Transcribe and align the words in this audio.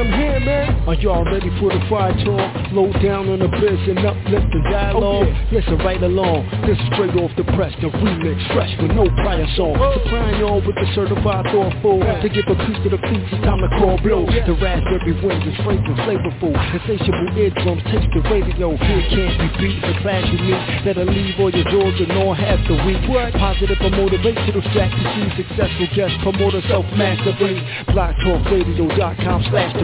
I'm 0.00 0.12
here, 0.12 0.40
man. 0.40 0.88
Are 0.88 0.94
y'all 0.94 1.24
ready 1.24 1.48
for 1.60 1.70
the 1.70 1.80
fire 1.88 2.12
talk? 2.24 2.50
Low 2.74 2.90
down 2.98 3.30
on 3.30 3.38
the 3.38 3.48
biz 3.48 3.80
and 3.88 4.02
uplift 4.02 4.50
the 4.50 4.60
dialogue. 4.70 5.04
Oh, 5.04 5.24
yeah. 5.24 5.54
Listen 5.54 5.78
right 5.86 6.02
along. 6.02 6.50
This 6.66 6.74
is 6.76 6.86
straight 6.92 7.14
off 7.16 7.30
the 7.38 7.46
press, 7.54 7.72
the 7.80 7.88
remix, 7.88 8.36
fresh 8.52 8.74
with 8.82 8.90
no 8.92 9.06
prior 9.22 9.46
song. 9.54 9.78
Oh. 9.78 9.94
Supplying 10.02 10.40
y'all 10.42 10.60
with 10.60 10.74
the 10.74 10.88
certified 10.94 11.46
thoughtful. 11.54 12.02
Yeah. 12.02 12.20
To 12.20 12.28
give 12.28 12.44
a 12.50 12.56
piece 12.66 12.80
to 12.82 12.88
the 12.90 13.00
beats, 13.00 13.30
it's 13.30 13.44
time 13.46 13.62
to 13.62 13.70
call 13.78 13.96
blow. 14.02 14.26
Yeah. 14.26 14.50
The 14.50 14.58
raspberry 14.58 15.14
winds 15.22 15.46
is 15.46 15.56
fragrant, 15.62 15.98
flavorful. 16.02 16.52
Insatiable 16.52 17.30
eardrums, 17.38 17.82
taste 17.88 18.10
the 18.12 18.22
radio. 18.26 18.74
Here 18.74 19.04
can't 19.14 19.36
be 19.38 19.48
beat, 19.62 19.78
the 19.78 19.94
class 20.02 20.26
you 20.28 20.38
meet. 20.42 20.62
That'll 20.84 21.06
leave 21.06 21.38
all 21.38 21.54
your 21.54 21.68
doors 21.70 21.96
and 22.02 22.10
all 22.18 22.34
half 22.34 22.58
the 22.66 22.76
week. 22.82 23.00
What? 23.06 23.30
Positive 23.38 23.78
or 23.78 23.94
motivational 23.94 24.62
strategy, 24.74 25.22
successful 25.38 25.88
guest 25.94 26.18
promoter, 26.26 26.60
self-mastery. 26.66 27.62
BlogTalkRadio.com 27.94 29.40
slash 29.48 29.72
the 29.78 29.83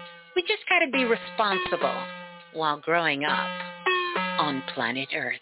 We 0.41 0.47
just 0.47 0.67
got 0.67 0.79
to 0.79 0.89
be 0.89 1.03
responsible 1.03 2.03
while 2.53 2.79
growing 2.79 3.25
up 3.25 3.47
on 4.39 4.63
planet 4.73 5.09
Earth. 5.13 5.37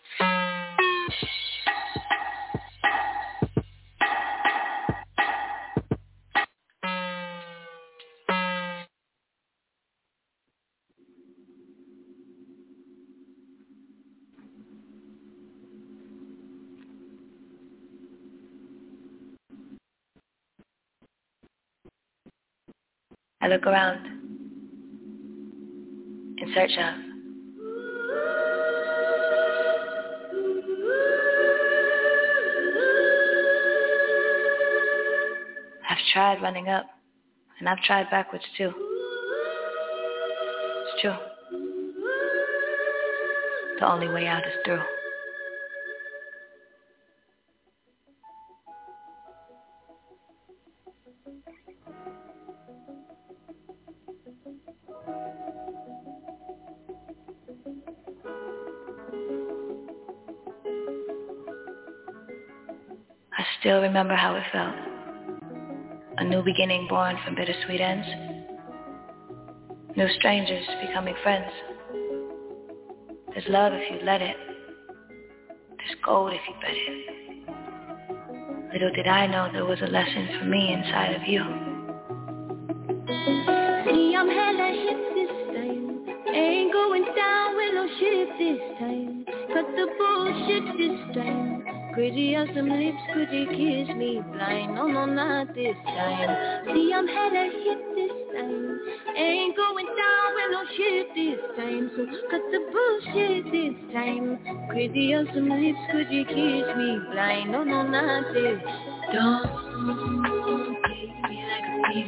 I 23.42 23.48
look 23.48 23.66
around 23.66 24.19
search 26.54 26.72
of 26.78 26.94
I've 35.90 35.98
tried 36.14 36.42
running 36.42 36.70
up, 36.70 36.86
and 37.60 37.68
I've 37.68 37.82
tried 37.82 38.10
backwards 38.10 38.46
too. 38.58 38.72
It's 40.86 41.02
true. 41.02 41.16
The 43.80 43.92
only 43.92 44.10
way 44.10 44.28
out 44.28 44.46
is 44.46 44.54
through. 44.66 44.99
Remember 64.00 64.16
how 64.16 64.36
it 64.36 64.44
felt. 64.54 64.76
A 66.20 66.24
new 66.24 66.42
beginning 66.42 66.88
born 66.88 67.18
from 67.26 67.36
bittersweet 67.36 67.82
ends. 67.82 68.08
New 69.98 70.08
strangers 70.20 70.66
becoming 70.88 71.16
friends. 71.22 71.52
There's 73.34 73.44
love 73.50 73.74
if 73.74 73.92
you 73.92 74.00
let 74.06 74.22
it. 74.22 74.38
There's 75.10 75.98
gold 76.06 76.32
if 76.32 76.40
you 76.48 76.54
bet 76.62 76.72
it. 76.72 77.06
Little 78.72 78.92
did 78.96 79.08
I 79.08 79.28
know 79.28 79.50
there 79.52 79.66
was 79.66 79.82
a 79.82 79.88
lesson 79.88 80.30
for 80.40 80.46
me 80.46 80.72
inside 80.72 81.16
of 81.16 81.28
you. 81.28 81.44
No, 94.76 94.88
no, 94.88 95.06
not 95.06 95.54
this 95.56 95.76
time. 95.86 96.66
See, 96.68 96.92
I'm 96.94 97.08
hella 97.08 97.50
hit 97.64 97.96
this 97.96 98.12
time. 98.36 98.80
Ain't 99.18 99.56
going 99.56 99.86
down 99.86 100.34
with 100.36 100.52
no 100.52 100.64
shit 100.78 101.08
this 101.16 101.40
time. 101.58 101.92
So 101.96 102.06
cut 102.30 102.42
the 102.52 102.60
bullshit 102.72 103.46
this 103.52 103.94
time. 103.94 104.40
Could 104.72 104.96
you 104.96 105.18
have 105.18 105.28
some 105.34 105.50
lips? 105.50 105.80
Could 105.92 106.12
you 106.12 106.26
kiss 106.26 106.76
me 106.78 107.00
blind? 107.12 107.52
No, 107.52 107.64
no, 107.64 107.84
not 107.88 108.34
this. 108.34 108.60
Don't 109.12 109.44
take 110.86 111.16
me 111.30 111.38
like 111.50 111.68
a 111.68 111.94
thief. 111.94 112.08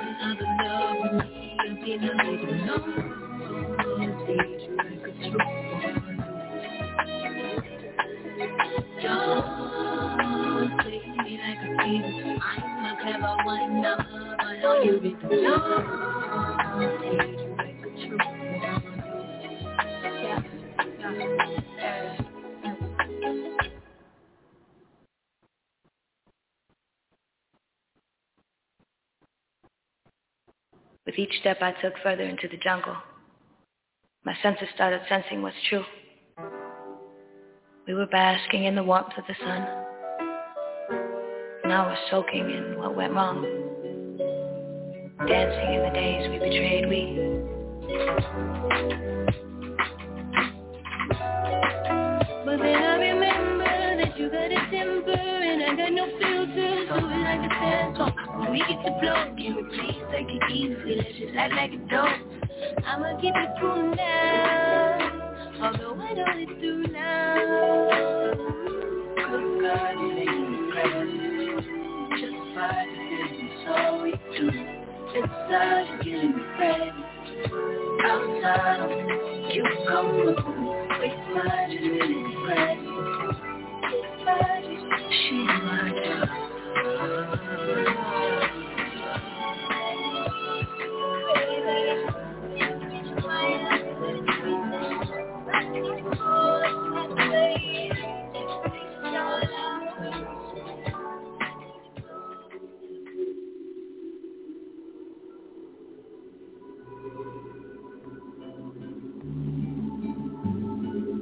Another 0.00 0.50
love 0.64 0.96
with 1.02 1.12
me. 1.26 1.56
I'll 1.60 1.74
be 1.84 1.92
like, 1.98 2.42
no. 2.66 3.23
With 31.06 31.18
each 31.18 31.38
step 31.40 31.58
I 31.60 31.72
took 31.80 31.94
further 32.02 32.24
into 32.24 32.48
the 32.48 32.56
jungle, 32.56 32.96
my 34.24 34.34
senses 34.42 34.66
started 34.74 35.02
sensing 35.08 35.40
what's 35.40 35.54
true. 35.68 35.84
We 37.86 37.94
were 37.94 38.06
basking 38.06 38.64
in 38.64 38.74
the 38.74 38.82
warmth 38.82 39.16
of 39.16 39.24
the 39.28 39.34
sun, 39.44 39.93
I 41.74 41.88
was 41.88 41.98
soaking 42.08 42.50
in 42.50 42.78
what 42.78 42.94
went 42.94 43.14
wrong. 43.14 43.42
Dancing 45.26 45.74
in 45.74 45.82
the 45.82 45.90
days 45.92 46.30
we 46.30 46.38
betrayed 46.38 46.88
we. 46.88 47.18
But 52.44 52.58
then 52.62 52.78
I 52.78 52.94
remember 52.94 53.96
that 53.98 54.16
you 54.16 54.30
got 54.30 54.52
a 54.52 54.70
temper 54.70 55.18
and 55.18 55.64
I 55.64 55.74
got 55.74 55.92
no 55.92 56.06
filter, 56.06 56.86
so 56.86 56.94
we 57.08 57.14
like 57.24 57.42
a 57.42 57.50
sand. 57.58 57.98
When 58.38 58.52
we 58.52 58.58
get 58.60 58.78
to 58.84 58.92
blow, 59.00 59.34
can 59.36 59.56
we 59.56 59.62
please 59.74 60.02
take 60.12 60.28
it 60.30 60.42
easy? 60.52 60.94
Let's 60.94 61.18
just 61.18 61.34
act 61.36 61.54
like 61.54 61.72
a 61.72 61.78
dope. 61.90 62.86
I'ma 62.86 63.18
keep 63.20 63.34
it 63.34 63.50
cool 63.60 63.96
now, 63.96 65.50
although 65.60 66.00
I 66.00 66.12
know 66.14 66.24
it's 66.36 66.52
through 66.60 66.86
now. 66.92 67.34
Good 69.16 69.60
God, 69.60 69.98
ain't 69.98 70.70
crazy. 70.70 71.33
Just 72.20 72.34
fight 72.54 72.88
it, 72.88 73.32
it's 73.32 73.68
all 73.68 74.02
we 74.02 74.12
do. 74.12 74.48
Inside, 74.48 75.86
you're 76.04 76.20
getting 76.22 76.34
ready. 76.60 76.92
Outside, 78.04 78.80
I'm 78.80 79.50
you 79.50 79.64
come 79.88 80.08
Waste 81.00 81.16
my 81.34 81.68
just 81.70 81.82
really 81.82 82.36
ready. 82.46 82.80
She's 85.10 85.48
My 93.24 93.83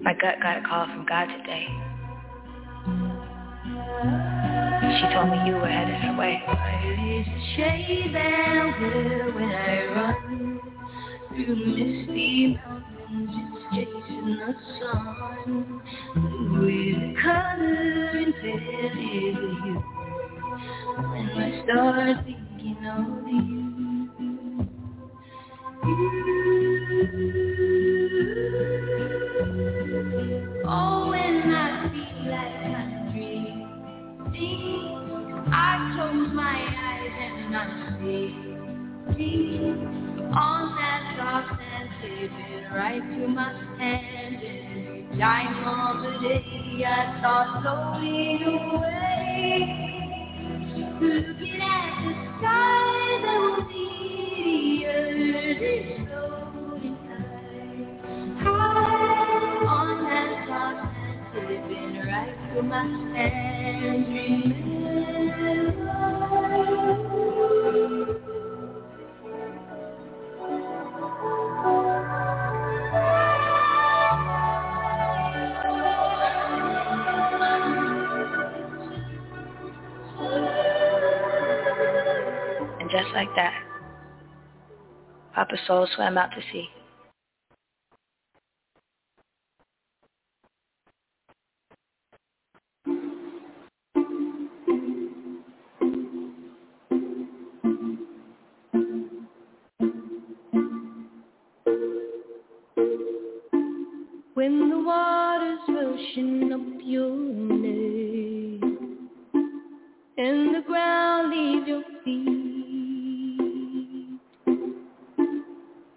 gut 0.05 0.41
got 0.43 0.59
a 0.59 0.63
call 0.69 0.87
from 0.87 1.07
God 1.07 1.27
today. 1.27 1.67
She 4.99 5.15
told 5.15 5.31
me 5.31 5.39
you 5.47 5.55
were 5.55 5.69
headed 5.69 6.15
away. 6.15 6.43
It's 6.47 7.29
a 7.29 7.57
shade 7.57 8.15
that 8.15 8.77
will 8.81 9.35
when 9.35 9.51
I 9.51 9.87
run 9.95 10.61
through 11.29 11.57
misty 11.57 12.57
mountains, 12.57 13.31
just 13.31 13.65
chasing 13.71 14.37
the 14.37 14.55
sun 14.81 15.81
with 16.61 17.23
color 17.23 18.11
and 18.19 18.35
you. 19.01 19.83
When 20.97 21.27
thinking 21.37 21.71
of 21.79 22.52
floating 47.63 48.43
away. 48.43 49.02
Papa's 85.53 85.67
soul 85.67 85.87
swam 85.95 86.17
out 86.17 86.31
to 86.31 86.41
sea. 86.51 86.69
When 104.35 104.71
the 104.71 104.79
water's 104.81 105.59
rushing 105.69 106.53
up 106.53 106.81
your 106.83 107.11
neck 107.11 108.63
and 110.17 110.55
the 110.55 110.63
ground 110.67 111.31
leaves 111.31 111.69
your 111.69 111.83
feet, 112.05 112.42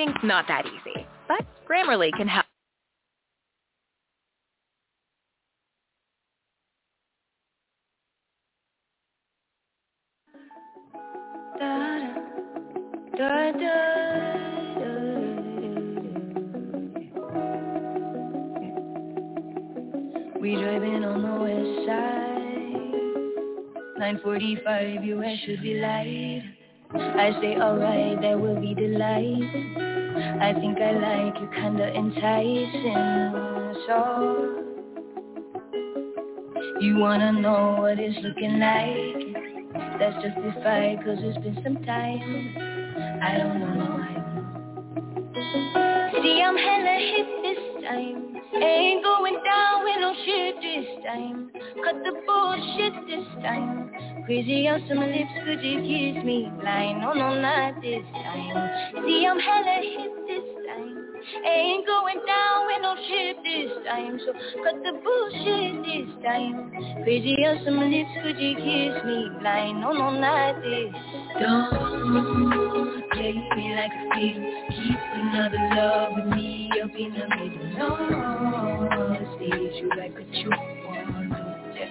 Writing's 0.00 0.24
not 0.24 0.48
that 0.48 0.64
easy, 0.64 1.06
but 1.28 1.44
Grammarly 1.68 2.10
can 2.16 2.26
help. 2.26 2.46
We 20.40 20.54
driving 20.56 21.04
on 21.04 21.20
the 21.20 21.34
west 21.42 21.86
side. 21.86 22.38
945 23.98 25.04
US 25.04 25.38
should 25.44 25.62
be 25.62 25.74
light. 25.74 26.42
I 26.94 27.38
say 27.42 27.56
alright, 27.60 28.18
that 28.22 28.40
will 28.40 28.58
be 28.58 28.72
the 28.72 28.96
light. 28.96 29.89
I 30.16 30.52
think 30.54 30.78
I 30.80 30.92
like 30.92 31.40
you 31.40 31.48
kinda 31.54 31.94
enticing. 31.94 33.74
So 33.86 34.64
you 36.80 36.96
wanna 36.98 37.32
know 37.32 37.76
what 37.80 37.98
it's 37.98 38.18
looking 38.24 38.58
like? 38.58 39.36
That's 39.98 40.16
justified 40.22 41.04
cause 41.04 41.18
it's 41.20 41.38
been 41.38 41.62
some 41.62 41.84
time. 41.84 42.56
I 43.22 43.38
don't 43.38 43.60
know 43.60 43.76
why. 43.96 44.10
See, 46.22 46.42
I'm 46.42 46.56
hella 46.56 46.98
hit 46.98 47.28
this 47.42 47.84
time. 47.84 48.36
Ain't 48.62 49.04
going 49.04 49.38
down 49.44 49.84
with 49.84 50.00
no 50.00 50.12
shit 50.24 50.60
this 50.60 50.86
time. 51.04 51.50
Cut 51.84 52.02
the 52.02 52.12
bullshit 52.26 52.94
this 53.06 53.26
time. 53.42 53.79
Crazy 54.30 54.68
on 54.68 54.78
some 54.86 55.00
lips, 55.00 55.34
could 55.44 55.60
you 55.60 55.82
kiss 55.82 56.22
me 56.24 56.48
blind? 56.60 57.00
No, 57.00 57.12
no, 57.12 57.34
not 57.42 57.82
this 57.82 58.06
time. 58.14 59.02
See, 59.02 59.26
I'm 59.26 59.40
hella 59.40 59.82
hit 59.82 60.14
this 60.30 60.46
time. 60.70 61.02
Ain't 61.44 61.84
going 61.84 62.20
down 62.24 62.66
with 62.70 62.78
no 62.80 62.94
shit 63.10 63.42
this 63.42 63.74
time. 63.90 64.20
So 64.24 64.30
cut 64.62 64.78
the 64.86 65.02
bullshit 65.02 65.82
this 65.82 66.06
time. 66.22 66.70
Crazy 67.02 67.42
on 67.42 67.58
some 67.64 67.82
lips, 67.90 68.14
could 68.22 68.38
you 68.38 68.54
kiss 68.54 69.02
me 69.02 69.34
blind? 69.40 69.80
No, 69.80 69.90
no, 69.98 70.14
not 70.14 70.62
this. 70.62 70.94
Don't 71.42 73.10
play 73.10 73.34
me 73.34 73.74
like 73.74 73.90
a 73.90 74.14
fiend. 74.14 74.46
Keep 74.78 75.00
another 75.10 75.58
love 75.74 76.12
with 76.14 76.38
me 76.38 76.70
up 76.80 76.94
in 76.94 77.18
the 77.18 77.26
middle. 77.34 77.66
No, 77.74 77.98
stage 79.34 79.74
you 79.82 79.90
like 79.98 80.14
a 80.14 80.22
true 80.38 80.54
one. 80.86 81.34
Yeah, 81.74 81.90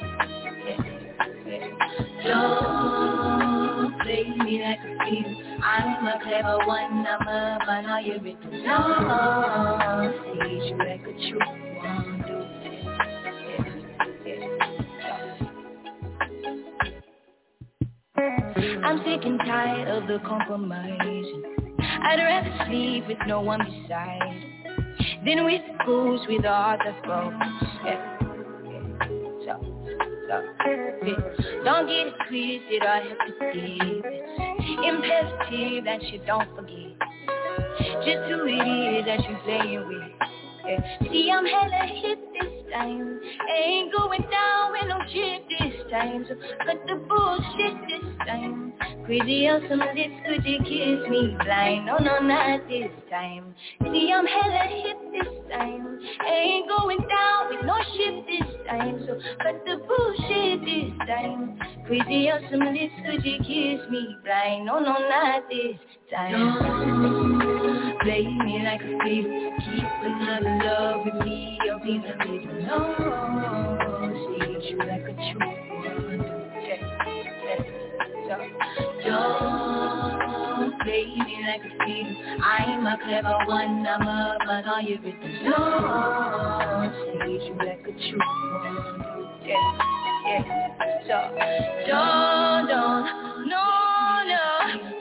yeah, 0.66 0.80
yeah. 0.80 2.09
Don't 2.26 4.00
play 4.02 4.26
me 4.44 4.62
like 4.62 4.80
a 4.80 4.98
fiend. 5.06 5.38
I'm 5.64 6.08
a 6.08 6.20
clever 6.22 6.58
one, 6.66 7.06
I'm 7.08 7.28
a 7.28 7.60
man, 7.66 7.86
are 7.86 8.02
you 8.02 8.20
written? 8.22 8.64
No, 8.66 10.14
stage 10.22 10.72
you 10.72 10.78
like 10.78 11.02
a 11.02 11.14
true 11.30 11.40
one. 11.78 12.20
I'm 18.84 18.98
sick 19.00 19.26
and 19.26 19.40
tired 19.40 19.88
of 19.88 20.08
the 20.08 20.20
compromising. 20.28 21.44
I'd 21.80 22.20
rather 22.20 22.66
sleep 22.66 23.08
with 23.08 23.18
no 23.28 23.42
one 23.42 23.60
beside 23.60 24.50
than 25.26 25.46
with 25.46 25.62
fools 25.86 26.26
with 26.28 26.44
a 26.44 26.50
heart 26.50 26.82
that 26.86 27.02
goes. 27.06 27.34
Yeah. 27.86 28.18
Yeah. 28.66 29.08
So, 29.46 29.79
Don't 30.30 31.88
get 31.88 32.08
it 32.08 32.14
twisted, 32.28 32.84
I 32.84 33.02
have 33.02 33.18
to 33.18 33.34
give 33.52 34.04
It's 34.06 34.88
imperative 34.88 35.86
that 35.86 36.04
you 36.04 36.22
don't 36.28 36.56
forget 36.56 37.00
just 38.06 38.30
who 38.30 38.46
it 38.46 39.00
is 39.00 39.06
that 39.06 39.28
you're 39.28 39.40
playing 39.40 39.88
with. 39.88 40.04
Yeah. 40.66 41.12
See, 41.12 41.32
I'm 41.32 41.46
hella 41.46 41.86
hit 41.88 42.20
this 42.34 42.59
time. 42.72 43.20
Ain't 43.56 43.94
going 43.94 44.22
down 44.30 44.72
with 44.72 44.88
no 44.88 45.00
shit 45.12 45.44
this 45.50 45.92
time. 45.92 46.26
So 46.28 46.36
cut 46.66 46.78
the 46.88 46.96
bullshit 47.08 47.76
this 47.88 48.28
time. 48.28 48.74
Crazy 49.06 49.48
on 49.48 49.66
some 49.68 49.80
lips, 49.80 50.22
could 50.28 50.46
you 50.46 50.60
kiss 50.60 51.10
me 51.10 51.36
blind? 51.44 51.88
No, 51.88 51.98
no, 51.98 52.20
not 52.20 52.68
this 52.70 52.92
time. 53.10 53.56
See, 53.82 54.14
I'm 54.14 54.26
hella 54.26 54.68
hit 54.70 54.98
this 55.12 55.34
time. 55.52 56.00
Ain't 56.28 56.70
going 56.70 57.00
down 57.00 57.50
with 57.50 57.66
no 57.66 57.76
shit 57.98 58.26
this 58.28 58.48
time. 58.68 59.04
So 59.08 59.20
cut 59.42 59.66
the 59.66 59.78
bullshit 59.88 60.62
this 60.62 61.08
time. 61.08 61.60
Crazy 61.88 62.30
on 62.30 62.42
some 62.52 62.60
lips, 62.60 62.94
could 63.04 63.26
you 63.26 63.40
kiss 63.40 63.90
me 63.90 64.16
blind? 64.24 64.66
No, 64.68 64.80
no, 64.80 64.94
not 64.94 65.50
this 65.50 65.80
time. 66.12 67.98
Play 68.02 68.28
me 68.28 68.62
like 68.64 68.82
a 68.82 68.98
thief. 69.04 69.26
Keep 69.66 69.90
another 70.04 70.60
love 70.64 71.06
with 71.06 71.26
me 71.26 71.58
up 71.72 71.82
in 71.82 72.02
the 72.02 72.14
middle. 72.60 72.80
No, 72.80 74.18
see 74.38 74.70
you 74.70 74.78
like 74.78 75.04
a 75.04 75.14
true 75.14 75.60
yeah. 76.62 77.00
Don't 79.06 80.72
play 80.82 81.06
me 81.06 81.36
like 81.48 81.64
a 81.64 81.86
thief. 81.86 82.08
I'm 82.44 82.86
a 82.86 82.98
clever 83.04 83.38
one. 83.48 83.88
I'm 83.88 84.08
a 84.08 84.38
but 84.46 84.68
are 84.68 84.82
you 84.82 85.00
with? 85.04 85.16
Don't 85.44 86.94
see 86.94 87.46
you 87.46 87.54
like 87.58 87.82
a 87.82 87.92
true. 87.92 88.20
So 91.08 91.18
don't, 91.88 92.68
don't, 92.68 93.04
no, 93.48 93.64
no, 94.28 94.44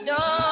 don't, 0.05 0.48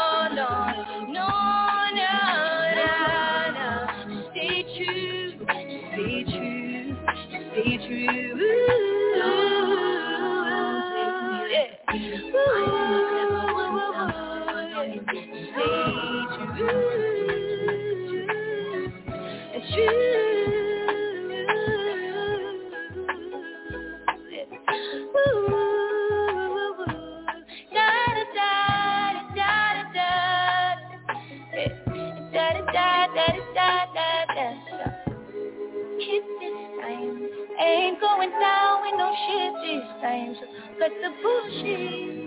bullshit. 41.21 42.17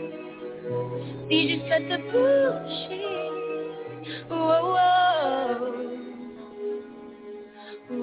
You 1.30 1.56
just 1.56 1.68
cut 1.68 1.82
the 1.88 1.98
bullshit. 2.12 3.00
Whoa, 4.28 4.74
whoa, 4.74 5.89
Oh, 7.92 7.96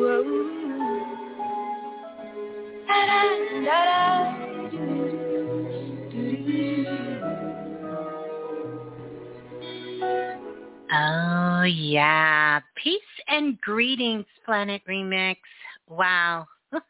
yeah. 11.64 12.60
Peace 12.76 13.00
and 13.30 13.60
greetings, 13.62 14.26
Planet 14.44 14.82
Remix. 14.90 15.38
Wow. 15.88 16.48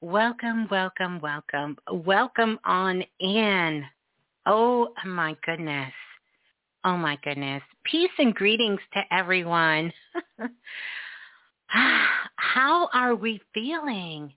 welcome, 0.00 0.66
welcome, 0.70 1.20
welcome. 1.20 1.76
Welcome 1.92 2.58
on 2.64 3.04
in. 3.20 3.84
Oh, 4.46 4.88
my 5.04 5.36
goodness. 5.44 5.92
Oh, 6.84 6.96
my 6.96 7.18
goodness. 7.22 7.62
Peace 7.84 8.10
and 8.18 8.34
greetings 8.34 8.80
to 8.94 9.02
everyone. 9.12 9.92
How 12.36 12.88
are 12.92 13.14
we 13.14 13.40
feeling? 13.54 14.32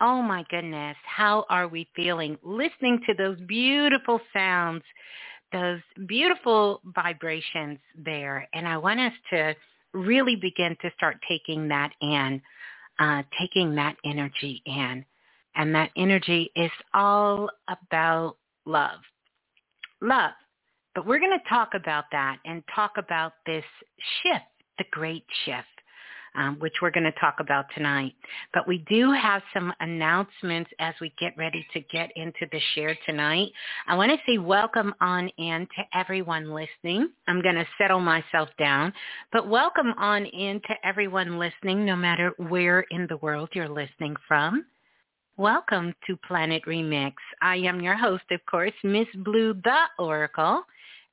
Oh, 0.00 0.22
my 0.22 0.44
goodness. 0.50 0.96
How 1.04 1.46
are 1.48 1.68
we 1.68 1.88
feeling? 1.96 2.36
Listening 2.42 3.00
to 3.06 3.14
those 3.14 3.38
beautiful 3.46 4.20
sounds 4.32 4.82
those 5.52 5.80
beautiful 6.06 6.80
vibrations 6.94 7.78
there. 7.96 8.48
And 8.52 8.66
I 8.66 8.76
want 8.76 9.00
us 9.00 9.12
to 9.30 9.54
really 9.92 10.36
begin 10.36 10.76
to 10.82 10.90
start 10.96 11.16
taking 11.28 11.68
that 11.68 11.92
in, 12.00 12.42
uh, 12.98 13.22
taking 13.38 13.74
that 13.76 13.96
energy 14.04 14.62
in. 14.66 15.04
And 15.54 15.74
that 15.74 15.90
energy 15.96 16.50
is 16.54 16.70
all 16.92 17.48
about 17.68 18.36
love. 18.66 19.00
Love. 20.02 20.32
But 20.94 21.06
we're 21.06 21.18
going 21.20 21.38
to 21.38 21.48
talk 21.48 21.70
about 21.74 22.04
that 22.12 22.38
and 22.44 22.62
talk 22.74 22.92
about 22.98 23.32
this 23.46 23.64
shift, 24.22 24.44
the 24.78 24.84
great 24.90 25.24
shift 25.44 25.66
um, 26.36 26.56
which 26.58 26.74
we're 26.80 26.90
going 26.90 27.04
to 27.04 27.20
talk 27.20 27.36
about 27.40 27.66
tonight. 27.74 28.14
But 28.52 28.68
we 28.68 28.84
do 28.88 29.12
have 29.12 29.42
some 29.52 29.72
announcements 29.80 30.70
as 30.78 30.94
we 31.00 31.12
get 31.18 31.36
ready 31.36 31.66
to 31.72 31.80
get 31.80 32.10
into 32.16 32.46
the 32.52 32.60
share 32.74 32.96
tonight. 33.06 33.50
I 33.86 33.96
want 33.96 34.12
to 34.12 34.18
say 34.26 34.38
welcome 34.38 34.94
on 35.00 35.28
in 35.38 35.66
to 35.76 35.98
everyone 35.98 36.50
listening. 36.50 37.10
I'm 37.26 37.42
going 37.42 37.54
to 37.56 37.66
settle 37.78 38.00
myself 38.00 38.48
down, 38.58 38.92
but 39.32 39.48
welcome 39.48 39.94
on 39.98 40.26
in 40.26 40.60
to 40.68 40.74
everyone 40.84 41.38
listening, 41.38 41.84
no 41.84 41.96
matter 41.96 42.32
where 42.36 42.84
in 42.90 43.06
the 43.08 43.16
world 43.18 43.48
you're 43.52 43.68
listening 43.68 44.16
from. 44.28 44.64
Welcome 45.38 45.92
to 46.06 46.16
Planet 46.26 46.62
Remix. 46.66 47.12
I 47.42 47.56
am 47.56 47.82
your 47.82 47.94
host, 47.96 48.24
of 48.30 48.40
course, 48.50 48.72
Miss 48.82 49.06
Blue 49.16 49.52
the 49.52 49.82
Oracle, 49.98 50.62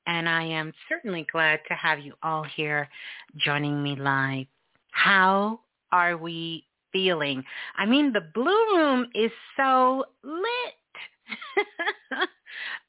and 0.06 0.26
I 0.26 0.44
am 0.44 0.72
certainly 0.88 1.26
glad 1.30 1.60
to 1.68 1.74
have 1.74 2.00
you 2.00 2.14
all 2.22 2.42
here 2.42 2.88
joining 3.36 3.82
me 3.82 3.96
live. 3.96 4.46
How 4.94 5.60
are 5.92 6.16
we 6.16 6.64
feeling? 6.92 7.44
I 7.76 7.84
mean, 7.86 8.12
the 8.12 8.28
blue 8.32 8.76
room 8.76 9.06
is 9.14 9.30
so 9.56 10.04
lit. 10.22 10.74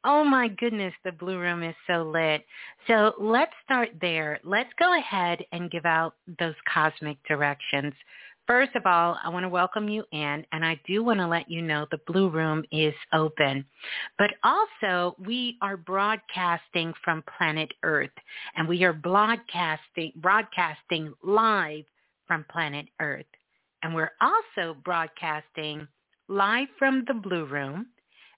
Oh 0.03 0.24
my 0.24 0.47
goodness, 0.47 0.93
the 1.03 1.12
Blue 1.12 1.39
Room 1.39 1.63
is 1.63 1.74
so 1.88 2.03
lit. 2.03 2.45
So 2.85 3.13
let's 3.19 3.51
start 3.63 3.89
there. 4.01 4.39
Let's 4.43 4.69
go 4.77 4.95
ahead 4.95 5.43
and 5.51 5.71
give 5.71 5.85
out 5.85 6.13
those 6.39 6.53
cosmic 6.71 7.17
directions. 7.27 7.93
First 8.45 8.75
of 8.75 8.85
all, 8.85 9.17
I 9.24 9.29
want 9.29 9.43
to 9.43 9.50
welcome 9.50 9.89
you 9.89 10.03
in, 10.12 10.45
and 10.51 10.63
I 10.63 10.79
do 10.85 11.03
want 11.03 11.19
to 11.19 11.27
let 11.27 11.50
you 11.50 11.63
know 11.63 11.88
the 11.89 11.97
Blue 12.05 12.29
Room 12.29 12.63
is 12.71 12.93
open. 13.13 13.65
But 14.19 14.35
also, 14.43 15.15
we 15.17 15.57
are 15.63 15.75
broadcasting 15.75 16.93
from 17.03 17.24
planet 17.35 17.71
Earth, 17.81 18.12
and 18.55 18.67
we 18.67 18.83
are 18.83 18.93
broadcasting, 18.93 20.12
broadcasting 20.17 21.12
live 21.24 21.85
from 22.27 22.46
planet 22.51 22.88
Earth. 23.00 23.25
And 23.84 23.94
we're 23.94 24.12
also 24.22 24.75
broadcasting 24.84 25.88
live 26.27 26.67
from 26.79 27.03
the 27.08 27.13
Blue 27.13 27.46
Room 27.46 27.88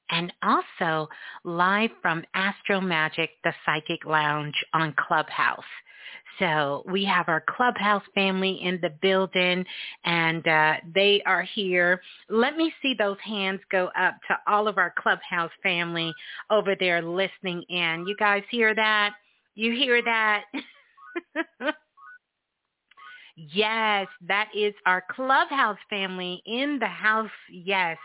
and 0.09 0.31
also 0.43 1.09
live 1.43 1.91
from 2.01 2.23
Astro 2.33 2.81
Magic, 2.81 3.31
the 3.43 3.53
Psychic 3.65 4.05
Lounge 4.05 4.55
on 4.73 4.93
Clubhouse. 5.07 5.63
So 6.39 6.83
we 6.87 7.03
have 7.05 7.29
our 7.29 7.43
Clubhouse 7.55 8.03
family 8.13 8.59
in 8.61 8.79
the 8.81 8.91
building 9.01 9.65
and 10.05 10.47
uh, 10.47 10.75
they 10.93 11.21
are 11.25 11.41
here. 11.41 12.01
Let 12.29 12.57
me 12.57 12.73
see 12.81 12.93
those 12.93 13.17
hands 13.23 13.59
go 13.71 13.89
up 13.99 14.15
to 14.27 14.37
all 14.47 14.67
of 14.67 14.77
our 14.77 14.93
Clubhouse 14.97 15.51
family 15.63 16.13
over 16.51 16.75
there 16.79 17.01
listening 17.01 17.63
in. 17.69 18.05
You 18.07 18.15
guys 18.19 18.43
hear 18.51 18.75
that? 18.75 19.13
You 19.55 19.71
hear 19.73 20.01
that? 20.03 20.43
yes, 23.37 24.07
that 24.27 24.49
is 24.53 24.73
our 24.85 25.03
Clubhouse 25.09 25.77
family 25.89 26.41
in 26.45 26.79
the 26.79 26.87
house. 26.87 27.29
Yes 27.49 27.97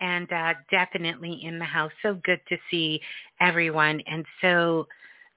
and 0.00 0.32
uh, 0.32 0.54
definitely 0.70 1.40
in 1.44 1.58
the 1.58 1.64
house. 1.64 1.92
So 2.02 2.14
good 2.24 2.40
to 2.48 2.56
see 2.70 3.00
everyone 3.40 4.00
and 4.06 4.24
so 4.40 4.86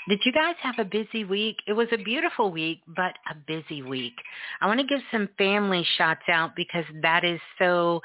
Did 0.09 0.19
you 0.25 0.31
guys 0.31 0.55
have 0.61 0.75
a 0.79 0.85
busy 0.85 1.25
week? 1.25 1.57
It 1.67 1.73
was 1.73 1.87
a 1.91 1.97
beautiful 1.97 2.51
week, 2.51 2.81
but 2.87 3.13
a 3.29 3.35
busy 3.47 3.81
week. 3.81 4.15
I 4.59 4.67
want 4.67 4.79
to 4.79 4.85
give 4.85 5.01
some 5.11 5.29
family 5.37 5.85
shots 5.97 6.23
out 6.27 6.55
because 6.55 6.85
that 7.01 7.23
is 7.23 7.39
so 7.59 8.01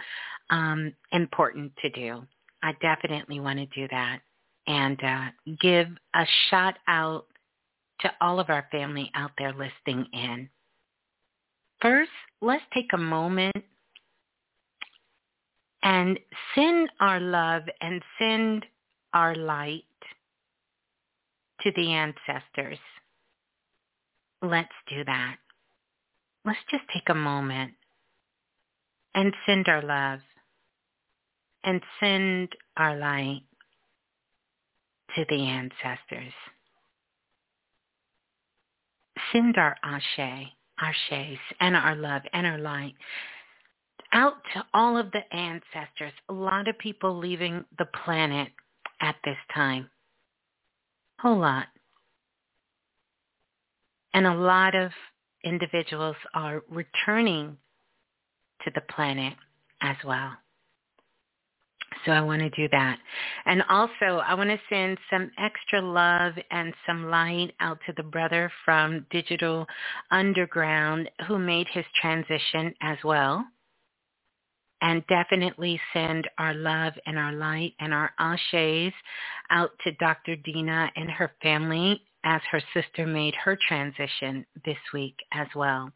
um, 0.50 0.92
important 1.12 1.72
to 1.82 1.90
do. 1.90 2.22
I 2.62 2.72
definitely 2.82 3.40
want 3.40 3.58
to 3.58 3.66
do 3.66 3.88
that 3.90 4.20
and 4.66 5.02
uh, 5.02 5.26
give 5.60 5.88
a 6.14 6.24
shout 6.50 6.74
out 6.88 7.26
to 8.00 8.10
all 8.20 8.40
of 8.40 8.50
our 8.50 8.66
family 8.70 9.10
out 9.14 9.30
there 9.38 9.52
listening 9.52 10.06
in. 10.12 10.48
First, 11.80 12.10
let's 12.40 12.64
take 12.74 12.92
a 12.92 12.98
moment 12.98 13.56
and 15.82 16.18
send 16.54 16.90
our 17.00 17.20
love 17.20 17.62
and 17.80 18.02
send 18.18 18.66
our 19.14 19.34
light 19.34 19.84
to 21.62 21.72
the 21.74 21.92
ancestors. 21.92 22.78
Let's 24.42 24.68
do 24.88 25.04
that. 25.04 25.36
Let's 26.44 26.58
just 26.70 26.84
take 26.92 27.08
a 27.08 27.14
moment 27.14 27.72
and 29.14 29.32
send 29.46 29.66
our 29.68 29.82
love 29.82 30.20
and 31.64 31.80
send 31.98 32.50
our 32.76 32.96
light 32.96 33.42
to 35.16 35.24
the 35.28 35.46
ancestors. 35.46 36.32
Send 39.32 39.56
our 39.56 39.76
ashe, 39.82 40.52
ashes, 40.78 41.38
and 41.58 41.74
our 41.74 41.96
love 41.96 42.22
and 42.32 42.46
our 42.46 42.58
light 42.58 42.94
out 44.12 44.34
to 44.54 44.64
all 44.72 44.96
of 44.96 45.10
the 45.12 45.34
ancestors. 45.34 46.12
A 46.28 46.32
lot 46.32 46.68
of 46.68 46.78
people 46.78 47.16
leaving 47.16 47.64
the 47.78 47.86
planet 48.04 48.48
at 49.00 49.16
this 49.24 49.36
time. 49.54 49.90
Whole 51.20 51.38
lot. 51.38 51.66
And 54.14 54.26
a 54.26 54.34
lot 54.34 54.74
of 54.74 54.90
individuals 55.44 56.16
are 56.34 56.62
returning 56.70 57.56
to 58.64 58.70
the 58.74 58.80
planet 58.92 59.34
as 59.82 59.96
well. 60.04 60.32
So 62.04 62.12
I 62.12 62.20
want 62.20 62.40
to 62.40 62.50
do 62.50 62.68
that. 62.70 62.98
And 63.46 63.62
also, 63.68 64.22
I 64.24 64.34
want 64.34 64.50
to 64.50 64.60
send 64.68 64.98
some 65.10 65.30
extra 65.38 65.80
love 65.80 66.34
and 66.50 66.72
some 66.86 67.10
light 67.10 67.52
out 67.60 67.78
to 67.86 67.92
the 67.96 68.02
brother 68.02 68.50
from 68.64 69.06
Digital 69.10 69.66
Underground 70.10 71.10
who 71.26 71.38
made 71.38 71.66
his 71.72 71.84
transition 72.00 72.74
as 72.80 72.98
well. 73.02 73.44
And 74.82 75.06
definitely 75.06 75.80
send 75.92 76.28
our 76.38 76.54
love 76.54 76.92
and 77.06 77.18
our 77.18 77.32
light 77.32 77.74
and 77.80 77.94
our 77.94 78.12
ashes 78.18 78.92
out 79.50 79.70
to 79.84 79.92
Dr. 79.92 80.36
Dina 80.36 80.90
and 80.96 81.10
her 81.10 81.32
family 81.42 82.02
as 82.24 82.42
her 82.50 82.60
sister 82.74 83.06
made 83.06 83.34
her 83.36 83.56
transition 83.68 84.44
this 84.64 84.76
week 84.92 85.16
as 85.32 85.46
well. 85.54 85.90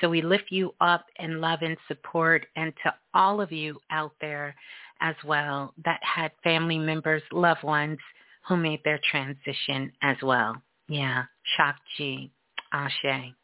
So 0.00 0.08
we 0.08 0.22
lift 0.22 0.50
you 0.50 0.74
up 0.80 1.06
in 1.18 1.40
love 1.40 1.60
and 1.62 1.76
support 1.86 2.46
and 2.56 2.72
to 2.84 2.94
all 3.14 3.40
of 3.40 3.50
you 3.50 3.80
out 3.90 4.12
there 4.20 4.54
as 5.00 5.14
well 5.24 5.72
that 5.84 6.00
had 6.02 6.32
family 6.42 6.78
members, 6.78 7.22
loved 7.32 7.62
ones 7.62 7.98
who 8.46 8.56
made 8.56 8.82
their 8.84 9.00
transition 9.10 9.92
as 10.02 10.16
well. 10.22 10.56
Yeah, 10.88 11.24
Shakti, 11.56 12.32
Ashe. 12.72 13.34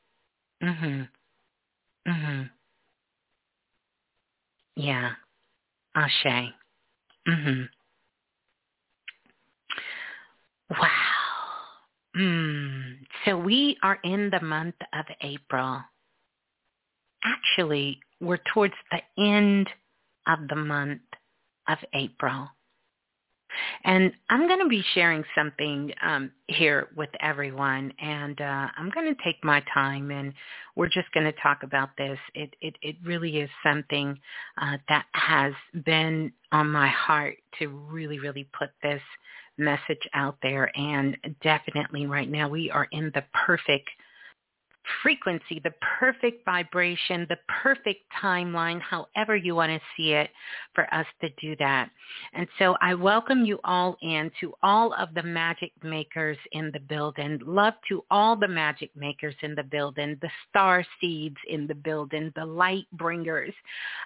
Mhm. 0.63 1.09
Mhm. 2.07 2.51
Yeah. 4.77 5.13
Ashe. 5.95 6.53
Mhm. 7.29 7.69
Wow. 10.71 10.89
Mm. 12.17 13.07
So 13.25 13.39
we 13.39 13.77
are 13.83 13.99
in 14.05 14.31
the 14.31 14.41
month 14.41 14.77
of 14.93 15.07
April. 15.21 15.81
Actually, 17.25 18.01
we're 18.21 18.39
towards 18.53 18.75
the 18.91 19.01
end 19.23 19.69
of 20.27 20.49
the 20.49 20.57
month 20.57 21.03
of 21.69 21.79
April. 21.95 22.49
And 23.85 24.13
I'm 24.31 24.47
going 24.47 24.61
to 24.61 24.69
be 24.69 24.85
sharing 24.95 25.25
something 25.35 25.93
um, 26.03 26.31
here 26.49 26.89
with 26.97 27.11
everyone, 27.21 27.93
and 28.01 28.41
uh, 28.41 28.69
I'm 28.77 28.91
going 28.91 29.15
to 29.15 29.23
take 29.25 29.43
my 29.43 29.63
time, 29.73 30.11
and 30.11 30.33
we're 30.77 30.89
just 30.89 31.11
going 31.13 31.27
to 31.27 31.41
talk 31.41 31.63
about 31.63 31.91
this. 31.97 32.19
It 32.35 32.55
it, 32.61 32.77
it 32.83 32.97
really 33.05 33.39
is 33.39 33.51
something 33.63 34.19
uh, 34.61 34.79
that 34.89 35.07
has 35.13 35.53
been 35.85 36.33
on 36.53 36.71
my 36.71 36.89
heart 36.89 37.37
to 37.59 37.69
really, 37.69 38.19
really 38.19 38.49
put 38.59 38.71
this 38.83 39.03
message 39.59 40.09
out 40.15 40.37
there, 40.43 40.71
and 40.77 41.17
definitely 41.43 42.07
right 42.07 42.31
now 42.31 42.49
we 42.49 42.71
are 42.71 42.89
in 42.93 43.11
the 43.15 43.25
perfect 43.47 43.89
frequency, 45.03 45.61
the 45.63 45.73
perfect 45.99 46.45
vibration, 46.45 47.27
the 47.29 47.39
perfect 47.63 48.03
timeline, 48.23 48.81
however 48.81 49.37
you 49.37 49.55
want 49.55 49.71
to 49.71 49.81
see 49.97 50.13
it, 50.13 50.31
for 50.75 50.93
us 50.93 51.07
to 51.21 51.29
do 51.41 51.57
that. 51.57 51.91
And 52.35 52.47
so 52.59 52.77
I 52.81 52.95
welcome 52.95 53.45
you 53.45 53.59
all 53.65 53.97
in 54.03 54.31
to 54.41 54.53
all 54.63 54.93
of 54.95 55.15
the 55.15 55.23
magic 55.23 55.73
makers 55.83 56.37
in 56.53 56.71
the 56.73 56.81
building. 56.81 57.41
Love 57.45 57.75
to 57.89 58.05
all 58.11 58.37
the 58.37 58.49
magic 58.49 58.91
makers 58.97 59.35
in 59.43 59.55
the 59.55 59.63
building, 59.63 60.19
the 60.21 60.31
star 60.49 60.85
seeds 61.01 61.37
in 61.49 61.67
the 61.67 61.75
building, 61.75 62.33
the 62.37 62.45
light 62.45 62.87
bringers 62.93 63.55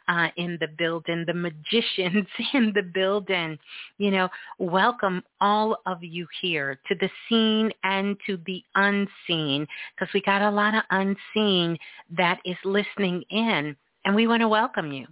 uh, 0.09 0.29
in 0.37 0.59
the 0.61 0.69
building, 0.79 1.25
the 1.27 1.35
magicians 1.35 2.27
in 2.55 2.73
the 2.75 2.89
building. 2.95 3.59
You 3.99 4.11
know, 4.11 4.29
welcome 4.59 5.23
all 5.41 5.79
of 5.87 6.03
you 6.03 6.27
here 6.41 6.79
to 6.89 6.95
the 6.95 7.11
seen 7.29 7.71
and 7.83 8.17
to 8.27 8.39
the 8.47 8.63
unseen 8.75 9.67
because 9.95 10.13
we 10.13 10.21
got 10.23 10.43
a 10.43 10.51
lot 10.51 10.68
of 10.75 10.83
unseen 10.91 11.79
that 12.17 12.41
is 12.45 12.57
listening 12.65 13.23
in 13.31 13.77
and 14.05 14.15
we 14.15 14.27
want 14.27 14.41
to 14.41 14.49
welcome 14.49 14.93
you. 14.93 15.07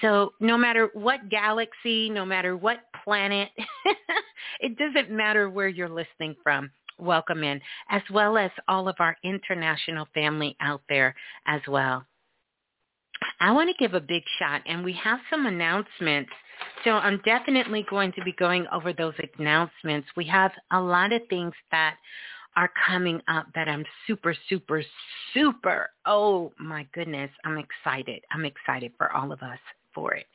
So 0.00 0.32
no 0.40 0.56
matter 0.56 0.90
what 0.94 1.28
galaxy, 1.28 2.08
no 2.08 2.24
matter 2.24 2.56
what 2.56 2.78
planet, 3.04 3.48
it 4.60 4.78
doesn't 4.78 5.10
matter 5.10 5.50
where 5.50 5.68
you're 5.68 5.88
listening 5.88 6.36
from. 6.42 6.70
welcome 6.98 7.44
in, 7.44 7.60
as 7.90 8.02
well 8.12 8.36
as 8.36 8.50
all 8.66 8.88
of 8.88 8.96
our 8.98 9.16
international 9.22 10.06
family 10.14 10.56
out 10.60 10.82
there 10.88 11.14
as 11.46 11.60
well. 11.68 12.04
I 13.40 13.52
want 13.52 13.68
to 13.68 13.76
give 13.78 13.94
a 13.94 14.00
big 14.00 14.22
shot, 14.38 14.62
and 14.66 14.84
we 14.84 14.92
have 14.94 15.18
some 15.30 15.46
announcements. 15.46 16.30
So 16.84 16.92
I'm 16.92 17.20
definitely 17.24 17.84
going 17.88 18.12
to 18.12 18.24
be 18.24 18.32
going 18.32 18.66
over 18.72 18.92
those 18.92 19.14
announcements. 19.38 20.08
We 20.16 20.24
have 20.26 20.52
a 20.72 20.80
lot 20.80 21.12
of 21.12 21.22
things 21.28 21.54
that 21.70 21.96
are 22.56 22.70
coming 22.86 23.20
up 23.28 23.46
that 23.54 23.68
I'm 23.68 23.84
super, 24.06 24.34
super, 24.48 24.82
super, 25.34 25.90
oh 26.06 26.52
my 26.58 26.86
goodness, 26.92 27.30
I'm 27.44 27.58
excited. 27.58 28.22
I'm 28.32 28.44
excited 28.44 28.92
for 28.98 29.12
all 29.12 29.32
of 29.32 29.42
us 29.42 29.58
for 29.94 30.14
it. 30.14 30.26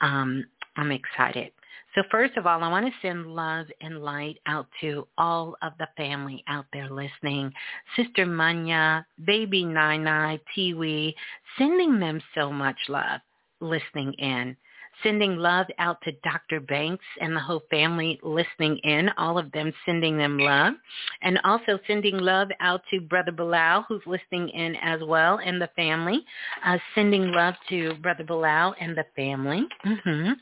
Um, 0.00 0.44
I'm 0.76 0.92
excited. 0.92 1.52
So 1.94 2.02
first 2.10 2.36
of 2.36 2.46
all, 2.46 2.62
I 2.62 2.68
want 2.68 2.86
to 2.86 2.92
send 3.00 3.26
love 3.26 3.66
and 3.80 4.02
light 4.02 4.38
out 4.46 4.68
to 4.82 5.08
all 5.16 5.56
of 5.62 5.72
the 5.78 5.88
family 5.96 6.44
out 6.46 6.66
there 6.72 6.90
listening. 6.90 7.52
Sister 7.96 8.26
Manya, 8.26 9.06
baby 9.26 9.64
Nai 9.64 9.96
Nai, 9.96 10.38
Tiwi, 10.56 11.14
sending 11.56 11.98
them 11.98 12.20
so 12.34 12.52
much 12.52 12.76
love 12.88 13.20
listening 13.60 14.12
in. 14.14 14.56
Sending 15.02 15.36
love 15.36 15.66
out 15.78 16.00
to 16.02 16.12
Dr. 16.24 16.60
Banks 16.60 17.04
and 17.20 17.34
the 17.34 17.40
whole 17.40 17.62
family 17.70 18.18
listening 18.22 18.78
in, 18.78 19.10
all 19.16 19.38
of 19.38 19.50
them 19.52 19.72
sending 19.86 20.16
them 20.16 20.38
love. 20.38 20.74
And 21.22 21.38
also 21.44 21.78
sending 21.86 22.18
love 22.18 22.48
out 22.60 22.82
to 22.90 23.00
Brother 23.00 23.32
Balah, 23.32 23.84
who's 23.88 24.02
listening 24.06 24.48
in 24.50 24.76
as 24.82 25.00
well, 25.04 25.38
and 25.44 25.60
the 25.60 25.70
family. 25.76 26.24
Uh, 26.64 26.78
sending 26.94 27.32
love 27.32 27.54
to 27.68 27.94
Brother 28.02 28.24
Balah 28.24 28.74
and 28.80 28.96
the 28.96 29.04
family. 29.14 29.66
Mm-hmm 29.86 30.32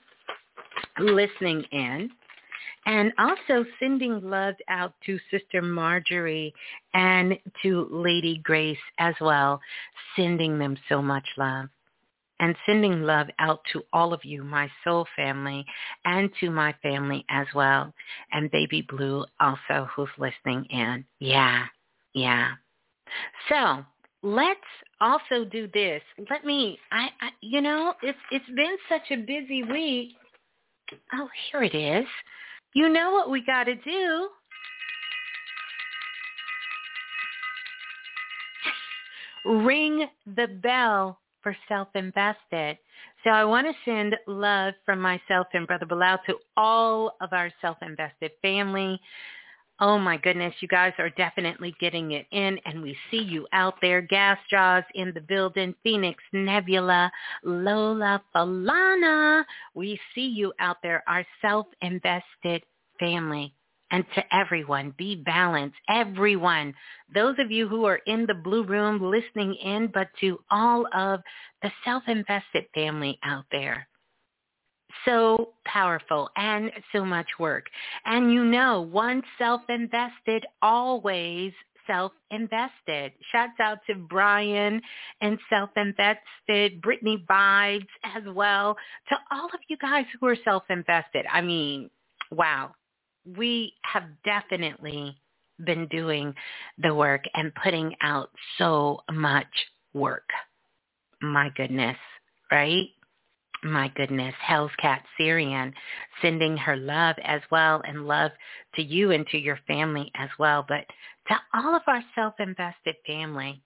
listening 0.99 1.65
in 1.73 2.11
and 2.87 3.13
also 3.19 3.65
sending 3.81 4.21
love 4.23 4.55
out 4.69 4.95
to 5.05 5.19
Sister 5.31 5.61
Marjorie 5.61 6.55
and 6.95 7.37
to 7.63 7.89
Lady 7.91 8.41
Grace 8.45 8.79
as 8.99 9.15
well, 9.21 9.61
sending 10.15 10.59
them 10.59 10.77
so 10.89 11.03
much 11.03 11.27
love. 11.37 11.69
And 12.39 12.55
sending 12.67 13.03
love 13.03 13.29
out 13.39 13.61
to 13.73 13.83
all 13.93 14.13
of 14.13 14.25
you, 14.25 14.45
my 14.45 14.71
soul 14.85 15.07
family, 15.17 15.65
and 16.05 16.31
to 16.41 16.51
my 16.51 16.75
family 16.83 17.25
as 17.31 17.47
well. 17.55 17.95
And 18.33 18.51
Baby 18.51 18.83
Blue 18.83 19.25
also 19.41 19.89
who's 19.95 20.09
listening 20.19 20.67
in. 20.67 21.05
Yeah, 21.19 21.65
yeah. 22.13 22.53
So 23.49 23.85
let's 24.23 24.61
also 25.01 25.47
do 25.51 25.69
this. 25.73 26.03
Let 26.29 26.45
me, 26.45 26.79
I, 26.93 27.09
I 27.21 27.29
you 27.41 27.63
know, 27.63 27.95
it's 28.03 28.19
it's 28.31 28.51
been 28.55 28.77
such 28.89 29.11
a 29.11 29.17
busy 29.17 29.63
week 29.63 30.17
Oh, 31.13 31.29
here 31.51 31.63
it 31.63 31.75
is. 31.75 32.07
You 32.75 32.89
know 32.89 33.13
what 33.13 33.31
we 33.31 33.45
got 33.45 33.65
to 33.65 33.75
do. 33.75 34.29
Ring 39.65 40.07
the 40.27 40.47
bell 40.47 41.19
for 41.47 41.57
self-invested. 41.69 42.77
So 43.23 43.31
I 43.31 43.45
want 43.45 43.69
to 43.69 43.73
send 43.85 44.17
love 44.27 44.75
from 44.85 45.01
myself 45.01 45.47
and 45.55 45.65
Brother 45.65 45.87
Balah 45.87 46.19
to 46.25 46.35
all 46.57 47.15
of 47.21 47.33
our 47.33 47.53
self-invested 47.61 48.33
family. 48.43 49.01
Oh 49.79 49.97
my 49.97 50.17
goodness, 50.17 50.55
you 50.59 50.67
guys 50.67 50.93
are 50.99 51.11
definitely 51.11 51.73
getting 51.79 52.11
it 52.11 52.27
in 52.33 52.59
and 52.65 52.83
we 52.83 52.97
see 53.13 53.23
you 53.23 53.47
out 53.53 53.75
there. 53.81 54.01
Gas 54.01 54.39
Jaws 54.51 54.83
in 54.97 55.13
the 55.15 55.21
building, 55.21 55.73
Phoenix 55.85 56.21
Nebula, 56.33 57.13
Lola 57.45 58.21
Falana. 58.35 59.45
We 59.73 60.01
see 60.17 60.27
you 60.27 60.53
out 60.59 60.79
there, 60.83 61.05
our 61.07 61.25
self-invested 61.43 62.65
family. 62.99 63.55
And 63.91 64.05
to 64.17 64.35
everyone, 64.35 64.95
be 64.99 65.23
balanced. 65.25 65.77
Everyone, 65.89 66.75
those 67.15 67.37
of 67.39 67.51
you 67.53 67.69
who 67.69 67.85
are 67.85 68.01
in 68.07 68.27
the 68.27 68.35
blue 68.35 68.65
room 68.65 69.01
listening 69.01 69.55
in, 69.55 69.91
but 69.93 70.09
to 70.21 70.41
all 70.51 70.87
of 70.93 71.21
the 71.63 71.71
self-invested 71.85 72.67
family 72.75 73.19
out 73.23 73.45
there 73.53 73.87
so 75.05 75.51
powerful 75.65 76.31
and 76.37 76.71
so 76.93 77.05
much 77.05 77.27
work. 77.39 77.67
And 78.05 78.33
you 78.33 78.45
know, 78.45 78.81
once 78.83 79.25
self-invested, 79.39 80.45
always 80.63 81.53
self-invested. 81.87 83.13
Shouts 83.31 83.61
out 83.61 83.79
to 83.87 83.95
Brian 83.95 84.81
and 85.21 85.39
self-invested, 85.49 86.81
Brittany 86.83 87.25
Vibes 87.29 87.87
as 88.03 88.23
well, 88.35 88.77
to 89.09 89.17
all 89.31 89.47
of 89.47 89.61
you 89.69 89.77
guys 89.77 90.05
who 90.21 90.27
are 90.27 90.37
self-invested. 90.45 91.27
I 91.33 91.41
mean, 91.41 91.91
wow. 92.31 92.75
We 93.37 93.75
have 93.83 94.05
definitely 94.25 95.17
been 95.65 95.87
doing 95.89 96.35
the 96.79 96.95
work 96.95 97.25
and 97.35 97.53
putting 97.63 97.95
out 98.03 98.31
so 98.59 99.01
much 99.11 99.47
work. 99.95 100.29
My 101.23 101.51
goodness, 101.57 101.97
right? 102.51 102.89
my 103.67 103.89
goodness, 103.95 104.35
Hell's 104.41 104.71
Cat 104.79 105.03
Syrian, 105.19 105.73
sending 106.23 106.57
her 106.57 106.77
love 106.77 107.17
as 107.25 107.41
well 107.51 107.83
and 107.87 108.07
love 108.07 108.31
to 108.75 108.83
you 108.83 109.11
and 109.11 109.27
to 109.29 109.39
your 109.39 109.59
family 109.67 110.11
as 110.15 110.29
well. 110.39 110.65
But 110.67 110.87
to 111.29 111.37
all 111.55 111.75
of 111.75 111.83
our 111.87 112.03
self-invested 112.15 112.97
family, 113.07 113.61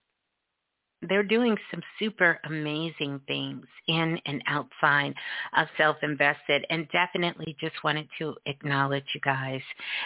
they're 1.08 1.22
doing 1.22 1.56
some 1.70 1.82
super 1.98 2.38
amazing 2.44 3.20
things 3.26 3.64
in 3.88 4.18
and 4.26 4.42
outside 4.46 5.14
of 5.56 5.66
self-invested 5.76 6.64
and 6.70 6.88
definitely 6.92 7.56
just 7.60 7.74
wanted 7.82 8.08
to 8.18 8.34
acknowledge 8.46 9.04
you 9.14 9.20
guys. 9.20 9.62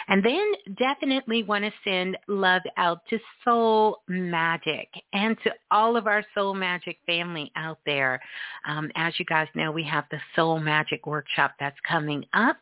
And 0.07 0.23
then 0.23 0.53
definitely 0.77 1.43
want 1.43 1.65
to 1.65 1.71
send 1.83 2.17
love 2.27 2.61
out 2.77 3.01
to 3.09 3.19
Soul 3.43 4.01
Magic 4.07 4.87
and 5.13 5.37
to 5.43 5.51
all 5.71 5.97
of 5.97 6.07
our 6.07 6.23
Soul 6.33 6.53
Magic 6.53 6.97
family 7.05 7.51
out 7.55 7.79
there. 7.85 8.21
Um, 8.67 8.89
as 8.95 9.13
you 9.19 9.25
guys 9.25 9.47
know, 9.55 9.71
we 9.71 9.83
have 9.83 10.05
the 10.11 10.19
Soul 10.35 10.59
Magic 10.59 11.05
workshop 11.05 11.53
that's 11.59 11.77
coming 11.87 12.25
up. 12.33 12.57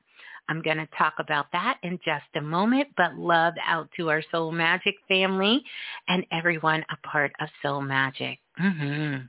I'm 0.49 0.61
going 0.61 0.77
to 0.77 0.87
talk 0.97 1.13
about 1.19 1.47
that 1.53 1.77
in 1.83 1.99
just 2.03 2.25
a 2.35 2.41
moment, 2.41 2.89
but 2.97 3.15
love 3.15 3.53
out 3.65 3.89
to 3.97 4.09
our 4.09 4.21
Soul 4.31 4.51
Magic 4.51 4.95
family 5.07 5.63
and 6.07 6.25
everyone 6.31 6.83
a 6.91 7.07
part 7.07 7.31
of 7.39 7.47
Soul 7.61 7.81
Magic. 7.81 8.39
Mm-hmm. 8.61 9.21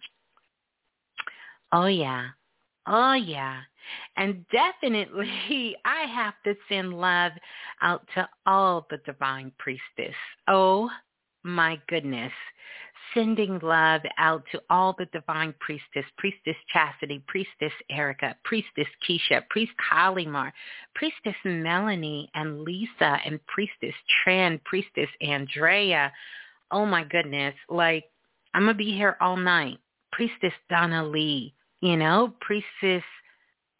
Oh, 1.72 1.86
yeah. 1.86 2.28
Oh, 2.86 3.14
yeah. 3.14 3.60
And 4.16 4.44
definitely, 4.50 5.76
I 5.84 6.06
have 6.06 6.34
to 6.44 6.54
send 6.68 6.98
love 6.98 7.32
out 7.80 8.06
to 8.14 8.28
all 8.46 8.86
the 8.90 8.98
divine 9.06 9.52
priestess. 9.58 10.14
Oh, 10.48 10.90
my 11.42 11.80
goodness 11.88 12.32
sending 13.14 13.58
love 13.60 14.02
out 14.18 14.42
to 14.52 14.60
all 14.68 14.94
the 14.98 15.06
divine 15.06 15.54
priestess, 15.60 16.04
priestess 16.18 16.56
Chastity, 16.72 17.22
priestess 17.26 17.72
Erica, 17.90 18.36
priestess 18.44 18.88
Keisha, 19.08 19.48
priest 19.48 19.72
Kalimar, 19.90 20.52
priestess 20.94 21.36
Melanie 21.44 22.30
and 22.34 22.62
Lisa, 22.62 23.18
and 23.24 23.40
priestess 23.46 23.94
Tran, 24.26 24.62
priestess 24.64 25.08
Andrea. 25.22 26.12
Oh 26.70 26.84
my 26.84 27.04
goodness, 27.04 27.54
like 27.68 28.04
I'm 28.52 28.62
gonna 28.62 28.74
be 28.74 28.92
here 28.92 29.16
all 29.20 29.36
night. 29.36 29.78
Priestess 30.12 30.52
Donna 30.68 31.04
Lee, 31.04 31.54
you 31.80 31.96
know, 31.96 32.34
priestess 32.40 33.04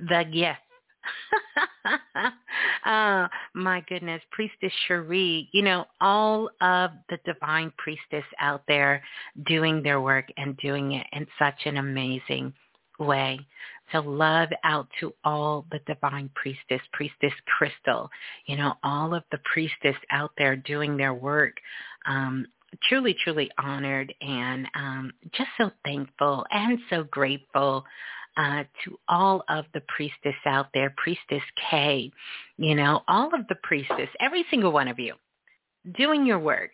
the 0.01 0.25
yes, 0.33 0.59
uh, 2.87 3.29
my 3.55 3.83
goodness, 3.89 4.23
Priestess 4.31 4.73
Cherie, 4.87 5.49
you 5.53 5.63
know, 5.63 5.87
all 6.01 6.51
of 6.61 6.91
the 7.09 7.19
divine 7.25 7.73
priestess 7.79 8.25
out 8.41 8.63
there 8.69 9.03
doing 9.47 9.83
their 9.83 10.01
work 10.01 10.27
and 10.37 10.57
doing 10.59 10.93
it 10.93 11.07
in 11.13 11.27
such 11.39 11.67
an 11.67 11.79
amazing 11.79 12.53
way. 12.99 13.39
So 13.93 14.01
love 14.01 14.49
out 14.65 14.89
to 15.01 15.13
all 15.25 15.67
the 15.71 15.81
divine 15.87 16.31
priestess, 16.35 16.81
priestess 16.93 17.33
Crystal, 17.47 18.09
you 18.47 18.57
know, 18.57 18.75
all 18.83 19.15
of 19.15 19.25
the 19.31 19.39
priestess 19.45 19.97
out 20.11 20.33
there 20.39 20.57
doing 20.57 20.97
their 20.97 21.15
work. 21.15 21.57
Um, 22.07 22.47
truly, 22.89 23.15
truly 23.23 23.51
honored 23.59 24.13
and 24.21 24.67
um, 24.75 25.13
just 25.33 25.51
so 25.59 25.71
thankful 25.85 26.45
and 26.51 26.79
so 26.91 27.05
grateful 27.05 27.85
uh, 28.37 28.65
to 28.85 28.99
all 29.09 29.45
of 29.49 29.65
the 29.75 29.83
priestess 29.89 30.35
out 30.47 30.69
there, 30.75 30.95
Priestess 30.97 31.43
K, 31.71 32.11
you 32.57 32.75
know, 32.75 33.03
all 33.09 33.35
of 33.35 33.47
the 33.49 33.57
priestess, 33.63 34.09
every 34.21 34.45
single 34.51 34.73
one 34.73 34.89
of 34.89 34.99
you, 34.99 35.15
doing 35.97 36.27
your 36.27 36.39
work. 36.39 36.73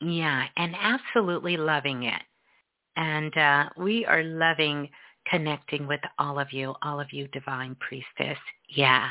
Yeah, 0.00 0.46
and 0.56 0.74
absolutely 0.80 1.56
loving 1.56 2.04
it. 2.04 2.22
And 2.96 3.36
uh, 3.36 3.68
we 3.76 4.06
are 4.06 4.22
loving 4.22 4.88
connecting 5.26 5.86
with 5.86 6.00
all 6.18 6.38
of 6.38 6.52
you, 6.52 6.74
all 6.82 7.00
of 7.00 7.12
you 7.12 7.28
divine 7.28 7.76
priestess. 7.80 8.38
Yeah. 8.68 9.10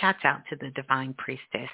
Shouts 0.00 0.24
out 0.24 0.42
to 0.50 0.56
the 0.56 0.70
Divine 0.70 1.14
Priestess. 1.14 1.70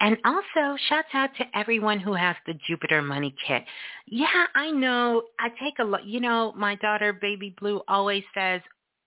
And 0.00 0.16
also, 0.24 0.76
shouts 0.88 1.08
out 1.14 1.30
to 1.38 1.44
everyone 1.54 2.00
who 2.00 2.12
has 2.14 2.34
the 2.46 2.54
Jupiter 2.66 3.02
Money 3.02 3.34
Kit. 3.46 3.64
Yeah, 4.06 4.46
I 4.54 4.70
know. 4.70 5.22
I 5.38 5.48
take 5.60 5.78
a 5.78 5.84
look. 5.84 6.00
You 6.04 6.20
know, 6.20 6.52
my 6.56 6.74
daughter, 6.76 7.12
Baby 7.12 7.54
Blue, 7.60 7.80
always 7.86 8.24
says, 8.34 8.60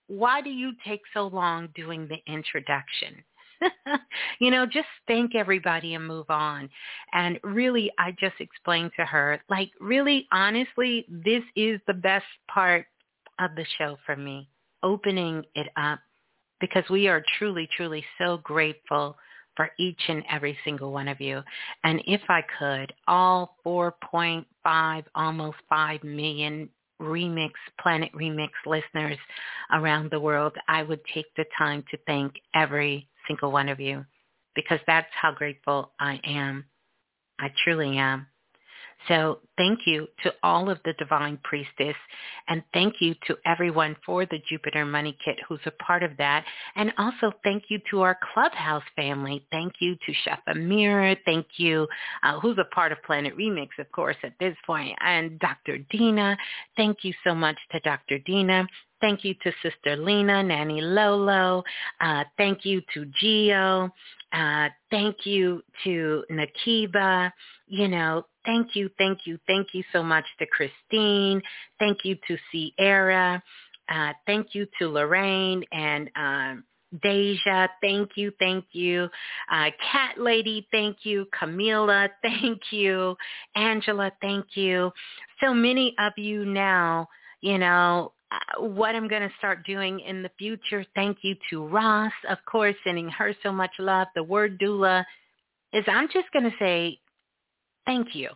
why 0.08 0.42
do 0.42 0.50
you 0.50 0.72
take 0.86 1.02
so 1.14 1.28
long 1.28 1.70
doing 1.76 2.08
the 2.08 2.32
introduction? 2.32 3.24
you 4.40 4.52
know, 4.52 4.66
just 4.66 4.88
thank 5.08 5.36
everybody 5.36 5.96
and 5.96 6.08
move 6.08 6.30
on. 6.30 6.70
And 7.14 7.40
really, 7.44 7.92
I 7.98 8.12
just 8.12 8.36
explained 8.40 8.92
to 8.98 9.06
her, 9.06 9.42
like, 9.50 9.72
really, 9.80 10.28
honestly, 10.32 11.06
this 11.10 11.44
is 11.56 11.80
the 11.88 11.94
best 11.94 12.26
part 12.48 12.86
of 13.40 13.56
the 13.56 13.66
show 13.78 13.98
for 14.06 14.16
me, 14.16 14.50
opening 14.84 15.44
it 15.56 15.68
up 15.76 16.00
because 16.60 16.84
we 16.90 17.08
are 17.08 17.24
truly, 17.38 17.68
truly 17.76 18.04
so 18.18 18.38
grateful 18.44 19.18
for 19.56 19.72
each 19.80 20.02
and 20.08 20.24
every 20.30 20.58
single 20.64 20.92
one 20.92 21.08
of 21.08 21.22
you. 21.22 21.42
And 21.84 22.02
if 22.08 22.22
I 22.30 22.42
could, 22.60 22.94
all 23.08 23.58
4.5, 23.66 25.04
almost 25.16 25.58
5 25.70 26.04
million 26.04 26.70
Remix, 27.02 27.52
Planet 27.82 28.12
Remix 28.14 28.50
listeners 28.66 29.18
around 29.74 30.12
the 30.12 30.20
world, 30.20 30.54
I 30.68 30.84
would 30.84 31.02
take 31.14 31.26
the 31.36 31.46
time 31.58 31.84
to 31.92 31.98
thank 32.06 32.36
every 32.54 33.08
single 33.28 33.52
one 33.52 33.70
of 33.70 33.80
you 33.80 34.06
because 34.56 34.80
that's 34.88 35.12
how 35.20 35.34
grateful 35.34 35.92
I 36.00 36.20
am. 36.24 36.66
I 37.40 37.52
truly 37.64 37.98
am. 37.98 38.28
So 39.08 39.40
thank 39.58 39.82
you 39.86 40.08
to 40.24 40.34
all 40.42 40.70
of 40.70 40.80
the 40.86 40.94
Divine 40.94 41.38
Priestess 41.44 41.96
and 42.48 42.64
thank 42.74 42.96
you 43.00 43.14
to 43.28 43.38
everyone 43.46 43.96
for 44.06 44.26
the 44.26 44.40
Jupiter 44.50 44.86
Money 44.86 45.18
Kit 45.24 45.38
who's 45.48 45.60
a 45.66 45.72
part 45.84 46.04
of 46.04 46.12
that. 46.18 46.46
And 46.76 46.92
also 46.98 47.32
thank 47.44 47.66
you 47.70 47.80
to 47.92 48.02
our 48.02 48.18
Clubhouse 48.34 48.84
family. 48.96 49.46
Thank 49.52 49.74
you 49.80 49.96
to 49.96 50.14
Chef 50.24 50.40
Amir. 50.48 51.16
Thank 51.26 51.46
you, 51.58 51.88
uh, 52.24 52.40
who's 52.40 52.58
a 52.58 52.76
part 52.76 52.92
of 52.92 53.04
Planet 53.04 53.38
Remix, 53.38 53.70
of 53.80 53.92
course, 53.92 54.18
at 54.24 54.34
this 54.40 54.56
point, 54.66 54.98
and 55.02 55.40
Dr. 55.40 55.78
Dina. 55.90 56.38
Thank 56.76 57.04
you 57.04 57.14
so 57.24 57.36
much 57.36 57.58
to 57.72 57.80
Dr. 57.82 58.20
Dina. 58.20 58.68
Thank 59.02 59.24
you 59.24 59.36
to 59.44 59.52
Sister 59.62 59.98
Lena, 59.98 60.42
Nanny 60.42 60.82
Lolo. 60.82 61.64
Uh, 62.02 62.24
thank 62.38 62.66
you 62.66 62.82
to 62.94 63.06
Geo. 63.20 63.90
Uh, 64.34 64.70
thank 64.90 65.26
you 65.26 65.62
to 65.84 66.24
Nakiba. 66.32 67.32
You 67.68 67.88
know, 67.88 68.26
thank 68.46 68.76
you, 68.76 68.90
thank 68.98 69.20
you, 69.26 69.40
thank 69.48 69.68
you 69.74 69.84
so 69.92 70.04
much 70.04 70.26
to 70.40 70.46
Christine. 70.46 71.42
Thank 71.80 72.00
you 72.04 72.18
to 72.28 72.38
Sierra. 72.52 73.42
Uh, 73.90 74.14
thank 74.26 74.56
you 74.56 74.68
to 74.80 74.90
Lorraine 74.90 75.64
and 75.72 76.10
um, 76.16 76.64
Deja, 77.02 77.68
thank 77.82 78.12
you, 78.16 78.32
thank 78.40 78.66
you. 78.72 79.10
Uh, 79.52 79.70
Cat 79.92 80.18
Lady, 80.18 80.68
thank 80.72 80.98
you. 81.04 81.28
Camila, 81.40 82.10
thank 82.22 82.62
you. 82.72 83.16
Angela, 83.56 84.12
thank 84.22 84.46
you. 84.56 84.92
So 85.42 85.54
many 85.54 85.94
of 86.00 86.14
you 86.18 86.46
now, 86.46 87.08
you 87.42 87.58
know, 87.58 88.14
uh, 88.32 88.62
what 88.62 88.96
I'm 88.96 89.08
going 89.08 89.22
to 89.22 89.36
start 89.38 89.66
doing 89.66 90.00
in 90.00 90.24
the 90.24 90.32
future. 90.38 90.86
Thank 90.96 91.20
you 91.22 91.36
to 91.50 91.68
Ross, 91.68 92.14
of 92.30 92.38
course, 92.50 92.76
sending 92.84 93.10
her 93.10 93.36
so 93.44 93.52
much 93.52 93.72
love. 93.78 94.08
The 94.16 94.24
word 94.24 94.60
doula 94.60 95.04
is 95.74 95.84
I'm 95.88 96.08
just 96.08 96.32
going 96.32 96.46
to 96.46 96.58
say 96.58 97.00
thank 97.86 98.16
you. 98.16 98.30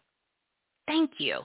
Thank 0.87 1.11
you. 1.19 1.41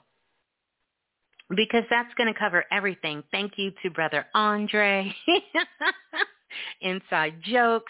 Because 1.54 1.84
that's 1.90 2.12
going 2.14 2.32
to 2.32 2.38
cover 2.38 2.64
everything. 2.72 3.22
Thank 3.30 3.52
you 3.56 3.72
to 3.82 3.90
Brother 3.90 4.26
Andre. 4.34 5.14
Inside 6.80 7.34
joke. 7.42 7.84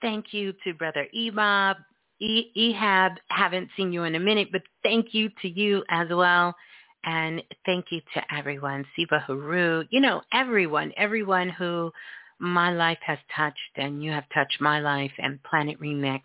Thank 0.00 0.32
you 0.32 0.52
to 0.64 0.74
Brother 0.74 1.06
Ebob. 1.16 1.76
Ehab, 2.22 3.16
haven't 3.28 3.68
seen 3.76 3.92
you 3.92 4.04
in 4.04 4.14
a 4.14 4.20
minute, 4.20 4.48
but 4.52 4.62
thank 4.82 5.12
you 5.12 5.30
to 5.42 5.48
you 5.48 5.82
as 5.90 6.08
well. 6.10 6.54
And 7.04 7.42
thank 7.66 7.86
you 7.90 8.00
to 8.14 8.22
everyone, 8.32 8.84
Siba 8.96 9.22
Haru, 9.22 9.84
you 9.90 10.00
know, 10.00 10.22
everyone, 10.32 10.92
everyone 10.96 11.48
who 11.48 11.90
my 12.38 12.72
life 12.72 12.98
has 13.04 13.18
touched 13.34 13.58
and 13.76 14.02
you 14.04 14.12
have 14.12 14.24
touched 14.32 14.60
my 14.60 14.78
life 14.80 15.12
and 15.18 15.42
Planet 15.42 15.80
Remix 15.80 16.20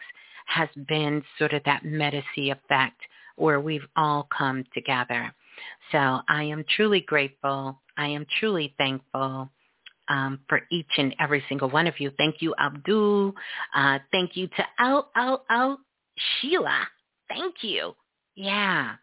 has 0.48 0.70
been 0.88 1.24
sort 1.38 1.54
of 1.54 1.64
that 1.66 1.86
medici 1.86 2.50
effect 2.50 3.00
where 3.36 3.60
we've 3.60 3.88
all 3.96 4.28
come 4.36 4.64
together. 4.74 5.34
So 5.92 6.20
I 6.28 6.44
am 6.44 6.66
truly 6.76 7.02
grateful. 7.02 7.80
I 7.98 8.08
am 8.08 8.26
truly 8.40 8.74
thankful 8.78 9.50
um, 10.10 10.40
for 10.48 10.62
each 10.72 10.92
and 10.98 11.16
every 11.20 11.44
single 11.50 11.70
one 11.70 11.88
of 11.88 12.00
you. 12.00 12.12
Thank 12.18 12.42
you, 12.42 12.54
Abdul. 12.60 13.34
Uh, 13.76 14.00
thank 14.12 14.36
you 14.36 14.48
to 14.48 14.66
Al 14.80 15.10
Al 15.16 15.44
Al 15.50 15.80
Sheila. 16.42 16.88
Thank 17.30 17.56
you. 17.62 17.94
Yeah 18.36 18.96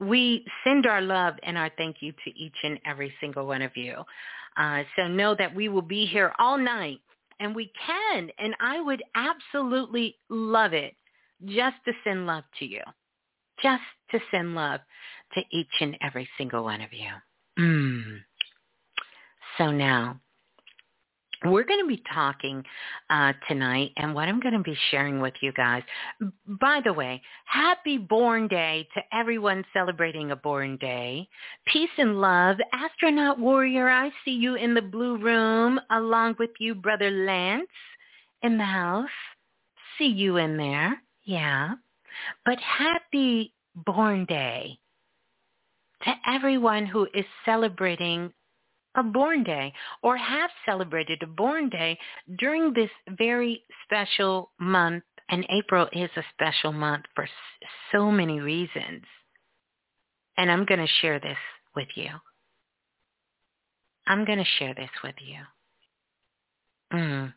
we 0.00 0.44
send 0.64 0.86
our 0.86 1.02
love 1.02 1.34
and 1.42 1.56
our 1.56 1.70
thank 1.76 1.96
you 2.00 2.12
to 2.24 2.30
each 2.38 2.56
and 2.62 2.80
every 2.86 3.12
single 3.20 3.46
one 3.46 3.62
of 3.62 3.76
you. 3.76 3.96
Uh, 4.56 4.82
so 4.96 5.06
know 5.06 5.34
that 5.34 5.54
we 5.54 5.68
will 5.68 5.82
be 5.82 6.06
here 6.06 6.32
all 6.38 6.58
night, 6.58 7.00
and 7.40 7.54
we 7.54 7.72
can, 7.86 8.30
and 8.38 8.54
I 8.60 8.80
would 8.80 9.02
absolutely 9.14 10.16
love 10.28 10.74
it 10.74 10.94
just 11.44 11.76
to 11.86 11.92
send 12.04 12.26
love 12.26 12.44
to 12.58 12.66
you, 12.66 12.82
just 13.62 13.82
to 14.10 14.20
send 14.30 14.54
love 14.54 14.80
to 15.34 15.40
each 15.50 15.72
and 15.80 15.96
every 16.02 16.28
single 16.36 16.64
one 16.64 16.82
of 16.82 16.92
you. 16.92 17.08
Mm. 17.58 18.18
So 19.58 19.70
now, 19.70 20.20
we're 21.44 21.64
going 21.64 21.80
to 21.80 21.88
be 21.88 22.02
talking 22.12 22.62
uh, 23.08 23.32
tonight 23.48 23.92
and 23.96 24.14
what 24.14 24.28
I'm 24.28 24.40
going 24.40 24.54
to 24.54 24.62
be 24.62 24.76
sharing 24.90 25.20
with 25.20 25.34
you 25.40 25.52
guys. 25.52 25.82
By 26.46 26.80
the 26.84 26.92
way, 26.92 27.22
happy 27.46 27.96
Born 27.96 28.46
Day 28.46 28.86
to 28.94 29.00
everyone 29.12 29.64
celebrating 29.72 30.32
a 30.32 30.36
Born 30.36 30.76
Day. 30.76 31.28
Peace 31.66 31.90
and 31.96 32.20
love. 32.20 32.56
Astronaut 32.72 33.38
Warrior, 33.38 33.88
I 33.88 34.10
see 34.24 34.32
you 34.32 34.56
in 34.56 34.74
the 34.74 34.82
blue 34.82 35.16
room 35.16 35.80
along 35.90 36.36
with 36.38 36.50
you, 36.58 36.74
Brother 36.74 37.10
Lance, 37.10 37.68
in 38.42 38.58
the 38.58 38.64
house. 38.64 39.08
See 39.98 40.08
you 40.08 40.36
in 40.36 40.58
there. 40.58 41.00
Yeah. 41.24 41.74
But 42.44 42.58
happy 42.58 43.54
Born 43.74 44.26
Day 44.26 44.78
to 46.04 46.12
everyone 46.26 46.86
who 46.86 47.06
is 47.14 47.24
celebrating 47.44 48.32
a 48.96 49.02
born 49.02 49.44
day 49.44 49.72
or 50.02 50.16
have 50.16 50.50
celebrated 50.66 51.22
a 51.22 51.26
born 51.26 51.68
day 51.68 51.98
during 52.38 52.72
this 52.72 52.90
very 53.08 53.62
special 53.84 54.50
month. 54.58 55.04
And 55.28 55.46
April 55.48 55.88
is 55.92 56.10
a 56.16 56.24
special 56.34 56.72
month 56.72 57.04
for 57.14 57.28
so 57.92 58.10
many 58.10 58.40
reasons. 58.40 59.04
And 60.36 60.50
I'm 60.50 60.64
going 60.64 60.80
to 60.80 60.92
share 61.00 61.20
this 61.20 61.38
with 61.76 61.88
you. 61.94 62.10
I'm 64.06 64.24
going 64.24 64.38
to 64.38 64.44
share 64.58 64.74
this 64.74 64.90
with 65.04 65.14
you. 65.20 65.38
Mm. 66.92 67.32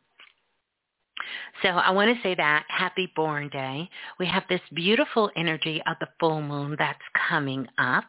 So 1.61 1.69
I 1.69 1.91
want 1.91 2.15
to 2.15 2.23
say 2.23 2.35
that 2.35 2.65
happy 2.67 3.11
born 3.15 3.49
day. 3.49 3.89
We 4.19 4.25
have 4.25 4.43
this 4.49 4.61
beautiful 4.73 5.29
energy 5.35 5.81
of 5.85 5.97
the 5.99 6.07
full 6.19 6.41
moon 6.41 6.75
that's 6.77 6.99
coming 7.29 7.67
up 7.77 8.05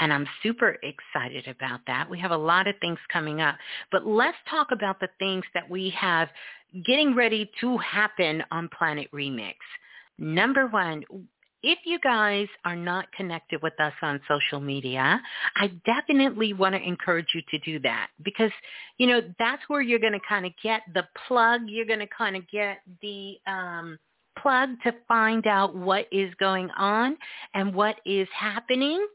and 0.00 0.12
I'm 0.12 0.26
super 0.42 0.78
excited 0.82 1.46
about 1.46 1.80
that. 1.86 2.10
We 2.10 2.18
have 2.18 2.30
a 2.32 2.36
lot 2.36 2.66
of 2.66 2.74
things 2.80 2.98
coming 3.12 3.40
up, 3.40 3.56
but 3.92 4.06
let's 4.06 4.36
talk 4.48 4.68
about 4.72 4.98
the 4.98 5.08
things 5.18 5.44
that 5.54 5.68
we 5.70 5.90
have 5.90 6.28
getting 6.84 7.14
ready 7.14 7.50
to 7.60 7.76
happen 7.78 8.42
on 8.50 8.68
Planet 8.76 9.08
Remix. 9.12 9.54
Number 10.18 10.66
one, 10.66 11.04
if 11.62 11.78
you 11.84 11.98
guys 12.00 12.48
are 12.64 12.76
not 12.76 13.12
connected 13.12 13.60
with 13.62 13.78
us 13.78 13.92
on 14.00 14.20
social 14.26 14.60
media, 14.60 15.20
I 15.56 15.68
definitely 15.84 16.54
want 16.54 16.74
to 16.74 16.80
encourage 16.80 17.26
you 17.34 17.42
to 17.50 17.58
do 17.58 17.78
that 17.80 18.08
because, 18.22 18.52
you 18.96 19.06
know, 19.06 19.20
that's 19.38 19.62
where 19.68 19.82
you're 19.82 19.98
going 19.98 20.14
to 20.14 20.20
kind 20.26 20.46
of 20.46 20.52
get 20.62 20.82
the 20.94 21.06
plug. 21.28 21.62
You're 21.66 21.86
going 21.86 21.98
to 21.98 22.08
kind 22.16 22.36
of 22.36 22.48
get 22.50 22.78
the 23.02 23.34
um, 23.46 23.98
plug 24.38 24.70
to 24.84 24.94
find 25.06 25.46
out 25.46 25.74
what 25.76 26.06
is 26.10 26.32
going 26.40 26.70
on 26.78 27.18
and 27.52 27.74
what 27.74 27.96
is 28.06 28.28
happening 28.34 29.06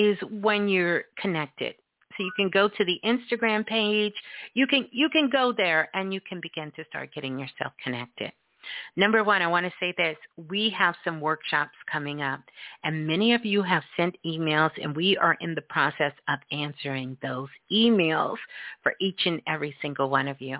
is 0.00 0.16
when 0.30 0.68
you're 0.68 1.04
connected. 1.18 1.74
So 2.16 2.24
you 2.24 2.32
can 2.34 2.50
go 2.50 2.68
to 2.68 2.84
the 2.84 2.98
Instagram 3.04 3.66
page. 3.66 4.14
You 4.54 4.66
can 4.66 4.88
you 4.90 5.08
can 5.10 5.28
go 5.30 5.52
there 5.56 5.88
and 5.94 6.12
you 6.12 6.20
can 6.20 6.40
begin 6.40 6.72
to 6.76 6.84
start 6.88 7.14
getting 7.14 7.38
yourself 7.38 7.72
connected. 7.84 8.32
Number 8.96 9.24
one, 9.24 9.40
I 9.40 9.46
want 9.46 9.64
to 9.66 9.72
say 9.80 9.94
this. 9.96 10.16
We 10.48 10.70
have 10.70 10.94
some 11.02 11.20
workshops 11.20 11.76
coming 11.90 12.20
up 12.20 12.40
and 12.84 13.06
many 13.06 13.32
of 13.32 13.44
you 13.44 13.62
have 13.62 13.82
sent 13.96 14.16
emails 14.26 14.70
and 14.82 14.94
we 14.94 15.16
are 15.16 15.36
in 15.40 15.54
the 15.54 15.62
process 15.62 16.12
of 16.28 16.38
answering 16.52 17.16
those 17.22 17.48
emails 17.72 18.36
for 18.82 18.92
each 19.00 19.20
and 19.24 19.40
every 19.46 19.74
single 19.80 20.10
one 20.10 20.28
of 20.28 20.40
you. 20.40 20.58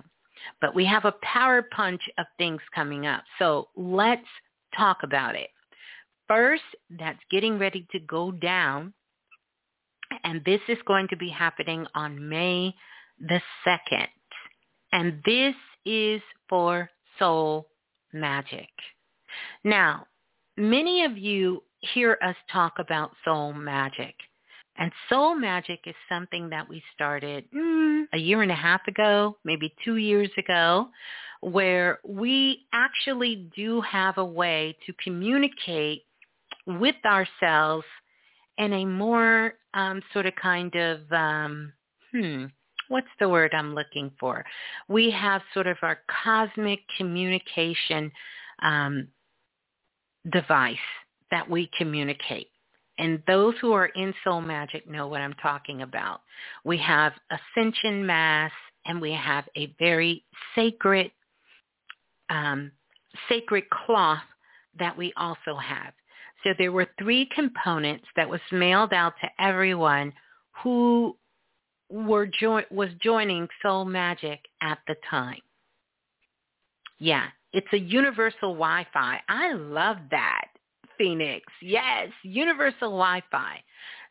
But 0.60 0.74
we 0.74 0.86
have 0.86 1.04
a 1.04 1.14
power 1.22 1.62
punch 1.62 2.00
of 2.16 2.26
things 2.38 2.60
coming 2.74 3.06
up. 3.06 3.24
So 3.38 3.68
let's 3.76 4.26
talk 4.76 4.98
about 5.02 5.34
it. 5.34 5.50
First, 6.26 6.62
that's 6.98 7.18
getting 7.30 7.58
ready 7.58 7.86
to 7.92 7.98
go 7.98 8.30
down 8.30 8.94
and 10.24 10.42
this 10.44 10.60
is 10.68 10.78
going 10.86 11.08
to 11.08 11.16
be 11.16 11.28
happening 11.28 11.86
on 11.94 12.28
May 12.28 12.74
the 13.18 13.40
2nd. 13.66 14.08
And 14.92 15.22
this 15.24 15.54
is 15.84 16.20
for 16.48 16.90
soul 17.18 17.68
magic. 18.12 18.68
Now, 19.64 20.06
many 20.56 21.04
of 21.04 21.16
you 21.16 21.62
hear 21.80 22.18
us 22.22 22.36
talk 22.52 22.74
about 22.78 23.12
soul 23.24 23.52
magic. 23.52 24.14
And 24.76 24.90
soul 25.08 25.34
magic 25.34 25.80
is 25.86 25.94
something 26.08 26.48
that 26.50 26.68
we 26.68 26.82
started 26.94 27.44
mm, 27.54 28.04
a 28.14 28.18
year 28.18 28.42
and 28.42 28.50
a 28.50 28.54
half 28.54 28.80
ago, 28.88 29.36
maybe 29.44 29.74
two 29.84 29.96
years 29.96 30.30
ago, 30.38 30.88
where 31.40 31.98
we 32.04 32.66
actually 32.72 33.50
do 33.54 33.80
have 33.82 34.16
a 34.18 34.24
way 34.24 34.76
to 34.86 34.92
communicate 35.02 36.02
with 36.66 36.96
ourselves 37.04 37.84
in 38.60 38.74
a 38.74 38.84
more 38.84 39.54
um, 39.72 40.02
sort 40.12 40.26
of 40.26 40.34
kind 40.36 40.74
of, 40.76 41.00
um, 41.10 41.72
hmm, 42.12 42.44
what's 42.88 43.08
the 43.18 43.28
word 43.28 43.54
I'm 43.54 43.74
looking 43.74 44.10
for? 44.20 44.44
We 44.86 45.10
have 45.12 45.40
sort 45.54 45.66
of 45.66 45.78
our 45.80 46.00
cosmic 46.22 46.80
communication 46.98 48.12
um, 48.62 49.08
device 50.30 50.76
that 51.30 51.48
we 51.48 51.70
communicate. 51.78 52.48
And 52.98 53.22
those 53.26 53.54
who 53.62 53.72
are 53.72 53.86
in 53.86 54.12
Soul 54.24 54.42
Magic 54.42 54.88
know 54.88 55.08
what 55.08 55.22
I'm 55.22 55.32
talking 55.34 55.80
about. 55.80 56.20
We 56.64 56.76
have 56.78 57.14
Ascension 57.30 58.04
Mass 58.04 58.52
and 58.84 59.00
we 59.00 59.12
have 59.12 59.44
a 59.56 59.74
very 59.78 60.22
sacred, 60.54 61.10
um, 62.28 62.70
sacred 63.26 63.64
cloth 63.70 64.22
that 64.78 64.94
we 64.94 65.14
also 65.16 65.56
have. 65.56 65.94
So 66.42 66.50
there 66.58 66.72
were 66.72 66.88
three 66.98 67.28
components 67.34 68.06
that 68.16 68.28
was 68.28 68.40
mailed 68.50 68.92
out 68.92 69.14
to 69.20 69.28
everyone 69.42 70.12
who 70.62 71.16
were 71.90 72.26
jo- 72.26 72.62
was 72.70 72.90
joining 73.02 73.48
Soul 73.62 73.84
Magic 73.84 74.40
at 74.62 74.78
the 74.86 74.94
time. 75.08 75.40
Yeah, 76.98 77.26
it's 77.52 77.72
a 77.72 77.78
universal 77.78 78.54
Wi-Fi. 78.54 79.20
I 79.28 79.52
love 79.52 79.96
that, 80.10 80.48
Phoenix. 80.96 81.44
Yes, 81.60 82.08
universal 82.22 82.90
Wi-Fi. 82.90 83.62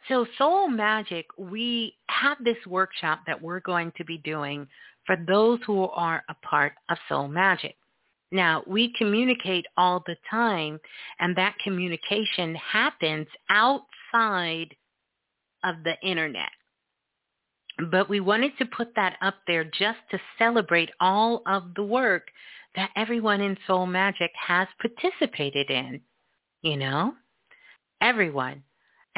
So 0.07 0.25
Soul 0.37 0.69
Magic, 0.69 1.25
we 1.37 1.95
have 2.09 2.37
this 2.43 2.57
workshop 2.65 3.21
that 3.27 3.41
we're 3.41 3.59
going 3.59 3.91
to 3.97 4.05
be 4.05 4.17
doing 4.19 4.67
for 5.05 5.15
those 5.27 5.59
who 5.65 5.83
are 5.83 6.23
a 6.29 6.35
part 6.45 6.73
of 6.89 6.97
Soul 7.07 7.27
Magic. 7.27 7.75
Now, 8.31 8.63
we 8.67 8.93
communicate 8.97 9.65
all 9.75 10.03
the 10.05 10.15
time, 10.29 10.79
and 11.19 11.35
that 11.35 11.57
communication 11.63 12.55
happens 12.55 13.27
outside 13.49 14.75
of 15.63 15.83
the 15.83 15.95
internet. 16.03 16.49
But 17.91 18.09
we 18.09 18.19
wanted 18.19 18.57
to 18.57 18.65
put 18.65 18.93
that 18.95 19.15
up 19.21 19.35
there 19.47 19.63
just 19.63 19.99
to 20.11 20.19
celebrate 20.37 20.89
all 20.99 21.41
of 21.47 21.73
the 21.75 21.83
work 21.83 22.27
that 22.75 22.91
everyone 22.95 23.41
in 23.41 23.57
Soul 23.65 23.87
Magic 23.87 24.31
has 24.35 24.67
participated 24.79 25.71
in, 25.71 26.01
you 26.61 26.77
know, 26.77 27.13
everyone. 28.01 28.63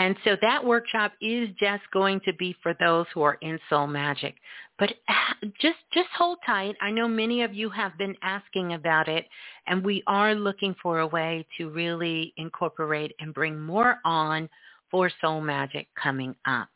And 0.02 0.16
so 0.24 0.36
that 0.42 0.66
workshop 0.66 1.12
is 1.22 1.50
just 1.60 1.84
going 1.94 2.22
to 2.22 2.34
be 2.34 2.56
for 2.64 2.74
those 2.80 3.06
who 3.14 3.22
are 3.22 3.38
in 3.44 3.60
Soul 3.70 3.86
Magic. 3.86 4.34
But 4.80 4.96
uh, 5.08 5.46
just 5.62 5.78
just 5.94 6.10
hold 6.18 6.40
tight. 6.44 6.76
I 6.82 6.90
know 6.90 7.08
many 7.08 7.44
of 7.44 7.54
you 7.54 7.70
have 7.70 7.96
been 8.00 8.16
asking 8.24 8.74
about 8.74 9.08
it, 9.08 9.28
and 9.68 9.86
we 9.86 10.02
are 10.08 10.34
looking 10.34 10.76
for 10.82 11.02
a 11.02 11.08
way 11.08 11.46
to 11.60 11.70
really 11.70 12.34
incorporate 12.38 13.14
and 13.20 13.32
bring 13.32 13.60
more 13.60 14.00
on 14.04 14.50
for 14.90 15.12
Soul 15.22 15.40
Magic 15.40 15.88
coming 16.02 16.34
up. 16.48 16.68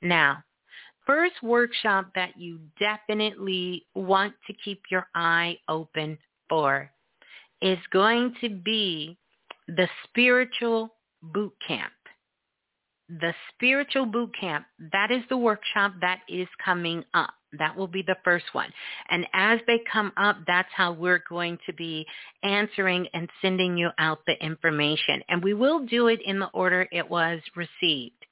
Now, 0.00 0.44
first 1.04 1.34
workshop 1.42 2.06
that 2.14 2.38
you 2.38 2.60
definitely 2.78 3.84
want 3.96 4.32
to 4.46 4.54
keep 4.64 4.80
your 4.92 5.08
eye 5.16 5.58
open 5.68 6.16
for 6.48 6.88
is 7.60 7.78
going 7.90 8.32
to 8.42 8.48
be 8.48 9.18
the 9.66 9.88
spiritual 10.04 10.94
boot 11.20 11.52
camp. 11.66 11.90
The 13.08 13.34
spiritual 13.52 14.06
boot 14.06 14.34
camp, 14.38 14.64
that 14.92 15.10
is 15.10 15.22
the 15.28 15.36
workshop 15.36 15.92
that 16.00 16.20
is 16.28 16.48
coming 16.64 17.04
up. 17.12 17.34
That 17.58 17.76
will 17.76 17.86
be 17.86 18.02
the 18.02 18.16
first 18.24 18.46
one. 18.52 18.72
And 19.10 19.26
as 19.32 19.60
they 19.66 19.80
come 19.92 20.10
up, 20.16 20.38
that's 20.46 20.70
how 20.74 20.92
we're 20.92 21.22
going 21.28 21.58
to 21.66 21.72
be 21.74 22.06
answering 22.42 23.06
and 23.12 23.28
sending 23.42 23.76
you 23.76 23.90
out 23.98 24.20
the 24.26 24.42
information. 24.42 25.22
And 25.28 25.44
we 25.44 25.54
will 25.54 25.84
do 25.84 26.08
it 26.08 26.20
in 26.24 26.38
the 26.38 26.48
order 26.48 26.88
it 26.90 27.08
was 27.08 27.40
received. 27.54 28.24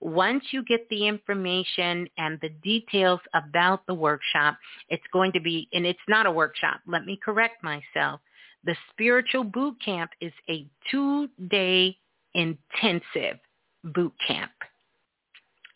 Once 0.00 0.44
you 0.52 0.64
get 0.64 0.88
the 0.88 1.06
information 1.06 2.08
and 2.18 2.38
the 2.40 2.50
details 2.62 3.20
about 3.34 3.86
the 3.86 3.94
workshop, 3.94 4.56
it's 4.88 5.06
going 5.12 5.32
to 5.32 5.40
be, 5.40 5.68
and 5.72 5.86
it's 5.86 5.98
not 6.08 6.26
a 6.26 6.32
workshop. 6.32 6.80
Let 6.86 7.04
me 7.04 7.18
correct 7.22 7.62
myself. 7.62 8.20
The 8.64 8.76
spiritual 8.90 9.44
boot 9.44 9.76
camp 9.84 10.10
is 10.20 10.32
a 10.48 10.66
two-day 10.90 11.96
intensive 12.34 13.38
boot 13.84 14.12
camp. 14.26 14.52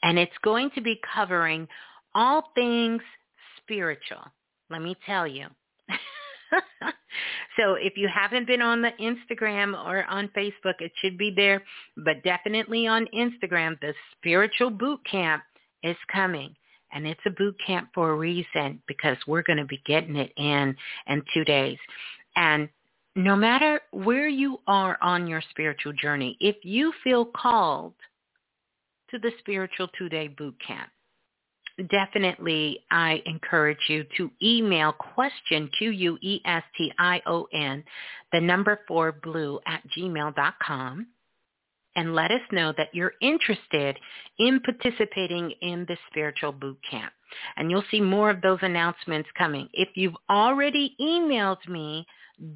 And 0.03 0.18
it's 0.18 0.33
going 0.42 0.71
to 0.75 0.81
be 0.81 1.01
covering 1.14 1.68
all 2.14 2.51
things 2.55 3.03
spiritual. 3.62 4.25
Let 4.71 4.83
me 4.83 4.97
tell 5.07 5.27
you. 5.27 5.47
so 7.57 7.75
if 7.75 7.97
you 7.97 8.09
haven't 8.12 8.47
been 8.47 8.62
on 8.62 8.83
the 8.83 8.92
Instagram 9.01 9.75
or 9.87 10.05
on 10.05 10.29
Facebook, 10.37 10.81
it 10.81 10.92
should 11.01 11.18
be 11.18 11.33
there. 11.35 11.62
But 11.97 12.23
definitely 12.23 12.87
on 12.87 13.07
Instagram, 13.14 13.79
the 13.81 13.94
spiritual 14.16 14.71
boot 14.71 15.01
camp 15.11 15.42
is 15.83 15.97
coming. 16.12 16.55
And 16.92 17.07
it's 17.07 17.21
a 17.27 17.31
boot 17.31 17.57
camp 17.66 17.90
for 17.94 18.11
a 18.11 18.16
reason 18.16 18.81
because 18.88 19.18
we're 19.27 19.42
going 19.42 19.59
to 19.59 19.66
be 19.66 19.83
getting 19.85 20.16
it 20.16 20.33
in 20.37 20.75
in 21.07 21.23
two 21.35 21.44
days. 21.44 21.77
And 22.35 22.68
no 23.19 23.35
matter 23.35 23.81
where 23.91 24.29
you 24.29 24.61
are 24.69 24.97
on 25.03 25.27
your 25.27 25.43
spiritual 25.51 25.93
journey, 25.93 26.37
if 26.41 26.55
you 26.63 26.93
feel 27.03 27.25
called 27.25 27.95
to 29.11 29.19
the 29.19 29.33
spiritual 29.41 29.89
two-day 29.99 30.29
boot 30.29 30.55
camp, 30.65 30.89
definitely 31.91 32.79
I 32.93 33.21
encourage 33.27 33.81
you 33.89 34.05
to 34.19 34.31
email 34.41 34.93
question, 34.93 35.69
Q-U-E-S-T-I-O-N, 35.79 36.25
the 38.33 38.41
number 38.41 38.79
four 38.87 39.11
blue 39.11 39.59
at 39.67 39.83
gmail.com 39.97 41.09
and 41.97 42.15
let 42.15 42.31
us 42.31 42.43
know 42.53 42.73
that 42.77 42.95
you're 42.95 43.15
interested 43.21 43.99
in 44.39 44.61
participating 44.61 45.51
in 45.63 45.85
the 45.89 45.97
spiritual 46.09 46.53
boot 46.53 46.79
camp. 46.89 47.13
And 47.57 47.71
you'll 47.71 47.85
see 47.91 48.01
more 48.01 48.31
of 48.31 48.41
those 48.41 48.59
announcements 48.62 49.29
coming. 49.37 49.69
If 49.73 49.91
you've 49.95 50.17
already 50.31 50.95
emailed 51.01 51.67
me, 51.69 52.07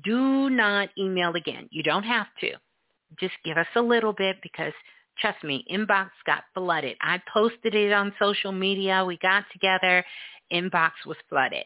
do 0.04 0.50
not 0.50 0.90
email 0.98 1.34
again. 1.34 1.68
You 1.70 1.82
don't 1.82 2.04
have 2.04 2.28
to. 2.40 2.52
Just 3.18 3.34
give 3.44 3.58
us 3.58 3.66
a 3.76 3.80
little 3.80 4.12
bit 4.12 4.36
because 4.42 4.72
trust 5.18 5.42
me, 5.44 5.64
inbox 5.70 6.10
got 6.24 6.44
flooded. 6.54 6.96
I 7.00 7.20
posted 7.32 7.74
it 7.74 7.92
on 7.92 8.14
social 8.18 8.52
media. 8.52 9.04
We 9.04 9.18
got 9.18 9.44
together. 9.52 10.04
Inbox 10.52 10.92
was 11.06 11.16
flooded. 11.28 11.64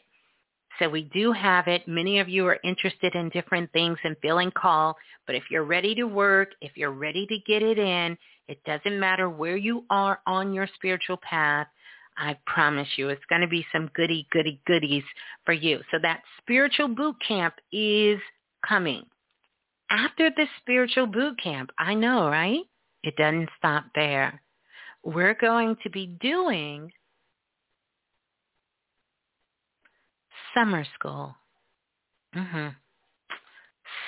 So 0.79 0.89
we 0.89 1.05
do 1.15 1.33
have 1.33 1.69
it. 1.69 1.89
Many 1.89 2.21
of 2.21 2.29
you 2.29 2.47
are 2.47 2.59
interested 2.63 3.15
in 3.15 3.31
different 3.31 3.73
things 3.73 3.99
and 4.05 4.17
feeling 4.21 4.51
called. 4.51 4.97
But 5.27 5.35
if 5.35 5.45
you're 5.51 5.65
ready 5.65 5.95
to 5.95 6.05
work, 6.05 6.51
if 6.61 6.77
you're 6.77 6.93
ready 6.93 7.27
to 7.27 7.39
get 7.47 7.63
it 7.63 7.79
in, 7.79 8.17
it 8.49 8.63
doesn't 8.65 9.01
matter 9.01 9.31
where 9.31 9.57
you 9.57 9.85
are 9.91 10.21
on 10.27 10.53
your 10.53 10.69
spiritual 10.75 11.17
path. 11.17 11.67
I 12.19 12.37
promise 12.47 12.89
you 12.97 13.09
it's 13.09 13.25
going 13.29 13.43
to 13.43 13.49
be 13.49 13.67
some 13.73 13.91
goody, 13.95 14.27
goody, 14.31 14.61
goodies 14.67 15.05
for 15.45 15.53
you. 15.53 15.81
So 15.91 15.99
that 16.03 16.23
spiritual 16.39 16.89
boot 16.89 17.17
camp 17.27 17.55
is 17.73 18.19
coming. 18.67 19.05
After 19.91 20.31
the 20.31 20.47
spiritual 20.61 21.07
boot 21.07 21.41
camp, 21.43 21.71
I 21.79 21.95
know, 21.95 22.29
right? 22.29 22.63
It 23.03 23.17
doesn't 23.17 23.51
stop 23.59 23.85
there. 23.95 24.41
We're 25.05 25.35
going 25.35 25.77
to 25.85 25.91
be 25.91 26.07
doing 26.21 26.91
summer 30.55 30.85
school. 30.99 31.35
Mm-hmm. 32.35 32.69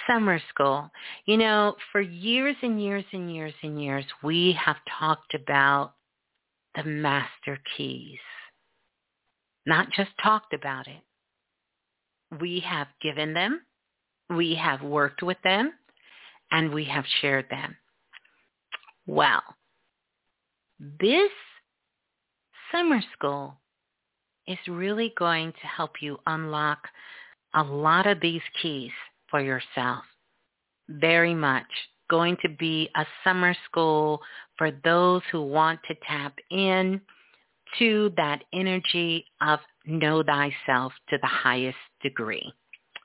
Summer 0.08 0.40
school. 0.48 0.90
You 1.26 1.36
know, 1.36 1.76
for 1.92 2.00
years 2.00 2.56
and 2.62 2.82
years 2.82 3.04
and 3.12 3.32
years 3.32 3.54
and 3.62 3.80
years, 3.80 4.04
we 4.22 4.58
have 4.64 4.76
talked 4.98 5.34
about 5.34 5.92
the 6.78 6.88
master 6.88 7.58
keys. 7.76 8.18
Not 9.66 9.90
just 9.90 10.10
talked 10.22 10.54
about 10.54 10.86
it. 10.86 11.02
We 12.40 12.60
have 12.60 12.86
given 13.02 13.34
them, 13.34 13.62
we 14.30 14.54
have 14.54 14.82
worked 14.82 15.22
with 15.22 15.38
them, 15.42 15.72
and 16.50 16.72
we 16.72 16.84
have 16.84 17.04
shared 17.20 17.46
them. 17.50 17.76
Well, 19.06 19.42
this 20.78 21.30
summer 22.70 23.00
school 23.14 23.54
is 24.46 24.58
really 24.68 25.12
going 25.18 25.52
to 25.52 25.66
help 25.66 26.00
you 26.00 26.18
unlock 26.26 26.78
a 27.54 27.62
lot 27.62 28.06
of 28.06 28.20
these 28.20 28.42
keys 28.62 28.92
for 29.30 29.40
yourself. 29.40 30.04
Very 30.88 31.34
much 31.34 31.66
going 32.08 32.36
to 32.42 32.48
be 32.48 32.88
a 32.96 33.06
summer 33.24 33.54
school 33.64 34.20
for 34.56 34.70
those 34.84 35.22
who 35.30 35.42
want 35.42 35.80
to 35.88 35.94
tap 36.06 36.34
in 36.50 37.00
to 37.78 38.12
that 38.16 38.42
energy 38.52 39.24
of 39.40 39.60
know 39.86 40.22
thyself 40.22 40.92
to 41.10 41.18
the 41.20 41.26
highest 41.26 41.78
degree. 42.02 42.52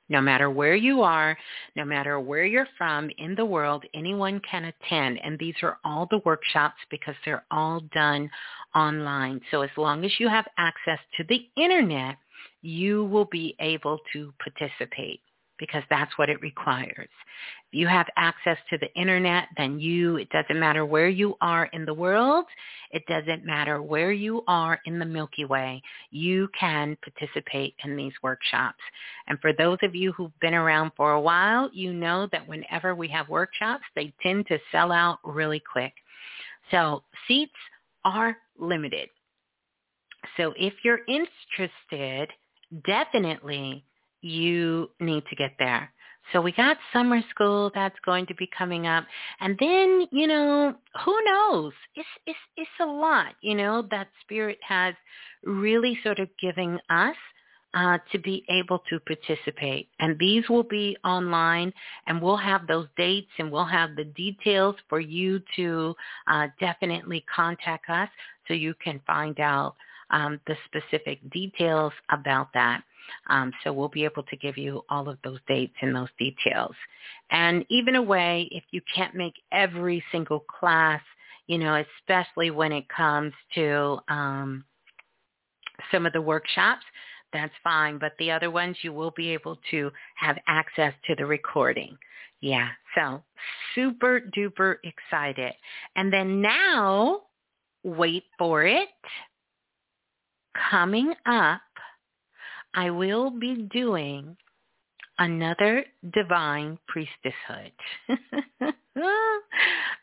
No 0.10 0.20
matter 0.22 0.50
where 0.50 0.76
you 0.76 1.02
are, 1.02 1.38
no 1.76 1.86
matter 1.86 2.20
where 2.20 2.46
you're 2.46 2.68
from 2.78 3.10
in 3.18 3.36
the 3.36 3.46
world, 3.46 3.86
anyone 3.94 4.42
can 4.50 4.66
attend. 4.66 5.20
And 5.24 5.40
these 5.40 5.56
are 5.64 5.78
all 5.86 6.08
the 6.12 6.22
workshops 6.26 6.78
because 6.92 7.16
they're 7.24 7.46
all 7.52 7.82
done 7.94 8.30
online. 8.76 9.40
So 9.50 9.62
as 9.62 9.70
long 9.78 10.04
as 10.04 10.12
you 10.20 10.28
have 10.28 10.46
access 10.58 11.00
to 11.18 11.24
the 11.30 11.48
internet, 11.56 12.18
you 12.62 13.06
will 13.06 13.26
be 13.26 13.56
able 13.60 14.00
to 14.12 14.34
participate 14.40 15.22
because 15.64 15.84
that's 15.90 16.12
what 16.18 16.30
it 16.30 16.42
requires. 16.42 17.08
If 17.08 17.80
you 17.80 17.88
have 17.88 18.08
access 18.18 18.58
to 18.70 18.78
the 18.78 18.94
internet, 19.00 19.48
then 19.56 19.80
you, 19.80 20.18
it 20.18 20.30
doesn't 20.30 20.60
matter 20.60 20.86
where 20.86 21.08
you 21.08 21.38
are 21.40 21.70
in 21.72 21.86
the 21.86 21.94
world, 21.94 22.44
it 22.92 23.06
doesn't 23.08 23.46
matter 23.46 23.82
where 23.82 24.12
you 24.12 24.44
are 24.46 24.82
in 24.84 25.00
the 25.00 25.06
Milky 25.06 25.46
Way, 25.46 25.82
you 26.12 26.50
can 26.60 26.98
participate 27.02 27.76
in 27.86 27.96
these 27.96 28.12
workshops. 28.22 28.82
And 29.28 29.40
for 29.40 29.54
those 29.54 29.78
of 29.84 29.96
you 29.96 30.12
who've 30.12 30.38
been 30.42 30.54
around 30.54 30.92
for 30.98 31.14
a 31.14 31.22
while, 31.22 31.70
you 31.72 31.94
know 31.94 32.28
that 32.34 32.46
whenever 32.46 32.94
we 32.94 33.08
have 33.08 33.30
workshops, 33.30 33.86
they 33.96 34.14
tend 34.22 34.48
to 34.48 34.60
sell 34.70 34.92
out 34.92 35.20
really 35.24 35.62
quick. 35.72 35.94
So 36.72 37.04
seats 37.26 37.54
are 38.04 38.36
limited. 38.60 39.08
So 40.36 40.54
if 40.58 40.74
you're 40.84 41.06
interested, 41.08 42.30
definitely 42.86 43.86
you 44.24 44.90
need 45.00 45.24
to 45.30 45.36
get 45.36 45.52
there. 45.60 45.92
So 46.32 46.42
we 46.42 46.54
got 46.54 46.78
summer 46.94 47.22
school 47.30 47.70
that's 47.76 48.00
going 48.06 48.26
to 48.28 48.36
be 48.36 48.50
coming 48.58 48.88
up. 48.88 49.06
And 49.42 49.58
then, 49.60 50.08
you 50.12 50.26
know, 50.26 50.74
who 51.04 51.24
knows? 51.26 51.74
It's 51.96 52.08
it's 52.26 52.40
it's 52.56 52.70
a 52.80 52.86
lot, 52.86 53.36
you 53.42 53.56
know, 53.56 53.86
that 53.92 54.08
spirit 54.22 54.58
has 54.68 54.96
really 55.44 56.00
sort 56.04 56.20
of 56.20 56.30
giving 56.42 56.80
us 56.90 57.16
uh, 57.74 57.98
to 58.12 58.20
be 58.20 58.46
able 58.50 58.80
to 58.90 59.00
participate. 59.02 59.90
And 60.00 60.18
these 60.20 60.48
will 60.48 60.64
be 60.64 60.96
online 61.04 61.74
and 62.08 62.22
we'll 62.22 62.38
have 62.38 62.68
those 62.68 62.88
dates 62.96 63.32
and 63.38 63.52
we'll 63.52 63.66
have 63.66 63.96
the 63.96 64.06
details 64.06 64.76
for 64.90 65.00
you 65.00 65.42
to 65.56 65.96
uh, 66.28 66.48
definitely 66.60 67.26
contact 67.36 67.90
us 67.90 68.10
so 68.48 68.54
you 68.54 68.76
can 68.84 69.02
find 69.06 69.40
out 69.40 69.76
um, 70.12 70.40
the 70.48 70.56
specific 70.66 71.20
details 71.32 71.94
about 72.12 72.50
that. 72.54 72.84
Um, 73.28 73.52
so 73.64 73.72
we'll 73.72 73.90
be 73.90 74.06
able 74.06 74.24
to 74.24 74.36
give 74.38 74.58
you 74.58 74.84
all 74.90 75.10
of 75.10 75.18
those 75.24 75.40
dates 75.48 75.76
and 75.82 75.96
those 75.96 76.10
details. 76.18 76.76
And 77.32 77.66
even 77.70 77.96
away, 77.96 78.48
if 78.52 78.64
you 78.72 78.82
can't 78.94 79.16
make 79.16 79.36
every 79.52 80.04
single 80.12 80.42
class, 80.42 81.02
you 81.48 81.58
know, 81.58 81.84
especially 82.02 82.52
when 82.52 82.72
it 82.72 82.88
comes 82.90 83.34
to 83.56 84.00
um, 84.08 84.64
some 85.92 86.06
of 86.06 86.14
the 86.14 86.22
workshops, 86.22 86.84
that's 87.32 87.54
fine. 87.64 87.98
But 87.98 88.14
the 88.20 88.32
other 88.32 88.52
ones, 88.52 88.78
you 88.82 88.94
will 88.94 89.12
be 89.12 89.30
able 89.30 89.58
to 89.72 89.92
have 90.16 90.38
access 90.48 90.94
to 91.08 91.16
the 91.16 91.26
recording. 91.26 91.98
Yeah, 92.42 92.70
so 92.96 93.24
super 93.74 94.22
duper 94.36 94.76
excited. 94.84 95.54
And 95.96 96.12
then 96.12 96.42
now, 96.42 97.22
wait 97.84 98.26
for 98.38 98.66
it, 98.66 98.90
coming 100.70 101.14
up 101.26 101.62
I 102.76 102.90
will 102.90 103.30
be 103.32 103.68
doing 103.72 104.36
another 105.20 105.86
divine 106.14 106.78
priestesshood. 106.90 107.72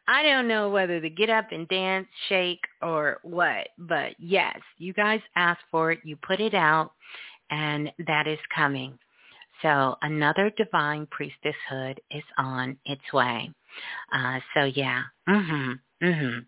I 0.08 0.22
don't 0.22 0.48
know 0.48 0.70
whether 0.70 1.00
to 1.00 1.10
get 1.10 1.30
up 1.30 1.52
and 1.52 1.68
dance, 1.68 2.06
shake, 2.28 2.60
or 2.82 3.18
what, 3.22 3.68
but 3.78 4.14
yes, 4.18 4.58
you 4.78 4.92
guys 4.92 5.20
asked 5.36 5.62
for 5.70 5.92
it, 5.92 6.00
you 6.04 6.16
put 6.16 6.40
it 6.40 6.54
out, 6.54 6.92
and 7.50 7.92
that 8.06 8.26
is 8.26 8.38
coming. 8.54 8.98
So 9.62 9.96
another 10.02 10.50
divine 10.56 11.06
priestesshood 11.06 11.98
is 12.10 12.24
on 12.38 12.76
its 12.84 13.02
way. 13.12 13.50
Uh, 14.12 14.40
so 14.54 14.64
yeah, 14.64 15.02
mhm, 15.28 15.78
mhm. 16.02 16.46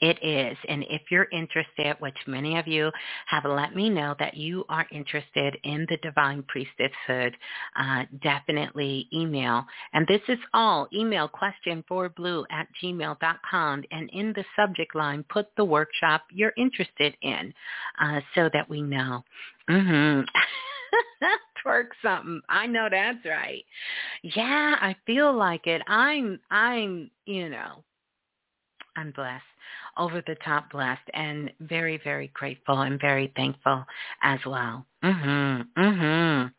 It 0.00 0.18
is. 0.22 0.56
And 0.68 0.84
if 0.88 1.02
you're 1.10 1.28
interested, 1.32 1.96
which 1.98 2.16
many 2.26 2.58
of 2.58 2.66
you 2.66 2.90
have 3.26 3.44
let 3.44 3.74
me 3.74 3.88
know 3.88 4.14
that 4.18 4.36
you 4.36 4.64
are 4.68 4.86
interested 4.90 5.56
in 5.64 5.86
the 5.88 5.96
Divine 5.98 6.44
Priestesshood, 6.44 7.32
uh, 7.76 8.04
definitely 8.22 9.08
email. 9.12 9.64
And 9.92 10.06
this 10.06 10.22
is 10.28 10.38
all 10.54 10.88
email 10.92 11.28
question 11.28 11.84
for 11.88 12.08
blue 12.08 12.44
at 12.50 12.68
gmail.com. 12.82 13.84
And 13.90 14.10
in 14.12 14.32
the 14.34 14.44
subject 14.56 14.94
line, 14.94 15.24
put 15.28 15.48
the 15.56 15.64
workshop 15.64 16.22
you're 16.32 16.54
interested 16.56 17.16
in 17.22 17.52
uh, 18.00 18.20
so 18.34 18.48
that 18.52 18.68
we 18.68 18.82
know. 18.82 19.24
Mm-hmm. 19.68 20.22
twerk 21.64 21.88
something. 22.02 22.40
I 22.48 22.66
know 22.66 22.88
that's 22.90 23.24
right. 23.24 23.64
Yeah, 24.22 24.76
I 24.80 24.96
feel 25.06 25.34
like 25.34 25.66
it. 25.66 25.82
I'm 25.86 26.40
I'm, 26.50 27.10
you 27.26 27.48
know, 27.48 27.84
I'm 28.98 29.12
blessed 29.12 29.44
over 29.96 30.22
the 30.26 30.34
top 30.44 30.72
blessed 30.72 31.08
and 31.14 31.52
very, 31.60 32.00
very 32.02 32.28
grateful 32.34 32.80
and 32.80 33.00
very 33.00 33.32
thankful 33.36 33.84
as 34.22 34.40
well. 34.44 34.84
Mhm. 35.02 35.68
Mhm. 35.76 36.52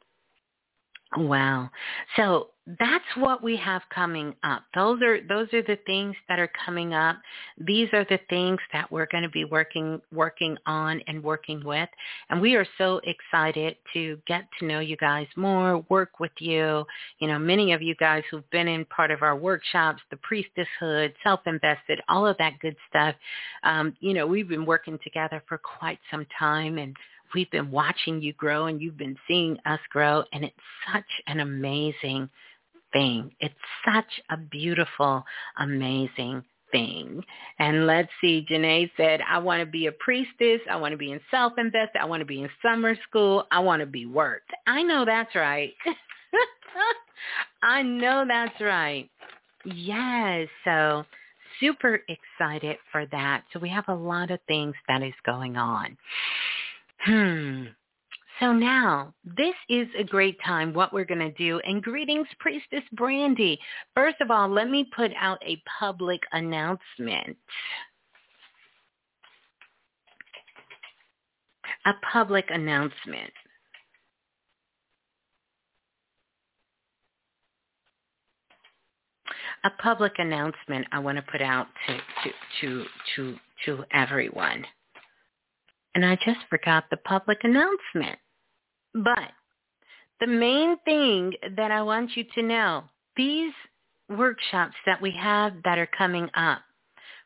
Wow. 1.17 1.69
So 2.15 2.51
that's 2.77 3.05
what 3.15 3.41
we 3.41 3.55
have 3.57 3.81
coming 3.93 4.35
up. 4.43 4.63
Those 4.75 5.01
are 5.01 5.21
those 5.27 5.47
are 5.53 5.63
the 5.63 5.79
things 5.87 6.15
that 6.27 6.37
are 6.37 6.51
coming 6.65 6.93
up. 6.93 7.17
These 7.57 7.87
are 7.93 8.03
the 8.03 8.19
things 8.29 8.59
that 8.73 8.91
we're 8.91 9.07
going 9.07 9.23
to 9.23 9.29
be 9.29 9.45
working 9.45 9.99
working 10.11 10.55
on 10.67 11.01
and 11.07 11.23
working 11.23 11.63
with. 11.63 11.89
And 12.29 12.39
we 12.39 12.55
are 12.55 12.67
so 12.77 13.01
excited 13.05 13.77
to 13.93 14.19
get 14.27 14.43
to 14.59 14.65
know 14.65 14.79
you 14.81 14.97
guys 14.97 15.25
more, 15.35 15.83
work 15.89 16.19
with 16.19 16.31
you. 16.39 16.85
You 17.19 17.27
know, 17.27 17.39
many 17.39 17.73
of 17.73 17.81
you 17.81 17.95
guys 17.95 18.23
who've 18.29 18.49
been 18.51 18.67
in 18.67 18.85
part 18.85 19.09
of 19.09 19.23
our 19.23 19.35
workshops, 19.35 20.01
the 20.11 20.17
priestesshood, 20.17 21.13
self-invested, 21.23 22.01
all 22.07 22.27
of 22.27 22.37
that 22.37 22.59
good 22.59 22.75
stuff. 22.87 23.15
Um, 23.63 23.95
you 23.99 24.13
know, 24.13 24.27
we've 24.27 24.49
been 24.49 24.65
working 24.65 24.99
together 25.03 25.41
for 25.47 25.57
quite 25.57 25.99
some 26.11 26.27
time 26.37 26.77
and 26.77 26.95
we've 27.33 27.49
been 27.51 27.71
watching 27.71 28.21
you 28.21 28.33
grow 28.33 28.65
and 28.65 28.81
you've 28.81 28.97
been 28.97 29.17
seeing 29.27 29.57
us 29.65 29.79
grow 29.89 30.23
and 30.33 30.43
it's 30.43 30.55
such 30.93 31.05
an 31.27 31.39
amazing 31.39 32.29
thing. 32.93 33.31
It's 33.39 33.53
such 33.85 34.21
a 34.29 34.37
beautiful, 34.37 35.23
amazing 35.57 36.43
thing. 36.71 37.23
And 37.59 37.87
let's 37.87 38.09
see, 38.21 38.45
Janae 38.49 38.89
said, 38.97 39.21
I 39.27 39.39
want 39.39 39.61
to 39.61 39.65
be 39.65 39.87
a 39.87 39.91
priestess. 39.91 40.61
I 40.69 40.75
want 40.75 40.91
to 40.91 40.97
be 40.97 41.11
in 41.11 41.19
self-invested. 41.31 41.99
I 41.99 42.05
want 42.05 42.21
to 42.21 42.25
be 42.25 42.41
in 42.41 42.49
summer 42.61 42.95
school. 43.07 43.45
I 43.51 43.59
want 43.59 43.81
to 43.81 43.85
be 43.85 44.05
worked. 44.05 44.51
I 44.67 44.83
know 44.83 45.05
that's 45.05 45.33
right. 45.35 45.73
I 47.63 47.81
know 47.81 48.25
that's 48.27 48.59
right. 48.61 49.09
Yes. 49.65 50.47
So 50.63 51.05
super 51.59 52.01
excited 52.07 52.77
for 52.91 53.05
that. 53.07 53.43
So 53.51 53.59
we 53.59 53.69
have 53.69 53.85
a 53.87 53.93
lot 53.93 54.31
of 54.31 54.39
things 54.47 54.75
that 54.87 55.01
is 55.03 55.13
going 55.25 55.57
on. 55.57 55.97
Hmm. 57.05 57.65
So 58.39 58.53
now, 58.53 59.13
this 59.23 59.55
is 59.67 59.87
a 59.97 60.03
great 60.03 60.37
time, 60.45 60.73
what 60.73 60.93
we're 60.93 61.03
going 61.03 61.19
to 61.19 61.31
do. 61.31 61.59
And 61.65 61.83
greetings, 61.83 62.27
Priestess 62.39 62.83
Brandy. 62.93 63.59
First 63.95 64.21
of 64.21 64.31
all, 64.31 64.47
let 64.47 64.69
me 64.69 64.89
put 64.95 65.11
out 65.19 65.39
a 65.45 65.61
public 65.79 66.21
announcement. 66.31 67.35
A 71.85 71.91
public 72.13 72.45
announcement. 72.49 73.31
A 79.65 79.69
public 79.81 80.13
announcement 80.17 80.87
I 80.93 80.99
want 80.99 81.17
to 81.17 81.23
put 81.29 81.41
out 81.41 81.67
to, 81.87 81.97
to, 81.97 82.31
to, 82.61 82.85
to, 83.15 83.35
to 83.65 83.83
everyone. 83.91 84.63
And 85.95 86.05
I 86.05 86.15
just 86.15 86.39
forgot 86.49 86.85
the 86.89 86.97
public 86.97 87.39
announcement. 87.43 88.17
But 88.93 89.31
the 90.19 90.27
main 90.27 90.77
thing 90.85 91.33
that 91.55 91.71
I 91.71 91.81
want 91.81 92.15
you 92.15 92.25
to 92.35 92.41
know, 92.41 92.83
these 93.15 93.53
workshops 94.09 94.75
that 94.85 95.01
we 95.01 95.11
have 95.11 95.53
that 95.63 95.77
are 95.77 95.89
coming 95.97 96.29
up, 96.33 96.61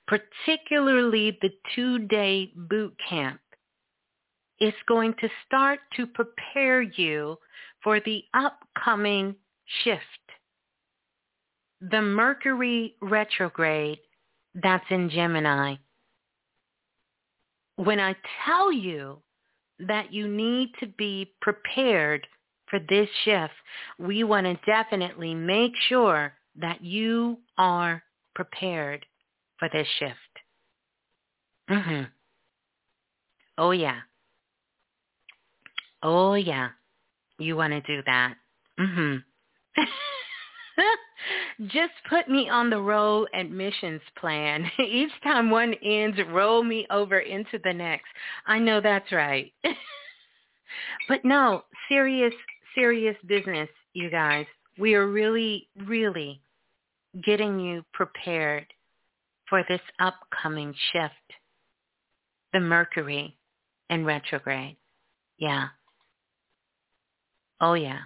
particularly 0.08 1.38
the 1.42 1.52
two-day 1.76 2.52
boot 2.56 2.96
camp, 3.10 3.40
is 4.60 4.74
going 4.88 5.14
to 5.20 5.30
start 5.46 5.80
to 5.96 6.06
prepare 6.06 6.82
you 6.82 7.38
for 7.84 8.00
the 8.00 8.24
upcoming 8.34 9.36
shift. 9.84 10.02
The 11.82 12.02
Mercury 12.02 12.96
retrograde 13.02 14.00
that's 14.56 14.86
in 14.90 15.10
Gemini. 15.10 15.76
When 17.76 18.00
I 18.00 18.16
tell 18.46 18.72
you 18.72 19.22
that 19.88 20.14
you 20.14 20.28
need 20.28 20.70
to 20.80 20.88
be 20.88 21.34
prepared 21.42 22.28
for 22.68 22.80
this 22.80 23.10
shift. 23.24 23.54
We 24.00 24.24
want 24.24 24.46
to 24.46 24.58
definitely 24.66 25.34
make 25.34 25.74
sure 25.88 26.34
that 26.56 26.84
you 26.84 27.40
are 27.58 28.04
prepared 28.36 29.06
for 29.60 29.70
this 29.70 29.88
shift. 30.00 30.18
Mhm. 31.70 32.10
Oh 33.58 33.72
yeah. 33.72 34.02
Oh 36.02 36.34
yeah. 36.34 36.70
You 37.38 37.56
want 37.56 37.74
to 37.74 37.82
do 37.82 38.02
that. 38.06 38.36
Mhm. 38.80 39.24
Just 41.68 41.94
put 42.10 42.28
me 42.28 42.50
on 42.50 42.70
the 42.70 42.80
road 42.80 43.28
admissions 43.34 44.02
plan. 44.20 44.70
Each 44.80 45.12
time 45.24 45.50
one 45.50 45.74
ends, 45.84 46.18
roll 46.32 46.64
me 46.64 46.86
over 46.90 47.20
into 47.20 47.60
the 47.64 47.74
next. 47.74 48.08
I 48.46 48.60
know 48.60 48.82
that's 48.82 49.12
right. 49.12 49.54
but 51.08 51.24
no, 51.24 51.64
serious, 51.88 52.34
serious 52.76 53.16
business, 53.28 53.70
you 53.94 54.10
guys. 54.10 54.46
We 54.78 54.96
are 54.96 55.08
really, 55.08 55.68
really 55.86 56.42
getting 57.24 57.60
you 57.60 57.84
prepared 57.94 58.66
for 59.50 59.64
this 59.70 59.82
upcoming 60.00 60.74
shift. 60.92 61.14
The 62.54 62.60
Mercury 62.60 63.38
in 63.90 64.06
retrograde. 64.06 64.78
Yeah. 65.38 65.68
Oh 67.60 67.74
yeah. 67.74 68.00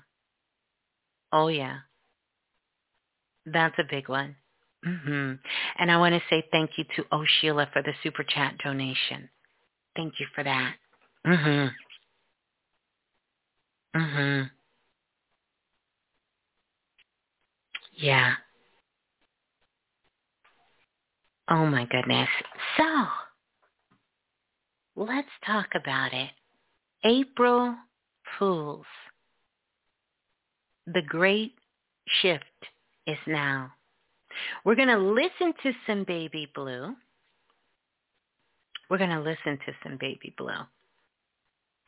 Oh 1.31 1.47
yeah. 1.47 1.79
That's 3.47 3.75
a 3.79 3.83
big 3.89 4.09
one. 4.09 4.35
hmm 4.83 5.33
And 5.79 5.91
I 5.91 5.97
want 5.97 6.13
to 6.13 6.21
say 6.29 6.43
thank 6.51 6.71
you 6.77 6.83
to 6.95 7.05
Oh 7.11 7.25
Sheila 7.25 7.67
for 7.73 7.81
the 7.81 7.93
super 8.03 8.23
chat 8.23 8.57
donation. 8.63 9.29
Thank 9.95 10.19
you 10.19 10.27
for 10.35 10.43
that. 10.43 10.75
Mhm. 11.25 11.71
Mhm. 13.95 14.51
Yeah. 17.93 18.35
Oh 21.49 21.65
my 21.65 21.85
goodness. 21.85 22.29
So, 22.77 23.07
let's 24.95 25.29
talk 25.45 25.67
about 25.73 26.13
it. 26.13 26.31
April 27.03 27.75
Fools. 28.37 28.85
The 30.85 31.01
great 31.01 31.55
shift 32.21 32.43
is 33.07 33.17
now. 33.25 33.71
We're 34.63 34.75
going 34.75 34.89
to 34.89 34.97
listen 34.97 35.53
to 35.63 35.71
some 35.87 36.03
Baby 36.03 36.51
Blue. 36.53 36.93
We're 38.89 38.97
going 38.97 39.09
to 39.09 39.21
listen 39.21 39.57
to 39.65 39.73
some 39.83 39.97
Baby 39.99 40.33
Blue. 40.37 40.51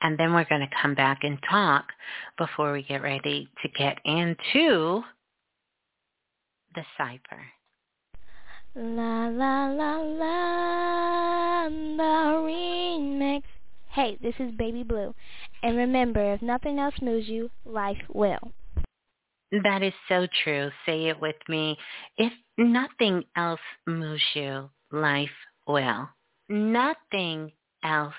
And 0.02 0.18
then 0.18 0.34
we're 0.34 0.46
going 0.46 0.62
to 0.62 0.76
come 0.82 0.96
back 0.96 1.20
and 1.24 1.38
talk 1.50 1.86
before 2.38 2.72
we 2.72 2.84
get 2.84 3.02
ready 3.02 3.50
to 3.62 3.70
get 3.70 4.00
into 4.06 5.04
the 6.74 6.84
cipher. 6.98 7.44
La 8.76 9.28
la 9.28 9.68
la 9.68 9.98
la, 9.98 11.70
the 11.70 12.38
remix. 12.48 13.44
Hey, 13.90 14.18
this 14.22 14.36
is 14.40 14.54
Baby 14.56 14.84
Blue. 14.84 15.14
And 15.64 15.76
remember, 15.76 16.34
if 16.34 16.42
nothing 16.42 16.80
else 16.80 16.96
moves 17.02 17.28
you, 17.28 17.50
life 17.66 17.98
will. 18.14 18.54
That 19.52 19.82
is 19.82 19.94
so 20.08 20.28
true. 20.44 20.70
Say 20.86 21.08
it 21.08 21.20
with 21.20 21.36
me. 21.48 21.78
If 22.18 22.34
nothing 22.58 23.24
else 23.36 23.60
moves 23.88 24.22
you, 24.36 24.70
life 24.92 25.30
will. 25.68 26.10
Nothing 26.50 27.52
else 27.84 28.14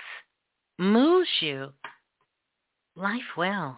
moves 0.78 1.28
you, 1.40 1.68
life 2.96 3.36
will. 3.36 3.76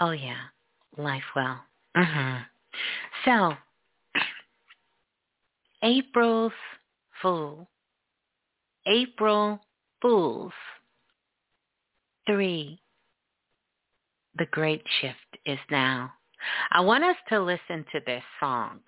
Oh 0.00 0.10
yeah, 0.10 0.48
life 0.96 1.22
will. 1.36 1.56
Mm-hmm. 1.96 2.42
So, 3.24 3.54
April's 5.82 6.52
Fool. 7.22 7.68
April 8.86 9.60
Fools. 10.02 10.52
Three. 12.26 12.80
The 14.36 14.46
great 14.46 14.82
shift 15.00 15.38
is 15.46 15.58
now. 15.70 16.12
I 16.72 16.80
want 16.80 17.04
us 17.04 17.16
to 17.28 17.40
listen 17.40 17.84
to 17.92 18.00
this 18.04 18.22
song 18.40 18.80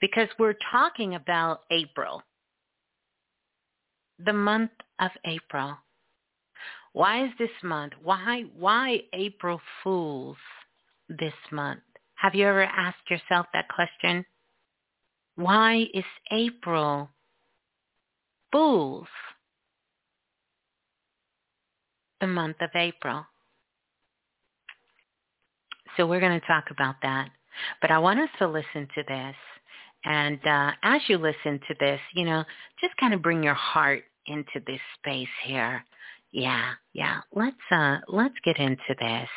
because 0.00 0.28
we're 0.38 0.56
talking 0.70 1.14
about 1.14 1.60
April, 1.70 2.22
the 4.24 4.32
month 4.32 4.70
of 4.98 5.10
April. 5.26 5.76
Why 6.92 7.24
is 7.24 7.30
this 7.38 7.50
month? 7.62 7.92
Why 8.02 8.44
why 8.56 9.00
April 9.12 9.60
Fools 9.82 10.36
this 11.08 11.34
month? 11.50 11.82
Have 12.16 12.34
you 12.34 12.46
ever 12.46 12.64
asked 12.64 13.10
yourself 13.10 13.46
that 13.52 13.68
question? 13.68 14.24
Why 15.36 15.86
is 15.94 16.04
April 16.30 17.10
Fools 18.52 19.08
the 22.20 22.26
month 22.26 22.56
of 22.60 22.70
April? 22.74 23.26
So 25.96 26.06
we're 26.06 26.20
going 26.20 26.38
to 26.38 26.46
talk 26.46 26.64
about 26.70 26.96
that. 27.02 27.30
But 27.80 27.90
I 27.90 27.98
want 27.98 28.20
us 28.20 28.30
to 28.38 28.48
listen 28.48 28.88
to 28.94 29.02
this. 29.06 29.36
And 30.04 30.44
uh, 30.46 30.72
as 30.82 31.00
you 31.08 31.18
listen 31.18 31.60
to 31.68 31.74
this, 31.78 32.00
you 32.14 32.24
know, 32.24 32.44
just 32.80 32.96
kind 32.96 33.14
of 33.14 33.22
bring 33.22 33.42
your 33.42 33.54
heart 33.54 34.04
into 34.26 34.60
this 34.66 34.80
space 34.98 35.28
here. 35.44 35.84
Yeah, 36.32 36.72
yeah. 36.94 37.20
Let's 37.34 37.56
uh 37.70 37.98
let's 38.08 38.34
get 38.44 38.56
into 38.58 38.94
this. 38.98 39.28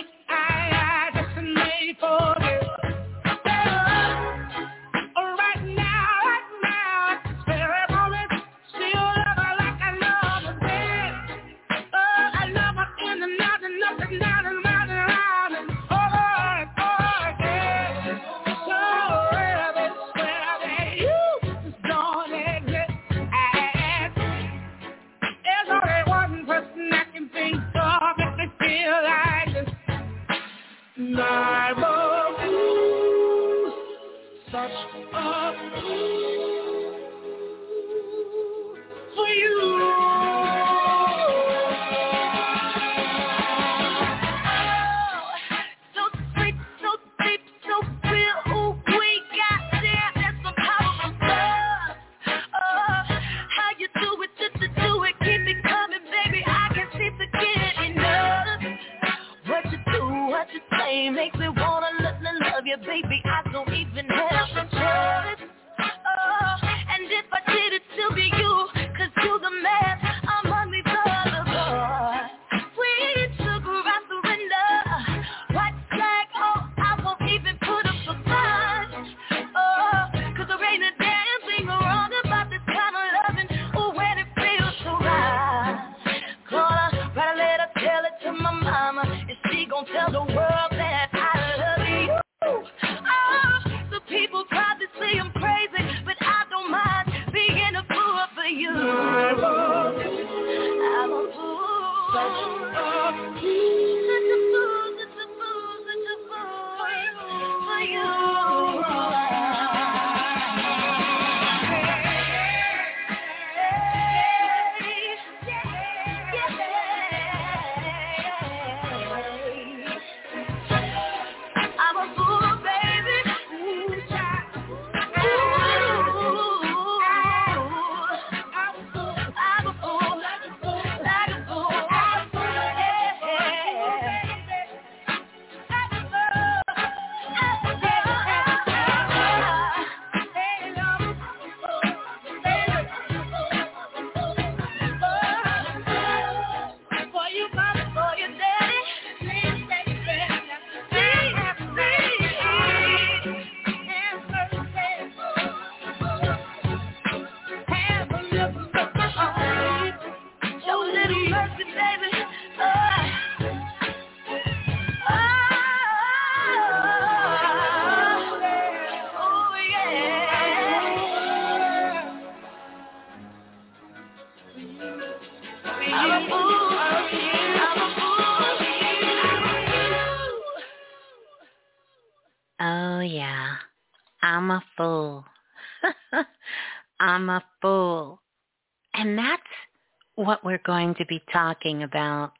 Talking 191.40 191.84
about. 191.84 192.34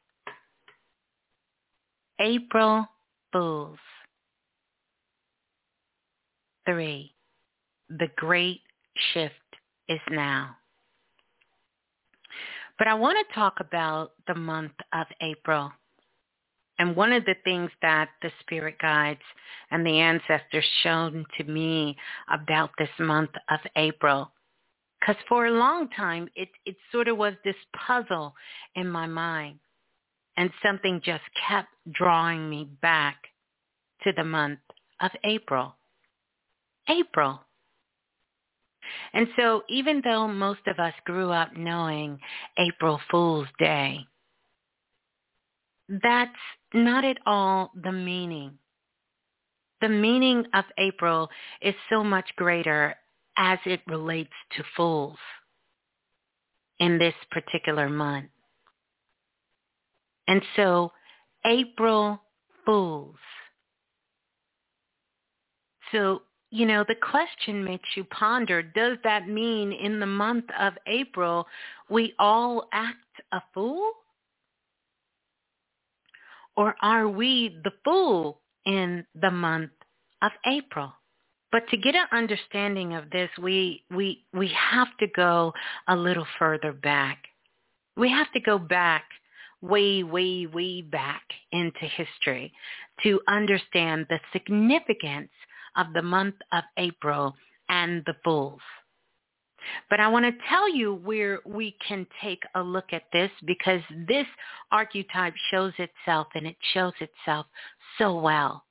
April 2.20 2.86
Fools. 3.32 3.78
Three. 6.66 7.14
The 7.88 8.08
great 8.16 8.60
shift 9.12 9.34
is 9.88 10.00
now. 10.10 10.50
But 12.78 12.88
I 12.88 12.94
want 12.94 13.16
to 13.26 13.34
talk 13.34 13.54
about 13.60 14.12
the 14.26 14.34
month 14.34 14.72
of 14.92 15.06
April. 15.22 15.72
And 16.78 16.94
one 16.94 17.12
of 17.12 17.24
the 17.24 17.36
things 17.44 17.70
that 17.82 18.10
the 18.22 18.30
spirit 18.40 18.76
guides 18.80 19.20
and 19.70 19.84
the 19.84 19.98
ancestors 19.98 20.64
shown 20.82 21.24
to 21.38 21.44
me 21.44 21.96
about 22.32 22.70
this 22.78 22.88
month 22.98 23.30
of 23.50 23.60
April, 23.76 24.30
because 25.00 25.16
for 25.28 25.46
a 25.46 25.50
long 25.50 25.88
time 25.90 26.28
it, 26.36 26.48
it 26.66 26.76
sort 26.92 27.08
of 27.08 27.16
was 27.16 27.34
this 27.44 27.56
puzzle 27.86 28.34
in 28.74 28.88
my 28.88 29.06
mind. 29.06 29.58
And 30.36 30.50
something 30.62 31.00
just 31.04 31.24
kept 31.48 31.68
drawing 31.92 32.48
me 32.48 32.68
back 32.80 33.16
to 34.04 34.12
the 34.16 34.24
month 34.24 34.60
of 35.00 35.10
April. 35.24 35.74
April. 36.88 37.40
And 39.12 39.28
so 39.36 39.62
even 39.68 40.00
though 40.02 40.28
most 40.28 40.60
of 40.66 40.78
us 40.78 40.94
grew 41.04 41.30
up 41.30 41.56
knowing 41.56 42.18
April 42.58 43.00
Fool's 43.10 43.48
Day, 43.58 44.06
that's 46.02 46.30
not 46.72 47.04
at 47.04 47.18
all 47.26 47.72
the 47.82 47.92
meaning. 47.92 48.52
The 49.80 49.88
meaning 49.88 50.44
of 50.54 50.64
April 50.78 51.28
is 51.62 51.74
so 51.88 52.04
much 52.04 52.30
greater 52.36 52.94
as 53.40 53.58
it 53.64 53.80
relates 53.86 54.34
to 54.54 54.62
fools 54.76 55.16
in 56.78 56.98
this 56.98 57.14
particular 57.30 57.88
month. 57.88 58.28
And 60.28 60.42
so 60.56 60.92
April 61.46 62.20
Fools. 62.66 63.16
So, 65.90 66.22
you 66.50 66.66
know, 66.66 66.84
the 66.86 66.94
question 66.94 67.64
makes 67.64 67.88
you 67.96 68.04
ponder, 68.04 68.62
does 68.62 68.98
that 69.04 69.26
mean 69.26 69.72
in 69.72 69.98
the 69.98 70.06
month 70.06 70.44
of 70.60 70.74
April 70.86 71.46
we 71.88 72.12
all 72.18 72.68
act 72.72 72.98
a 73.32 73.40
fool? 73.54 73.90
Or 76.56 76.76
are 76.82 77.08
we 77.08 77.58
the 77.64 77.72
fool 77.82 78.42
in 78.66 79.06
the 79.14 79.30
month 79.30 79.72
of 80.20 80.32
April? 80.46 80.92
But 81.52 81.68
to 81.70 81.76
get 81.76 81.94
an 81.94 82.06
understanding 82.12 82.94
of 82.94 83.10
this, 83.10 83.28
we, 83.40 83.82
we, 83.90 84.24
we 84.32 84.48
have 84.48 84.88
to 85.00 85.06
go 85.08 85.52
a 85.88 85.96
little 85.96 86.26
further 86.38 86.72
back. 86.72 87.24
We 87.96 88.08
have 88.10 88.30
to 88.32 88.40
go 88.40 88.58
back 88.58 89.04
way, 89.60 90.02
way, 90.02 90.46
way 90.46 90.82
back 90.82 91.22
into 91.52 91.80
history 91.80 92.52
to 93.02 93.20
understand 93.28 94.06
the 94.08 94.20
significance 94.32 95.30
of 95.76 95.92
the 95.92 96.02
month 96.02 96.36
of 96.52 96.64
April 96.76 97.34
and 97.68 98.02
the 98.06 98.14
fools. 98.24 98.60
But 99.90 100.00
I 100.00 100.08
want 100.08 100.24
to 100.24 100.44
tell 100.48 100.68
you 100.74 100.94
where 100.94 101.40
we 101.44 101.76
can 101.86 102.06
take 102.22 102.42
a 102.54 102.62
look 102.62 102.92
at 102.92 103.04
this 103.12 103.30
because 103.46 103.82
this 104.08 104.26
archetype 104.72 105.34
shows 105.50 105.72
itself 105.78 106.28
and 106.34 106.46
it 106.46 106.56
shows 106.72 106.94
itself 107.00 107.46
so 107.98 108.18
well. 108.18 108.64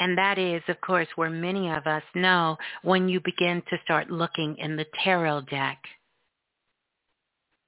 And 0.00 0.16
that 0.16 0.38
is, 0.38 0.62
of 0.68 0.80
course, 0.80 1.08
where 1.14 1.30
many 1.30 1.70
of 1.70 1.86
us 1.86 2.02
know 2.14 2.56
when 2.82 3.08
you 3.08 3.20
begin 3.20 3.62
to 3.68 3.78
start 3.84 4.10
looking 4.10 4.56
in 4.56 4.74
the 4.74 4.86
tarot 5.04 5.42
deck. 5.42 5.78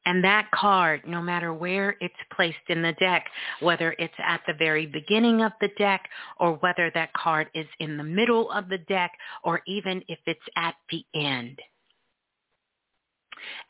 And 0.04 0.24
that 0.24 0.50
card, 0.52 1.02
no 1.06 1.22
matter 1.22 1.52
where 1.52 1.94
it's 2.00 2.14
placed 2.34 2.56
in 2.68 2.82
the 2.82 2.94
deck, 2.94 3.26
whether 3.60 3.94
it's 3.98 4.14
at 4.18 4.40
the 4.46 4.54
very 4.54 4.86
beginning 4.86 5.42
of 5.42 5.52
the 5.60 5.68
deck 5.78 6.08
or 6.40 6.54
whether 6.54 6.90
that 6.94 7.12
card 7.12 7.48
is 7.54 7.66
in 7.78 7.96
the 7.96 8.02
middle 8.02 8.50
of 8.50 8.68
the 8.68 8.78
deck 8.78 9.12
or 9.44 9.60
even 9.66 10.02
if 10.08 10.18
it's 10.26 10.40
at 10.56 10.74
the 10.90 11.04
end. 11.14 11.60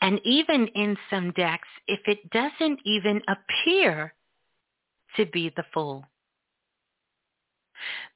And 0.00 0.20
even 0.24 0.68
in 0.68 0.96
some 1.10 1.32
decks, 1.32 1.68
if 1.86 2.00
it 2.06 2.30
doesn't 2.30 2.80
even 2.84 3.20
appear 3.28 4.14
to 5.16 5.26
be 5.26 5.52
the 5.54 5.64
Fool. 5.74 6.06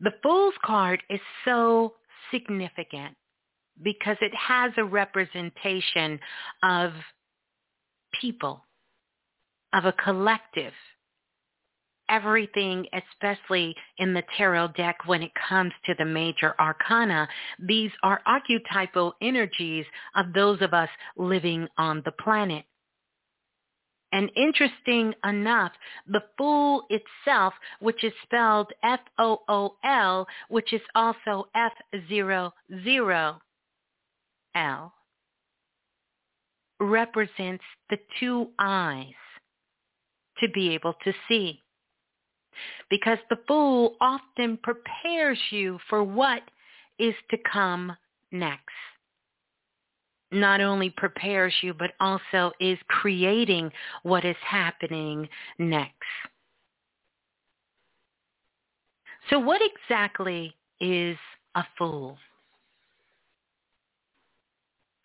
The 0.00 0.12
Fool's 0.22 0.54
card 0.64 1.02
is 1.10 1.20
so 1.44 1.94
significant 2.30 3.16
because 3.82 4.16
it 4.20 4.34
has 4.34 4.72
a 4.76 4.84
representation 4.84 6.18
of 6.62 6.92
people, 8.20 8.64
of 9.72 9.84
a 9.84 9.92
collective. 9.92 10.72
Everything, 12.08 12.86
especially 12.92 13.74
in 13.98 14.14
the 14.14 14.22
tarot 14.36 14.68
deck 14.76 14.96
when 15.06 15.22
it 15.22 15.32
comes 15.48 15.72
to 15.86 15.94
the 15.98 16.04
major 16.04 16.54
arcana, 16.60 17.28
these 17.58 17.90
are 18.04 18.22
archetypal 18.26 19.14
energies 19.20 19.84
of 20.14 20.32
those 20.32 20.62
of 20.62 20.72
us 20.72 20.88
living 21.16 21.66
on 21.78 22.02
the 22.04 22.12
planet. 22.12 22.64
And 24.12 24.30
interesting 24.36 25.14
enough, 25.24 25.72
the 26.06 26.22
Fool 26.38 26.86
itself, 26.90 27.54
which 27.80 28.04
is 28.04 28.12
spelled 28.22 28.72
F-O-O-L, 28.82 30.26
which 30.48 30.72
is 30.72 30.80
also 30.94 31.48
F-zero-zero 31.54 33.40
L, 34.54 34.94
represents 36.80 37.64
the 37.90 37.98
two 38.20 38.48
eyes 38.58 39.14
to 40.38 40.48
be 40.54 40.74
able 40.74 40.94
to 41.04 41.12
see. 41.28 41.62
Because 42.88 43.18
the 43.28 43.38
fool 43.46 43.96
often 44.00 44.58
prepares 44.62 45.38
you 45.50 45.78
for 45.88 46.02
what 46.02 46.42
is 46.98 47.14
to 47.30 47.36
come 47.50 47.96
next. 48.32 48.72
Not 50.32 50.60
only 50.60 50.90
prepares 50.90 51.54
you, 51.62 51.72
but 51.72 51.92
also 52.00 52.52
is 52.60 52.78
creating 52.88 53.70
what 54.02 54.24
is 54.24 54.36
happening 54.44 55.28
next. 55.58 55.94
So 59.30 59.38
what 59.38 59.60
exactly 59.62 60.54
is 60.80 61.16
a 61.54 61.64
fool? 61.78 62.18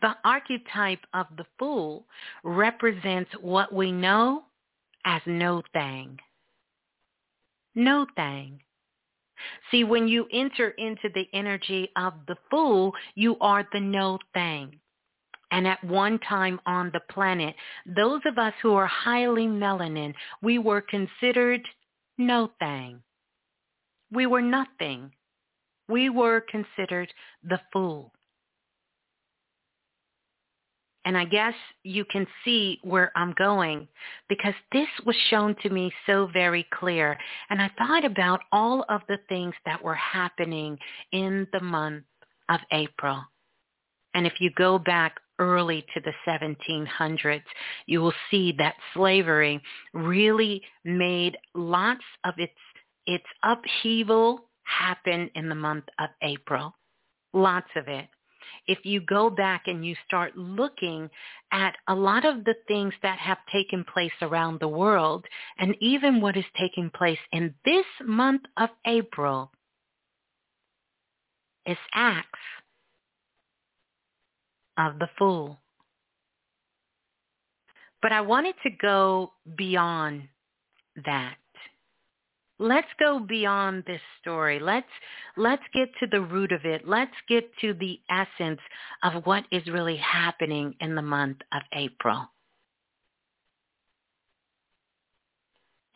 The 0.01 0.15
archetype 0.25 1.05
of 1.13 1.27
the 1.37 1.45
fool 1.59 2.05
represents 2.43 3.29
what 3.39 3.71
we 3.73 3.91
know 3.91 4.43
as 5.05 5.21
no 5.27 5.61
thing. 5.73 6.19
No 7.75 8.07
thing. 8.15 8.59
See, 9.69 9.83
when 9.83 10.07
you 10.07 10.27
enter 10.31 10.69
into 10.69 11.09
the 11.13 11.27
energy 11.33 11.89
of 11.95 12.13
the 12.27 12.35
fool, 12.49 12.93
you 13.15 13.37
are 13.39 13.67
the 13.73 13.79
no 13.79 14.19
thing. 14.33 14.80
And 15.51 15.67
at 15.67 15.83
one 15.83 16.17
time 16.19 16.59
on 16.65 16.91
the 16.93 17.01
planet, 17.11 17.55
those 17.85 18.21
of 18.25 18.37
us 18.37 18.53
who 18.61 18.73
are 18.73 18.87
highly 18.87 19.47
melanin, 19.47 20.13
we 20.41 20.57
were 20.57 20.81
considered 20.81 21.61
no 22.17 22.51
thing. 22.59 23.01
We 24.11 24.25
were 24.25 24.41
nothing. 24.41 25.11
We 25.87 26.09
were 26.09 26.41
considered 26.49 27.11
the 27.43 27.59
fool. 27.73 28.11
And 31.03 31.17
I 31.17 31.25
guess 31.25 31.55
you 31.83 32.05
can 32.05 32.27
see 32.45 32.79
where 32.83 33.11
I'm 33.15 33.33
going 33.37 33.87
because 34.29 34.53
this 34.71 34.87
was 35.05 35.15
shown 35.29 35.55
to 35.63 35.69
me 35.69 35.91
so 36.05 36.29
very 36.31 36.65
clear. 36.71 37.17
And 37.49 37.59
I 37.61 37.71
thought 37.77 38.05
about 38.05 38.41
all 38.51 38.85
of 38.87 39.01
the 39.07 39.17
things 39.27 39.55
that 39.65 39.83
were 39.83 39.95
happening 39.95 40.77
in 41.11 41.47
the 41.53 41.59
month 41.59 42.03
of 42.49 42.59
April. 42.71 43.23
And 44.13 44.27
if 44.27 44.33
you 44.39 44.51
go 44.57 44.77
back 44.77 45.15
early 45.41 45.83
to 45.93 45.99
the 45.99 46.13
1700s, 46.25 47.43
you 47.87 47.99
will 47.99 48.13
see 48.29 48.53
that 48.59 48.75
slavery 48.93 49.61
really 49.93 50.61
made 50.85 51.37
lots 51.53 52.05
of 52.23 52.35
its, 52.37 52.53
its 53.07 53.25
upheaval 53.43 54.45
happen 54.63 55.29
in 55.35 55.49
the 55.49 55.55
month 55.55 55.85
of 55.99 56.09
April. 56.21 56.73
Lots 57.33 57.69
of 57.75 57.87
it 57.87 58.07
if 58.67 58.79
you 58.83 59.01
go 59.01 59.29
back 59.29 59.63
and 59.67 59.85
you 59.85 59.95
start 60.05 60.37
looking 60.37 61.09
at 61.51 61.75
a 61.87 61.95
lot 61.95 62.25
of 62.25 62.43
the 62.43 62.55
things 62.67 62.93
that 63.01 63.19
have 63.19 63.37
taken 63.51 63.83
place 63.83 64.11
around 64.21 64.59
the 64.59 64.67
world 64.67 65.25
and 65.57 65.75
even 65.81 66.21
what 66.21 66.37
is 66.37 66.45
taking 66.59 66.89
place 66.89 67.19
in 67.31 67.53
this 67.65 67.85
month 68.05 68.43
of 68.57 68.69
April 68.85 69.51
is 71.65 71.77
acts 71.93 72.39
of 74.81 74.99
the 74.99 75.09
fool. 75.17 75.59
But 78.01 78.11
I 78.11 78.21
wanted 78.21 78.55
to 78.63 78.69
go 78.81 79.33
beyond 79.55 80.23
that. 81.05 81.35
let's 82.59 82.87
go 82.99 83.19
beyond 83.19 83.83
this 83.87 84.01
story. 84.21 84.59
Let's 84.59 84.87
let's 85.35 85.63
get 85.73 85.89
to 85.99 86.07
the 86.07 86.21
root 86.21 86.51
of 86.51 86.65
it. 86.65 86.87
Let's 86.87 87.15
get 87.27 87.49
to 87.61 87.73
the 87.73 87.99
essence 88.09 88.61
of 89.03 89.25
what 89.25 89.45
is 89.51 89.65
really 89.67 89.97
happening 89.97 90.75
in 90.79 90.95
the 90.95 91.01
month 91.01 91.37
of 91.53 91.61
April. 91.73 92.27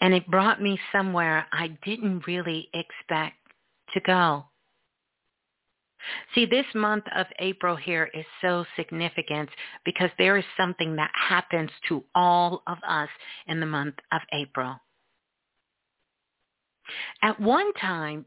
And 0.01 0.13
it 0.13 0.27
brought 0.27 0.61
me 0.61 0.79
somewhere 0.91 1.47
I 1.51 1.77
didn't 1.86 2.27
really 2.27 2.69
expect 2.73 3.38
to 3.93 3.99
go. 4.01 4.45
See, 6.33 6.45
this 6.45 6.65
month 6.75 7.05
of 7.15 7.25
April 7.39 7.75
here 7.75 8.09
is 8.13 8.25
so 8.41 8.65
significant 8.75 9.49
because 9.85 10.09
there 10.17 10.37
is 10.37 10.45
something 10.57 10.95
that 10.97 11.11
happens 11.13 11.71
to 11.87 12.03
all 12.13 12.61
of 12.67 12.77
us 12.87 13.09
in 13.47 13.59
the 13.59 13.65
month 13.65 13.95
of 14.11 14.21
April. 14.33 14.75
At 17.21 17.39
one 17.39 17.73
time, 17.73 18.25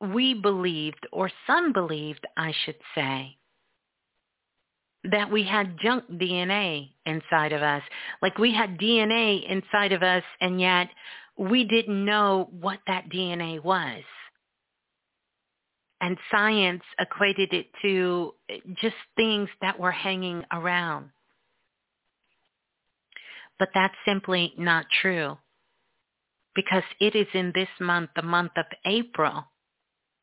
we 0.00 0.34
believed, 0.34 1.06
or 1.12 1.30
some 1.46 1.72
believed, 1.72 2.26
I 2.36 2.52
should 2.64 2.78
say, 2.94 3.38
that 5.10 5.30
we 5.30 5.44
had 5.44 5.78
junk 5.80 6.04
DNA 6.10 6.90
inside 7.04 7.52
of 7.52 7.62
us. 7.62 7.82
Like 8.22 8.38
we 8.38 8.54
had 8.54 8.78
DNA 8.78 9.48
inside 9.48 9.92
of 9.92 10.02
us 10.02 10.22
and 10.40 10.60
yet 10.60 10.88
we 11.36 11.64
didn't 11.64 12.04
know 12.04 12.48
what 12.60 12.80
that 12.86 13.10
DNA 13.10 13.62
was. 13.62 14.02
And 16.04 16.18
science 16.30 16.82
equated 17.00 17.54
it 17.54 17.68
to 17.80 18.34
just 18.74 18.94
things 19.16 19.48
that 19.62 19.80
were 19.80 19.90
hanging 19.90 20.44
around. 20.52 21.08
But 23.58 23.70
that's 23.72 23.94
simply 24.04 24.52
not 24.58 24.84
true 25.00 25.38
because 26.54 26.82
it 27.00 27.16
is 27.16 27.26
in 27.32 27.52
this 27.54 27.70
month, 27.80 28.10
the 28.16 28.22
month 28.22 28.52
of 28.58 28.66
April, 28.84 29.44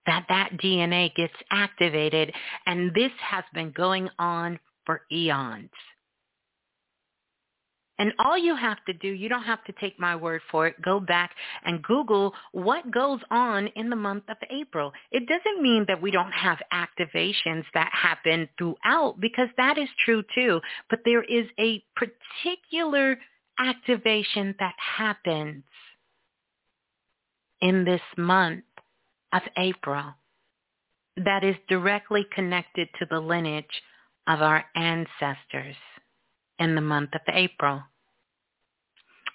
that 0.06 0.28
that 0.30 0.52
DNA 0.64 1.16
gets 1.16 1.34
activated. 1.52 2.32
And 2.68 2.94
this 2.94 3.12
has 3.20 3.44
been 3.52 3.72
going 3.72 4.08
on 4.20 4.60
for 4.86 5.02
eons. 5.12 5.72
And 8.00 8.14
all 8.18 8.38
you 8.38 8.56
have 8.56 8.84
to 8.86 8.94
do, 8.94 9.10
you 9.10 9.30
don't 9.30 9.44
have 9.44 9.64
to 9.66 9.74
take 9.74 10.00
my 10.00 10.16
word 10.16 10.42
for 10.50 10.66
it, 10.66 10.82
go 10.82 11.00
back 11.00 11.36
and 11.64 11.84
Google 11.84 12.34
what 12.52 12.90
goes 12.90 13.20
on 13.30 13.68
in 13.76 13.90
the 13.90 13.96
month 13.96 14.24
of 14.28 14.38
April. 14.50 14.92
It 15.12 15.28
doesn't 15.28 15.62
mean 15.62 15.86
that 15.88 16.02
we 16.02 16.10
don't 16.10 16.32
have 16.32 16.58
activations 16.74 17.64
that 17.74 17.92
happen 17.94 18.50
throughout 18.58 19.20
because 19.20 19.50
that 19.58 19.78
is 19.78 19.90
true 20.04 20.24
too. 20.34 20.62
But 20.90 21.02
there 21.06 21.24
is 21.24 21.46
a 21.60 21.84
particular 21.96 23.20
activation 23.60 24.56
that 24.60 24.74
happens 24.78 25.64
in 27.62 27.86
this 27.86 28.02
month 28.18 28.64
of 29.32 29.42
April 29.58 30.06
that 31.18 31.44
is 31.44 31.56
directly 31.70 32.26
connected 32.34 32.88
to 32.98 33.06
the 33.10 33.20
lineage 33.20 33.84
of 34.28 34.42
our 34.42 34.66
ancestors 34.76 35.76
in 36.62 36.76
the 36.76 36.82
month 36.82 37.10
of 37.16 37.22
April. 37.28 37.82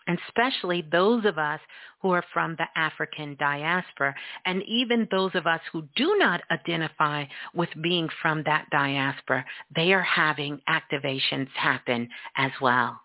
Especially 0.09 0.87
those 0.93 1.25
of 1.25 1.37
us 1.37 1.59
who 2.01 2.13
are 2.13 2.25
from 2.33 2.55
the 2.55 2.67
African 2.77 3.37
diaspora, 3.41 4.15
and 4.45 4.63
even 4.63 5.09
those 5.11 5.33
of 5.35 5.49
us 5.49 5.61
who 5.73 5.83
do 5.97 6.17
not 6.19 6.41
identify 6.53 7.25
with 7.53 7.69
being 7.83 8.09
from 8.23 8.45
that 8.45 8.67
diaspora, 8.71 9.45
they 9.75 9.93
are 9.93 10.03
having 10.03 10.61
activations 10.69 11.49
happen 11.57 12.09
as 12.37 12.53
well. 12.61 13.01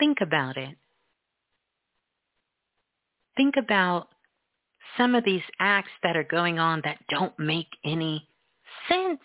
Think 0.00 0.18
about 0.20 0.56
it. 0.56 0.76
Think 3.36 3.54
about 3.56 4.08
some 4.96 5.14
of 5.14 5.24
these 5.24 5.42
acts 5.60 5.92
that 6.02 6.16
are 6.16 6.24
going 6.24 6.58
on 6.58 6.80
that 6.84 6.98
don't 7.08 7.38
make 7.38 7.68
any 7.84 8.28
sense. 8.88 9.20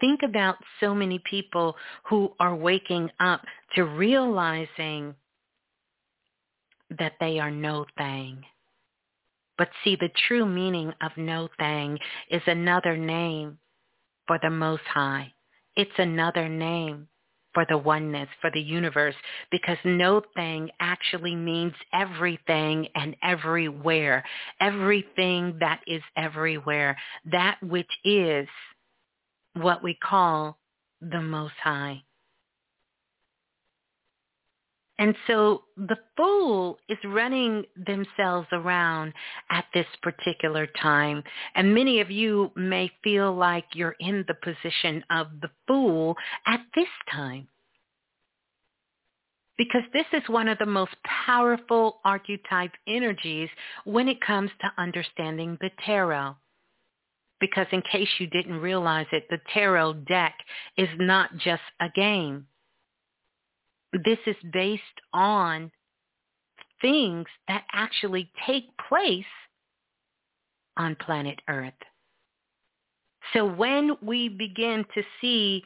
Think 0.00 0.22
about 0.22 0.56
so 0.80 0.94
many 0.94 1.18
people 1.30 1.76
who 2.04 2.32
are 2.40 2.54
waking 2.54 3.10
up 3.20 3.42
to 3.76 3.84
realizing 3.84 5.14
that 6.98 7.12
they 7.20 7.38
are 7.38 7.50
no 7.50 7.86
thing. 7.96 8.44
But 9.58 9.68
see, 9.84 9.96
the 9.96 10.10
true 10.26 10.46
meaning 10.46 10.92
of 11.02 11.12
no 11.16 11.48
thing 11.58 11.98
is 12.30 12.42
another 12.46 12.96
name 12.96 13.58
for 14.26 14.38
the 14.42 14.50
Most 14.50 14.82
High. 14.84 15.32
It's 15.76 15.90
another 15.98 16.48
name 16.48 17.08
for 17.52 17.66
the 17.68 17.76
oneness, 17.76 18.28
for 18.40 18.50
the 18.50 18.60
universe, 18.60 19.14
because 19.50 19.76
no 19.84 20.22
thing 20.34 20.70
actually 20.80 21.34
means 21.34 21.74
everything 21.92 22.88
and 22.94 23.16
everywhere. 23.22 24.24
Everything 24.60 25.56
that 25.60 25.80
is 25.86 26.02
everywhere. 26.16 26.96
That 27.30 27.58
which 27.62 27.90
is 28.04 28.48
what 29.54 29.82
we 29.82 29.94
call 29.94 30.58
the 31.00 31.20
Most 31.20 31.54
High. 31.62 32.02
And 35.00 35.14
so 35.26 35.62
the 35.78 35.96
fool 36.14 36.78
is 36.90 36.98
running 37.06 37.64
themselves 37.86 38.46
around 38.52 39.14
at 39.50 39.64
this 39.72 39.86
particular 40.02 40.66
time. 40.80 41.24
And 41.54 41.74
many 41.74 42.00
of 42.00 42.10
you 42.10 42.52
may 42.54 42.92
feel 43.02 43.34
like 43.34 43.64
you're 43.72 43.96
in 43.98 44.26
the 44.28 44.34
position 44.34 45.02
of 45.08 45.28
the 45.40 45.50
fool 45.66 46.16
at 46.46 46.60
this 46.74 46.88
time. 47.10 47.48
Because 49.56 49.82
this 49.94 50.06
is 50.12 50.22
one 50.28 50.48
of 50.48 50.58
the 50.58 50.66
most 50.66 50.92
powerful 51.26 52.00
archetype 52.04 52.72
energies 52.86 53.48
when 53.84 54.06
it 54.06 54.20
comes 54.20 54.50
to 54.60 54.72
understanding 54.76 55.56
the 55.62 55.70
tarot. 55.86 56.36
Because 57.40 57.66
in 57.72 57.82
case 57.90 58.08
you 58.18 58.26
didn't 58.26 58.60
realize 58.60 59.06
it, 59.12 59.26
the 59.30 59.40
tarot 59.54 59.94
deck 60.06 60.34
is 60.76 60.88
not 60.98 61.36
just 61.38 61.62
a 61.80 61.88
game 61.94 62.46
this 63.92 64.18
is 64.26 64.36
based 64.52 64.82
on 65.12 65.70
things 66.80 67.26
that 67.48 67.64
actually 67.72 68.30
take 68.46 68.64
place 68.88 69.24
on 70.76 70.96
planet 70.96 71.40
Earth. 71.48 71.72
So 73.32 73.44
when 73.44 73.96
we 74.02 74.28
begin 74.28 74.84
to 74.94 75.02
see 75.20 75.62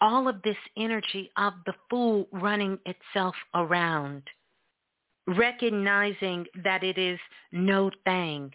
all 0.00 0.28
of 0.28 0.42
this 0.42 0.56
energy 0.76 1.30
of 1.36 1.54
the 1.66 1.74
fool 1.90 2.28
running 2.32 2.78
itself 2.86 3.34
around, 3.54 4.22
recognizing 5.26 6.46
that 6.62 6.84
it 6.84 6.98
is 6.98 7.18
no 7.52 7.90
thing, 8.04 8.52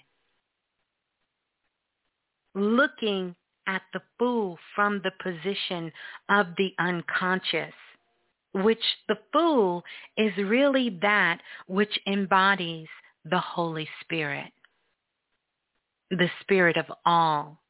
looking 2.60 3.36
at 3.68 3.82
the 3.93 4.01
fool 4.18 4.57
from 4.76 5.01
the 5.03 5.12
position 5.22 5.91
of 6.30 6.47
the 6.57 6.74
unconscious, 6.80 7.74
which 8.53 8.84
the 9.07 9.18
fool 9.32 9.84
is 10.18 10.32
really 10.38 10.97
that 11.01 11.39
which 11.68 11.99
embodies 12.07 12.88
the 13.26 13.39
Holy 13.39 13.88
Spirit, 14.01 14.51
the 16.10 16.30
Spirit 16.41 16.78
of 16.78 16.86
all. 17.05 17.62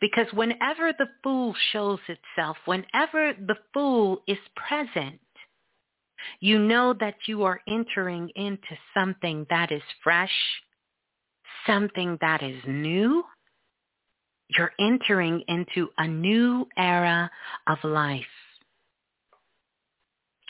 Because 0.00 0.32
whenever 0.32 0.92
the 0.96 1.08
fool 1.22 1.54
shows 1.72 1.98
itself, 2.08 2.56
whenever 2.64 3.34
the 3.34 3.56
fool 3.74 4.22
is 4.28 4.38
present, 4.54 5.20
you 6.40 6.58
know 6.58 6.94
that 7.00 7.16
you 7.26 7.42
are 7.44 7.60
entering 7.68 8.30
into 8.36 8.78
something 8.94 9.46
that 9.50 9.72
is 9.72 9.82
fresh, 10.02 10.32
something 11.68 12.18
that 12.20 12.42
is 12.42 12.60
new. 12.66 13.22
You're 14.48 14.72
entering 14.80 15.42
into 15.46 15.90
a 15.98 16.08
new 16.08 16.66
era 16.76 17.30
of 17.68 17.78
life. 17.84 18.24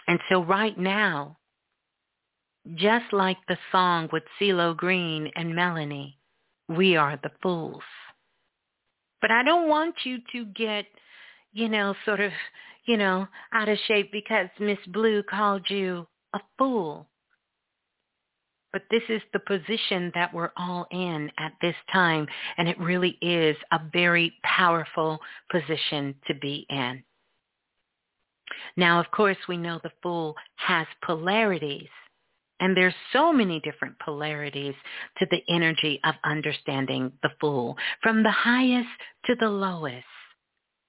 And 0.06 0.20
so 0.30 0.42
right 0.42 0.78
now, 0.78 1.36
just 2.74 3.12
like 3.12 3.38
the 3.48 3.58
song 3.72 4.08
with 4.12 4.22
CeeLo 4.40 4.76
Green 4.76 5.30
and 5.36 5.54
Melanie, 5.54 6.18
we 6.68 6.96
are 6.96 7.18
the 7.22 7.30
fools. 7.42 7.82
But 9.20 9.30
I 9.30 9.42
don't 9.42 9.68
want 9.68 9.94
you 10.04 10.18
to 10.32 10.44
get, 10.46 10.86
you 11.52 11.68
know, 11.68 11.94
sort 12.04 12.20
of, 12.20 12.30
you 12.86 12.96
know, 12.96 13.26
out 13.52 13.68
of 13.68 13.78
shape 13.86 14.12
because 14.12 14.48
Miss 14.60 14.78
Blue 14.88 15.22
called 15.22 15.66
you 15.68 16.06
a 16.34 16.40
fool. 16.56 17.08
But 18.72 18.82
this 18.90 19.02
is 19.08 19.22
the 19.32 19.38
position 19.40 20.12
that 20.14 20.32
we're 20.32 20.52
all 20.56 20.86
in 20.90 21.30
at 21.38 21.52
this 21.62 21.76
time, 21.92 22.26
and 22.58 22.68
it 22.68 22.78
really 22.78 23.16
is 23.22 23.56
a 23.72 23.80
very 23.92 24.34
powerful 24.42 25.18
position 25.50 26.14
to 26.26 26.34
be 26.34 26.66
in. 26.68 27.02
Now, 28.76 29.00
of 29.00 29.10
course, 29.10 29.38
we 29.48 29.56
know 29.56 29.80
the 29.82 29.92
fool 30.02 30.34
has 30.56 30.86
polarities. 31.02 31.88
And 32.60 32.76
there's 32.76 32.94
so 33.12 33.32
many 33.32 33.60
different 33.60 33.98
polarities 34.00 34.74
to 35.18 35.26
the 35.30 35.42
energy 35.48 36.00
of 36.04 36.16
understanding 36.24 37.12
the 37.22 37.30
fool, 37.40 37.76
from 38.02 38.22
the 38.22 38.32
highest 38.32 38.88
to 39.26 39.36
the 39.36 39.48
lowest. 39.48 40.04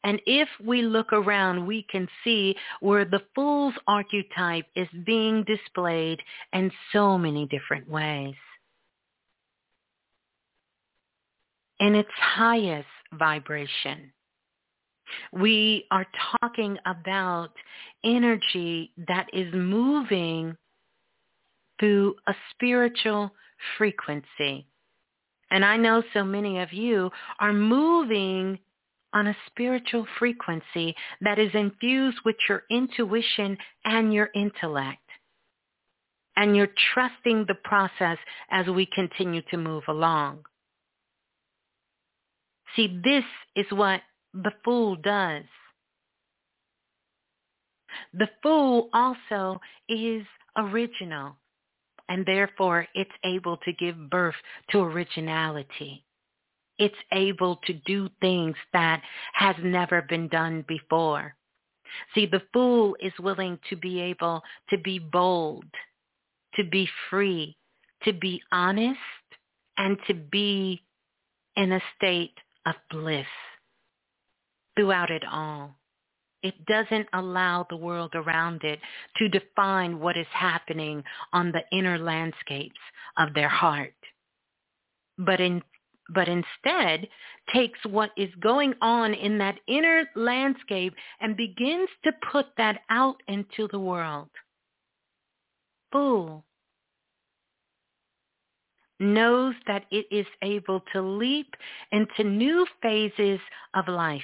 And 0.04 0.22
if 0.26 0.48
we 0.64 0.82
look 0.82 1.12
around, 1.12 1.66
we 1.66 1.86
can 1.90 2.08
see 2.24 2.56
where 2.80 3.06
the 3.06 3.22
fool's 3.36 3.74
archetype 3.88 4.66
is 4.76 4.88
being 5.06 5.44
displayed 5.44 6.20
in 6.54 6.72
so 6.94 7.18
many 7.18 7.48
different 7.48 7.90
ways. 7.90 8.36
In 11.80 11.96
its 11.96 12.10
highest 12.18 12.88
vibration, 13.14 14.12
we 15.34 15.86
are 15.92 16.06
talking 16.42 16.78
about 16.86 17.52
energy 18.04 18.92
that 19.08 19.28
is 19.34 19.52
moving 19.54 20.56
through 21.80 22.16
a 22.28 22.34
spiritual 22.52 23.32
frequency. 23.78 24.66
And 25.52 25.66
I 25.66 25.78
know 25.78 26.04
so 26.14 26.24
many 26.24 26.60
of 26.60 26.72
you 26.72 27.10
are 27.40 27.54
moving 27.54 28.60
on 29.14 29.28
a 29.28 29.38
spiritual 29.48 30.06
frequency 30.18 30.96
that 31.22 31.40
is 31.40 31.52
infused 31.54 32.18
with 32.26 32.36
your 32.48 32.64
intuition 32.70 33.58
and 33.86 34.14
your 34.14 34.30
intellect. 34.36 35.00
And 36.36 36.56
you're 36.56 36.70
trusting 36.94 37.46
the 37.48 37.56
process 37.64 38.18
as 38.50 38.68
we 38.68 38.86
continue 38.86 39.42
to 39.52 39.58
move 39.58 39.84
along. 39.88 40.46
See, 42.76 43.00
this 43.04 43.26
is 43.56 43.66
what 43.72 44.02
the 44.34 44.52
fool 44.64 44.96
does. 44.96 45.44
The 48.14 48.30
fool 48.42 48.90
also 48.94 49.60
is 49.90 50.24
original, 50.56 51.36
and 52.08 52.26
therefore 52.26 52.88
it's 52.94 53.12
able 53.24 53.58
to 53.58 53.74
give 53.74 54.10
birth 54.10 54.36
to 54.72 54.80
originality. 54.80 56.06
It's 56.80 56.96
able 57.12 57.58
to 57.68 57.74
do 57.74 58.10
things 58.22 58.56
that 58.74 59.02
has 59.34 59.56
never 59.62 60.02
been 60.02 60.28
done 60.30 60.66
before. 60.68 61.36
See, 62.16 62.26
the 62.26 62.42
fool 62.54 62.96
is 63.00 63.14
willing 63.20 63.60
to 63.70 63.76
be 63.76 64.00
able 64.00 64.42
to 64.70 64.78
be 64.78 65.00
bold, 65.00 65.66
to 66.56 66.64
be 66.64 66.88
free, 67.10 67.58
to 68.04 68.14
be 68.14 68.42
honest, 68.52 69.00
and 69.78 69.98
to 70.08 70.14
be 70.14 70.82
in 71.56 71.74
a 71.74 71.82
state 71.98 72.38
of 72.66 72.76
bliss 72.90 73.26
throughout 74.76 75.10
it 75.12 75.24
all. 75.30 75.76
It 76.42 76.66
doesn't 76.66 77.08
allow 77.12 77.66
the 77.70 77.76
world 77.76 78.12
around 78.16 78.64
it 78.64 78.80
to 79.18 79.28
define 79.28 80.00
what 80.00 80.16
is 80.16 80.28
happening 80.32 81.04
on 81.34 81.52
the 81.52 81.64
inner 81.78 81.98
landscapes 81.98 82.80
of 83.18 83.34
their 83.34 83.50
heart. 83.50 83.94
But 85.18 85.42
in 85.42 85.62
but 86.14 86.28
instead 86.28 87.08
takes 87.54 87.80
what 87.86 88.12
is 88.18 88.30
going 88.40 88.74
on 88.82 89.14
in 89.14 89.38
that 89.38 89.60
inner 89.68 90.06
landscape 90.16 90.94
and 91.20 91.38
begins 91.38 91.90
to 92.04 92.12
put 92.32 92.48
that 92.58 92.82
out 92.90 93.22
into 93.28 93.68
the 93.72 93.80
world. 93.80 94.30
Fool 95.92 96.46
knows 99.00 99.56
that 99.66 99.86
it 99.92 100.06
is 100.12 100.26
able 100.42 100.84
to 100.94 101.02
leap 101.02 101.56
into 101.92 102.24
new 102.24 102.66
phases 102.82 103.40
of 103.74 103.88
life. 103.88 104.22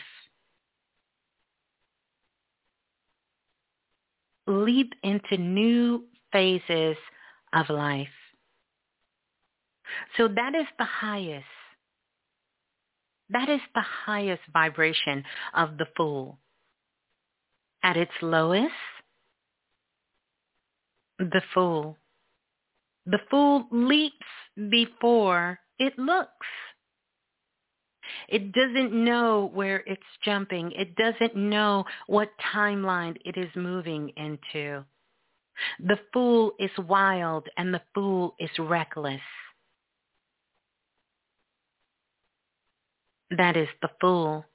Leap 4.47 4.93
into 5.03 5.37
new 5.37 6.03
phases 6.31 6.97
of 7.53 7.69
life. 7.69 8.07
So 10.17 10.27
that 10.27 10.53
is 10.55 10.67
the 10.77 10.85
highest. 10.85 11.45
That 13.29 13.49
is 13.49 13.61
the 13.73 13.81
highest 13.81 14.43
vibration 14.53 15.23
of 15.53 15.77
the 15.77 15.87
fool. 15.97 16.37
At 17.83 17.97
its 17.97 18.11
lowest, 18.21 18.73
the 21.19 21.41
fool 21.53 21.97
the 23.05 23.19
fool 23.29 23.67
leaps 23.71 24.15
before 24.69 25.59
it 25.77 25.97
looks. 25.97 26.47
It 28.27 28.51
doesn't 28.51 28.93
know 28.93 29.51
where 29.53 29.83
it's 29.85 30.01
jumping. 30.23 30.71
It 30.71 30.95
doesn't 30.95 31.35
know 31.35 31.85
what 32.07 32.31
timeline 32.53 33.17
it 33.25 33.37
is 33.37 33.49
moving 33.55 34.11
into. 34.17 34.83
The 35.79 35.99
fool 36.11 36.53
is 36.59 36.71
wild 36.77 37.47
and 37.57 37.73
the 37.73 37.81
fool 37.93 38.35
is 38.39 38.49
reckless. 38.57 39.21
That 43.37 43.57
is 43.57 43.67
the 43.81 43.89
fool. 43.99 44.45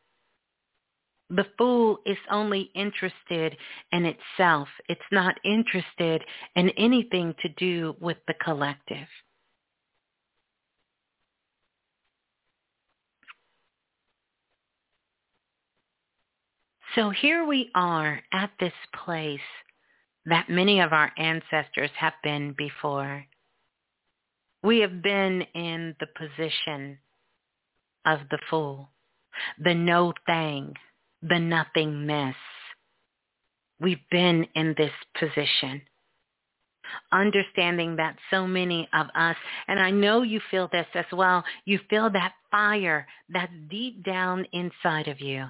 The 1.29 1.47
fool 1.59 1.99
is 2.07 2.17
only 2.31 2.71
interested 2.75 3.57
in 3.93 4.07
itself. 4.07 4.69
It's 4.89 5.01
not 5.13 5.37
interested 5.45 6.23
in 6.57 6.71
anything 6.71 7.35
to 7.43 7.49
do 7.51 7.95
with 8.01 8.17
the 8.27 8.35
collective. 8.35 9.07
So 16.95 17.11
here 17.11 17.45
we 17.45 17.71
are 17.75 18.21
at 18.33 18.51
this 18.59 18.73
place 19.05 19.41
that 20.27 20.51
many 20.51 20.81
of 20.81 20.93
our 20.93 21.13
ancestors 21.17 21.91
have 21.97 22.15
been 22.25 22.55
before. 22.59 23.25
We 24.65 24.81
have 24.81 25.01
been 25.01 25.43
in 25.55 25.95
the 26.01 26.07
position 26.07 26.99
of 28.05 28.21
the 28.31 28.39
fool, 28.49 28.91
the 29.59 29.75
no 29.75 30.13
thing, 30.27 30.75
the 31.23 31.39
nothingness. 31.39 32.37
We've 33.81 34.09
been 34.11 34.47
in 34.55 34.75
this 34.77 34.93
position. 35.19 35.83
Understanding 37.13 37.97
that 37.97 38.17
so 38.31 38.47
many 38.47 38.89
of 38.93 39.07
us, 39.15 39.37
and 39.69 39.79
I 39.79 39.91
know 39.91 40.23
you 40.23 40.41
feel 40.51 40.69
this 40.73 40.87
as 40.95 41.07
well, 41.13 41.45
you 41.65 41.79
feel 41.89 42.11
that 42.11 42.35
fire 42.51 43.07
that's 43.29 43.53
deep 43.71 44.05
down 44.05 44.47
inside 44.53 45.09
of 45.09 45.21
you. 45.21 45.47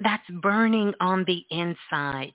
That's 0.00 0.28
burning 0.42 0.92
on 1.00 1.24
the 1.26 1.42
inside. 1.50 2.34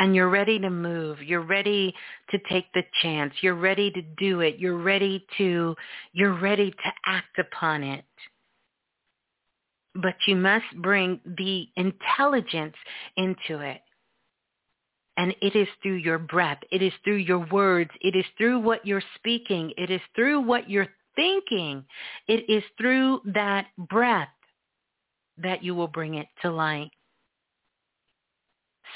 And 0.00 0.16
you're 0.16 0.30
ready 0.30 0.58
to 0.58 0.70
move. 0.70 1.22
You're 1.22 1.42
ready 1.42 1.94
to 2.30 2.38
take 2.48 2.72
the 2.74 2.82
chance. 3.02 3.34
You're 3.42 3.54
ready 3.54 3.92
to 3.92 4.02
do 4.18 4.40
it. 4.40 4.58
You're 4.58 4.78
ready 4.78 5.24
to, 5.38 5.76
you're 6.12 6.40
ready 6.40 6.72
to 6.72 6.92
act 7.06 7.38
upon 7.38 7.84
it 7.84 8.04
but 9.94 10.14
you 10.26 10.36
must 10.36 10.64
bring 10.76 11.20
the 11.24 11.66
intelligence 11.76 12.76
into 13.16 13.60
it. 13.60 13.80
And 15.16 15.34
it 15.42 15.54
is 15.56 15.68
through 15.82 15.96
your 15.96 16.18
breath. 16.18 16.58
It 16.70 16.82
is 16.82 16.92
through 17.04 17.16
your 17.16 17.46
words. 17.50 17.90
It 18.00 18.16
is 18.16 18.24
through 18.38 18.60
what 18.60 18.86
you're 18.86 19.02
speaking. 19.16 19.72
It 19.76 19.90
is 19.90 20.00
through 20.14 20.40
what 20.40 20.70
you're 20.70 20.88
thinking. 21.16 21.84
It 22.28 22.48
is 22.48 22.62
through 22.78 23.20
that 23.34 23.66
breath 23.76 24.28
that 25.38 25.62
you 25.62 25.74
will 25.74 25.88
bring 25.88 26.14
it 26.14 26.28
to 26.42 26.50
light. 26.50 26.90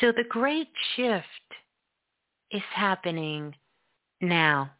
So 0.01 0.12
the 0.12 0.24
great 0.28 0.68
shift 0.97 1.26
is 2.51 2.62
happening 2.74 3.55
now. 4.20 4.70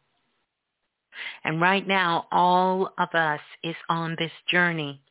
And 1.43 1.61
right 1.61 1.87
now, 1.87 2.27
all 2.31 2.91
of 2.97 3.09
us 3.13 3.39
is 3.63 3.75
on 3.89 4.15
this 4.19 4.31
journey 4.49 5.01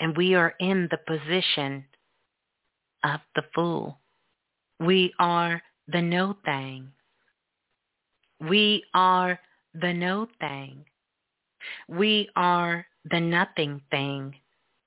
and 0.00 0.16
we 0.16 0.34
are 0.34 0.54
in 0.60 0.88
the 0.90 0.98
position 1.06 1.84
of 3.04 3.20
the 3.34 3.42
fool. 3.54 3.98
We 4.80 5.12
are 5.18 5.62
the 5.88 6.02
no 6.02 6.36
thing. 6.44 6.88
We 8.40 8.84
are 8.94 9.38
the 9.74 9.92
no 9.92 10.28
thing. 10.40 10.84
We 11.88 12.28
are 12.36 12.86
the 13.10 13.20
nothing 13.20 13.80
thing. 13.90 14.34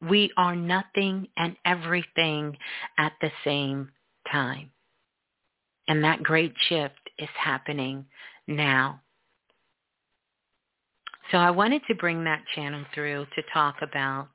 We 0.01 0.31
are 0.37 0.55
nothing 0.55 1.27
and 1.37 1.55
everything 1.65 2.57
at 2.97 3.13
the 3.21 3.31
same 3.43 3.91
time. 4.31 4.71
And 5.87 6.03
that 6.03 6.23
great 6.23 6.53
shift 6.67 7.09
is 7.17 7.29
happening 7.35 8.05
now. 8.47 9.01
So 11.31 11.37
I 11.37 11.51
wanted 11.51 11.81
to 11.87 11.95
bring 11.95 12.23
that 12.23 12.43
channel 12.55 12.83
through 12.93 13.27
to 13.35 13.43
talk 13.53 13.75
about 13.81 14.29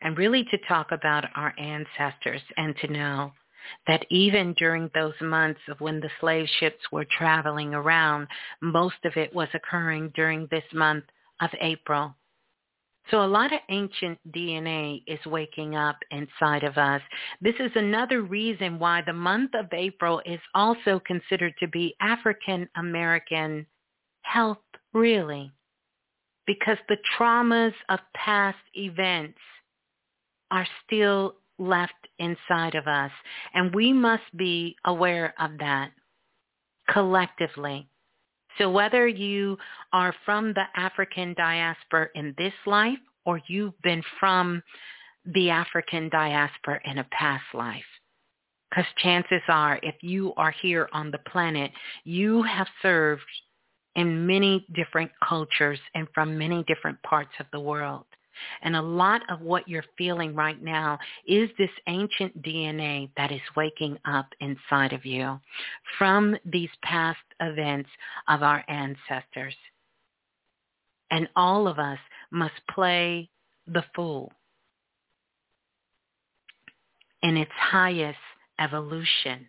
and 0.00 0.18
really 0.18 0.44
to 0.44 0.58
talk 0.68 0.90
about 0.90 1.24
our 1.36 1.54
ancestors 1.58 2.42
and 2.56 2.76
to 2.78 2.92
know 2.92 3.32
that 3.86 4.04
even 4.10 4.54
during 4.54 4.90
those 4.94 5.14
months 5.20 5.60
of 5.68 5.80
when 5.80 6.00
the 6.00 6.10
slave 6.20 6.46
ships 6.58 6.80
were 6.90 7.04
traveling 7.04 7.74
around, 7.74 8.26
most 8.60 8.96
of 9.04 9.16
it 9.16 9.32
was 9.34 9.48
occurring 9.54 10.12
during 10.14 10.48
this 10.50 10.64
month 10.72 11.04
of 11.40 11.50
April. 11.60 12.14
So 13.10 13.24
a 13.24 13.26
lot 13.26 13.52
of 13.52 13.60
ancient 13.68 14.18
DNA 14.32 15.02
is 15.06 15.18
waking 15.26 15.74
up 15.74 15.96
inside 16.10 16.62
of 16.64 16.78
us. 16.78 17.02
This 17.40 17.54
is 17.58 17.72
another 17.74 18.22
reason 18.22 18.78
why 18.78 19.02
the 19.04 19.12
month 19.12 19.50
of 19.54 19.66
April 19.72 20.22
is 20.24 20.40
also 20.54 21.00
considered 21.06 21.54
to 21.60 21.68
be 21.68 21.94
African 22.00 22.68
American 22.76 23.66
health, 24.22 24.58
really, 24.92 25.50
because 26.46 26.78
the 26.88 26.96
traumas 27.18 27.74
of 27.88 27.98
past 28.14 28.58
events 28.74 29.38
are 30.50 30.66
still 30.86 31.34
left 31.58 32.08
inside 32.18 32.74
of 32.74 32.86
us. 32.86 33.10
And 33.54 33.74
we 33.74 33.92
must 33.92 34.36
be 34.36 34.76
aware 34.84 35.34
of 35.38 35.58
that 35.58 35.90
collectively. 36.90 37.88
So 38.58 38.70
whether 38.70 39.06
you 39.08 39.58
are 39.92 40.14
from 40.24 40.52
the 40.52 40.64
African 40.76 41.34
diaspora 41.34 42.08
in 42.14 42.34
this 42.36 42.52
life 42.66 42.98
or 43.24 43.40
you've 43.46 43.80
been 43.82 44.02
from 44.18 44.62
the 45.24 45.50
African 45.50 46.08
diaspora 46.08 46.80
in 46.84 46.98
a 46.98 47.04
past 47.04 47.44
life, 47.54 47.84
because 48.70 48.84
chances 48.98 49.42
are 49.48 49.78
if 49.82 49.94
you 50.00 50.34
are 50.36 50.50
here 50.50 50.88
on 50.92 51.10
the 51.10 51.18
planet, 51.18 51.70
you 52.04 52.42
have 52.42 52.66
served 52.80 53.22
in 53.94 54.26
many 54.26 54.66
different 54.74 55.10
cultures 55.26 55.78
and 55.94 56.08
from 56.14 56.38
many 56.38 56.64
different 56.64 57.00
parts 57.02 57.32
of 57.38 57.46
the 57.52 57.60
world. 57.60 58.06
And 58.62 58.76
a 58.76 58.82
lot 58.82 59.22
of 59.30 59.40
what 59.40 59.68
you're 59.68 59.84
feeling 59.96 60.34
right 60.34 60.62
now 60.62 60.98
is 61.26 61.50
this 61.58 61.70
ancient 61.86 62.42
DNA 62.42 63.10
that 63.16 63.32
is 63.32 63.40
waking 63.56 63.98
up 64.04 64.26
inside 64.40 64.92
of 64.92 65.04
you 65.04 65.40
from 65.98 66.36
these 66.44 66.70
past 66.82 67.18
events 67.40 67.90
of 68.28 68.42
our 68.42 68.64
ancestors. 68.68 69.54
And 71.10 71.28
all 71.36 71.68
of 71.68 71.78
us 71.78 71.98
must 72.30 72.54
play 72.70 73.28
the 73.66 73.84
fool 73.94 74.32
in 77.22 77.36
its 77.36 77.52
highest 77.54 78.18
evolution, 78.58 79.46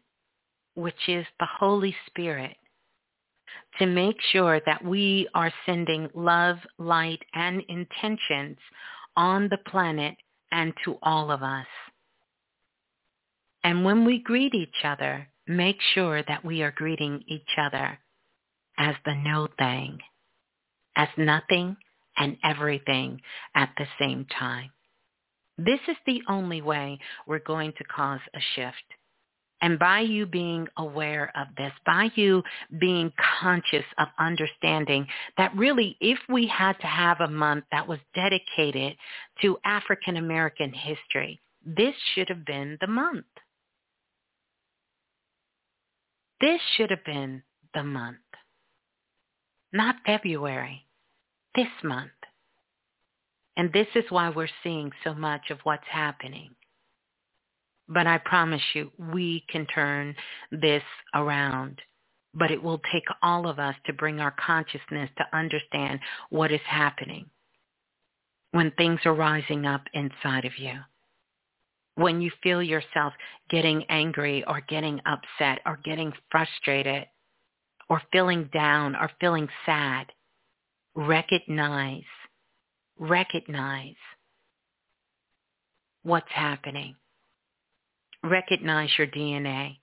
which 0.76 1.08
is 1.08 1.26
the 1.40 1.48
Holy 1.60 1.96
Spirit 2.08 2.56
to 3.80 3.86
make 3.86 4.18
sure 4.32 4.62
that 4.66 4.84
we 4.84 5.28
are 5.34 5.52
sending 5.66 6.10
love, 6.14 6.58
light, 6.78 7.22
and 7.34 7.64
intentions 7.68 8.58
on 9.16 9.50
the 9.50 9.58
planet 9.70 10.16
and 10.52 10.74
to 10.86 10.98
all 11.02 11.32
of 11.32 11.42
us. 11.42 11.68
And 13.64 13.84
when 13.84 14.06
we 14.06 14.20
greet 14.20 14.54
each 14.54 14.84
other, 14.84 15.28
make 15.48 15.78
sure 15.94 16.22
that 16.28 16.44
we 16.46 16.62
are 16.62 16.72
greeting 16.72 17.24
each 17.28 17.58
other 17.58 18.00
as 18.78 18.96
the 19.06 19.16
no 19.16 19.48
thing, 19.58 20.00
as 20.96 21.08
nothing 21.18 21.78
and 22.18 22.38
everything 22.44 23.22
at 23.56 23.70
the 23.78 23.88
same 24.00 24.26
time. 24.26 24.72
This 25.58 25.80
is 25.88 25.98
the 26.06 26.22
only 26.28 26.62
way 26.62 27.00
we're 27.28 27.40
going 27.40 27.74
to 27.78 27.84
cause 27.84 28.22
a 28.36 28.40
shift. 28.56 28.84
And 29.64 29.80
by 29.80 30.02
you 30.02 30.26
being 30.26 30.68
aware 30.76 31.32
of 31.38 31.48
this, 31.56 31.72
by 31.86 32.12
you 32.16 32.44
being 32.82 33.14
conscious 33.40 33.86
of 33.98 34.10
understanding 34.20 35.08
that 35.38 35.56
really 35.56 35.96
if 36.02 36.20
we 36.28 36.48
had 36.48 36.74
to 36.82 36.88
have 36.88 37.22
a 37.22 37.30
month 37.30 37.64
that 37.72 37.88
was 37.88 38.00
dedicated 38.14 38.98
to 39.42 39.58
African 39.64 40.18
American 40.18 40.74
history, 40.74 41.40
this 41.66 41.96
should 42.14 42.28
have 42.28 42.46
been 42.46 42.78
the 42.82 42.88
month. 42.88 43.24
This 46.42 46.60
should 46.76 46.90
have 46.90 47.06
been 47.06 47.42
the 47.74 47.84
month. 47.84 48.18
Not 49.72 49.96
February, 50.06 50.86
this 51.56 51.72
month. 51.86 52.12
And 53.56 53.72
this 53.72 53.88
is 53.96 54.04
why 54.10 54.30
we're 54.30 54.50
seeing 54.62 54.92
so 55.06 55.14
much 55.14 55.52
of 55.52 55.60
what's 55.64 55.88
happening. 55.90 56.54
But 57.88 58.08
I 58.08 58.18
promise 58.20 58.62
you, 58.74 58.92
we 58.98 59.44
can 59.50 59.66
turn 59.68 60.16
this 60.52 60.84
around. 61.14 61.82
But 62.34 62.50
it 62.50 62.62
will 62.62 62.82
take 62.92 63.04
all 63.22 63.48
of 63.48 63.60
us 63.60 63.76
to 63.86 63.94
bring 63.94 64.20
our 64.20 64.34
consciousness 64.44 65.10
to 65.18 65.38
understand 65.38 66.00
what 66.30 66.52
is 66.52 66.62
happening 66.66 67.30
when 68.52 68.72
things 68.72 69.00
are 69.06 69.14
rising 69.14 69.66
up 69.66 69.82
inside 69.94 70.46
of 70.46 70.58
you. 70.58 70.74
When 71.96 72.22
you 72.22 72.32
feel 72.42 72.64
yourself 72.64 73.14
getting 73.50 73.84
angry 73.90 74.44
or 74.48 74.62
getting 74.68 75.00
upset 75.06 75.60
or 75.66 75.80
getting 75.84 76.12
frustrated 76.32 77.06
or 77.90 78.02
feeling 78.12 78.50
down 78.52 78.96
or 78.96 79.12
feeling 79.20 79.48
sad, 79.66 80.08
recognize, 80.96 82.02
recognize 82.98 83.96
what's 86.02 86.32
happening 86.32 86.96
recognize 88.24 88.90
your 88.98 89.08
DNA. 89.08 89.78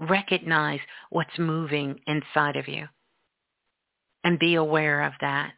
Recognize 0.00 0.80
what's 1.10 1.38
moving 1.38 2.00
inside 2.06 2.56
of 2.56 2.66
you. 2.66 2.88
And 4.24 4.38
be 4.38 4.54
aware 4.54 5.02
of 5.02 5.12
that 5.20 5.52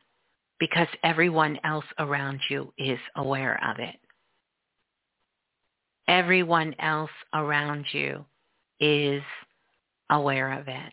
because 0.59 0.89
everyone 1.03 1.59
else 1.65 1.85
around 1.99 2.41
you 2.51 2.73
is 2.77 2.99
aware 3.15 3.59
of 3.71 3.79
it. 3.79 3.97
Everyone 6.09 6.75
else 6.79 7.11
around 7.33 7.87
you 7.93 8.25
is 8.81 9.23
aware 10.11 10.53
of 10.53 10.69
it. 10.69 10.93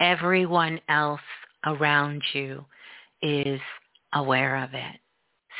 Everyone 0.00 0.80
else 0.88 1.20
around 1.66 2.22
you 2.32 2.64
is 3.22 3.60
aware 4.14 4.64
of 4.64 4.70
it. 4.74 4.96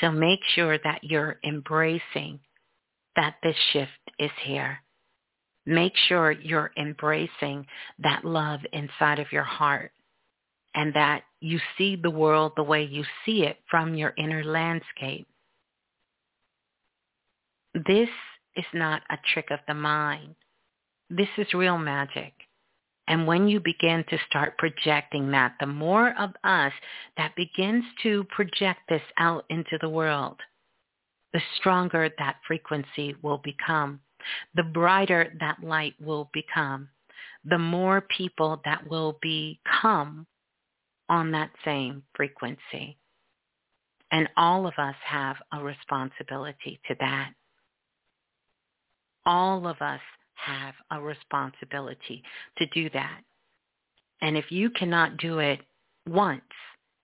So 0.01 0.11
make 0.11 0.41
sure 0.55 0.79
that 0.79 1.01
you're 1.03 1.39
embracing 1.45 2.41
that 3.17 3.37
this 3.43 3.57
shift 3.73 3.91
is 4.19 4.31
here. 4.45 4.79
Make 5.67 5.93
sure 6.09 6.33
you're 6.33 6.73
embracing 6.77 7.67
that 7.99 8.25
love 8.25 8.61
inside 8.73 9.19
of 9.19 9.33
your 9.33 9.45
heart 9.45 9.93
and 10.75 10.95
that 10.95 11.23
you 11.41 11.59
see 11.77 11.97
the 11.97 12.11
world 12.11 12.53
the 12.57 12.63
way 12.63 12.85
you 12.85 13.05
see 13.25 13.43
it 13.45 13.59
from 13.71 13.95
your 13.95 14.15
inner 14.17 14.45
landscape. 14.45 15.27
This 17.75 18.09
is 18.57 18.65
not 18.75 19.03
a 19.11 19.19
trick 19.33 19.51
of 19.51 19.61
the 19.69 19.75
mind. 19.75 20.35
This 21.09 21.29
is 21.39 21.55
real 21.55 21.79
magic. 21.79 22.33
And 23.09 23.27
when 23.27 23.49
you 23.49 23.59
begin 23.59 24.05
to 24.09 24.19
start 24.29 24.59
projecting 24.59 25.33
that, 25.33 25.57
the 25.59 25.67
more 25.67 26.15
of 26.17 26.31
us 26.45 26.73
that 27.17 27.35
begins 27.35 27.85
to 28.05 28.25
project 28.25 28.81
this 28.89 29.03
out 29.19 29.45
into 29.51 29.79
the 29.81 29.89
world, 29.89 30.39
the 31.33 31.41
stronger 31.57 32.11
that 32.19 32.37
frequency 32.47 33.15
will 33.23 33.39
become, 33.39 34.01
the 34.55 34.63
brighter 34.63 35.33
that 35.41 35.63
light 35.63 35.95
will 36.01 36.31
become, 36.33 36.89
the 37.45 37.59
more 37.59 38.03
people 38.17 38.61
that 38.65 38.87
will 38.89 39.19
become 39.23 40.27
on 41.09 41.31
that 41.33 41.51
same 41.65 42.03
frequency. 42.15 42.97
And 44.13 44.29
all 44.37 44.67
of 44.67 44.75
us 44.79 44.97
have 45.05 45.37
a 45.53 45.63
responsibility 45.63 46.81
to 46.89 46.95
that. 47.01 47.33
All 49.25 49.67
of 49.67 49.81
us 49.81 50.01
have 50.35 50.75
a 50.91 51.01
responsibility 51.01 52.23
to 52.59 52.67
do 52.67 52.91
that. 52.91 53.21
And 54.21 54.37
if 54.37 54.51
you 54.51 54.71
cannot 54.71 55.17
do 55.19 55.39
it 55.39 55.61
once, 56.09 56.43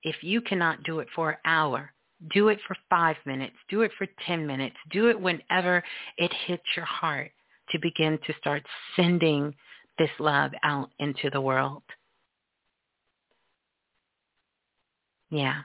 if 0.02 0.16
you 0.22 0.40
cannot 0.40 0.82
do 0.82 1.00
it 1.00 1.08
for 1.14 1.30
an 1.30 1.36
hour, 1.44 1.92
do 2.32 2.48
it 2.48 2.58
for 2.66 2.76
five 2.88 3.16
minutes. 3.26 3.56
Do 3.68 3.82
it 3.82 3.92
for 3.98 4.06
10 4.26 4.46
minutes. 4.46 4.76
Do 4.90 5.08
it 5.08 5.20
whenever 5.20 5.82
it 6.16 6.32
hits 6.46 6.64
your 6.74 6.84
heart 6.84 7.30
to 7.70 7.78
begin 7.78 8.18
to 8.26 8.34
start 8.38 8.62
sending 8.94 9.54
this 9.98 10.10
love 10.18 10.52
out 10.62 10.90
into 10.98 11.30
the 11.30 11.40
world. 11.40 11.82
Yeah. 15.30 15.62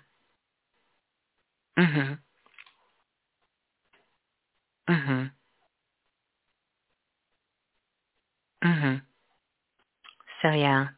Mhm. 1.78 2.20
Mhm. 4.88 5.32
Mhm. 8.64 9.02
So 10.42 10.52
yeah, 10.52 10.90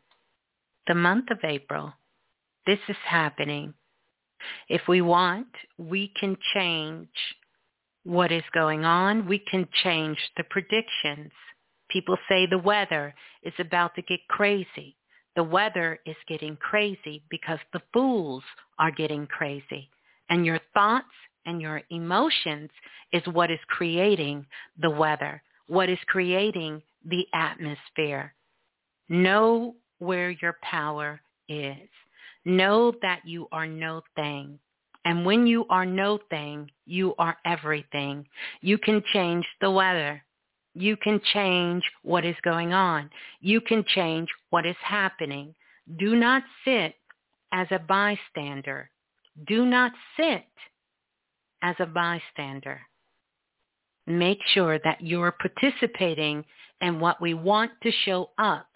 the 0.88 0.96
month 0.96 1.32
of 1.32 1.40
April, 1.44 1.94
this 2.66 2.80
is 2.90 2.98
happening 3.06 3.74
if 4.70 4.82
we 4.88 5.02
want, 5.02 5.48
we 5.78 6.12
can 6.20 6.38
change 6.54 7.10
what 8.04 8.32
is 8.32 8.44
going 8.54 8.86
on. 8.86 9.28
We 9.28 9.40
can 9.40 9.68
change 9.84 10.18
the 10.38 10.44
predictions. 10.44 11.32
People 11.90 12.18
say 12.28 12.46
the 12.46 12.58
weather 12.58 13.14
is 13.44 13.54
about 13.60 13.96
to 13.96 14.02
get 14.02 14.20
crazy. 14.30 14.96
The 15.36 15.44
weather 15.44 16.00
is 16.06 16.16
getting 16.28 16.58
crazy 16.58 17.24
because 17.30 17.60
the 17.72 17.82
fools 17.92 18.44
are 18.78 18.92
getting 18.92 19.28
crazy. 19.28 19.90
And 20.30 20.46
your 20.46 20.60
thoughts 20.74 21.06
and 21.46 21.62
your 21.62 21.82
emotions 21.90 22.70
is 23.12 23.24
what 23.28 23.52
is 23.52 23.60
creating 23.68 24.46
the 24.82 24.90
weather, 24.90 25.42
what 25.68 25.90
is 25.90 26.00
creating 26.08 26.82
the 27.06 27.26
atmosphere. 27.34 28.34
Know 29.10 29.76
where 30.00 30.32
your 30.32 30.58
power 30.62 31.22
is. 31.48 31.90
Know 32.46 32.94
that 33.02 33.22
you 33.26 33.48
are 33.52 33.68
no 33.68 34.02
thing. 34.16 34.60
And 35.06 35.26
when 35.26 35.48
you 35.48 35.66
are 35.70 35.86
no 35.86 36.20
thing, 36.30 36.72
you 36.86 37.14
are 37.18 37.38
everything. 37.46 38.26
You 38.62 38.78
can 38.78 39.04
change 39.14 39.46
the 39.62 39.72
weather. 39.72 40.24
You 40.74 40.98
can 40.98 41.22
change 41.34 41.84
what 42.04 42.26
is 42.26 42.36
going 42.44 42.74
on. 42.74 43.10
You 43.42 43.62
can 43.62 43.84
change 43.96 44.30
what 44.50 44.66
is 44.66 44.76
happening. 44.82 45.54
Do 45.98 46.16
not 46.16 46.44
sit 46.66 46.96
as 47.52 47.68
a 47.72 47.80
bystander. 47.80 48.90
Do 49.48 49.66
not 49.66 49.92
sit 50.18 50.46
as 51.62 51.76
a 51.80 51.86
bystander. 51.86 52.82
make 54.08 54.40
sure 54.54 54.80
that 54.80 55.02
you're 55.02 55.32
participating 55.34 56.44
in 56.82 57.00
what 57.00 57.22
we 57.22 57.34
want 57.34 57.72
to 57.84 57.92
show 58.06 58.30
up 58.38 58.68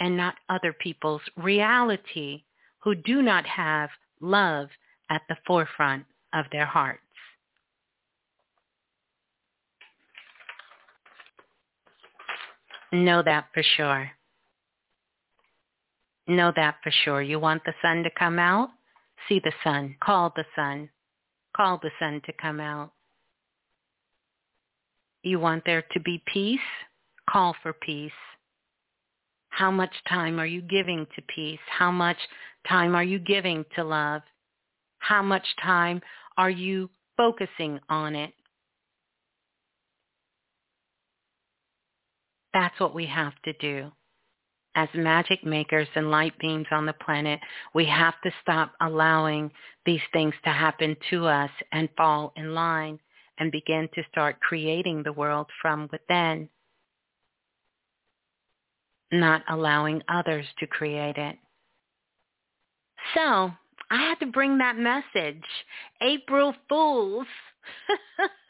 and 0.00 0.16
not 0.16 0.34
other 0.48 0.72
people's 0.72 1.22
reality 1.36 2.44
who 2.80 2.94
do 2.94 3.22
not 3.22 3.46
have 3.46 3.90
love 4.20 4.68
at 5.10 5.22
the 5.28 5.36
forefront 5.46 6.04
of 6.32 6.46
their 6.52 6.66
hearts. 6.66 7.00
Know 12.92 13.22
that 13.22 13.46
for 13.52 13.62
sure. 13.76 14.10
Know 16.26 16.52
that 16.56 16.76
for 16.82 16.90
sure. 17.04 17.22
You 17.22 17.38
want 17.38 17.62
the 17.64 17.74
sun 17.82 18.02
to 18.02 18.10
come 18.18 18.38
out? 18.38 18.70
See 19.28 19.40
the 19.42 19.52
sun. 19.62 19.96
Call 20.00 20.32
the 20.36 20.44
sun. 20.54 20.88
Call 21.56 21.78
the 21.82 21.90
sun 21.98 22.22
to 22.26 22.32
come 22.40 22.60
out. 22.60 22.92
You 25.22 25.40
want 25.40 25.64
there 25.66 25.82
to 25.92 26.00
be 26.00 26.22
peace? 26.32 26.60
Call 27.28 27.54
for 27.62 27.72
peace. 27.72 28.12
How 29.58 29.72
much 29.72 29.90
time 30.08 30.38
are 30.38 30.46
you 30.46 30.62
giving 30.62 31.04
to 31.16 31.22
peace? 31.34 31.58
How 31.68 31.90
much 31.90 32.16
time 32.68 32.94
are 32.94 33.02
you 33.02 33.18
giving 33.18 33.64
to 33.74 33.82
love? 33.82 34.22
How 35.00 35.20
much 35.20 35.44
time 35.60 36.00
are 36.36 36.48
you 36.48 36.88
focusing 37.16 37.80
on 37.88 38.14
it? 38.14 38.32
That's 42.54 42.78
what 42.78 42.94
we 42.94 43.06
have 43.06 43.32
to 43.46 43.52
do. 43.54 43.90
As 44.76 44.88
magic 44.94 45.44
makers 45.44 45.88
and 45.96 46.08
light 46.08 46.38
beings 46.38 46.68
on 46.70 46.86
the 46.86 46.92
planet, 46.92 47.40
we 47.74 47.84
have 47.86 48.14
to 48.22 48.30
stop 48.40 48.74
allowing 48.80 49.50
these 49.84 50.02
things 50.12 50.34
to 50.44 50.50
happen 50.50 50.96
to 51.10 51.26
us 51.26 51.50
and 51.72 51.88
fall 51.96 52.32
in 52.36 52.54
line 52.54 53.00
and 53.38 53.50
begin 53.50 53.88
to 53.96 54.04
start 54.08 54.38
creating 54.38 55.02
the 55.02 55.12
world 55.12 55.48
from 55.60 55.88
within, 55.90 56.48
not 59.12 59.42
allowing 59.48 60.02
others 60.08 60.46
to 60.58 60.66
create 60.66 61.16
it. 61.16 61.36
So 63.14 63.50
I 63.90 63.96
had 63.96 64.18
to 64.20 64.26
bring 64.26 64.58
that 64.58 64.76
message. 64.76 65.44
April 66.00 66.54
Fools. 66.68 67.26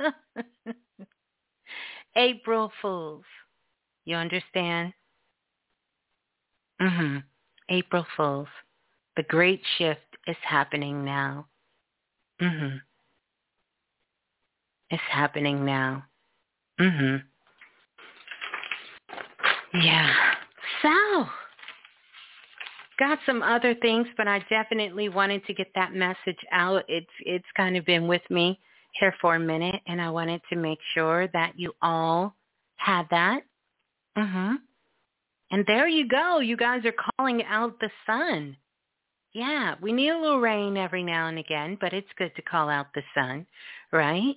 April 2.16 2.72
Fools. 2.82 3.24
You 4.04 4.16
understand? 4.16 4.92
Mhm. 6.80 7.22
April 7.68 8.06
Fools. 8.16 8.48
The 9.16 9.22
great 9.24 9.60
shift 9.76 10.00
is 10.26 10.36
happening 10.42 11.04
now. 11.04 11.48
Mhm. 12.40 12.80
It's 14.90 15.02
happening 15.02 15.64
now. 15.64 16.04
Mhm. 16.78 17.24
Yeah. 19.74 20.27
So, 20.82 21.26
got 22.98 23.18
some 23.26 23.42
other 23.42 23.74
things, 23.76 24.06
but 24.16 24.28
I 24.28 24.40
definitely 24.50 25.08
wanted 25.08 25.44
to 25.46 25.54
get 25.54 25.68
that 25.74 25.94
message 25.94 26.38
out. 26.52 26.84
It's 26.88 27.06
it's 27.20 27.46
kind 27.56 27.76
of 27.76 27.84
been 27.84 28.06
with 28.08 28.22
me 28.30 28.60
here 29.00 29.14
for 29.20 29.36
a 29.36 29.40
minute, 29.40 29.80
and 29.86 30.00
I 30.00 30.10
wanted 30.10 30.42
to 30.50 30.56
make 30.56 30.78
sure 30.94 31.28
that 31.28 31.52
you 31.58 31.72
all 31.82 32.34
had 32.76 33.08
that. 33.10 33.42
Mhm. 34.16 34.58
And 35.50 35.66
there 35.66 35.88
you 35.88 36.06
go. 36.06 36.40
You 36.40 36.56
guys 36.56 36.84
are 36.84 36.92
calling 36.92 37.44
out 37.44 37.80
the 37.80 37.90
sun. 38.06 38.56
Yeah, 39.32 39.76
we 39.80 39.92
need 39.92 40.10
a 40.10 40.18
little 40.18 40.40
rain 40.40 40.76
every 40.76 41.02
now 41.02 41.28
and 41.28 41.38
again, 41.38 41.76
but 41.80 41.92
it's 41.92 42.12
good 42.16 42.34
to 42.36 42.42
call 42.42 42.68
out 42.68 42.92
the 42.94 43.04
sun, 43.14 43.46
right? 43.92 44.36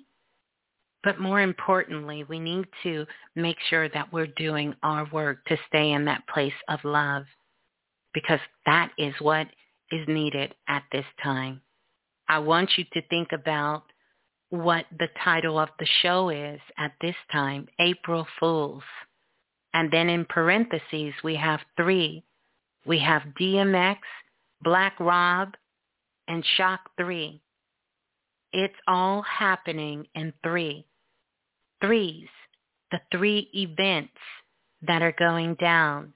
But 1.03 1.19
more 1.19 1.41
importantly, 1.41 2.23
we 2.25 2.39
need 2.39 2.65
to 2.83 3.05
make 3.35 3.57
sure 3.69 3.89
that 3.89 4.13
we're 4.13 4.27
doing 4.27 4.75
our 4.83 5.09
work 5.11 5.43
to 5.45 5.57
stay 5.67 5.91
in 5.91 6.05
that 6.05 6.27
place 6.27 6.53
of 6.69 6.79
love 6.83 7.23
because 8.13 8.39
that 8.65 8.91
is 8.97 9.13
what 9.19 9.47
is 9.91 10.07
needed 10.07 10.53
at 10.67 10.83
this 10.91 11.05
time. 11.23 11.61
I 12.28 12.39
want 12.39 12.71
you 12.78 12.86
to 12.93 13.01
think 13.07 13.29
about 13.32 13.83
what 14.49 14.86
the 14.99 15.07
title 15.23 15.57
of 15.57 15.69
the 15.79 15.87
show 16.01 16.29
is 16.29 16.59
at 16.78 16.93
this 17.01 17.15
time, 17.32 17.67
April 17.79 18.28
Fools. 18.39 18.83
And 19.73 19.89
then 19.91 20.09
in 20.09 20.25
parentheses, 20.25 21.13
we 21.23 21.36
have 21.36 21.61
three. 21.78 22.23
We 22.86 22.99
have 22.99 23.23
DMX, 23.39 23.97
Black 24.61 24.99
Rob, 24.99 25.55
and 26.28 26.45
Shock 26.57 26.82
G. 26.99 27.41
It's 28.53 28.75
all 28.87 29.21
happening 29.21 30.05
in 30.13 30.33
three 30.43 30.86
threes, 31.82 32.28
the 32.91 32.99
three 33.12 33.49
events 33.53 34.13
that 34.82 35.01
are 35.01 35.16
going 35.17 35.55
down. 35.55 36.13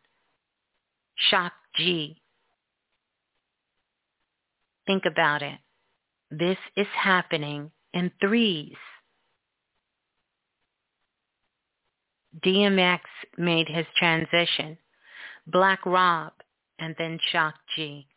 Shock 1.29 1.53
G. 1.77 2.21
Think 4.85 5.03
about 5.05 5.41
it. 5.41 5.59
This 6.29 6.57
is 6.75 6.87
happening 6.95 7.71
in 7.93 8.11
threes. 8.19 8.75
DMX 12.43 12.99
made 13.37 13.67
his 13.67 13.85
transition. 13.97 14.77
Black 15.47 15.85
Rob 15.85 16.33
and 16.79 16.95
then 16.97 17.19
Shock 17.31 17.55
G. 17.75 18.07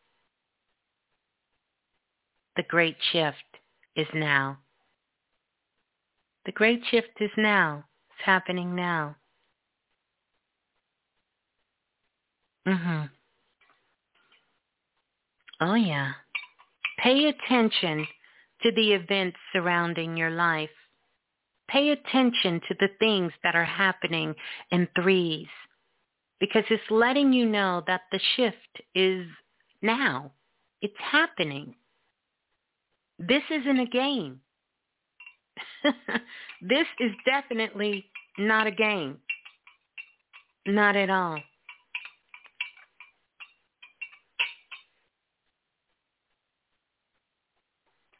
The 2.57 2.65
great 2.65 2.97
shift 3.13 3.37
is 3.95 4.09
now. 4.13 4.59
The 6.49 6.53
great 6.53 6.81
shift 6.91 7.21
is 7.21 7.31
now. 7.37 7.85
It's 8.09 8.25
happening 8.25 8.75
now. 8.75 9.17
Mhm. 12.67 13.11
Oh 15.61 15.75
yeah. 15.75 16.15
Pay 16.97 17.27
attention 17.27 18.09
to 18.63 18.73
the 18.73 18.95
events 18.95 19.39
surrounding 19.53 20.17
your 20.17 20.31
life. 20.31 20.73
Pay 21.69 21.91
attention 21.91 22.63
to 22.63 22.75
the 22.81 22.89
things 22.99 23.35
that 23.43 23.55
are 23.55 23.67
happening 23.67 24.35
in 24.71 24.89
threes 24.95 25.51
because 26.41 26.65
it's 26.71 26.91
letting 26.91 27.31
you 27.35 27.45
know 27.45 27.83
that 27.87 28.05
the 28.11 28.21
shift 28.37 28.81
is 28.95 29.29
now. 29.83 30.33
It's 30.81 30.99
happening. 30.99 31.77
This 33.19 33.43
isn't 33.51 33.81
a 33.81 33.85
game. 33.85 34.41
this 36.63 36.87
is 37.01 37.13
definitely 37.25 38.07
not 38.39 38.67
a 38.67 38.71
game. 38.71 39.19
Not 40.67 40.97
at 40.97 41.11
all. 41.11 41.39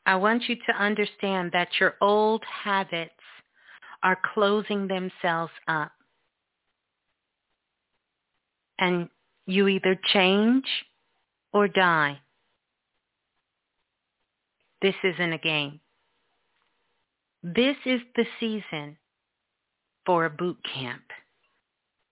I 0.07 0.17
want 0.17 0.49
you 0.49 0.57
to 0.57 0.83
understand 0.83 1.53
that 1.53 1.69
your 1.79 1.97
old 2.01 2.43
habits 2.65 3.13
are 4.03 4.19
closing 4.33 4.89
themselves 4.89 5.53
up. 5.69 5.93
And 8.79 9.11
you 9.45 9.69
either 9.69 10.01
change 10.13 10.65
or 11.53 11.69
die. 11.69 12.21
This 14.81 14.95
isn't 15.05 15.33
a 15.33 15.39
game. 15.39 15.81
This 17.43 17.77
is 17.87 18.01
the 18.17 18.27
season 18.41 18.97
for 20.05 20.25
a 20.25 20.31
boot 20.31 20.59
camp. 20.75 21.05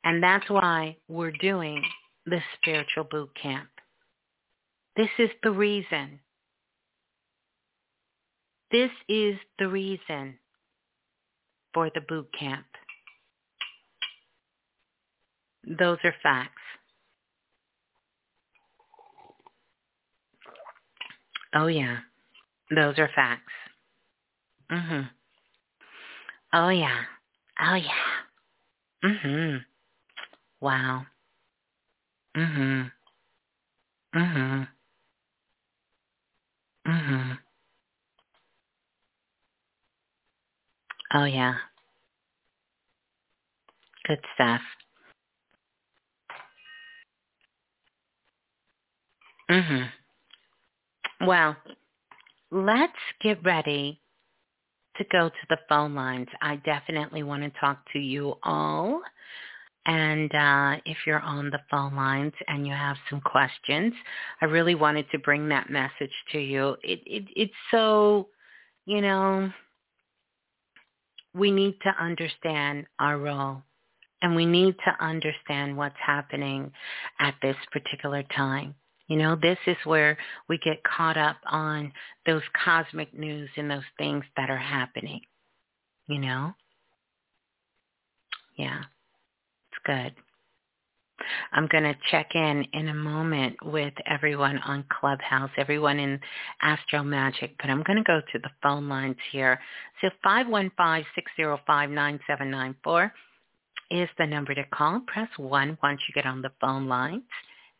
And 0.05 0.23
that's 0.23 0.49
why 0.49 0.97
we're 1.09 1.33
doing 1.33 1.83
the 2.27 2.41
spiritual 2.57 3.05
boot 3.05 3.31
camp. 3.41 3.69
This 4.97 5.09
is 5.19 5.31
the 5.43 5.51
reason. 5.51 6.21
This 8.71 8.91
is 9.09 9.37
the 9.59 9.69
reason 9.69 10.39
for 11.75 11.91
the 11.95 12.01
boot 12.01 12.29
camp. 12.39 12.67
Those 15.67 15.99
are 16.05 16.15
facts. 16.23 16.53
Oh 21.55 21.67
yeah, 21.67 21.99
those 22.75 22.99
are 22.99 23.11
facts. 23.15 23.53
Mhm. 24.71 25.11
Oh 26.53 26.69
yeah. 26.69 27.03
Oh 27.61 27.75
yeah. 27.75 27.91
Mhm. 29.05 29.65
Wow. 30.61 31.07
Mhm. 32.37 32.91
Mhm. 34.15 34.69
Mhm. 36.87 37.39
Oh 41.15 41.25
yeah. 41.25 41.55
Good 44.07 44.21
stuff. 44.35 44.61
Mhm. 49.51 49.89
Well, 51.27 51.57
let's 52.51 52.93
get 53.21 53.43
ready 53.45 54.01
to 54.99 55.05
go 55.11 55.29
to 55.29 55.47
the 55.49 55.59
phone 55.69 55.95
lines. 55.95 56.29
I 56.41 56.57
definitely 56.57 57.23
want 57.23 57.43
to 57.43 57.61
talk 57.61 57.79
to 57.93 57.99
you 57.99 58.35
all. 58.43 59.03
And 59.87 60.35
uh, 60.35 60.81
if 60.85 60.97
you're 61.07 61.21
on 61.21 61.51
the 61.51 61.61
phone 61.71 61.95
lines 61.95 62.33
and 62.49 62.67
you 62.67 62.73
have 62.73 62.97
some 63.09 63.21
questions, 63.21 63.95
I 64.41 64.47
really 64.47 64.75
wanted 64.75 65.07
to 65.13 65.19
bring 65.21 65.49
that 65.51 65.71
message 65.71 66.11
to 66.33 66.39
you. 66.39 66.77
It, 66.83 67.01
it 67.07 67.25
it's 67.37 67.55
so, 67.71 68.29
you 68.85 69.01
know, 69.01 69.51
we 71.35 71.53
need 71.53 71.77
to 71.83 72.03
understand 72.03 72.87
our 72.99 73.19
role 73.19 73.63
and 74.23 74.35
we 74.35 74.45
need 74.47 74.75
to 74.85 75.05
understand 75.05 75.77
what's 75.77 75.95
happening 76.05 76.73
at 77.21 77.35
this 77.43 77.57
particular 77.71 78.25
time. 78.35 78.75
You 79.09 79.17
know, 79.17 79.37
this 79.41 79.59
is 79.67 79.77
where 79.85 80.19
we 80.49 80.59
get 80.59 80.83
caught 80.83 81.17
up 81.17 81.37
on 81.47 81.93
those 82.27 82.43
cosmic 82.65 83.17
news 83.17 83.49
and 83.57 83.71
those 83.71 83.85
things 83.99 84.25
that 84.37 84.51
are 84.51 84.57
happening. 84.57 85.21
You 86.09 86.19
know? 86.21 86.55
Yeah, 88.57 88.83
it's 89.71 89.79
good. 89.85 90.13
I'm 91.53 91.69
going 91.69 91.85
to 91.85 91.95
check 92.11 92.35
in 92.35 92.67
in 92.73 92.89
a 92.89 92.95
moment 92.95 93.57
with 93.65 93.95
everyone 94.07 94.59
on 94.59 94.85
Clubhouse, 95.01 95.51
everyone 95.57 95.99
in 95.99 96.21
Astro 96.61 97.03
Magic, 97.03 97.57
but 97.59 97.71
I'm 97.71 97.83
going 97.83 97.97
to 97.97 98.05
go 98.05 98.21
to 98.21 98.39
the 98.39 98.51
phone 98.63 98.87
lines 98.89 99.17
here. 99.33 99.59
So 100.01 100.11
515-605-9794 100.25 103.11
is 103.91 104.09
the 104.19 104.27
number 104.27 104.55
to 104.55 104.65
call. 104.65 105.01
Press 105.07 105.29
1 105.37 105.79
once 105.83 106.01
you 106.09 106.15
get 106.15 106.27
on 106.27 106.43
the 106.43 106.53
phone 106.61 106.87
lines. 106.87 107.25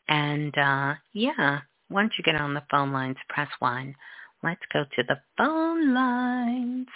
And 0.09 0.57
uh, 0.57 0.95
yeah, 1.13 1.61
once 1.91 2.13
you 2.17 2.25
get 2.25 2.41
on 2.41 2.55
the 2.55 2.63
phone 2.71 2.93
lines, 2.93 3.17
press 3.29 3.49
1. 3.59 3.95
Let's 4.43 4.63
go 4.73 4.85
to 4.97 5.03
the 5.03 5.19
phone 5.37 5.95
lines. 5.95 6.89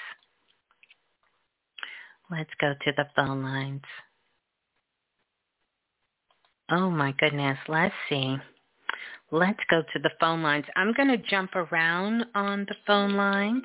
Let's 2.30 2.50
go 2.60 2.74
to 2.84 2.92
the 2.96 3.06
phone 3.16 3.42
lines. 3.42 3.82
Oh 6.70 6.88
my 6.88 7.12
goodness, 7.18 7.58
let's 7.66 7.94
see. 8.08 8.36
Let's 9.32 9.58
go 9.68 9.82
to 9.92 9.98
the 9.98 10.10
phone 10.20 10.42
lines. 10.42 10.64
I'm 10.76 10.92
going 10.92 11.08
to 11.08 11.16
jump 11.16 11.54
around 11.56 12.26
on 12.34 12.66
the 12.68 12.76
phone 12.86 13.14
lines. 13.14 13.64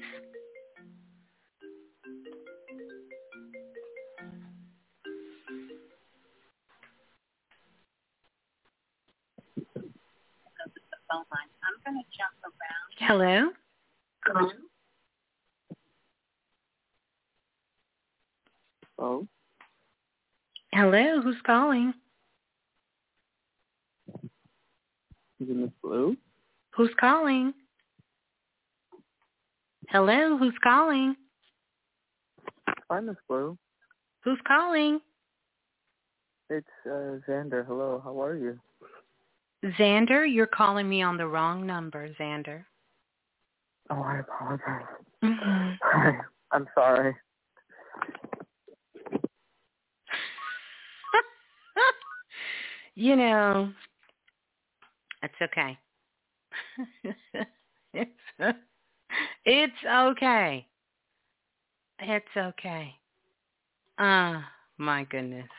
I'm 11.17 11.93
going 11.93 12.03
to 12.03 12.07
jump 12.17 12.35
around. 12.43 12.91
Hello? 12.99 13.51
Hello? 14.25 14.49
Hello? 18.97 19.27
Hello, 20.73 21.21
who's 21.21 21.41
calling? 21.45 21.93
Is 25.39 25.49
it 25.49 25.55
Miss 25.55 25.69
Blue? 25.81 26.17
Who's 26.71 26.91
calling? 26.99 27.53
Hello, 29.89 30.37
who's 30.37 30.55
calling? 30.63 31.15
Hi, 32.89 32.99
Miss 32.99 33.15
Blue. 33.29 33.57
Who's 34.23 34.39
calling? 34.47 34.99
It's 36.49 36.67
uh, 36.85 37.19
Xander. 37.27 37.65
Hello, 37.65 38.01
how 38.03 38.21
are 38.21 38.35
you? 38.35 38.59
Xander, 39.79 40.31
you're 40.31 40.45
calling 40.45 40.87
me 40.87 41.01
on 41.01 41.17
the 41.17 41.27
wrong 41.27 41.65
number, 41.65 42.09
Xander. 42.19 42.65
Oh, 43.89 44.01
I 44.01 44.19
apologize. 44.19 44.85
Mm-hmm. 45.23 46.19
I'm 46.51 46.67
sorry. 46.75 47.15
you 52.95 53.15
know, 53.15 53.71
it's 55.23 55.33
okay. 55.41 55.77
it's 57.93 58.11
it's 59.45 59.73
okay. 59.89 60.67
It's 61.99 62.37
okay. 62.37 62.93
Ah, 63.97 64.43
oh, 64.43 64.43
my 64.77 65.05
goodness. 65.05 65.49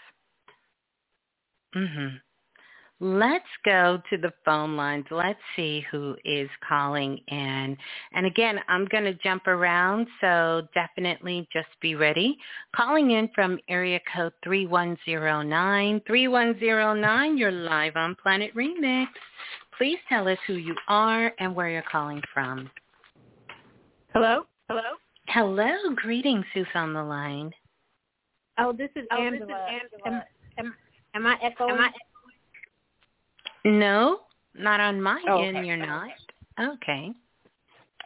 Mhm. 1.74 2.20
Let's 2.98 3.44
go 3.62 4.00
to 4.08 4.16
the 4.16 4.32
phone 4.44 4.74
lines. 4.74 5.04
Let's 5.10 5.38
see 5.54 5.84
who 5.90 6.16
is 6.24 6.48
calling 6.66 7.18
in. 7.28 7.76
And 8.14 8.24
again, 8.24 8.58
I'm 8.68 8.86
going 8.86 9.04
to 9.04 9.12
jump 9.22 9.46
around, 9.46 10.06
so 10.22 10.66
definitely 10.72 11.46
just 11.52 11.68
be 11.82 11.94
ready. 11.94 12.38
Calling 12.74 13.10
in 13.10 13.28
from 13.34 13.58
area 13.68 14.00
code 14.14 14.32
3109. 14.44 16.00
3109, 16.06 17.36
you're 17.36 17.52
live 17.52 17.96
on 17.96 18.16
Planet 18.22 18.54
Remix. 18.54 19.08
Please 19.76 19.98
tell 20.08 20.26
us 20.26 20.38
who 20.46 20.54
you 20.54 20.74
are 20.88 21.32
and 21.38 21.54
where 21.54 21.68
you're 21.68 21.82
calling 21.82 22.22
from. 22.32 22.70
Hello? 24.14 24.46
Hello? 24.70 24.80
Hello. 25.28 25.94
Greetings. 25.96 26.46
Who's 26.54 26.66
on 26.74 26.94
the 26.94 27.02
line? 27.02 27.50
Oh, 28.58 28.72
this 28.72 28.88
is 28.96 29.04
oh, 29.12 29.22
Angela. 29.22 29.46
This 29.46 29.54
is 29.54 30.00
Angela. 30.06 30.24
Am, 30.56 30.64
am, 30.64 30.74
am 31.14 31.26
I 31.26 31.36
echoing? 31.44 31.72
Am 31.72 31.80
I 31.80 31.90
no, 33.66 34.20
not 34.54 34.80
on 34.80 35.00
my 35.00 35.22
oh, 35.28 35.42
end. 35.42 35.56
okay. 35.56 35.66
You're 35.66 35.76
not. 35.76 36.10
Okay. 36.58 37.12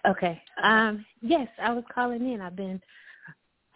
Okay. 0.09 0.43
Um, 0.63 1.05
yes, 1.21 1.49
I 1.63 1.73
was 1.73 1.85
calling 1.95 2.33
in. 2.33 2.41
I've 2.41 2.57
been. 2.57 2.81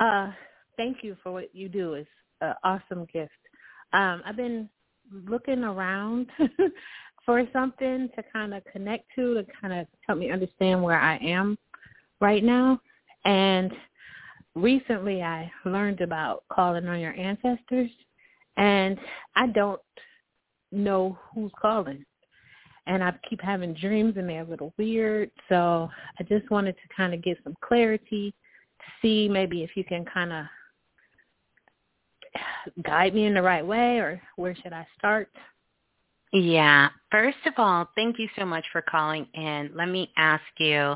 Uh, 0.01 0.32
thank 0.77 0.98
you 1.02 1.16
for 1.23 1.32
what 1.32 1.55
you 1.55 1.69
do. 1.69 1.94
It's 1.94 2.09
an 2.40 2.55
awesome 2.65 3.06
gift. 3.12 3.32
Um, 3.93 4.23
I've 4.24 4.36
been 4.36 4.69
looking 5.12 5.62
around 5.62 6.28
for 7.27 7.47
something 7.52 8.09
to 8.16 8.23
kind 8.32 8.55
of 8.55 8.65
connect 8.73 9.05
to, 9.15 9.35
to 9.35 9.47
kind 9.61 9.73
of 9.73 9.86
help 10.06 10.19
me 10.19 10.31
understand 10.31 10.82
where 10.82 10.98
I 10.98 11.19
am 11.19 11.56
right 12.20 12.43
now. 12.43 12.81
And 13.24 13.73
recently, 14.55 15.23
I 15.23 15.51
learned 15.65 16.01
about 16.01 16.44
calling 16.51 16.86
on 16.86 17.01
your 17.01 17.15
ancestors, 17.15 17.90
and 18.56 18.98
I 19.36 19.47
don't 19.48 19.81
know 20.74 21.18
who's 21.34 21.52
calling. 21.60 22.05
And 22.86 23.02
I 23.02 23.12
keep 23.28 23.40
having 23.40 23.74
dreams 23.74 24.14
and 24.16 24.28
they're 24.28 24.42
a 24.42 24.48
little 24.48 24.74
weird. 24.76 25.30
So 25.48 25.88
I 26.20 26.22
just 26.24 26.51
wanted 26.51 26.74
to 26.74 26.94
kind 26.94 27.14
of 27.14 27.22
get 27.22 27.38
some 27.42 27.56
clarity 27.62 28.34
see 29.02 29.28
maybe 29.28 29.62
if 29.62 29.70
you 29.76 29.84
can 29.84 30.05
kind 30.05 30.32
of 30.32 30.44
guide 32.84 33.14
me 33.14 33.26
in 33.26 33.34
the 33.34 33.42
right 33.42 33.64
way 33.64 33.98
or 33.98 34.20
where 34.36 34.56
should 34.56 34.72
I 34.72 34.86
start? 34.98 35.28
Yeah. 36.32 36.88
First 37.10 37.38
of 37.46 37.55
all, 37.59 37.88
thank 37.94 38.18
you 38.18 38.28
so 38.36 38.44
much 38.44 38.64
for 38.72 38.82
calling 38.82 39.26
in. 39.34 39.70
Let 39.74 39.88
me 39.88 40.10
ask 40.16 40.42
you, 40.59 40.94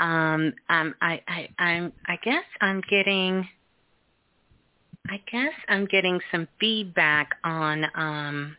um, 0.00 0.52
um, 0.68 0.94
I, 1.00 1.22
I, 1.26 1.48
I'm, 1.58 1.92
I 2.06 2.18
guess 2.22 2.44
I'm 2.60 2.82
getting, 2.90 3.48
I 5.08 5.22
guess 5.30 5.54
I'm 5.68 5.86
getting 5.86 6.20
some 6.30 6.46
feedback 6.60 7.30
on, 7.44 7.84
um, 7.94 8.56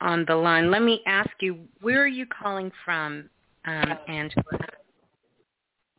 on 0.00 0.24
the 0.26 0.34
line. 0.34 0.70
Let 0.70 0.82
me 0.82 1.00
ask 1.06 1.30
you, 1.40 1.58
where 1.80 2.02
are 2.02 2.06
you 2.06 2.26
calling 2.26 2.70
from, 2.84 3.28
um, 3.66 3.98
Angela? 4.08 4.44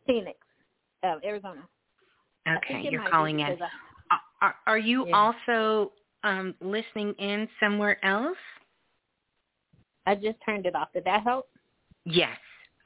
Phoenix, 0.08 0.38
uh, 1.04 1.16
Arizona. 1.24 1.68
Okay, 2.48 2.88
you're 2.90 3.08
calling 3.10 3.42
in. 3.42 3.58
I, 4.12 4.18
are, 4.42 4.56
are 4.66 4.78
you 4.78 5.08
yeah. 5.08 5.16
also 5.16 5.92
um, 6.24 6.56
listening 6.62 7.14
in 7.20 7.48
somewhere 7.60 8.04
else? 8.04 8.38
I 10.08 10.16
just 10.16 10.38
turned 10.44 10.66
it 10.66 10.76
off. 10.76 10.92
Did 10.94 11.04
that 11.06 11.24
help? 11.24 11.48
Yes, 12.06 12.38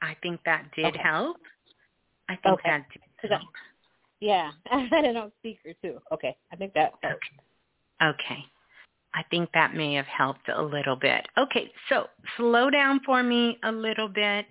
I 0.02 0.16
think 0.22 0.40
that 0.44 0.66
did 0.76 0.86
okay. 0.86 0.98
help. 1.02 1.38
I 2.28 2.36
think 2.36 2.54
okay. 2.54 2.70
that 2.70 2.86
did 3.22 3.30
help. 3.30 3.42
Yeah, 4.20 4.50
I 4.70 4.86
had 4.90 5.04
it 5.04 5.16
on 5.16 5.32
speaker 5.38 5.72
too. 5.80 5.98
Okay, 6.12 6.36
I 6.52 6.56
think 6.56 6.74
that 6.74 6.92
helped. 7.02 7.24
Okay. 8.00 8.10
okay. 8.10 8.44
I 9.14 9.22
think 9.30 9.50
that 9.54 9.74
may 9.74 9.94
have 9.94 10.06
helped 10.06 10.48
a 10.48 10.62
little 10.62 10.96
bit. 10.96 11.26
Okay, 11.38 11.70
so 11.88 12.08
slow 12.36 12.68
down 12.68 13.00
for 13.06 13.22
me 13.22 13.58
a 13.62 13.70
little 13.70 14.08
bit 14.08 14.46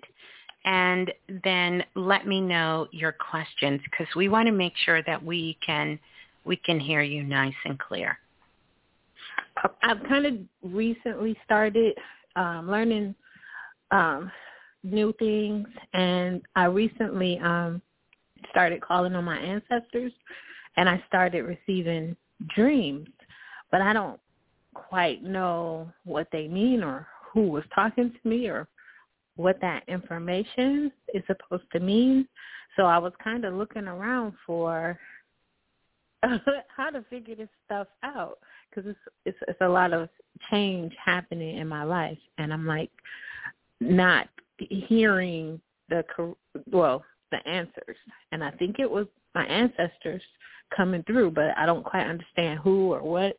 and 0.64 1.12
then 1.44 1.84
let 1.94 2.26
me 2.26 2.40
know 2.40 2.88
your 2.90 3.12
questions 3.12 3.80
because 3.84 4.12
we 4.16 4.28
want 4.28 4.46
to 4.46 4.52
make 4.52 4.72
sure 4.84 5.02
that 5.02 5.22
we 5.22 5.58
can 5.64 5.98
we 6.44 6.56
can 6.56 6.78
hear 6.78 7.02
you 7.02 7.22
nice 7.22 7.54
and 7.64 7.78
clear. 7.78 8.18
I've 9.82 10.02
kind 10.08 10.26
of 10.26 10.34
recently 10.62 11.36
started 11.44 11.94
um, 12.36 12.70
learning 12.70 13.14
um, 13.90 14.30
new 14.82 15.14
things, 15.18 15.66
and 15.94 16.42
I 16.54 16.64
recently 16.64 17.38
um, 17.38 17.80
started 18.50 18.82
calling 18.82 19.14
on 19.14 19.24
my 19.24 19.38
ancestors, 19.38 20.12
and 20.76 20.88
I 20.88 21.02
started 21.08 21.42
receiving 21.42 22.14
dreams, 22.54 23.08
but 23.70 23.80
I 23.80 23.94
don't 23.94 24.20
quite 24.74 25.22
know 25.22 25.88
what 26.04 26.28
they 26.32 26.48
mean 26.48 26.82
or 26.82 27.06
who 27.32 27.48
was 27.48 27.64
talking 27.74 28.12
to 28.12 28.28
me 28.28 28.48
or 28.48 28.68
what 29.36 29.60
that 29.60 29.82
information 29.88 30.92
is 31.12 31.22
supposed 31.26 31.64
to 31.72 31.80
mean. 31.80 32.28
So 32.76 32.84
I 32.84 32.98
was 32.98 33.12
kind 33.22 33.44
of 33.44 33.54
looking 33.54 33.86
around 33.86 34.34
for 34.46 34.98
how 36.76 36.90
to 36.90 37.04
figure 37.10 37.34
this 37.34 37.48
stuff 37.66 37.86
out 38.02 38.38
because 38.70 38.90
it's, 38.90 38.98
it's 39.24 39.38
it's 39.48 39.60
a 39.60 39.68
lot 39.68 39.92
of 39.92 40.08
change 40.50 40.92
happening 41.02 41.58
in 41.58 41.68
my 41.68 41.84
life, 41.84 42.18
and 42.38 42.52
I'm 42.52 42.66
like 42.66 42.90
not 43.80 44.28
hearing 44.58 45.60
the 45.88 46.04
well 46.70 47.04
the 47.30 47.46
answers, 47.48 47.96
and 48.32 48.42
I 48.42 48.50
think 48.52 48.78
it 48.78 48.90
was 48.90 49.06
my 49.34 49.44
ancestors 49.46 50.22
coming 50.74 51.02
through, 51.04 51.32
but 51.32 51.56
I 51.56 51.66
don't 51.66 51.84
quite 51.84 52.06
understand 52.06 52.60
who 52.60 52.92
or 52.92 53.02
what. 53.02 53.36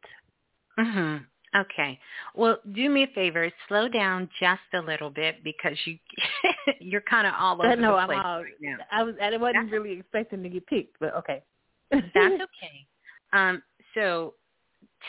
Mhm. 0.77 1.25
Okay. 1.55 1.99
Well, 2.33 2.59
do 2.73 2.89
me 2.89 3.03
a 3.03 3.07
favor, 3.07 3.49
slow 3.67 3.87
down 3.87 4.29
just 4.39 4.61
a 4.73 4.79
little 4.79 5.09
bit 5.09 5.41
because 5.43 5.77
you 5.85 5.97
you're 6.79 7.01
kind 7.01 7.25
of 7.25 7.33
all 7.39 7.61
over 7.61 7.75
no, 7.77 7.95
the 7.95 8.05
place 8.05 8.19
I'm 8.19 8.25
all, 8.25 8.41
right 8.43 8.53
now. 8.59 8.77
I 8.91 9.03
was 9.03 9.15
I 9.21 9.29
wasn't 9.37 9.53
That's, 9.53 9.71
really 9.71 9.99
expecting 9.99 10.43
to 10.43 10.49
get 10.49 10.67
picked, 10.67 10.99
but 10.99 11.15
okay. 11.15 11.43
That's 11.91 12.13
okay. 12.15 12.85
Um, 13.31 13.63
so 13.93 14.33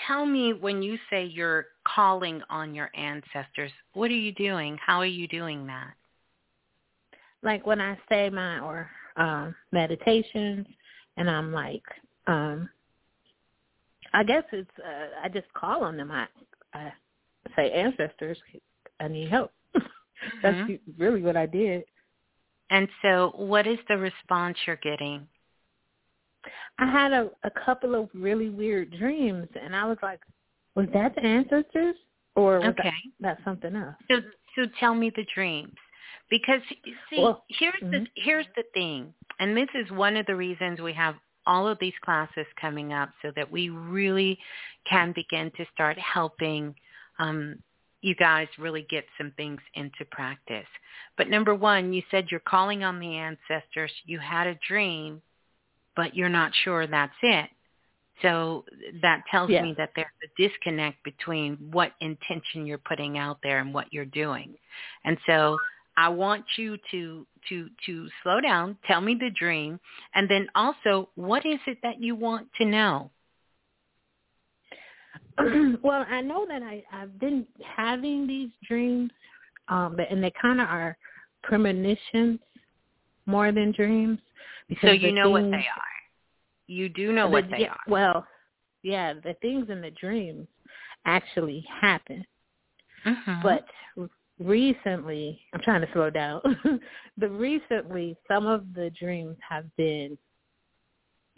tell 0.07 0.25
me 0.25 0.53
when 0.53 0.83
you 0.83 0.99
say 1.11 1.25
you're 1.25 1.67
calling 1.87 2.43
on 2.49 2.75
your 2.75 2.91
ancestors, 2.95 3.73
what 3.95 4.11
are 4.11 4.15
you 4.15 4.33
doing? 4.33 4.79
How 4.85 4.99
are 4.99 5.07
you 5.07 5.27
doing 5.27 5.67
that? 5.67 5.95
Like 7.43 7.67
when 7.67 7.81
I 7.81 7.99
say 8.09 8.31
my 8.31 8.61
or 8.61 8.89
um 9.17 9.55
meditations 9.73 10.67
and 11.17 11.29
I'm 11.31 11.53
like 11.53 11.83
um 12.27 12.69
I 14.17 14.25
guess 14.25 14.45
it's 14.51 14.71
uh, 14.79 15.09
I 15.23 15.29
just 15.29 15.47
call 15.53 15.85
on 15.85 15.99
them. 15.99 16.11
I 16.11 16.27
I 16.73 16.91
say 17.55 17.71
ancestors, 17.71 18.39
I 18.99 19.09
need 19.09 19.29
help. 19.29 19.53
That's 20.43 20.57
mm-hmm. 20.57 20.75
really 20.97 21.21
what 21.21 21.37
I 21.37 21.45
did. 21.45 21.85
And 22.71 22.89
so, 23.03 23.33
what 23.37 23.67
is 23.67 23.79
the 23.89 23.99
response 23.99 24.57
you're 24.67 24.77
getting? 24.77 25.29
I 26.79 26.91
had 26.91 27.13
a, 27.13 27.31
a 27.45 27.51
couple 27.51 27.95
of 27.95 28.09
really 28.15 28.49
weird 28.49 28.97
dreams, 28.99 29.49
and 29.63 29.77
I 29.77 29.85
was 29.85 29.99
like, 30.03 30.21
"Was 30.75 30.87
that 30.95 31.15
the 31.15 31.23
ancestors, 31.23 31.97
or 32.35 32.61
was 32.61 32.69
okay. 32.69 32.91
that, 33.21 33.37
that 33.37 33.39
something 33.45 33.77
else?" 33.77 33.97
So, 34.11 34.21
so 34.57 34.63
tell 34.81 34.95
me 34.95 35.13
the 35.15 35.27
dreams, 35.35 35.75
because 36.31 36.61
see, 37.11 37.19
well, 37.19 37.45
here's 37.49 37.75
mm-hmm. 37.75 37.91
the 37.91 38.07
here's 38.15 38.47
the 38.57 38.65
thing, 38.73 39.13
and 39.41 39.55
this 39.55 39.69
is 39.75 39.91
one 39.91 40.17
of 40.17 40.25
the 40.25 40.35
reasons 40.35 40.81
we 40.81 40.95
have 40.95 41.17
all 41.47 41.69
of 41.69 41.79
these 41.79 41.95
classes 42.05 42.47
coming 42.61 42.93
up 42.93 43.11
so 43.23 43.33
that 43.37 43.51
we 43.51 43.69
really 43.69 44.39
can 44.89 45.13
begin 45.13 45.51
to 45.57 45.65
start 45.73 45.99
helping 45.99 46.75
um, 47.19 47.57
you 48.03 48.15
guys 48.15 48.47
really 48.59 48.87
get 48.89 49.05
some 49.19 49.33
things 49.37 49.61
into 49.75 50.05
practice. 50.11 50.67
But 51.17 51.29
number 51.29 51.55
one, 51.55 51.93
you 51.93 52.03
said 52.11 52.27
you're 52.31 52.41
calling 52.41 52.85
on 52.85 53.01
the 53.01 53.17
ancestors. 53.17 53.91
You 54.05 54.19
had 54.19 54.47
a 54.47 54.59
dream, 54.67 55.23
but 55.97 56.15
you're 56.15 56.29
not 56.29 56.53
sure 56.65 56.87
that's 56.87 57.17
it. 57.23 57.51
So 58.23 58.65
that 59.03 59.25
tells 59.31 59.51
yeah. 59.51 59.63
me 59.63 59.75
that 59.77 59.91
there's 59.95 60.07
a 60.25 60.43
disconnect 60.43 61.03
between 61.05 61.57
what 61.71 61.93
intention 62.01 62.65
you're 62.65 62.79
putting 62.79 63.19
out 63.19 63.39
there 63.43 63.59
and 63.59 63.75
what 63.75 63.93
you're 63.93 64.07
doing. 64.07 64.55
And 65.05 65.19
so 65.27 65.59
I 65.97 66.09
want 66.09 66.45
you 66.57 66.77
to 66.91 67.27
to 67.49 67.69
to 67.87 68.09
slow 68.23 68.41
down, 68.41 68.77
tell 68.87 69.01
me 69.01 69.17
the 69.19 69.31
dream, 69.31 69.81
and 70.15 70.29
then 70.29 70.49
also 70.55 71.09
what 71.15 71.47
is 71.47 71.59
it 71.67 71.79
that 71.83 72.01
you 72.01 72.15
want 72.15 72.49
to 72.59 72.65
know? 72.65 73.11
well, 75.83 76.05
I 76.09 76.21
know 76.21 76.47
that 76.49 76.63
I 76.63 76.83
I've 76.93 77.19
been 77.19 77.47
having 77.65 78.27
these 78.27 78.51
dreams, 78.67 79.11
um, 79.69 79.95
but 79.97 80.11
and 80.11 80.23
they 80.23 80.33
kind 80.41 80.61
of 80.61 80.69
are 80.69 80.97
premonitions 81.43 82.41
more 83.27 83.53
than 83.53 83.73
dreams. 83.73 84.19
So 84.83 84.91
you 84.91 85.13
know 85.13 85.35
things, 85.35 85.45
what 85.45 85.51
they 85.51 85.57
are. 85.57 85.97
You 86.67 86.89
do 86.89 87.13
know 87.13 87.27
the, 87.27 87.33
what 87.33 87.51
they 87.51 87.61
yeah, 87.61 87.71
are. 87.71 87.79
Well, 87.89 88.27
yeah, 88.83 89.15
the 89.15 89.35
things 89.41 89.69
in 89.71 89.81
the 89.81 89.91
dreams 89.93 90.47
actually 91.05 91.65
happen. 91.81 92.25
Mm-hmm. 93.07 93.43
But 93.43 93.67
recently, 94.39 95.41
I'm 95.53 95.61
trying 95.61 95.81
to 95.81 95.89
slow 95.93 96.11
down, 96.11 96.41
but 97.19 97.31
recently 97.31 98.17
some 98.29 98.47
of 98.47 98.75
the 98.75 98.91
dreams 98.99 99.37
have 99.49 99.65
been 99.77 100.17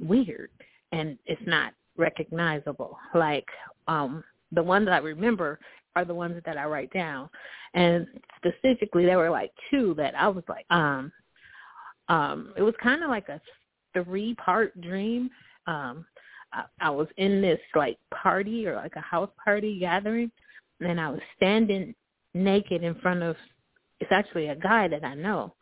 weird 0.00 0.50
and 0.92 1.18
it's 1.26 1.42
not 1.46 1.72
recognizable. 1.96 2.98
Like 3.14 3.46
um 3.86 4.22
the 4.52 4.62
ones 4.62 4.88
I 4.90 4.98
remember 4.98 5.58
are 5.96 6.04
the 6.04 6.14
ones 6.14 6.40
that 6.46 6.56
I 6.56 6.64
write 6.64 6.92
down. 6.92 7.28
And 7.74 8.06
specifically 8.36 9.04
there 9.04 9.18
were 9.18 9.30
like 9.30 9.50
two 9.70 9.94
that 9.98 10.14
I 10.14 10.28
was 10.28 10.44
like 10.48 10.66
um 10.70 11.12
um 12.08 12.52
it 12.56 12.62
was 12.62 12.74
kind 12.82 13.02
of 13.02 13.10
like 13.10 13.28
a 13.28 13.40
three 13.94 14.34
part 14.34 14.80
dream. 14.80 15.30
Um 15.66 16.06
I, 16.52 16.64
I 16.80 16.90
was 16.90 17.08
in 17.16 17.42
this 17.42 17.60
like 17.74 17.98
party 18.14 18.66
or 18.66 18.76
like 18.76 18.96
a 18.96 19.00
house 19.00 19.30
party 19.42 19.78
gathering 19.78 20.30
and 20.80 21.00
I 21.00 21.10
was 21.10 21.20
standing 21.36 21.94
naked 22.38 22.82
in 22.82 22.94
front 22.96 23.22
of 23.22 23.36
it's 24.00 24.12
actually 24.12 24.48
a 24.48 24.56
guy 24.56 24.88
that 24.88 25.04
I 25.04 25.14
know. 25.14 25.54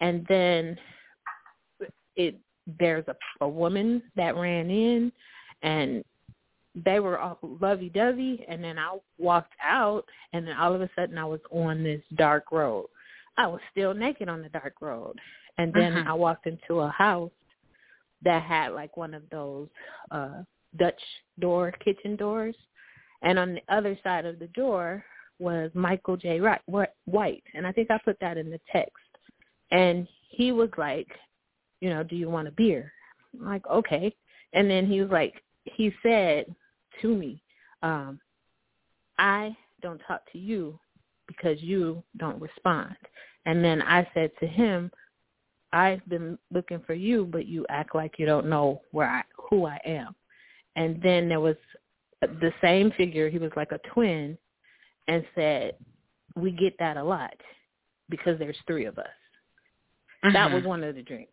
And 0.00 0.24
then 0.28 0.76
it 2.16 2.36
there's 2.78 3.04
a 3.08 3.16
a 3.40 3.48
woman 3.48 4.02
that 4.16 4.36
ran 4.36 4.70
in 4.70 5.10
and 5.62 6.04
they 6.84 7.00
were 7.00 7.18
all 7.18 7.38
lovey 7.42 7.88
dovey 7.88 8.44
and 8.48 8.62
then 8.62 8.78
I 8.78 8.98
walked 9.18 9.54
out 9.62 10.04
and 10.32 10.46
then 10.46 10.56
all 10.56 10.74
of 10.74 10.82
a 10.82 10.90
sudden 10.94 11.18
I 11.18 11.24
was 11.24 11.40
on 11.50 11.82
this 11.82 12.02
dark 12.16 12.52
road. 12.52 12.86
I 13.36 13.46
was 13.46 13.60
still 13.70 13.94
naked 13.94 14.28
on 14.28 14.42
the 14.42 14.48
dark 14.50 14.74
road. 14.80 15.18
And 15.56 15.72
then 15.72 15.92
uh-huh. 15.92 16.10
I 16.10 16.14
walked 16.14 16.46
into 16.46 16.80
a 16.80 16.90
house 16.90 17.32
that 18.22 18.42
had 18.42 18.68
like 18.72 18.96
one 18.96 19.14
of 19.14 19.22
those 19.30 19.68
uh 20.10 20.42
Dutch 20.76 21.00
door 21.38 21.72
kitchen 21.82 22.14
doors. 22.16 22.56
And 23.22 23.38
on 23.38 23.54
the 23.54 23.74
other 23.74 23.98
side 24.04 24.26
of 24.26 24.38
the 24.38 24.48
door 24.48 25.04
was 25.38 25.70
Michael 25.74 26.16
Jai 26.16 26.40
White, 27.06 27.44
and 27.54 27.66
I 27.66 27.72
think 27.72 27.90
I 27.90 27.98
put 27.98 28.18
that 28.20 28.36
in 28.36 28.50
the 28.50 28.60
text. 28.72 28.96
And 29.70 30.06
he 30.30 30.52
was 30.52 30.70
like, 30.76 31.08
you 31.80 31.90
know, 31.90 32.02
do 32.02 32.16
you 32.16 32.28
want 32.28 32.48
a 32.48 32.52
beer? 32.52 32.92
I'm 33.38 33.46
like, 33.46 33.66
okay. 33.68 34.14
And 34.52 34.70
then 34.70 34.86
he 34.86 35.00
was 35.00 35.10
like, 35.10 35.42
he 35.64 35.92
said 36.02 36.46
to 37.02 37.14
me, 37.14 37.42
um, 37.82 38.18
I 39.18 39.56
don't 39.82 40.00
talk 40.06 40.22
to 40.32 40.38
you 40.38 40.78
because 41.26 41.60
you 41.62 42.02
don't 42.16 42.40
respond. 42.40 42.96
And 43.46 43.62
then 43.62 43.82
I 43.82 44.08
said 44.14 44.30
to 44.40 44.46
him, 44.46 44.90
I've 45.72 46.06
been 46.08 46.38
looking 46.50 46.80
for 46.86 46.94
you, 46.94 47.26
but 47.26 47.46
you 47.46 47.66
act 47.68 47.94
like 47.94 48.18
you 48.18 48.26
don't 48.26 48.48
know 48.48 48.80
where 48.92 49.08
I, 49.08 49.22
who 49.50 49.66
I 49.66 49.78
am. 49.84 50.14
And 50.76 51.00
then 51.02 51.28
there 51.28 51.40
was 51.40 51.56
the 52.22 52.52
same 52.62 52.90
figure. 52.92 53.28
He 53.28 53.38
was 53.38 53.52
like 53.54 53.72
a 53.72 53.80
twin 53.92 54.38
and 55.08 55.24
said, 55.34 55.74
we 56.36 56.52
get 56.52 56.78
that 56.78 56.96
a 56.96 57.02
lot 57.02 57.34
because 58.08 58.38
there's 58.38 58.56
three 58.66 58.84
of 58.84 58.98
us. 58.98 59.06
Mm-hmm. 60.24 60.34
That 60.34 60.52
was 60.52 60.64
one 60.64 60.84
of 60.84 60.94
the 60.94 61.02
dreams. 61.02 61.28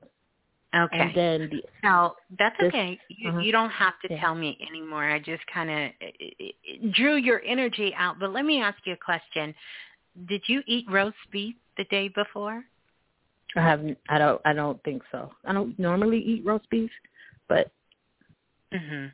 Okay. 0.75 0.99
And 0.99 1.15
then 1.15 1.49
the, 1.51 1.63
now 1.83 2.15
that's 2.37 2.55
this, 2.59 2.67
okay. 2.67 2.99
You, 3.07 3.29
uh-huh. 3.29 3.39
you 3.39 3.51
don't 3.51 3.69
have 3.69 3.93
to 4.01 4.13
yeah. 4.13 4.19
tell 4.19 4.35
me 4.35 4.57
anymore. 4.67 5.09
I 5.09 5.19
just 5.19 5.43
kind 5.53 5.69
of 5.69 6.91
drew 6.91 7.15
your 7.15 7.41
energy 7.45 7.93
out. 7.97 8.19
But 8.19 8.33
let 8.33 8.43
me 8.43 8.61
ask 8.61 8.77
you 8.83 8.93
a 8.93 8.97
question. 8.97 9.55
Did 10.27 10.41
you 10.47 10.61
eat 10.67 10.85
roast 10.89 11.15
beef 11.31 11.55
the 11.77 11.85
day 11.85 12.09
before? 12.09 12.63
I 13.55 13.61
haven't. 13.61 13.97
I 14.09 14.17
don't. 14.17 14.41
I 14.43 14.51
don't 14.51 14.83
think 14.83 15.01
so. 15.13 15.31
I 15.45 15.53
don't 15.53 15.77
normally 15.79 16.19
eat 16.19 16.45
roast 16.45 16.69
beef, 16.69 16.91
but. 17.47 17.71
Mhm. 18.73 19.11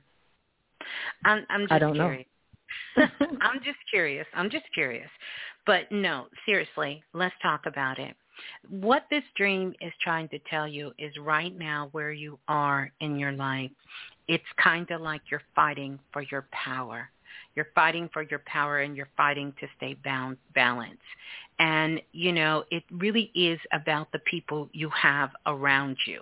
I'm. 1.26 1.46
I'm 1.48 1.62
just 1.62 1.72
I 1.72 1.78
don't 1.78 1.94
curious. 1.94 2.26
know. 2.26 2.31
I'm 2.98 3.60
just 3.64 3.80
curious. 3.90 4.28
I'm 4.34 4.50
just 4.50 4.66
curious. 4.74 5.10
But 5.66 5.92
no, 5.92 6.28
seriously, 6.46 7.04
let's 7.14 7.36
talk 7.42 7.66
about 7.66 8.00
it. 8.00 8.16
What 8.70 9.06
this 9.12 9.24
dream 9.36 9.74
is 9.82 9.94
trying 10.02 10.28
to 10.30 10.40
tell 10.50 10.68
you 10.68 10.94
is 10.98 11.16
right 11.20 11.56
now 11.56 11.90
where 11.92 12.12
you 12.12 12.40
are 12.48 12.92
in 13.00 13.20
your 13.20 13.34
life, 13.34 13.72
it's 14.28 14.44
kind 14.62 14.90
of 14.92 15.02
like 15.02 15.22
you're 15.30 15.42
fighting 15.56 16.00
for 16.12 16.24
your 16.24 16.48
power. 16.52 17.10
You're 17.56 17.68
fighting 17.76 18.10
for 18.12 18.24
your 18.24 18.42
power 18.46 18.80
and 18.80 18.96
you're 18.96 19.10
fighting 19.16 19.54
to 19.60 19.68
stay 19.78 19.96
bound, 20.04 20.38
balanced. 20.56 21.00
And, 21.60 22.02
you 22.12 22.32
know, 22.32 22.64
it 22.72 22.84
really 22.92 23.32
is 23.36 23.60
about 23.72 24.12
the 24.12 24.20
people 24.20 24.70
you 24.74 24.90
have 24.90 25.32
around 25.46 25.98
you. 26.08 26.22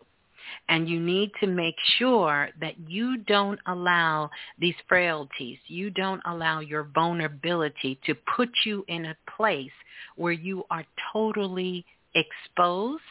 And 0.68 0.88
you 0.88 1.00
need 1.00 1.32
to 1.42 1.48
make 1.48 1.76
sure 1.98 2.50
that 2.62 2.76
you 2.88 3.18
don't 3.18 3.60
allow 3.68 4.30
these 4.58 4.76
frailties, 4.88 5.58
you 5.68 5.90
don't 5.90 6.22
allow 6.26 6.60
your 6.60 6.84
vulnerability 6.84 8.00
to 8.06 8.16
put 8.36 8.50
you 8.66 8.86
in 8.88 9.06
a 9.06 9.18
place 9.38 9.72
where 10.16 10.34
you 10.34 10.64
are 10.70 10.86
totally 11.14 11.86
exposed 12.16 13.04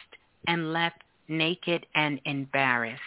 and 0.47 0.73
left 0.73 1.01
naked 1.27 1.85
and 1.95 2.19
embarrassed 2.25 3.01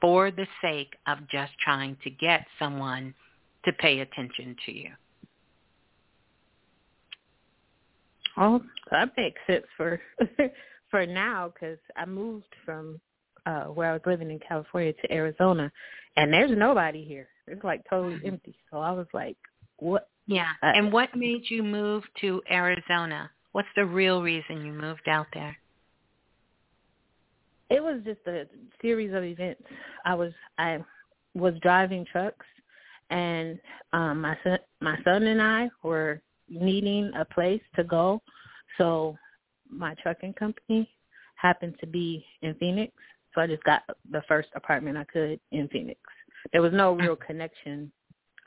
for 0.00 0.30
the 0.30 0.46
sake 0.62 0.94
of 1.06 1.18
just 1.28 1.52
trying 1.62 1.96
to 2.04 2.10
get 2.10 2.46
someone 2.58 3.14
to 3.64 3.72
pay 3.72 4.00
attention 4.00 4.56
to 4.66 4.72
you. 4.72 4.90
Oh, 8.36 8.62
that 8.90 9.12
makes 9.16 9.40
sense 9.46 9.64
for 9.76 10.00
for 10.90 11.06
now 11.06 11.52
because 11.52 11.78
I 11.96 12.06
moved 12.06 12.54
from 12.64 13.00
uh 13.48 13.64
where 13.76 13.90
I 13.90 13.92
was 13.94 14.06
living 14.12 14.30
in 14.30 14.40
California 14.48 14.92
to 14.92 15.12
Arizona, 15.20 15.66
and 16.16 16.32
there's 16.32 16.56
nobody 16.66 17.02
here. 17.04 17.28
It's 17.46 17.64
like 17.64 17.82
totally 17.88 18.16
Mm-hmm. 18.16 18.28
empty. 18.28 18.56
So 18.70 18.78
I 18.78 18.92
was 18.92 19.06
like, 19.12 19.38
what? 19.78 20.08
Yeah. 20.26 20.52
Uh, 20.62 20.72
and 20.74 20.92
what 20.92 21.16
made 21.16 21.42
you 21.48 21.62
move 21.62 22.02
to 22.20 22.42
Arizona? 22.50 23.30
What's 23.52 23.74
the 23.76 23.86
real 23.86 24.22
reason 24.22 24.64
you 24.66 24.72
moved 24.72 25.08
out 25.08 25.26
there? 25.32 25.56
It 27.70 27.82
was 27.82 28.00
just 28.04 28.20
a 28.26 28.46
series 28.82 29.12
of 29.14 29.24
events. 29.24 29.62
I 30.04 30.14
was 30.14 30.32
I 30.58 30.78
was 31.34 31.54
driving 31.62 32.04
trucks, 32.12 32.46
and 33.10 33.58
um 33.92 34.20
my 34.20 34.36
son 34.44 34.58
my 34.80 34.96
son 35.04 35.22
and 35.24 35.40
I 35.40 35.70
were 35.82 36.20
needing 36.48 37.10
a 37.14 37.24
place 37.24 37.62
to 37.76 37.84
go, 37.84 38.20
so 38.78 39.16
my 39.70 39.94
trucking 40.02 40.34
company 40.34 40.88
happened 41.36 41.74
to 41.80 41.86
be 41.86 42.24
in 42.42 42.54
Phoenix, 42.54 42.92
so 43.38 43.42
I 43.42 43.46
just 43.46 43.62
got 43.62 43.82
the 44.10 44.22
first 44.26 44.48
apartment 44.56 44.96
I 44.96 45.04
could 45.04 45.38
in 45.52 45.68
Phoenix. 45.68 46.00
There 46.52 46.60
was 46.60 46.72
no 46.72 46.94
real 46.94 47.14
connection 47.14 47.92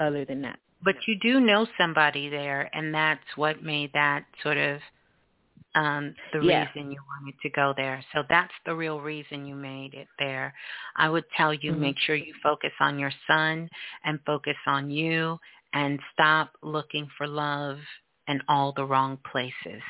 other 0.01 0.25
than 0.25 0.41
that. 0.41 0.59
But 0.83 0.95
you 1.07 1.15
do 1.21 1.39
know 1.39 1.65
somebody 1.77 2.27
there, 2.27 2.69
and 2.73 2.93
that's 2.93 3.23
what 3.37 3.63
made 3.63 3.91
that 3.93 4.25
sort 4.43 4.57
of 4.57 4.79
um 5.75 6.13
the 6.33 6.41
Yeah. 6.41 6.65
reason 6.65 6.91
you 6.91 6.99
wanted 7.07 7.39
to 7.41 7.49
go 7.51 7.73
there. 7.77 8.03
So 8.13 8.23
that's 8.27 8.53
the 8.65 8.75
real 8.75 8.99
reason 8.99 9.45
you 9.45 9.55
made 9.55 9.93
it 9.93 10.09
there. 10.19 10.53
I 10.97 11.07
would 11.09 11.23
tell 11.37 11.53
you 11.53 11.71
Mhm. 11.71 11.79
make 11.79 11.99
sure 11.99 12.15
you 12.15 12.33
focus 12.43 12.73
on 12.81 12.99
your 12.99 13.13
son 13.27 13.69
and 14.03 14.19
focus 14.25 14.57
on 14.65 14.91
you 14.91 15.39
and 15.71 16.01
stop 16.11 16.51
looking 16.61 17.07
for 17.17 17.27
love 17.27 17.79
in 18.27 18.41
all 18.49 18.73
the 18.73 18.85
wrong 18.85 19.17
places. 19.31 19.81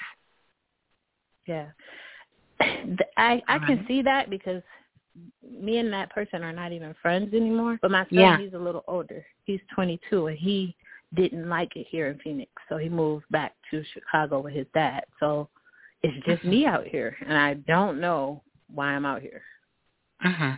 Yeah. 1.47 1.71
I 3.17 3.41
I 3.47 3.59
can 3.65 3.83
see 3.87 4.03
that 4.03 4.29
because 4.29 4.61
me 5.43 5.77
and 5.77 5.91
that 5.93 6.09
person 6.11 6.43
are 6.43 6.53
not 6.53 6.71
even 6.71 6.95
friends 7.01 7.33
anymore. 7.33 7.77
But 7.81 7.91
my 7.91 8.03
son, 8.03 8.09
Yeah. 8.11 8.37
he's 8.37 8.53
a 8.53 8.57
little 8.59 8.83
older. 8.87 9.25
He's 9.45 9.59
22, 9.75 10.27
and 10.27 10.37
he 10.37 10.75
didn't 11.15 11.49
like 11.49 11.75
it 11.75 11.87
here 11.89 12.07
in 12.09 12.19
Phoenix, 12.19 12.51
so 12.69 12.77
he 12.77 12.89
moved 12.89 13.25
back 13.31 13.53
to 13.69 13.83
Chicago 13.93 14.39
with 14.39 14.53
his 14.53 14.67
dad. 14.73 15.03
So 15.19 15.49
it's 16.03 16.25
just 16.25 16.43
me 16.43 16.65
out 16.65 16.87
here, 16.87 17.17
and 17.25 17.37
I 17.37 17.55
don't 17.55 17.99
know 17.99 18.43
why 18.73 18.87
I'm 18.93 19.05
out 19.05 19.21
here. 19.21 19.43
hmm 20.21 20.51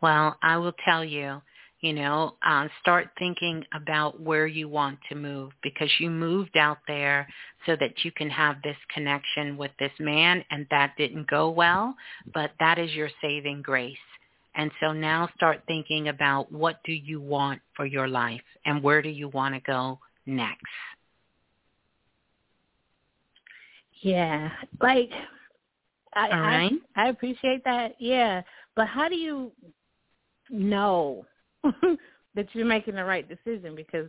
Well, 0.00 0.36
I 0.42 0.56
will 0.56 0.72
tell 0.84 1.04
you, 1.04 1.42
you 1.80 1.92
know, 1.92 2.34
uh, 2.44 2.66
start 2.80 3.08
thinking 3.18 3.64
about 3.72 4.20
where 4.20 4.46
you 4.46 4.68
want 4.68 4.98
to 5.08 5.14
move 5.14 5.52
because 5.62 5.90
you 6.00 6.10
moved 6.10 6.56
out 6.56 6.78
there 6.88 7.28
so 7.66 7.76
that 7.76 8.04
you 8.04 8.10
can 8.12 8.28
have 8.30 8.56
this 8.62 8.76
connection 8.92 9.56
with 9.56 9.70
this 9.78 9.92
man 10.00 10.44
and 10.50 10.66
that 10.70 10.94
didn't 10.98 11.28
go 11.28 11.50
well, 11.50 11.94
but 12.34 12.50
that 12.58 12.78
is 12.78 12.92
your 12.92 13.10
saving 13.22 13.62
grace. 13.62 13.96
And 14.56 14.72
so 14.80 14.92
now 14.92 15.28
start 15.36 15.62
thinking 15.68 16.08
about 16.08 16.50
what 16.50 16.80
do 16.84 16.92
you 16.92 17.20
want 17.20 17.60
for 17.76 17.86
your 17.86 18.08
life 18.08 18.40
and 18.64 18.82
where 18.82 19.00
do 19.00 19.08
you 19.08 19.28
want 19.28 19.54
to 19.54 19.60
go 19.60 20.00
next. 20.26 20.64
Yeah, 24.00 24.50
like 24.80 25.10
I 26.14 26.30
All 26.30 26.40
right. 26.40 26.72
I, 26.96 27.06
I 27.06 27.08
appreciate 27.08 27.62
that. 27.64 27.94
Yeah, 28.00 28.42
but 28.74 28.86
how 28.86 29.08
do 29.08 29.16
you 29.16 29.52
know 30.50 31.24
that 32.34 32.46
you're 32.52 32.66
making 32.66 32.94
the 32.94 33.04
right 33.04 33.28
decision? 33.28 33.74
Because 33.74 34.08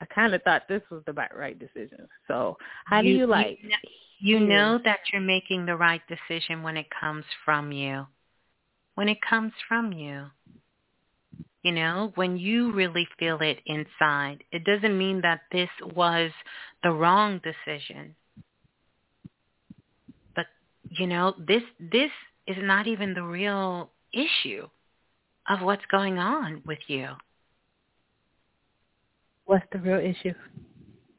I 0.00 0.06
kind 0.06 0.34
of 0.34 0.42
thought 0.42 0.62
this 0.68 0.82
was 0.90 1.02
the 1.06 1.12
right- 1.12 1.58
decision. 1.58 2.08
So 2.26 2.56
how 2.86 3.02
do 3.02 3.08
you, 3.08 3.26
like? 3.26 3.58
You, 3.62 3.68
kn- 3.68 3.80
you 4.18 4.38
hmm. 4.38 4.48
know 4.48 4.80
that 4.84 5.00
you're 5.12 5.22
making 5.22 5.66
the 5.66 5.76
right 5.76 6.02
decision 6.08 6.62
when 6.62 6.76
it 6.76 6.86
comes 6.98 7.24
from 7.44 7.72
you. 7.72 8.06
When 8.94 9.08
it 9.08 9.18
comes 9.28 9.52
from 9.68 9.92
you. 9.92 10.26
You 11.62 11.72
know, 11.72 12.12
when 12.14 12.38
you 12.38 12.72
really 12.72 13.06
feel 13.18 13.38
it 13.40 13.58
inside. 13.66 14.42
It 14.50 14.64
doesn't 14.64 14.96
mean 14.96 15.20
that 15.20 15.42
this 15.52 15.68
was 15.94 16.30
the 16.82 16.90
wrong 16.90 17.40
decision. 17.44 18.14
But, 20.34 20.46
you 20.88 21.06
know, 21.06 21.34
this 21.38 21.62
this 21.78 22.10
is 22.46 22.56
not 22.60 22.86
even 22.86 23.12
the 23.12 23.22
real 23.22 23.90
issue 24.14 24.68
of 25.48 25.60
what's 25.62 25.84
going 25.90 26.18
on 26.18 26.62
with 26.66 26.78
you. 26.86 27.08
What's 29.44 29.66
the 29.72 29.78
real 29.78 29.98
issue? 29.98 30.34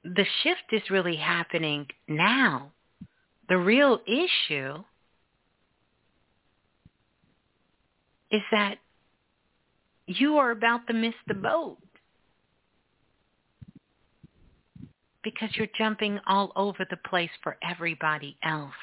the 0.04 0.26
shift 0.44 0.64
is 0.72 0.82
really 0.90 1.16
happening 1.16 1.88
now. 2.08 2.72
The 3.50 3.58
real 3.58 4.00
issue 4.08 4.84
is 8.32 8.42
that 8.52 8.78
you 10.08 10.38
are 10.38 10.52
about 10.52 10.88
to 10.88 10.94
miss 10.94 11.14
the 11.28 11.34
boat 11.34 11.78
because 15.24 15.50
you're 15.54 15.68
jumping 15.78 16.20
all 16.26 16.52
over 16.56 16.86
the 16.90 16.98
place 16.98 17.30
for 17.44 17.58
everybody 17.62 18.38
else 18.44 18.74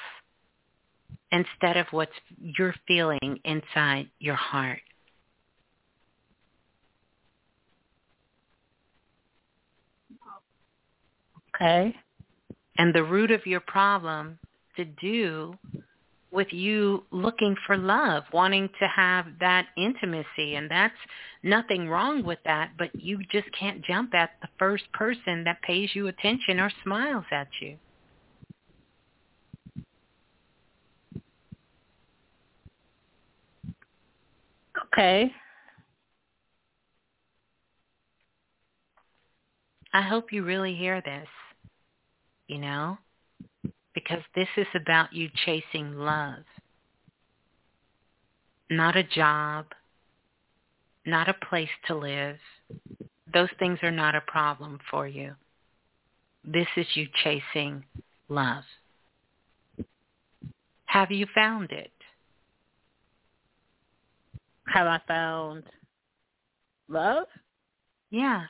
instead 1.31 1.77
of 1.77 1.87
what 1.91 2.09
you're 2.39 2.75
feeling 2.87 3.39
inside 3.43 4.07
your 4.19 4.35
heart. 4.35 4.81
Okay. 11.61 11.95
and 12.77 12.93
the 12.95 13.03
root 13.03 13.31
of 13.31 13.45
your 13.45 13.59
problem 13.61 14.39
to 14.77 14.85
do 14.85 15.53
with 16.31 16.47
you 16.51 17.03
looking 17.11 17.55
for 17.67 17.77
love, 17.77 18.23
wanting 18.33 18.69
to 18.79 18.87
have 18.87 19.25
that 19.39 19.67
intimacy. 19.77 20.55
And 20.55 20.69
that's 20.71 20.95
nothing 21.43 21.89
wrong 21.89 22.23
with 22.23 22.39
that, 22.45 22.71
but 22.77 22.89
you 22.95 23.19
just 23.31 23.47
can't 23.57 23.83
jump 23.85 24.13
at 24.15 24.31
the 24.41 24.49
first 24.59 24.91
person 24.93 25.43
that 25.45 25.61
pays 25.63 25.91
you 25.95 26.07
attention 26.07 26.59
or 26.59 26.71
smiles 26.83 27.25
at 27.31 27.47
you. 27.61 27.77
Okay. 34.93 35.31
I 39.93 40.01
hope 40.01 40.33
you 40.33 40.43
really 40.43 40.75
hear 40.75 41.01
this, 41.01 41.27
you 42.49 42.57
know, 42.57 42.97
because 43.93 44.23
this 44.35 44.47
is 44.57 44.65
about 44.75 45.13
you 45.13 45.29
chasing 45.45 45.95
love, 45.95 46.43
not 48.71 48.97
a 48.97 49.03
job, 49.03 49.67
not 51.05 51.29
a 51.29 51.45
place 51.47 51.69
to 51.85 51.95
live. 51.95 52.37
Those 53.31 53.49
things 53.59 53.77
are 53.83 53.91
not 53.91 54.15
a 54.15 54.21
problem 54.21 54.79
for 54.89 55.07
you. 55.07 55.35
This 56.43 56.65
is 56.75 56.87
you 56.95 57.07
chasing 57.23 57.85
love. 58.29 58.63
Have 60.85 61.11
you 61.11 61.27
found 61.35 61.71
it? 61.71 61.91
Have 64.73 64.87
I 64.87 64.99
found 65.07 65.63
love? 66.89 67.27
Yeah. 68.09 68.45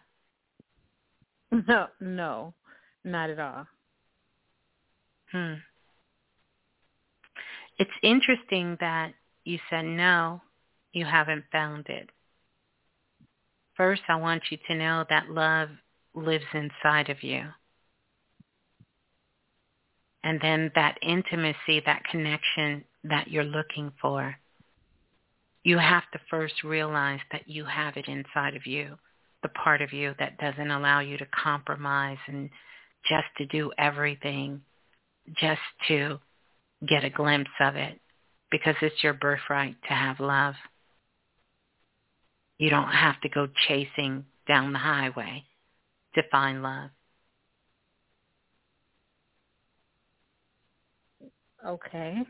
No, 1.68 1.88
no, 2.00 2.54
not 3.04 3.32
at 3.32 3.40
all. 3.40 3.66
Hmm. 5.32 5.54
It's 7.78 7.92
interesting 8.04 8.78
that 8.82 9.14
you 9.46 9.60
said 9.70 9.86
no, 9.86 10.42
you 10.92 11.06
haven't 11.06 11.46
found 11.52 11.88
it. 11.88 12.10
First, 13.76 14.02
I 14.10 14.16
want 14.16 14.44
you 14.52 14.58
to 14.68 14.76
know 14.76 15.06
that 15.10 15.30
love 15.30 15.70
lives 16.14 16.46
inside 16.54 17.10
of 17.10 17.24
you. 17.24 17.46
And 20.24 20.40
then 20.42 20.72
that 20.76 20.98
intimacy, 21.02 21.82
that 21.86 22.04
connection 22.04 22.84
that 23.06 23.30
you're 23.30 23.46
looking 23.46 23.94
for, 24.02 24.36
you 25.64 25.78
have 25.78 26.04
to 26.12 26.20
first 26.30 26.64
realize 26.64 27.22
that 27.32 27.48
you 27.48 27.64
have 27.64 27.96
it 27.96 28.08
inside 28.08 28.56
of 28.56 28.66
you, 28.66 28.98
the 29.44 29.50
part 29.50 29.82
of 29.82 29.94
you 29.94 30.14
that 30.20 30.38
doesn't 30.40 30.72
allow 30.72 31.00
you 31.00 31.18
to 31.18 31.26
compromise 31.28 32.18
and 32.28 32.50
just 33.08 33.28
to 33.38 33.46
do 33.46 33.72
everything 33.78 34.62
just 35.38 35.62
to 35.88 36.20
get 36.88 37.04
a 37.04 37.10
glimpse 37.10 37.50
of 37.60 37.76
it 37.76 38.00
because 38.52 38.76
it's 38.82 39.04
your 39.04 39.14
birthright 39.14 39.76
to 39.88 39.94
have 39.94 40.20
love. 40.20 40.56
You 42.58 42.70
don't 42.70 42.90
have 42.92 43.20
to 43.22 43.30
go 43.30 43.48
chasing 43.68 44.26
down 44.48 44.74
the 44.74 44.80
highway 44.80 45.44
to 46.16 46.24
find 46.32 46.64
love. 46.64 46.90
Okay. 51.66 52.24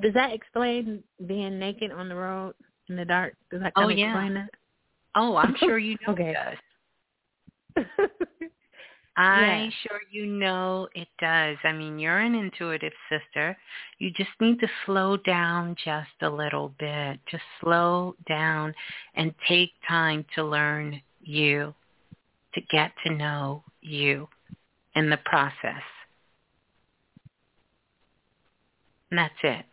Does 0.00 0.14
that 0.14 0.32
explain 0.32 1.02
being 1.26 1.58
naked 1.58 1.92
on 1.92 2.08
the 2.08 2.14
road 2.16 2.54
in 2.88 2.96
the 2.96 3.04
dark? 3.04 3.34
Does 3.50 3.60
that 3.60 3.74
kind 3.74 3.86
Oh, 3.86 3.90
of 3.90 3.98
yeah. 3.98 4.06
explain 4.06 4.34
that? 4.34 4.50
Oh, 5.14 5.36
I'm 5.36 5.54
sure 5.56 5.78
you 5.78 5.96
know 6.06 6.12
Okay. 6.12 6.34
it 6.34 6.36
does. 7.76 7.86
I 9.16 9.70
sure 9.82 10.00
you 10.10 10.26
know 10.26 10.88
it 10.94 11.06
does. 11.20 11.56
I 11.62 11.72
mean, 11.72 11.98
you're 12.00 12.18
an 12.18 12.34
intuitive 12.34 12.92
sister. 13.08 13.56
You 13.98 14.10
just 14.10 14.30
need 14.40 14.58
to 14.60 14.66
slow 14.84 15.16
down 15.16 15.76
just 15.84 16.10
a 16.22 16.28
little 16.28 16.74
bit. 16.80 17.20
Just 17.30 17.44
slow 17.60 18.16
down 18.26 18.74
and 19.14 19.32
take 19.48 19.70
time 19.88 20.24
to 20.34 20.42
learn 20.42 21.00
you, 21.22 21.74
to 22.54 22.60
get 22.72 22.92
to 23.06 23.14
know 23.14 23.62
you 23.80 24.28
in 24.96 25.10
the 25.10 25.18
process. 25.24 25.82
And 29.10 29.18
that's 29.18 29.34
it. 29.44 29.64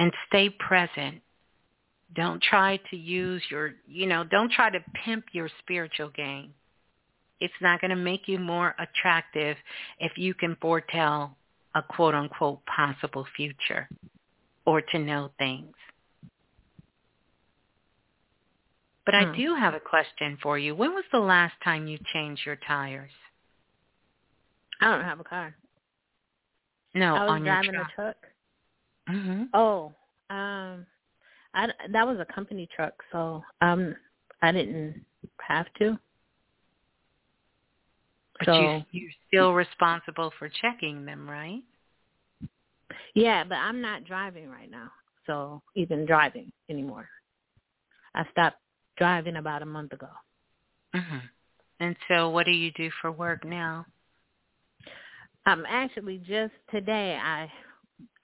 And 0.00 0.12
stay 0.26 0.50
present. 0.50 1.20
Don't 2.16 2.42
try 2.42 2.80
to 2.90 2.96
use 2.96 3.42
your, 3.50 3.74
you 3.86 4.06
know, 4.06 4.24
don't 4.24 4.50
try 4.50 4.68
to 4.68 4.80
pimp 5.04 5.26
your 5.32 5.48
spiritual 5.60 6.08
game 6.08 6.54
it's 7.40 7.54
not 7.60 7.80
going 7.80 7.90
to 7.90 7.96
make 7.96 8.26
you 8.26 8.38
more 8.38 8.74
attractive 8.78 9.56
if 9.98 10.12
you 10.16 10.34
can 10.34 10.56
foretell 10.60 11.36
a 11.74 11.82
quote 11.82 12.14
unquote 12.14 12.60
possible 12.66 13.26
future 13.36 13.88
or 14.64 14.80
to 14.80 14.98
know 14.98 15.30
things. 15.38 15.74
But 19.06 19.14
I 19.14 19.24
hmm. 19.24 19.36
do 19.36 19.54
have 19.54 19.74
a 19.74 19.80
question 19.80 20.36
for 20.42 20.58
you. 20.58 20.74
When 20.74 20.92
was 20.92 21.04
the 21.10 21.18
last 21.18 21.54
time 21.64 21.86
you 21.86 21.98
changed 22.12 22.42
your 22.44 22.56
tires? 22.56 23.10
I 24.80 24.90
don't 24.90 25.04
have 25.04 25.20
a 25.20 25.24
car. 25.24 25.54
No, 26.94 27.14
I 27.14 27.22
was 27.24 27.30
on 27.30 27.42
driving 27.42 27.72
your 27.72 27.82
truck. 27.84 27.90
a 27.90 28.02
truck. 28.02 28.16
Mm-hmm. 29.10 29.42
Oh, 29.54 29.92
um, 30.30 30.86
I 31.54 31.68
that 31.90 32.06
was 32.06 32.18
a 32.20 32.32
company 32.32 32.68
truck, 32.74 32.92
so 33.10 33.42
um, 33.60 33.94
I 34.42 34.52
didn't 34.52 35.04
have 35.40 35.66
to. 35.78 35.98
But 38.38 38.46
so, 38.46 38.84
you, 38.92 39.00
you're 39.02 39.10
still 39.28 39.52
responsible 39.52 40.32
for 40.38 40.48
checking 40.48 41.04
them, 41.04 41.28
right? 41.28 41.62
Yeah, 43.14 43.44
but 43.44 43.56
I'm 43.56 43.80
not 43.80 44.04
driving 44.04 44.48
right 44.48 44.70
now. 44.70 44.90
So 45.26 45.60
even 45.74 46.06
driving 46.06 46.50
anymore. 46.70 47.08
I 48.14 48.24
stopped 48.30 48.58
driving 48.96 49.36
about 49.36 49.62
a 49.62 49.66
month 49.66 49.92
ago. 49.92 50.08
Mhm. 50.94 51.22
And 51.80 51.96
so 52.08 52.30
what 52.30 52.46
do 52.46 52.52
you 52.52 52.72
do 52.72 52.90
for 53.00 53.12
work 53.12 53.44
now? 53.44 53.84
Um 55.46 55.64
actually 55.68 56.18
just 56.18 56.54
today 56.70 57.18
I 57.22 57.50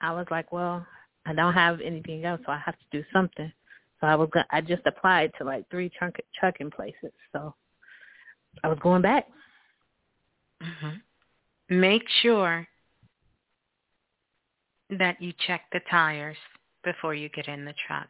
I 0.00 0.12
was 0.12 0.26
like, 0.30 0.52
well, 0.52 0.86
I 1.26 1.32
don't 1.34 1.54
have 1.54 1.80
anything 1.80 2.24
else, 2.24 2.40
so 2.44 2.52
I 2.52 2.58
have 2.58 2.78
to 2.78 2.84
do 2.90 3.04
something. 3.12 3.52
So 4.00 4.06
I 4.06 4.14
was 4.14 4.30
I 4.50 4.60
just 4.60 4.86
applied 4.86 5.32
to 5.38 5.44
like 5.44 5.68
three 5.70 5.88
truck 5.90 6.16
trucking 6.38 6.70
places. 6.70 7.12
So 7.32 7.54
I 8.62 8.68
was 8.68 8.78
going 8.80 9.02
back. 9.02 9.26
Mm-hmm. 10.64 11.80
Make 11.80 12.04
sure 12.22 12.66
that 14.90 15.20
you 15.20 15.32
check 15.46 15.62
the 15.72 15.80
tires 15.90 16.36
before 16.82 17.14
you 17.14 17.28
get 17.30 17.48
in 17.48 17.64
the 17.64 17.74
truck. 17.86 18.08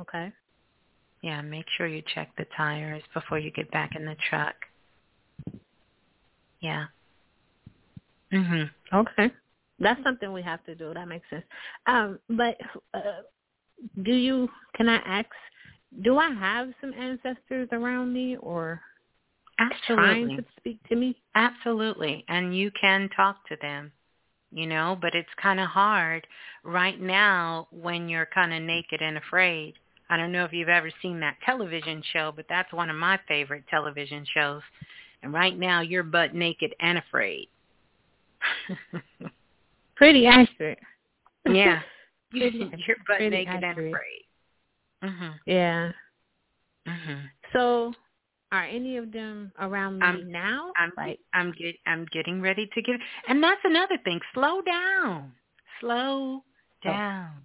Okay. 0.00 0.32
Yeah, 1.22 1.40
make 1.42 1.66
sure 1.76 1.86
you 1.86 2.02
check 2.14 2.30
the 2.36 2.46
tires 2.56 3.02
before 3.14 3.38
you 3.38 3.50
get 3.50 3.70
back 3.70 3.94
in 3.94 4.04
the 4.04 4.16
truck. 4.28 4.54
Yeah. 6.60 6.86
Mhm. 8.32 8.70
Okay. 8.92 9.30
That's 9.78 10.02
something 10.02 10.32
we 10.32 10.42
have 10.42 10.64
to 10.64 10.74
do. 10.74 10.94
That 10.94 11.08
makes 11.08 11.28
sense. 11.28 11.44
Um, 11.86 12.18
but 12.30 12.56
uh, 12.94 13.22
do 14.02 14.12
you? 14.14 14.48
Can 14.74 14.88
I 14.88 14.96
ask? 14.96 15.28
Do 16.02 16.18
I 16.18 16.30
have 16.30 16.72
some 16.80 16.94
ancestors 16.94 17.68
around 17.72 18.12
me, 18.12 18.36
or 18.36 18.80
Absolutely. 19.58 19.94
trying 19.94 20.36
to 20.36 20.44
speak 20.58 20.78
to 20.88 20.96
me? 20.96 21.16
Absolutely. 21.34 22.24
And 22.28 22.56
you 22.56 22.70
can 22.70 23.08
talk 23.14 23.46
to 23.48 23.56
them, 23.60 23.92
you 24.50 24.66
know, 24.66 24.96
but 25.00 25.14
it's 25.14 25.28
kind 25.40 25.60
of 25.60 25.68
hard 25.68 26.26
right 26.64 27.00
now 27.00 27.68
when 27.70 28.08
you're 28.08 28.26
kind 28.26 28.52
of 28.52 28.62
naked 28.62 29.02
and 29.02 29.16
afraid. 29.18 29.74
I 30.10 30.16
don't 30.16 30.32
know 30.32 30.44
if 30.44 30.52
you've 30.52 30.68
ever 30.68 30.90
seen 31.00 31.20
that 31.20 31.38
television 31.44 32.02
show, 32.12 32.32
but 32.34 32.46
that's 32.48 32.72
one 32.72 32.90
of 32.90 32.96
my 32.96 33.18
favorite 33.28 33.64
television 33.68 34.26
shows. 34.34 34.62
And 35.22 35.32
right 35.32 35.56
now 35.58 35.80
you're 35.80 36.02
butt 36.02 36.34
naked 36.34 36.74
and 36.80 36.98
afraid. 36.98 37.48
Pretty 39.96 40.26
accurate. 40.26 40.80
Yeah. 41.48 41.80
You're 42.32 42.96
butt 43.06 43.18
pretty 43.18 43.28
naked 43.28 43.62
accurate. 43.62 43.76
and 43.76 43.88
afraid. 43.88 44.24
Mhm. 45.04 45.34
Yeah. 45.44 45.92
Mhm. 46.86 47.30
So 47.52 47.92
are 48.52 48.64
any 48.64 48.98
of 48.98 49.10
them 49.10 49.50
around 49.58 49.98
me 49.98 50.06
I'm, 50.06 50.30
now? 50.30 50.72
I'm 50.76 50.92
like 50.96 51.18
I'm 51.34 51.52
get 51.52 51.74
I'm 51.86 52.06
getting 52.12 52.40
ready 52.40 52.68
to 52.74 52.82
get 52.82 52.96
and 53.28 53.42
that's 53.42 53.60
another 53.64 53.98
thing. 54.04 54.20
Slow 54.34 54.60
down. 54.60 55.32
Slow 55.80 56.42
oh. 56.42 56.42
down. 56.84 57.30
Oh. 57.34 57.42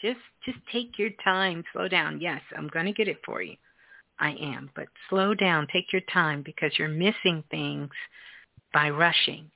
Just 0.00 0.20
just 0.44 0.58
take 0.72 0.98
your 0.98 1.10
time. 1.22 1.64
Slow 1.72 1.88
down. 1.88 2.20
Yes, 2.20 2.40
I'm 2.56 2.68
going 2.68 2.86
to 2.86 2.92
get 2.92 3.08
it 3.08 3.18
for 3.24 3.42
you. 3.42 3.56
I 4.20 4.30
am, 4.32 4.70
but 4.76 4.86
slow 5.10 5.34
down. 5.34 5.66
Take 5.72 5.92
your 5.92 6.02
time 6.12 6.42
because 6.42 6.72
you're 6.78 6.88
missing 6.88 7.42
things 7.50 7.90
by 8.72 8.90
rushing. 8.90 9.50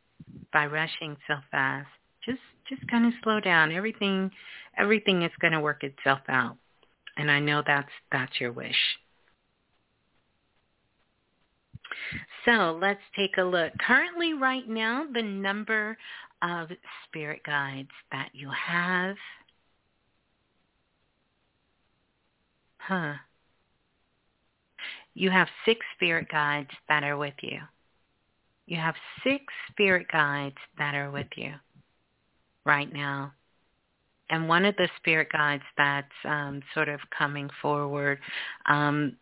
By 0.53 0.67
rushing 0.67 1.17
so 1.27 1.35
fast. 1.51 1.89
Just 2.25 2.41
just 2.69 2.87
kind 2.89 3.07
of 3.07 3.13
slow 3.23 3.41
down. 3.41 3.73
Everything 3.73 4.31
everything 4.77 5.23
is 5.23 5.33
going 5.41 5.53
to 5.53 5.61
work 5.61 5.85
itself 5.85 6.21
out. 6.29 6.57
And 7.17 7.31
I 7.31 7.41
know 7.41 7.63
that's 7.67 7.93
that's 8.11 8.41
your 8.41 8.53
wish. 8.53 8.77
So 12.45 12.79
let's 12.81 13.01
take 13.17 13.37
a 13.39 13.43
look. 13.43 13.73
Currently 13.87 14.35
right 14.35 14.69
now, 14.69 15.07
the 15.13 15.23
number 15.23 15.97
of 16.43 16.69
spirit 17.05 17.43
guides 17.45 17.91
that 18.13 18.31
you 18.33 18.51
have. 18.51 19.17
Huh. 22.79 23.15
You 25.15 25.31
have 25.31 25.49
six 25.65 25.85
spirit 25.97 26.29
guides 26.31 26.71
that 26.89 27.03
are 27.03 27.17
with 27.17 27.35
you. 27.43 27.59
You 28.67 28.77
have 28.77 28.95
six 29.25 29.43
spirit 29.71 30.07
guides 30.13 30.57
that 30.79 30.95
are 30.95 31.11
with 31.11 31.27
you 31.37 31.55
right 32.65 32.93
now. 32.93 33.33
And 34.31 34.49
one 34.49 34.65
of 34.65 34.77
the 34.77 34.89
spirit 34.99 35.29
guides 35.33 35.63
that's 35.77 36.07
um, 36.25 36.63
sort 36.75 36.89
of 36.89 37.01
coming 37.17 37.49
forward 37.63 38.19
um, 38.69 39.17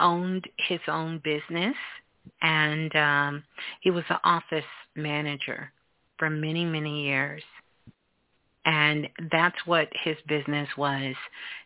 owned 0.00 0.48
his 0.68 0.80
own 0.88 1.20
business 1.24 1.76
and 2.42 2.94
um, 2.96 3.44
he 3.80 3.90
was 3.90 4.04
an 4.08 4.18
office 4.24 4.64
manager 4.94 5.72
for 6.18 6.30
many, 6.30 6.64
many 6.64 7.04
years. 7.04 7.42
And 8.64 9.08
that's 9.32 9.56
what 9.64 9.88
his 10.04 10.16
business 10.28 10.68
was. 10.76 11.14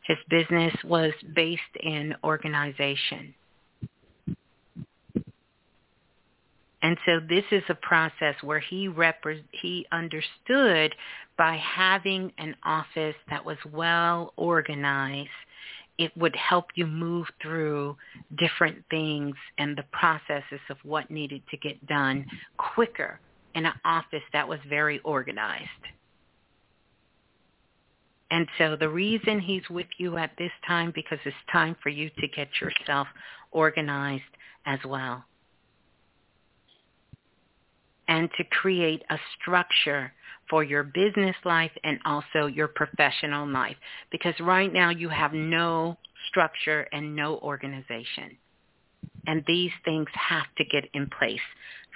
His 0.07 0.19
business 0.31 0.73
was 0.85 1.13
based 1.35 1.63
in 1.83 2.15
organization. 2.23 3.35
And 6.83 6.97
so 7.07 7.21
this 7.29 7.45
is 7.51 7.63
a 7.69 7.75
process 7.75 8.35
where 8.43 8.59
he 8.59 8.89
repre- 8.89 9.45
he 9.53 9.87
understood 9.93 10.95
by 11.39 11.57
having 11.57 12.33
an 12.39 12.57
office 12.65 13.15
that 13.31 13.45
was 13.45 13.57
well 13.73 14.33
organized 14.37 15.31
it 15.99 16.17
would 16.17 16.35
help 16.37 16.67
you 16.75 16.87
move 16.87 17.27
through 17.41 17.97
different 18.39 18.83
things 18.91 19.35
and 19.59 19.77
the 19.77 19.85
processes 19.93 20.61
of 20.71 20.77
what 20.85 21.11
needed 21.11 21.43
to 21.51 21.57
get 21.59 21.87
done 21.87 22.27
quicker 22.57 23.21
in 23.55 23.67
an 23.67 23.75
office 23.85 24.23
that 24.33 24.49
was 24.49 24.59
very 24.69 24.99
organized. 25.01 25.69
And 28.31 28.49
so 28.57 28.77
the 28.77 28.89
reason 28.89 29.41
he's 29.41 29.69
with 29.69 29.89
you 29.99 30.17
at 30.17 30.31
this 30.39 30.51
time 30.67 30.91
because 30.95 31.19
it's 31.27 31.37
time 31.53 31.77
for 31.83 31.91
you 31.91 32.09
to 32.19 32.29
get 32.29 32.49
yourself 32.61 33.07
organized 33.51 34.23
as 34.65 34.79
well. 34.87 35.23
And 38.09 38.31
to 38.39 38.45
create 38.45 39.03
a 39.11 39.19
structure 39.39 40.13
for 40.49 40.63
your 40.63 40.83
business 40.83 41.37
life 41.45 41.71
and 41.85 41.99
also 42.05 42.47
your 42.47 42.69
professional 42.69 43.47
life 43.49 43.77
because 44.11 44.35
right 44.41 44.73
now 44.73 44.91
you 44.91 45.09
have 45.09 45.33
no 45.33 45.97
structure 46.29 46.89
and 46.93 47.17
no 47.17 47.39
organization. 47.39 48.37
And 49.27 49.45
these 49.47 49.71
things 49.85 50.09
have 50.15 50.47
to 50.59 50.65
get 50.65 50.85
in 50.95 51.09
place 51.19 51.41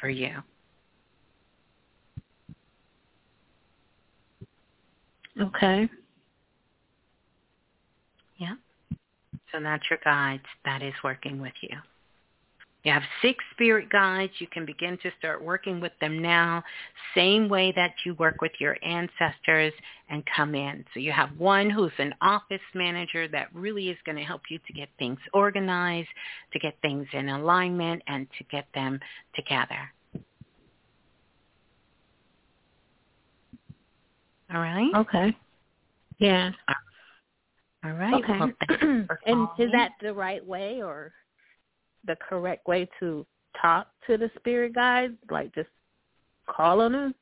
for 0.01 0.09
you. 0.09 0.37
Okay. 5.41 5.89
Yeah. 8.37 8.55
So 9.53 9.61
that's 9.61 9.85
your 9.91 9.99
guides. 10.05 10.45
That 10.65 10.83
is 10.83 10.95
working 11.05 11.41
with 11.41 11.53
you. 11.61 11.77
You 12.87 12.93
have 12.93 13.03
six 13.21 13.45
spirit 13.51 13.91
guides. 13.91 14.33
You 14.39 14.47
can 14.47 14.65
begin 14.65 14.97
to 15.03 15.11
start 15.19 15.43
working 15.43 15.81
with 15.81 15.91
them 16.01 16.23
now, 16.23 16.63
same 17.17 17.49
way 17.49 17.73
that 17.75 17.95
you 18.05 18.15
work 18.15 18.41
with 18.41 18.53
your 18.61 18.77
ancestors 18.81 19.73
and 20.09 20.23
come 20.37 20.55
in. 20.55 20.85
So 20.95 21.01
you 21.01 21.11
have 21.11 21.31
one 21.37 21.69
who's 21.69 21.91
an 21.99 22.15
office 22.21 22.61
manager 22.75 23.27
that 23.27 23.49
really 23.53 23.89
is 23.89 23.99
going 24.07 24.15
to 24.19 24.23
help 24.23 24.43
you 24.49 24.61
to 24.65 24.73
get 24.73 24.89
things 25.01 25.19
organized, 25.35 26.07
to 26.53 26.61
get 26.61 26.77
things 26.81 27.09
in 27.13 27.29
alignment, 27.29 28.03
and 28.07 28.29
to 28.39 28.45
get 28.53 28.69
them 28.73 29.01
together. 29.35 29.91
All 34.55 34.61
right? 34.61 34.95
Okay. 34.95 35.37
Yeah. 36.21 36.53
All 37.85 37.95
right. 37.95 38.15
Okay. 38.23 38.39
Well, 38.39 39.19
and 39.27 39.49
is 39.59 39.73
that 39.73 39.91
the 40.01 40.15
right 40.15 40.47
way 40.47 40.83
or 40.83 41.13
the 42.07 42.17
correct 42.17 42.67
way 42.67 42.89
to 43.01 43.27
talk 43.61 43.89
to 44.07 44.17
the 44.17 44.31
spirit 44.37 44.75
guides? 44.75 45.15
Like 45.31 45.55
just 45.55 45.69
call 46.49 46.81
on 46.81 46.93
them? 46.93 47.15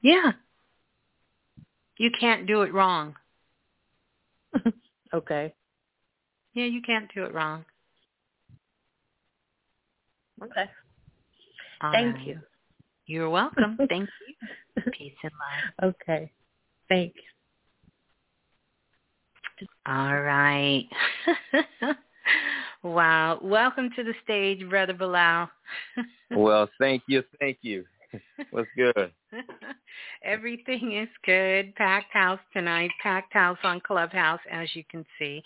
Yeah. 0.00 0.32
You 1.98 2.10
can't 2.18 2.46
do 2.46 2.62
it 2.62 2.72
wrong. 2.72 3.14
okay. 5.14 5.54
Yeah, 6.54 6.64
you 6.64 6.82
can't 6.82 7.10
do 7.14 7.24
it 7.24 7.34
wrong. 7.34 7.64
Okay. 10.42 10.64
All 11.80 11.92
Thank 11.92 12.16
right. 12.16 12.26
you. 12.26 12.38
You're 13.06 13.30
welcome. 13.30 13.78
Thank 13.88 14.08
you. 14.26 14.82
Peace 14.92 15.14
and 15.22 15.32
love. 15.82 15.94
Okay. 16.00 16.32
Thank 16.88 17.14
you. 17.16 17.22
All 19.86 20.20
right. 20.20 20.88
wow. 22.82 23.38
Welcome 23.42 23.90
to 23.96 24.04
the 24.04 24.14
stage, 24.24 24.68
Brother 24.68 24.94
Balah. 24.94 25.48
well, 26.30 26.68
thank 26.78 27.02
you, 27.06 27.22
thank 27.40 27.58
you. 27.62 27.84
What's 28.50 28.68
good? 28.76 29.12
Everything 30.24 30.96
is 30.96 31.08
good. 31.24 31.74
Packed 31.76 32.12
house 32.12 32.40
tonight. 32.52 32.90
Packed 33.02 33.32
house 33.32 33.58
on 33.64 33.80
Clubhouse, 33.80 34.40
as 34.50 34.68
you 34.74 34.84
can 34.90 35.04
see. 35.18 35.42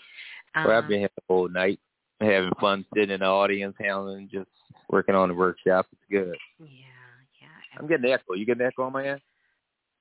well, 0.55 0.71
I've 0.71 0.85
um, 0.85 0.89
been 0.89 1.01
here 1.01 1.11
the 1.15 1.23
whole 1.29 1.49
night, 1.49 1.79
having 2.21 2.51
fun 2.61 2.85
sitting 2.95 3.15
in 3.15 3.21
the 3.21 3.27
audience, 3.27 3.75
handling, 3.79 4.29
just 4.33 4.49
working 4.91 5.15
on 5.15 5.29
the 5.29 5.35
workshop. 5.35 5.87
It's 5.93 6.01
good. 6.11 6.37
Yeah, 6.59 6.67
yeah. 7.41 7.79
I'm 7.79 7.87
getting 7.87 8.11
echo. 8.11 8.35
You 8.35 8.47
getting 8.47 8.67
echo 8.67 8.83
on 8.83 8.93
my 8.93 9.09
end? 9.09 9.21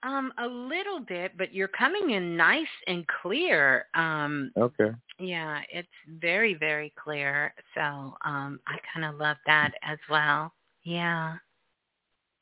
Um, 0.06 0.32
a 0.38 0.46
little 0.48 1.00
bit, 1.00 1.32
but 1.36 1.52
you're 1.52 1.68
coming 1.68 2.12
in 2.12 2.38
nice 2.38 2.68
and 2.86 3.06
clear. 3.08 3.88
Um, 3.96 4.52
okay. 4.56 4.92
Yeah, 5.18 5.62
it's 5.74 5.88
very, 6.22 6.54
very 6.54 6.94
clear. 7.02 7.56
So 7.74 7.82
um, 7.82 8.60
I 8.68 8.78
kind 8.94 9.04
of 9.04 9.20
love 9.20 9.38
that 9.48 9.72
as 9.82 9.98
well. 10.08 10.54
Yeah. 10.84 11.38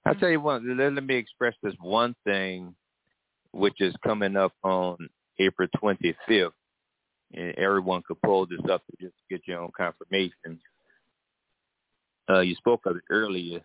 I'll 0.06 0.16
tell 0.16 0.30
you 0.30 0.42
what, 0.42 0.62
let, 0.66 0.92
let 0.92 1.06
me 1.06 1.16
express 1.16 1.54
this 1.64 1.74
one 1.80 2.14
thing, 2.26 2.76
which 3.54 3.80
is 3.80 3.96
coming 4.04 4.36
up 4.36 4.52
on 4.64 4.98
April 5.40 5.70
25th. 5.82 6.52
And 7.34 7.56
everyone 7.58 8.04
could 8.06 8.22
pull 8.22 8.46
this 8.46 8.60
up 8.70 8.84
to 8.88 9.06
just 9.06 9.16
get 9.30 9.48
your 9.48 9.62
own 9.62 9.72
confirmation. 9.76 10.60
Uh, 12.30 12.42
you 12.42 12.56
spoke 12.56 12.82
of 12.86 12.98
it 12.98 13.04
earlier, 13.10 13.62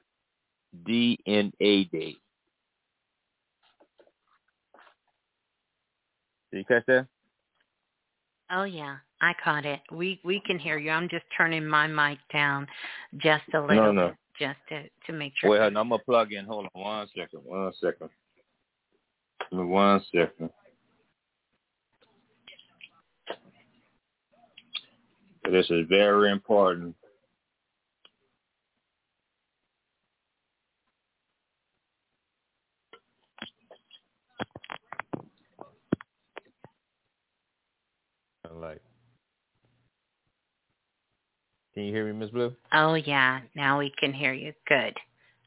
DNA 0.87 1.91
Day. 1.91 2.17
Did 6.53 6.59
you 6.59 6.65
catch 6.65 6.87
that? 6.87 7.07
Oh 8.51 8.65
yeah, 8.65 8.97
I 9.21 9.33
caught 9.45 9.67
it. 9.67 9.81
We 9.93 10.21
we 10.25 10.41
can 10.47 10.59
hear 10.59 10.79
you. 10.79 10.91
I'm 10.91 11.09
just 11.09 11.25
turning 11.37 11.67
my 11.67 11.87
mic 11.87 12.19
down 12.33 12.67
just 13.19 13.45
a 13.53 13.61
little 13.61 13.77
No, 13.77 13.93
no. 13.93 14.09
bit, 14.09 14.17
just 14.39 14.59
to 14.71 14.85
to 15.07 15.13
make 15.13 15.35
sure. 15.37 15.51
Well, 15.51 15.67
I'm 15.67 15.75
gonna 15.75 15.99
plug 15.99 16.33
in. 16.33 16.47
Hold 16.47 16.67
on, 16.75 16.83
one 16.83 17.09
second, 17.15 17.41
one 17.45 17.73
second, 17.81 18.09
Give 19.51 19.59
me 19.59 19.65
one 19.67 20.03
second. 20.13 20.51
This 25.51 25.71
is 25.71 25.87
very 25.89 26.31
important. 26.31 26.95
Like, 38.51 38.81
can 41.79 41.87
you 41.87 41.93
hear 41.93 42.13
me, 42.13 42.19
Miss 42.19 42.31
Blue? 42.31 42.53
Oh 42.73 42.95
yeah, 42.95 43.39
now 43.55 43.79
we 43.79 43.93
can 44.01 44.13
hear 44.13 44.33
you. 44.33 44.53
Good. 44.67 44.97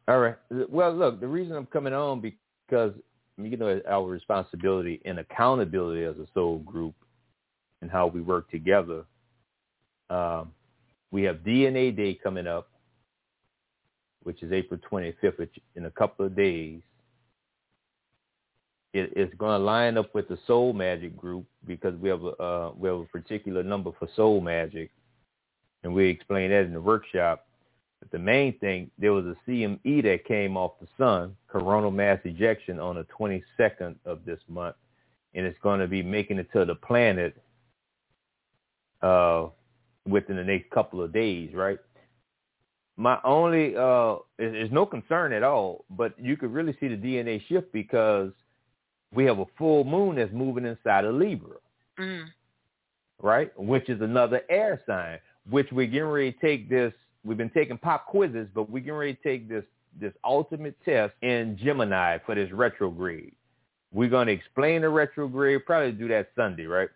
All 0.08 0.20
right. 0.20 0.36
Well, 0.70 0.95
look, 0.95 1.20
the 1.20 1.28
reason 1.28 1.58
I'm 1.58 1.66
coming 1.66 1.91
on 1.91 2.22
because 2.22 2.94
you 3.38 3.58
know 3.58 3.82
our 3.86 4.06
responsibility 4.06 5.02
and 5.03 5.20
accountability 5.20 6.06
as 6.06 6.16
a 6.16 6.28
soul 6.34 6.60
group 6.60 6.95
and 7.82 7.91
how 7.91 8.08
we 8.08 8.22
work 8.22 8.49
together. 8.49 9.03
Um, 10.10 10.53
we 11.12 11.24
have 11.24 11.40
DNA 11.40 11.94
Day 11.94 12.18
coming 12.24 12.48
up, 12.48 12.70
which 14.24 14.41
is 14.41 14.53
April 14.53 14.80
25th, 14.90 15.38
which 15.38 15.60
in 15.76 15.84
a 15.88 15.91
couple 15.91 16.26
of 16.26 16.34
days. 16.34 16.80
It, 18.94 19.12
it's 19.18 19.34
going 19.36 19.60
to 19.60 19.66
line 19.66 19.98
up 19.98 20.16
with 20.16 20.30
the 20.30 20.38
Soul 20.48 20.72
Magic 20.72 21.18
group 21.18 21.45
because 21.68 21.94
we 21.99 22.08
have 22.08 22.24
a 22.24 22.41
uh, 22.41 22.72
we 22.78 22.88
have 22.88 22.99
a 22.99 23.06
particular 23.08 23.64
number 23.64 23.91
for 23.99 24.08
Soul 24.16 24.40
Magic, 24.40 24.91
and 25.84 25.94
we 25.94 26.08
explain 26.08 26.49
that 26.52 26.64
in 26.66 26.74
the 26.74 26.82
workshop. 26.82 27.48
But 27.99 28.12
the 28.12 28.20
main 28.20 28.58
thing, 28.60 28.90
there 28.98 29.14
was 29.14 29.26
a 29.26 29.36
CME 29.48 30.03
that 30.03 30.26
came 30.26 30.58
off 30.58 30.80
the 30.82 30.88
sun, 30.98 31.36
coronal 31.48 31.91
mass 31.91 32.20
ejection, 32.24 32.80
on 32.80 32.95
the 32.95 33.06
22nd 33.20 33.95
of 34.06 34.26
this 34.26 34.40
month, 34.48 34.76
and 35.36 35.45
it's 35.45 35.60
going 35.62 35.80
to 35.80 35.88
be 35.88 36.02
making 36.02 36.40
it 36.40 36.52
to 36.53 36.66
the 36.66 36.76
planet 36.76 37.36
uh, 39.02 39.48
within 40.08 40.36
the 40.36 40.44
next 40.44 40.70
couple 40.72 41.02
of 41.02 41.14
days, 41.14 41.53
right? 41.53 41.80
My 42.98 43.20
only, 43.24 43.76
uh, 43.76 44.18
is 44.38 44.72
no 44.72 44.86
concern 44.86 45.34
at 45.34 45.44
all, 45.44 45.86
but 45.90 46.14
you 46.20 46.38
could 46.38 46.52
really 46.52 46.76
see 46.80 46.88
the 46.88 46.98
DNA 46.98 47.41
shift 47.48 47.72
because 47.72 48.32
we 49.14 49.26
have 49.26 49.40
a 49.40 49.45
full 49.58 49.84
moon 49.84 50.16
that's 50.16 50.32
moving 50.34 50.66
inside 50.66 51.06
of 51.06 51.16
Libra, 51.16 51.58
Mm. 51.99 52.26
right? 53.22 53.58
Which 53.60 53.90
is 53.90 54.02
another 54.02 54.44
air 54.49 54.82
sign, 54.86 55.20
which 55.49 55.68
we're 55.72 55.88
getting 55.88 56.07
ready 56.07 56.31
to 56.31 56.39
take 56.39 56.69
this. 56.69 56.93
We've 57.23 57.38
been 57.38 57.49
taking 57.49 57.77
pop 57.77 58.07
quizzes, 58.07 58.47
but 58.53 58.69
we're 58.69 58.80
getting 58.80 58.93
ready 58.93 59.13
to 59.15 59.23
take 59.23 59.49
this 59.49 59.63
this 59.99 60.13
ultimate 60.23 60.76
test 60.85 61.13
in 61.22 61.57
Gemini 61.61 62.18
for 62.26 62.34
this 62.35 62.51
retrograde. 62.51 63.34
We're 63.93 64.09
going 64.09 64.27
to 64.27 64.34
explain 64.34 64.81
the 64.81 64.89
retrograde, 64.89 65.65
probably 65.65 65.91
do 65.91 66.07
that 66.07 66.30
Sunday, 66.35 66.65
right? 66.65 66.89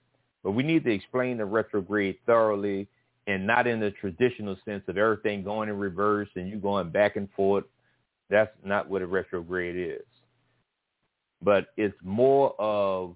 But 0.43 0.51
we 0.51 0.63
need 0.63 0.85
to 0.85 0.91
explain 0.91 1.38
the 1.38 1.45
retrograde 1.45 2.17
thoroughly 2.26 2.88
and 3.27 3.45
not 3.45 3.67
in 3.67 3.80
the 3.80 3.91
traditional 3.91 4.55
sense 4.63 4.84
of 4.88 4.97
everything 4.97 5.43
going 5.43 5.69
in 5.69 5.77
reverse 5.77 6.30
and 6.35 6.47
you 6.47 6.57
going 6.57 6.89
back 6.89 7.15
and 7.15 7.30
forth. 7.35 7.65
That's 8.30 8.51
not 8.63 8.89
what 8.89 9.01
a 9.01 9.07
retrograde 9.07 9.76
is. 9.76 10.05
But 11.41 11.67
it's 11.76 11.97
more 12.01 12.55
of 12.59 13.15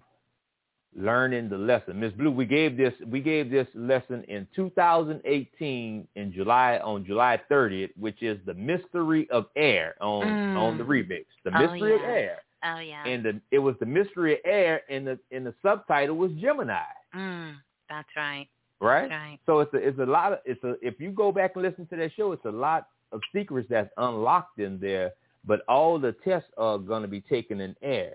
learning 0.96 1.50
the 1.50 1.58
lesson. 1.58 2.00
Miss 2.00 2.12
Blue, 2.14 2.32
we 2.32 2.46
gave 2.46 2.76
this 2.78 2.94
we 3.08 3.22
gave 3.22 3.50
this 3.50 3.68
lesson 3.76 4.24
in 4.28 4.48
2018 4.56 6.08
in 6.16 6.32
July 6.34 6.78
on 6.84 7.06
July 7.06 7.40
30th, 7.50 7.92
which 7.98 8.22
is 8.24 8.38
the 8.46 8.54
mystery 8.54 9.30
of 9.30 9.46
air 9.56 9.96
on 10.02 10.26
Mm. 10.28 10.58
on 10.58 10.78
the 10.78 10.84
remix. 10.84 11.26
The 11.44 11.52
Oh, 11.56 11.60
mystery 11.72 11.96
of 11.96 12.02
air. 12.02 12.42
Oh 12.64 12.80
yeah. 12.80 13.04
And 13.06 13.24
the 13.24 13.42
it 13.52 13.60
was 13.60 13.76
the 13.80 13.86
mystery 13.86 14.34
of 14.34 14.40
air 14.46 14.82
and 14.90 15.06
the 15.08 15.20
and 15.32 15.46
the 15.46 15.54
subtitle 15.62 16.16
was 16.18 16.32
Gemini. 16.34 16.82
mm. 17.16 17.56
That's 17.90 18.10
right. 18.16 18.48
Right? 18.82 19.10
That's 19.10 19.12
right. 19.12 19.40
So 19.46 19.60
it's 19.60 19.74
a 19.74 19.78
it's 19.78 20.00
a 20.00 20.06
lot 20.06 20.34
of 20.34 20.40
it's 20.46 20.64
a 20.64 20.76
if 20.82 21.00
you 21.00 21.12
go 21.12 21.32
back 21.32 21.52
and 21.56 21.64
listen 21.64 21.86
to 21.88 21.96
that 21.98 22.12
show, 22.14 22.32
it's 22.32 22.46
a 22.46 22.52
lot 22.52 22.88
of 23.12 23.22
secrets 23.34 23.68
that's 23.70 23.92
unlocked 23.98 24.60
in 24.60 24.80
there, 24.80 25.12
but 25.46 25.62
all 25.68 25.98
the 26.00 26.14
tests 26.24 26.50
are 26.58 26.78
gonna 26.78 27.08
be 27.08 27.22
taken 27.22 27.60
in 27.62 27.76
air. 27.82 28.14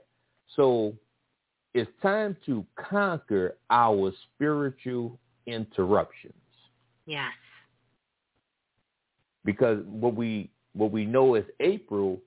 So 0.57 0.95
it's 1.75 1.91
time 2.01 2.37
to 2.47 2.65
conquer 2.77 3.57
our 3.69 4.13
spiritual 4.35 5.19
interruptions. 5.47 6.35
Yes. 7.05 7.33
Because 9.45 9.81
what 9.87 10.15
we 10.15 10.51
what 10.73 10.91
we 10.91 11.05
know 11.05 11.35
is 11.35 11.45
April 11.61 12.21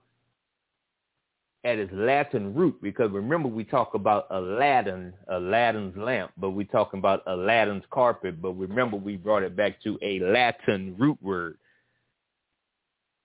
at 1.63 1.79
its 1.79 1.91
Latin 1.93 2.53
root, 2.53 2.79
because 2.81 3.11
remember 3.11 3.49
we 3.49 3.63
talk 3.63 3.93
about 3.93 4.27
Aladdin, 4.29 5.13
Aladdin's 5.29 5.97
lamp, 5.97 6.31
but 6.37 6.51
we're 6.51 6.65
talking 6.65 6.99
about 6.99 7.23
Aladdin's 7.27 7.83
carpet, 7.91 8.41
but 8.41 8.51
remember 8.51 8.95
we 8.95 9.17
brought 9.17 9.43
it 9.43 9.55
back 9.55 9.81
to 9.83 9.97
a 10.01 10.19
Latin 10.19 10.95
root 10.97 11.17
word. 11.21 11.57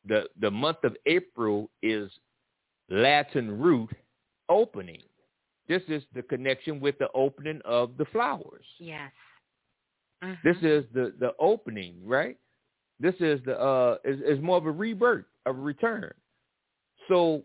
The 0.07 0.28
the 0.40 0.51
month 0.51 0.78
of 0.85 0.97
April 1.07 1.70
is 1.82 2.11
Latin 2.89 3.61
root 3.61 3.90
opening. 4.49 5.03
This 5.73 5.82
is 5.89 6.03
the 6.15 6.20
connection 6.20 6.81
with 6.81 6.99
the 6.99 7.09
opening 7.15 7.62
of 7.65 7.97
the 7.97 8.05
flowers. 8.12 8.66
Yes. 8.78 9.11
This 10.44 10.57
is 10.61 10.85
the 10.93 11.15
the 11.19 11.32
opening, 11.40 11.94
right? 12.05 12.36
This 13.01 13.15
is 13.20 13.40
the 13.47 13.59
uh 13.59 13.97
is, 14.05 14.20
is 14.20 14.39
more 14.43 14.59
of 14.59 14.66
a 14.66 14.70
rebirth, 14.70 15.24
a 15.47 15.53
return. 15.53 16.12
So 17.09 17.43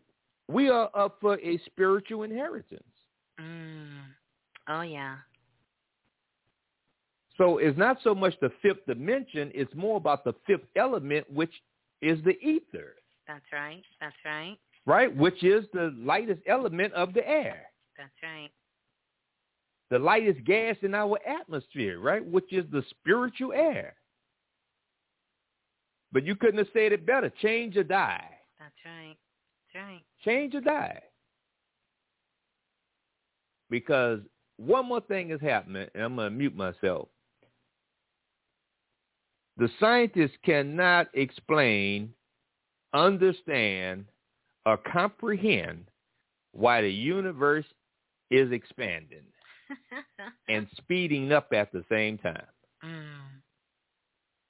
we 0.49 0.67
are 0.67 0.89
up 0.93 1.19
for 1.21 1.39
a 1.39 1.57
spiritual 1.67 2.23
inheritance. 2.23 2.83
Mm. 3.39 4.01
Oh 4.67 4.81
yeah. 4.81 5.15
So 7.37 7.59
it's 7.59 7.77
not 7.77 7.99
so 8.03 8.13
much 8.13 8.33
the 8.41 8.51
fifth 8.61 8.85
dimension, 8.87 9.51
it's 9.55 9.73
more 9.73 9.95
about 9.95 10.25
the 10.25 10.33
fifth 10.45 10.67
element, 10.75 11.31
which 11.31 11.53
is 12.01 12.19
the 12.25 12.37
ether. 12.45 12.95
That's 13.25 13.45
right. 13.53 13.83
That's 14.01 14.15
right. 14.25 14.57
Right? 14.85 15.15
Which 15.15 15.45
is 15.45 15.63
the 15.71 15.95
lightest 15.97 16.41
element 16.45 16.91
of 16.93 17.13
the 17.13 17.25
air. 17.25 17.67
That's 17.97 18.11
right. 18.23 18.49
The 19.89 19.99
lightest 19.99 20.43
gas 20.43 20.75
in 20.81 20.93
our 20.93 21.17
atmosphere, 21.25 21.99
right? 21.99 22.25
Which 22.25 22.51
is 22.51 22.65
the 22.71 22.83
spiritual 22.89 23.53
air. 23.53 23.95
But 26.11 26.25
you 26.25 26.35
couldn't 26.35 26.57
have 26.57 26.67
said 26.73 26.91
it 26.91 27.05
better. 27.05 27.31
Change 27.41 27.77
or 27.77 27.83
die. 27.83 28.29
That's 28.59 28.73
right. 28.85 29.15
That's 29.73 29.83
right. 29.83 30.01
Change 30.23 30.55
or 30.55 30.61
die. 30.61 31.01
Because 33.69 34.19
one 34.57 34.87
more 34.87 35.01
thing 35.01 35.31
is 35.31 35.41
happening, 35.41 35.87
and 35.93 36.03
I'm 36.03 36.15
going 36.15 36.31
to 36.31 36.37
mute 36.37 36.55
myself. 36.55 37.09
The 39.57 39.69
scientists 39.79 40.37
cannot 40.45 41.07
explain, 41.13 42.13
understand, 42.93 44.05
or 44.65 44.77
comprehend 44.77 45.85
why 46.51 46.81
the 46.81 46.91
universe 46.91 47.65
is 48.29 48.51
expanding 48.51 49.23
and 50.49 50.67
speeding 50.77 51.31
up 51.31 51.51
at 51.53 51.71
the 51.71 51.83
same 51.89 52.17
time. 52.17 52.45
Mm. 52.83 53.41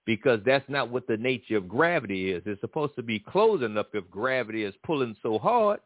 Because 0.06 0.40
that's 0.46 0.68
not 0.70 0.90
what 0.90 1.06
the 1.08 1.18
nature 1.18 1.58
of 1.58 1.68
gravity 1.68 2.32
is. 2.32 2.42
It's 2.46 2.62
supposed 2.62 2.96
to 2.96 3.04
be 3.04 3.20
closing 3.20 3.78
up 3.78 3.90
if 3.94 4.10
gravity 4.10 4.64
is 4.64 4.74
pulling 4.86 5.16
so 5.22 5.38
hard. 5.38 5.80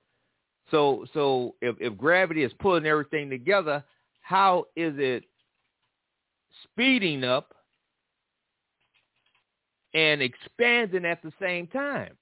So 0.69 1.05
so 1.13 1.55
if, 1.61 1.75
if 1.79 1.97
gravity 1.97 2.43
is 2.43 2.51
pulling 2.59 2.85
everything 2.85 3.29
together, 3.29 3.83
how 4.21 4.65
is 4.75 4.93
it 4.97 5.23
speeding 6.63 7.23
up 7.23 7.53
and 9.93 10.21
expanding 10.21 11.05
at 11.05 11.21
the 11.23 11.33
same 11.41 11.67
time? 11.67 12.15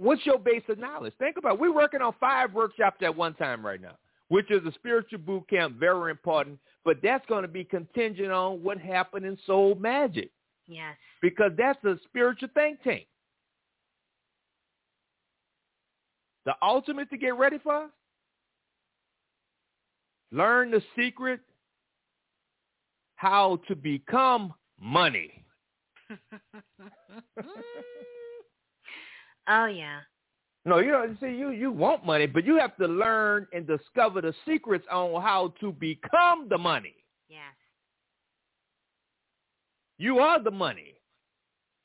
What's 0.00 0.24
your 0.24 0.38
base 0.38 0.62
of 0.70 0.78
knowledge? 0.78 1.12
Think 1.18 1.36
about 1.36 1.54
it. 1.54 1.60
We're 1.60 1.74
working 1.74 2.00
on 2.00 2.14
five 2.18 2.54
workshops 2.54 2.96
at 3.02 3.14
one 3.14 3.34
time 3.34 3.64
right 3.64 3.82
now, 3.82 3.98
which 4.28 4.50
is 4.50 4.64
a 4.64 4.72
spiritual 4.72 5.18
boot 5.18 5.46
camp, 5.50 5.78
very 5.78 6.10
important. 6.10 6.58
But 6.86 7.00
that's 7.02 7.26
going 7.26 7.42
to 7.42 7.48
be 7.48 7.64
contingent 7.64 8.32
on 8.32 8.62
what 8.62 8.78
happened 8.78 9.26
in 9.26 9.36
Soul 9.46 9.74
Magic. 9.74 10.30
Yes. 10.66 10.96
Because 11.20 11.52
that's 11.58 11.84
a 11.84 11.98
spiritual 12.04 12.48
think 12.54 12.82
tank. 12.82 13.06
The 16.46 16.54
ultimate 16.62 17.10
to 17.10 17.18
get 17.18 17.36
ready 17.36 17.58
for? 17.58 17.90
Learn 20.32 20.70
the 20.70 20.82
secret 20.96 21.40
how 23.16 23.60
to 23.68 23.76
become 23.76 24.54
money. 24.80 25.44
oh 29.50 29.66
yeah. 29.66 30.00
No, 30.64 30.78
you 30.78 30.92
know, 30.92 31.16
see, 31.20 31.28
you 31.34 31.50
you 31.50 31.70
want 31.70 32.04
money, 32.06 32.26
but 32.26 32.44
you 32.44 32.58
have 32.58 32.76
to 32.76 32.86
learn 32.86 33.46
and 33.52 33.66
discover 33.66 34.20
the 34.20 34.34
secrets 34.46 34.86
on 34.90 35.20
how 35.22 35.54
to 35.60 35.72
become 35.72 36.48
the 36.48 36.58
money. 36.58 36.94
Yes. 37.28 37.54
You 39.98 40.18
are 40.18 40.42
the 40.42 40.50
money, 40.50 40.94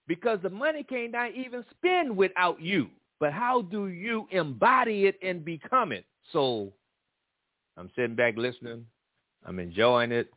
because 0.08 0.40
the 0.44 0.50
money 0.50 0.84
cannot 0.84 1.34
even 1.36 1.64
spend 1.72 2.16
without 2.16 2.62
you. 2.62 2.90
But 3.20 3.34
how 3.34 3.62
do 3.62 3.88
you 3.88 4.28
embody 4.32 5.06
it 5.06 5.18
and 5.22 5.44
become 5.46 5.92
it? 5.92 6.06
So, 6.34 6.74
I'm 7.78 7.90
sitting 7.96 8.16
back 8.16 8.36
listening. 8.38 8.86
I'm 9.46 9.60
enjoying 9.60 10.12
it. 10.12 10.30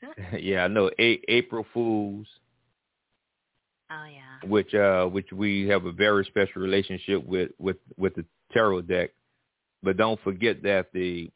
yeah, 0.40 0.64
I 0.64 0.68
know. 0.68 0.90
A- 0.98 1.20
April 1.28 1.66
Fools. 1.74 2.26
Oh 3.90 4.04
yeah. 4.04 4.48
Which 4.48 4.74
uh 4.74 5.06
which 5.06 5.32
we 5.32 5.68
have 5.68 5.84
a 5.84 5.92
very 5.92 6.24
special 6.24 6.62
relationship 6.62 7.24
with 7.24 7.50
with 7.58 7.76
with 7.96 8.14
the 8.14 8.24
tarot 8.52 8.82
deck. 8.82 9.10
But 9.82 9.96
don't 9.96 10.20
forget 10.22 10.62
that 10.62 10.88
the 10.92 11.30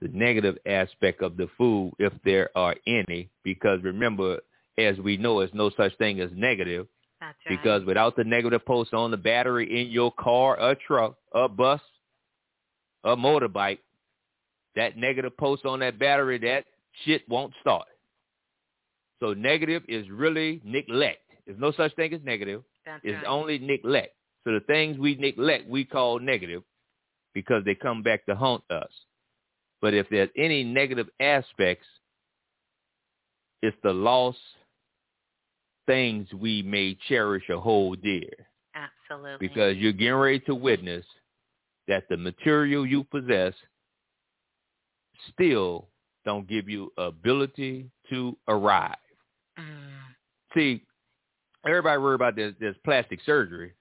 the 0.00 0.08
negative 0.08 0.58
aspect 0.66 1.22
of 1.22 1.36
the 1.36 1.48
food, 1.56 1.92
if 1.98 2.12
there 2.24 2.50
are 2.56 2.74
any, 2.88 3.30
because 3.44 3.80
remember, 3.84 4.40
as 4.76 4.98
we 4.98 5.16
know, 5.16 5.38
there's 5.38 5.54
no 5.54 5.70
such 5.76 5.96
thing 5.96 6.20
as 6.20 6.30
negative. 6.34 6.88
That's 7.20 7.38
right. 7.48 7.56
Because 7.56 7.84
without 7.84 8.16
the 8.16 8.24
negative 8.24 8.64
post 8.66 8.92
on 8.94 9.12
the 9.12 9.16
battery 9.16 9.80
in 9.80 9.92
your 9.92 10.10
car, 10.12 10.58
a 10.60 10.74
truck, 10.74 11.16
a 11.32 11.48
bus, 11.48 11.80
a 13.04 13.14
motorbike, 13.14 13.78
that 14.74 14.96
negative 14.96 15.36
post 15.36 15.64
on 15.64 15.78
that 15.80 16.00
battery, 16.00 16.38
that 16.38 16.64
shit 17.04 17.22
won't 17.28 17.52
start. 17.60 17.86
So 19.20 19.34
negative 19.34 19.84
is 19.86 20.10
really 20.10 20.60
neglect. 20.64 21.20
There's 21.46 21.58
no 21.58 21.72
such 21.72 21.94
thing 21.96 22.12
as 22.14 22.20
negative. 22.24 22.62
That's 22.86 23.00
it's 23.04 23.16
right. 23.16 23.26
only 23.26 23.58
neglect. 23.58 24.14
So 24.44 24.52
the 24.52 24.60
things 24.60 24.98
we 24.98 25.14
neglect, 25.16 25.68
we 25.68 25.84
call 25.84 26.18
negative 26.18 26.62
because 27.34 27.64
they 27.64 27.74
come 27.74 28.02
back 28.02 28.26
to 28.26 28.34
haunt 28.34 28.64
us. 28.70 28.90
But 29.80 29.94
if 29.94 30.08
there's 30.10 30.30
any 30.36 30.62
negative 30.62 31.08
aspects, 31.20 31.86
it's 33.62 33.76
the 33.82 33.92
lost 33.92 34.38
things 35.86 36.28
we 36.32 36.62
may 36.62 36.96
cherish 37.08 37.44
or 37.48 37.60
hold 37.60 38.02
dear. 38.02 38.30
Absolutely. 38.74 39.46
Because 39.46 39.76
you're 39.76 39.92
getting 39.92 40.14
ready 40.14 40.40
to 40.40 40.54
witness 40.54 41.04
that 41.88 42.04
the 42.08 42.16
material 42.16 42.86
you 42.86 43.04
possess 43.04 43.54
still 45.32 45.88
don't 46.24 46.48
give 46.48 46.68
you 46.68 46.92
ability 46.96 47.90
to 48.10 48.36
arrive. 48.48 48.96
Mm. 49.58 49.64
See, 50.54 50.84
everybody 51.64 51.98
worry 51.98 52.14
about 52.14 52.36
this, 52.36 52.54
this 52.60 52.74
plastic 52.84 53.20
surgery. 53.24 53.72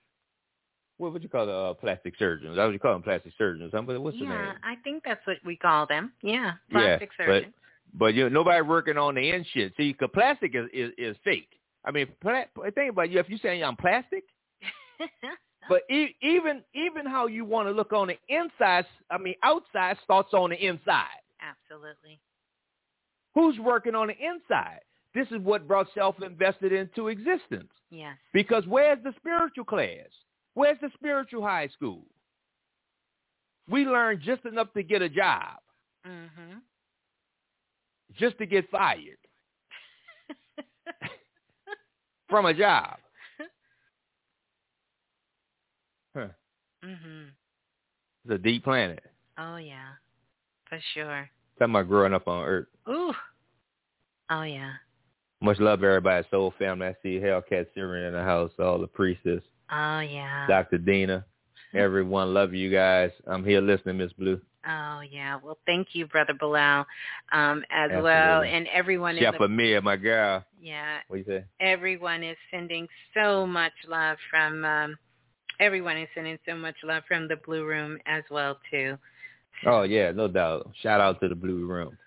What 0.98 1.14
would 1.14 1.24
you 1.24 1.30
call 1.30 1.48
the 1.48 1.54
uh, 1.54 1.74
plastic 1.74 2.14
surgeons? 2.20 2.60
I 2.60 2.66
would 2.66 2.74
you 2.74 2.80
call 2.80 2.94
them 2.94 3.02
plastic 3.02 3.34
surgeons. 3.38 3.72
Somebody, 3.72 3.98
what's 3.98 4.18
the 4.18 4.26
name? 4.26 4.34
yeah? 4.34 4.54
I 4.64 4.76
think 4.84 5.04
that's 5.04 5.26
what 5.26 5.38
we 5.44 5.56
call 5.56 5.88
them. 5.88 6.12
Yeah, 6.22 6.54
plastic 6.70 7.10
yeah, 7.20 7.26
surgeon. 7.26 7.54
But, 7.92 8.00
but 8.00 8.14
you 8.14 8.24
know, 8.24 8.30
nobody 8.30 8.62
working 8.62 8.98
on 8.98 9.16
the 9.16 9.32
end 9.32 9.48
shit. 9.52 9.74
See, 9.78 9.94
cause 9.94 10.10
plastic 10.14 10.54
is, 10.54 10.68
is, 10.72 10.92
is 11.00 11.18
fake. 11.24 11.50
I 11.84 11.92
mean, 11.92 12.08
pla- 12.22 12.44
think 12.76 12.92
about 12.92 13.10
you. 13.10 13.20
If 13.20 13.30
you're 13.30 13.40
saying 13.40 13.64
I'm 13.64 13.76
plastic, 13.76 14.26
but 15.70 15.82
e- 15.90 16.16
even 16.22 16.62
even 16.76 17.08
how 17.08 17.26
you 17.26 17.46
want 17.46 17.68
to 17.68 17.72
look 17.72 17.94
on 17.94 18.08
the 18.10 18.18
inside, 18.30 18.86
I 19.10 19.18
mean, 19.18 19.34
outside 19.44 19.98
starts 20.04 20.34
on 20.34 20.52
the 20.52 20.64
inside. 20.64 21.08
Absolutely. 21.42 22.20
Who's 23.34 23.58
working 23.60 23.96
on 23.96 24.08
the 24.08 24.14
inside? 24.14 24.82
This 25.14 25.28
is 25.32 25.40
what 25.42 25.68
brought 25.68 25.88
self-invested 25.94 26.72
into 26.72 27.08
existence. 27.10 27.72
Yes. 27.90 28.16
Because 28.34 28.64
where's 28.68 29.00
the 29.04 29.14
spiritual 29.18 29.66
class? 29.66 30.08
Where's 30.54 30.78
the 30.82 30.90
spiritual 30.94 31.44
high 31.44 31.68
school? 31.70 32.04
We 33.70 33.86
learn 33.86 34.22
just 34.24 34.46
enough 34.46 34.72
to 34.74 34.84
get 34.84 35.02
a 35.02 35.10
job, 35.10 35.58
Mm-hmm. 36.08 36.58
just 38.18 38.38
to 38.40 38.46
get 38.46 38.70
fired 38.72 39.18
from 42.30 42.46
a 42.46 42.54
job. 42.54 42.98
Huh. 46.16 46.28
Mhm. 46.84 47.28
It's 48.26 48.34
a 48.34 48.38
deep 48.38 48.66
planet. 48.66 49.02
Oh 49.38 49.56
yeah. 49.56 49.92
For 50.68 50.78
sure. 50.94 51.30
Talking 51.58 51.74
about 51.74 51.88
growing 51.88 52.14
up 52.14 52.28
on 52.28 52.44
Earth. 52.44 52.68
Ooh. 52.90 53.14
Oh 54.30 54.42
yeah. 54.42 54.74
Much 55.42 55.60
love, 55.60 55.84
everybody. 55.84 56.26
Soul 56.30 56.54
family. 56.60 56.88
I 56.88 56.96
see 57.02 57.20
Hellcat 57.20 57.66
Syrian 57.74 58.08
in 58.08 58.14
the 58.14 58.24
house. 58.24 58.52
All 58.60 58.80
the 58.80 58.88
priestess, 58.88 59.42
Oh 59.72 60.00
yeah. 60.00 60.46
Dr. 60.48 60.78
Dina, 60.78 61.26
everyone. 61.74 62.34
Love 62.34 62.54
you 62.54 62.72
guys. 62.72 63.10
I'm 63.26 63.44
here 63.44 63.62
listening, 63.62 63.98
Miss 63.98 64.14
Blue. 64.14 64.40
Oh 64.68 65.02
yeah. 65.10 65.40
Well, 65.44 65.58
thank 65.66 65.90
you, 65.94 66.06
Brother 66.06 66.34
Balah, 66.40 66.86
um, 67.32 67.64
as 67.72 67.90
well, 68.04 68.44
and 68.44 68.68
everyone 68.68 69.18
Chef 69.18 69.36
the 69.40 69.46
Amir, 69.46 69.82
my 69.82 69.96
girl. 69.96 70.46
yeah. 70.62 71.00
What 71.08 71.18
you 71.18 71.26
say? 71.28 71.44
Everyone 71.60 72.22
is 72.24 72.38
sending 72.52 72.88
so 73.16 73.46
much 73.48 73.74
love 73.88 74.18
from. 74.30 74.64
um 74.64 74.98
Everyone 75.60 75.98
is 75.98 76.08
sending 76.16 76.40
so 76.48 76.56
much 76.56 76.76
love 76.84 77.04
from 77.08 77.28
the 77.28 77.36
Blue 77.46 77.66
Room 77.66 77.98
as 78.06 78.24
well 78.30 78.60
too. 78.70 78.98
Oh 79.66 79.84
yeah, 79.84 80.12
no 80.12 80.28
doubt. 80.28 80.70
Shout 80.82 81.02
out 81.02 81.20
to 81.22 81.28
the 81.30 81.36
Blue 81.36 81.66
Room. 81.66 81.98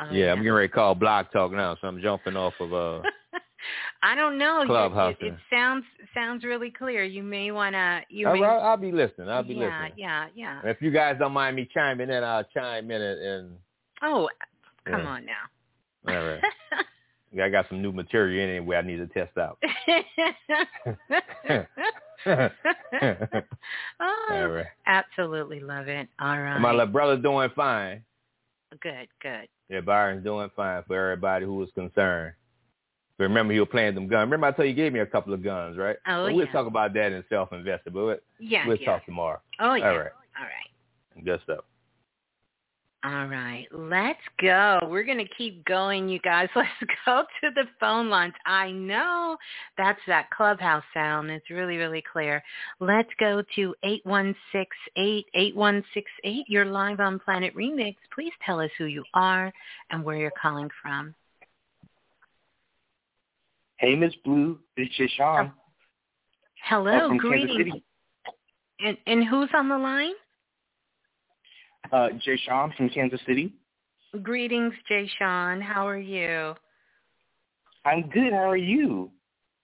Oh, 0.00 0.12
yeah, 0.12 0.32
I'm 0.32 0.38
getting 0.38 0.52
ready 0.52 0.68
to 0.68 0.74
call 0.74 0.94
Block 0.94 1.32
Talk 1.32 1.52
now, 1.52 1.76
so 1.80 1.88
I'm 1.88 2.00
jumping 2.00 2.36
off 2.36 2.54
of 2.60 2.72
uh 2.72 3.02
I 4.02 4.14
don't 4.14 4.38
know. 4.38 4.62
Clubhouse, 4.66 5.14
It, 5.20 5.26
it, 5.26 5.32
it 5.34 5.38
sounds 5.50 5.84
sounds 6.14 6.44
really 6.44 6.70
clear. 6.70 7.04
You 7.04 7.22
may 7.22 7.50
wanna. 7.50 8.00
You 8.08 8.28
I'll, 8.28 8.34
may. 8.34 8.44
I'll, 8.44 8.76
be 8.78 8.92
listening. 8.92 9.28
I'll 9.28 9.42
be 9.42 9.54
yeah, 9.54 9.82
listening. 9.82 9.92
yeah, 9.98 10.26
yeah. 10.34 10.60
yeah. 10.64 10.70
If 10.70 10.80
you 10.80 10.90
guys 10.90 11.16
don't 11.18 11.32
mind 11.32 11.56
me 11.56 11.68
chiming 11.72 12.08
in, 12.08 12.24
I'll 12.24 12.44
chime 12.44 12.90
in 12.90 13.02
and, 13.02 13.20
and 13.20 13.56
Oh, 14.02 14.28
come 14.86 15.00
Yeah. 15.02 15.06
on 15.06 15.26
now. 15.26 15.32
all 16.08 16.14
right. 16.26 16.40
I 17.42 17.48
got 17.48 17.68
some 17.68 17.80
new 17.80 17.92
material 17.92 18.48
anyway 18.48 18.76
I 18.76 18.82
need 18.82 18.96
to 18.96 19.06
test 19.06 19.38
out. 19.38 19.56
oh, 22.26 22.48
All 24.30 24.48
right. 24.48 24.66
Absolutely 24.86 25.60
love 25.60 25.88
it. 25.88 26.08
All 26.20 26.40
right. 26.40 26.58
My 26.58 26.70
little 26.72 26.86
brother's 26.86 27.22
doing 27.22 27.50
fine. 27.54 28.02
Good, 28.80 29.08
good. 29.22 29.48
Yeah, 29.70 29.80
Byron's 29.80 30.24
doing 30.24 30.50
fine 30.56 30.82
for 30.86 30.96
everybody 30.96 31.44
who 31.46 31.54
was 31.54 31.70
concerned. 31.74 32.34
But 33.16 33.24
remember, 33.24 33.52
he 33.54 33.60
was 33.60 33.68
playing 33.70 33.94
them 33.94 34.08
guns. 34.08 34.26
Remember, 34.26 34.46
I 34.48 34.50
told 34.50 34.66
you, 34.66 34.74
he 34.74 34.74
gave 34.74 34.92
me 34.92 34.98
a 35.00 35.06
couple 35.06 35.32
of 35.32 35.44
guns, 35.44 35.76
right? 35.78 35.96
Oh, 36.08 36.26
But 36.26 36.34
We'll 36.34 36.46
talk 36.48 36.66
about 36.66 36.92
that 36.94 37.12
in 37.12 37.22
self-invested, 37.28 37.92
but 37.92 38.04
we'll, 38.04 38.16
Yeah, 38.40 38.66
we'll 38.66 38.76
yeah. 38.76 38.86
talk 38.86 39.04
tomorrow. 39.06 39.40
Oh, 39.60 39.74
yeah. 39.74 39.90
All 39.90 39.98
right. 39.98 40.10
All 40.38 40.44
right. 40.44 41.24
Good 41.24 41.40
stuff. 41.44 41.64
All 43.02 43.26
right, 43.28 43.66
let's 43.72 44.20
go. 44.42 44.78
We're 44.82 45.04
going 45.04 45.24
to 45.24 45.34
keep 45.38 45.64
going, 45.64 46.06
you 46.06 46.18
guys. 46.18 46.50
Let's 46.56 46.68
go 47.06 47.24
to 47.40 47.50
the 47.54 47.64
phone 47.78 48.10
lines. 48.10 48.34
I 48.44 48.72
know 48.72 49.38
that's 49.78 50.00
that 50.06 50.28
clubhouse 50.28 50.84
sound. 50.92 51.30
It's 51.30 51.48
really, 51.48 51.78
really 51.78 52.04
clear. 52.12 52.42
Let's 52.78 53.08
go 53.18 53.42
to 53.56 53.74
8168 53.82 55.26
8168. 55.32 56.44
You're 56.46 56.66
live 56.66 57.00
on 57.00 57.18
Planet 57.18 57.56
Remix. 57.56 57.96
Please 58.14 58.32
tell 58.44 58.60
us 58.60 58.70
who 58.76 58.84
you 58.84 59.02
are 59.14 59.50
and 59.90 60.04
where 60.04 60.16
you're 60.16 60.32
calling 60.40 60.68
from. 60.82 61.14
Hey, 63.78 63.96
Miss 63.96 64.12
Blue, 64.26 64.58
it's 64.76 64.94
Oh, 65.00 65.06
Sean. 65.16 65.52
Hello, 66.64 67.16
greetings. 67.16 67.82
And, 68.80 68.98
and 69.06 69.24
who's 69.26 69.48
on 69.54 69.70
the 69.70 69.78
line? 69.78 70.12
Uh, 71.92 72.08
Jay 72.24 72.36
Sean 72.46 72.72
from 72.76 72.88
Kansas 72.88 73.20
City. 73.26 73.52
Greetings, 74.22 74.74
Jay 74.88 75.10
Sean. 75.18 75.60
How 75.60 75.86
are 75.86 75.98
you? 75.98 76.54
I'm 77.84 78.08
good. 78.10 78.32
How 78.32 78.50
are 78.50 78.56
you? 78.56 79.10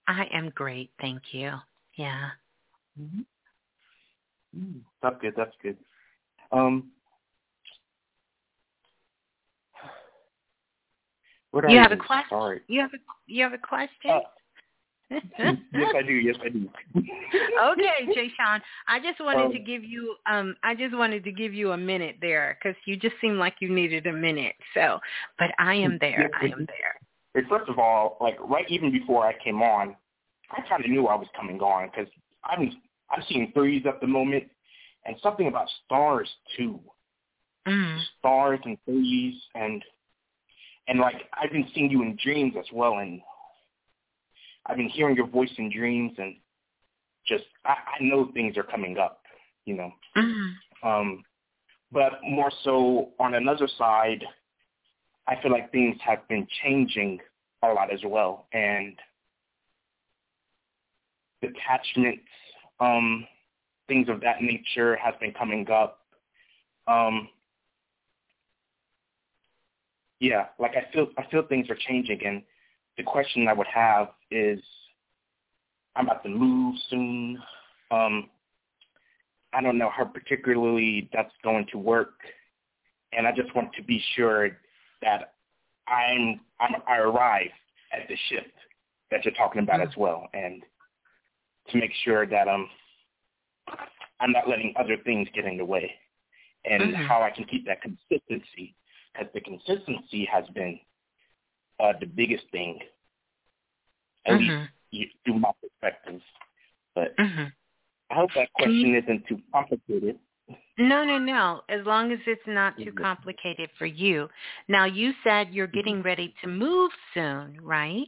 I 0.07 0.25
am 0.33 0.49
great, 0.55 0.89
thank 0.99 1.21
you. 1.31 1.51
Yeah. 1.95 2.29
Mm, 2.99 4.79
That's 5.01 5.15
good. 5.21 5.33
That's 5.37 5.55
good. 5.61 5.77
Um, 6.51 6.89
what 11.51 11.65
are 11.65 11.69
You 11.69 11.79
have 11.79 11.91
a 11.91 11.95
you? 11.95 12.01
question? 12.01 12.61
You 12.67 12.81
have 12.81 12.93
a 12.93 12.97
you 13.27 13.43
have 13.43 13.53
a 13.53 13.57
question? 13.57 14.21
Yes, 15.09 15.93
I 15.95 16.01
do. 16.01 16.13
Yes, 16.13 16.35
I 16.43 16.49
do. 16.49 16.69
okay, 16.95 18.05
Jay 18.13 18.29
Sean. 18.37 18.61
I 18.87 18.99
just 18.99 19.19
wanted 19.19 19.45
Um, 19.45 19.51
to 19.53 19.59
give 19.59 19.83
you 19.83 20.15
um 20.25 20.55
I 20.63 20.75
just 20.75 20.95
wanted 20.95 21.23
to 21.23 21.31
give 21.31 21.53
you 21.53 21.71
a 21.71 21.77
minute 21.77 22.17
there 22.21 22.57
because 22.59 22.77
you 22.85 22.97
just 22.97 23.15
seemed 23.21 23.37
like 23.37 23.55
you 23.59 23.69
needed 23.69 24.07
a 24.07 24.13
minute. 24.13 24.55
So, 24.73 24.99
but 25.39 25.51
I 25.59 25.75
am 25.75 25.97
there. 25.99 26.29
I 26.39 26.45
am 26.45 26.67
there. 26.67 27.47
First 27.49 27.69
of 27.69 27.79
all, 27.79 28.17
like 28.19 28.37
right 28.41 28.65
even 28.69 28.91
before 28.91 29.25
I 29.25 29.33
came 29.43 29.61
on, 29.61 29.95
I 30.51 30.61
kind 30.67 30.83
of 30.83 30.89
knew 30.89 31.07
I 31.07 31.15
was 31.15 31.27
coming 31.35 31.59
on 31.61 31.89
because 31.89 32.11
I'm 32.43 32.71
I'm 33.09 33.23
seeing 33.29 33.51
threes 33.53 33.83
at 33.87 34.01
the 34.01 34.07
moment, 34.07 34.45
and 35.05 35.15
something 35.21 35.47
about 35.47 35.67
stars 35.85 36.29
too. 36.57 36.79
Mm. 37.67 37.99
Stars 38.19 38.59
and 38.65 38.77
threes, 38.85 39.35
and 39.55 39.83
and 40.87 40.99
like 40.99 41.15
I've 41.33 41.51
been 41.51 41.67
seeing 41.73 41.91
you 41.91 42.01
in 42.01 42.17
dreams 42.21 42.55
as 42.57 42.65
well, 42.73 42.99
and 42.99 43.21
I've 44.67 44.77
been 44.77 44.89
hearing 44.89 45.15
your 45.15 45.27
voice 45.27 45.51
in 45.57 45.71
dreams, 45.71 46.13
and 46.17 46.35
just 47.25 47.45
I, 47.65 47.75
I 47.99 48.03
know 48.03 48.29
things 48.33 48.57
are 48.57 48.63
coming 48.63 48.97
up, 48.97 49.21
you 49.65 49.75
know. 49.75 49.91
Mm. 50.15 50.53
Um, 50.83 51.23
but 51.91 52.13
more 52.23 52.51
so 52.63 53.09
on 53.19 53.35
another 53.35 53.67
side, 53.77 54.23
I 55.27 55.41
feel 55.41 55.51
like 55.51 55.71
things 55.71 55.97
have 56.05 56.27
been 56.27 56.47
changing 56.63 57.19
a 57.63 57.67
lot 57.67 57.91
as 57.91 57.99
well, 58.05 58.47
and 58.53 58.95
detachments, 61.41 62.23
um, 62.79 63.25
things 63.87 64.09
of 64.09 64.21
that 64.21 64.41
nature 64.41 64.95
has 64.97 65.13
been 65.19 65.33
coming 65.33 65.69
up. 65.69 65.99
Um, 66.87 67.29
yeah, 70.19 70.47
like 70.59 70.71
I 70.75 70.91
feel 70.91 71.07
I 71.17 71.25
feel 71.29 71.43
things 71.43 71.69
are 71.69 71.77
changing, 71.87 72.19
and 72.25 72.41
the 72.97 73.03
question 73.03 73.47
I 73.47 73.53
would 73.53 73.67
have 73.67 74.09
is, 74.31 74.59
I'm 75.95 76.05
about 76.05 76.23
to 76.23 76.29
move 76.29 76.75
soon. 76.89 77.41
Um, 77.91 78.29
I 79.53 79.61
don't 79.61 79.77
know 79.77 79.89
how 79.89 80.05
particularly 80.05 81.09
that's 81.13 81.33
going 81.43 81.65
to 81.71 81.77
work, 81.77 82.19
and 83.13 83.25
I 83.27 83.31
just 83.31 83.53
want 83.55 83.73
to 83.73 83.83
be 83.83 84.03
sure 84.15 84.49
that 85.01 85.33
I'm, 85.87 86.39
I'm 86.59 86.75
I 86.87 86.97
arrive 86.97 87.51
at 87.93 88.07
the 88.07 88.15
shift 88.29 88.51
that 89.09 89.23
you're 89.23 89.33
talking 89.33 89.61
about 89.61 89.81
as 89.81 89.95
well, 89.95 90.27
and 90.33 90.63
to 91.69 91.77
make 91.77 91.91
sure 92.03 92.25
that 92.27 92.47
um 92.47 92.69
I'm 94.19 94.31
not 94.31 94.49
letting 94.49 94.73
other 94.77 94.97
things 94.97 95.27
get 95.33 95.45
in 95.45 95.57
the 95.57 95.65
way, 95.65 95.91
and 96.65 96.93
Mhm. 96.93 97.07
how 97.07 97.21
I 97.21 97.29
can 97.29 97.45
keep 97.45 97.65
that 97.65 97.81
consistency, 97.81 98.75
because 99.13 99.31
the 99.33 99.41
consistency 99.41 100.25
has 100.25 100.45
been 100.49 100.79
uh, 101.79 101.93
the 101.99 102.05
biggest 102.05 102.45
thing, 102.51 102.79
at 104.25 104.39
Mhm. 104.39 104.69
least 104.91 105.15
through 105.23 105.39
my 105.39 105.51
perspective. 105.61 106.21
But 106.95 107.15
Mhm. 107.17 107.53
I 108.09 108.15
hope 108.15 108.33
that 108.33 108.49
Can 108.57 108.71
you- 108.71 108.81
question 108.81 108.95
isn't 108.95 109.27
too 109.27 109.41
complicated. 109.51 110.19
No, 110.79 111.03
no, 111.03 111.17
no. 111.17 111.63
As 111.69 111.85
long 111.85 112.11
as 112.11 112.19
it's 112.27 112.45
not 112.45 112.77
too 112.77 112.91
complicated 112.93 113.71
for 113.71 113.87
you. 113.87 114.29
Now, 114.67 114.85
you 114.85 115.13
said 115.23 115.51
you're 115.53 115.65
getting 115.67 116.03
ready 116.03 116.35
to 116.41 116.47
move 116.47 116.91
soon, 117.13 117.59
right? 117.61 118.07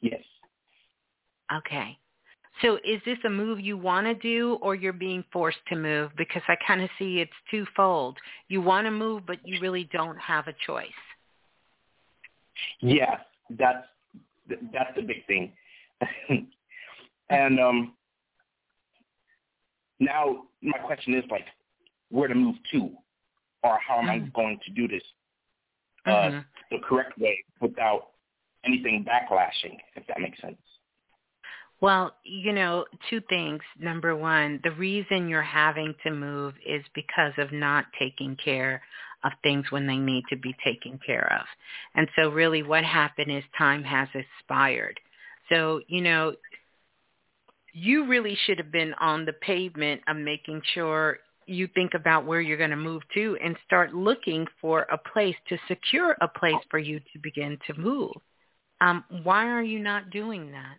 Yes. 0.00 0.22
Okay. 1.50 1.98
So 2.60 2.76
is 2.84 3.02
this 3.04 3.18
a 3.24 3.30
move 3.30 3.60
you 3.60 3.78
want 3.78 4.06
to 4.06 4.14
do 4.14 4.54
or 4.60 4.74
you're 4.74 4.92
being 4.92 5.22
forced 5.32 5.64
to 5.68 5.76
move? 5.76 6.14
Because 6.16 6.42
I 6.48 6.56
kind 6.56 6.82
of 6.82 6.90
see 6.98 7.20
it's 7.20 7.32
twofold. 7.50 8.18
You 8.48 8.60
want 8.60 8.86
to 8.86 8.90
move, 8.90 9.24
but 9.26 9.46
you 9.46 9.58
really 9.60 9.84
don't 9.84 10.18
have 10.18 10.48
a 10.48 10.52
choice. 10.66 10.92
Yeah, 12.80 13.18
that's 13.50 13.86
that's 14.72 14.94
the 14.96 15.02
big 15.02 15.26
thing. 15.26 15.52
and 17.30 17.60
um, 17.60 17.94
now 20.00 20.44
my 20.62 20.78
question 20.78 21.14
is 21.14 21.24
like, 21.30 21.46
where 22.10 22.28
to 22.28 22.34
move 22.34 22.56
to, 22.72 22.90
or 23.62 23.78
how 23.86 23.98
am 23.98 24.08
I 24.08 24.20
going 24.34 24.58
to 24.64 24.70
do 24.72 24.88
this 24.88 25.02
uh, 26.06 26.30
Mhm. 26.30 26.44
the 26.70 26.78
correct 26.78 27.18
way 27.18 27.44
without 27.60 28.12
anything 28.64 29.04
backlashing, 29.04 29.78
if 29.94 30.06
that 30.06 30.20
makes 30.20 30.40
sense. 30.40 30.58
Well, 31.80 32.16
you 32.24 32.52
know, 32.52 32.86
two 33.08 33.20
things. 33.28 33.62
Number 33.78 34.16
one, 34.16 34.60
the 34.64 34.72
reason 34.72 35.28
you're 35.28 35.42
having 35.42 35.94
to 36.02 36.10
move 36.10 36.54
is 36.66 36.84
because 36.94 37.32
of 37.38 37.52
not 37.52 37.86
taking 37.98 38.34
care 38.36 38.82
of 39.24 39.32
things 39.42 39.66
when 39.70 39.86
they 39.86 39.96
need 39.96 40.24
to 40.30 40.36
be 40.36 40.54
taken 40.64 40.98
care 41.04 41.38
of. 41.40 41.46
And 41.94 42.08
so 42.16 42.30
really 42.30 42.62
what 42.62 42.84
happened 42.84 43.32
is 43.32 43.44
time 43.56 43.82
has 43.84 44.08
expired. 44.14 45.00
So, 45.48 45.80
you 45.88 46.00
know, 46.02 46.34
you 47.72 48.06
really 48.06 48.36
should 48.44 48.58
have 48.58 48.72
been 48.72 48.94
on 48.94 49.24
the 49.24 49.32
pavement 49.32 50.02
of 50.08 50.16
making 50.16 50.62
sure 50.74 51.18
you 51.46 51.68
think 51.74 51.94
about 51.94 52.26
where 52.26 52.40
you're 52.40 52.58
going 52.58 52.70
to 52.70 52.76
move 52.76 53.02
to 53.14 53.36
and 53.42 53.56
start 53.64 53.94
looking 53.94 54.46
for 54.60 54.86
a 54.92 54.98
place 55.12 55.36
to 55.48 55.56
secure 55.66 56.16
a 56.20 56.28
place 56.28 56.54
for 56.70 56.78
you 56.78 57.00
to 57.12 57.18
begin 57.22 57.58
to 57.66 57.74
move. 57.78 58.12
Um, 58.80 59.04
why 59.22 59.46
are 59.46 59.62
you 59.62 59.80
not 59.80 60.10
doing 60.10 60.52
that? 60.52 60.76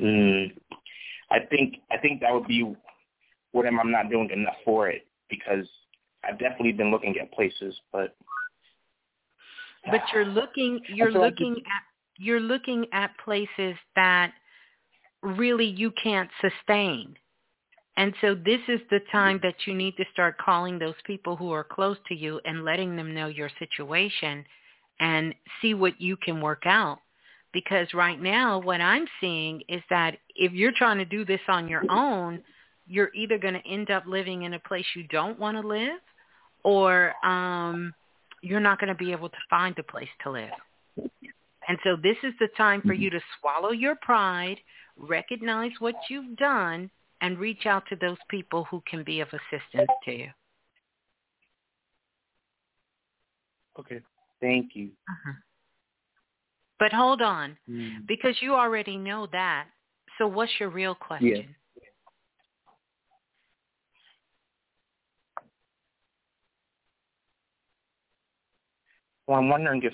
Mm, 0.00 0.52
I 1.30 1.38
think 1.50 1.76
I 1.90 1.98
think 1.98 2.20
that 2.20 2.32
would 2.32 2.46
be 2.46 2.74
what 3.52 3.66
am 3.66 3.78
I'm 3.78 3.92
not 3.92 4.10
doing 4.10 4.30
enough 4.30 4.56
for 4.64 4.88
it 4.88 5.06
because 5.28 5.66
I've 6.24 6.38
definitely 6.38 6.72
been 6.72 6.90
looking 6.90 7.16
at 7.20 7.32
places, 7.32 7.74
but 7.92 8.16
but 9.90 10.00
you're 10.12 10.24
looking 10.24 10.80
you're 10.88 11.12
looking 11.12 11.56
at 11.56 11.82
you're 12.18 12.40
looking 12.40 12.86
at 12.92 13.10
places 13.24 13.76
that 13.96 14.32
really 15.22 15.66
you 15.66 15.90
can't 16.02 16.30
sustain. 16.40 17.16
And 17.96 18.12
so 18.20 18.34
this 18.34 18.60
is 18.68 18.80
the 18.90 19.00
time 19.12 19.38
that 19.42 19.54
you 19.66 19.74
need 19.74 19.96
to 19.96 20.04
start 20.12 20.36
calling 20.38 20.78
those 20.78 20.94
people 21.04 21.36
who 21.36 21.52
are 21.52 21.62
close 21.62 21.96
to 22.08 22.14
you 22.14 22.40
and 22.44 22.64
letting 22.64 22.96
them 22.96 23.14
know 23.14 23.28
your 23.28 23.50
situation 23.58 24.44
and 24.98 25.34
see 25.62 25.74
what 25.74 26.00
you 26.00 26.16
can 26.16 26.40
work 26.40 26.62
out. 26.66 26.98
Because 27.52 27.86
right 27.94 28.20
now 28.20 28.58
what 28.58 28.80
i'm 28.80 29.06
seeing 29.20 29.62
is 29.68 29.82
that 29.90 30.18
if 30.34 30.52
you're 30.52 30.72
trying 30.76 30.98
to 30.98 31.04
do 31.04 31.24
this 31.24 31.40
on 31.48 31.68
your 31.68 31.84
own 31.88 32.42
you're 32.86 33.10
either 33.14 33.38
going 33.38 33.54
to 33.54 33.66
end 33.66 33.90
up 33.90 34.04
living 34.06 34.42
in 34.42 34.54
a 34.54 34.58
place 34.60 34.84
you 34.94 35.04
don't 35.08 35.38
want 35.38 35.60
to 35.60 35.66
live 35.66 36.00
or 36.62 37.14
um 37.24 37.92
you're 38.42 38.60
not 38.60 38.78
going 38.78 38.88
to 38.88 38.94
be 38.94 39.10
able 39.10 39.28
to 39.30 39.36
find 39.48 39.78
a 39.78 39.82
place 39.82 40.08
to 40.22 40.30
live. 40.30 40.50
And 41.66 41.78
so 41.82 41.96
this 42.02 42.16
is 42.22 42.34
the 42.40 42.48
time 42.58 42.82
for 42.82 42.92
you 42.92 43.08
to 43.08 43.20
swallow 43.40 43.70
your 43.70 43.96
pride, 44.02 44.58
recognize 44.98 45.72
what 45.78 45.94
you've 46.10 46.36
done, 46.36 46.90
and 47.22 47.38
reach 47.38 47.64
out 47.64 47.84
to 47.88 47.96
those 47.96 48.18
people 48.28 48.64
who 48.70 48.82
can 48.86 49.02
be 49.02 49.20
of 49.20 49.28
assistance 49.28 49.88
to 50.04 50.12
you. 50.12 50.28
okay. 53.78 54.00
Thank 54.40 54.72
you. 54.74 54.90
Uh-huh. 55.08 55.32
But 56.78 56.92
hold 56.92 57.22
on, 57.22 57.56
Mm. 57.68 58.06
because 58.06 58.40
you 58.42 58.54
already 58.54 58.96
know 58.98 59.26
that. 59.32 59.68
So 60.18 60.26
what's 60.26 60.52
your 60.60 60.68
real 60.68 60.94
question? 60.94 61.54
Well, 69.26 69.38
I'm 69.38 69.48
wondering 69.48 69.82
if, 69.82 69.92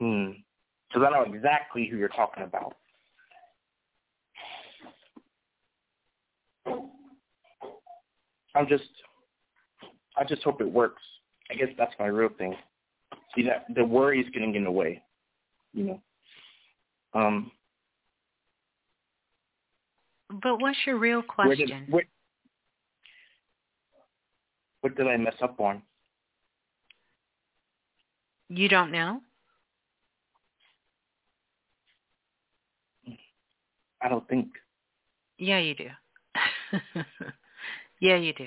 hmm, 0.00 0.32
because 0.88 1.06
I 1.06 1.10
know 1.10 1.32
exactly 1.32 1.86
who 1.86 1.96
you're 1.96 2.08
talking 2.08 2.44
about. 2.44 2.74
I'm 8.54 8.66
just, 8.68 8.84
I 10.16 10.24
just 10.24 10.42
hope 10.42 10.60
it 10.60 10.70
works. 10.70 11.02
I 11.50 11.54
guess 11.54 11.68
that's 11.78 11.94
my 11.98 12.06
real 12.06 12.30
thing. 12.36 12.54
See 13.34 13.42
that 13.44 13.66
the 13.74 13.84
worry 13.84 14.20
is 14.20 14.26
getting 14.32 14.54
in 14.54 14.64
the 14.64 14.70
way, 14.70 15.02
you 15.72 15.84
know. 15.84 16.02
Um, 17.14 17.50
But 20.42 20.60
what's 20.60 20.78
your 20.86 20.98
real 20.98 21.22
where 21.36 21.56
did 21.56 21.68
question? 21.68 21.86
where, 21.88 22.04
what 24.82 24.96
did 24.96 25.06
I 25.06 25.16
mess 25.16 25.34
up 25.42 25.58
on? 25.60 25.82
You 28.48 28.68
don't 28.68 28.90
know? 28.90 29.20
I 34.02 34.08
don't 34.08 34.26
think. 34.28 34.48
Yeah, 35.38 35.58
you 35.58 35.74
do. 35.74 35.88
yeah, 38.00 38.16
you 38.16 38.32
do. 38.32 38.46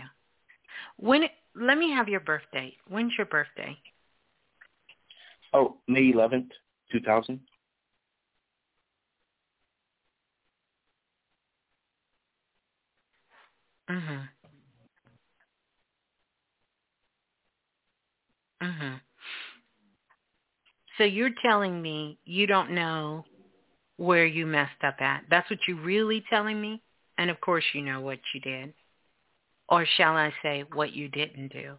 When 0.98 1.24
let 1.56 1.78
me 1.78 1.92
have 1.92 2.08
your 2.08 2.20
birthday. 2.20 2.76
When's 2.88 3.14
your 3.18 3.28
birthday? 3.28 3.78
Oh, 5.54 5.78
May 5.88 6.12
11th, 6.14 6.50
2000. 6.92 7.40
Mhm. 13.90 14.30
Mhm. 18.62 19.02
So 21.02 21.06
you're 21.06 21.32
telling 21.42 21.82
me 21.82 22.20
you 22.26 22.46
don't 22.46 22.76
know 22.76 23.26
where 23.98 24.28
you 24.28 24.46
messed 24.46 24.84
up 24.84 25.02
at. 25.02 25.24
That's 25.32 25.50
what 25.50 25.58
you're 25.68 25.82
really 25.82 26.24
telling 26.30 26.62
me? 26.62 26.80
And 27.18 27.32
of 27.32 27.42
course 27.42 27.64
you 27.74 27.82
know 27.82 28.02
what 28.02 28.20
you 28.36 28.40
did. 28.40 28.72
Or 29.68 29.84
shall 29.98 30.16
I 30.16 30.32
say 30.44 30.64
what 30.74 30.94
you 30.94 31.10
didn't 31.10 31.54
do? 31.54 31.74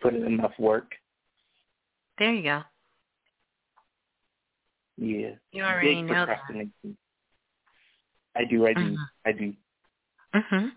Put 0.00 0.14
in 0.14 0.26
enough 0.26 0.52
work. 0.60 0.92
There 2.20 2.32
you 2.32 2.44
go. 2.44 2.60
Yeah. 4.96 5.30
You 5.50 5.64
already 5.64 6.02
Big 6.02 6.04
know 6.04 6.26
that. 6.26 6.38
I 8.36 8.44
do. 8.44 8.64
I 8.64 8.74
do. 8.74 8.80
Mhm. 8.80 8.96
I 9.26 9.32
do. 9.32 9.54
Mhm. 10.34 10.72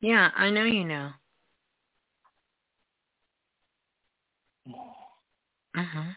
Yeah, 0.00 0.30
I 0.34 0.48
know 0.48 0.64
you 0.64 0.86
know. 0.86 1.12
Mhm. 5.76 6.16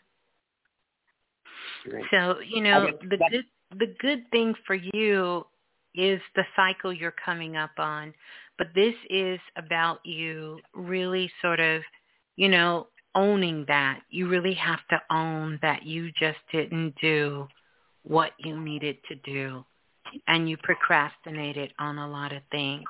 Right. 1.91 2.06
So, 2.11 2.40
you 2.41 2.61
know, 2.61 2.91
the 3.02 3.18
good 3.18 3.45
the 3.80 3.95
good 3.99 4.30
thing 4.32 4.53
for 4.65 4.76
you 4.76 5.45
is 5.95 6.22
the 6.36 6.45
cycle 6.56 6.94
you're 6.94 7.11
coming 7.26 7.57
up 7.57 7.72
on. 7.77 8.14
But 8.57 8.68
this 8.76 8.95
is 9.10 9.40
about 9.57 10.06
you 10.06 10.60
really 10.73 11.32
sort 11.41 11.60
of, 11.60 11.82
you 12.38 12.49
know, 12.49 12.88
owning 13.15 13.65
that. 13.68 14.02
You 14.10 14.27
really 14.30 14.53
have 14.56 14.86
to 14.90 15.02
own 15.10 15.60
that 15.61 15.84
you 15.86 16.11
just 16.11 16.40
didn't 16.52 16.95
do 17.02 17.48
what 18.03 18.32
you 18.40 18.60
needed 18.60 18.98
to 19.10 19.15
do 19.15 19.65
and 20.27 20.49
you 20.49 20.57
procrastinated 20.57 21.73
on 21.80 21.98
a 21.98 22.07
lot 22.10 22.32
of 22.32 22.41
things. 22.52 22.86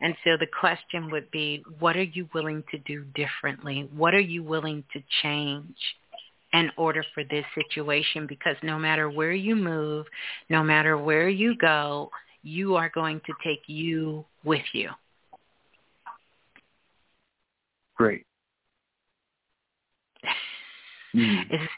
And 0.00 0.14
so 0.24 0.36
the 0.38 0.46
question 0.46 1.10
would 1.10 1.30
be, 1.30 1.64
what 1.78 1.96
are 1.96 2.02
you 2.02 2.28
willing 2.34 2.64
to 2.70 2.78
do 2.78 3.04
differently? 3.14 3.88
What 3.94 4.14
are 4.14 4.20
you 4.20 4.42
willing 4.42 4.84
to 4.92 5.02
change 5.22 5.76
in 6.52 6.70
order 6.76 7.04
for 7.14 7.24
this 7.24 7.44
situation? 7.54 8.26
Because 8.26 8.56
no 8.62 8.78
matter 8.78 9.10
where 9.10 9.32
you 9.32 9.56
move, 9.56 10.06
no 10.48 10.62
matter 10.62 10.96
where 10.98 11.28
you 11.28 11.56
go, 11.56 12.10
you 12.42 12.76
are 12.76 12.90
going 12.90 13.20
to 13.26 13.32
take 13.44 13.62
you 13.66 14.24
with 14.44 14.64
you. 14.72 14.90
Great. 17.96 18.24
Mm. 21.14 21.42
Is- 21.52 21.68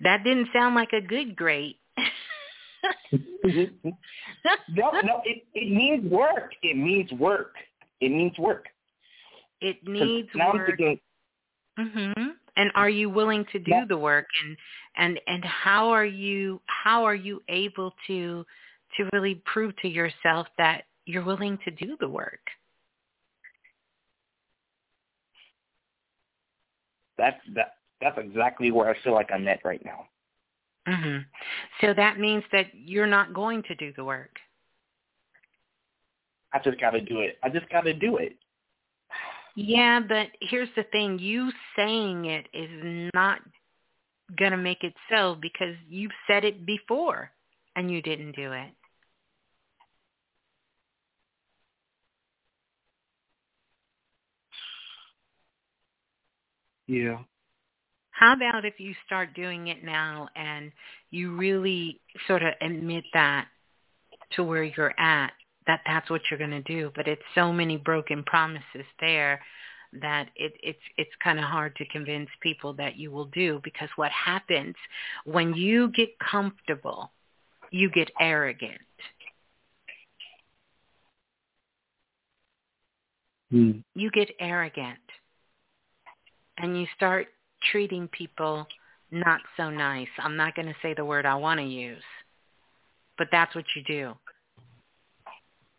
that, 0.00 0.24
didn't 0.24 0.48
sound 0.52 0.74
like 0.74 0.92
a 0.92 1.00
good 1.00 1.34
great. 1.36 1.78
no, 3.12 4.90
no, 5.02 5.22
it, 5.24 5.44
it 5.54 5.72
means 5.74 6.10
work. 6.10 6.52
It 6.62 6.76
means 6.76 7.10
work. 7.12 7.54
It 8.00 8.10
means 8.10 8.36
work. 8.38 8.66
It 9.60 9.76
needs 9.86 10.28
work. 10.34 10.76
Thinking, 10.76 11.00
Mhm. 11.78 12.34
And 12.58 12.70
are 12.74 12.90
you 12.90 13.08
willing 13.08 13.46
to 13.52 13.58
do 13.58 13.86
the 13.88 13.96
work 13.96 14.26
and 14.44 14.56
and 14.96 15.20
and 15.26 15.44
how 15.44 15.88
are 15.88 16.04
you 16.04 16.60
how 16.66 17.04
are 17.04 17.14
you 17.14 17.40
able 17.48 17.94
to 18.08 18.44
to 18.96 19.08
really 19.12 19.36
prove 19.46 19.74
to 19.82 19.88
yourself 19.88 20.46
that 20.58 20.84
you're 21.06 21.24
willing 21.24 21.58
to 21.64 21.70
do 21.70 21.96
the 22.00 22.08
work? 22.08 22.40
that's 27.18 27.40
that. 27.54 27.74
That's 28.00 28.16
exactly 28.16 28.70
where 28.70 28.88
I 28.88 28.94
feel 29.02 29.12
like 29.12 29.30
I'm 29.32 29.48
at 29.48 29.64
right 29.64 29.84
now. 29.84 30.06
Mhm. 30.86 31.26
So 31.80 31.92
that 31.94 32.20
means 32.20 32.44
that 32.52 32.72
you're 32.72 33.08
not 33.08 33.34
going 33.34 33.62
to 33.64 33.74
do 33.74 33.92
the 33.92 34.04
work. 34.04 34.38
I 36.52 36.60
just 36.60 36.80
got 36.80 36.90
to 36.92 37.00
do 37.00 37.20
it. 37.20 37.38
I 37.42 37.48
just 37.48 37.68
got 37.70 37.82
to 37.82 37.92
do 37.92 38.18
it. 38.18 38.36
Yeah, 39.60 39.98
but 39.98 40.28
here's 40.40 40.68
the 40.76 40.84
thing, 40.84 41.18
you 41.18 41.50
saying 41.74 42.26
it 42.26 42.46
is 42.54 43.10
not 43.12 43.40
going 44.38 44.52
to 44.52 44.56
make 44.56 44.84
it 44.84 44.94
so 45.10 45.34
because 45.34 45.74
you've 45.88 46.12
said 46.28 46.44
it 46.44 46.64
before 46.64 47.32
and 47.74 47.90
you 47.90 48.00
didn't 48.00 48.36
do 48.36 48.52
it. 48.52 48.70
Yeah. 56.86 57.18
How 58.12 58.34
about 58.34 58.64
if 58.64 58.78
you 58.78 58.94
start 59.06 59.34
doing 59.34 59.66
it 59.66 59.82
now 59.82 60.28
and 60.36 60.70
you 61.10 61.36
really 61.36 62.00
sort 62.28 62.44
of 62.44 62.54
admit 62.60 63.02
that 63.12 63.48
to 64.36 64.44
where 64.44 64.62
you're 64.62 64.94
at, 65.00 65.32
that 65.68 65.82
that's 65.86 66.10
what 66.10 66.22
you're 66.28 66.38
going 66.38 66.50
to 66.50 66.62
do. 66.62 66.90
But 66.96 67.06
it's 67.06 67.22
so 67.36 67.52
many 67.52 67.76
broken 67.76 68.24
promises 68.24 68.86
there 68.98 69.40
that 69.92 70.28
it, 70.34 70.54
it's 70.62 70.78
it's 70.96 71.10
kind 71.22 71.38
of 71.38 71.44
hard 71.44 71.76
to 71.76 71.84
convince 71.86 72.28
people 72.40 72.72
that 72.74 72.96
you 72.96 73.10
will 73.12 73.26
do 73.26 73.60
because 73.62 73.88
what 73.96 74.10
happens 74.10 74.74
when 75.24 75.54
you 75.54 75.90
get 75.92 76.08
comfortable, 76.18 77.12
you 77.70 77.90
get 77.90 78.10
arrogant. 78.18 78.80
Mm. 83.52 83.82
You 83.94 84.10
get 84.10 84.28
arrogant 84.40 84.98
and 86.58 86.78
you 86.78 86.86
start 86.96 87.28
treating 87.70 88.08
people 88.08 88.66
not 89.10 89.40
so 89.56 89.70
nice. 89.70 90.08
I'm 90.18 90.36
not 90.36 90.54
going 90.54 90.68
to 90.68 90.76
say 90.82 90.92
the 90.92 91.04
word 91.04 91.24
I 91.24 91.34
want 91.34 91.60
to 91.60 91.64
use, 91.64 92.02
but 93.16 93.28
that's 93.32 93.54
what 93.54 93.64
you 93.74 93.82
do. 93.84 94.14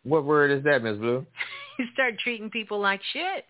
What 0.02 0.24
word 0.24 0.50
is 0.50 0.64
that, 0.64 0.82
Miss 0.82 0.96
Blue? 0.96 1.26
You 1.78 1.86
start 1.94 2.18
treating 2.18 2.50
people 2.50 2.78
like 2.78 3.00
shit. 3.10 3.46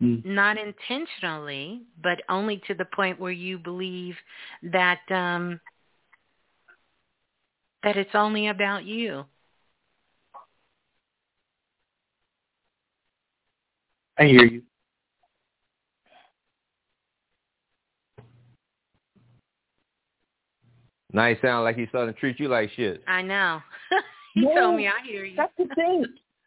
Mm. 0.00 0.24
Not 0.24 0.58
intentionally, 0.58 1.82
but 2.00 2.22
only 2.28 2.62
to 2.68 2.74
the 2.74 2.84
point 2.84 3.18
where 3.18 3.32
you 3.32 3.58
believe 3.58 4.14
that 4.62 5.00
um 5.10 5.60
that 7.82 7.96
it's 7.96 8.14
only 8.14 8.46
about 8.46 8.84
you. 8.84 9.24
I 14.16 14.26
hear 14.26 14.44
you. 14.44 14.62
Now 21.12 21.28
he 21.28 21.34
sound 21.42 21.64
like 21.64 21.76
he's 21.76 21.88
starting 21.88 22.14
to 22.14 22.20
treat 22.20 22.38
you 22.38 22.48
like 22.48 22.70
shit. 22.76 23.02
I 23.06 23.22
know. 23.22 23.60
he 24.34 24.42
No, 24.42 24.54
told 24.54 24.76
me 24.76 24.86
I 24.88 25.04
hear 25.04 25.24
you. 25.24 25.36
That's 25.36 25.52
the 25.58 25.66
thing. 25.74 26.04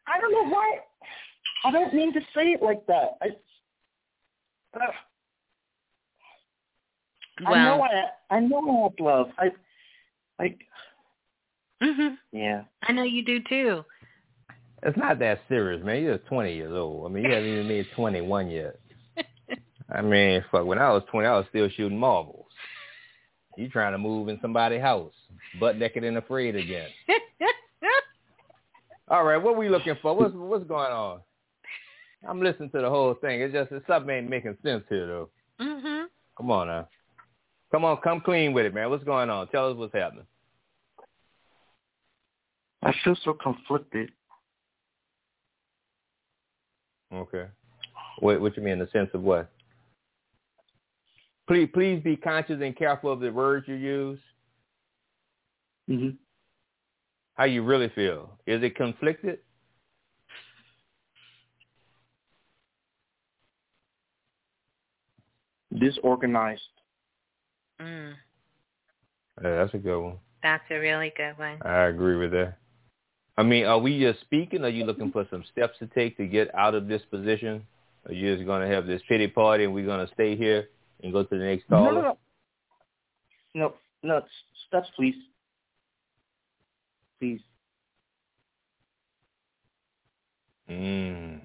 I 0.07 0.19
don't 0.19 0.31
know 0.31 0.49
why. 0.53 0.77
I 1.65 1.71
don't 1.71 1.93
mean 1.93 2.13
to 2.13 2.19
say 2.35 2.51
it 2.53 2.61
like 2.61 2.85
that. 2.87 3.17
I, 3.21 3.27
uh, 4.77 4.79
I 7.45 7.63
know 7.65 7.77
Well, 7.79 7.83
I, 8.29 8.35
I 8.35 8.39
know 8.39 8.57
I 8.69 8.83
have 8.83 8.99
love. 8.99 9.27
I, 9.37 9.51
like, 10.39 10.59
Mhm. 11.81 12.17
Yeah. 12.31 12.63
I 12.83 12.91
know 12.93 13.03
you 13.03 13.23
do 13.25 13.39
too. 13.41 13.83
It's 14.83 14.97
not 14.97 15.19
that 15.19 15.41
serious, 15.49 15.83
man. 15.83 16.01
You're 16.03 16.17
20 16.17 16.53
years 16.53 16.71
old. 16.73 17.05
I 17.09 17.13
mean, 17.13 17.23
you 17.25 17.31
haven't 17.31 17.49
even 17.49 17.67
made 17.67 17.87
21 17.95 18.49
yet. 18.49 18.79
I 19.89 20.01
mean, 20.01 20.43
fuck. 20.51 20.65
When 20.65 20.77
I 20.79 20.91
was 20.91 21.03
20, 21.11 21.27
I 21.27 21.37
was 21.37 21.45
still 21.49 21.69
shooting 21.69 21.97
marbles. 21.97 22.42
You 23.57 23.69
trying 23.69 23.91
to 23.91 23.97
move 23.97 24.29
in 24.29 24.39
somebody's 24.41 24.81
house, 24.81 25.13
butt 25.59 25.77
naked 25.77 26.03
and 26.03 26.17
afraid 26.17 26.55
again. 26.55 26.89
All 29.09 29.23
right, 29.23 29.37
what 29.37 29.57
we 29.57 29.69
looking 29.69 29.95
for? 30.01 30.15
What's 30.15 30.33
what's 30.33 30.65
going 30.65 30.91
on? 30.91 31.19
I'm 32.27 32.41
listening 32.41 32.69
to 32.71 32.81
the 32.81 32.89
whole 32.89 33.13
thing. 33.15 33.41
It's 33.41 33.53
just 33.53 33.71
it's 33.71 33.85
something 33.85 34.09
ain't 34.15 34.29
making 34.29 34.57
sense 34.63 34.83
here 34.89 35.07
though. 35.07 35.29
mhm. 35.61 36.05
Come 36.37 36.51
on 36.51 36.67
now. 36.67 36.87
Come 37.71 37.85
on, 37.85 37.97
come 37.97 38.21
clean 38.21 38.53
with 38.53 38.65
it, 38.65 38.73
man. 38.73 38.89
What's 38.89 39.03
going 39.03 39.29
on? 39.29 39.47
Tell 39.49 39.71
us 39.71 39.77
what's 39.77 39.93
happening. 39.93 40.25
I 42.81 42.93
feel 43.03 43.15
so 43.23 43.33
conflicted. 43.33 44.11
Okay. 47.13 47.45
What 48.19 48.41
what 48.41 48.57
you 48.57 48.63
mean 48.63 48.73
in 48.73 48.79
the 48.79 48.89
sense 48.91 49.09
of 49.13 49.21
what? 49.21 49.49
Please 51.53 51.69
please 51.71 52.01
be 52.03 52.15
conscious 52.15 52.59
and 52.63 52.75
careful 52.75 53.11
of 53.11 53.19
the 53.19 53.31
words 53.31 53.67
you 53.67 53.75
use. 53.75 54.19
Mhm. 55.87 56.17
How 57.35 57.43
you 57.43 57.61
really 57.61 57.89
feel? 57.89 58.39
Is 58.47 58.63
it 58.63 58.75
conflicted? 58.75 59.37
Disorganized. 65.71 66.63
Mm. 67.79 68.15
Yeah, 69.43 69.55
that's 69.57 69.75
a 69.75 69.77
good 69.77 70.01
one. 70.01 70.17
That's 70.41 70.63
a 70.71 70.79
really 70.79 71.11
good 71.15 71.37
one. 71.37 71.61
I 71.61 71.83
agree 71.83 72.15
with 72.15 72.31
that. 72.31 72.57
I 73.37 73.43
mean, 73.43 73.65
are 73.67 73.77
we 73.77 73.99
just 73.99 74.21
speaking? 74.21 74.63
Or 74.63 74.65
are 74.65 74.69
you 74.69 74.85
looking 74.85 75.11
for 75.11 75.27
some 75.29 75.43
steps 75.51 75.77
to 75.77 75.85
take 75.85 76.17
to 76.17 76.25
get 76.25 76.49
out 76.55 76.73
of 76.73 76.87
this 76.87 77.05
position? 77.11 77.67
Are 78.07 78.13
you 78.13 78.33
just 78.35 78.47
going 78.47 78.67
to 78.67 78.75
have 78.75 78.87
this 78.87 79.03
pity 79.07 79.27
party 79.27 79.65
and 79.65 79.73
we're 79.75 79.85
going 79.85 80.07
to 80.07 80.11
stay 80.15 80.35
here 80.35 80.69
and 81.03 81.11
go 81.13 81.23
to 81.23 81.37
the 81.37 81.43
next 81.43 81.69
No, 81.69 81.77
caller? 81.77 81.93
no, 81.93 82.01
no. 82.01 82.17
No, 83.55 83.73
no, 84.01 84.17
s- 84.17 84.23
steps, 84.67 84.87
please. 84.95 85.15
Please. 87.19 87.41
Mm. 90.69 91.41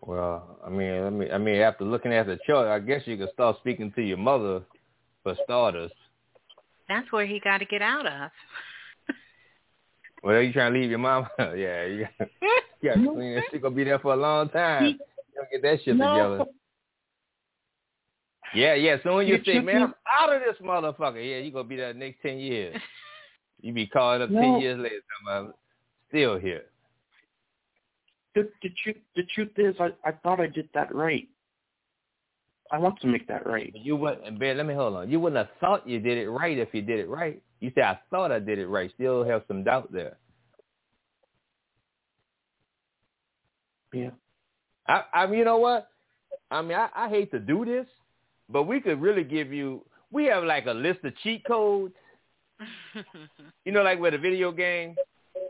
Well, 0.00 0.58
I 0.66 0.70
mean, 0.70 1.02
I 1.04 1.10
mean, 1.10 1.30
I 1.32 1.38
mean, 1.38 1.60
after 1.60 1.84
looking 1.84 2.12
at 2.12 2.26
the 2.26 2.38
chart, 2.46 2.66
I 2.66 2.78
guess 2.84 3.02
you 3.06 3.16
could 3.16 3.30
start 3.32 3.58
speaking 3.60 3.92
to 3.92 4.02
your 4.02 4.16
mother, 4.16 4.62
for 5.22 5.36
starters. 5.44 5.92
That's 6.88 7.12
where 7.12 7.26
he 7.26 7.38
got 7.38 7.58
to 7.58 7.66
get 7.66 7.82
out 7.82 8.06
of. 8.06 8.30
Well, 10.22 10.34
are 10.36 10.42
you 10.42 10.52
trying 10.52 10.72
to 10.72 10.78
leave 10.80 10.90
your 10.90 10.98
mom? 10.98 11.28
yeah, 11.38 11.84
you 11.86 12.06
got, 12.18 12.28
you 12.82 12.90
got 12.90 12.94
to 12.96 13.12
clean 13.14 13.34
that. 13.34 13.44
She 13.52 13.58
gonna 13.58 13.74
be 13.74 13.84
there 13.84 13.98
for 13.98 14.14
a 14.14 14.16
long 14.16 14.48
time. 14.48 14.84
You 14.86 14.98
gonna 15.36 15.48
get 15.52 15.62
that 15.62 15.78
shit 15.84 15.96
No. 15.96 16.08
together. 16.38 16.50
Yeah, 18.54 18.74
yeah. 18.74 18.96
Soon 19.02 19.26
you 19.26 19.36
You 19.36 19.42
say, 19.44 19.60
man, 19.60 19.82
I'm 19.82 19.94
out 20.20 20.32
of 20.34 20.42
this 20.42 20.56
motherfucker. 20.64 21.16
Yeah, 21.16 21.38
you're 21.38 21.52
gonna 21.52 21.64
be 21.68 21.76
there 21.76 21.92
the 21.92 21.98
next 21.98 22.20
ten 22.22 22.38
years. 22.38 22.76
You 23.62 23.74
be 23.74 23.86
calling 23.86 24.22
up 24.22 24.30
No. 24.30 24.40
ten 24.40 24.60
years 24.62 24.78
later, 24.78 25.02
about 25.22 25.58
still 26.08 26.38
here. 26.38 26.62
The, 28.34 28.48
the 28.62 28.70
truth, 28.82 28.96
the 29.16 29.22
truth 29.34 29.50
is, 29.58 29.76
I, 29.78 29.90
I 30.02 30.12
thought 30.12 30.40
I 30.40 30.46
did 30.46 30.70
that 30.72 30.94
right. 30.94 31.28
I 32.72 32.78
want 32.78 32.98
to 33.00 33.06
make 33.06 33.28
that 33.28 33.46
right. 33.46 33.70
You 33.74 33.96
wouldn't, 33.96 34.26
and 34.26 34.38
Ben, 34.38 34.56
let 34.56 34.64
me 34.64 34.72
hold 34.72 34.94
on. 34.94 35.10
You 35.10 35.20
wouldn't 35.20 35.36
have 35.46 35.54
thought 35.60 35.86
you 35.86 35.98
did 35.98 36.16
it 36.16 36.30
right 36.30 36.56
if 36.56 36.68
you 36.72 36.80
did 36.80 37.00
it 37.00 37.08
right. 37.10 37.42
You 37.60 37.70
say, 37.74 37.82
I 37.82 37.98
thought 38.10 38.32
I 38.32 38.38
did 38.38 38.58
it 38.58 38.66
right. 38.68 38.90
Still 38.94 39.24
have 39.24 39.42
some 39.46 39.62
doubt 39.62 39.92
there. 39.92 40.16
Yeah. 43.92 44.10
I, 44.86 45.02
I 45.12 45.26
mean, 45.26 45.40
you 45.40 45.44
know 45.44 45.58
what? 45.58 45.88
I 46.50 46.62
mean, 46.62 46.78
I, 46.78 46.88
I 46.94 47.08
hate 47.08 47.30
to 47.32 47.40
do 47.40 47.64
this, 47.64 47.86
but 48.52 48.64
we 48.64 48.80
could 48.80 49.00
really 49.00 49.24
give 49.24 49.52
you. 49.52 49.84
We 50.12 50.24
have 50.26 50.44
like 50.44 50.66
a 50.66 50.72
list 50.72 51.04
of 51.04 51.16
cheat 51.22 51.44
codes. 51.44 51.94
You 53.64 53.72
know, 53.72 53.82
like 53.82 54.00
with 54.00 54.14
a 54.14 54.18
video 54.18 54.52
game. 54.52 54.96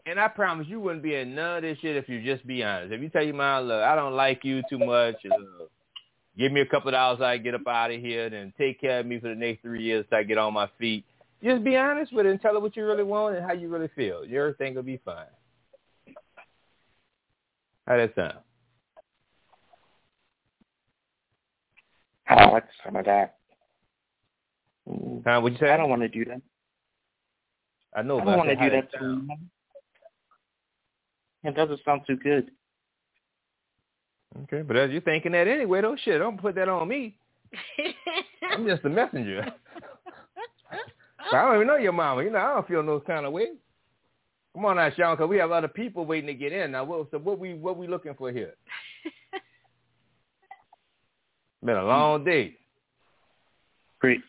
And 0.06 0.18
I 0.18 0.28
promise 0.28 0.66
you 0.68 0.80
wouldn't 0.80 1.02
be 1.02 1.14
in 1.14 1.34
none 1.34 1.58
of 1.58 1.62
this 1.62 1.78
shit 1.78 1.96
if 1.96 2.08
you 2.08 2.22
just 2.22 2.46
be 2.46 2.62
honest. 2.62 2.92
If 2.92 3.00
you 3.00 3.08
tell 3.08 3.22
your 3.22 3.34
mom, 3.34 3.64
look, 3.64 3.82
I 3.82 3.94
don't 3.94 4.14
like 4.14 4.44
you 4.44 4.62
too 4.68 4.78
much. 4.78 5.16
Uh, 5.24 5.64
give 6.38 6.52
me 6.52 6.60
a 6.60 6.66
couple 6.66 6.88
of 6.88 6.94
dollars, 6.94 7.18
so 7.18 7.24
I 7.24 7.36
get 7.38 7.54
up 7.54 7.66
out 7.66 7.90
of 7.90 8.00
here, 8.00 8.28
then 8.30 8.52
take 8.58 8.80
care 8.80 9.00
of 9.00 9.06
me 9.06 9.20
for 9.20 9.28
the 9.28 9.34
next 9.34 9.62
three 9.62 9.82
years 9.82 10.04
till 10.08 10.18
I 10.18 10.22
get 10.22 10.38
on 10.38 10.54
my 10.54 10.68
feet. 10.78 11.04
Just 11.42 11.64
be 11.64 11.76
honest 11.76 12.12
with 12.12 12.26
her 12.26 12.32
and 12.32 12.40
tell 12.40 12.54
her 12.54 12.60
what 12.60 12.76
you 12.76 12.84
really 12.84 13.04
want 13.04 13.36
and 13.36 13.44
how 13.44 13.52
you 13.52 13.68
really 13.68 13.90
feel. 13.94 14.22
Everything 14.30 14.74
will 14.74 14.82
be 14.82 15.00
fine. 15.04 15.26
How 17.86 17.96
that 17.96 18.14
sound? 18.14 18.38
I 22.30 22.34
don't 22.36 22.52
like 22.52 22.64
some 22.84 22.96
of 22.96 23.04
that. 23.06 23.36
Mm, 24.88 25.22
Huh? 25.24 25.44
You 25.44 25.56
say? 25.58 25.70
I 25.70 25.76
don't 25.76 25.90
want 25.90 26.02
to 26.02 26.08
do 26.08 26.24
that. 26.24 26.40
I 27.94 28.02
know, 28.02 28.20
I 28.20 28.24
don't 28.24 28.36
want 28.38 28.48
to 28.48 28.56
do 28.56 28.70
that 28.70 28.92
to. 28.92 29.26
It 31.42 31.56
doesn't 31.56 31.80
sound 31.84 32.02
too 32.06 32.16
good. 32.16 32.50
Okay, 34.44 34.62
but 34.62 34.76
as 34.76 34.90
you're 34.90 35.00
thinking 35.00 35.32
that 35.32 35.48
anyway, 35.48 35.80
though, 35.80 35.96
shit, 35.96 36.20
don't 36.20 36.40
put 36.40 36.54
that 36.54 36.68
on 36.68 36.86
me. 36.86 37.16
I'm 38.52 38.64
just 38.64 38.84
a 38.84 38.88
messenger. 38.88 39.44
So 41.30 41.36
I 41.36 41.42
don't 41.42 41.56
even 41.56 41.66
know 41.66 41.76
your 41.76 41.92
mama. 41.92 42.22
You 42.22 42.30
know, 42.30 42.38
I 42.38 42.54
don't 42.54 42.68
feel 42.68 42.82
no 42.84 43.00
kind 43.00 43.26
of 43.26 43.32
way. 43.32 43.48
Come 44.54 44.66
on 44.66 44.76
now, 44.76 44.90
Sean, 44.96 45.16
because 45.16 45.28
we 45.28 45.38
have 45.38 45.50
other 45.50 45.68
people 45.68 46.04
waiting 46.04 46.28
to 46.28 46.34
get 46.34 46.52
in. 46.52 46.72
Now, 46.72 46.84
what, 46.84 47.10
so 47.10 47.18
what 47.18 47.40
we 47.40 47.54
what 47.54 47.76
we 47.76 47.88
looking 47.88 48.14
for 48.14 48.30
here? 48.30 48.54
Been 51.62 51.76
a 51.76 51.84
long 51.84 52.20
mm. 52.20 52.24
day. 52.24 52.56
Great. 54.00 54.20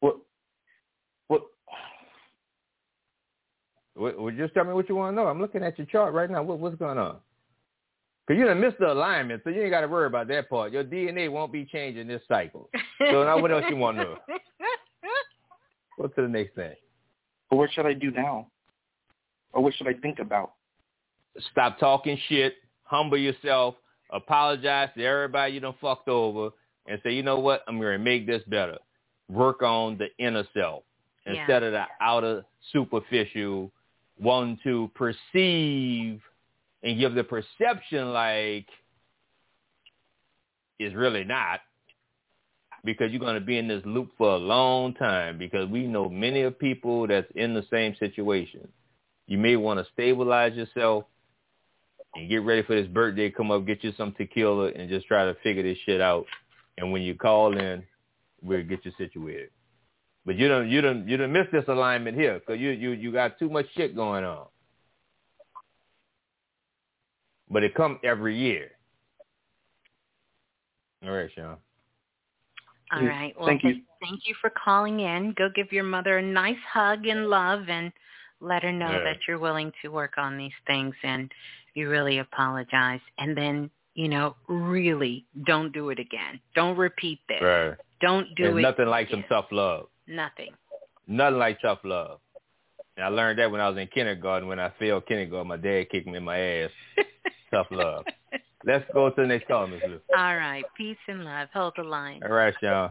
What? 0.00 0.16
What? 1.28 1.42
What, 3.94 4.36
just 4.36 4.54
tell 4.54 4.64
me 4.64 4.72
what 4.72 4.88
you 4.88 4.96
want 4.96 5.14
to 5.14 5.22
know. 5.22 5.28
I'm 5.28 5.40
looking 5.40 5.62
at 5.62 5.78
your 5.78 5.86
chart 5.86 6.12
right 6.12 6.30
now. 6.30 6.42
What, 6.42 6.58
what's 6.58 6.76
going 6.76 6.98
on? 6.98 7.18
Because 8.26 8.38
you 8.38 8.46
done 8.46 8.60
missed 8.60 8.78
the 8.78 8.92
alignment, 8.92 9.42
so 9.44 9.50
you 9.50 9.62
ain't 9.62 9.70
got 9.70 9.80
to 9.80 9.88
worry 9.88 10.06
about 10.06 10.28
that 10.28 10.48
part. 10.48 10.72
Your 10.72 10.84
DNA 10.84 11.30
won't 11.30 11.52
be 11.52 11.64
changing 11.64 12.06
this 12.06 12.22
cycle. 12.28 12.68
So 13.10 13.24
now 13.24 13.40
what 13.40 13.50
else 13.50 13.64
you 13.68 13.76
want 13.76 13.98
to 13.98 14.04
know? 14.04 14.16
Go 15.98 16.06
to 16.06 16.22
the 16.22 16.28
next 16.28 16.54
thing. 16.54 16.74
But 17.50 17.56
what 17.56 17.72
should 17.72 17.84
I 17.84 17.92
do 17.94 18.10
now? 18.10 18.46
Or 19.52 19.62
what 19.62 19.74
should 19.74 19.88
I 19.88 19.94
think 19.94 20.20
about? 20.20 20.52
Stop 21.50 21.78
talking 21.78 22.18
shit. 22.28 22.54
Humble 22.84 23.18
yourself. 23.18 23.74
Apologize 24.12 24.90
to 24.96 25.04
everybody 25.04 25.54
you 25.54 25.60
done 25.60 25.74
fucked 25.80 26.08
over. 26.08 26.50
And 26.86 27.00
say, 27.04 27.12
you 27.12 27.22
know 27.22 27.38
what? 27.38 27.62
I'm 27.68 27.78
going 27.80 27.96
to 27.96 28.04
make 28.04 28.26
this 28.26 28.42
better. 28.48 28.76
Work 29.28 29.62
on 29.62 29.98
the 29.98 30.08
inner 30.18 30.44
self 30.52 30.82
Yeah. 31.26 31.34
instead 31.34 31.62
of 31.62 31.72
the 31.72 31.84
outer 32.00 32.44
superficial 32.72 33.70
one 34.18 34.58
to 34.64 34.90
perceive 34.94 36.20
and 36.82 36.98
give 36.98 37.14
the 37.14 37.24
perception 37.24 38.12
like 38.12 38.66
it's 40.78 40.94
really 40.94 41.24
not 41.24 41.60
because 42.84 43.10
you're 43.12 43.20
going 43.20 43.34
to 43.36 43.40
be 43.40 43.58
in 43.58 43.68
this 43.68 43.82
loop 43.84 44.10
for 44.18 44.34
a 44.34 44.38
long 44.38 44.92
time 44.94 45.38
because 45.38 45.68
we 45.68 45.86
know 45.86 46.08
many 46.08 46.42
of 46.42 46.58
people 46.58 47.06
that's 47.06 47.30
in 47.36 47.54
the 47.54 47.64
same 47.70 47.94
situation. 48.00 48.66
You 49.28 49.38
may 49.38 49.56
want 49.56 49.78
to 49.78 49.86
stabilize 49.92 50.54
yourself 50.54 51.04
and 52.14 52.28
get 52.28 52.42
ready 52.42 52.62
for 52.62 52.74
this 52.74 52.88
birthday. 52.88 53.30
Come 53.30 53.50
up, 53.50 53.66
get 53.66 53.82
you 53.82 53.92
some 53.96 54.12
tequila, 54.12 54.68
and 54.72 54.88
just 54.88 55.06
try 55.06 55.24
to 55.24 55.34
figure 55.42 55.62
this 55.62 55.78
shit 55.84 56.00
out. 56.00 56.26
And 56.78 56.92
when 56.92 57.02
you 57.02 57.14
call 57.14 57.56
in, 57.56 57.82
we'll 58.42 58.64
get 58.64 58.84
you 58.84 58.92
situated. 58.98 59.50
But 60.24 60.36
you 60.36 60.48
don't, 60.48 60.68
you 60.70 60.80
don't, 60.80 61.08
you 61.08 61.16
don't 61.16 61.32
miss 61.32 61.46
this 61.52 61.64
alignment 61.68 62.16
here 62.16 62.38
because 62.38 62.60
you, 62.60 62.70
you, 62.70 62.90
you 62.90 63.12
got 63.12 63.38
too 63.38 63.50
much 63.50 63.66
shit 63.76 63.96
going 63.96 64.24
on. 64.24 64.46
But 67.50 67.64
it 67.64 67.74
come 67.74 67.98
every 68.04 68.38
year. 68.38 68.70
All 71.04 71.10
right, 71.10 71.30
Sean. 71.34 71.56
All 72.92 73.00
Mm. 73.00 73.36
Well, 73.36 73.46
thank 73.46 73.64
you. 73.64 73.80
thank 74.02 74.20
you 74.26 74.34
for 74.40 74.50
calling 74.50 75.00
in. 75.00 75.32
Go 75.32 75.48
give 75.54 75.72
your 75.72 75.84
mother 75.84 76.18
a 76.18 76.22
nice 76.22 76.58
hug 76.70 77.06
and 77.06 77.28
love 77.28 77.68
and 77.68 77.90
let 78.40 78.62
her 78.62 78.72
know 78.72 78.90
Yeah. 78.90 79.04
that 79.04 79.26
you're 79.26 79.38
willing 79.38 79.72
to 79.82 79.88
work 79.88 80.18
on 80.18 80.36
these 80.36 80.52
things 80.66 80.94
and 81.02 81.32
you 81.74 81.88
really 81.88 82.18
apologize. 82.18 83.00
And 83.18 83.36
then, 83.36 83.70
you 83.94 84.08
know, 84.08 84.36
really 84.48 85.26
don't 85.46 85.72
do 85.72 85.90
it 85.90 85.98
again. 85.98 86.40
Don't 86.54 86.76
repeat 86.76 87.20
this. 87.28 87.42
Right. 87.42 87.74
Don't 88.00 88.26
do 88.34 88.44
There's 88.44 88.58
it. 88.58 88.62
nothing 88.62 88.86
like 88.86 89.08
some 89.10 89.24
tough 89.28 89.46
love. 89.50 89.86
Nothing. 90.06 90.50
Nothing 91.06 91.38
like 91.38 91.60
tough 91.60 91.78
love. 91.84 92.18
And 92.96 93.06
I 93.06 93.08
learned 93.08 93.38
that 93.38 93.50
when 93.50 93.60
I 93.60 93.68
was 93.68 93.78
in 93.78 93.86
kindergarten. 93.88 94.48
When 94.48 94.60
I 94.60 94.72
failed 94.78 95.06
kindergarten, 95.06 95.48
my 95.48 95.56
dad 95.56 95.88
kicked 95.90 96.06
me 96.06 96.16
in 96.16 96.24
my 96.24 96.38
ass. 96.38 96.70
tough 97.50 97.68
love. 97.70 98.04
Let's 98.64 98.84
go 98.92 99.08
to 99.10 99.22
the 99.22 99.26
next 99.26 99.46
call, 99.46 99.66
Lou. 99.66 100.00
All 100.16 100.36
right. 100.36 100.64
Peace 100.76 100.96
and 101.08 101.24
love. 101.24 101.48
Hold 101.52 101.74
the 101.76 101.84
line. 101.84 102.20
All 102.22 102.32
right, 102.32 102.54
Sean. 102.60 102.90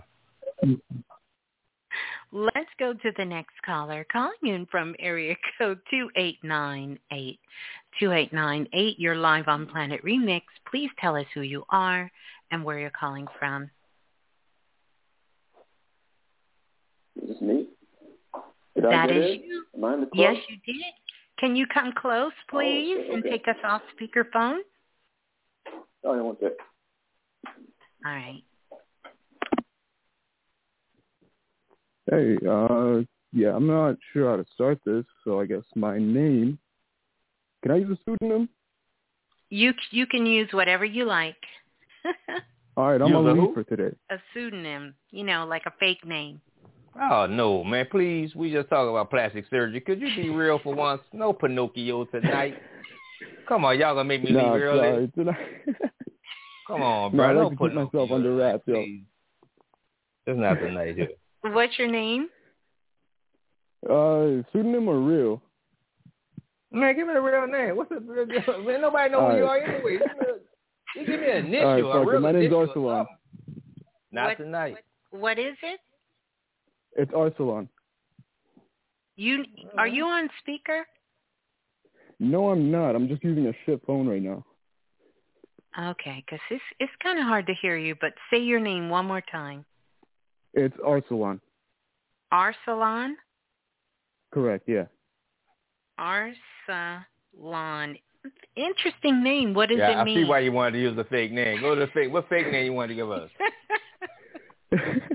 Let's 2.33 2.69
go 2.79 2.93
to 2.93 3.11
the 3.17 3.25
next 3.25 3.55
caller 3.65 4.05
calling 4.09 4.31
in 4.43 4.65
from 4.71 4.95
area 4.99 5.35
code 5.57 5.79
2898. 5.89 7.39
2898, 7.99 8.99
you're 8.99 9.15
live 9.15 9.49
on 9.49 9.67
Planet 9.67 10.01
Remix. 10.03 10.43
Please 10.69 10.89
tell 10.99 11.17
us 11.17 11.25
who 11.33 11.41
you 11.41 11.65
are 11.69 12.09
and 12.51 12.63
where 12.63 12.79
you're 12.79 12.89
calling 12.89 13.27
from. 13.37 13.69
Is 17.21 17.27
this 17.27 17.41
me? 17.41 17.67
Did 18.75 18.85
That 18.85 19.09
I 19.11 19.13
is 19.13 19.31
in? 19.31 19.43
you. 19.43 19.65
Am 19.75 19.83
I 19.83 19.93
in 19.95 19.99
the 19.99 20.05
club? 20.05 20.13
Yes, 20.33 20.37
you 20.47 20.73
did. 20.73 20.93
Can 21.37 21.57
you 21.57 21.65
come 21.67 21.91
close, 21.97 22.31
oh, 22.31 22.49
please, 22.49 22.97
okay, 22.97 23.13
and 23.13 23.23
take 23.23 23.47
us 23.49 23.57
off 23.65 23.81
speakerphone? 23.99 24.59
Oh, 26.05 26.15
yeah, 26.15 26.21
one 26.21 26.37
sec. 26.39 26.51
All 28.05 28.13
right. 28.13 28.43
Hey, 32.09 32.35
uh, 32.49 33.01
yeah, 33.31 33.55
I'm 33.55 33.67
not 33.67 33.95
sure 34.11 34.29
how 34.29 34.37
to 34.37 34.45
start 34.53 34.79
this, 34.85 35.05
so 35.23 35.39
I 35.39 35.45
guess 35.45 35.63
my 35.75 35.97
name. 35.97 36.57
Can 37.61 37.71
I 37.71 37.75
use 37.77 37.91
a 37.91 37.97
pseudonym? 38.03 38.49
You 39.49 39.73
you 39.91 40.07
can 40.07 40.25
use 40.25 40.49
whatever 40.51 40.85
you 40.85 41.05
like. 41.05 41.35
All 42.77 42.87
right, 42.89 43.01
I'm 43.01 43.09
Use 43.09 43.15
on 43.17 43.27
a 43.27 43.33
leave 43.33 43.41
who? 43.49 43.53
for 43.53 43.63
today. 43.63 43.95
a 44.09 44.15
pseudonym, 44.33 44.95
you 45.11 45.23
know, 45.25 45.45
like 45.45 45.63
a 45.65 45.73
fake 45.79 46.05
name. 46.05 46.41
Oh 46.99 47.27
no, 47.27 47.63
man! 47.63 47.85
Please, 47.91 48.33
we 48.35 48.51
just 48.51 48.69
talking 48.69 48.89
about 48.89 49.09
plastic 49.09 49.45
surgery. 49.49 49.81
Could 49.81 50.01
you 50.01 50.07
be 50.15 50.29
real 50.29 50.59
for 50.59 50.73
once? 50.73 51.01
No 51.13 51.33
Pinocchio 51.33 52.05
tonight. 52.05 52.55
Come 53.47 53.65
on, 53.65 53.77
y'all 53.77 53.93
gonna 53.93 54.05
make 54.07 54.23
me 54.23 54.31
no, 54.31 54.53
leave 54.53 54.61
early? 54.61 54.79
sorry, 54.79 55.07
tonight. 55.15 55.37
Come 56.67 56.81
on, 56.81 57.11
no, 57.15 57.17
bro. 57.17 57.25
I 57.29 57.33
no 57.33 57.47
like 57.47 57.57
to 57.57 57.63
keep 57.65 57.73
myself 57.73 58.11
under 58.11 58.29
tonight, 58.31 58.51
wraps, 58.51 58.63
yo. 58.65 58.73
please. 58.75 59.03
It's 60.27 60.39
not 60.39 60.55
tonight 60.55 60.95
here. 60.95 61.09
What's 61.43 61.77
your 61.79 61.89
name? 61.91 62.27
Uh, 63.89 64.43
pseudonym 64.51 64.87
or 64.87 64.99
real? 64.99 65.41
Man, 66.71 66.95
give 66.95 67.07
me 67.07 67.13
a 67.13 67.21
real 67.21 67.47
name. 67.47 67.75
What's 67.77 67.89
the 67.89 67.99
man? 68.65 68.81
Nobody 68.81 69.11
know 69.11 69.19
All 69.19 69.31
who 69.31 69.37
you 69.37 69.45
are 69.45 69.57
anyway. 69.57 69.97
Give 69.97 70.07
me 70.17 70.25
a- 70.27 70.99
You 70.99 71.05
give 71.05 71.19
me 71.21 71.31
an 71.31 71.45
initial, 71.47 71.67
All 71.67 71.73
right, 71.73 71.83
a 71.83 71.87
fuck 71.93 72.03
it. 72.07 72.11
real 72.11 72.21
My 72.21 72.31
name's 72.31 72.45
initial 72.53 72.67
Arsalan. 72.67 73.05
Not 74.11 74.25
What- 74.27 74.37
tonight. 74.37 74.77
What 75.11 75.39
is 75.39 75.55
it? 75.63 75.79
It's 76.95 77.11
Arsalan. 77.11 77.67
You 79.17 79.43
are 79.77 79.87
you 79.87 80.05
on 80.05 80.29
speaker? 80.39 80.85
No, 82.19 82.49
I'm 82.49 82.71
not. 82.71 82.95
I'm 82.95 83.07
just 83.07 83.23
using 83.23 83.47
a 83.47 83.53
shit 83.65 83.81
phone 83.85 84.07
right 84.07 84.21
now. 84.21 84.45
Okay, 85.77 86.23
because 86.25 86.39
it's 86.49 86.63
it's 86.79 86.91
kind 87.03 87.19
of 87.19 87.25
hard 87.25 87.45
to 87.47 87.53
hear 87.61 87.77
you. 87.77 87.95
But 87.99 88.13
say 88.31 88.39
your 88.39 88.59
name 88.59 88.89
one 88.89 89.05
more 89.05 89.21
time. 89.31 89.65
It's 90.53 90.75
Arsalan. 90.77 91.39
Arsalan. 92.33 93.13
Correct, 94.33 94.67
yeah. 94.67 94.85
Arsalan. 95.99 97.05
Interesting 98.55 99.23
name. 99.23 99.53
What 99.53 99.69
does 99.69 99.79
yeah, 99.79 99.91
it 99.91 99.95
I 99.95 100.03
mean? 100.03 100.23
see 100.23 100.29
why 100.29 100.39
you 100.39 100.51
wanted 100.51 100.73
to 100.73 100.79
use 100.79 100.97
a 100.97 101.03
fake 101.05 101.31
name. 101.31 101.61
Go 101.61 101.75
to 101.75 101.81
the 101.81 101.87
fake. 101.87 102.11
What 102.11 102.29
fake 102.29 102.51
name 102.51 102.65
you 102.65 102.73
wanted 102.73 102.89
to 102.89 102.95
give 102.95 103.11
us? 103.11 103.29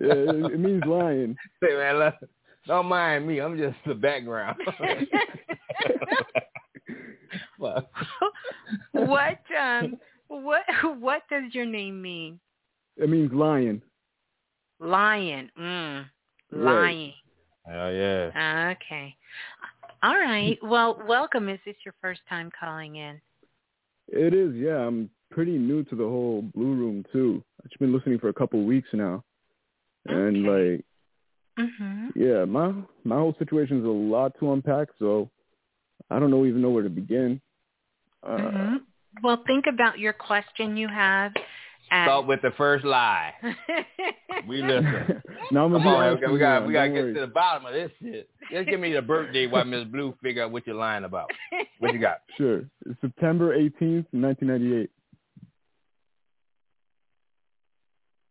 Yeah, 0.00 0.14
it, 0.14 0.52
it 0.52 0.60
means 0.60 0.82
lion. 0.86 1.36
Say, 1.62 1.74
man, 1.76 2.12
don't 2.66 2.86
mind 2.86 3.26
me. 3.26 3.40
I'm 3.40 3.58
just 3.58 3.76
the 3.86 3.94
background. 3.94 4.56
Fuck. 7.60 7.90
what 8.92 9.40
um 9.58 9.96
what 10.28 10.62
what 10.98 11.22
does 11.30 11.54
your 11.54 11.66
name 11.66 12.02
mean? 12.02 12.40
It 12.96 13.08
means 13.08 13.32
lion. 13.32 13.82
Lion. 14.82 15.50
Mm. 15.58 16.04
Lion. 16.50 17.12
Oh 17.68 17.88
yeah. 17.90 18.74
Okay. 18.80 19.14
All 20.02 20.14
right. 20.14 20.58
Well, 20.62 21.00
welcome. 21.06 21.48
Is 21.48 21.60
this 21.64 21.76
your 21.84 21.94
first 22.00 22.20
time 22.28 22.50
calling 22.58 22.96
in? 22.96 23.20
It 24.08 24.34
is, 24.34 24.54
yeah. 24.56 24.78
I'm 24.78 25.08
pretty 25.30 25.56
new 25.56 25.84
to 25.84 25.94
the 25.94 26.04
whole 26.04 26.42
Blue 26.54 26.74
Room 26.74 27.04
too. 27.12 27.42
I've 27.60 27.70
just 27.70 27.78
been 27.78 27.92
listening 27.94 28.18
for 28.18 28.28
a 28.28 28.34
couple 28.34 28.64
weeks 28.64 28.88
now, 28.92 29.22
and 30.06 30.44
like, 30.44 30.84
Mhm. 31.58 32.12
yeah, 32.16 32.44
my 32.44 32.74
my 33.04 33.16
whole 33.16 33.34
situation 33.38 33.78
is 33.78 33.84
a 33.84 33.88
lot 33.88 34.36
to 34.40 34.52
unpack. 34.52 34.88
So 34.98 35.30
I 36.10 36.18
don't 36.18 36.30
know 36.30 36.44
even 36.44 36.60
know 36.60 36.70
where 36.70 36.82
to 36.82 36.90
begin. 36.90 37.40
Uh, 38.24 38.36
Mhm. 38.36 38.86
Well, 39.22 39.36
think 39.46 39.66
about 39.66 39.98
your 39.98 40.14
question 40.14 40.76
you 40.76 40.88
have. 40.88 41.34
And 41.92 42.06
Start 42.06 42.26
with 42.26 42.40
the 42.42 42.50
first 42.56 42.84
lie. 42.84 43.34
We 44.48 44.60
listen. 44.60 45.22
now 45.52 45.66
I'm 45.66 45.72
Come 45.72 45.86
on, 45.86 45.94
honest 46.18 46.32
we 46.32 46.38
got 46.38 46.66
we 46.66 46.72
got 46.72 46.84
to 46.84 46.88
don't 46.88 46.94
get 46.96 47.02
worry. 47.04 47.14
to 47.14 47.20
the 47.20 47.26
bottom 47.28 47.64
of 47.66 47.72
this 47.74 47.90
shit. 48.02 48.28
Just 48.50 48.68
give 48.68 48.80
me 48.80 48.92
the 48.92 49.02
birthday 49.02 49.46
while 49.46 49.64
Miss 49.64 49.84
Blue 49.84 50.14
figure 50.20 50.42
out 50.42 50.50
what 50.50 50.66
you're 50.66 50.74
lying 50.74 51.04
about. 51.04 51.30
What 51.78 51.92
you 51.92 52.00
got? 52.00 52.22
Sure. 52.36 52.62
It's 52.86 53.00
September 53.00 53.56
18th, 53.56 54.06
1998. 54.10 54.90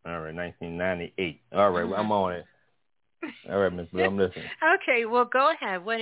All 0.04 0.20
right, 0.20 0.34
1998. 0.34 1.40
All 1.54 1.70
right, 1.70 1.88
well, 1.88 1.98
I'm 2.00 2.10
on 2.12 2.32
it. 2.32 2.44
All 3.50 3.58
right, 3.58 3.72
Miss 3.72 3.86
Blue, 3.92 4.04
I'm 4.04 4.16
listening. 4.16 4.44
Okay, 4.82 5.04
well, 5.04 5.24
go 5.24 5.52
ahead. 5.52 5.84
What? 5.84 6.00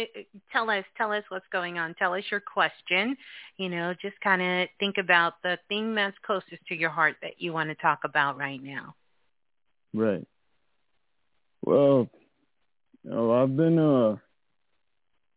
Tell 0.52 0.70
us. 0.70 0.84
Tell 0.96 1.12
us 1.12 1.24
what's 1.28 1.46
going 1.52 1.78
on. 1.78 1.94
Tell 1.94 2.14
us 2.14 2.24
your 2.30 2.40
question. 2.40 3.16
You 3.56 3.68
know, 3.68 3.94
just 4.00 4.18
kind 4.20 4.42
of 4.42 4.68
think 4.78 4.96
about 4.98 5.34
the 5.42 5.58
thing 5.68 5.94
that's 5.94 6.16
closest 6.24 6.64
to 6.68 6.74
your 6.74 6.90
heart 6.90 7.16
that 7.22 7.32
you 7.38 7.52
want 7.52 7.68
to 7.70 7.74
talk 7.76 8.00
about 8.04 8.38
right 8.38 8.62
now. 8.62 8.94
Right. 9.92 10.26
Well, 11.64 12.08
you 13.04 13.10
know, 13.10 13.32
I've 13.32 13.56
been 13.56 13.78
uh 13.78 14.16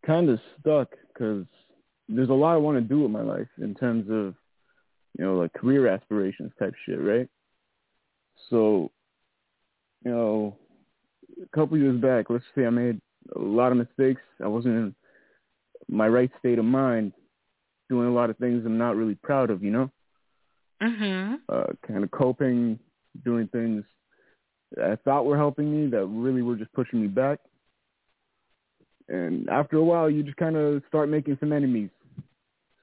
kind 0.05 0.29
of 0.29 0.39
stuck 0.59 0.89
because 1.07 1.45
there's 2.09 2.29
a 2.29 2.33
lot 2.33 2.53
I 2.53 2.57
want 2.57 2.77
to 2.77 2.81
do 2.81 3.01
with 3.01 3.11
my 3.11 3.21
life 3.21 3.47
in 3.61 3.73
terms 3.73 4.05
of 4.09 4.35
you 5.17 5.25
know 5.25 5.35
like 5.35 5.53
career 5.53 5.87
aspirations 5.87 6.51
type 6.59 6.73
shit, 6.85 7.01
right? 7.01 7.27
So, 8.49 8.91
you 10.03 10.11
know, 10.11 10.57
a 11.43 11.55
couple 11.57 11.77
years 11.77 11.99
back, 11.99 12.29
let's 12.29 12.43
say 12.55 12.65
I 12.65 12.69
made 12.69 12.99
a 13.35 13.39
lot 13.39 13.71
of 13.71 13.77
mistakes. 13.77 14.21
I 14.43 14.47
wasn't 14.47 14.75
in 14.75 14.95
my 15.89 16.07
right 16.07 16.31
state 16.39 16.59
of 16.59 16.65
mind, 16.65 17.13
doing 17.89 18.07
a 18.07 18.13
lot 18.13 18.29
of 18.29 18.37
things 18.37 18.63
I'm 18.65 18.77
not 18.77 18.95
really 18.95 19.15
proud 19.15 19.49
of, 19.49 19.63
you 19.63 19.71
know. 19.71 19.91
Mhm. 20.81 21.39
uh, 21.49 21.67
kind 21.87 22.03
of 22.03 22.11
coping, 22.11 22.79
doing 23.23 23.47
things 23.49 23.83
that 24.75 24.91
I 24.91 24.95
thought 24.97 25.25
were 25.25 25.37
helping 25.37 25.71
me 25.71 25.89
that 25.91 26.05
really 26.05 26.41
were 26.41 26.55
just 26.55 26.71
pushing 26.73 27.01
me 27.01 27.07
back. 27.07 27.39
And 29.09 29.49
after 29.49 29.77
a 29.77 29.83
while, 29.83 30.09
you 30.09 30.23
just 30.23 30.37
kind 30.37 30.55
of 30.55 30.81
start 30.87 31.09
making 31.09 31.37
some 31.39 31.53
enemies. 31.53 31.89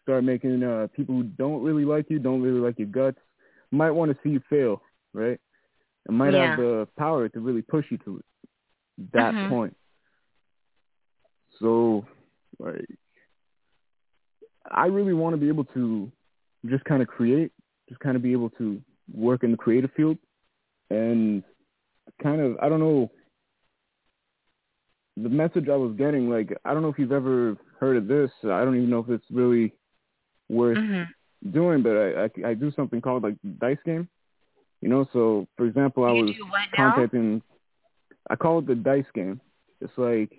Start 0.02 0.24
making 0.24 0.62
uh, 0.62 0.88
people 0.94 1.14
who 1.14 1.24
don't 1.24 1.62
really 1.62 1.84
like 1.84 2.06
you, 2.10 2.18
don't 2.18 2.42
really 2.42 2.60
like 2.60 2.78
your 2.78 2.88
guts, 2.88 3.18
might 3.70 3.90
want 3.90 4.10
to 4.12 4.18
see 4.22 4.30
you 4.30 4.40
fail, 4.48 4.82
right? 5.14 5.38
And 6.06 6.16
might 6.16 6.32
Yeah. 6.34 6.48
have 6.50 6.56
the 6.56 6.88
power 6.98 7.28
to 7.28 7.40
really 7.40 7.62
push 7.62 7.86
you 7.90 7.98
to 7.98 8.22
that 9.12 9.34
Mhm. 9.34 9.48
point. 9.48 9.76
So, 11.58 12.06
like, 12.58 12.86
I 14.70 14.86
really 14.86 15.14
want 15.14 15.34
to 15.34 15.40
be 15.40 15.48
able 15.48 15.64
to 15.66 16.10
just 16.66 16.84
kind 16.84 17.02
of 17.02 17.08
create, 17.08 17.52
just 17.88 18.00
kind 18.00 18.16
of 18.16 18.22
be 18.22 18.32
able 18.32 18.50
to 18.50 18.80
work 19.12 19.42
in 19.42 19.50
the 19.50 19.56
creative 19.56 19.90
field 19.92 20.18
and 20.90 21.42
kind 22.22 22.40
of, 22.40 22.56
I 22.60 22.68
don't 22.68 22.80
know, 22.80 23.10
the 25.16 25.28
message 25.28 25.68
I 25.68 25.76
was 25.76 25.94
getting, 25.96 26.30
like, 26.30 26.56
I 26.64 26.72
don't 26.72 26.82
know 26.82 26.88
if 26.88 26.98
you've 26.98 27.12
ever 27.12 27.56
heard 27.78 27.96
of 27.96 28.06
this. 28.06 28.30
I 28.44 28.64
don't 28.64 28.76
even 28.76 28.90
know 28.90 29.00
if 29.00 29.10
it's 29.10 29.24
really 29.30 29.74
worth 30.48 30.78
Mhm. 30.78 31.08
doing, 31.52 31.82
but 31.82 31.96
I, 31.96 32.24
I, 32.24 32.50
I 32.50 32.54
do 32.54 32.70
something 32.72 33.00
called 33.00 33.22
like 33.22 33.36
dice 33.58 33.78
game. 33.84 34.08
You 34.80 34.88
know, 34.88 35.06
so 35.12 35.46
for 35.56 35.66
example, 35.66 36.04
I 36.04 36.12
You 36.12 36.24
was 36.26 36.34
do 36.36 36.44
what 36.44 36.62
now? 36.76 36.90
contacting, 36.90 37.42
I 38.30 38.36
call 38.36 38.60
it 38.60 38.66
the 38.66 38.74
dice 38.76 39.04
game. 39.14 39.40
It's 39.82 39.92
like 39.98 40.32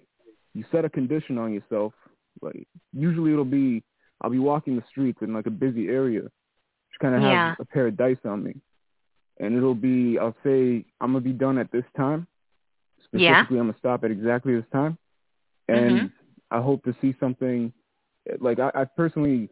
you 0.56 0.64
set 0.72 0.86
a 0.86 0.90
condition 0.90 1.38
on 1.38 1.54
yourself. 1.54 1.94
Like 2.42 2.68
usually 2.94 3.32
it'll 3.34 3.46
be, 3.46 3.84
I'll 4.22 4.30
be 4.32 4.40
walking 4.40 4.76
the 4.78 4.84
streets 4.90 5.20
in 5.22 5.34
like 5.34 5.46
a 5.46 5.52
busy 5.52 5.90
area, 5.90 6.22
just 6.22 7.00
kind 7.02 7.14
of 7.16 7.22
have 7.22 7.32
Yeah. 7.34 7.56
a 7.60 7.66
pair 7.66 7.88
of 7.88 7.98
dice 7.98 8.24
on 8.26 8.44
me, 8.44 8.56
and 9.40 9.56
it'll 9.56 9.76
be, 9.76 10.18
I'll 10.18 10.36
say 10.44 10.86
I'm 11.02 11.12
gonna 11.14 11.22
be 11.22 11.34
done 11.34 11.58
at 11.60 11.72
this 11.72 11.86
time. 11.98 12.26
Yeah. 13.14 13.44
Specifically, 13.44 13.60
I'm 13.60 13.68
gonna 13.68 13.78
stop 13.80 14.04
at 14.06 14.12
exactly 14.12 14.56
this 14.56 14.70
time, 14.72 14.98
and 15.68 16.00
Mhm. 16.02 16.12
I 16.52 16.62
hope 16.62 16.84
to 16.86 16.94
see 17.02 17.14
something. 17.20 17.74
Like 18.40 18.60
I, 18.60 18.72
I 18.76 18.86
personally, 18.86 19.50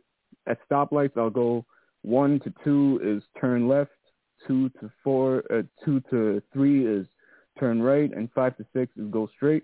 at 0.47 0.59
stoplights, 0.69 1.17
I'll 1.17 1.29
go 1.29 1.65
one 2.03 2.39
to 2.41 2.53
two 2.63 2.99
is 3.03 3.23
turn 3.41 3.67
left, 3.67 3.91
two 4.47 4.69
to 4.79 4.89
four, 5.03 5.43
uh, 5.51 5.63
two 5.83 5.99
to 6.11 6.41
three 6.53 6.85
is 6.85 7.05
turn 7.57 7.81
right, 7.81 8.11
and 8.11 8.29
five 8.33 8.55
to 8.57 8.65
six 8.73 8.95
is 8.97 9.09
go 9.09 9.27
straight. 9.35 9.63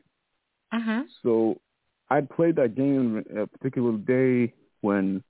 Mhm. 0.74 1.06
So 1.24 1.60
I'd 2.10 2.30
played 2.30 2.56
that 2.58 2.76
game 2.76 3.24
a 3.36 3.48
particular 3.48 3.98
day 3.98 4.54
when 4.82 5.24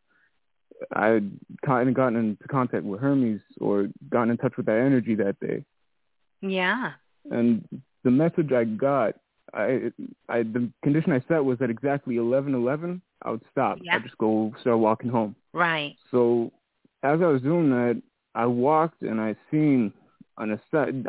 I 0.91 1.07
had 1.07 1.40
kind 1.65 1.88
of 1.88 1.95
gotten 1.95 2.18
into 2.18 2.48
contact 2.48 2.84
with 2.84 2.99
Hermes 2.99 3.41
or 3.61 3.88
gotten 4.10 4.32
in 4.32 4.38
touch 4.38 4.57
with 4.57 4.65
that 4.65 4.77
energy 4.77 5.15
that 5.15 5.40
day. 5.40 5.64
Yeah. 6.41 6.94
And 7.32 7.65
the 8.03 8.11
message 8.11 8.52
I 8.52 8.65
got, 8.65 9.15
I, 9.53 9.91
I 10.27 10.44
the 10.44 10.69
condition 10.84 11.14
I 11.14 11.22
set 11.27 11.44
was 11.44 11.61
at 11.61 11.69
exactly 11.69 12.18
eleven 12.18 12.53
eleven. 12.53 13.02
I 13.22 13.32
would 13.32 13.41
stop. 13.52 13.80
Yeah. 13.82 13.95
I'd 13.95 14.03
just 14.03 14.18
go 14.18 14.53
start 14.61 14.80
walking 14.80 15.10
home. 15.10 15.36
Right. 15.53 15.95
So 16.11 16.52
as 17.03 17.22
I 17.22 17.27
was 17.27 17.41
doing 17.41 17.69
that, 17.69 18.02
I 18.36 18.45
walked 18.45 19.02
and 19.02 19.22
I 19.22 19.36
seen 19.49 19.94
on 20.38 20.52
a. 20.52 20.60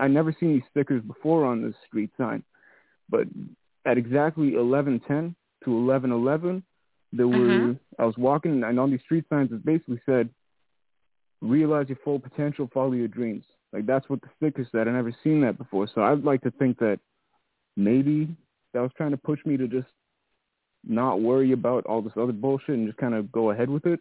I 0.01 0.09
never 0.09 0.35
seen 0.39 0.55
these 0.55 0.63
stickers 0.71 1.03
before 1.03 1.45
on 1.45 1.63
the 1.63 1.75
street 1.87 2.11
sign, 2.17 2.43
but 3.09 3.27
at 3.85 3.99
exactly 3.99 4.55
eleven 4.55 5.01
ten 5.01 5.35
to 5.65 5.77
eleven 5.77 6.13
eleven, 6.13 6.63
there 7.13 7.29
were. 7.29 7.35
Mhm. 7.37 7.81
I 7.99 8.05
was 8.05 8.17
walking 8.19 8.63
and 8.65 8.79
on 8.79 8.91
these 8.91 9.01
street 9.03 9.25
signs 9.29 9.53
it 9.53 9.65
basically 9.65 10.01
said, 10.07 10.29
"Realize 11.41 11.89
your 11.89 11.99
full 12.05 12.19
potential, 12.19 12.69
follow 12.73 12.93
your 12.93 13.09
dreams." 13.09 13.45
Like 13.73 13.87
that's 13.87 14.09
what 14.09 14.21
the 14.23 14.29
sticker 14.37 14.67
said. 14.71 14.89
I 14.89 14.93
never 14.93 15.13
seen 15.23 15.41
that 15.43 15.59
before, 15.59 15.87
so 15.89 16.03
I'd 16.03 16.25
like 16.25 16.43
to 16.43 16.51
think 16.53 16.79
that 16.79 17.01
maybe 17.77 18.29
that 18.73 18.81
was 18.81 18.93
trying 18.97 19.11
to 19.11 19.17
push 19.17 19.45
me 19.45 19.57
to 19.57 19.67
just 19.69 19.89
not 20.85 21.21
worry 21.21 21.53
about 21.53 21.85
all 21.87 22.01
this 22.01 22.17
other 22.17 22.33
bullshit 22.33 22.77
and 22.77 22.87
just 22.87 22.99
kind 22.99 23.15
of 23.15 23.33
go 23.33 23.51
ahead 23.51 23.69
with 23.69 23.87
it. 23.87 24.01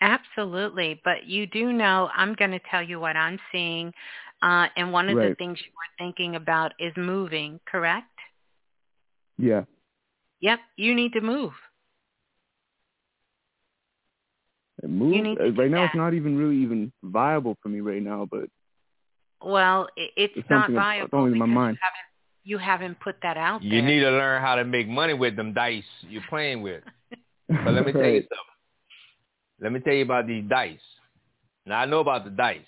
Absolutely. 0.00 1.00
But 1.04 1.26
you 1.26 1.46
do 1.46 1.72
know 1.72 2.10
I'm 2.14 2.34
going 2.34 2.50
to 2.50 2.60
tell 2.70 2.82
you 2.82 3.00
what 3.00 3.16
I'm 3.16 3.38
seeing. 3.50 3.94
Uh, 4.42 4.66
and 4.76 4.92
one 4.92 5.08
of 5.08 5.16
the 5.16 5.34
things 5.36 5.58
you 5.60 5.72
were 5.72 6.04
thinking 6.04 6.36
about 6.36 6.72
is 6.78 6.92
moving, 6.96 7.58
correct? 7.66 8.06
Yeah. 9.38 9.62
Yep. 10.40 10.58
You 10.76 10.94
need 10.94 11.12
to 11.14 11.20
move. 11.20 11.52
It 14.82 14.90
moved. 14.90 15.16
need 15.24 15.36
to 15.38 15.48
Uh, 15.48 15.50
right 15.52 15.70
now, 15.70 15.84
it's 15.84 15.94
not 15.94 16.14
even 16.14 16.36
really 16.36 16.56
even 16.56 16.92
viable 17.02 17.56
for 17.62 17.68
me 17.70 17.80
right 17.80 18.02
now, 18.02 18.26
but 18.30 18.44
Well, 19.42 19.88
it's, 19.96 20.34
it's 20.36 20.50
not 20.50 20.70
viable 20.70 21.18
only 21.18 21.32
in 21.32 21.38
my 21.38 21.46
because 21.46 21.54
mind. 21.54 21.76
you 21.76 21.80
haven't, 21.82 22.06
you 22.44 22.58
haven't 22.58 23.00
put 23.00 23.16
that 23.22 23.36
out 23.36 23.62
You 23.62 23.70
there. 23.70 23.82
need 23.82 24.00
to 24.00 24.10
learn 24.10 24.42
how 24.42 24.56
to 24.56 24.64
make 24.64 24.88
money 24.88 25.14
with 25.14 25.36
them 25.36 25.52
dice 25.54 25.84
you're 26.08 26.22
playing 26.28 26.62
with. 26.62 26.82
But 27.48 27.74
let 27.74 27.86
me 27.86 27.92
tell 27.92 28.02
you 28.02 28.20
something. 28.22 28.36
Let 29.60 29.72
me 29.72 29.80
tell 29.80 29.94
you 29.94 30.02
about 30.02 30.26
these 30.26 30.44
dice. 30.48 30.78
Now 31.64 31.78
I 31.80 31.86
know 31.86 32.00
about 32.00 32.24
the 32.24 32.30
dice. 32.30 32.60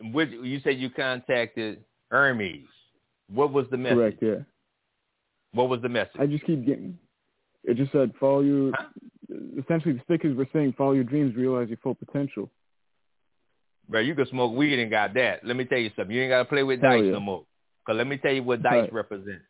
Which 0.00 0.30
you 0.30 0.60
said 0.62 0.78
you 0.78 0.90
contacted 0.90 1.84
Hermes. 2.10 2.66
What 3.32 3.52
was 3.52 3.66
the 3.70 3.76
message? 3.76 3.96
Correct, 3.96 4.22
yeah. 4.22 4.34
What 5.52 5.68
was 5.68 5.82
the 5.82 5.88
message? 5.88 6.16
I 6.18 6.26
just 6.26 6.44
keep 6.44 6.64
getting. 6.64 6.98
It 7.64 7.76
just 7.76 7.92
said 7.92 8.12
follow 8.20 8.40
your. 8.40 8.72
Essentially, 9.58 9.94
the 9.94 10.00
stickers 10.04 10.36
were 10.36 10.48
saying 10.52 10.74
follow 10.78 10.92
your 10.92 11.04
dreams, 11.04 11.34
realize 11.36 11.68
your 11.68 11.78
full 11.78 11.94
potential. 11.94 12.50
Bro, 13.88 14.00
you 14.00 14.14
can 14.14 14.26
smoke 14.28 14.54
weed 14.54 14.78
and 14.78 14.90
got 14.90 15.14
that. 15.14 15.44
Let 15.44 15.56
me 15.56 15.64
tell 15.64 15.78
you 15.78 15.90
something. 15.96 16.14
You 16.14 16.22
ain't 16.22 16.30
got 16.30 16.38
to 16.38 16.44
play 16.44 16.62
with 16.62 16.80
Hell 16.80 16.90
dice 16.92 17.04
yeah. 17.06 17.12
no 17.12 17.20
more. 17.20 17.44
Cause 17.86 17.96
let 17.96 18.06
me 18.06 18.18
tell 18.18 18.32
you 18.32 18.42
what 18.42 18.62
dice 18.62 18.82
Right. 18.82 18.92
represent. 18.92 19.40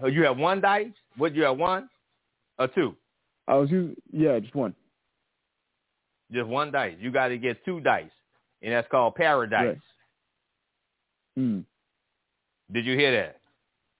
Oh, 0.00 0.06
You 0.06 0.22
have 0.24 0.38
one 0.38 0.60
dice? 0.60 0.92
What 1.16 1.34
you 1.34 1.42
have 1.42 1.58
one 1.58 1.88
or 2.58 2.68
two? 2.68 2.94
I 3.48 3.54
was 3.56 3.70
using 3.70 3.96
yeah, 4.12 4.38
just 4.38 4.54
one. 4.54 4.74
Just 6.32 6.46
one 6.46 6.70
dice. 6.70 6.94
You 7.00 7.10
got 7.10 7.28
to 7.28 7.38
get 7.38 7.64
two 7.64 7.80
dice, 7.80 8.10
and 8.62 8.72
that's 8.72 8.88
called 8.90 9.14
paradise. 9.14 9.78
Right. 11.36 11.44
Mm. 11.44 11.64
Did 12.72 12.86
you 12.86 12.96
hear 12.96 13.12
that? 13.22 13.40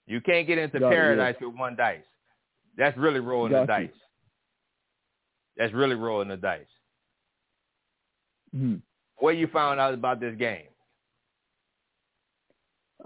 You 0.07 0.21
can't 0.21 0.47
get 0.47 0.59
into 0.59 0.79
Got 0.79 0.89
it, 0.89 0.91
paradise 0.91 1.37
with 1.41 1.55
one 1.55 1.77
dice. 1.77 2.01
That's 2.77 2.97
really 2.97 3.21
rolling 3.21 3.53
the 3.53 3.61
you. 3.61 3.67
dice. 3.67 3.91
That's 5.57 5.73
really 5.73 5.95
rolling 5.95 6.29
the 6.29 6.37
dice. 6.37 6.67
Mm. 8.55 8.83
Where 9.19 9.35
you 9.35 9.47
found 9.49 9.81
out 9.81 9.95
about 9.95 10.21
this 10.21 10.37
game? 10.37 10.67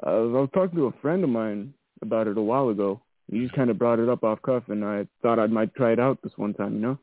I 0.04 0.10
was, 0.12 0.34
I 0.34 0.40
was 0.40 0.50
talking 0.54 0.76
to 0.76 0.86
a 0.86 0.92
friend 1.02 1.22
of 1.24 1.30
mine 1.30 1.74
about 2.02 2.26
it 2.26 2.38
a 2.38 2.42
while 2.42 2.68
ago. 2.68 3.00
He 3.30 3.40
just 3.40 3.54
kind 3.54 3.70
of 3.70 3.78
brought 3.78 3.98
it 4.00 4.08
up 4.08 4.24
off 4.24 4.42
cuff, 4.42 4.64
and 4.68 4.84
I 4.84 5.06
thought 5.22 5.38
I 5.38 5.46
might 5.46 5.74
try 5.74 5.92
it 5.92 6.00
out 6.00 6.18
this 6.22 6.32
one 6.36 6.54
time. 6.54 6.74
You 6.74 6.80
know? 6.80 6.98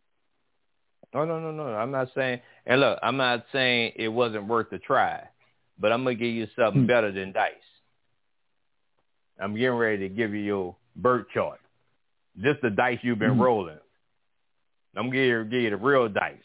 Oh 1.14 1.26
no 1.26 1.40
no 1.40 1.52
no! 1.52 1.64
I'm 1.74 1.92
not 1.92 2.10
saying. 2.14 2.42
And 2.66 2.82
look, 2.82 3.00
I'm 3.02 3.18
not 3.18 3.46
saying 3.52 3.94
it 3.96 4.10
wasn't 4.10 4.48
worth 4.48 4.70
the 4.70 4.78
try, 4.78 5.24
but 5.80 5.92
I'm 5.92 6.04
gonna 6.04 6.16
give 6.16 6.34
you 6.34 6.48
something 6.56 6.82
Hmm. 6.82 6.88
better 6.88 7.12
than 7.12 7.32
dice. 7.32 7.54
I'm 9.40 9.56
getting 9.56 9.78
ready 9.78 10.00
to 10.00 10.10
give 10.10 10.34
you 10.34 10.42
your 10.42 10.76
birth 10.96 11.28
chart. 11.34 11.60
Just 12.42 12.62
the 12.62 12.70
dice 12.70 13.00
you've 13.04 13.20
been 13.20 13.36
Hmm. 13.36 13.42
rolling. 13.42 13.80
I'm 14.96 15.06
gonna 15.10 15.16
give 15.16 15.26
you, 15.26 15.44
give 15.46 15.62
you 15.62 15.70
the 15.72 15.78
real 15.78 16.10
dice. 16.10 16.38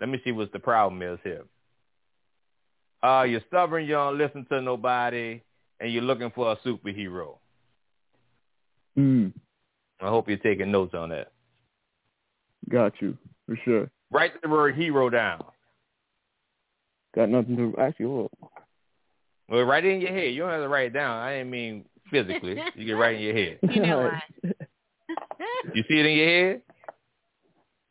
Let 0.00 0.08
me 0.08 0.20
see 0.24 0.32
what 0.32 0.52
the 0.52 0.58
problem 0.60 1.02
is 1.02 1.18
here. 1.24 1.44
Uh, 3.02 3.26
you're 3.28 3.42
stubborn. 3.48 3.84
You 3.84 3.92
don't 3.92 4.18
listen 4.18 4.44
to 4.46 4.60
nobody, 4.60 5.40
and 5.80 5.92
you're 5.92 6.02
looking 6.02 6.30
for 6.30 6.52
a 6.52 6.56
superhero. 6.56 7.38
Mm. 8.96 9.32
I 10.00 10.08
hope 10.08 10.28
you're 10.28 10.38
taking 10.38 10.70
notes 10.70 10.94
on 10.94 11.10
that. 11.10 11.32
Got 12.68 13.00
you 13.00 13.16
for 13.46 13.56
sure. 13.64 13.90
Write 14.10 14.40
the 14.42 14.48
word 14.48 14.74
hero 14.74 15.10
down. 15.10 15.44
Got 17.14 17.28
nothing 17.28 17.56
to 17.56 17.74
actually. 17.78 18.06
Hold 18.06 18.30
up. 18.42 18.52
Well, 19.48 19.62
write 19.62 19.84
it 19.84 19.94
in 19.94 20.00
your 20.00 20.10
head. 20.10 20.32
You 20.34 20.42
don't 20.42 20.50
have 20.50 20.62
to 20.62 20.68
write 20.68 20.88
it 20.88 20.92
down. 20.92 21.18
I 21.18 21.38
didn't 21.38 21.50
mean 21.50 21.84
physically. 22.10 22.60
You 22.74 22.86
can 22.86 22.96
write 22.96 23.16
it 23.16 23.18
in 23.18 23.24
your 23.24 23.34
head. 23.34 23.58
You 23.74 23.82
know 23.82 23.98
Alright. 23.98 24.22
You 25.74 25.82
see 25.88 25.98
it 25.98 26.06
in 26.06 26.16
your 26.16 26.28
head? 26.28 26.62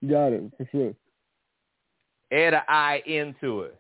Got 0.08 0.34
it 0.34 0.52
for 0.58 0.68
sure. 0.72 0.94
Add 2.32 2.54
an 2.54 2.62
I 2.68 3.02
into 3.06 3.62
it. 3.62 3.78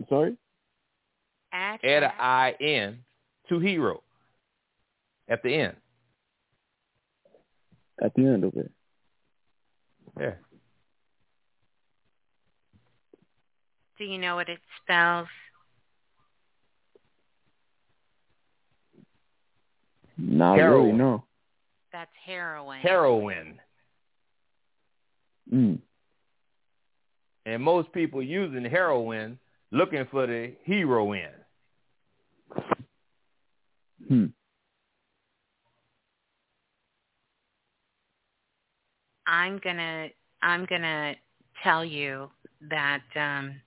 I'm 0.00 0.06
sorry. 0.08 0.36
Add, 1.52 1.80
Add 1.84 2.02
an 2.02 2.10
I 2.18 2.54
in 2.60 2.98
to 3.48 3.58
hero 3.58 4.02
at 5.28 5.42
the 5.42 5.54
end. 5.54 5.76
At 8.02 8.12
the 8.14 8.26
end 8.26 8.44
of 8.44 8.54
it. 8.56 8.70
Yeah. 10.18 10.34
Do 13.98 14.04
you 14.04 14.18
know 14.18 14.36
what 14.36 14.48
it 14.48 14.58
spells? 14.82 15.28
Not 20.18 20.54
really. 20.54 20.62
Heroin. 20.62 20.98
No. 20.98 21.24
That's 21.92 22.10
heroin. 22.24 22.80
Heroin. 22.80 23.60
Mm. 25.52 25.78
And 27.46 27.62
most 27.62 27.92
people 27.92 28.22
using 28.22 28.64
heroin 28.64 29.38
looking 29.70 30.06
for 30.10 30.26
the 30.26 30.52
heroine. 30.66 31.30
Hmm. 34.08 34.26
I'm 39.26 39.60
gonna 39.62 40.08
I'm 40.42 40.66
gonna 40.66 41.14
tell 41.62 41.84
you 41.84 42.30
that 42.70 43.02
um 43.14 43.60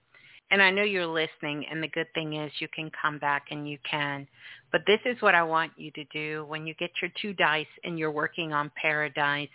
and 0.52 0.62
I 0.62 0.72
know 0.72 0.84
you're 0.84 1.06
listening 1.06 1.66
and 1.70 1.82
the 1.84 1.88
good 1.88 2.08
thing 2.16 2.34
is 2.34 2.52
you 2.60 2.68
can 2.74 2.90
come 3.00 3.20
back 3.20 3.46
and 3.52 3.70
you 3.70 3.78
can. 3.90 4.28
But 4.72 4.82
this 4.88 5.00
is 5.06 5.22
what 5.22 5.36
I 5.36 5.44
want 5.44 5.72
you 5.78 5.92
to 5.92 6.04
do 6.06 6.46
when 6.48 6.66
you 6.66 6.74
get 6.76 6.90
your 7.02 7.12
two 7.22 7.34
dice 7.34 7.68
and 7.84 8.00
you're 8.00 8.12
working 8.12 8.52
on 8.52 8.72
paradise. 8.76 9.50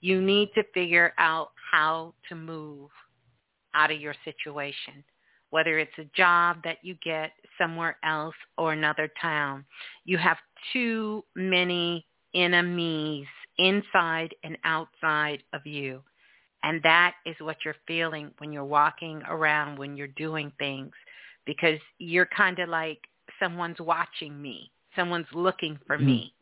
You 0.00 0.22
need 0.22 0.48
to 0.54 0.62
figure 0.72 1.12
out 1.18 1.50
how 1.70 2.14
to 2.30 2.34
move 2.34 2.88
out 3.74 3.90
of 3.90 4.00
your 4.00 4.14
situation. 4.24 5.04
Whether 5.50 5.78
it's 5.78 5.98
a 5.98 6.08
job 6.16 6.58
that 6.64 6.78
you 6.82 6.94
get 7.04 7.32
somewhere 7.58 7.98
else 8.02 8.34
or 8.56 8.72
another 8.72 9.10
town. 9.20 9.64
You 10.04 10.16
have 10.16 10.38
too 10.72 11.24
many 11.34 12.06
enemies 12.34 13.26
inside 13.58 14.34
and 14.44 14.56
outside 14.64 15.42
of 15.52 15.66
you. 15.66 16.02
And 16.62 16.82
that 16.82 17.14
is 17.24 17.36
what 17.40 17.58
you're 17.64 17.76
feeling 17.86 18.30
when 18.38 18.52
you're 18.52 18.64
walking 18.64 19.22
around, 19.28 19.78
when 19.78 19.96
you're 19.96 20.08
doing 20.08 20.50
things, 20.58 20.92
because 21.46 21.78
you're 21.98 22.26
kind 22.26 22.58
of 22.58 22.68
like 22.68 22.98
someone's 23.40 23.78
watching 23.78 24.40
me, 24.40 24.70
someone's 24.96 25.26
looking 25.32 25.78
for 25.86 25.98
me, 25.98 26.34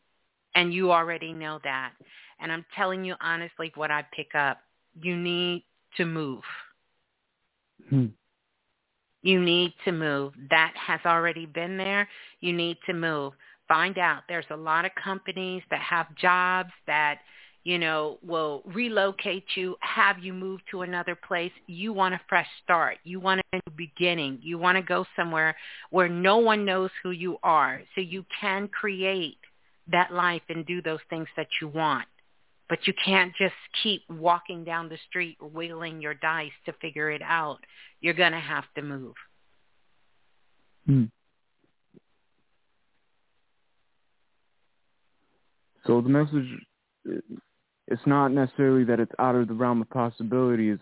and 0.55 0.73
you 0.73 0.91
already 0.91 1.33
know 1.33 1.59
that. 1.63 1.91
And 2.39 2.51
I'm 2.51 2.65
telling 2.75 3.05
you 3.05 3.15
honestly 3.21 3.71
what 3.75 3.91
I 3.91 4.03
pick 4.15 4.33
up. 4.33 4.59
You 4.99 5.15
need 5.15 5.63
to 5.97 6.05
move. 6.05 6.41
Hmm. 7.89 8.07
You 9.21 9.41
need 9.41 9.73
to 9.85 9.91
move. 9.91 10.33
That 10.49 10.73
has 10.75 10.99
already 11.05 11.45
been 11.45 11.77
there. 11.77 12.07
You 12.39 12.53
need 12.53 12.77
to 12.85 12.93
move. 12.93 13.33
Find 13.67 13.97
out. 13.97 14.23
There's 14.27 14.45
a 14.49 14.55
lot 14.55 14.85
of 14.85 14.91
companies 15.01 15.61
that 15.69 15.81
have 15.81 16.15
jobs 16.15 16.71
that, 16.85 17.19
you 17.63 17.77
know, 17.77 18.17
will 18.25 18.63
relocate 18.65 19.43
you, 19.55 19.75
have 19.81 20.19
you 20.19 20.33
move 20.33 20.61
to 20.71 20.83
another 20.83 21.15
place. 21.15 21.51
You 21.67 21.91
want 21.91 22.13
a 22.13 22.21
fresh 22.29 22.47
start. 22.63 22.97
You 23.03 23.19
want 23.19 23.41
a 23.51 23.57
new 23.57 23.75
beginning. 23.75 24.39
You 24.41 24.57
want 24.57 24.77
to 24.77 24.81
go 24.81 25.05
somewhere 25.15 25.55
where 25.89 26.07
no 26.07 26.37
one 26.37 26.63
knows 26.63 26.91
who 27.03 27.11
you 27.11 27.37
are. 27.43 27.81
So 27.95 28.01
you 28.01 28.25
can 28.39 28.69
create 28.69 29.37
that 29.91 30.13
life 30.13 30.43
and 30.49 30.65
do 30.65 30.81
those 30.81 30.99
things 31.09 31.27
that 31.35 31.47
you 31.61 31.67
want. 31.67 32.07
But 32.69 32.79
you 32.85 32.93
can't 33.03 33.33
just 33.37 33.55
keep 33.81 34.01
walking 34.09 34.63
down 34.63 34.89
the 34.89 34.97
street 35.07 35.37
wiggling 35.41 36.01
your 36.01 36.13
dice 36.13 36.51
to 36.65 36.73
figure 36.73 37.09
it 37.09 37.21
out. 37.21 37.59
You're 38.01 38.13
going 38.13 38.33
to 38.33 38.39
have 38.39 38.65
to 38.75 38.81
move. 38.81 39.15
Hmm. 40.85 41.05
So 45.87 46.01
the 46.01 46.09
message, 46.09 46.47
uh, 47.09 47.37
it's 47.87 48.05
not 48.05 48.29
necessarily 48.33 48.83
that 48.83 48.99
it's 48.99 49.11
out 49.17 49.35
of 49.35 49.47
the 49.47 49.53
realm 49.53 49.81
of 49.81 49.89
possibilities 49.89 50.79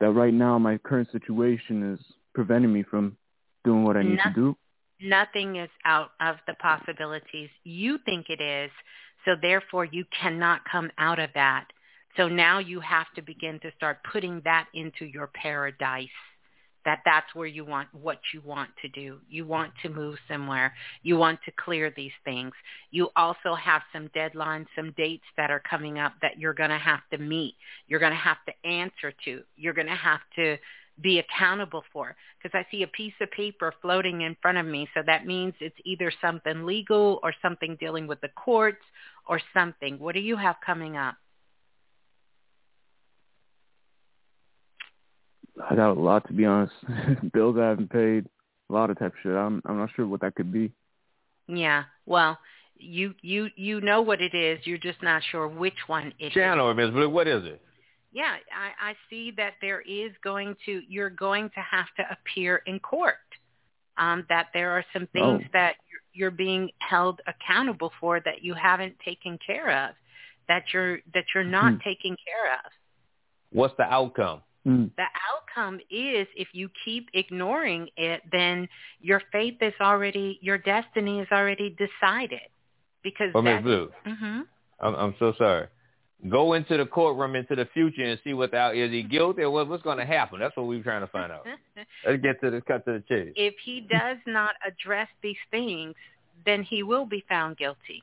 that 0.00 0.10
right 0.10 0.34
now 0.34 0.58
my 0.58 0.78
current 0.78 1.08
situation 1.12 1.94
is 1.94 2.00
preventing 2.34 2.72
me 2.72 2.82
from 2.82 3.16
doing 3.64 3.84
what 3.84 3.96
I 3.96 4.02
need 4.02 4.16
No- 4.16 4.24
to 4.24 4.34
do. 4.34 4.56
Nothing 5.00 5.56
is 5.56 5.70
out 5.84 6.10
of 6.20 6.36
the 6.48 6.54
possibilities. 6.54 7.50
You 7.62 7.98
think 7.98 8.30
it 8.30 8.40
is, 8.40 8.70
so 9.24 9.36
therefore 9.40 9.84
you 9.84 10.04
cannot 10.06 10.64
come 10.64 10.90
out 10.98 11.20
of 11.20 11.32
that. 11.34 11.68
So 12.16 12.26
now 12.28 12.58
you 12.58 12.80
have 12.80 13.06
to 13.14 13.22
begin 13.22 13.60
to 13.60 13.70
start 13.76 14.02
putting 14.02 14.40
that 14.40 14.66
into 14.74 15.04
your 15.04 15.28
paradise. 15.28 16.08
That 16.88 17.02
that's 17.04 17.34
where 17.34 17.46
you 17.46 17.66
want 17.66 17.92
what 17.92 18.18
you 18.32 18.40
want 18.40 18.70
to 18.80 18.88
do. 18.88 19.18
You 19.28 19.44
want 19.44 19.74
to 19.82 19.90
move 19.90 20.16
somewhere. 20.26 20.72
You 21.02 21.18
want 21.18 21.38
to 21.44 21.52
clear 21.62 21.92
these 21.94 22.16
things. 22.24 22.52
You 22.90 23.10
also 23.14 23.54
have 23.54 23.82
some 23.92 24.08
deadlines, 24.16 24.68
some 24.74 24.94
dates 24.96 25.26
that 25.36 25.50
are 25.50 25.60
coming 25.68 25.98
up 25.98 26.14
that 26.22 26.38
you're 26.38 26.54
going 26.54 26.70
to 26.70 26.78
have 26.78 27.00
to 27.12 27.18
meet. 27.18 27.56
You're 27.88 28.00
going 28.00 28.12
to 28.12 28.16
have 28.16 28.38
to 28.46 28.66
answer 28.66 29.12
to. 29.26 29.42
You're 29.54 29.74
going 29.74 29.88
to 29.88 29.94
have 29.94 30.20
to 30.36 30.56
be 31.02 31.18
accountable 31.18 31.84
for 31.92 32.16
because 32.42 32.58
I 32.58 32.66
see 32.70 32.84
a 32.84 32.86
piece 32.86 33.12
of 33.20 33.30
paper 33.32 33.74
floating 33.82 34.22
in 34.22 34.34
front 34.40 34.56
of 34.56 34.64
me. 34.64 34.88
So 34.94 35.02
that 35.04 35.26
means 35.26 35.52
it's 35.60 35.76
either 35.84 36.10
something 36.22 36.64
legal 36.64 37.20
or 37.22 37.34
something 37.42 37.76
dealing 37.78 38.06
with 38.06 38.22
the 38.22 38.30
courts 38.30 38.84
or 39.26 39.42
something. 39.52 39.98
What 39.98 40.14
do 40.14 40.22
you 40.22 40.38
have 40.38 40.56
coming 40.64 40.96
up? 40.96 41.16
I 45.70 45.74
got 45.74 45.90
a 45.92 46.00
lot 46.00 46.26
to 46.28 46.32
be 46.32 46.44
honest. 46.44 46.72
Bills 47.32 47.56
I 47.58 47.66
haven't 47.68 47.90
paid, 47.90 48.26
a 48.70 48.72
lot 48.72 48.90
of 48.90 48.98
type 48.98 49.12
of 49.12 49.18
shit. 49.22 49.32
I'm 49.32 49.62
I'm 49.66 49.78
not 49.78 49.90
sure 49.96 50.06
what 50.06 50.20
that 50.20 50.34
could 50.34 50.52
be. 50.52 50.72
Yeah. 51.46 51.84
Well, 52.06 52.38
you 52.76 53.14
you 53.22 53.48
you 53.56 53.80
know 53.80 54.02
what 54.02 54.20
it 54.20 54.34
is. 54.34 54.66
You're 54.66 54.78
just 54.78 55.02
not 55.02 55.22
sure 55.30 55.48
which 55.48 55.74
one 55.86 56.12
it 56.18 56.26
is. 56.26 56.32
Channel, 56.32 56.72
Ms. 56.74 56.90
Blue, 56.90 57.08
what 57.10 57.26
is 57.26 57.44
it? 57.44 57.60
Yeah, 58.12 58.36
I, 58.56 58.90
I 58.90 58.94
see 59.10 59.32
that 59.36 59.54
there 59.60 59.82
is 59.82 60.12
going 60.22 60.54
to 60.66 60.82
you're 60.88 61.10
going 61.10 61.50
to 61.50 61.60
have 61.60 61.86
to 61.96 62.04
appear 62.10 62.62
in 62.66 62.78
court. 62.80 63.14
Um, 63.96 64.24
that 64.28 64.46
there 64.54 64.70
are 64.70 64.84
some 64.92 65.08
things 65.12 65.42
Oh. 65.44 65.48
that 65.52 65.74
you're, 65.90 66.00
you're 66.12 66.30
being 66.30 66.70
held 66.78 67.20
accountable 67.26 67.90
for 68.00 68.20
that 68.20 68.44
you 68.44 68.54
haven't 68.54 68.94
taken 69.04 69.36
care 69.44 69.88
of, 69.88 69.94
that 70.46 70.62
you're 70.72 70.98
that 71.14 71.24
you're 71.34 71.42
not 71.42 71.72
Hmm. 71.72 71.78
taking 71.84 72.16
care 72.24 72.52
of. 72.64 72.70
What's 73.50 73.74
the 73.76 73.82
outcome? 73.82 74.42
Mm. 74.68 74.90
The 74.96 75.04
outcome 75.32 75.80
is 75.90 76.26
if 76.36 76.48
you 76.52 76.68
keep 76.84 77.08
ignoring 77.14 77.88
it, 77.96 78.20
then 78.30 78.68
your 79.00 79.22
fate 79.32 79.56
is 79.62 79.72
already 79.80 80.38
your 80.42 80.58
destiny 80.58 81.20
is 81.20 81.28
already 81.32 81.70
decided. 81.70 82.40
Because 83.02 83.32
Well, 83.32 83.42
Ms. 83.42 83.62
Blue, 83.62 83.90
hmm 84.04 84.40
I'm, 84.80 84.94
I'm 84.94 85.14
so 85.18 85.32
sorry. 85.38 85.68
Go 86.28 86.52
into 86.52 86.76
the 86.76 86.84
courtroom 86.84 87.36
into 87.36 87.54
the 87.54 87.66
future 87.72 88.02
and 88.02 88.20
see 88.24 88.34
what 88.34 88.50
the 88.50 88.72
is 88.72 88.90
he 88.90 89.04
guilty 89.04 89.42
or 89.42 89.50
what, 89.50 89.68
what's 89.68 89.82
going 89.82 89.98
to 89.98 90.04
happen. 90.04 90.40
That's 90.40 90.56
what 90.56 90.66
we're 90.66 90.82
trying 90.82 91.00
to 91.00 91.06
find 91.06 91.32
out. 91.32 91.46
Let's 92.06 92.20
get 92.22 92.40
to 92.42 92.50
the 92.50 92.60
cut 92.60 92.84
to 92.84 92.92
the 92.94 93.04
chase. 93.08 93.32
if 93.36 93.54
he 93.64 93.80
does 93.80 94.18
not 94.26 94.54
address 94.66 95.08
these 95.22 95.36
things, 95.50 95.94
then 96.44 96.62
he 96.62 96.82
will 96.82 97.06
be 97.06 97.24
found 97.28 97.56
guilty. 97.56 98.02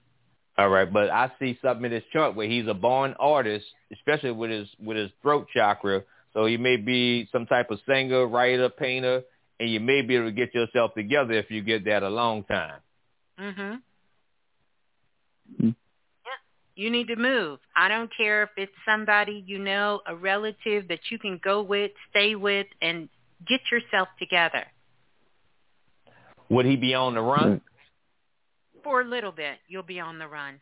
All 0.57 0.69
right, 0.69 0.91
but 0.91 1.09
I 1.09 1.29
see 1.37 1.59
something 1.61 1.85
in 1.85 1.91
his 1.91 2.03
chart 2.13 2.35
where 2.35 2.47
he's 2.47 2.67
a 2.67 2.73
born 2.73 3.13
artist, 3.19 3.65
especially 3.91 4.31
with 4.31 4.49
his 4.49 4.67
with 4.79 4.97
his 4.97 5.11
throat 5.21 5.47
chakra. 5.53 6.01
So 6.35 6.47
you 6.47 6.59
may 6.59 6.75
be 6.75 7.27
some 7.31 7.45
type 7.45 7.71
of 7.71 7.79
singer, 7.87 8.27
writer, 8.27 8.69
painter, 8.69 9.23
and 9.59 9.69
you 9.69 9.79
may 9.79 10.01
be 10.01 10.17
able 10.17 10.25
to 10.25 10.33
get 10.33 10.53
yourself 10.53 10.93
together 10.93 11.33
if 11.33 11.49
you 11.49 11.61
get 11.61 11.85
that 11.85 12.03
a 12.03 12.09
long 12.09 12.43
time. 12.43 12.81
Mhm. 13.39 13.81
Yeah. 15.59 15.71
You 16.75 16.89
need 16.89 17.07
to 17.07 17.15
move. 17.15 17.61
I 17.73 17.87
don't 17.87 18.11
care 18.13 18.43
if 18.43 18.49
it's 18.57 18.75
somebody 18.83 19.43
you 19.47 19.59
know, 19.59 20.01
a 20.05 20.15
relative 20.15 20.89
that 20.89 21.09
you 21.09 21.17
can 21.17 21.37
go 21.37 21.61
with, 21.61 21.93
stay 22.09 22.35
with, 22.35 22.67
and 22.81 23.07
get 23.47 23.61
yourself 23.71 24.09
together 24.19 24.65
Would 26.49 26.65
he 26.65 26.75
be 26.75 26.93
on 26.93 27.15
the 27.15 27.21
run? 27.21 27.61
For 28.83 29.01
a 29.01 29.05
little 29.05 29.31
bit. 29.31 29.57
You'll 29.67 29.83
be 29.83 29.99
on 29.99 30.19
the 30.19 30.27
run. 30.27 30.59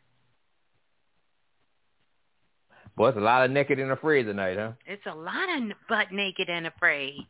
Boy, 2.95 3.09
it's 3.09 3.17
a 3.17 3.21
lot 3.21 3.45
of 3.45 3.51
naked 3.51 3.79
and 3.79 3.91
afraid 3.91 4.23
tonight, 4.23 4.57
huh? 4.57 4.71
It's 4.85 5.05
a 5.07 5.15
lot 5.15 5.49
of 5.49 5.71
butt 5.89 6.11
naked 6.11 6.49
and 6.49 6.67
afraid. 6.67 7.25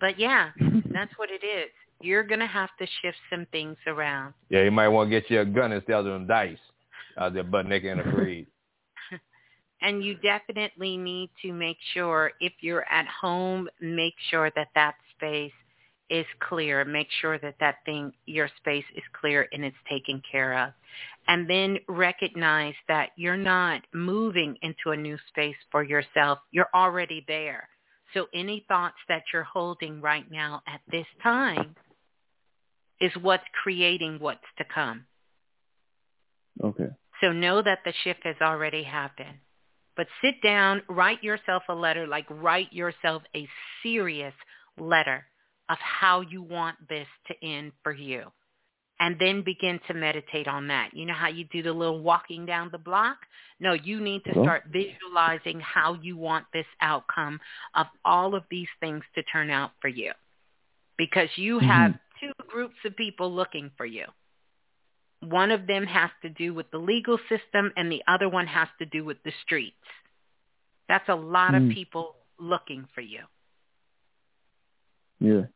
But 0.00 0.18
yeah, 0.18 0.50
that's 0.92 1.12
what 1.18 1.28
it 1.30 1.44
is. 1.44 1.70
You're 2.00 2.24
going 2.24 2.40
to 2.40 2.46
have 2.46 2.70
to 2.78 2.86
shift 3.02 3.18
some 3.28 3.46
things 3.52 3.76
around. 3.86 4.32
Yeah, 4.48 4.62
you 4.62 4.70
might 4.70 4.88
want 4.88 5.10
to 5.10 5.20
get 5.20 5.30
you 5.30 5.40
a 5.40 5.44
gun 5.44 5.72
instead 5.72 5.96
of 5.96 6.06
them 6.06 6.26
dice 6.26 6.56
out 7.18 7.34
there 7.34 7.44
butt 7.44 7.66
naked 7.66 7.98
and 7.98 8.00
afraid. 8.00 8.46
And 9.82 10.04
you 10.04 10.14
definitely 10.16 10.98
need 10.98 11.30
to 11.40 11.54
make 11.54 11.78
sure 11.94 12.32
if 12.38 12.52
you're 12.60 12.84
at 12.92 13.06
home, 13.06 13.66
make 13.80 14.12
sure 14.30 14.50
that 14.54 14.68
that 14.74 14.94
space 15.16 15.52
is 16.10 16.26
clear. 16.40 16.84
Make 16.84 17.08
sure 17.20 17.38
that 17.38 17.54
that 17.60 17.76
thing, 17.86 18.12
your 18.26 18.48
space 18.58 18.84
is 18.96 19.02
clear 19.18 19.46
and 19.52 19.64
it's 19.64 19.76
taken 19.88 20.20
care 20.30 20.58
of. 20.58 20.72
And 21.28 21.48
then 21.48 21.78
recognize 21.88 22.74
that 22.88 23.10
you're 23.16 23.36
not 23.36 23.82
moving 23.94 24.56
into 24.62 24.90
a 24.90 24.96
new 24.96 25.16
space 25.28 25.56
for 25.70 25.84
yourself. 25.84 26.40
You're 26.50 26.68
already 26.74 27.24
there. 27.28 27.68
So 28.12 28.26
any 28.34 28.64
thoughts 28.66 28.96
that 29.08 29.22
you're 29.32 29.44
holding 29.44 30.00
right 30.00 30.28
now 30.30 30.62
at 30.66 30.80
this 30.90 31.06
time 31.22 31.76
is 33.00 33.12
what's 33.22 33.44
creating 33.62 34.18
what's 34.18 34.40
to 34.58 34.64
come. 34.74 35.04
Okay. 36.62 36.88
So 37.20 37.32
know 37.32 37.62
that 37.62 37.80
the 37.84 37.92
shift 38.02 38.20
has 38.24 38.36
already 38.42 38.82
happened. 38.82 39.38
But 39.96 40.08
sit 40.22 40.42
down, 40.42 40.82
write 40.88 41.22
yourself 41.22 41.62
a 41.68 41.74
letter, 41.74 42.06
like 42.06 42.26
write 42.28 42.72
yourself 42.72 43.22
a 43.36 43.48
serious 43.82 44.34
letter 44.78 45.24
of 45.70 45.78
how 45.78 46.20
you 46.20 46.42
want 46.42 46.76
this 46.88 47.06
to 47.28 47.46
end 47.46 47.72
for 47.82 47.92
you. 47.92 48.24
And 48.98 49.16
then 49.18 49.42
begin 49.42 49.80
to 49.88 49.94
meditate 49.94 50.46
on 50.46 50.68
that. 50.68 50.90
You 50.92 51.06
know 51.06 51.14
how 51.14 51.28
you 51.28 51.46
do 51.50 51.62
the 51.62 51.72
little 51.72 52.00
walking 52.00 52.44
down 52.44 52.68
the 52.70 52.78
block? 52.78 53.16
No, 53.58 53.72
you 53.72 53.98
need 53.98 54.22
to 54.24 54.32
start 54.32 54.64
visualizing 54.70 55.58
how 55.60 55.94
you 56.02 56.18
want 56.18 56.44
this 56.52 56.66
outcome 56.82 57.40
of 57.74 57.86
all 58.04 58.34
of 58.34 58.42
these 58.50 58.68
things 58.78 59.02
to 59.14 59.22
turn 59.22 59.48
out 59.48 59.70
for 59.80 59.88
you. 59.88 60.12
Because 60.98 61.30
you 61.36 61.58
have 61.60 61.92
two 62.20 62.32
groups 62.48 62.74
of 62.84 62.94
people 62.96 63.32
looking 63.32 63.70
for 63.78 63.86
you. 63.86 64.04
One 65.22 65.50
of 65.50 65.66
them 65.66 65.86
has 65.86 66.10
to 66.22 66.28
do 66.28 66.52
with 66.52 66.70
the 66.70 66.78
legal 66.78 67.18
system 67.28 67.72
and 67.76 67.90
the 67.90 68.02
other 68.06 68.28
one 68.28 68.46
has 68.46 68.68
to 68.80 68.86
do 68.86 69.04
with 69.04 69.22
the 69.24 69.32
streets. 69.44 69.76
That's 70.88 71.08
a 71.08 71.14
lot 71.14 71.54
of 71.54 71.62
Hmm. 71.62 71.70
people 71.70 72.16
looking 72.38 72.86
for 72.94 73.00
you. 73.00 73.20
Yeah. 75.20 75.46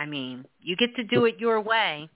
I 0.00 0.06
mean, 0.06 0.46
you 0.60 0.76
get 0.76 0.96
to 0.96 1.04
do 1.04 1.26
it 1.26 1.34
your 1.38 1.60
way. 1.60 2.08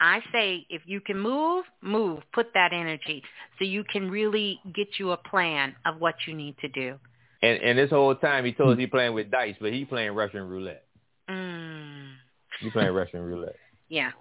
I 0.00 0.20
say 0.32 0.66
if 0.70 0.82
you 0.86 1.00
can 1.00 1.18
move, 1.18 1.64
move. 1.80 2.20
Put 2.32 2.54
that 2.54 2.72
energy 2.72 3.22
so 3.58 3.64
you 3.64 3.82
can 3.84 4.08
really 4.10 4.60
get 4.74 4.86
you 4.98 5.10
a 5.10 5.16
plan 5.16 5.74
of 5.84 6.00
what 6.00 6.14
you 6.26 6.34
need 6.34 6.56
to 6.60 6.68
do. 6.68 6.98
And 7.42 7.60
and 7.60 7.76
this 7.76 7.90
whole 7.90 8.14
time 8.14 8.44
he 8.44 8.52
told 8.52 8.74
us 8.74 8.78
he 8.78 8.86
playing 8.86 9.14
with 9.14 9.30
dice, 9.32 9.56
but 9.60 9.72
he 9.72 9.84
playing 9.84 10.12
Russian 10.12 10.48
roulette. 10.48 10.84
Mm, 11.28 12.10
He 12.60 12.70
playing 12.70 12.92
Russian 12.92 13.20
roulette. 13.20 13.56
yeah. 13.88 14.12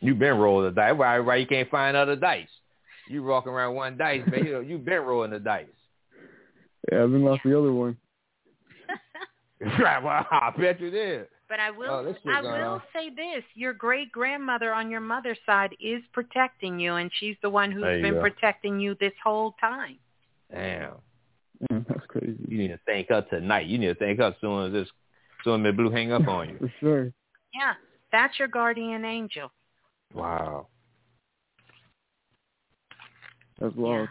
You 0.00 0.14
been 0.16 0.36
rolling 0.36 0.66
the 0.66 0.80
dice. 0.80 0.94
Why 0.96 1.18
why 1.20 1.36
you 1.36 1.46
can't 1.46 1.70
find 1.70 1.96
other 1.96 2.16
dice? 2.16 2.48
You 3.08 3.22
walking 3.24 3.52
around 3.52 3.74
one 3.74 3.96
dice, 3.96 4.22
man. 4.26 4.44
You 4.44 4.52
know, 4.54 4.60
you 4.60 4.78
been 4.78 5.00
rolling 5.00 5.30
the 5.30 5.38
dice. 5.38 5.66
Yeah, 6.90 7.04
I've 7.04 7.10
been 7.12 7.24
lost 7.24 7.42
the 7.44 7.56
other 7.58 7.72
one. 7.72 7.96
right, 9.78 10.02
well, 10.02 10.26
I 10.30 10.52
bet 10.56 10.80
you 10.80 10.90
did. 10.90 11.26
But 11.48 11.60
I 11.60 11.70
will 11.70 11.90
Oh, 11.90 12.14
I 12.30 12.40
will 12.40 12.72
on. 12.72 12.82
say 12.94 13.10
this, 13.10 13.44
your 13.54 13.74
great 13.74 14.10
grandmother 14.10 14.72
on 14.72 14.90
your 14.90 15.00
mother's 15.00 15.38
side 15.44 15.76
is 15.80 16.02
protecting 16.12 16.80
you 16.80 16.94
and 16.94 17.10
she's 17.20 17.36
the 17.42 17.50
one 17.50 17.70
who's 17.70 17.82
been 18.00 18.14
go. 18.14 18.20
protecting 18.20 18.80
you 18.80 18.96
this 19.00 19.12
whole 19.22 19.54
time. 19.60 19.98
Damn. 20.50 20.94
Mm, 21.70 21.86
that's 21.86 22.06
crazy. 22.08 22.38
You 22.48 22.58
need 22.58 22.68
to 22.68 22.80
thank 22.86 23.10
her 23.10 23.22
tonight. 23.28 23.66
You 23.66 23.78
need 23.78 23.88
to 23.88 23.94
thank 23.94 24.18
her 24.18 24.26
as 24.28 24.34
soon 24.40 24.66
as 24.66 24.72
this 24.72 24.88
soon 25.44 25.66
as 25.66 25.74
Blue 25.74 25.90
hang 25.90 26.12
up 26.12 26.26
on 26.26 26.48
you. 26.48 26.58
For 26.58 26.72
sure. 26.80 27.12
Yeah. 27.54 27.74
That's 28.12 28.38
your 28.38 28.48
guardian 28.48 29.04
angel. 29.04 29.52
Wow. 30.14 30.68
That's 33.60 33.74
wild. 33.76 34.08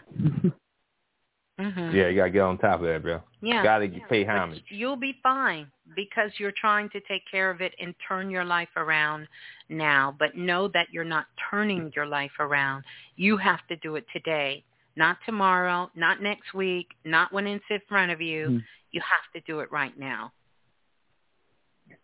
Mhm. 1.60 1.92
Yeah, 1.92 2.08
you 2.08 2.16
gotta 2.16 2.30
get 2.30 2.40
on 2.40 2.58
top 2.58 2.80
of 2.80 2.86
that, 2.86 3.02
bro. 3.02 3.20
Yeah. 3.42 3.62
Gotta 3.64 3.88
pay 4.08 4.24
But. 4.24 4.60
You'll 4.68 4.96
be 4.96 5.16
fine 5.22 5.66
because 5.96 6.30
you're 6.38 6.54
trying 6.58 6.88
to 6.90 7.00
take 7.00 7.22
care 7.28 7.50
of 7.50 7.60
it 7.60 7.74
and 7.80 7.92
turn 8.08 8.30
your 8.30 8.44
life 8.44 8.68
around 8.76 9.26
now. 9.68 10.14
But 10.16 10.36
know 10.36 10.68
that 10.68 10.86
you're 10.92 11.04
not 11.04 11.26
turning 11.50 11.92
your 11.94 12.06
life 12.06 12.30
around. 12.38 12.84
You 13.16 13.36
have 13.36 13.66
to 13.68 13.76
do 13.76 13.96
it 13.96 14.06
today, 14.12 14.62
not 14.96 15.18
tomorrow, 15.26 15.90
not 15.96 16.22
next 16.22 16.54
week, 16.54 16.86
not 17.04 17.32
when 17.32 17.48
it's 17.48 17.64
in 17.68 17.80
front 17.88 18.12
of 18.12 18.20
you. 18.20 18.46
Hmm. 18.46 18.58
You 18.92 19.00
have 19.00 19.32
to 19.42 19.52
do 19.52 19.58
it 19.60 19.72
right 19.72 19.98
now. 19.98 20.32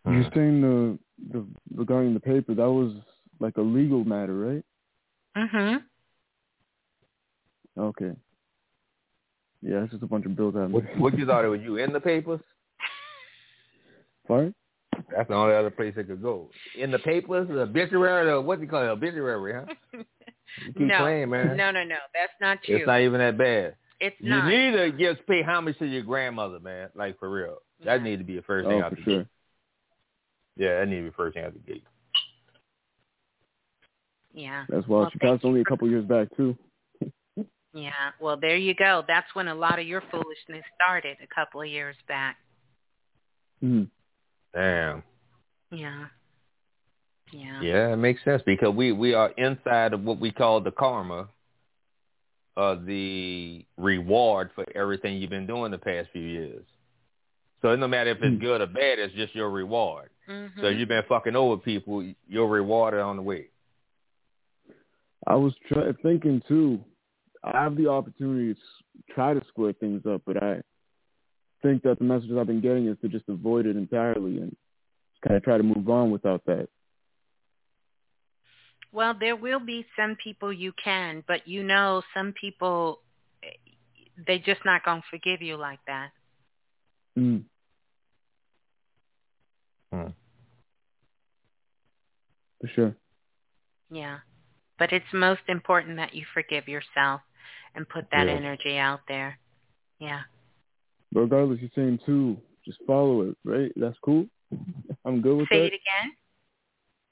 You're 0.05 0.29
saying 0.33 0.61
the 0.61 0.99
the 1.31 1.45
regarding 1.73 2.13
the 2.13 2.19
paper 2.19 2.53
that 2.53 2.69
was 2.69 2.93
like 3.39 3.57
a 3.57 3.61
legal 3.61 4.03
matter, 4.03 4.33
right? 4.33 4.65
Mhm. 5.37 5.83
Okay. 7.77 8.11
Yeah, 9.61 9.83
it's 9.83 9.91
just 9.91 10.03
a 10.03 10.07
bunch 10.07 10.25
of 10.25 10.35
bills 10.35 10.55
out. 10.55 10.71
What, 10.71 10.83
what 10.97 11.17
you 11.17 11.25
thought 11.25 11.45
it 11.45 11.49
was? 11.49 11.59
You 11.63 11.77
in 11.77 11.91
the 11.93 11.99
papers? 11.99 12.39
Sorry? 14.27 14.53
That's 15.15 15.27
the 15.27 15.33
only 15.35 15.55
other 15.55 15.69
place 15.71 15.93
it 15.97 16.07
could 16.07 16.21
go. 16.21 16.49
In 16.77 16.91
the 16.91 16.99
papers, 16.99 17.47
the 17.47 17.61
obituary, 17.61 18.29
or 18.29 18.41
what 18.41 18.57
do 18.59 18.65
you 18.65 18.69
call 18.69 18.83
it, 18.83 18.87
obituary, 18.89 19.53
huh? 19.53 19.73
You 19.93 20.73
keep 20.73 20.77
no, 20.87 20.97
playing, 20.99 21.29
man. 21.29 21.57
no, 21.57 21.71
no, 21.71 21.83
no. 21.83 21.95
That's 22.13 22.31
not 22.41 22.61
true. 22.63 22.77
It's 22.77 22.87
not 22.87 23.01
even 23.01 23.19
that 23.19 23.37
bad. 23.37 23.75
It's 23.99 24.15
you 24.19 24.29
not. 24.29 24.51
You 24.51 24.71
need 24.71 24.77
to 24.77 25.13
just 25.15 25.27
pay 25.27 25.41
homage 25.43 25.77
to 25.79 25.85
your 25.85 26.03
grandmother, 26.03 26.59
man. 26.59 26.89
Like 26.95 27.19
for 27.19 27.29
real. 27.29 27.57
That 27.85 28.03
need 28.03 28.17
to 28.19 28.23
be 28.23 28.35
the 28.35 28.41
first 28.43 28.67
thing 28.67 28.81
Oh, 28.81 28.85
out 28.85 28.91
for 28.91 28.95
the 28.97 29.01
sure. 29.03 29.17
gate. 29.19 29.27
Yeah, 30.57 30.79
that 30.79 30.87
need 30.87 30.97
to 30.97 31.01
be 31.03 31.09
the 31.09 31.15
first 31.15 31.35
thing 31.35 31.43
out 31.45 31.53
the 31.53 31.59
gate. 31.59 31.83
Yeah. 34.33 34.65
That's 34.69 34.87
why 34.87 34.99
Well, 35.01 35.09
she 35.11 35.19
passed 35.19 35.43
only 35.45 35.61
a 35.61 35.65
couple 35.65 35.89
years 35.89 36.05
back 36.05 36.27
too. 36.37 36.57
Yeah. 37.73 37.91
Well, 38.19 38.37
there 38.37 38.57
you 38.57 38.73
go. 38.73 39.03
That's 39.07 39.27
when 39.33 39.47
a 39.47 39.55
lot 39.55 39.79
of 39.79 39.85
your 39.85 40.01
foolishness 40.11 40.63
started 40.75 41.17
a 41.23 41.27
couple 41.33 41.61
of 41.61 41.67
years 41.67 41.95
back. 42.07 42.37
Hmm. 43.61 43.83
Damn. 44.53 45.03
Yeah. 45.71 46.05
Yeah. 47.31 47.61
Yeah, 47.61 47.93
it 47.93 47.97
makes 47.97 48.23
sense 48.23 48.41
because 48.45 48.73
we 48.73 48.91
we 48.91 49.13
are 49.13 49.29
inside 49.37 49.93
of 49.93 50.03
what 50.03 50.19
we 50.19 50.31
call 50.31 50.61
the 50.61 50.71
karma, 50.71 51.27
of 52.57 52.85
the 52.85 53.63
reward 53.77 54.49
for 54.53 54.65
everything 54.75 55.17
you've 55.17 55.29
been 55.29 55.47
doing 55.47 55.71
the 55.71 55.77
past 55.77 56.09
few 56.11 56.21
years. 56.23 56.65
So 57.61 57.75
no 57.75 57.87
matter 57.87 58.11
if 58.11 58.17
it's 58.21 58.41
good 58.41 58.61
or 58.61 58.67
bad, 58.67 58.99
it's 58.99 59.13
just 59.13 59.35
your 59.35 59.49
reward. 59.49 60.09
Mm-hmm. 60.29 60.59
So 60.61 60.67
you've 60.67 60.89
been 60.89 61.03
fucking 61.07 61.35
over 61.35 61.57
people, 61.57 62.05
your 62.27 62.49
reward 62.49 62.93
is 62.93 63.01
on 63.01 63.17
the 63.17 63.21
way. 63.21 63.47
I 65.27 65.35
was 65.35 65.53
try- 65.67 65.91
thinking 66.01 66.41
too. 66.47 66.79
I 67.43 67.63
have 67.63 67.77
the 67.77 67.87
opportunity 67.87 68.53
to 68.53 69.13
try 69.13 69.33
to 69.33 69.45
square 69.47 69.73
things 69.73 70.01
up, 70.05 70.21
but 70.25 70.41
I 70.41 70.61
think 71.61 71.83
that 71.83 71.99
the 71.99 72.05
messages 72.05 72.37
I've 72.37 72.47
been 72.47 72.61
getting 72.61 72.87
is 72.87 72.97
to 73.01 73.07
just 73.07 73.25
avoid 73.29 73.65
it 73.65 73.75
entirely 73.75 74.39
and 74.39 74.55
kind 75.25 75.37
of 75.37 75.43
try 75.43 75.57
to 75.57 75.63
move 75.63 75.89
on 75.89 76.11
without 76.11 76.45
that. 76.45 76.67
Well, 78.91 79.13
there 79.17 79.35
will 79.35 79.59
be 79.59 79.85
some 79.95 80.17
people 80.21 80.51
you 80.51 80.73
can, 80.83 81.23
but 81.27 81.47
you 81.47 81.63
know, 81.63 82.01
some 82.13 82.33
people 82.39 83.01
eh, 83.43 83.49
they 84.27 84.39
just 84.39 84.61
not 84.65 84.83
gonna 84.83 85.03
forgive 85.09 85.41
you 85.41 85.57
like 85.57 85.79
that. 85.87 86.09
Mm. 87.17 87.43
Hmm. 89.93 90.07
For 92.61 92.67
sure. 92.75 92.95
Yeah. 93.91 94.19
But 94.77 94.91
it's 94.91 95.05
most 95.13 95.41
important 95.47 95.97
that 95.97 96.13
you 96.15 96.25
forgive 96.33 96.67
yourself 96.67 97.21
and 97.75 97.87
put 97.87 98.09
that 98.11 98.27
Yeah. 98.27 98.33
energy 98.33 98.77
out 98.77 99.01
there. 99.07 99.37
Yeah. 99.99 100.23
Regardless, 101.13 101.59
you're 101.59 101.69
saying 101.75 101.99
too, 102.05 102.39
just 102.65 102.79
follow 102.85 103.21
it, 103.21 103.37
right? 103.43 103.71
That's 103.75 103.97
cool. 103.99 104.27
I'm 105.05 105.21
good 105.21 105.37
with 105.37 105.49
Say 105.49 105.59
that. 105.59 105.73
it 105.73 105.73
again. 105.73 106.15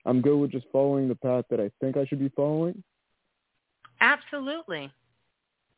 I'm 0.05 0.21
good 0.21 0.37
with 0.37 0.51
just 0.51 0.67
following 0.71 1.07
the 1.07 1.15
path 1.15 1.45
that 1.49 1.59
I 1.59 1.69
think 1.81 1.97
I 1.97 2.05
should 2.05 2.19
be 2.19 2.29
following. 2.29 2.83
Absolutely. 3.99 4.91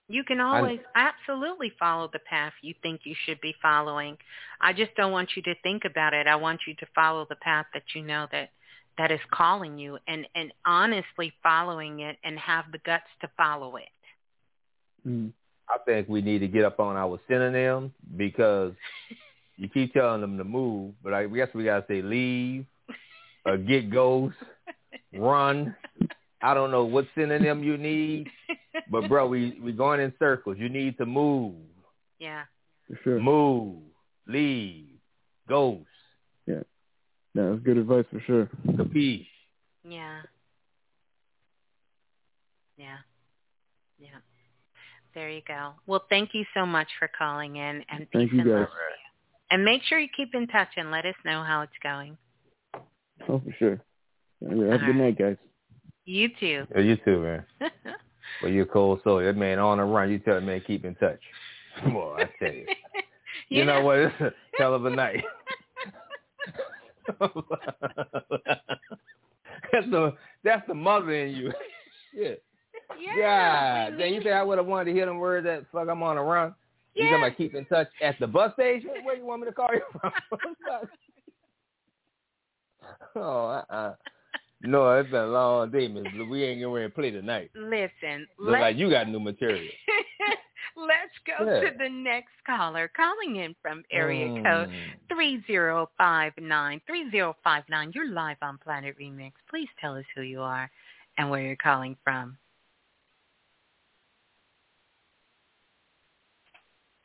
You 0.07 0.23
can 0.23 0.39
always 0.41 0.79
absolutely 0.95 1.71
follow 1.79 2.09
the 2.11 2.19
path 2.19 2.53
you 2.61 2.73
think 2.81 3.01
you 3.03 3.15
should 3.25 3.39
be 3.41 3.53
following. 3.61 4.17
I 4.59 4.73
just 4.73 4.95
don't 4.95 5.11
want 5.11 5.29
you 5.35 5.43
to 5.43 5.55
think 5.61 5.85
about 5.85 6.15
it. 6.15 6.25
I 6.25 6.35
want 6.35 6.61
you 6.67 6.73
to 6.75 6.85
follow 6.95 7.25
the 7.29 7.35
path 7.35 7.67
that 7.73 7.83
you 7.93 8.01
know 8.01 8.27
that 8.31 8.49
that 8.97 9.11
is 9.11 9.19
calling 9.31 9.77
you 9.77 9.97
and 10.07 10.27
and 10.35 10.51
honestly 10.65 11.31
following 11.43 11.99
it 12.01 12.17
and 12.23 12.39
have 12.39 12.65
the 12.71 12.79
guts 12.79 13.05
to 13.21 13.29
follow 13.37 13.75
it. 13.75 13.87
Mm. 15.07 15.31
I 15.69 15.77
think 15.85 16.09
we 16.09 16.21
need 16.21 16.39
to 16.39 16.47
get 16.47 16.65
up 16.65 16.79
on 16.79 16.95
our 16.97 17.19
synonyms 17.27 17.91
because 18.17 18.73
you 19.57 19.69
keep 19.69 19.93
telling 19.93 20.21
them 20.21 20.37
to 20.37 20.43
move, 20.43 20.93
but 21.03 21.13
I 21.13 21.25
guess 21.27 21.49
we 21.53 21.65
gotta 21.65 21.85
say 21.87 22.01
leave, 22.01 22.65
or 23.45 23.57
get 23.57 23.91
goes, 23.91 24.31
run. 25.13 25.75
I 26.41 26.53
don't 26.53 26.71
know 26.71 26.85
what 26.85 27.05
synonym 27.15 27.63
you 27.63 27.77
need, 27.77 28.29
but 28.89 29.07
bro, 29.09 29.27
we 29.27 29.59
we 29.61 29.73
going 29.73 29.99
in 29.99 30.13
circles. 30.17 30.57
You 30.57 30.69
need 30.69 30.97
to 30.97 31.05
move, 31.05 31.55
Yeah. 32.17 32.43
Sure. 33.03 33.19
move, 33.19 33.83
leave, 34.27 34.97
ghost, 35.47 35.85
Yeah. 36.47 36.63
Yeah, 37.35 37.49
that's 37.49 37.61
good 37.61 37.77
advice 37.77 38.05
for 38.11 38.19
sure. 38.21 38.49
capiche. 38.69 39.27
Yeah. 39.83 40.21
Yeah. 42.77 42.97
Yeah. 43.99 44.07
There 45.13 45.29
you 45.29 45.41
go. 45.47 45.71
Well, 45.87 46.03
thank 46.09 46.33
you 46.33 46.45
so 46.53 46.65
much 46.65 46.87
for 46.99 47.09
calling 47.17 47.55
in 47.55 47.83
and 47.89 48.07
Thank 48.13 48.31
peace 48.31 48.33
you 48.33 48.41
and 48.41 48.49
love 48.51 48.59
guys. 48.61 48.67
to. 48.67 49.55
And 49.55 49.65
make 49.65 49.81
sure 49.83 49.97
you 49.99 50.07
keep 50.15 50.35
in 50.35 50.47
touch 50.47 50.69
and 50.77 50.91
let 50.91 51.05
us 51.05 51.15
know 51.25 51.43
how 51.43 51.61
it's 51.61 51.71
going. 51.81 52.17
Oh, 53.27 53.41
for 53.43 53.55
sure. 53.57 53.81
Yeah, 54.41 54.71
have 54.71 54.81
a 54.81 54.85
good 54.85 54.95
All 54.95 55.01
night, 55.01 55.17
guys. 55.17 55.37
You 56.05 56.29
too. 56.39 56.65
Yeah, 56.75 56.81
you 56.81 56.97
too, 56.97 57.19
man. 57.21 57.45
Well, 58.43 58.51
you're 58.51 58.65
cold 58.67 59.01
soul. 59.03 59.19
That 59.23 59.35
man 59.35 59.57
on 59.59 59.79
the 59.79 59.83
run. 59.83 60.11
You 60.11 60.19
tell 60.19 60.35
that 60.35 60.41
man 60.41 60.61
keep 60.65 60.85
in 60.85 60.93
touch. 60.95 61.19
Boy, 61.83 62.17
I 62.19 62.29
tell 62.43 62.53
you. 62.53 62.65
You 63.47 63.65
know 63.65 63.81
what? 63.81 63.97
It's 63.97 64.15
a 64.21 64.31
hell 64.59 64.75
of 64.75 64.85
a 64.85 64.91
night. 64.91 65.23
that's 69.71 69.89
the 69.89 70.13
that's 70.43 70.67
the 70.67 70.73
mother 70.75 71.11
in 71.13 71.35
you. 71.35 71.51
Shit. 72.13 72.43
Yeah. 72.97 73.89
God, 73.89 73.99
then 73.99 74.13
you 74.13 74.21
think 74.21 74.33
I 74.33 74.43
would 74.43 74.57
have 74.57 74.67
wanted 74.67 74.85
to 74.85 74.93
hear 74.93 75.05
them 75.05 75.17
words 75.17 75.45
that 75.45 75.65
fuck 75.71 75.87
I'm 75.89 76.03
on 76.03 76.17
a 76.17 76.23
run? 76.23 76.53
You 76.95 77.05
Yeah. 77.05 77.11
talking 77.11 77.23
about 77.25 77.37
keep 77.37 77.55
in 77.55 77.65
touch 77.65 77.87
at 78.01 78.19
the 78.19 78.27
bus 78.27 78.53
station? 78.53 78.91
Where 79.03 79.15
you 79.15 79.25
want 79.25 79.41
me 79.41 79.47
to 79.47 79.53
call 79.53 79.69
you 79.73 79.81
from? 79.99 80.11
oh, 83.15 83.47
uh-uh. 83.47 83.95
No, 84.61 84.91
it's 84.99 85.09
been 85.09 85.21
a 85.21 85.27
long 85.27 85.71
day, 85.71 85.87
Miss 85.87 86.03
Blue. 86.13 86.27
We 86.27 86.43
ain't 86.43 86.61
going 86.61 86.83
to 86.83 86.89
play 86.89 87.11
tonight. 87.11 87.51
Listen, 87.55 88.27
Look 88.37 88.59
like 88.59 88.75
you 88.75 88.89
got 88.89 89.07
new 89.07 89.19
material. 89.19 89.71
let's 90.75 91.13
go 91.25 91.45
Yeah. 91.45 91.69
to 91.71 91.77
the 91.77 91.89
next 91.89 92.33
caller 92.45 92.89
calling 92.95 93.37
in 93.37 93.55
from 93.61 93.83
area 93.91 94.27
Mm. 94.29 94.43
code 94.43 94.69
3059. 95.09 96.81
3059, 96.85 97.91
you're 97.95 98.09
live 98.11 98.37
on 98.41 98.57
Planet 98.57 98.97
Remix. 98.99 99.33
Please 99.49 99.69
tell 99.79 99.95
us 99.95 100.05
who 100.15 100.21
you 100.23 100.41
are 100.41 100.69
and 101.17 101.29
where 101.29 101.41
you're 101.41 101.55
calling 101.55 101.95
from. 102.03 102.37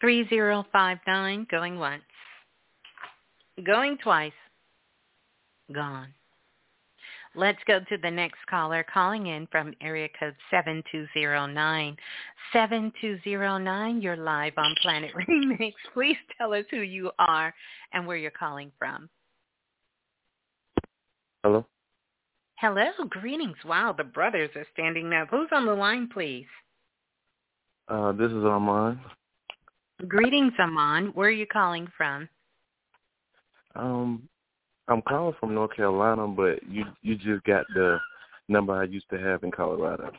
3059, 0.00 1.46
going 1.50 1.78
once. 1.78 2.02
Going 3.64 3.96
twice. 4.02 4.32
Gone. 5.72 6.08
Let's 7.36 7.58
go 7.66 7.80
to 7.80 7.98
the 8.00 8.10
next 8.10 8.38
caller 8.48 8.84
calling 8.92 9.26
in 9.26 9.48
from 9.50 9.74
area 9.80 10.08
code 10.18 10.36
7209. 10.50 11.96
7209, 12.52 14.00
you're 14.00 14.16
live 14.16 14.52
on 14.56 14.74
Planet 14.82 15.10
Remix. 15.28 15.72
Please 15.92 16.16
tell 16.38 16.54
us 16.54 16.64
who 16.70 16.82
you 16.82 17.10
are 17.18 17.52
and 17.92 18.06
where 18.06 18.16
you're 18.16 18.30
calling 18.30 18.70
from. 18.78 19.08
Hello? 21.42 21.66
Hello, 22.56 22.90
greetings. 23.10 23.56
Wow, 23.64 23.94
the 23.96 24.04
brothers 24.04 24.50
are 24.54 24.66
standing 24.72 25.12
up. 25.12 25.28
Who's 25.30 25.48
on 25.52 25.66
the 25.66 25.74
line, 25.74 26.08
please? 26.12 26.46
Uh, 27.88 28.12
this 28.12 28.30
is 28.30 28.44
Armand. 28.44 29.00
Greetings, 30.02 30.52
Aman. 30.58 31.08
Where 31.14 31.28
are 31.28 31.32
you 31.32 31.46
calling 31.46 31.86
from? 31.96 32.28
Um, 33.76 34.28
I'm 34.88 35.02
calling 35.02 35.34
from 35.40 35.54
North 35.54 35.74
Carolina, 35.74 36.26
but 36.26 36.62
you 36.68 36.84
you 37.02 37.16
just 37.16 37.44
got 37.44 37.64
the 37.74 37.98
number 38.48 38.74
I 38.74 38.84
used 38.84 39.08
to 39.10 39.18
have 39.18 39.42
in 39.44 39.50
Colorado. 39.50 40.10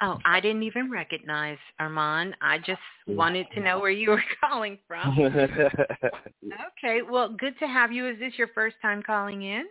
Oh, 0.00 0.18
I 0.24 0.40
didn't 0.40 0.62
even 0.62 0.90
recognize 0.90 1.58
Armand. 1.78 2.36
I 2.40 2.58
just 2.58 2.80
wanted 3.06 3.46
to 3.54 3.60
know 3.60 3.78
where 3.80 3.90
you 3.90 4.10
were 4.10 4.22
calling 4.40 4.78
from. 4.86 5.18
Okay, 6.84 7.00
well, 7.08 7.30
good 7.30 7.58
to 7.60 7.66
have 7.66 7.92
you. 7.92 8.06
Is 8.08 8.18
this 8.18 8.34
your 8.36 8.48
first 8.48 8.76
time 8.82 9.02
calling 9.02 9.42
in? 9.42 9.64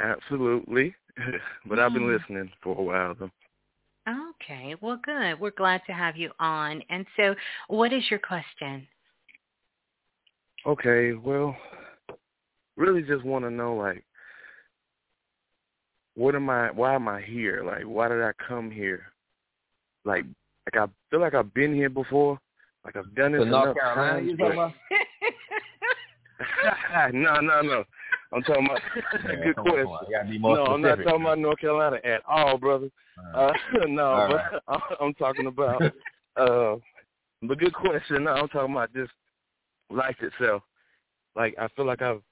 Absolutely. 0.00 0.94
but 1.66 1.78
I've 1.78 1.92
been 1.94 2.06
Hmm. 2.06 2.16
listening 2.16 2.50
for 2.62 2.76
a 2.78 2.82
while 2.82 3.14
though. 3.18 3.30
Okay, 4.42 4.74
well, 4.80 4.98
good. 5.02 5.40
We're 5.40 5.50
glad 5.50 5.82
to 5.86 5.92
have 5.92 6.16
you 6.16 6.30
on. 6.38 6.82
And 6.90 7.06
so, 7.16 7.34
what 7.68 7.92
is 7.92 8.02
your 8.10 8.18
question? 8.18 8.86
Okay, 10.66 11.12
well, 11.12 11.56
really 12.76 13.02
just 13.02 13.24
want 13.24 13.44
to 13.44 13.50
know 13.50 13.74
like 13.74 14.04
what 16.14 16.34
am 16.34 16.48
I 16.50 16.70
why 16.70 16.94
am 16.94 17.08
I 17.08 17.20
here? 17.20 17.62
Like 17.64 17.84
why 17.84 18.08
did 18.08 18.22
I 18.22 18.32
come 18.46 18.70
here? 18.70 19.06
Like 20.04 20.24
like 20.72 20.88
I 20.88 20.90
feel 21.10 21.20
like 21.20 21.34
I've 21.34 21.52
been 21.54 21.74
here 21.74 21.90
before. 21.90 22.38
Like 22.84 22.96
I've 22.96 23.14
done 23.14 23.32
this 23.32 23.42
To 23.42 23.46
North 23.46 23.64
enough 23.64 23.76
Carolina, 23.76 24.12
times, 24.12 24.30
you 24.30 24.36
talking 24.36 24.56
but- 24.56 24.72
no, 27.14 27.40
no, 27.40 27.62
no. 27.62 27.84
I'm 28.34 28.42
talking 28.42 28.66
about 28.66 28.80
Yeah, 29.24 29.44
good 29.44 29.56
question. 29.56 29.84
come 29.84 29.86
on. 29.92 30.06
You 30.08 30.16
gotta 30.16 30.28
be 30.28 30.38
more 30.38 30.56
no, 30.56 30.64
I'm 30.66 30.82
not 30.82 30.94
specific. 30.94 31.04
talking 31.06 31.20
about 31.22 31.38
North 31.38 31.58
Carolina 31.58 31.98
at 32.04 32.22
all, 32.26 32.58
brother. 32.58 32.90
Uh, 33.34 33.52
no, 33.88 34.02
All 34.02 34.28
but 34.66 34.82
I'm 35.00 35.14
talking 35.14 35.46
about 35.46 35.82
uh 36.36 36.76
but 37.42 37.58
good 37.58 37.74
question. 37.74 38.24
No, 38.24 38.32
I'm 38.32 38.48
talking 38.48 38.72
about 38.74 38.92
just 38.94 39.12
life 39.90 40.16
itself. 40.20 40.62
Like 41.36 41.54
I 41.58 41.68
feel 41.68 41.84
like 41.86 42.02
I've 42.02 42.22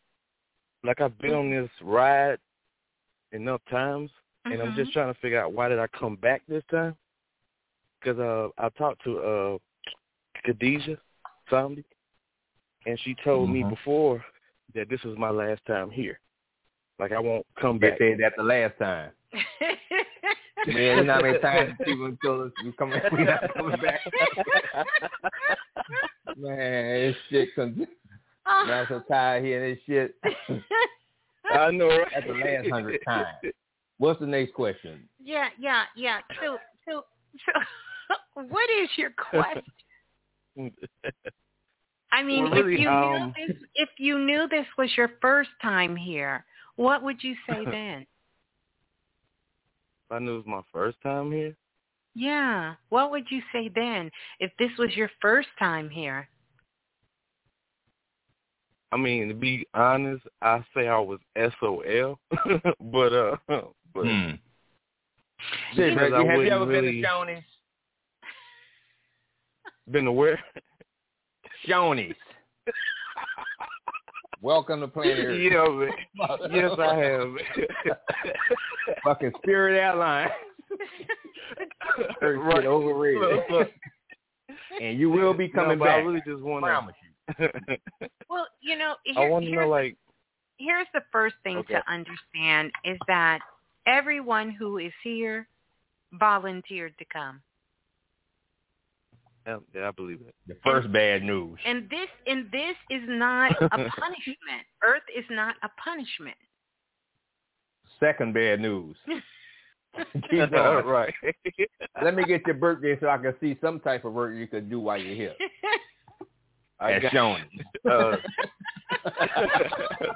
like 0.85 1.01
I've 1.01 1.17
been 1.19 1.35
on 1.35 1.51
this 1.51 1.71
ride 1.81 2.39
enough 3.33 3.61
times, 3.71 4.11
and 4.47 4.61
I'm 4.61 4.75
just 4.75 4.93
trying 4.93 5.13
to 5.13 5.21
figure 5.21 5.41
out 5.41 5.53
why 5.53 5.69
did 5.69 5.79
I 5.79 5.87
come 5.89 6.17
back 6.17 6.43
this 6.49 6.65
time? 6.71 6.97
Because 8.01 8.19
uh, 8.19 8.49
I 8.59 8.69
talked 8.71 9.05
to 9.05 9.19
uh, 9.19 9.59
Khadijah 10.45 10.99
Samdi, 11.51 11.85
and 12.87 12.99
she 13.01 13.15
told 13.23 13.49
me 13.51 13.63
Mhm. 13.63 13.71
before 13.71 14.25
that 14.75 14.89
this 14.89 15.03
was 15.03 15.17
my 15.19 15.31
last 15.31 15.61
time 15.67 15.91
here. 15.91 16.21
Like 16.99 17.13
I 17.13 17.19
won't 17.19 17.47
come 17.61 17.79
back. 17.79 17.99
They 17.99 18.11
back. 18.11 18.19
said 18.19 18.25
that 18.25 18.33
the 18.37 18.43
last 18.43 18.79
time. 18.79 19.11
Man, 20.67 20.99
you 20.99 21.05
know 21.05 21.15
how 21.15 21.21
many 21.23 21.39
times 21.39 21.73
people 21.85 22.17
told 22.25 22.47
us 22.47 22.53
we 22.65 22.73
coming, 22.73 23.01
we 23.13 23.25
not 23.25 23.53
coming 23.55 23.81
back. 23.81 24.01
Man, 26.37 27.01
this 27.01 27.17
shit. 27.31 27.55
Con- 27.55 27.87
Oh. 28.45 28.65
Man, 28.67 28.81
I'm 28.81 28.87
so 28.89 29.01
tired 29.09 29.45
hearing 29.45 29.75
this 29.75 29.81
shit. 29.87 30.17
I 31.53 31.71
know, 31.71 31.87
right? 31.87 32.09
That's 32.13 32.27
the 32.27 32.33
last 32.33 32.69
hundred 32.71 33.01
times. 33.05 33.29
What's 33.99 34.19
the 34.19 34.27
next 34.27 34.53
question? 34.55 35.09
Yeah, 35.23 35.49
yeah, 35.61 35.85
yeah. 35.95 36.19
So, 36.41 36.59
so, 36.89 37.05
so, 37.47 37.53
what 38.49 38.69
is 38.83 38.89
your 38.97 39.11
question? 39.11 39.63
I 42.13 42.23
mean, 42.23 42.45
Well, 42.45 42.53
really, 42.53 42.75
if 42.75 42.81
you 42.81 42.89
um, 42.91 43.33
knew 43.39 43.47
this, 43.49 43.57
if 43.75 43.89
you 43.99 44.19
knew 44.19 44.47
this 44.49 44.67
was 44.77 44.91
your 44.97 45.11
first 45.21 45.51
time 45.63 45.97
here, 45.97 46.45
what 46.77 47.03
would 47.03 47.23
you 47.23 47.35
say 47.49 47.65
then? 47.71 48.03
If 50.07 50.13
I 50.13 50.19
knew 50.19 50.35
it 50.35 50.37
was 50.37 50.47
my 50.47 50.61
first 50.73 50.99
time 51.03 51.33
here. 51.33 51.57
Yeah, 52.15 52.75
what 52.91 53.11
would 53.11 53.25
you 53.31 53.41
say 53.53 53.71
then 53.75 54.11
if 54.39 54.53
this 54.59 54.71
was 54.79 54.95
your 54.95 55.11
first 55.23 55.49
time 55.59 55.89
here? 55.89 56.29
I 58.93 58.99
mean, 58.99 59.29
to 59.29 59.35
be 59.35 59.67
honest, 59.73 60.23
I 60.43 60.63
say 60.77 60.89
I 60.89 60.99
was 60.99 61.19
SOL, 61.59 62.19
but 62.81 63.13
uh, 63.15 63.37
but 63.95 64.05
Hmm. 64.05 64.33
Shit, 65.75 65.97
Reggie, 65.97 66.15
I 66.15 66.19
have 66.19 66.27
you 66.27 66.37
wouldn't 66.37 66.53
ever 66.53 66.67
been 66.67 66.85
really- 66.85 67.01
to 67.03 67.09
Shoney's? 67.09 67.45
Been 69.91 70.05
to 70.05 70.13
where? 70.13 70.39
Shoney's. 71.67 72.17
Welcome 74.41 74.81
to 74.81 74.89
Planet 74.89 75.19
Earth. 75.27 75.41
yeah, 75.41 75.69
man. 75.69 76.53
yes, 76.53 76.73
I 76.79 76.97
have. 76.97 77.29
Fucking 79.05 79.33
Spirit 79.43 79.79
Airlines. 79.79 80.31
Her 82.21 82.39
Right. 82.39 82.57
shit 82.57 82.67
overrated. 82.67 83.69
and 84.81 84.99
you 84.99 85.11
will 85.11 85.35
be 85.35 85.49
coming 85.49 85.79
no, 85.79 85.85
but 85.85 85.91
I 85.91 85.97
really 85.99 86.23
just 86.27 86.43
want 86.43 86.65
to 86.65 86.69
promise 86.69 86.95
to. 87.39 88.09
Well, 88.29 88.47
you 88.61 88.77
know, 88.77 88.95
I 89.17 89.29
want 89.29 89.45
to 89.45 89.51
know, 89.53 89.69
like, 89.69 89.97
here's 90.59 90.89
the 90.93 91.03
first 91.13 91.37
thing 91.45 91.59
Okay. 91.59 91.75
to 91.75 91.91
understand 91.91 92.73
is 92.85 92.99
that 93.07 93.41
everyone 93.87 94.51
who 94.51 94.79
is 94.79 94.93
here 95.05 95.47
volunteered 96.15 96.97
to 96.99 97.05
come. 97.13 97.41
Yeah, 99.47 99.57
yeah, 99.75 99.89
I 99.89 99.91
believe 99.91 100.21
it. 100.27 100.35
The 100.47 100.57
first 100.65 100.93
bad 100.93 101.23
news. 101.23 101.59
And 101.67 101.89
this 101.91 102.09
and 102.27 102.51
this 102.53 102.77
is 102.91 103.03
not 103.07 103.53
a 103.61 103.69
punishment. 103.69 104.65
Earth 104.85 105.03
is 105.17 105.25
not 105.31 105.57
a 105.63 105.69
punishment. 105.83 106.37
Second 108.01 108.35
bad 108.35 108.61
news. 108.61 108.97
Keep 110.31 110.51
going. 110.53 110.87
right. 110.87 111.13
Let 112.03 112.15
me 112.15 112.25
get 112.25 112.47
your 112.47 112.55
birthday 112.57 112.99
so 112.99 113.09
I 113.09 113.19
can 113.19 113.35
see 113.41 113.59
some 113.61 113.79
type 113.81 114.05
of 114.07 114.13
work 114.15 114.35
you 114.35 114.47
could 114.47 114.71
do 114.71 114.81
while 114.81 114.97
you're 114.99 115.15
here. 115.15 115.35
I 116.81 116.93
As 116.95 117.03
got- 117.03 117.13
shown. 117.13 117.41
Uh, 117.89 118.17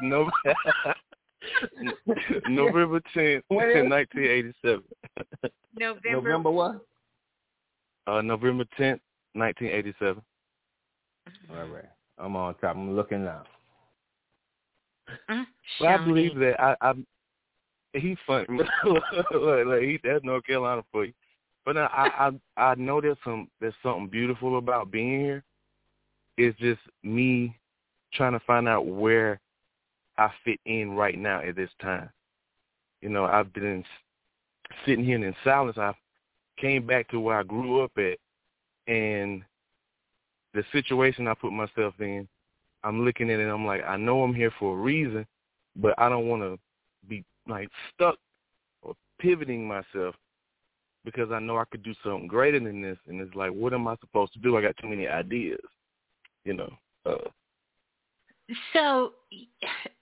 no, 0.03 0.31
November 2.49 3.01
tenth, 3.15 3.45
When 3.49 3.71
is 3.71 3.77
it? 3.77 3.89
nineteen 3.89 4.25
eighty-seven. 4.25 4.83
November. 5.79 6.11
November 6.13 6.51
what? 6.51 6.81
Uh, 8.07 8.23
November 8.23 8.65
tenth, 8.79 9.01
nineteen 9.37 9.69
eighty-seven. 9.69 10.23
All 11.51 11.67
right. 11.67 11.85
I'm 12.19 12.35
on 12.37 12.55
top. 12.55 12.77
I'm 12.77 12.97
looking 12.97 13.25
now. 13.25 13.45
Mm, 15.31 15.47
But 15.79 15.89
I 15.89 15.97
Shawnee. 15.97 16.13
believe 16.13 16.39
that 16.39 16.61
I, 16.61 16.77
I 16.81 16.95
he's 17.93 18.17
funny. 18.27 18.47
like, 18.51 19.67
like 19.67 19.83
he, 19.83 20.01
that's 20.03 20.25
North 20.25 20.45
Carolina 20.45 20.83
for 20.91 21.05
you. 21.05 21.13
But 21.65 21.77
I, 21.77 21.87
I 21.87 22.31
I 22.57 22.71
I 22.71 22.75
know 22.77 23.01
there's 23.01 23.19
some 23.25 23.49
there's 23.61 23.75
something 23.83 24.09
beautiful 24.09 24.59
about 24.59 24.91
being 24.91 25.21
here. 25.21 25.45
It's 26.37 26.59
just 26.59 26.81
me 27.03 27.57
trying 28.13 28.33
to 28.33 28.41
find 28.41 28.69
out 28.69 28.87
where 28.87 29.41
I 30.19 30.31
fit 30.45 30.61
in 30.65 30.93
right 30.93 31.19
now 31.19 31.41
at 31.43 31.57
this 31.57 31.71
time. 31.81 32.09
You 33.03 33.11
know, 33.11 33.25
I've 33.25 33.53
been 33.53 33.85
sitting 34.85 35.05
here 35.05 35.23
in 35.23 35.35
silence. 35.45 35.77
I 35.79 35.93
came 36.59 36.87
back 36.87 37.09
to 37.11 37.21
where 37.21 37.39
I 37.39 37.43
grew 37.43 37.83
up 37.83 37.93
at, 37.99 38.19
and 38.87 39.43
the 40.55 40.65
situation 40.73 41.29
I 41.29 41.35
put 41.35 41.53
myself 41.53 41.95
in, 42.01 42.27
I'm 42.83 43.05
looking 43.05 43.31
at 43.31 43.41
it. 43.41 43.43
and 43.43 43.53
I'm 43.53 43.67
like, 43.67 43.83
I 43.87 43.97
know 43.97 44.23
I'm 44.23 44.35
here 44.35 44.53
for 44.59 44.77
a 44.77 44.81
reason, 44.81 45.27
but 45.77 45.95
I 45.99 46.09
don't 46.09 46.29
want 46.29 46.43
to 46.43 46.59
be 47.09 47.25
like 47.49 47.69
stuck 47.95 48.17
or 48.83 48.95
pivoting 49.19 49.67
myself 49.67 50.15
because 51.05 51.31
I 51.31 51.39
know 51.39 51.59
I 51.59 51.65
could 51.71 51.83
do 51.83 51.95
something 52.03 52.27
greater 52.27 52.59
than 52.59 52.83
this. 52.83 52.99
And 53.07 53.21
it's 53.21 53.35
like, 53.35 53.53
what 53.53 53.73
am 53.73 53.87
I 53.87 53.97
supposed 54.01 54.33
to 54.35 54.39
do? 54.41 54.57
I 54.57 54.63
got 54.63 54.77
too 54.79 54.89
many 54.89 55.07
ideas, 55.07 55.61
you 56.45 56.55
know. 56.55 56.73
Uh, 57.05 57.29
So, 58.73 59.13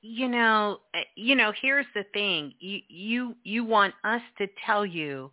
you 0.03 0.29
know, 0.29 0.81
you 1.17 1.35
know, 1.35 1.53
here's 1.61 1.87
the 1.95 2.05
thing. 2.13 2.53
You 2.61 2.81
you 2.89 3.37
you 3.43 3.65
want 3.65 3.95
us 4.05 4.21
to 4.39 4.47
tell 4.67 4.85
you 4.85 5.31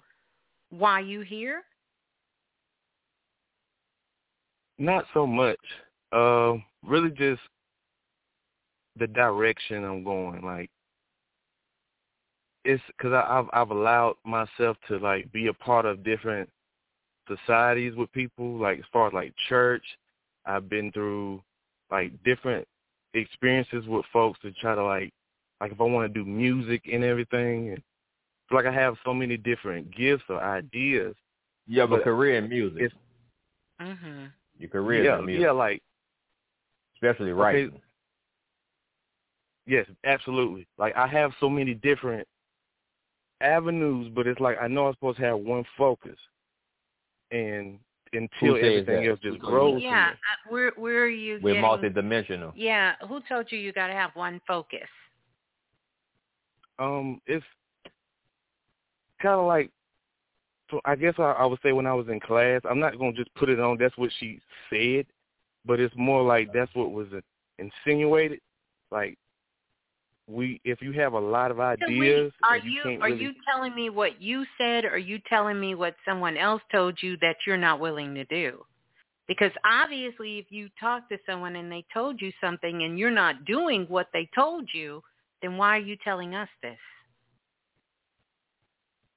why 0.69 1.01
you 1.01 1.21
here? 1.21 1.63
Not 4.81 5.05
so 5.13 5.27
much. 5.27 5.59
Uh, 6.11 6.55
really 6.83 7.11
just 7.11 7.39
the 8.97 9.05
direction 9.05 9.83
I'm 9.83 10.03
going. 10.03 10.41
Like 10.43 10.71
it's 12.65 12.81
because 12.87 13.13
I've 13.13 13.45
I've 13.53 13.69
allowed 13.69 14.15
myself 14.25 14.77
to 14.87 14.97
like 14.97 15.31
be 15.31 15.47
a 15.47 15.53
part 15.53 15.85
of 15.85 16.03
different 16.03 16.49
societies 17.27 17.93
with 17.95 18.11
people. 18.11 18.57
Like 18.57 18.79
as 18.79 18.85
far 18.91 19.07
as 19.07 19.13
like 19.13 19.35
church, 19.47 19.83
I've 20.47 20.67
been 20.67 20.91
through 20.91 21.43
like 21.91 22.11
different 22.23 22.67
experiences 23.13 23.85
with 23.87 24.05
folks 24.11 24.39
to 24.41 24.51
try 24.53 24.73
to 24.73 24.83
like 24.83 25.13
like 25.61 25.71
if 25.73 25.79
I 25.79 25.83
want 25.83 26.11
to 26.11 26.19
do 26.23 26.27
music 26.27 26.81
and 26.91 27.03
everything. 27.03 27.69
And 27.69 27.77
it's 27.77 28.51
like 28.51 28.65
I 28.65 28.73
have 28.73 28.95
so 29.05 29.13
many 29.13 29.37
different 29.37 29.95
gifts 29.95 30.23
or 30.27 30.41
ideas. 30.41 31.13
You 31.67 31.81
have 31.81 31.91
a 31.91 31.97
But 31.97 32.03
career 32.03 32.37
in 32.37 32.49
music. 32.49 32.81
it's- 32.81 32.99
Mhm. 33.79 34.31
Your 34.61 34.69
career 34.69 35.03
yeah, 35.03 35.19
music. 35.21 35.43
yeah, 35.43 35.51
like 35.51 35.81
especially 36.95 37.31
Okay. 37.31 37.69
Yes, 39.67 39.87
absolutely. 40.03 40.67
Like 40.77 40.95
I 40.95 41.07
have 41.07 41.31
so 41.39 41.49
many 41.49 41.73
different 41.73 42.27
avenues, 43.41 44.11
but 44.13 44.27
it's 44.27 44.39
like 44.39 44.57
I 44.61 44.67
know 44.67 44.87
I'm 44.87 44.93
supposed 44.93 45.17
to 45.19 45.25
have 45.25 45.39
one 45.39 45.65
focus, 45.77 46.17
and 47.31 47.79
until 48.13 48.55
everything 48.55 49.03
that? 49.03 49.09
else 49.09 49.19
just 49.21 49.39
Who 49.39 49.47
grows. 49.47 49.81
Yeah, 49.83 50.09
uh, 50.11 50.49
where 50.51 50.71
where 50.75 51.03
are 51.03 51.07
you 51.07 51.39
We're 51.41 51.55
getting? 51.55 51.63
multidimensional. 51.63 52.51
Yeah, 52.55 52.93
who 53.07 53.21
told 53.27 53.51
you 53.51 53.57
you 53.57 53.71
got 53.73 53.87
to 53.87 53.93
have 53.93 54.11
one 54.13 54.41
focus? 54.47 54.87
Um, 56.79 57.21
it's 57.27 57.45
kind 59.21 59.39
of 59.39 59.45
like, 59.45 59.69
so 59.69 59.80
I 60.85 60.95
guess 60.95 61.15
I, 61.17 61.23
I 61.23 61.45
would 61.45 61.59
say 61.63 61.71
when 61.71 61.87
I 61.87 61.93
was 61.93 62.07
in 62.07 62.19
class, 62.19 62.61
I'm 62.69 62.79
not 62.79 62.97
gonna 62.97 63.13
just 63.13 63.33
put 63.35 63.49
it 63.49 63.59
on. 63.59 63.77
That's 63.77 63.97
what 63.97 64.11
she 64.19 64.39
said, 64.69 65.05
but 65.65 65.79
it's 65.79 65.93
more 65.97 66.23
like 66.23 66.51
that's 66.53 66.73
what 66.75 66.91
was 66.91 67.07
insinuated. 67.59 68.39
Like 68.91 69.17
we, 70.27 70.61
if 70.63 70.81
you 70.81 70.91
have 70.93 71.13
a 71.13 71.19
lot 71.19 71.51
of 71.51 71.59
ideas, 71.59 72.31
are 72.43 72.57
you, 72.57 72.81
you 72.83 73.01
are 73.01 73.09
really 73.09 73.21
you 73.21 73.33
telling 73.51 73.75
me 73.75 73.89
what 73.89 74.21
you 74.21 74.45
said, 74.57 74.85
or 74.85 74.91
are 74.91 74.97
you 74.97 75.19
telling 75.27 75.59
me 75.59 75.75
what 75.75 75.95
someone 76.05 76.37
else 76.37 76.61
told 76.71 76.97
you 77.01 77.17
that 77.21 77.37
you're 77.45 77.57
not 77.57 77.79
willing 77.79 78.15
to 78.15 78.25
do? 78.25 78.63
Because 79.27 79.51
obviously, 79.65 80.39
if 80.39 80.45
you 80.49 80.69
talk 80.79 81.07
to 81.09 81.17
someone 81.25 81.55
and 81.55 81.71
they 81.71 81.85
told 81.93 82.21
you 82.21 82.31
something 82.41 82.83
and 82.83 82.99
you're 82.99 83.09
not 83.09 83.45
doing 83.45 83.85
what 83.87 84.07
they 84.13 84.29
told 84.35 84.69
you, 84.73 85.01
then 85.41 85.57
why 85.57 85.77
are 85.77 85.81
you 85.81 85.95
telling 86.03 86.35
us 86.35 86.49
this? 86.61 86.77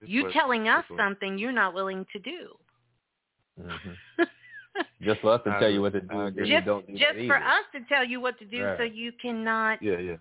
You 0.02 0.24
what- 0.24 0.32
telling 0.32 0.68
us 0.68 0.84
what- 0.88 0.98
something 0.98 1.38
you're 1.38 1.52
not 1.52 1.74
willing 1.74 2.06
to 2.12 2.18
do. 2.18 2.56
hmm 3.60 4.22
Just 5.02 5.20
for 5.20 5.30
us 5.30 5.40
to 5.44 5.50
I 5.52 5.60
tell 5.60 5.70
you 5.70 5.82
what 5.82 5.92
to 5.92 6.00
do, 6.00 6.20
agree. 6.20 6.50
Just 6.50 6.66
don't 6.66 6.84
do 6.86 6.94
just 6.94 7.14
for 7.28 7.36
us 7.36 7.62
to 7.74 7.80
tell 7.88 8.04
you 8.04 8.20
what 8.20 8.36
to 8.40 8.44
do, 8.44 8.74
so 8.76 8.82
you 8.82 9.12
cannot 9.22 9.80
Yeah, 9.80 9.98
yeah. 9.98 10.16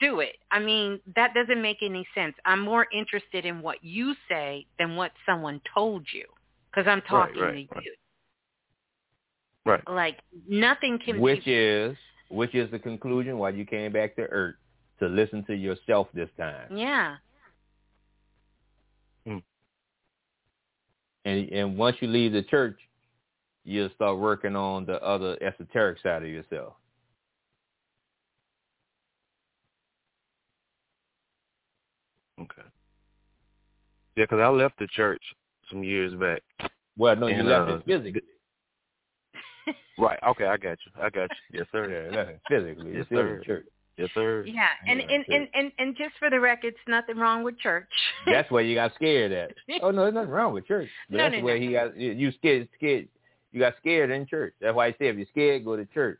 do 0.00 0.20
it. 0.20 0.36
I 0.50 0.60
mean, 0.60 0.98
that 1.14 1.34
doesn't 1.34 1.60
make 1.60 1.76
any 1.82 2.06
sense. 2.14 2.34
I'm 2.46 2.60
more 2.60 2.86
interested 2.90 3.44
in 3.44 3.60
what 3.60 3.84
you 3.84 4.14
say 4.30 4.64
than 4.78 4.96
what 4.96 5.12
someone 5.26 5.60
told 5.74 6.06
you 6.10 6.24
because 6.70 6.88
I'm 6.88 7.02
talking 7.02 7.42
right, 7.42 7.68
to 7.68 7.80
you. 7.82 7.94
Right. 9.66 9.86
Like 9.88 10.20
nothing 10.48 10.98
can 11.04 11.20
Which 11.20 11.44
be 11.44 11.52
is 11.54 11.96
which 12.30 12.54
is 12.54 12.70
the 12.70 12.78
conclusion 12.78 13.36
why 13.36 13.50
you 13.50 13.66
came 13.66 13.92
back 13.92 14.16
to 14.16 14.22
Earth 14.22 14.54
to 15.00 15.06
listen 15.06 15.44
to 15.48 15.54
yourself 15.54 16.08
this 16.14 16.30
time. 16.38 16.74
Yeah. 16.74 17.16
And 21.24 21.48
and 21.50 21.78
once 21.78 21.96
you 22.00 22.08
leave 22.08 22.32
the 22.32 22.42
church, 22.42 22.78
you'll 23.64 23.90
start 23.94 24.18
working 24.18 24.56
on 24.56 24.84
the 24.86 25.02
other 25.02 25.36
esoteric 25.42 25.98
side 26.02 26.22
of 26.22 26.28
yourself. 26.28 26.74
Okay. 32.40 32.62
Yeah, 34.16 34.24
because 34.24 34.40
I 34.40 34.48
left 34.48 34.78
the 34.78 34.88
church 34.88 35.22
some 35.70 35.82
years 35.82 36.14
back. 36.14 36.42
Well, 36.96 37.16
no, 37.16 37.28
you 37.28 37.36
And, 37.36 37.48
left 37.48 37.70
uh, 37.70 37.74
it 37.76 37.84
physically. 37.86 38.22
Right. 39.98 40.18
Okay, 40.26 40.46
I 40.46 40.56
got 40.56 40.78
you. 40.84 41.02
I 41.02 41.10
got 41.10 41.30
you. 41.30 41.36
Yes, 41.58 41.66
sir. 41.70 42.10
Yeah, 42.12 42.32
physically. 42.48 42.96
Yes, 42.96 43.06
sir. 43.08 43.40
church. 43.44 43.66
Yes, 43.98 44.08
sir. 44.14 44.44
Yeah, 44.46 44.66
and 44.86 45.00
Yeah, 45.00 45.06
and, 45.10 45.24
and 45.28 45.48
and 45.54 45.72
and 45.78 45.96
just 45.96 46.14
for 46.18 46.30
the 46.30 46.40
record, 46.40 46.68
it's 46.68 46.78
nothing 46.88 47.16
wrong 47.16 47.42
with 47.42 47.58
church. 47.58 47.88
That's 48.26 48.50
where 48.50 48.62
you 48.62 48.74
got 48.74 48.94
scared 48.94 49.32
at. 49.32 49.52
Oh 49.82 49.90
no, 49.90 50.02
there's 50.02 50.14
nothing 50.14 50.30
wrong 50.30 50.54
with 50.54 50.66
church. 50.66 50.88
But 51.10 51.18
No, 51.18 51.24
that's 51.24 51.36
no, 51.36 51.42
where 51.44 51.58
no. 51.58 51.66
he 51.66 51.72
got 51.72 51.96
you 51.96 52.12
you 52.12 52.32
scared 52.32 52.68
scared 52.76 53.08
you 53.52 53.60
got 53.60 53.74
scared 53.78 54.10
in 54.10 54.26
church. 54.26 54.54
That's 54.60 54.74
why 54.74 54.86
I 54.86 54.90
say 54.92 55.08
if 55.08 55.16
you're 55.16 55.26
scared, 55.30 55.64
go 55.64 55.76
to 55.76 55.84
church. 55.86 56.18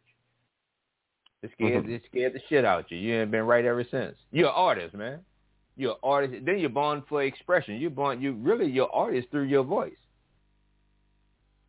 It 1.43 1.51
scared 1.55 1.85
Mhm. 1.87 1.91
it 1.93 2.03
scared 2.11 2.35
the 2.35 2.41
shit 2.49 2.65
out 2.65 2.81
of 2.81 2.91
you. 2.93 2.99
You 2.99 3.15
ain't 3.23 3.31
been 3.31 3.45
right 3.45 3.65
ever 3.65 3.85
since. 3.85 4.17
You're 4.31 4.49
an 4.49 4.55
artist, 4.55 4.95
man. 4.95 5.21
You're 5.77 5.93
an 5.93 5.99
artist. 6.03 6.45
Then 6.45 6.59
you're 6.59 6.69
born 6.69 7.03
for 7.09 7.23
expression. 7.23 7.77
You're 7.77 7.91
born 7.91 8.21
you 8.21 8.33
really 8.35 8.71
you're 8.71 8.93
artist 8.95 9.29
through 9.31 9.45
your 9.45 9.65
voice. 9.65 9.97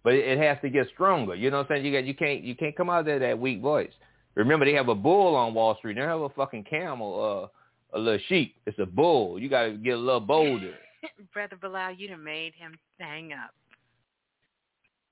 But 0.03 0.15
it, 0.15 0.27
it 0.27 0.38
has 0.40 0.57
to 0.61 0.69
get 0.69 0.90
stronger. 0.90 1.33
You 1.33 1.49
know 1.49 1.59
what 1.59 1.72
I'm 1.72 1.77
saying? 1.77 1.85
You 1.85 1.93
got 1.93 2.06
you 2.06 2.14
can't 2.14 2.43
you 2.43 2.56
can't 2.56 2.75
come 2.75 2.90
out 2.90 3.06
there 3.06 3.19
that 3.19 3.40
weak 3.40 3.61
voice. 3.61 3.93
Remember 4.35 4.65
they 4.65 4.73
have 4.73 4.89
a 4.89 4.95
bull 4.95 5.35
on 5.35 5.53
Wall 5.53 5.75
Street. 5.77 5.93
They 5.93 6.01
don't 6.01 6.09
have 6.09 6.21
a 6.21 6.29
fucking 6.29 6.63
camel, 6.63 7.49
uh, 7.93 7.97
a 7.97 7.99
little 7.99 8.19
sheep. 8.27 8.55
It's 8.65 8.79
a 8.79 8.85
bull. 8.85 9.39
You 9.39 9.49
gotta 9.49 9.73
get 9.73 9.93
a 9.93 9.97
little 9.97 10.19
bolder. 10.19 10.73
Brother 11.33 11.57
Balah, 11.61 11.97
you 11.97 12.07
done 12.07 12.23
made 12.23 12.53
him 12.55 12.77
hang 12.99 13.33
up. 13.33 13.51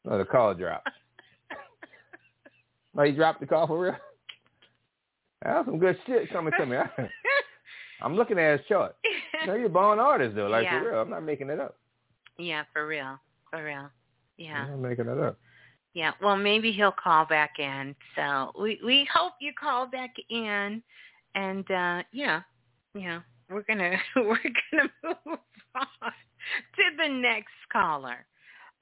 Oh, 0.10 0.18
the 0.18 0.26
call 0.26 0.54
dropped. 0.56 0.90
oh, 2.98 3.04
he 3.04 3.12
dropped 3.12 3.40
the 3.42 3.46
call 3.46 3.68
for 3.68 3.80
real? 3.80 3.96
That's 5.44 5.66
some 5.66 5.78
good 5.80 5.98
shit 6.08 6.32
coming 6.32 6.54
to 6.58 6.66
me. 6.66 6.78
I'm 8.02 8.16
looking 8.16 8.40
at 8.40 8.60
his 8.60 8.68
chart. 8.68 8.96
No, 9.46 9.54
you're 9.54 9.68
a 9.68 9.70
born 9.70 10.00
artist 10.00 10.36
though, 10.36 10.48
like 10.48 10.64
Yeah. 10.64 10.80
for 10.82 10.92
real. 10.92 11.02
I'm 11.02 11.10
not 11.10 11.24
making 11.24 11.50
it 11.50 11.60
up. 11.60 11.78
yeah, 12.40 12.64
for 12.74 12.88
real, 12.88 13.20
for 13.52 13.64
real. 13.64 13.90
Yeah. 14.38 14.64
I'm 14.64 14.82
not 14.82 14.90
making 14.90 15.08
it 15.08 15.20
up. 15.20 15.38
Yeah, 15.94 16.12
well, 16.22 16.38
maybe 16.38 16.72
he'll 16.72 16.94
call 16.94 17.26
back 17.26 17.60
in. 17.60 17.96
So 18.16 18.52
we 18.60 18.80
we 18.84 19.08
hope 19.14 19.34
you 19.42 19.52
call 19.60 19.88
back 19.88 20.14
in, 20.30 20.82
and 21.36 21.70
uh 21.72 22.04
yeah, 22.14 22.42
yeah, 22.94 23.22
we're 23.50 23.64
gonna 23.64 23.98
we're 24.16 24.38
gonna 24.72 24.90
move 25.04 25.40
on 25.76 26.12
to 26.76 26.84
the 26.98 27.10
next 27.10 27.54
caller. 27.72 28.26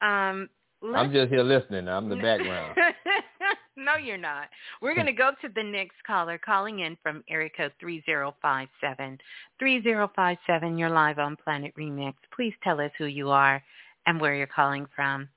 Um, 0.01 0.49
I'm 0.95 1.11
just 1.11 1.29
here 1.29 1.43
listening. 1.43 1.87
I'm 1.87 2.07
the 2.09 2.15
background. 2.15 2.77
no, 3.75 3.95
you're 3.95 4.17
not. 4.17 4.47
We're 4.81 4.95
going 4.95 5.07
to 5.07 5.11
go 5.11 5.31
to 5.41 5.49
the 5.53 5.63
next 5.63 5.97
caller 6.07 6.37
calling 6.37 6.79
in 6.79 6.97
from 7.03 7.23
area 7.29 7.49
code 7.55 7.73
3057. 7.81 9.17
3057, 9.59 10.77
you're 10.77 10.89
live 10.89 11.19
on 11.19 11.35
Planet 11.43 11.73
Remix. 11.77 12.13
Please 12.33 12.53
tell 12.63 12.79
us 12.79 12.91
who 12.97 13.05
you 13.05 13.29
are 13.29 13.61
and 14.05 14.21
where 14.21 14.35
you're 14.35 14.47
calling 14.47 14.85
from. 14.95 15.27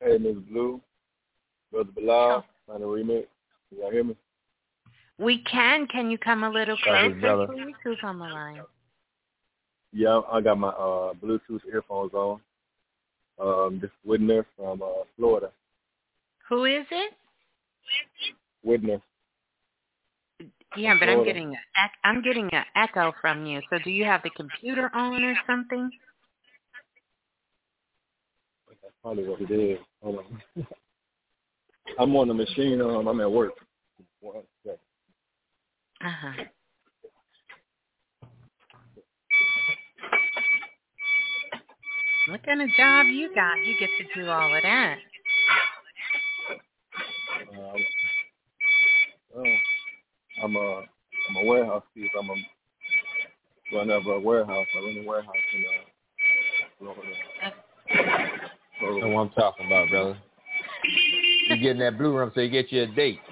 Hey, 0.00 0.16
Ms. 0.18 0.36
Blue, 0.48 0.80
Brother 1.72 1.90
Balah, 1.98 2.44
on 2.68 2.80
the 2.80 2.86
remix. 2.86 3.26
You 3.70 3.82
all 3.82 3.90
hear 3.90 4.04
me? 4.04 4.16
We 5.18 5.42
can. 5.42 5.88
Can 5.88 6.10
you 6.10 6.18
come 6.18 6.44
a 6.44 6.50
little 6.50 6.76
Sorry, 6.84 7.12
closer, 7.18 7.46
please? 7.46 7.74
Who's 7.82 7.98
on 8.04 8.18
the 8.18 8.26
line? 8.26 8.62
Yeah, 9.92 10.20
I 10.30 10.40
got 10.40 10.58
my 10.58 10.68
uh, 10.68 11.14
Bluetooth 11.14 11.60
earphones 11.70 12.12
on. 12.14 12.40
Um, 13.40 13.80
this 13.80 13.90
is 13.90 14.10
Whitner 14.10 14.44
from 14.56 14.82
uh, 14.82 15.04
Florida. 15.16 15.50
Who 16.48 16.64
is 16.64 16.86
it? 16.90 17.12
Whitner. 18.64 19.00
Yeah, 20.76 20.94
but 21.00 21.08
I'm 21.08 21.24
getting 21.24 21.54
a, 21.54 22.06
I'm 22.08 22.22
getting 22.22 22.48
an 22.52 22.64
echo 22.76 23.12
from 23.20 23.46
you. 23.46 23.60
So 23.70 23.78
do 23.82 23.90
you 23.90 24.04
have 24.04 24.22
the 24.22 24.30
computer 24.30 24.90
on 24.94 25.24
or 25.24 25.34
something? 25.46 25.90
Probably 29.02 29.28
what 29.28 29.40
it 29.40 29.50
is. 29.50 29.78
Hold 30.02 30.18
on. 30.18 30.66
I'm 31.98 32.16
on 32.16 32.28
the 32.28 32.34
machine. 32.34 32.80
Um, 32.80 33.06
I'm 33.06 33.20
at 33.20 33.30
work. 33.30 33.52
One 34.20 34.42
second. 34.64 34.78
Uh 36.04 36.10
huh. 36.10 36.44
What 42.28 42.44
kind 42.44 42.60
of 42.60 42.68
job 42.76 43.06
you 43.06 43.34
got? 43.34 43.56
You 43.64 43.74
get 43.80 43.88
to 43.98 44.20
do 44.20 44.28
all 44.28 44.54
of 44.54 44.62
that. 44.62 44.98
Um, 47.50 47.84
oh, 49.36 49.54
I'm 50.42 50.56
a 50.56 50.82
I'm 51.28 51.36
a 51.36 51.44
warehouse 51.44 51.84
thief. 51.94 52.10
I'm 52.18 52.28
a 52.28 53.76
run 53.76 53.90
of 53.90 54.06
a 54.06 54.20
warehouse. 54.20 54.66
I 54.76 54.78
run 54.78 54.98
a 55.02 55.08
warehouse 55.08 55.34
in 55.54 55.64
uh, 55.64 56.68
Florida. 56.78 57.02
That's 58.80 59.04
what 59.04 59.20
I'm 59.20 59.30
talking 59.30 59.66
about, 59.66 59.90
brother. 59.90 60.16
You 61.48 61.56
getting 61.56 61.80
that 61.80 61.98
blue 61.98 62.16
room 62.16 62.30
so 62.34 62.40
you 62.40 62.50
get 62.50 62.70
you 62.70 62.82
a 62.82 62.86
date. 62.86 63.18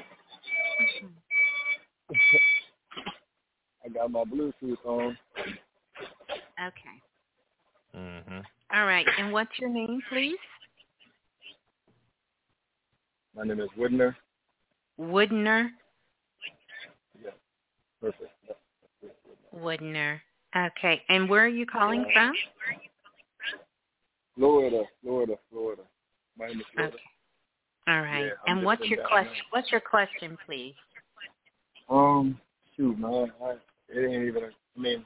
I 3.85 3.89
got 3.89 4.11
my 4.11 4.25
Bluetooth 4.25 4.85
on. 4.85 5.17
Okay. 6.59 6.97
Mm-hmm. 7.97 8.41
All 8.75 8.87
right. 8.87 9.07
And 9.19 9.33
what's 9.33 9.53
your 9.61 9.71
name, 9.71 10.01
please? 10.11 10.37
My 13.37 13.45
name 13.45 13.61
is 13.61 13.69
Whitner. 13.79 14.17
Woodner. 14.99 15.69
Yeah, 17.23 17.31
perfect. 18.01 18.31
Yeah. 18.49 18.55
Woodner. 19.55 20.21
Okay. 20.57 21.03
And 21.09 21.29
where 21.29 21.45
are 21.45 21.49
you 21.49 21.67
calling 21.67 22.05
from? 22.13 22.33
Florida, 24.37 24.83
Florida, 25.03 25.35
Florida. 25.51 25.83
Miami, 26.39 26.63
Florida. 26.75 26.95
Okay. 26.95 27.03
All 27.89 28.01
right. 28.01 28.25
Yeah, 28.25 28.53
and 28.53 28.65
what's 28.65 28.85
your 28.85 29.07
question? 29.07 29.33
there. 29.33 29.43
What's 29.51 29.71
your 29.71 29.81
question, 29.81 30.37
please? 30.45 30.75
Um, 31.89 32.39
shoot, 32.77 32.99
man, 32.99 33.33
I, 33.43 33.55
it 33.89 34.05
ain't 34.05 34.25
even. 34.25 34.45
I 34.45 34.81
mean, 34.81 35.05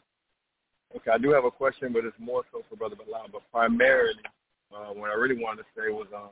okay, 0.97 1.10
I 1.12 1.18
do 1.18 1.31
have 1.31 1.44
a 1.44 1.50
question, 1.50 1.92
but 1.92 2.05
it's 2.05 2.17
more 2.18 2.42
so 2.50 2.62
for 2.68 2.76
Brother 2.76 2.97
Balah. 2.97 3.31
But 3.31 3.42
primarily, 3.52 4.15
uh, 4.75 4.92
what 4.94 5.10
I 5.10 5.15
really 5.15 5.41
wanted 5.41 5.62
to 5.62 5.68
say 5.76 5.92
was, 5.92 6.07
um, 6.15 6.31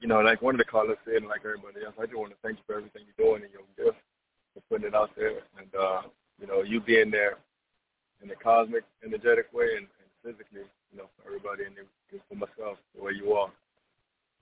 you 0.00 0.08
know, 0.08 0.20
like 0.20 0.40
one 0.40 0.54
of 0.54 0.58
the 0.58 0.64
callers 0.64 0.96
said, 1.04 1.16
and 1.16 1.28
like 1.28 1.42
everybody 1.44 1.84
else, 1.84 1.94
I 2.00 2.06
just 2.06 2.16
want 2.16 2.32
to 2.32 2.38
thank 2.42 2.56
you 2.56 2.64
for 2.66 2.76
everything 2.76 3.02
you're 3.04 3.26
doing 3.26 3.42
and 3.44 3.52
your 3.52 3.68
gift 3.76 3.98
for 4.54 4.62
putting 4.70 4.88
it 4.88 4.94
out 4.94 5.10
there, 5.14 5.42
and 5.58 5.74
uh, 5.78 6.02
you 6.40 6.46
know, 6.46 6.62
you 6.62 6.80
being 6.80 7.10
there 7.10 7.36
in 8.22 8.28
the 8.28 8.34
cosmic, 8.34 8.84
energetic 9.04 9.52
way, 9.52 9.76
and 9.76 9.86
physically, 10.24 10.64
you 10.90 10.96
know, 10.98 11.04
for 11.20 11.28
everybody, 11.28 11.64
and 11.68 11.76
for 12.28 12.34
myself, 12.34 12.78
the 12.96 13.02
way 13.04 13.12
you 13.12 13.32
are. 13.32 13.52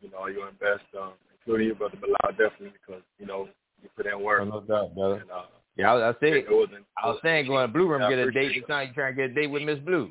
You 0.01 0.11
know, 0.11 0.27
you're 0.27 0.47
the 0.51 0.57
best, 0.59 0.87
um, 1.01 1.13
including 1.35 1.67
you, 1.69 1.75
Brother 1.75 1.97
Balah, 1.99 2.31
definitely, 2.31 2.73
because 2.73 3.03
you 3.19 3.27
know 3.27 3.49
you 3.83 3.89
put 3.97 4.07
in 4.07 4.21
work. 4.23 4.47
No 4.49 4.61
doubt, 4.61 4.95
brother. 4.95 5.17
And, 5.17 5.31
uh, 5.31 5.43
Yeah, 5.77 5.91
I, 5.91 5.95
was- 5.95 6.17
I 6.17 6.21
said 6.21 6.33
it 6.35 6.47
wasn't. 6.49 6.85
I 7.03 7.07
was 7.09 7.19
saying 7.23 7.47
going 7.47 7.67
to 7.67 7.73
Blue 7.73 7.89
Room 7.89 8.01
Yeah, 8.03 8.09
get 8.11 8.19
a 8.19 8.25
date. 8.27 8.31
appreciate 8.31 8.61
It's 8.63 8.69
not 8.69 8.87
you 8.89 8.95
trying 8.95 9.17
to 9.17 9.23
get 9.23 9.31
a 9.31 9.35
date 9.35 9.47
with 9.49 9.63
Miss 9.63 9.79
Blue. 9.81 10.11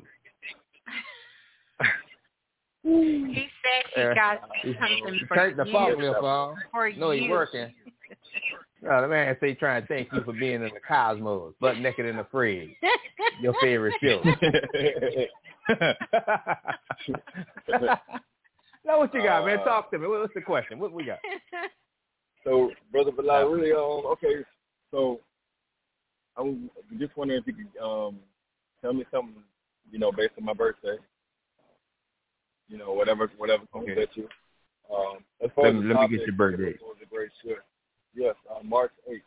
He 2.84 3.46
said 3.62 3.84
he 3.94 4.00
Uh, 4.02 4.14
got 4.14 4.40
something 4.40 4.60
he 4.64 5.26
for 5.26 5.36
turned 5.36 5.58
the 5.58 5.64
you. 5.64 5.72
forklift 5.72 6.22
on. 6.22 6.56
For 6.72 6.90
No, 6.92 7.10
he 7.10 7.22
you. 7.22 7.30
working. 7.30 7.72
No, 8.82 9.00
the 9.02 9.08
man 9.08 9.36
say 9.40 9.54
trying 9.54 9.82
to 9.82 9.88
thank 9.88 10.12
you 10.12 10.22
for 10.24 10.32
being 10.32 10.54
in 10.54 10.62
the 10.62 10.80
cosmos, 10.86 11.54
butt 11.60 11.78
naked 11.78 12.04
and 12.06 12.18
afraid. 12.18 12.74
Your 13.40 13.54
favorite 13.60 13.94
show. 14.02 14.22
now 18.84 18.98
what 18.98 19.14
you 19.14 19.22
got, 19.22 19.46
man? 19.46 19.58
Uh, 19.60 19.64
Talk 19.64 19.90
to 19.90 19.98
me. 19.98 20.06
What's 20.06 20.34
the 20.34 20.40
question? 20.40 20.78
What 20.78 20.92
we 20.92 21.04
got? 21.04 21.18
So, 22.44 22.72
Brother 22.90 23.12
Balah, 23.12 23.54
really, 23.54 23.70
um, 23.70 24.04
okay, 24.14 24.42
so 24.90 25.20
I'm 26.36 26.70
just 26.98 27.16
wondering 27.16 27.40
if 27.40 27.46
you 27.46 27.54
could 27.54 27.80
um, 27.80 28.18
tell 28.80 28.92
me 28.92 29.04
something, 29.12 29.42
you 29.90 30.00
know, 30.00 30.10
based 30.10 30.32
on 30.38 30.44
my 30.44 30.52
birthday. 30.52 30.96
You 32.68 32.78
know, 32.78 32.92
whatever, 32.92 33.30
whatever 33.36 33.64
comes 33.72 33.90
Okay. 33.90 34.02
at 34.02 34.16
you. 34.16 34.28
Um, 34.92 35.18
as 35.40 35.50
far 35.54 35.66
Let 35.66 35.76
as 35.76 35.84
let 35.84 36.10
me 36.10 36.16
get 36.16 36.26
your 36.26 36.36
birthday. 36.36 36.70
It 36.70 36.80
was 36.82 36.96
a 37.02 37.06
great 37.06 37.30
show. 37.44 37.54
Yes, 38.14 38.34
uh, 38.50 38.62
March 38.64 38.92
8th, 39.08 39.22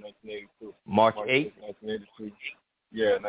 1982. 0.00 0.74
March 0.86 1.16
March 1.16 1.28
8th, 1.28 1.52
1982. 1.58 2.32
Yeah, 2.92 3.18
1982. 3.18 3.26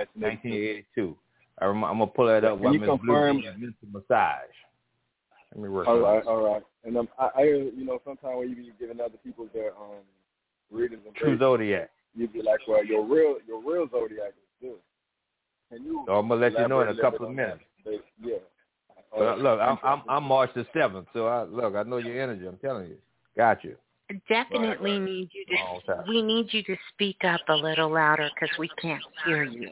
1982. 0.93 1.17
I 1.59 1.66
rem- 1.66 1.84
I'm 1.84 1.98
gonna 2.00 2.08
pull 2.08 2.27
that 2.27 2.43
up 2.43 2.56
Can 2.58 2.64
while 2.64 2.74
you 2.74 2.80
Miss 2.80 2.88
Blue 2.88 2.98
confirm- 2.98 3.42
gives 3.42 3.75
massage. 3.92 4.56
Let 5.53 5.61
me 5.64 5.69
work 5.69 5.88
All 5.88 5.98
on 5.98 6.01
right, 6.01 6.19
this. 6.19 6.27
all 6.27 6.43
right. 6.53 6.64
And 6.84 6.98
um, 6.98 7.08
I, 7.17 7.30
I, 7.35 7.43
you 7.43 7.85
know, 7.85 8.00
sometimes 8.03 8.38
when 8.40 8.50
you 8.50 8.56
be 8.56 8.72
giving 8.80 9.00
other 9.00 9.17
people 9.24 9.48
their 9.53 9.72
um 9.77 10.03
readings 10.69 11.01
and 11.06 11.16
True 11.16 11.32
dates, 11.32 11.40
Zodiac. 11.42 11.92
you 12.14 12.27
be 12.27 12.42
like, 12.42 12.59
well, 12.67 12.84
your 12.84 13.06
real, 13.06 13.38
your 13.48 13.61
real 13.61 13.88
zodiac 13.90 14.30
is 14.30 14.34
this. 14.61 14.72
Can 15.72 15.85
you? 15.85 16.03
So 16.08 16.14
I'm 16.16 16.27
gonna 16.27 16.42
let 16.42 16.58
you 16.59 16.67
know 16.67 16.82
in 16.82 16.90
a 16.90 16.95
couple 17.01 17.27
of 17.27 17.34
minutes. 17.34 17.61
that? 17.85 18.01
Yeah. 18.22 18.35
But 19.17 19.40
look, 19.40 19.59
I'm 19.61 19.77
I'm 19.84 20.01
I'm 20.09 20.24
March 20.25 20.50
the 20.56 20.66
seventh, 20.74 21.08
so 21.14 21.27
I 21.27 21.43
look, 21.43 21.75
I 21.75 21.84
know 21.84 21.98
your 21.98 22.22
energy. 22.22 22.45
I'm 22.48 22.58
telling 22.58 22.88
you, 22.90 22.98
got 23.38 23.64
you. 23.64 23.77
Definitely 24.27 25.00
need 25.00 25.30
you 25.32 25.45
to. 25.45 26.03
We 26.08 26.22
need 26.22 26.53
you 26.53 26.64
to 26.64 26.75
speak 26.93 27.24
up 27.24 27.42
a 27.48 27.56
little 27.56 27.90
louder 27.92 28.30
because 28.35 28.56
we 28.59 28.67
can't 28.82 29.01
hear 29.25 29.43
you. 29.43 29.69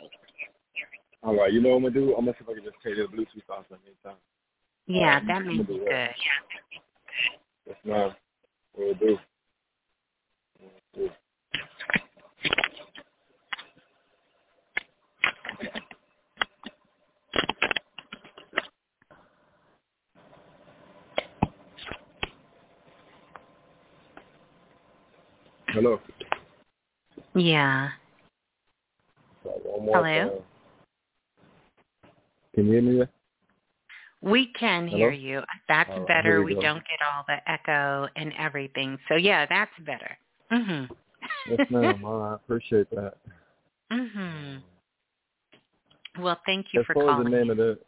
All 1.23 1.35
right, 1.35 1.53
you 1.53 1.61
know 1.61 1.69
what 1.69 1.75
I'm 1.77 1.83
gonna 1.83 1.93
do? 1.95 2.15
I'm 2.15 2.25
gonna 2.25 2.33
see 2.37 2.43
if 2.43 2.49
I 2.49 2.53
can 2.55 2.63
just 2.63 2.75
take 2.83 2.95
this 2.97 3.07
Bluetooth 3.07 3.49
off 3.49 3.65
at 3.71 3.79
any 3.85 3.95
time. 4.03 4.15
Yeah, 4.87 5.17
Um, 5.17 5.27
that 5.27 5.35
I'm 5.37 5.45
makes 5.57 5.67
gonna 5.69 5.79
do 5.79 5.85
good. 5.85 5.91
that. 5.91 6.15
Yes, 7.65 7.77
ma'am. 7.85 8.15
Will 8.77 8.93
do. 8.95 9.19
Will 10.59 10.69
do. 10.95 11.09
Hello. 25.69 25.99
Yeah. 27.35 27.89
One 29.43 29.85
more 29.85 30.05
Hello? 30.05 30.29
time. 30.29 30.52
Can 32.53 32.65
you 32.67 32.71
hear 32.73 32.81
me? 32.81 32.97
yet? 32.99 33.09
We 34.21 34.53
can 34.57 34.87
Hello? 34.87 34.97
hear 34.97 35.11
you. 35.11 35.41
That's 35.67 35.89
right, 35.89 36.07
better. 36.07 36.43
we 36.43 36.53
don't 36.53 36.83
get 36.85 36.99
all 37.13 37.25
the 37.27 37.37
echo 37.51 38.07
and 38.15 38.31
everything. 38.39 38.97
So 39.09 39.15
yeah, 39.15 39.45
that's 39.47 39.71
better. 39.85 40.17
Mhm. 40.51 40.89
Yes, 41.49 41.59
ma'am. 41.69 42.05
I 42.05 42.35
appreciate 42.35 42.89
that. 42.91 43.15
mhm. 43.91 44.61
Well, 46.19 46.39
thank 46.45 46.67
you 46.73 46.81
as 46.81 46.85
for 46.85 46.93
calling. 46.93 47.23
the 47.23 47.29
name 47.29 47.49
of 47.49 47.57
the 47.57 47.79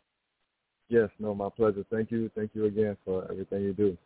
yes 0.89 1.09
no 1.19 1.33
my 1.33 1.49
pleasure 1.49 1.83
thank 1.91 2.11
you 2.11 2.29
thank 2.35 2.51
you 2.53 2.65
again 2.65 2.95
for 3.03 3.23
everything 3.31 3.63
you 3.63 3.73
do 3.73 3.97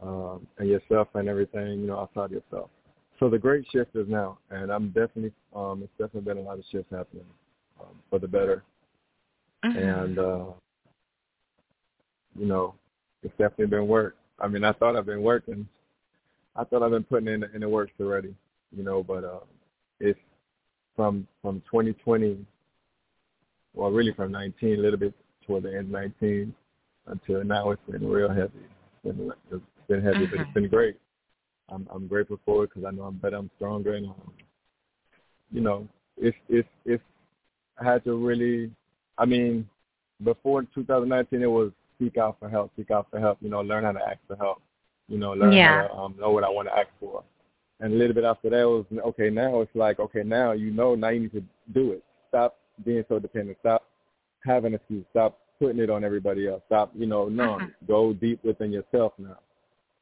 um 0.00 0.46
and 0.58 0.68
yourself 0.68 1.08
and 1.14 1.28
everything 1.28 1.80
you 1.80 1.86
know 1.88 1.98
outside 1.98 2.30
yourself 2.30 2.70
so 3.18 3.28
the 3.28 3.38
great 3.38 3.64
shift 3.72 3.96
is 3.96 4.06
now 4.08 4.38
and 4.50 4.70
i'm 4.70 4.88
definitely 4.90 5.32
um 5.54 5.82
it's 5.82 5.90
definitely 5.98 6.20
been 6.20 6.38
a 6.38 6.40
lot 6.46 6.56
of 6.56 6.64
shifts 6.70 6.90
happening 6.92 7.24
um, 7.80 7.98
for 8.08 8.20
the 8.20 8.28
better 8.28 8.62
Mhm. 9.64 10.04
and 10.04 10.18
uh 10.18 10.44
you 12.36 12.46
know 12.46 12.74
it's 13.22 13.32
definitely 13.38 13.66
been 13.66 13.86
work 13.86 14.16
i 14.40 14.48
mean 14.48 14.64
i 14.64 14.72
thought 14.72 14.96
i've 14.96 15.06
been 15.06 15.22
working 15.22 15.66
i 16.56 16.64
thought 16.64 16.82
i've 16.82 16.90
been 16.90 17.04
putting 17.04 17.28
in 17.28 17.40
the, 17.40 17.54
in 17.54 17.60
the 17.60 17.68
works 17.68 17.92
already 18.00 18.34
you 18.76 18.82
know 18.82 19.02
but 19.02 19.24
uh 19.24 19.40
it's 20.00 20.18
from 20.96 21.26
from 21.42 21.60
2020 21.70 22.44
well, 23.74 23.90
really 23.90 24.12
from 24.12 24.30
19, 24.32 24.78
a 24.78 24.80
little 24.80 24.98
bit 24.98 25.14
toward 25.46 25.64
the 25.64 25.70
end 25.70 25.86
of 25.86 25.90
19 25.90 26.54
until 27.06 27.44
now. 27.44 27.70
It's 27.72 27.82
been 27.90 28.08
real 28.08 28.28
heavy. 28.28 28.52
It's 29.02 29.16
been, 29.16 29.32
it's 29.50 29.64
been 29.88 30.02
heavy, 30.02 30.26
but 30.26 30.40
it's 30.40 30.52
been 30.52 30.68
great. 30.68 30.96
I'm 31.68 31.88
I'm 31.92 32.06
grateful 32.06 32.38
for 32.44 32.64
it 32.64 32.70
because 32.70 32.86
I 32.86 32.90
know 32.90 33.04
I'm 33.04 33.16
better, 33.16 33.36
I'm 33.36 33.50
stronger, 33.56 33.94
and 33.94 34.06
um, 34.06 34.32
you 35.50 35.60
know, 35.60 35.88
if 36.18 36.34
if 36.48 36.66
if 36.84 37.00
I 37.80 37.84
had 37.84 38.04
to 38.04 38.14
really, 38.16 38.70
I 39.18 39.24
mean, 39.24 39.68
before 40.22 40.62
2019, 40.74 41.42
it 41.42 41.46
was 41.46 41.70
seek 42.00 42.16
out 42.18 42.36
for 42.40 42.48
help, 42.48 42.72
seek 42.76 42.90
out 42.90 43.06
for 43.10 43.20
help. 43.20 43.38
You 43.40 43.50
know, 43.50 43.60
learn 43.60 43.84
how 43.84 43.92
to 43.92 44.00
ask 44.00 44.18
for 44.26 44.36
help. 44.36 44.60
You 45.08 45.18
know, 45.18 45.32
learn 45.32 45.52
Yeah. 45.52 45.82
how 45.82 45.86
to 45.88 45.94
um, 45.94 46.14
know 46.18 46.30
what 46.30 46.44
I 46.44 46.48
want 46.48 46.68
to 46.68 46.76
ask 46.76 46.88
for. 47.00 47.22
And 47.80 47.92
a 47.92 47.96
little 47.96 48.14
bit 48.14 48.24
after 48.24 48.50
that 48.50 48.64
was 48.64 48.84
okay. 49.08 49.30
Now 49.30 49.60
it's 49.60 49.74
like 49.74 49.98
okay, 50.00 50.22
now 50.22 50.52
you 50.52 50.70
know, 50.70 50.94
now 50.94 51.08
you 51.10 51.20
need 51.20 51.32
to 51.32 51.42
do 51.72 51.92
it. 51.92 52.02
Stop 52.28 52.56
being 52.84 53.04
so 53.08 53.18
dependent. 53.18 53.58
Stop 53.60 53.84
having 54.44 54.74
excuse. 54.74 55.04
Stop 55.10 55.38
putting 55.60 55.78
it 55.80 55.90
on 55.90 56.04
everybody 56.04 56.48
else. 56.48 56.62
Stop, 56.66 56.92
you 56.96 57.06
know, 57.06 57.28
no, 57.28 57.60
go 57.86 58.12
deep 58.12 58.42
within 58.44 58.72
yourself 58.72 59.12
now. 59.18 59.38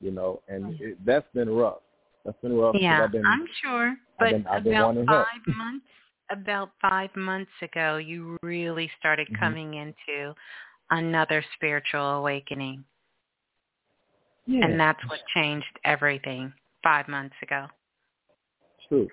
You 0.01 0.11
know, 0.11 0.41
and 0.49 0.81
it, 0.81 0.99
that's 1.05 1.27
been 1.35 1.49
rough. 1.51 1.79
That's 2.25 2.37
been 2.43 2.57
rough. 2.57 2.77
Yeah, 2.79 3.05
I've 3.05 3.13
been, 3.13 3.25
I'm 3.27 3.47
sure. 3.63 3.89
I've 3.91 3.97
But 4.19 4.31
been- 4.31 4.47
I've 4.47 4.65
been 4.65 4.73
about 4.75 4.87
wanting 4.87 5.07
help. 5.07 5.27
five 5.27 5.57
months, 5.57 5.87
about 6.33 6.70
five 6.81 7.15
months 7.15 7.52
ago, 7.62 7.99
you 7.99 8.36
really 8.43 8.89
started 8.99 9.28
Mhm. 9.28 9.39
coming 9.39 9.75
into 9.75 10.35
another 10.91 11.43
spiritual 11.55 12.19
awakening, 12.19 12.85
and 14.49 14.81
that's 14.81 15.02
what 15.09 15.25
changed 15.28 15.78
everything 15.85 16.52
five 16.83 17.09
months 17.09 17.36
ago. 17.43 17.69
true. 18.89 19.11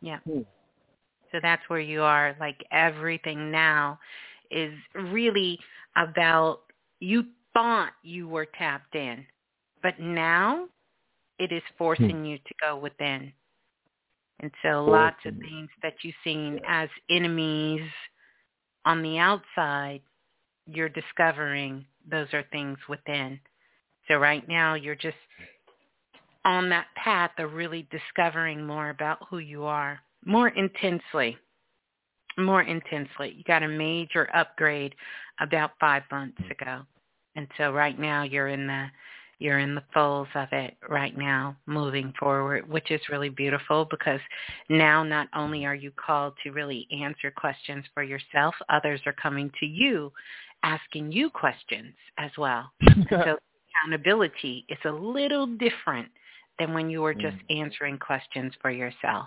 Yeah. 0.00 0.18
Hmm. 0.20 0.42
So 1.32 1.40
that's 1.40 1.68
where 1.68 1.80
you 1.80 2.02
are. 2.02 2.36
Like 2.38 2.62
everything 2.70 3.50
now 3.50 3.98
is 4.50 4.72
really 4.94 5.58
about 5.96 6.62
you 7.00 7.24
thought 7.52 7.92
you 8.02 8.28
were 8.28 8.46
tapped 8.46 8.94
in, 8.94 9.26
but 9.82 9.98
now 9.98 10.68
it 11.38 11.52
is 11.52 11.62
forcing 11.76 12.24
you 12.24 12.38
to 12.38 12.54
go 12.60 12.76
within. 12.76 13.32
And 14.40 14.50
so 14.62 14.84
lots 14.84 15.16
of 15.24 15.34
things 15.38 15.70
that 15.82 15.94
you've 16.02 16.14
seen 16.22 16.60
as 16.68 16.88
enemies 17.10 17.88
on 18.84 19.02
the 19.02 19.18
outside, 19.18 20.02
you're 20.66 20.90
discovering 20.90 21.84
those 22.08 22.28
are 22.32 22.44
things 22.52 22.78
within. 22.88 23.40
So 24.08 24.16
right 24.16 24.46
now 24.46 24.74
you're 24.74 24.94
just 24.94 25.16
on 26.44 26.68
that 26.68 26.86
path 27.02 27.32
of 27.38 27.54
really 27.54 27.88
discovering 27.90 28.64
more 28.64 28.90
about 28.90 29.18
who 29.28 29.38
you 29.38 29.64
are 29.64 29.98
more 30.24 30.48
intensely. 30.48 31.36
More 32.38 32.62
intensely. 32.62 33.34
You 33.36 33.44
got 33.44 33.62
a 33.62 33.68
major 33.68 34.28
upgrade 34.34 34.94
about 35.40 35.70
five 35.80 36.02
months 36.10 36.42
ago. 36.50 36.82
And 37.34 37.48
so 37.56 37.72
right 37.72 37.98
now 37.98 38.24
you're 38.24 38.48
in 38.48 38.66
the 38.66 38.86
you're 39.38 39.58
in 39.58 39.74
the 39.74 39.82
folds 39.92 40.30
of 40.34 40.48
it 40.52 40.76
right 40.88 41.16
now, 41.16 41.56
moving 41.66 42.12
forward, 42.18 42.68
which 42.68 42.90
is 42.90 43.00
really 43.10 43.28
beautiful 43.28 43.86
because 43.90 44.20
now 44.70 45.02
not 45.02 45.28
only 45.34 45.66
are 45.66 45.74
you 45.74 45.92
called 45.92 46.34
to 46.42 46.52
really 46.52 46.88
answer 46.90 47.30
questions 47.30 47.84
for 47.92 48.02
yourself, 48.02 48.54
others 48.68 49.00
are 49.04 49.12
coming 49.12 49.50
to 49.60 49.66
you 49.66 50.10
asking 50.62 51.12
you 51.12 51.30
questions 51.30 51.94
as 52.18 52.30
well. 52.38 52.70
so 53.10 53.36
accountability 53.84 54.64
is 54.68 54.78
a 54.84 54.90
little 54.90 55.46
different 55.46 56.08
than 56.58 56.72
when 56.72 56.88
you 56.90 57.02
were 57.02 57.14
mm. 57.14 57.20
just 57.20 57.36
answering 57.50 57.98
questions 57.98 58.52
for 58.60 58.70
yourself. 58.70 59.26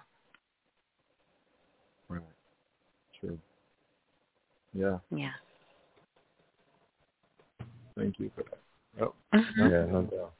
Right. 2.09 2.21
True. 3.19 3.37
Yeah. 4.73 4.97
Yeah. 5.11 5.29
Thank 7.95 8.19
you 8.19 8.31
for 8.35 8.43
that. 8.43 8.59
Oh, 9.01 9.13
Mhm. 9.33 9.71
Yeah, 9.71 9.85
no 9.85 10.01
doubt. 10.03 10.33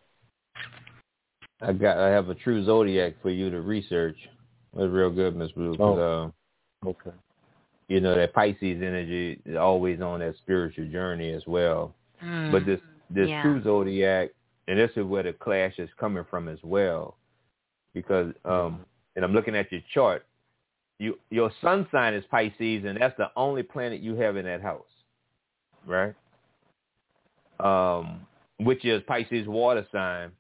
I 1.61 1.73
got. 1.73 1.97
I 1.97 2.07
have 2.09 2.29
a 2.29 2.35
true 2.35 2.63
zodiac 2.63 3.13
for 3.21 3.29
you 3.29 3.49
to 3.49 3.61
research. 3.61 4.17
That's 4.73 4.89
real 4.89 5.09
good, 5.09 5.35
Miss 5.35 5.51
Blue. 5.51 5.75
'cause, 5.75 6.31
uh, 6.83 6.87
okay. 6.87 7.11
you 7.87 7.99
know 7.99 8.15
that 8.15 8.33
Pisces 8.33 8.81
energy 8.81 9.41
is 9.45 9.55
always 9.55 9.99
on 9.99 10.19
that 10.19 10.35
spiritual 10.37 10.87
journey 10.87 11.31
as 11.31 11.45
well. 11.47 11.95
But 12.51 12.65
this 12.65 12.81
this 13.09 13.25
Mm. 13.25 13.29
Yeah. 13.29 13.41
true 13.41 13.61
zodiac, 13.61 14.29
and 14.67 14.77
this 14.77 14.95
is 14.95 15.03
where 15.03 15.23
the 15.23 15.33
clash 15.33 15.79
is 15.79 15.89
coming 15.95 16.23
from 16.25 16.47
as 16.47 16.63
well, 16.63 17.17
because 17.93 18.33
um, 18.45 18.85
and 19.15 19.25
I'm 19.25 19.33
looking 19.33 19.55
at 19.55 19.71
your 19.71 19.81
chart. 19.93 20.25
You 20.99 21.19
your 21.29 21.51
sun 21.61 21.87
sign 21.91 22.13
is 22.13 22.25
Pisces, 22.27 22.85
and 22.85 22.99
that's 22.99 23.17
the 23.17 23.31
only 23.35 23.63
planet 23.63 24.01
you 24.01 24.15
have 24.15 24.37
in 24.37 24.45
that 24.45 24.61
house, 24.61 24.91
right? 25.85 26.13
Um, 27.59 28.25
which 28.59 28.85
is 28.85 29.01
Pisces 29.07 29.47
water 29.47 29.85
sign. 29.91 30.31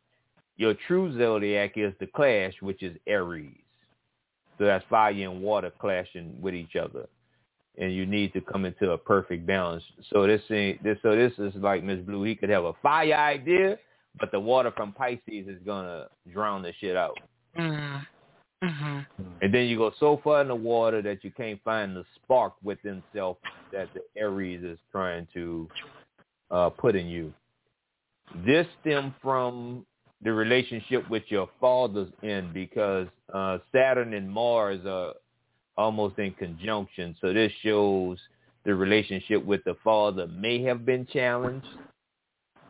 Your 0.57 0.75
true 0.87 1.17
zodiac 1.17 1.77
is 1.77 1.93
the 1.99 2.07
clash, 2.07 2.53
which 2.61 2.83
is 2.83 2.97
Aries. 3.07 3.55
So 4.57 4.65
that's 4.65 4.83
fire 4.89 5.13
and 5.13 5.41
water 5.41 5.71
clashing 5.79 6.35
with 6.41 6.53
each 6.53 6.75
other, 6.75 7.07
and 7.77 7.95
you 7.95 8.05
need 8.05 8.33
to 8.33 8.41
come 8.41 8.65
into 8.65 8.91
a 8.91 8.97
perfect 8.97 9.45
balance. 9.45 9.83
So 10.11 10.27
this 10.27 10.41
thing, 10.49 10.79
this 10.83 10.97
so 11.01 11.15
this 11.15 11.31
is 11.37 11.55
like 11.55 11.81
Miss 11.81 12.01
Blue. 12.01 12.23
He 12.23 12.35
could 12.35 12.49
have 12.49 12.65
a 12.65 12.73
fire 12.83 13.13
idea, 13.13 13.77
but 14.19 14.31
the 14.31 14.39
water 14.39 14.73
from 14.75 14.91
Pisces 14.91 15.47
is 15.47 15.59
gonna 15.65 16.07
drown 16.31 16.61
the 16.61 16.73
shit 16.81 16.97
out. 16.97 17.17
Mm. 17.57 18.05
Mhm. 18.61 19.05
And 19.41 19.53
then 19.53 19.67
you 19.67 19.77
go 19.77 19.91
so 19.97 20.17
far 20.17 20.41
in 20.41 20.49
the 20.49 20.55
water 20.55 21.01
that 21.01 21.23
you 21.23 21.31
can't 21.31 21.61
find 21.63 21.95
the 21.95 22.03
spark 22.15 22.53
within 22.61 23.01
self 23.13 23.37
that 23.71 23.87
the 23.93 24.01
Aries 24.17 24.61
is 24.63 24.77
trying 24.91 25.25
to 25.33 25.69
uh, 26.51 26.69
put 26.69 26.95
in 26.95 27.07
you. 27.07 27.33
This 28.45 28.67
stem 28.81 29.13
from 29.21 29.85
the 30.21 30.33
relationship 30.33 31.09
with 31.09 31.23
your 31.29 31.49
father's 31.59 32.11
end 32.23 32.53
because 32.53 33.07
uh, 33.33 33.59
Saturn 33.71 34.13
and 34.13 34.29
Mars 34.29 34.85
are 34.85 35.13
almost 35.77 36.19
in 36.19 36.33
conjunction. 36.33 37.15
So 37.21 37.33
this 37.33 37.51
shows 37.63 38.17
the 38.65 38.75
relationship 38.75 39.43
with 39.45 39.63
the 39.63 39.75
father 39.83 40.27
may 40.27 40.61
have 40.63 40.85
been 40.85 41.07
challenged, 41.07 41.65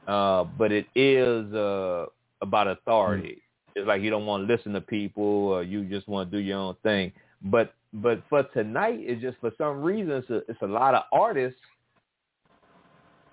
uh, 0.07 0.43
but 0.43 0.71
it 0.71 0.85
is 0.95 1.51
uh, 1.53 2.05
about 2.41 2.67
authority. 2.67 3.41
It's 3.75 3.87
like 3.87 4.01
you 4.01 4.09
don't 4.09 4.25
want 4.25 4.47
to 4.47 4.53
listen 4.53 4.73
to 4.73 4.81
people, 4.81 5.23
or 5.23 5.63
you 5.63 5.83
just 5.85 6.07
want 6.07 6.29
to 6.31 6.37
do 6.37 6.43
your 6.43 6.57
own 6.57 6.75
thing. 6.83 7.11
But 7.41 7.73
but 7.93 8.21
for 8.29 8.43
tonight, 8.43 8.99
it's 8.99 9.21
just 9.21 9.37
for 9.39 9.51
some 9.57 9.81
reason 9.81 10.11
it's 10.11 10.29
a, 10.29 10.37
it's 10.49 10.61
a 10.61 10.67
lot 10.67 10.93
of 10.93 11.03
artists. 11.11 11.59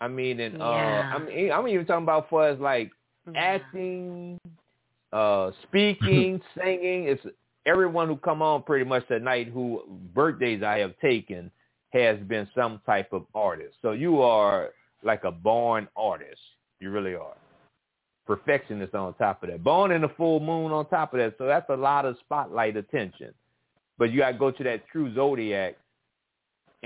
I 0.00 0.08
mean, 0.08 0.40
and 0.40 0.60
uh, 0.60 0.70
Yeah. 0.70 1.12
I 1.14 1.18
mean, 1.18 1.52
I'm 1.52 1.68
even 1.68 1.86
talking 1.86 2.04
about 2.04 2.28
for 2.28 2.46
as 2.46 2.58
like 2.58 2.90
acting, 3.34 4.38
uh, 5.12 5.50
speaking, 5.62 6.40
singing. 6.56 7.08
It's 7.08 7.22
everyone 7.66 8.08
who 8.08 8.16
come 8.16 8.42
on 8.42 8.62
pretty 8.62 8.84
much 8.84 9.06
tonight 9.08 9.48
who 9.52 9.82
birthdays 10.14 10.62
I 10.62 10.78
have 10.78 10.98
taken 11.00 11.50
has 11.92 12.18
been 12.20 12.48
some 12.54 12.80
type 12.86 13.12
of 13.12 13.26
artist. 13.34 13.74
So 13.82 13.92
you 13.92 14.20
are 14.22 14.70
like 15.02 15.24
a 15.24 15.32
born 15.32 15.88
artist. 15.96 16.40
You 16.80 16.90
really 16.90 17.14
are. 17.14 17.36
Perfectionist 18.26 18.94
on 18.94 19.14
top 19.14 19.42
of 19.42 19.50
that. 19.50 19.62
Born 19.62 19.92
in 19.92 20.02
the 20.02 20.10
full 20.16 20.40
moon 20.40 20.72
on 20.72 20.88
top 20.88 21.14
of 21.14 21.18
that. 21.20 21.34
So 21.38 21.46
that's 21.46 21.68
a 21.70 21.76
lot 21.76 22.04
of 22.04 22.16
spotlight 22.20 22.76
attention. 22.76 23.32
But 23.98 24.12
you 24.12 24.18
got 24.18 24.32
to 24.32 24.38
go 24.38 24.50
to 24.50 24.64
that 24.64 24.86
true 24.88 25.14
zodiac. 25.14 25.76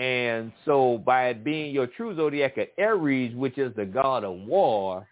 And 0.01 0.51
so 0.65 1.03
by 1.05 1.29
it 1.29 1.45
being 1.45 1.75
your 1.75 1.87
true 1.87 2.17
zodiac 2.17 2.57
Aries, 2.79 3.37
which 3.37 3.59
is 3.59 3.77
the 3.77 3.85
god 3.85 4.25
of 4.25 4.35
war, 4.35 5.07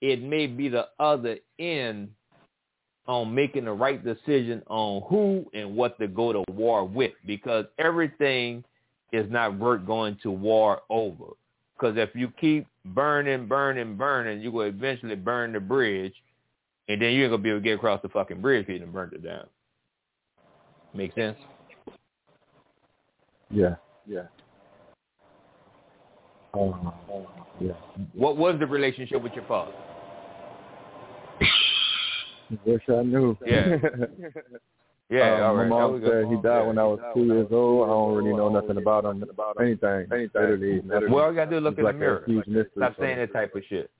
it 0.00 0.20
may 0.20 0.48
be 0.48 0.68
the 0.68 0.88
other 0.98 1.36
end 1.60 2.08
on 3.06 3.32
making 3.32 3.66
the 3.66 3.72
right 3.72 4.04
decision 4.04 4.60
on 4.66 5.02
who 5.08 5.48
and 5.54 5.76
what 5.76 5.96
to 6.00 6.08
go 6.08 6.32
to 6.32 6.42
war 6.50 6.84
with 6.84 7.12
because 7.26 7.66
everything 7.78 8.64
is 9.12 9.30
not 9.30 9.56
worth 9.56 9.86
going 9.86 10.18
to 10.24 10.32
war 10.32 10.80
over. 10.90 11.26
Because 11.76 11.96
if 11.96 12.10
you 12.12 12.32
keep 12.40 12.66
burning, 12.86 13.46
burning, 13.46 13.96
burning, 13.96 14.40
you 14.40 14.50
will 14.50 14.66
eventually 14.66 15.14
burn 15.14 15.52
the 15.52 15.60
bridge, 15.60 16.14
and 16.88 17.00
then 17.00 17.12
you 17.12 17.22
ain't 17.22 17.30
gonna 17.30 17.42
be 17.42 17.50
able 17.50 17.60
to 17.60 17.64
get 17.64 17.76
across 17.76 18.02
the 18.02 18.08
fucking 18.08 18.40
bridge 18.40 18.64
if 18.64 18.68
you 18.68 18.80
done 18.80 18.90
burnt 18.90 19.12
it 19.12 19.22
down. 19.22 19.46
Make 20.92 21.14
sense? 21.14 21.38
Yeah, 23.50 23.76
yeah. 24.08 24.22
Um, 26.54 26.92
yeah. 27.60 27.72
What 28.14 28.36
was 28.36 28.58
the 28.58 28.66
relationship 28.66 29.22
with 29.22 29.32
your 29.34 29.44
father? 29.44 29.72
Wish 32.64 32.82
I 32.88 33.02
knew. 33.02 33.36
Yeah. 33.46 33.76
Yeah, 35.10 35.34
Um, 35.48 35.56
right. 35.56 35.68
My 35.68 35.80
mom 35.80 36.02
said 36.04 36.26
he 36.26 36.36
died 36.36 36.66
when 36.66 36.78
I 36.78 36.84
was 36.84 37.00
two 37.14 37.24
years 37.24 37.48
old. 37.50 37.88
I 37.88 37.92
don't 37.92 38.14
really 38.14 38.36
know 38.36 38.48
nothing 38.48 38.76
about 38.78 39.04
him. 39.04 39.24
Anything. 39.60 40.06
Literally. 40.10 40.82
nothing. 40.84 41.10
Well, 41.10 41.24
all 41.24 41.30
you 41.30 41.36
gotta 41.36 41.50
do 41.50 41.56
is 41.58 41.62
look 41.62 41.72
It's 41.72 41.78
in 41.78 41.84
like 41.84 41.94
the 41.94 41.98
mirror. 41.98 42.24
Mystery 42.26 42.64
Stop 42.76 42.94
saying 42.98 43.18
that 43.18 43.32
type 43.32 43.54
of 43.54 43.62
shit. 43.68 43.90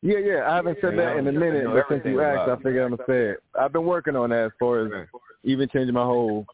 Yeah, 0.00 0.18
yeah. 0.18 0.50
I 0.50 0.56
haven't 0.56 0.78
said 0.80 0.96
that 0.96 1.16
in 1.16 1.26
a 1.26 1.32
minute, 1.32 1.66
but 1.66 1.84
since 1.88 2.02
you 2.04 2.20
asked, 2.20 2.48
I 2.48 2.56
figured 2.56 2.84
I'm 2.84 2.90
gonna 2.90 3.02
say 3.08 3.30
it. 3.30 3.42
I've 3.58 3.72
been 3.72 3.84
working 3.84 4.14
on 4.14 4.30
that 4.30 4.46
as 4.46 4.52
far 4.58 4.86
as 4.86 5.08
even 5.42 5.68
changing 5.68 5.94
my 5.94 6.04
whole 6.04 6.46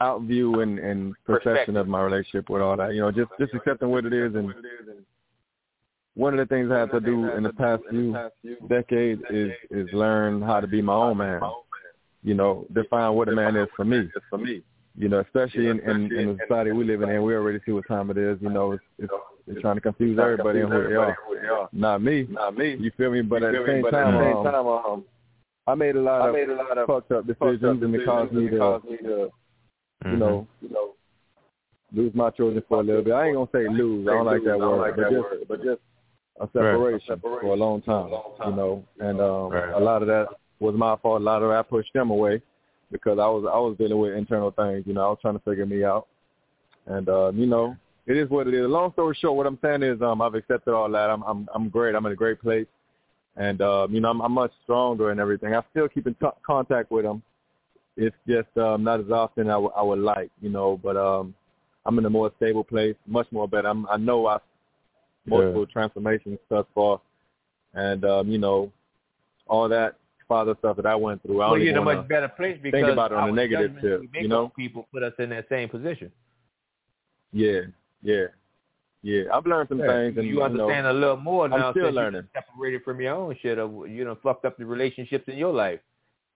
out 0.00 0.22
view 0.22 0.60
and, 0.60 0.78
and 0.78 1.14
perception 1.24 1.76
of 1.76 1.88
my 1.88 2.02
relationship 2.02 2.48
with 2.48 2.62
all 2.62 2.76
that. 2.76 2.94
You 2.94 3.00
know, 3.00 3.10
just 3.10 3.30
just 3.38 3.54
accepting 3.54 3.88
what 3.90 4.04
it 4.04 4.12
is 4.12 4.34
and 4.34 4.52
one 6.14 6.38
of 6.38 6.48
the 6.48 6.54
things 6.54 6.70
I 6.70 6.80
had 6.80 6.90
to 6.90 7.00
do 7.00 7.30
in 7.30 7.42
the 7.42 7.52
past 7.52 7.82
few 7.90 8.16
decades 8.68 9.22
is 9.30 9.52
is 9.70 9.88
learn 9.92 10.42
how 10.42 10.60
to 10.60 10.66
be 10.66 10.82
my 10.82 10.94
own 10.94 11.18
man. 11.18 11.40
You 12.22 12.34
know, 12.34 12.66
define 12.72 13.14
what 13.14 13.28
a 13.28 13.32
man 13.32 13.56
is 13.56 13.68
for 13.76 13.84
me. 13.84 14.08
For 14.28 14.38
me. 14.38 14.62
You 14.96 15.08
know, 15.08 15.20
especially 15.20 15.68
in, 15.68 15.78
in, 15.80 16.12
in 16.12 16.26
the 16.28 16.38
society 16.46 16.72
we 16.72 16.84
live 16.84 17.00
in, 17.00 17.22
we 17.22 17.34
already 17.34 17.60
see 17.64 17.72
what 17.72 17.86
time 17.88 18.10
it 18.10 18.18
is. 18.18 18.38
You 18.42 18.50
know, 18.50 18.72
it's, 18.72 18.82
it's, 18.98 19.12
it's 19.46 19.60
trying 19.60 19.76
to 19.76 19.80
confuse 19.80 20.18
everybody 20.18 20.60
and 20.60 20.70
who 20.70 20.88
they 20.88 20.94
are. 20.94 21.16
Not 21.72 22.02
me. 22.02 22.26
Not 22.28 22.58
me. 22.58 22.76
You 22.78 22.90
feel 22.96 23.10
me? 23.10 23.22
But 23.22 23.42
at 23.44 23.52
the 23.52 23.64
same 23.66 23.84
time, 23.90 24.66
um, 24.66 25.04
I 25.66 25.74
made 25.74 25.96
a 25.96 26.00
lot 26.00 26.28
I 26.28 26.32
made 26.32 26.50
a 26.50 26.56
lot 26.56 26.76
of 26.76 26.86
fucked 26.86 27.12
up 27.12 27.26
decisions, 27.26 27.82
and 27.82 27.94
it 27.94 28.04
caused 28.04 28.32
me 28.32 28.48
to, 28.50 29.30
Mm-hmm. 30.04 30.12
you 30.12 30.18
know, 30.18 30.48
you 30.62 30.68
know, 30.70 30.90
lose 31.92 32.14
my 32.14 32.30
children 32.30 32.62
for 32.68 32.80
a 32.80 32.82
little 32.82 33.02
bit. 33.02 33.12
I 33.12 33.26
ain't 33.26 33.36
gonna 33.36 33.48
say 33.52 33.68
lose. 33.68 34.06
I 34.08 34.12
don't 34.12 34.26
like 34.26 34.44
that 34.44 34.58
word, 34.58 34.96
but 34.96 35.10
just, 35.10 35.48
but 35.48 35.64
just 35.64 35.80
a 36.40 36.46
separation 36.52 37.20
for 37.20 37.42
a 37.42 37.54
long 37.54 37.82
time. 37.82 38.10
You 38.46 38.56
know, 38.56 38.84
and 39.00 39.20
um, 39.20 39.52
a 39.74 39.80
lot 39.80 40.02
of 40.02 40.08
that 40.08 40.28
was 40.58 40.74
my 40.74 40.96
fault. 40.96 41.20
A 41.20 41.24
lot 41.24 41.42
of 41.42 41.50
that 41.50 41.56
I 41.58 41.62
pushed 41.62 41.92
them 41.92 42.10
away 42.10 42.42
because 42.90 43.18
I 43.18 43.26
was 43.26 43.44
I 43.52 43.58
was 43.58 43.76
dealing 43.78 43.98
with 43.98 44.14
internal 44.14 44.50
things. 44.50 44.84
You 44.86 44.94
know, 44.94 45.02
I 45.06 45.08
was 45.10 45.18
trying 45.20 45.34
to 45.34 45.44
figure 45.44 45.66
me 45.66 45.84
out, 45.84 46.06
and 46.86 47.08
um, 47.08 47.38
you 47.38 47.46
know, 47.46 47.76
it 48.06 48.16
is 48.16 48.28
what 48.30 48.46
it 48.46 48.54
is. 48.54 48.66
Long 48.66 48.92
story 48.92 49.16
short, 49.20 49.36
what 49.36 49.46
I'm 49.46 49.58
saying 49.62 49.82
is, 49.82 50.00
um, 50.02 50.22
I've 50.22 50.34
accepted 50.34 50.72
all 50.72 50.90
that. 50.90 51.10
I'm 51.10 51.22
I'm 51.22 51.48
I'm 51.54 51.68
great. 51.68 51.94
I'm 51.94 52.06
in 52.06 52.12
a 52.12 52.16
great 52.16 52.40
place, 52.40 52.66
and 53.36 53.60
um, 53.60 53.92
you 53.92 54.00
know, 54.00 54.10
I'm, 54.10 54.20
I'm 54.20 54.32
much 54.32 54.52
stronger 54.64 55.10
and 55.10 55.20
everything. 55.20 55.54
I 55.54 55.62
still 55.70 55.88
keep 55.88 56.06
in 56.06 56.14
t- 56.14 56.26
contact 56.44 56.90
with 56.90 57.04
them. 57.04 57.22
It's 58.02 58.16
just 58.26 58.48
um, 58.56 58.82
not 58.82 59.00
as 59.00 59.10
often 59.10 59.48
I, 59.48 59.52
w- 59.52 59.72
I 59.76 59.82
would 59.82 59.98
like, 59.98 60.30
you 60.40 60.48
know. 60.48 60.80
But 60.82 60.96
um, 60.96 61.34
I'm 61.84 61.98
in 61.98 62.04
a 62.06 62.10
more 62.10 62.32
stable 62.38 62.64
place, 62.64 62.96
much 63.06 63.26
more 63.30 63.46
better. 63.46 63.68
I'm, 63.68 63.86
I 63.88 63.96
know 63.98 64.26
I 64.26 64.38
multiple 65.26 65.66
transformations 65.66 66.38
thus 66.48 66.64
far, 66.74 67.00
and 67.74 68.04
um, 68.06 68.28
you 68.30 68.38
know, 68.38 68.72
all 69.46 69.68
that 69.68 69.96
father 70.26 70.54
stuff 70.60 70.76
that 70.76 70.86
I 70.86 70.94
went 70.94 71.22
through. 71.22 71.42
I 71.42 71.50
Well, 71.50 71.58
you're 71.58 71.70
in 71.72 71.76
a 71.76 71.82
much 71.82 72.08
better 72.08 72.28
place 72.28 72.58
because 72.62 72.80
think 72.80 72.90
about 72.92 73.12
it 73.12 73.16
on 73.18 73.24
our 73.24 73.28
a 73.28 73.32
negative 73.32 73.72
judgments 73.74 74.02
tip. 74.02 74.12
make 74.14 74.22
You 74.22 74.28
know, 74.28 74.50
people 74.56 74.88
put 74.92 75.02
us 75.02 75.12
in 75.18 75.28
that 75.30 75.46
same 75.50 75.68
position. 75.68 76.10
yeah, 77.32 77.60
yeah, 78.02 78.26
yeah. 79.02 79.24
I've 79.32 79.44
learned 79.46 79.68
some 79.68 79.80
Yeah. 79.80 79.88
things, 79.88 80.16
and 80.18 80.26
you 80.26 80.42
understand 80.42 80.86
a 80.86 80.92
little 80.92 81.16
more 81.16 81.44
I'm 81.44 81.50
now. 81.50 81.70
still 81.72 81.86
since 81.86 81.96
learning. 81.96 82.22
You 82.34 82.40
separated 82.40 82.82
from 82.82 83.00
your 83.00 83.14
own 83.14 83.36
shit, 83.42 83.58
or 83.58 83.86
you 83.86 84.04
know, 84.06 84.16
fucked 84.22 84.44
up 84.46 84.56
the 84.56 84.64
relationships 84.64 85.24
in 85.28 85.36
your 85.36 85.52
life. 85.52 85.80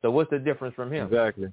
So 0.05 0.11
what's 0.11 0.29
the 0.29 0.39
difference 0.39 0.75
from 0.75 0.93
him? 0.93 1.07
Exactly. 1.07 1.49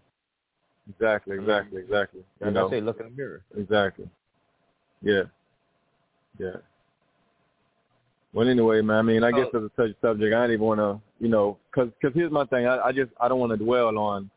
Exactly, 0.90 1.38
exactly, 1.38 1.82
exactly. 1.84 2.20
You 2.42 2.48
Like 2.48 2.54
know, 2.54 2.68
I 2.68 2.72
say, 2.72 2.82
look 2.82 3.00
in 3.00 3.06
the 3.06 3.12
mirror. 3.12 3.44
Exactly. 3.56 4.10
Yeah. 5.02 5.22
Yeah. 6.38 6.58
Well, 8.34 8.50
anyway, 8.50 8.82
man. 8.82 8.98
I 8.98 9.02
mean, 9.04 9.24
I 9.24 9.32
guess 9.32 9.48
as 9.54 9.62
a 9.64 9.70
touchy 9.78 9.96
subject, 10.02 10.34
I 10.36 10.42
don't 10.42 10.52
even 10.52 10.66
want 10.66 10.82
to, 10.82 11.00
you 11.22 11.30
know, 11.30 11.58
because 11.72 11.94
cause 12.02 12.12
here's 12.14 12.30
my 12.30 12.44
thing. 12.44 12.68
I, 12.68 12.88
I 12.88 12.92
just 12.92 13.12
I 13.22 13.30
don't 13.30 13.40
want 13.40 13.54
to 13.54 13.58
dwell 13.58 13.98
on, 13.98 14.30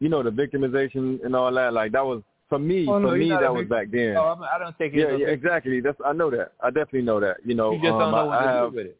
you 0.00 0.10
know, 0.10 0.22
the 0.22 0.30
victimization 0.30 1.24
and 1.24 1.34
all 1.34 1.50
that. 1.54 1.72
Like 1.72 1.92
that 1.92 2.04
was 2.04 2.22
for 2.50 2.58
me. 2.58 2.86
Oh, 2.90 2.98
no, 2.98 3.08
for 3.08 3.16
me, 3.16 3.30
that 3.30 3.54
was 3.54 3.66
back 3.68 3.90
then. 3.90 4.18
Oh, 4.18 4.36
I'm- 4.38 4.60
don't 4.60 4.76
take 4.76 4.92
it. 4.92 4.98
yeah, 4.98 5.04
yeah, 5.12 5.16
victim. 5.16 5.30
exactly. 5.30 5.80
That's 5.80 5.98
I 6.04 6.12
know 6.12 6.30
that. 6.30 6.52
I 6.60 6.68
definitely 6.68 7.02
know 7.02 7.20
that. 7.20 7.38
You 7.42 7.54
know, 7.54 7.72
You 7.72 7.78
just 7.78 7.92
um, 7.92 7.98
don't 8.00 8.10
know 8.10 8.18
I, 8.18 8.24
what 8.24 8.38
I 8.38 8.42
to 8.42 8.48
have 8.48 8.70
do 8.70 8.76
with 8.76 8.86
it. 8.88 8.98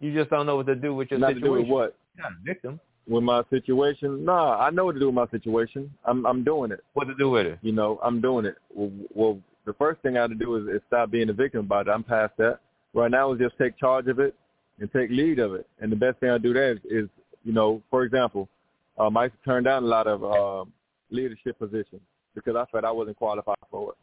You 0.00 0.14
just 0.14 0.30
don't 0.30 0.46
know 0.46 0.56
what 0.56 0.66
to 0.66 0.74
do 0.74 0.94
with 0.94 1.10
your 1.10 1.18
situation. 1.20 1.40
not 1.40 1.46
to 1.46 1.46
do 1.46 1.62
with 1.62 1.68
what 1.68 1.96
You're 2.16 2.24
not 2.24 2.32
a 2.32 2.44
victim. 2.44 2.80
with 3.08 3.24
my 3.24 3.42
situation. 3.50 4.24
Nah, 4.24 4.58
I 4.58 4.70
know 4.70 4.84
what 4.84 4.92
to 4.92 5.00
do 5.00 5.06
with 5.06 5.14
my 5.14 5.28
situation. 5.28 5.92
I'm 6.04 6.26
I'm 6.26 6.44
doing 6.44 6.70
it. 6.70 6.84
What 6.94 7.04
to 7.04 7.14
do 7.14 7.30
with 7.30 7.46
it? 7.46 7.58
You 7.62 7.72
know, 7.72 7.98
I'm 8.02 8.20
doing 8.20 8.44
it. 8.44 8.56
Well, 8.74 8.90
well 9.14 9.38
the 9.64 9.72
first 9.74 10.00
thing 10.02 10.16
I 10.16 10.22
have 10.22 10.30
to 10.30 10.36
do 10.36 10.56
is, 10.56 10.76
is 10.76 10.82
stop 10.86 11.10
being 11.10 11.28
a 11.28 11.32
victim 11.32 11.60
about 11.60 11.88
it. 11.88 11.90
I'm 11.90 12.04
past 12.04 12.34
that. 12.38 12.60
Right 12.94 13.10
now 13.10 13.32
is 13.32 13.38
just 13.38 13.58
take 13.58 13.78
charge 13.78 14.06
of 14.08 14.18
it 14.18 14.34
and 14.78 14.90
take 14.92 15.10
lead 15.10 15.38
of 15.38 15.54
it. 15.54 15.66
And 15.80 15.90
the 15.90 15.96
best 15.96 16.18
thing 16.20 16.30
I 16.30 16.38
do 16.38 16.52
there 16.52 16.72
is, 16.72 16.78
is 16.84 17.08
you 17.44 17.52
know, 17.52 17.82
for 17.90 18.04
example, 18.04 18.48
um, 18.98 19.16
I 19.16 19.24
used 19.24 19.36
to 19.42 19.50
turn 19.50 19.64
down 19.64 19.84
a 19.84 19.86
lot 19.86 20.06
of 20.06 20.24
um, 20.24 20.72
leadership 21.10 21.58
positions 21.58 22.00
because 22.34 22.56
I 22.56 22.64
felt 22.70 22.84
I 22.84 22.90
wasn't 22.90 23.16
qualified 23.16 23.56
for 23.70 23.90
it. 23.90 23.96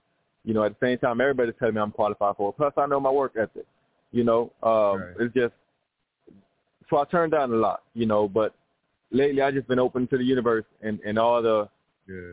You 0.43 0.53
know, 0.53 0.63
at 0.63 0.77
the 0.80 0.85
same 0.85 0.97
time, 0.97 1.22
everybody's 1.22 1.55
telling 1.57 1.75
me 1.75 1.81
I'm 1.81 1.91
qualified 1.91 2.35
for 2.35 2.49
it. 2.49 2.57
Plus, 2.57 2.73
I 2.77 2.85
know 2.85 2.99
my 2.99 3.11
work 3.11 3.33
ethic. 3.39 3.65
You 4.11 4.23
know, 4.23 4.51
um, 4.61 5.15
it's 5.19 5.33
just 5.33 5.53
so 6.93 6.99
I 6.99 7.05
turned 7.05 7.31
down 7.31 7.51
a 7.51 7.55
lot. 7.55 7.81
You 7.95 8.05
know, 8.05 8.27
but 8.27 8.53
lately 9.11 9.41
I 9.41 9.51
just 9.51 9.67
been 9.67 9.80
open 9.80 10.07
to 10.07 10.17
the 10.17 10.23
universe 10.23 10.65
and 10.81 10.99
and 11.05 11.17
all 11.17 11.41
the 11.41 11.67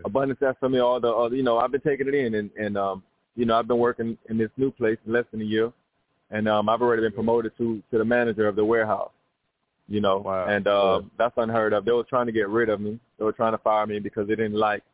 abundance 0.04 0.38
that's 0.40 0.58
for 0.58 0.68
me. 0.68 0.78
All 0.78 1.00
the, 1.00 1.08
all 1.08 1.32
you 1.32 1.42
know, 1.42 1.58
I've 1.58 1.72
been 1.72 1.80
taking 1.80 2.08
it 2.08 2.14
in, 2.14 2.34
and 2.34 2.50
and 2.58 2.76
um, 2.76 3.02
you 3.36 3.46
know, 3.46 3.58
I've 3.58 3.68
been 3.68 3.78
working 3.78 4.18
in 4.28 4.36
this 4.36 4.50
new 4.56 4.70
place 4.70 4.98
in 5.06 5.12
less 5.12 5.24
than 5.30 5.40
a 5.40 5.44
year, 5.44 5.72
and 6.30 6.48
um, 6.48 6.68
I've 6.68 6.82
already 6.82 7.02
been 7.02 7.12
promoted 7.12 7.56
to 7.58 7.82
to 7.90 7.98
the 7.98 8.04
manager 8.04 8.46
of 8.46 8.56
the 8.56 8.64
warehouse. 8.64 9.12
You 9.88 10.00
know, 10.00 10.18
wow. 10.18 10.46
and 10.46 10.68
um, 10.68 11.10
that's 11.18 11.34
unheard 11.36 11.72
of. 11.72 11.84
They 11.84 11.92
were 11.92 12.04
trying 12.04 12.26
to 12.26 12.32
get 12.32 12.48
rid 12.48 12.68
of 12.68 12.80
me. 12.80 13.00
They 13.18 13.24
were 13.24 13.32
trying 13.32 13.52
to 13.52 13.58
fire 13.58 13.86
me 13.86 13.98
because 13.98 14.28
they 14.28 14.36
didn't 14.36 14.54
like 14.54 14.84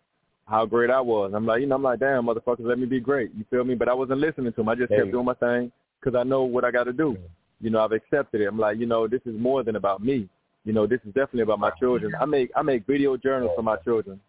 how 0.46 0.64
great 0.64 0.90
I 0.90 1.00
was. 1.00 1.32
I'm 1.34 1.44
like, 1.44 1.60
you 1.60 1.66
know, 1.66 1.74
I'm 1.74 1.82
like, 1.82 1.98
damn, 1.98 2.24
motherfuckers, 2.24 2.64
let 2.64 2.78
me 2.78 2.86
be 2.86 3.00
great. 3.00 3.30
You 3.36 3.44
feel 3.50 3.64
me? 3.64 3.74
But 3.74 3.88
I 3.88 3.94
wasn't 3.94 4.20
listening 4.20 4.52
to 4.52 4.56
them. 4.56 4.68
I 4.70 4.74
just 4.74 4.88
There 4.88 5.00
kept 5.00 5.12
doing 5.12 5.26
my 5.26 5.34
thing 5.34 5.70
because 6.00 6.18
I 6.18 6.22
know 6.22 6.44
what 6.44 6.64
I 6.64 6.70
got 6.70 6.84
to 6.84 6.94
do. 6.94 7.18
You 7.60 7.70
know, 7.70 7.80
I've 7.80 7.92
accepted 7.92 8.40
it. 8.40 8.46
I'm 8.46 8.58
like, 8.58 8.78
you 8.78 8.86
know, 8.86 9.08
this 9.08 9.20
is 9.24 9.34
more 9.38 9.62
than 9.62 9.76
about 9.76 10.02
me. 10.02 10.28
You 10.64 10.72
know, 10.72 10.86
this 10.86 11.00
is 11.06 11.14
definitely 11.14 11.42
about 11.42 11.60
my 11.60 11.70
children. 11.78 12.12
I 12.20 12.24
make 12.24 12.50
I 12.56 12.62
make 12.62 12.86
video 12.86 13.16
journals 13.16 13.52
for 13.56 13.62
my 13.62 13.76
children. 13.78 14.20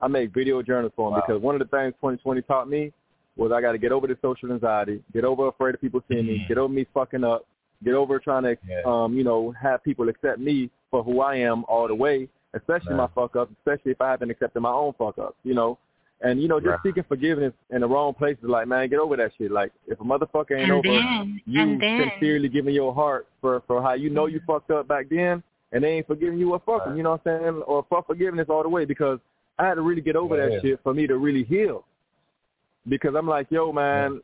I 0.00 0.06
make 0.06 0.32
video 0.32 0.62
journals 0.62 0.92
for 0.94 1.10
them 1.10 1.20
because 1.26 1.42
one 1.42 1.54
of 1.54 1.58
the 1.60 1.76
things 1.76 1.94
2020 1.94 2.42
taught 2.42 2.68
me 2.68 2.92
was 3.36 3.52
I 3.52 3.60
got 3.60 3.72
to 3.72 3.78
get 3.78 3.90
over 3.92 4.06
the 4.06 4.16
social 4.20 4.52
anxiety, 4.52 5.02
get 5.12 5.24
over 5.24 5.48
afraid 5.48 5.74
of 5.74 5.80
people 5.80 6.02
seeing 6.08 6.26
me, 6.26 6.44
get 6.48 6.58
over 6.58 6.72
me 6.72 6.86
fucking 6.92 7.24
up, 7.24 7.46
get 7.84 7.94
over 7.94 8.18
trying 8.18 8.42
to, 8.44 8.56
Yeah. 8.68 8.82
um, 8.84 9.14
you 9.14 9.24
know, 9.24 9.50
have 9.52 9.82
people 9.82 10.08
accept 10.08 10.38
me 10.38 10.70
for 10.90 11.02
who 11.02 11.20
I 11.20 11.36
am 11.36 11.64
all 11.68 11.88
the 11.88 11.94
way, 11.94 12.28
especially 12.54 12.94
my 12.94 13.06
fuck 13.14 13.34
ups, 13.36 13.52
especially 13.58 13.92
if 13.92 14.00
I 14.00 14.10
haven't 14.10 14.30
accepted 14.30 14.60
my 14.60 14.70
own 14.72 14.92
fuck 14.98 15.18
ups, 15.18 15.36
you 15.42 15.54
know. 15.54 15.78
And 16.20 16.42
you 16.42 16.48
know, 16.48 16.58
just 16.58 16.70
Right. 16.70 16.78
seeking 16.82 17.04
forgiveness 17.04 17.52
in 17.70 17.80
the 17.82 17.86
wrong 17.86 18.12
places, 18.12 18.42
like 18.44 18.66
man, 18.66 18.88
get 18.88 18.98
over 18.98 19.16
that 19.16 19.30
shit. 19.38 19.52
Like 19.52 19.70
if 19.86 20.00
a 20.00 20.04
motherfucker 20.04 20.52
ain't 20.58 20.62
And 20.70 20.72
over 20.72 20.82
then- 20.88 21.40
you 21.46 21.60
and 21.62 21.80
then- 21.80 22.10
sincerely 22.10 22.48
giving 22.48 22.74
your 22.74 22.92
heart 22.92 23.28
for 23.40 23.60
for 23.68 23.80
how 23.80 23.92
you 23.92 24.10
know 24.10 24.26
you 24.26 24.38
mm-hmm. 24.40 24.52
fucked 24.52 24.70
up 24.72 24.88
back 24.88 25.08
then, 25.08 25.42
and 25.72 25.84
they 25.84 25.92
ain't 25.92 26.06
forgiving 26.08 26.38
you 26.40 26.52
or 26.52 26.58
fuck 26.66 26.86
'em, 26.86 26.96
you 26.96 27.02
know 27.04 27.12
what 27.12 27.26
I'm 27.26 27.40
saying? 27.40 27.62
Or 27.62 27.84
fuck 27.88 28.06
forgiveness 28.06 28.48
all 28.48 28.62
the 28.64 28.68
way 28.68 28.84
because 28.84 29.20
I 29.60 29.66
had 29.66 29.74
to 29.74 29.82
really 29.82 30.00
get 30.00 30.16
over 30.16 30.36
Yeah. 30.36 30.48
that 30.56 30.62
shit 30.62 30.80
for 30.82 30.92
me 30.92 31.06
to 31.06 31.16
really 31.18 31.44
heal. 31.44 31.84
Because 32.88 33.14
I'm 33.14 33.28
like, 33.28 33.48
yo, 33.50 33.72
man, 33.72 34.20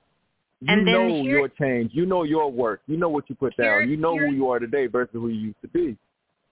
you 0.61 0.69
And 0.69 0.87
then 0.87 0.95
know 0.95 1.09
here- 1.23 1.39
your 1.39 1.49
change, 1.49 1.93
you 1.95 2.07
know 2.07 2.23
your 2.25 2.51
work, 2.51 2.81
you 2.89 2.97
know 2.97 3.09
what 3.09 3.29
you 3.29 3.37
put 3.37 3.53
Here- 3.55 3.81
down, 3.81 3.91
you 3.91 3.97
know 3.97 4.15
here- 4.15 4.29
who 4.29 4.35
you 4.35 4.49
are 4.51 4.59
today 4.59 4.87
versus 4.87 5.13
who 5.13 5.29
you 5.29 5.41
used 5.49 5.61
to 5.63 5.69
be. 5.69 5.97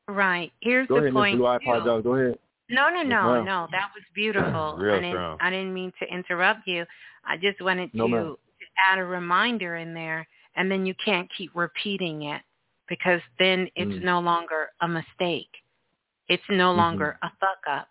Right. 0.08 0.52
Here's 0.60 0.86
Go 0.88 0.96
the 0.96 1.00
ahead, 1.02 1.14
Miss 1.14 1.20
point. 1.20 1.38
Blue. 1.38 1.46
I 1.46 1.58
too. 1.58 1.62
apologize. 1.70 2.02
Go 2.04 2.14
ahead. 2.14 2.38
No, 2.68 2.89
no, 2.89 3.02
no, 3.02 3.34
ma'am. 3.34 3.44
no. 3.44 3.68
That 3.73 3.91
was 3.94 4.05
beautiful. 4.15 4.76
Real 4.78 4.94
I 4.94 5.00
didn't, 5.00 5.12
strong. 5.12 5.39
I 5.41 5.50
didn't 5.50 5.74
mean 5.74 5.92
to 6.00 6.07
interrupt 6.07 6.66
you. 6.66 6.86
I 7.24 7.36
just 7.36 7.60
wanted 7.60 7.91
No, 7.94 8.07
to, 8.07 8.12
ma'am. 8.12 8.36
add 8.91 8.99
a 8.99 9.05
reminder 9.05 9.76
in 9.76 9.94
there, 9.94 10.26
and 10.57 10.70
then 10.70 10.86
you 10.86 10.94
can't 11.05 11.28
keep 11.36 11.50
repeating 11.55 12.23
it 12.23 12.42
because 12.89 13.20
then 13.39 13.68
it's 13.76 13.91
Mm. 13.92 14.02
no 14.02 14.20
longer 14.20 14.70
a 14.81 14.89
mistake. 14.89 15.50
It's 16.28 16.49
no 16.49 16.73
Mhm. 16.73 16.76
longer 16.76 17.18
a 17.23 17.31
fuck 17.41 17.66
up. 17.66 17.89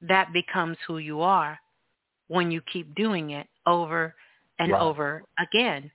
That 0.00 0.32
becomes 0.32 0.78
who 0.86 0.98
you 0.98 1.20
are 1.22 1.60
when 2.28 2.50
you 2.50 2.60
keep 2.62 2.94
doing 2.94 3.30
it 3.30 3.48
over 3.66 4.14
and 4.58 4.72
Right. 4.72 4.80
over 4.80 5.24
again. 5.38 5.90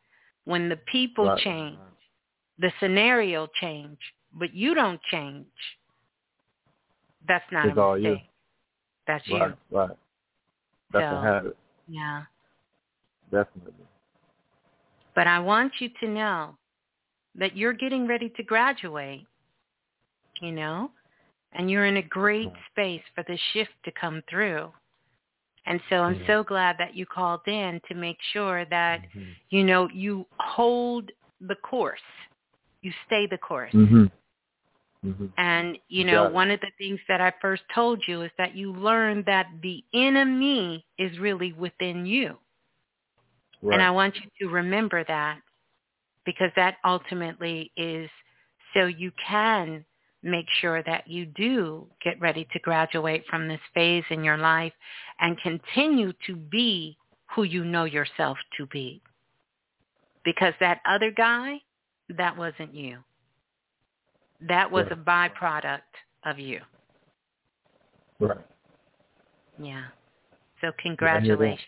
When 0.45 0.69
the 0.69 0.77
people 0.77 1.25
Right. 1.27 1.39
change, 1.39 1.79
the 2.57 2.71
scenario 2.79 3.47
change, 3.47 3.99
but 4.33 4.53
you 4.53 4.73
don't 4.73 5.01
change. 5.03 5.51
That's 7.27 7.45
not 7.51 7.67
It's 7.67 7.77
a 7.77 7.81
all 7.81 7.97
you. 7.97 8.17
That's 9.05 9.27
Right, 9.29 9.49
you. 9.49 9.77
right. 9.77 9.97
That's 10.91 11.03
So- 11.03 11.17
a 11.17 11.21
habit, 11.21 11.57
Yeah. 11.87 12.25
definitely. 13.31 13.85
But 15.13 15.27
I 15.27 15.39
want 15.39 15.81
you 15.81 15.89
to 15.89 16.07
know 16.07 16.57
that 17.35 17.55
you're 17.55 17.73
getting 17.73 18.07
ready 18.07 18.29
to 18.29 18.43
graduate, 18.43 19.25
you 20.41 20.51
know, 20.51 20.91
and 21.53 21.69
you're 21.71 21.85
in 21.85 21.97
a 21.97 22.01
great 22.01 22.49
mm-hmm. 22.49 22.61
space 22.71 23.03
for 23.15 23.23
the 23.23 23.37
shift 23.53 23.71
to 23.83 23.91
come 23.91 24.21
through. 24.29 24.71
And 25.65 25.81
so 25.89 25.97
I'm 25.97 26.15
mm-hmm. 26.15 26.27
so 26.27 26.43
glad 26.43 26.77
that 26.77 26.95
you 26.95 27.05
called 27.05 27.47
in 27.47 27.81
to 27.89 27.95
make 27.95 28.17
sure 28.31 28.65
that, 28.65 29.01
mm-hmm. 29.01 29.31
you 29.49 29.63
know, 29.63 29.89
you 29.89 30.25
hold 30.39 31.11
the 31.41 31.55
course. 31.55 31.99
You 32.81 32.93
stay 33.05 33.27
the 33.27 33.37
course. 33.37 33.73
Mhm. 33.73 34.11
Mhm. 35.07 35.31
And, 35.37 35.77
you 35.87 36.03
know, 36.03 36.25
it. 36.25 36.33
one 36.33 36.51
of 36.51 36.59
the 36.59 36.71
things 36.77 36.99
that 37.07 37.21
I 37.21 37.31
first 37.41 37.63
told 37.73 38.05
you 38.07 38.23
is 38.23 38.31
that 38.37 38.55
you 38.55 38.73
learn 38.73 39.23
that 39.23 39.47
the 39.61 39.83
enemy 39.93 40.85
is 40.97 41.17
really 41.19 41.53
within 41.53 42.05
you. 42.05 42.37
Right. 43.61 43.73
And 43.75 43.81
I 43.81 43.91
want 43.91 44.15
you 44.15 44.29
to 44.41 44.53
remember 44.53 45.03
that 45.05 45.41
because 46.25 46.51
that 46.55 46.77
ultimately 46.83 47.71
is 47.77 48.09
so 48.73 48.85
you 48.85 49.11
can 49.25 49.85
make 50.23 50.47
sure 50.59 50.83
that 50.83 51.07
you 51.07 51.25
do 51.25 51.87
get 52.03 52.19
ready 52.19 52.45
to 52.51 52.59
graduate 52.59 53.23
from 53.29 53.47
this 53.47 53.61
phase 53.73 54.03
in 54.09 54.23
your 54.23 54.37
life 54.37 54.73
and 55.19 55.39
continue 55.39 56.11
to 56.25 56.35
be 56.35 56.97
who 57.33 57.43
you 57.43 57.63
know 57.63 57.85
yourself 57.85 58.37
to 58.57 58.65
be. 58.67 59.01
Because 60.25 60.53
that 60.59 60.81
other 60.85 61.11
guy, 61.11 61.61
that 62.09 62.35
wasn't 62.35 62.73
you. 62.73 62.99
That 64.41 64.71
was 64.71 64.85
a 64.91 64.95
byproduct 64.95 65.81
of 66.25 66.39
you. 66.39 66.59
Right. 68.19 68.37
Yeah. 69.61 69.85
So 70.61 70.71
congratulations. 70.81 71.59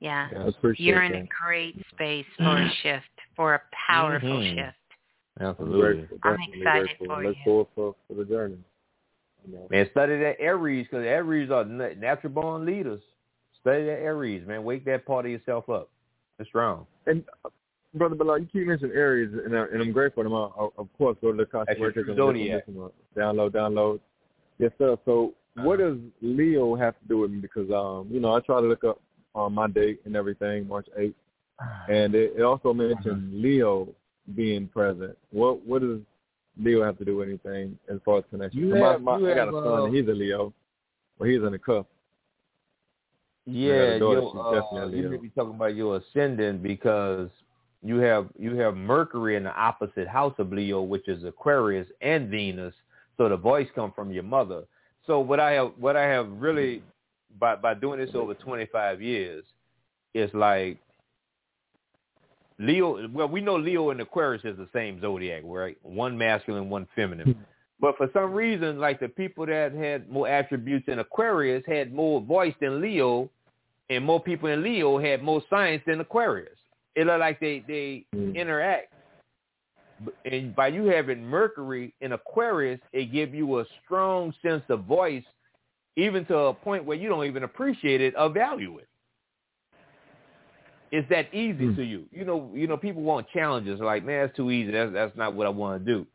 Yeah. 0.00 0.28
Yeah, 0.32 0.44
I 0.44 0.48
appreciate 0.48 0.86
You're 0.86 1.02
in 1.02 1.12
that. 1.12 1.22
a 1.22 1.28
great 1.42 1.76
space 1.90 2.26
for 2.38 2.56
a 2.56 2.70
shift, 2.82 3.04
for 3.36 3.54
a 3.54 3.62
powerful 3.86 4.28
Mhm. 4.28 4.54
shift. 4.54 4.76
Absolutely. 5.40 6.08
I'm 6.22 6.36
definitely 6.36 6.60
excited 6.60 6.86
grateful. 6.86 7.06
for 7.06 7.22
Look 7.22 7.36
you. 7.36 7.42
forward 7.44 7.66
for, 7.74 7.96
for 8.08 8.14
the 8.14 8.24
journey. 8.24 8.58
You 9.46 9.54
know. 9.54 9.66
Man, 9.70 9.88
study 9.90 10.18
that 10.18 10.40
Aries 10.40 10.86
because 10.90 11.04
Aries 11.04 11.50
are 11.50 11.64
na- 11.64 11.94
natural 11.96 12.32
born 12.32 12.66
leaders. 12.66 13.02
Study 13.60 13.84
that 13.84 14.00
Aries, 14.00 14.46
man. 14.46 14.64
Wake 14.64 14.84
that 14.86 15.06
part 15.06 15.26
of 15.26 15.30
yourself 15.30 15.68
up. 15.68 15.90
It's 16.38 16.48
strong. 16.48 16.86
And 17.06 17.24
brother, 17.94 18.14
but 18.14 18.26
like 18.26 18.42
you 18.42 18.48
keep 18.52 18.66
mentioning 18.66 18.96
Aries, 18.96 19.30
and, 19.44 19.56
I, 19.56 19.62
and 19.72 19.80
I'm 19.82 19.92
grateful. 19.92 20.24
I'm 20.24 20.32
of 20.78 20.88
course 20.96 21.16
go 21.20 21.32
to 21.32 21.36
the 21.38 21.46
Constellation 21.46 21.92
true 21.92 22.02
and 22.02 22.08
listen, 22.08 22.16
zodiac. 22.16 22.62
listen, 22.66 22.90
download, 23.16 23.50
download. 23.50 24.00
Yes, 24.58 24.72
sir. 24.78 24.96
So 25.04 25.34
what 25.54 25.80
Uh-huh. 25.80 25.90
does 25.90 25.98
Leo 26.22 26.74
have 26.76 26.98
to 27.00 27.08
do 27.08 27.18
with 27.18 27.30
me? 27.30 27.38
Because 27.40 27.70
um, 27.70 28.08
you 28.12 28.20
know, 28.20 28.34
I 28.34 28.40
try 28.40 28.60
to 28.60 28.66
look 28.66 28.84
up 28.84 29.00
on 29.34 29.52
my 29.54 29.66
date 29.68 30.00
and 30.04 30.16
everything, 30.16 30.66
March 30.68 30.86
8th, 30.98 31.14
and 31.88 32.14
it, 32.14 32.34
it 32.36 32.42
also 32.42 32.72
mentioned 32.72 33.06
Uh-huh. 33.32 33.42
Leo 33.42 33.88
being 34.36 34.68
present. 34.68 35.16
What 35.30 35.64
what 35.66 35.82
does 35.82 35.98
Leo 36.60 36.84
have 36.84 36.98
to 36.98 37.04
do 37.04 37.16
with 37.16 37.28
anything 37.28 37.78
as 37.92 37.98
far 38.04 38.18
as 38.18 38.24
connection? 38.30 38.60
You 38.60 38.70
So 38.72 38.76
my- 38.78 38.92
have- 38.92 39.02
my- 39.02 39.18
you 39.18 39.30
I 39.30 39.34
got 39.34 39.46
have, 39.46 39.54
a 39.54 39.62
son, 39.64 39.82
uh, 39.82 39.84
he's 39.86 40.06
a 40.08 40.12
Leo, 40.12 40.52
but 41.18 41.28
he's 41.28 41.42
in 41.42 41.52
the 41.52 41.58
cuff. 41.58 41.86
Yeah, 43.46 43.72
a 43.72 43.98
daughter, 43.98 44.20
your, 44.20 44.30
she's 44.70 44.78
uh, 44.78 44.86
you 44.88 45.08
may 45.08 45.16
be 45.16 45.30
talking 45.30 45.54
about 45.54 45.74
your 45.74 45.96
ascendant 45.96 46.62
because 46.62 47.30
you 47.82 47.96
have 47.98 48.28
you 48.38 48.56
have 48.56 48.76
Mercury 48.76 49.36
in 49.36 49.44
the 49.44 49.54
opposite 49.54 50.06
house 50.06 50.34
of 50.38 50.52
Leo, 50.52 50.82
which 50.82 51.08
is 51.08 51.24
Aquarius 51.24 51.88
and 52.00 52.28
Venus. 52.28 52.74
So 53.16 53.28
the 53.28 53.36
voice 53.36 53.68
come 53.74 53.92
from 53.92 54.12
your 54.12 54.22
mother. 54.22 54.64
So 55.06 55.20
what 55.20 55.40
I 55.40 55.52
have 55.52 55.72
what 55.78 55.96
I 55.96 56.04
have 56.04 56.28
really 56.30 56.82
by 57.38 57.56
by 57.56 57.74
doing 57.74 57.98
this 58.00 58.14
over 58.14 58.34
25 58.34 59.00
years 59.00 59.44
is 60.14 60.30
like 60.34 60.78
Leo. 62.58 63.08
Well, 63.08 63.28
we 63.28 63.40
know 63.40 63.56
Leo 63.56 63.90
and 63.90 64.00
Aquarius 64.00 64.44
is 64.44 64.56
the 64.58 64.68
same 64.74 65.00
zodiac, 65.00 65.42
right? 65.44 65.78
One 65.82 66.18
masculine, 66.18 66.68
one 66.68 66.86
feminine. 66.94 67.44
But 67.80 67.96
for 67.96 68.10
some 68.12 68.32
reason, 68.34 68.78
like 68.78 69.00
the 69.00 69.08
people 69.08 69.46
that 69.46 69.72
had 69.72 70.10
more 70.10 70.28
attributes 70.28 70.86
in 70.88 70.98
Aquarius 70.98 71.64
had 71.66 71.94
more 71.94 72.20
voice 72.20 72.54
than 72.60 72.82
Leo, 72.82 73.30
and 73.88 74.04
more 74.04 74.20
people 74.20 74.50
in 74.50 74.62
Leo 74.62 74.98
had 74.98 75.22
more 75.22 75.42
science 75.48 75.82
than 75.86 75.98
Aquarius. 76.00 76.59
It 76.94 77.06
looked 77.06 77.20
like 77.20 77.40
they 77.40 77.64
they 77.66 78.06
mm. 78.14 78.34
interact. 78.34 78.92
And 80.24 80.56
by 80.56 80.68
you 80.68 80.86
having 80.86 81.22
Mercury 81.22 81.94
in 82.00 82.12
Aquarius, 82.12 82.80
it 82.92 83.12
give 83.12 83.34
you 83.34 83.60
a 83.60 83.64
strong 83.84 84.32
sense 84.40 84.62
of 84.70 84.84
voice, 84.84 85.24
even 85.96 86.24
to 86.26 86.36
a 86.36 86.54
point 86.54 86.86
where 86.86 86.96
you 86.96 87.10
don't 87.10 87.26
even 87.26 87.42
appreciate 87.42 88.00
it 88.00 88.14
or 88.16 88.30
value 88.30 88.78
it. 88.78 88.88
It's 90.90 91.08
that 91.10 91.32
easy 91.34 91.66
mm. 91.66 91.76
to 91.76 91.82
you. 91.82 92.06
You 92.10 92.24
know, 92.24 92.50
you 92.54 92.66
know, 92.66 92.76
people 92.76 93.02
want 93.02 93.28
challenges. 93.28 93.78
Like, 93.80 94.04
man, 94.04 94.26
that's 94.26 94.36
too 94.36 94.50
easy. 94.50 94.72
That's 94.72 94.92
that's 94.92 95.16
not 95.16 95.34
what 95.34 95.46
I 95.46 95.50
want 95.50 95.84
to 95.84 95.92
do. 95.92 96.06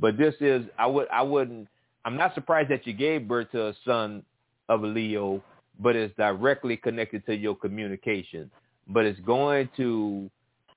But 0.00 0.16
this 0.16 0.34
is 0.40 0.64
I 0.78 0.86
would 0.86 1.08
I 1.12 1.22
wouldn't 1.22 1.68
I'm 2.04 2.16
not 2.16 2.34
surprised 2.34 2.70
that 2.70 2.86
you 2.86 2.92
gave 2.92 3.28
birth 3.28 3.50
to 3.52 3.68
a 3.68 3.74
son 3.84 4.22
of 4.68 4.82
a 4.82 4.86
Leo, 4.86 5.42
but 5.78 5.96
it's 5.96 6.14
directly 6.16 6.76
connected 6.76 7.24
to 7.26 7.36
your 7.36 7.54
communication. 7.54 8.50
But 8.88 9.06
it's 9.06 9.20
going 9.20 9.68
to 9.76 10.30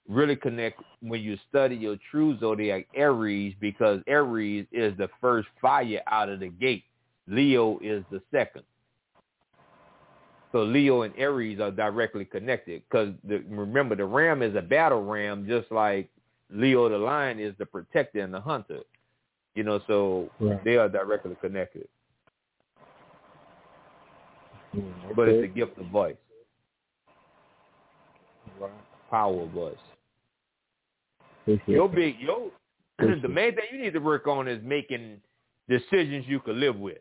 really 0.07 0.35
connect 0.35 0.81
when 1.01 1.21
you 1.21 1.37
study 1.49 1.75
your 1.75 1.97
true 2.11 2.37
zodiac 2.39 2.87
Aries 2.93 3.55
because 3.59 4.01
Aries 4.07 4.65
is 4.71 4.95
the 4.97 5.09
first 5.19 5.47
fire 5.61 6.01
out 6.07 6.29
of 6.29 6.39
the 6.39 6.49
gate. 6.49 6.83
Leo 7.27 7.79
is 7.81 8.03
the 8.11 8.21
second. 8.31 8.63
So 10.51 10.63
Leo 10.63 11.01
and 11.01 11.13
Aries 11.17 11.59
are 11.59 11.71
directly 11.71 12.23
connected 12.23 12.81
because 12.89 13.09
remember 13.49 13.95
the 13.95 14.05
ram 14.05 14.41
is 14.41 14.55
a 14.55 14.61
battle 14.61 15.03
ram, 15.03 15.45
just 15.47 15.69
like 15.71 16.07
Leo 16.49 16.87
the 16.87 16.97
lion 16.97 17.39
is 17.39 17.53
the 17.57 17.65
protector 17.65 18.19
and 18.21 18.33
the 18.33 18.39
hunter. 18.39 18.79
You 19.55 19.63
know, 19.63 19.81
so 19.87 20.29
Right. 20.39 20.63
they 20.63 20.77
are 20.77 20.87
directly 20.87 21.35
connected. 21.41 21.87
Mm, 24.75 25.15
But 25.15 25.29
it's 25.29 25.43
a 25.43 25.47
gift 25.47 25.77
of 25.77 25.87
voice, 25.87 26.15
Right. 28.59 28.71
power 29.09 29.41
of 29.43 29.49
voice. 29.49 29.75
Your 31.67 31.87
big 31.89 32.15
yo 32.19 32.51
the 32.99 33.27
main 33.27 33.55
thing 33.55 33.65
you 33.71 33.79
need 33.81 33.93
to 33.93 33.99
work 33.99 34.27
on 34.27 34.47
is 34.47 34.63
making 34.63 35.17
decisions 35.69 36.25
you 36.27 36.39
can 36.39 36.59
live 36.59 36.77
with. 36.77 36.97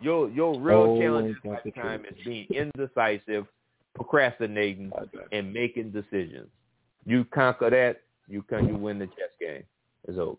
Your 0.00 0.28
your 0.30 0.60
real 0.60 0.76
Oh, 0.96 1.00
challenge 1.00 1.36
in 1.44 1.50
that's 1.50 1.64
the 1.64 1.70
lifetime 1.70 2.04
is 2.04 2.16
being 2.24 2.46
indecisive, 2.50 3.46
procrastinating, 3.94 4.92
and 5.32 5.52
making 5.52 5.90
decisions. 5.90 6.48
You 7.06 7.24
conquer 7.24 7.70
that, 7.70 8.02
you 8.28 8.42
can 8.42 8.68
you 8.68 8.76
win 8.76 8.98
the 8.98 9.06
chess 9.06 9.30
game. 9.40 9.62
It's 10.06 10.18
over. 10.18 10.36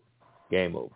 Game 0.50 0.76
over. 0.76 0.94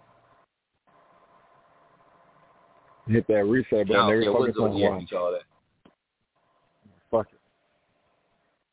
Hit 3.09 3.27
that 3.27 3.45
reset 3.45 3.89
button 3.89 3.89
Now, 3.89 4.11
every 4.11 4.25
yeah, 4.25 4.31
what 4.31 4.49
fucking 4.49 4.55
time. 4.55 4.73
zodiac 4.73 4.91
Watch. 4.93 5.01
you 5.03 5.07
call 5.09 5.33
that? 5.33 5.43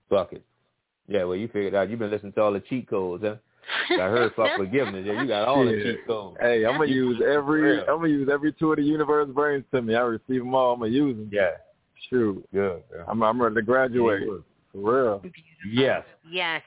Fuck 0.09 0.33
it. 0.33 0.43
Yeah, 1.07 1.23
well, 1.23 1.35
you 1.35 1.47
figured 1.47 1.75
out. 1.75 1.89
You've 1.89 1.99
been 1.99 2.11
listening 2.11 2.33
to 2.33 2.41
all 2.41 2.53
the 2.53 2.59
cheat 2.59 2.89
codes, 2.89 3.23
huh? 3.23 3.35
I 3.91 4.07
heard 4.07 4.33
for 4.35 4.49
forgiveness. 4.57 5.05
Yeah, 5.07 5.21
you 5.21 5.27
got 5.27 5.47
all 5.47 5.65
the 5.65 5.71
cheat 5.83 6.07
codes. 6.07 6.37
Hey, 6.39 6.65
I'm 6.65 6.77
gonna 6.77 6.91
use 6.91 7.21
every. 7.21 7.61
Real. 7.61 7.81
I'm 7.81 7.97
gonna 7.97 8.09
use 8.09 8.29
every 8.31 8.53
two 8.53 8.71
of 8.71 8.77
the 8.77 8.83
universe 8.83 9.29
brings 9.33 9.63
to 9.73 9.81
me. 9.81 9.95
I 9.95 10.01
receive 10.01 10.41
them 10.41 10.53
all. 10.53 10.73
I'm 10.73 10.79
gonna 10.79 10.91
use 10.91 11.15
them. 11.15 11.29
Yeah. 11.31 11.51
Shoot. 12.09 12.47
Good. 12.53 12.83
I'm 13.07 13.21
I'm 13.23 13.41
ready 13.41 13.55
to 13.55 13.61
graduate. 13.61 14.27
Good. 14.27 14.43
For 14.71 15.03
real. 15.03 15.23
Yes. 15.71 16.03
Yes. 16.29 16.61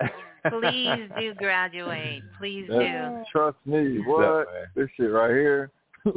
Please 0.49 1.09
do 1.19 1.35
graduate. 1.35 2.23
Please 2.39 2.67
do. 2.69 3.23
Trust 3.31 3.59
me. 3.65 4.01
What? 4.05 4.25
up, 4.25 4.47
this 4.75 4.89
shit 4.97 5.11
right 5.11 5.31
here. 5.31 5.71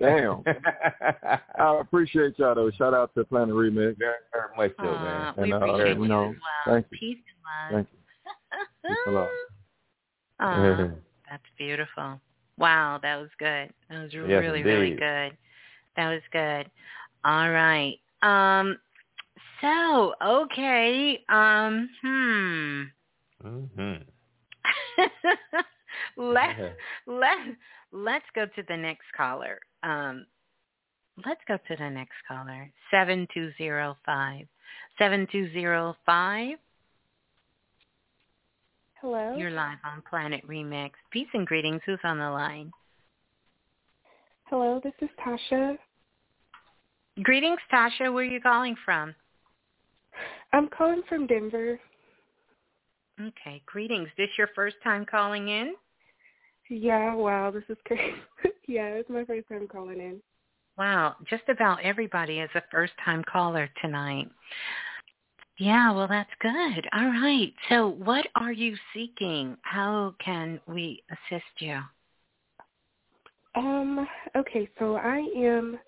Damn. 0.00 0.44
I 1.58 1.80
appreciate 1.80 2.38
y'all 2.38 2.54
though. 2.54 2.70
Shout 2.72 2.94
out 2.94 3.12
to 3.16 3.24
Planet 3.24 3.54
Remix. 3.54 3.96
Very, 3.98 4.14
very 4.32 4.56
much 4.56 4.72
so, 4.78 4.84
Aw, 4.86 5.04
man. 5.04 5.34
we 5.36 5.42
And, 5.44 5.52
uh, 5.52 5.56
appreciate 5.66 5.96
you 5.96 6.02
you 6.02 6.08
know, 6.08 6.22
well. 6.26 6.36
thank 6.66 6.86
you. 6.90 6.98
Peace 6.98 7.18
and 7.28 7.76
love. 7.76 7.86
Thank 7.86 7.88
you. 7.92 8.88
Peace 8.88 8.98
and 9.06 9.14
love. 9.14 9.28
Aw, 10.40 10.88
that's 11.28 11.42
beautiful. 11.56 12.20
Wow, 12.58 12.98
that 13.02 13.16
was 13.16 13.30
good. 13.38 13.70
That 13.90 14.02
was 14.02 14.14
really, 14.14 14.62
really 14.62 14.92
indeed. 14.92 15.00
good. 15.00 15.36
That 15.96 16.08
was 16.10 16.22
good. 16.32 16.70
All 17.24 17.50
right. 17.50 17.96
Um 18.22 18.78
so, 19.60 20.14
okay. 20.24 21.24
Um 21.28 21.88
hmm. 22.02 22.82
Mm-hmm. 23.44 24.02
let 26.16 26.56
let 26.56 26.56
let's 27.06 27.58
go 28.34 28.46
to 28.46 28.62
the 28.68 28.76
next 28.76 29.06
caller. 29.16 29.58
Um, 29.82 30.26
let's 31.24 31.40
go 31.46 31.56
to 31.56 31.76
the 31.76 31.90
next 31.90 32.16
caller. 32.26 32.70
Seven 32.90 33.26
two 33.32 33.50
zero 33.58 33.96
five. 34.04 34.46
Seven 34.98 35.26
two 35.30 35.50
zero 35.52 35.96
five. 36.04 36.58
Hello. 39.00 39.36
You're 39.36 39.50
live 39.50 39.78
on 39.84 40.02
Planet 40.08 40.46
Remix. 40.46 40.90
Peace 41.12 41.28
and 41.32 41.46
greetings. 41.46 41.80
Who's 41.86 42.00
on 42.02 42.18
the 42.18 42.30
line? 42.30 42.72
Hello, 44.46 44.80
this 44.82 44.94
is 45.00 45.08
Tasha. 45.24 45.76
Greetings, 47.22 47.60
Tasha. 47.72 48.12
Where 48.12 48.24
are 48.24 48.24
you 48.24 48.40
calling 48.40 48.74
from? 48.84 49.14
I'm 50.52 50.68
calling 50.68 51.02
from 51.08 51.26
Denver. 51.26 51.78
Okay. 53.20 53.62
Greetings. 53.66 54.08
This 54.16 54.30
your 54.36 54.48
first 54.54 54.76
time 54.82 55.04
calling 55.08 55.48
in? 55.48 55.74
Yeah, 56.68 57.14
wow, 57.14 57.50
this 57.50 57.64
is 57.68 57.78
crazy. 57.86 58.14
yeah, 58.66 58.86
it's 58.88 59.08
my 59.08 59.24
first 59.24 59.48
time 59.48 59.66
calling 59.66 60.00
in. 60.00 60.20
Wow, 60.76 61.16
just 61.28 61.48
about 61.48 61.82
everybody 61.82 62.38
is 62.38 62.50
a 62.54 62.62
first 62.70 62.92
time 63.04 63.24
caller 63.30 63.68
tonight. 63.82 64.30
Yeah, 65.58 65.90
well 65.92 66.06
that's 66.06 66.30
good. 66.40 66.88
All 66.92 67.08
right. 67.08 67.52
So 67.68 67.88
what 67.88 68.26
are 68.36 68.52
you 68.52 68.76
seeking? 68.94 69.56
How 69.62 70.14
can 70.24 70.60
we 70.68 71.02
assist 71.10 71.44
you? 71.58 71.80
Um, 73.56 74.06
okay, 74.36 74.68
so 74.78 74.96
I 74.96 75.26
am 75.36 75.78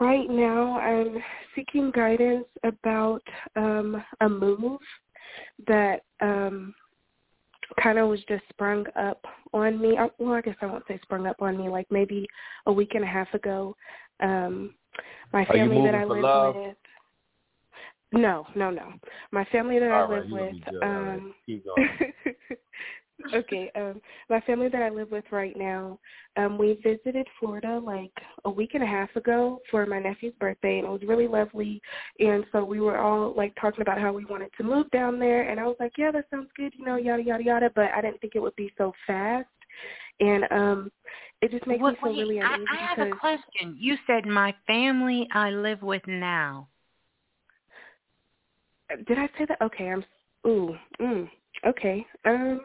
right 0.00 0.28
now 0.28 0.80
I'm 0.80 1.18
seeking 1.54 1.92
guidance 1.92 2.46
about 2.64 3.22
um 3.54 4.02
a 4.20 4.28
move 4.28 4.80
that 5.68 6.00
um 6.20 6.74
kind 7.82 7.98
of 7.98 8.08
was 8.08 8.20
just 8.28 8.42
sprung 8.50 8.86
up 8.96 9.24
on 9.52 9.80
me. 9.80 9.96
Well, 10.18 10.34
I 10.34 10.40
guess 10.40 10.56
I 10.60 10.66
won't 10.66 10.84
say 10.88 10.98
sprung 11.02 11.26
up 11.26 11.40
on 11.40 11.56
me, 11.56 11.68
like 11.68 11.86
maybe 11.90 12.26
a 12.66 12.72
week 12.72 12.94
and 12.94 13.04
a 13.04 13.06
half 13.06 13.32
ago. 13.34 13.76
Um 14.20 14.74
my 15.32 15.44
family 15.46 15.80
that 15.84 15.94
I 15.94 16.04
live 16.04 16.22
love? 16.22 16.56
with 16.56 16.76
No, 18.12 18.46
no, 18.56 18.70
no. 18.70 18.92
My 19.30 19.44
family 19.46 19.78
that 19.78 19.90
I 19.90 20.02
All 20.02 20.08
right, 20.08 20.22
live 20.22 20.32
with 20.32 20.50
be 20.52 20.64
good. 20.70 20.82
All 20.82 20.88
right. 20.88 21.18
um. 21.18 21.34
okay, 23.34 23.70
um 23.74 24.00
my 24.28 24.40
family 24.42 24.68
that 24.68 24.82
I 24.82 24.88
live 24.90 25.10
with 25.10 25.24
right 25.30 25.56
now, 25.56 25.98
um 26.36 26.58
we 26.58 26.78
visited 26.82 27.26
Florida 27.38 27.80
like 27.84 28.12
a 28.44 28.50
week 28.50 28.70
and 28.74 28.82
a 28.82 28.86
half 28.86 29.14
ago 29.16 29.60
for 29.70 29.86
my 29.86 29.98
nephew's 29.98 30.34
birthday 30.40 30.78
and 30.78 30.86
it 30.86 30.90
was 30.90 31.02
really 31.06 31.28
lovely 31.28 31.80
and 32.18 32.44
so 32.52 32.64
we 32.64 32.80
were 32.80 32.98
all 32.98 33.34
like 33.36 33.54
talking 33.60 33.82
about 33.82 34.00
how 34.00 34.12
we 34.12 34.24
wanted 34.24 34.50
to 34.56 34.64
move 34.64 34.90
down 34.90 35.18
there 35.18 35.48
and 35.50 35.58
I 35.60 35.64
was 35.64 35.76
like, 35.80 35.92
Yeah, 35.98 36.10
that 36.12 36.26
sounds 36.30 36.48
good, 36.56 36.72
you 36.76 36.84
know, 36.84 36.96
yada 36.96 37.22
yada 37.22 37.44
yada 37.44 37.70
but 37.74 37.90
I 37.96 38.00
didn't 38.00 38.20
think 38.20 38.34
it 38.34 38.40
would 38.40 38.56
be 38.56 38.72
so 38.78 38.92
fast 39.06 39.48
and 40.20 40.44
um 40.50 40.92
it 41.42 41.50
just 41.50 41.66
makes 41.66 41.82
me 41.82 41.96
feel 42.02 42.10
wait, 42.10 42.18
really 42.18 42.40
I, 42.40 42.54
uneasy 42.54 42.66
I 42.70 42.86
have 42.86 42.98
because 42.98 43.12
a 43.14 43.18
question. 43.18 43.76
You 43.78 43.96
said 44.06 44.26
my 44.26 44.54
family 44.66 45.26
I 45.32 45.50
live 45.50 45.82
with 45.82 46.02
now. 46.06 46.68
Did 49.06 49.18
I 49.18 49.28
say 49.38 49.46
that? 49.48 49.60
Okay, 49.62 49.90
I'm. 49.90 50.04
Ooh, 50.46 50.74
mm, 51.00 51.28
okay. 51.66 52.06
Um. 52.24 52.62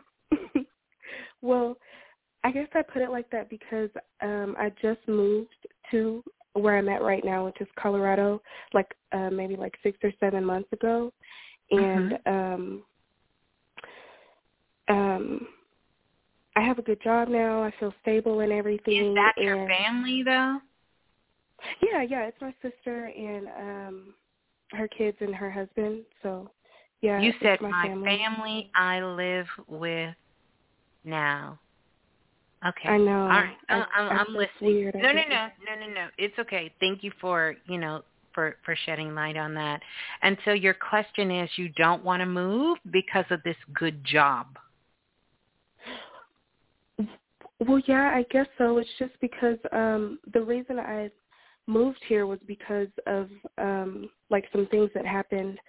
well, 1.42 1.78
I 2.44 2.52
guess 2.52 2.68
I 2.74 2.82
put 2.82 3.02
it 3.02 3.10
like 3.10 3.30
that 3.32 3.50
because 3.50 3.90
um 4.22 4.56
I 4.58 4.72
just 4.82 5.00
moved 5.08 5.50
to 5.92 6.24
where 6.54 6.78
I'm 6.78 6.90
at 6.90 7.02
right 7.02 7.24
now, 7.26 7.46
which 7.46 7.60
is 7.60 7.68
Colorado, 7.78 8.42
like 8.74 8.88
uh, 9.12 9.30
maybe 9.30 9.56
like 9.56 9.74
six 9.84 9.98
or 10.04 10.12
seven 10.20 10.44
months 10.46 10.70
ago, 10.72 11.12
and 11.72 12.14
um 12.26 12.84
um 14.88 15.48
I 16.56 16.62
have 16.62 16.80
a 16.80 16.84
good 16.84 17.02
job 17.04 17.28
now. 17.28 17.64
I 17.64 17.74
feel 17.80 17.94
stable 18.02 18.40
and 18.40 18.52
everything. 18.52 19.10
Is 19.10 19.16
that 19.16 19.34
your 19.38 19.56
and- 19.56 19.70
family 19.70 20.24
though? 20.24 20.60
Yeah, 21.82 22.04
yeah, 22.04 22.26
it's 22.26 22.42
my 22.42 22.54
sister 22.62 23.06
and 23.18 23.48
um 23.48 24.14
her 24.72 24.88
kids 24.88 25.18
and 25.22 25.34
her 25.36 25.52
husband. 25.52 26.04
So 26.24 26.50
yeah, 27.02 27.22
you 27.22 27.34
said 27.42 27.62
my, 27.62 27.70
my 27.70 27.88
family. 27.88 28.18
family 28.18 28.72
I 28.76 29.02
live 29.02 29.48
with 29.68 30.16
now. 31.06 31.60
Okay. 32.68 32.90
I 32.90 32.98
know. 32.98 33.22
All 33.22 33.28
right. 33.28 33.58
I- 33.70 33.76
I, 33.76 33.86
I'm, 33.96 34.20
I'm 34.20 34.34
listening. 34.34 34.76
weird. 34.76 34.96
No, 34.96 35.12
no, 35.12 35.22
no, 35.30 35.48
no, 35.68 35.88
no, 35.88 35.94
no. 35.94 36.08
It's 36.18 36.38
okay. 36.40 36.74
Thank 36.80 37.04
you 37.04 37.12
for 37.22 37.56
you 37.68 37.78
know 37.78 38.04
for 38.34 38.58
for 38.66 38.76
shedding 38.86 39.14
light 39.14 39.38
on 39.38 39.54
that. 39.56 39.82
And 40.22 40.38
so 40.46 40.52
your 40.52 40.74
question 40.74 41.32
is, 41.32 41.50
you 41.58 41.70
don't 41.70 42.04
want 42.04 42.22
to 42.22 42.26
move 42.26 42.78
because 42.92 43.26
of 43.30 43.42
this 43.44 43.58
good 43.74 44.04
job. 44.04 44.48
Well, 47.66 47.82
yeah, 47.86 48.12
I 48.14 48.26
guess 48.32 48.48
so. 48.58 48.78
It's 48.78 48.90
just 49.00 49.14
because 49.22 49.58
um 49.72 50.20
the 50.34 50.42
reason 50.42 50.80
I 50.80 51.10
moved 51.68 52.04
here 52.08 52.28
was 52.28 52.40
because 52.48 52.90
of 53.08 53.30
um 53.58 54.10
like 54.30 54.46
some 54.52 54.68
things 54.68 54.90
that 54.94 55.06
happened 55.06 55.60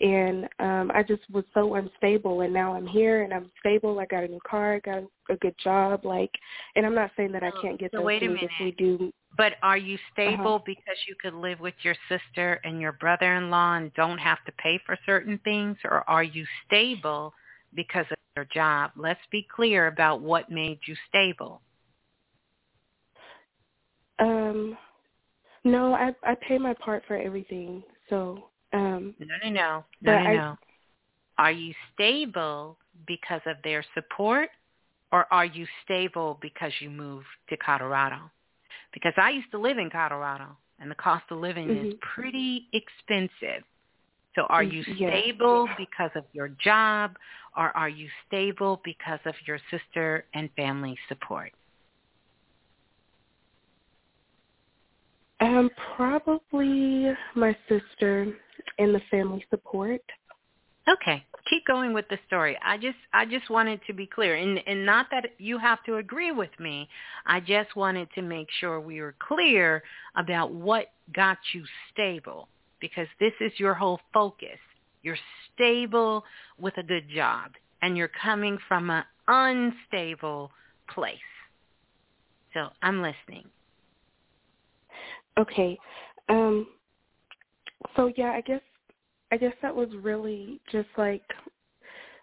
and 0.00 0.44
um 0.58 0.90
I 0.94 1.02
just 1.02 1.22
was 1.30 1.44
so 1.54 1.74
unstable 1.74 2.42
and 2.42 2.52
now 2.52 2.74
I'm 2.74 2.86
here 2.86 3.22
and 3.22 3.32
I'm 3.32 3.50
stable. 3.60 3.98
I 3.98 4.06
got 4.06 4.24
a 4.24 4.28
new 4.28 4.40
car, 4.48 4.74
I 4.76 4.78
got 4.80 5.02
a 5.30 5.36
good 5.36 5.54
job 5.62 6.04
like 6.04 6.30
and 6.74 6.84
I'm 6.86 6.94
not 6.94 7.10
saying 7.16 7.32
that 7.32 7.42
I 7.42 7.50
can't 7.60 7.78
get 7.78 7.92
so 7.92 7.98
those 7.98 8.06
wait 8.06 8.22
a 8.22 8.26
things 8.26 8.38
if 8.42 8.50
we 8.60 8.66
minute. 8.66 8.76
do 8.78 9.12
But 9.36 9.54
are 9.62 9.76
you 9.76 9.98
stable 10.12 10.56
Uh-huh. 10.56 10.58
because 10.66 10.96
you 11.08 11.14
could 11.20 11.34
live 11.34 11.60
with 11.60 11.74
your 11.82 11.96
sister 12.08 12.60
and 12.64 12.80
your 12.80 12.92
brother-in-law 12.92 13.74
and 13.76 13.94
don't 13.94 14.18
have 14.18 14.44
to 14.46 14.52
pay 14.52 14.78
for 14.86 14.98
certain 15.06 15.38
things, 15.44 15.76
or 15.84 16.08
are 16.08 16.22
you 16.24 16.46
stable 16.66 17.34
because 17.74 18.06
of 18.10 18.16
your 18.36 18.46
job? 18.46 18.92
Let's 18.96 19.20
be 19.30 19.46
clear 19.54 19.86
about 19.88 20.20
what 20.20 20.50
made 20.50 20.78
you 20.86 20.96
stable. 21.08 21.60
um 24.18 24.76
no, 25.64 25.94
I 25.94 26.12
I 26.22 26.34
pay 26.48 26.58
my 26.58 26.74
part 26.74 27.02
for 27.06 27.16
everything. 27.16 27.82
So, 28.08 28.50
um 28.76 29.14
No, 29.18 29.26
no, 29.44 29.50
no, 29.50 29.84
no, 30.02 30.18
no, 30.18 30.32
no. 30.32 30.58
Are 31.38 31.52
you 31.52 31.74
stable 31.94 32.78
because 33.06 33.42
of 33.46 33.56
their 33.62 33.84
support, 33.94 34.50
or 35.12 35.26
are 35.32 35.44
you 35.46 35.66
stable 35.84 36.38
because 36.40 36.72
you 36.80 36.90
moved 36.90 37.26
to 37.50 37.56
Colorado? 37.56 38.30
Because 38.92 39.14
I 39.16 39.30
used 39.30 39.50
to 39.52 39.58
live 39.58 39.78
in 39.78 39.90
Colorado, 39.90 40.56
and 40.78 40.90
the 40.90 40.94
cost 40.94 41.24
of 41.30 41.38
living 41.38 41.70
is 41.70 41.88
Mhm. 41.88 42.00
pretty 42.00 42.68
expensive. 42.72 43.64
So 44.34 44.42
are 44.44 44.62
Mm, 44.62 44.72
you 44.72 44.82
yes. 44.84 45.10
stable 45.10 45.68
because 45.78 46.10
of 46.14 46.24
your 46.32 46.48
job, 46.48 47.18
or 47.56 47.76
are 47.76 47.88
you 47.88 48.08
stable 48.26 48.80
because 48.84 49.20
of 49.26 49.34
your 49.46 49.58
sister 49.70 50.26
and 50.34 50.52
family 50.54 50.98
support? 51.08 51.52
Um, 55.40 55.70
probably 55.96 57.14
my 57.34 57.54
sister 57.68 58.34
and 58.78 58.94
the 58.94 59.00
family 59.10 59.44
support. 59.50 60.02
Okay, 60.88 61.24
keep 61.50 61.66
going 61.66 61.92
with 61.92 62.08
the 62.08 62.18
story. 62.26 62.56
I 62.64 62.76
just 62.78 62.98
I 63.12 63.24
just 63.26 63.50
wanted 63.50 63.80
to 63.88 63.92
be 63.92 64.06
clear, 64.06 64.36
and 64.36 64.60
and 64.66 64.86
not 64.86 65.06
that 65.10 65.30
you 65.38 65.58
have 65.58 65.82
to 65.84 65.96
agree 65.96 66.30
with 66.30 66.50
me. 66.60 66.88
I 67.26 67.40
just 67.40 67.74
wanted 67.74 68.08
to 68.14 68.22
make 68.22 68.48
sure 68.60 68.80
we 68.80 69.00
were 69.00 69.16
clear 69.18 69.82
about 70.16 70.52
what 70.52 70.92
got 71.12 71.38
you 71.54 71.64
stable, 71.92 72.48
because 72.80 73.08
this 73.18 73.32
is 73.40 73.52
your 73.56 73.74
whole 73.74 74.00
focus. 74.12 74.58
You're 75.02 75.18
stable 75.52 76.24
with 76.58 76.76
a 76.78 76.82
good 76.84 77.08
job, 77.08 77.52
and 77.82 77.96
you're 77.96 78.10
coming 78.22 78.58
from 78.68 78.90
an 78.90 79.04
unstable 79.26 80.52
place. 80.88 81.18
So 82.54 82.68
I'm 82.80 83.02
listening. 83.02 83.48
Okay. 85.36 85.78
Um 86.28 86.66
so 87.94 88.12
yeah, 88.16 88.30
I 88.30 88.40
guess 88.40 88.60
I 89.32 89.36
guess 89.36 89.54
that 89.62 89.74
was 89.74 89.88
really 90.00 90.60
just 90.70 90.88
like 90.96 91.22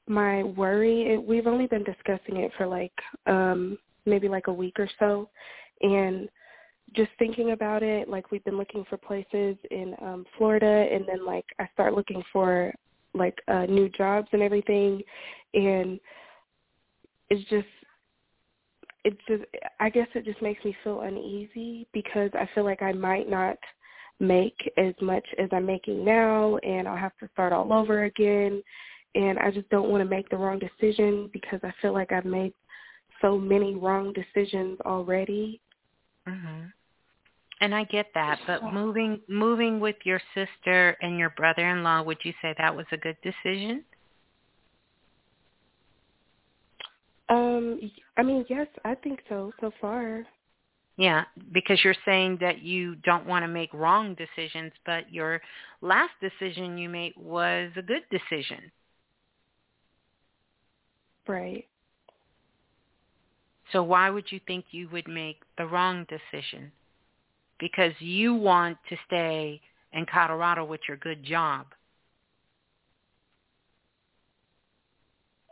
my 0.07 0.43
worry, 0.43 1.14
it, 1.14 1.23
we've 1.23 1.48
only 1.48 1.67
been 1.67 1.83
discussing 1.83 2.38
it 2.38 2.51
for 2.57 2.67
like 2.67 2.93
um 3.25 3.77
maybe 4.06 4.27
like 4.27 4.48
a 4.48 4.53
week 4.53 4.80
or 4.80 4.90
so. 4.99 5.30
And 5.82 6.30
just 6.95 7.11
thinking 7.17 7.51
about 7.51 7.83
it, 7.83 8.07
like 8.09 8.32
we've 8.32 8.43
been 8.43 8.57
looking 8.57 8.85
for 8.90 8.98
places 8.98 9.57
in 9.72 9.95
um 10.01 10.25
Florida 10.38 10.88
and 10.91 11.06
then 11.07 11.25
like 11.25 11.45
I 11.59 11.67
start 11.73 11.93
looking 11.93 12.23
for 12.32 12.73
like 13.14 13.38
uh 13.48 13.65
new 13.65 13.90
jobs 13.90 14.27
and 14.32 14.41
everything. 14.41 15.01
And 15.53 15.99
it's 17.30 17.49
just 17.49 17.67
it's 19.06 19.19
just 19.27 19.43
I 19.80 19.90
guess 19.90 20.07
it 20.15 20.25
just 20.25 20.41
makes 20.41 20.64
me 20.64 20.75
feel 20.83 21.01
uneasy 21.01 21.88
because 21.93 22.32
I 22.33 22.48
feel 22.53 22.64
like 22.64 22.82
I 22.82 22.91
might 22.91 23.30
not 23.30 23.57
make 24.19 24.72
as 24.77 24.93
much 25.01 25.25
as 25.38 25.50
I'm 25.51 25.66
making 25.66 26.06
now 26.06 26.58
and 26.58 26.88
I'll 26.88 26.98
have 26.98 27.17
to 27.19 27.30
start 27.33 27.51
all 27.51 27.74
over 27.74 28.03
again 28.03 28.61
and 29.16 29.38
I 29.40 29.51
just 29.51 29.69
don't 29.69 29.90
want 29.90 30.01
to 30.01 30.09
make 30.09 30.30
the 30.30 30.38
wrong 30.38 30.59
decision 30.59 31.30
because 31.33 31.59
I 31.64 31.72
feel 31.82 31.93
like 31.93 32.11
I've 32.11 32.25
made 32.25 32.53
so 33.22 33.38
many 33.38 33.75
wrong 33.75 34.14
decisions 34.14 34.80
already. 34.82 35.61
Mhm. 36.27 36.74
And 37.59 37.75
I 37.75 37.83
get 37.85 38.14
that, 38.14 38.40
but 38.48 38.74
moving 38.74 39.22
moving 39.27 39.80
with 39.80 39.95
your 40.06 40.19
sister 40.33 40.98
and 41.01 41.17
your 41.17 41.30
brother-in-law, 41.32 42.01
would 42.03 42.24
you 42.25 42.33
say 42.42 42.53
that 42.58 42.75
was 42.75 42.85
a 42.92 42.98
good 42.98 43.17
decision? 43.22 43.85
Um 47.30 47.80
I 48.17 48.24
mean, 48.24 48.45
yes, 48.50 48.67
I 48.83 48.95
think 48.95 49.22
so 49.30 49.53
so 49.59 49.72
far. 49.80 50.25
Yeah, 50.95 51.23
because 51.51 51.83
you're 51.83 51.95
saying 52.05 52.38
that 52.41 52.61
you 52.61 52.95
don't 52.97 53.25
want 53.25 53.43
to 53.43 53.47
make 53.47 53.73
wrong 53.73 54.15
decisions, 54.15 54.72
but 54.85 55.11
your 55.11 55.41
last 55.81 56.11
decision 56.22 56.77
you 56.77 56.88
made 56.88 57.13
was 57.17 57.72
a 57.75 57.81
good 57.81 58.03
decision. 58.11 58.72
Right. 61.27 61.65
So 63.72 63.81
why 63.81 64.09
would 64.11 64.31
you 64.31 64.39
think 64.45 64.65
you 64.72 64.88
would 64.89 65.07
make 65.07 65.41
the 65.57 65.65
wrong 65.65 66.05
decision? 66.09 66.72
Because 67.59 67.93
you 67.99 68.35
want 68.35 68.77
to 68.89 68.97
stay 69.07 69.61
in 69.93 70.05
Colorado 70.05 70.63
with 70.63 70.81
your 70.88 70.97
good 70.97 71.23
job. 71.23 71.67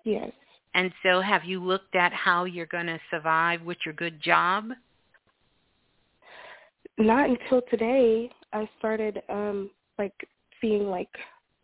Yes. 0.04 0.32
And 0.74 0.92
so 1.04 1.22
have 1.22 1.46
you 1.46 1.64
looked 1.64 1.96
at 1.96 2.14
how 2.14 2.46
you're 2.46 2.66
going 2.66 2.86
to 2.88 3.00
survive 3.10 3.62
with 3.62 3.78
your 3.86 3.94
good 3.94 4.22
job? 4.22 4.70
Not 6.98 7.30
until 7.30 7.62
today 7.70 8.30
I 8.54 8.70
started 8.80 9.22
um 9.30 9.70
like 9.98 10.14
seeing 10.60 10.90
like 10.90 11.10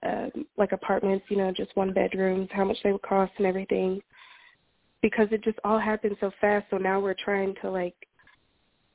um 0.03 0.45
like 0.57 0.71
apartments, 0.71 1.25
you 1.29 1.37
know, 1.37 1.51
just 1.51 1.75
one 1.75 1.93
bedrooms, 1.93 2.49
how 2.51 2.65
much 2.65 2.77
they 2.83 2.91
would 2.91 3.01
cost 3.01 3.31
and 3.37 3.47
everything. 3.47 4.01
Because 5.01 5.27
it 5.31 5.43
just 5.43 5.59
all 5.63 5.79
happened 5.79 6.17
so 6.19 6.31
fast, 6.41 6.65
so 6.71 6.77
now 6.77 6.99
we're 6.99 7.13
trying 7.13 7.53
to 7.61 7.69
like 7.69 7.95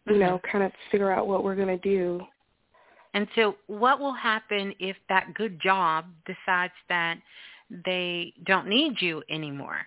you 0.07 0.19
know, 0.19 0.41
kind 0.51 0.65
of 0.65 0.73
figure 0.91 1.12
out 1.12 1.27
what 1.27 1.44
we're 1.44 1.55
going 1.55 1.69
to 1.69 1.78
do. 1.78 2.20
And 3.15 3.27
so 3.35 3.57
what 3.67 4.01
will 4.01 4.15
happen 4.15 4.75
if 4.81 4.97
that 5.09 5.35
good 5.35 5.61
job 5.61 6.07
decides 6.27 6.73
that 6.89 7.19
they 7.86 8.33
don't 8.44 8.69
need 8.69 9.01
you 9.01 9.23
anymore? 9.31 9.86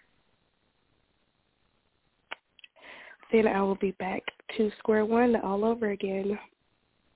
Then 3.31 3.47
I 3.47 3.61
will 3.61 3.75
be 3.75 3.91
back 3.91 4.23
to 4.57 4.71
square 4.79 5.05
one 5.05 5.35
all 5.37 5.65
over 5.65 5.91
again. 5.91 6.39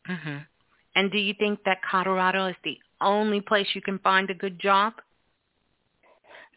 Mhm. 0.07 0.47
And 0.95 1.11
do 1.11 1.17
you 1.17 1.33
think 1.35 1.63
that 1.63 1.81
Colorado 1.83 2.47
is 2.47 2.55
the 2.63 2.79
only 2.99 3.41
place 3.41 3.75
you 3.75 3.81
can 3.81 3.99
find 3.99 4.29
a 4.29 4.33
good 4.33 4.59
job? 4.59 5.01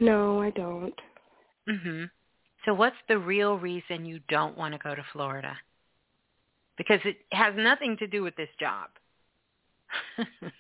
No, 0.01 0.41
I 0.41 0.51
don't. 0.51 1.01
Mhm. 1.69 2.11
So 2.65 2.75
what's 2.75 3.01
the 3.09 3.19
real 3.19 3.59
reason 3.59 4.05
you 4.05 4.21
don't 4.29 4.57
want 4.57 4.73
to 4.73 4.79
go 4.79 4.95
to 4.95 5.03
Florida? 5.13 5.61
Because 6.77 7.05
it 7.05 7.25
has 7.33 7.55
nothing 7.57 7.97
to 7.99 8.07
do 8.07 8.23
with 8.23 8.35
this 8.37 8.49
job. 8.59 8.91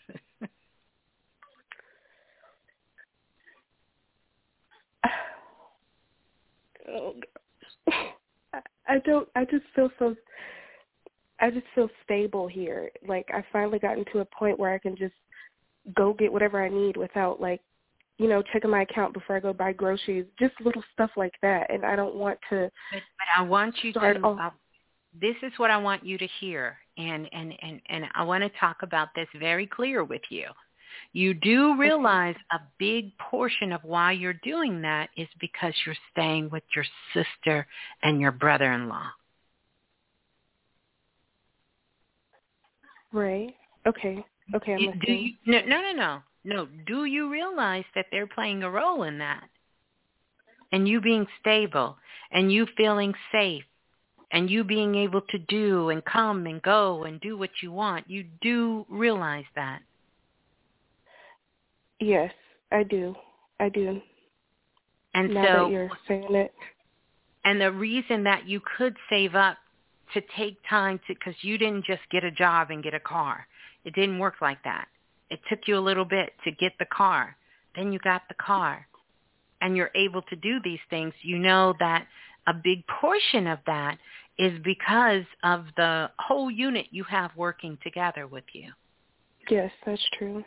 oh, 6.88 7.20
I- 7.88 8.14
I 8.92 8.98
don't. 8.98 9.26
I 9.34 9.44
just 9.46 9.64
feel 9.74 9.90
so. 9.98 10.14
I 11.40 11.50
just 11.50 11.66
feel 11.74 11.88
stable 12.04 12.46
here. 12.46 12.90
Like 13.06 13.26
I 13.32 13.42
finally 13.50 13.78
gotten 13.78 14.04
to 14.12 14.20
a 14.20 14.24
point 14.26 14.58
where 14.58 14.72
I 14.72 14.78
can 14.78 14.96
just 14.96 15.14
go 15.96 16.12
get 16.12 16.30
whatever 16.30 16.62
I 16.62 16.68
need 16.68 16.96
without 16.96 17.40
like, 17.40 17.60
you 18.18 18.28
know, 18.28 18.42
checking 18.52 18.70
my 18.70 18.82
account 18.82 19.14
before 19.14 19.36
I 19.36 19.40
go 19.40 19.54
buy 19.54 19.72
groceries. 19.72 20.26
Just 20.38 20.52
little 20.60 20.84
stuff 20.92 21.10
like 21.16 21.32
that. 21.40 21.72
And 21.72 21.86
I 21.86 21.96
don't 21.96 22.16
want 22.16 22.38
to. 22.50 22.70
But, 22.92 23.02
but 23.18 23.26
I 23.40 23.42
want 23.42 23.74
you 23.82 23.94
to. 23.94 24.20
off- 24.22 24.52
this 25.20 25.36
is 25.42 25.52
what 25.56 25.70
I 25.70 25.78
want 25.78 26.04
you 26.04 26.18
to 26.18 26.28
hear, 26.40 26.76
and 26.98 27.28
and 27.32 27.54
and 27.62 27.80
and 27.88 28.04
I 28.14 28.24
want 28.24 28.44
to 28.44 28.58
talk 28.60 28.82
about 28.82 29.08
this 29.14 29.28
very 29.38 29.66
clear 29.66 30.04
with 30.04 30.22
you. 30.28 30.44
You 31.12 31.34
do 31.34 31.76
realize 31.78 32.36
a 32.52 32.60
big 32.78 33.16
portion 33.18 33.72
of 33.72 33.82
why 33.84 34.12
you're 34.12 34.32
doing 34.32 34.82
that 34.82 35.10
is 35.16 35.28
because 35.40 35.74
you're 35.84 35.96
staying 36.12 36.50
with 36.50 36.62
your 36.74 36.84
sister 37.12 37.66
and 38.02 38.20
your 38.20 38.32
brother-in-law. 38.32 39.08
Right. 43.12 43.54
Okay. 43.86 44.24
Okay. 44.54 44.74
I'm 44.74 44.98
do 45.04 45.12
you, 45.12 45.34
no, 45.46 45.60
no, 45.66 45.80
no, 45.80 45.92
no, 45.92 46.22
no. 46.44 46.68
Do 46.86 47.04
you 47.04 47.30
realize 47.30 47.84
that 47.94 48.06
they're 48.10 48.26
playing 48.26 48.62
a 48.62 48.70
role 48.70 49.02
in 49.02 49.18
that? 49.18 49.44
And 50.72 50.88
you 50.88 51.02
being 51.02 51.26
stable, 51.40 51.98
and 52.30 52.50
you 52.50 52.66
feeling 52.78 53.12
safe, 53.30 53.64
and 54.32 54.48
you 54.48 54.64
being 54.64 54.94
able 54.94 55.20
to 55.20 55.38
do 55.38 55.90
and 55.90 56.02
come 56.06 56.46
and 56.46 56.62
go 56.62 57.04
and 57.04 57.20
do 57.20 57.36
what 57.36 57.50
you 57.62 57.70
want. 57.70 58.08
You 58.08 58.24
do 58.40 58.86
realize 58.88 59.44
that. 59.54 59.82
Yes, 62.02 62.32
I 62.72 62.82
do. 62.82 63.14
I 63.60 63.68
do. 63.68 64.00
And 65.14 65.32
now 65.32 65.44
so 65.44 65.64
that 65.64 65.70
you're 65.70 65.90
saying 66.08 66.34
it. 66.34 66.52
and 67.44 67.60
the 67.60 67.70
reason 67.70 68.24
that 68.24 68.46
you 68.48 68.60
could 68.76 68.96
save 69.08 69.34
up 69.34 69.56
to 70.14 70.22
take 70.36 70.56
time 70.68 70.98
to 71.06 71.14
because 71.14 71.34
you 71.42 71.58
didn't 71.58 71.84
just 71.84 72.00
get 72.10 72.24
a 72.24 72.30
job 72.30 72.70
and 72.70 72.82
get 72.82 72.92
a 72.92 73.00
car 73.00 73.46
it 73.84 73.94
didn't 73.94 74.18
work 74.18 74.34
like 74.42 74.62
that 74.64 74.88
it 75.30 75.38
took 75.48 75.60
you 75.66 75.78
a 75.78 75.80
little 75.80 76.04
bit 76.04 76.32
to 76.44 76.50
get 76.50 76.72
the 76.78 76.86
car 76.86 77.36
then 77.76 77.92
you 77.92 77.98
got 78.00 78.22
the 78.28 78.34
car 78.34 78.86
and 79.60 79.76
you're 79.76 79.90
able 79.94 80.22
to 80.22 80.36
do 80.36 80.58
these 80.64 80.80
things 80.90 81.14
you 81.22 81.38
know 81.38 81.74
that 81.78 82.06
a 82.46 82.52
big 82.52 82.82
portion 83.00 83.46
of 83.46 83.58
that 83.66 83.96
is 84.38 84.58
because 84.64 85.24
of 85.44 85.66
the 85.76 86.10
whole 86.18 86.50
unit 86.50 86.86
you 86.90 87.04
have 87.04 87.30
working 87.36 87.78
together 87.82 88.26
with 88.26 88.44
you 88.52 88.70
Yes, 89.50 89.72
that's 89.84 90.02
true. 90.18 90.44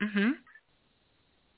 Mhm. 0.00 0.34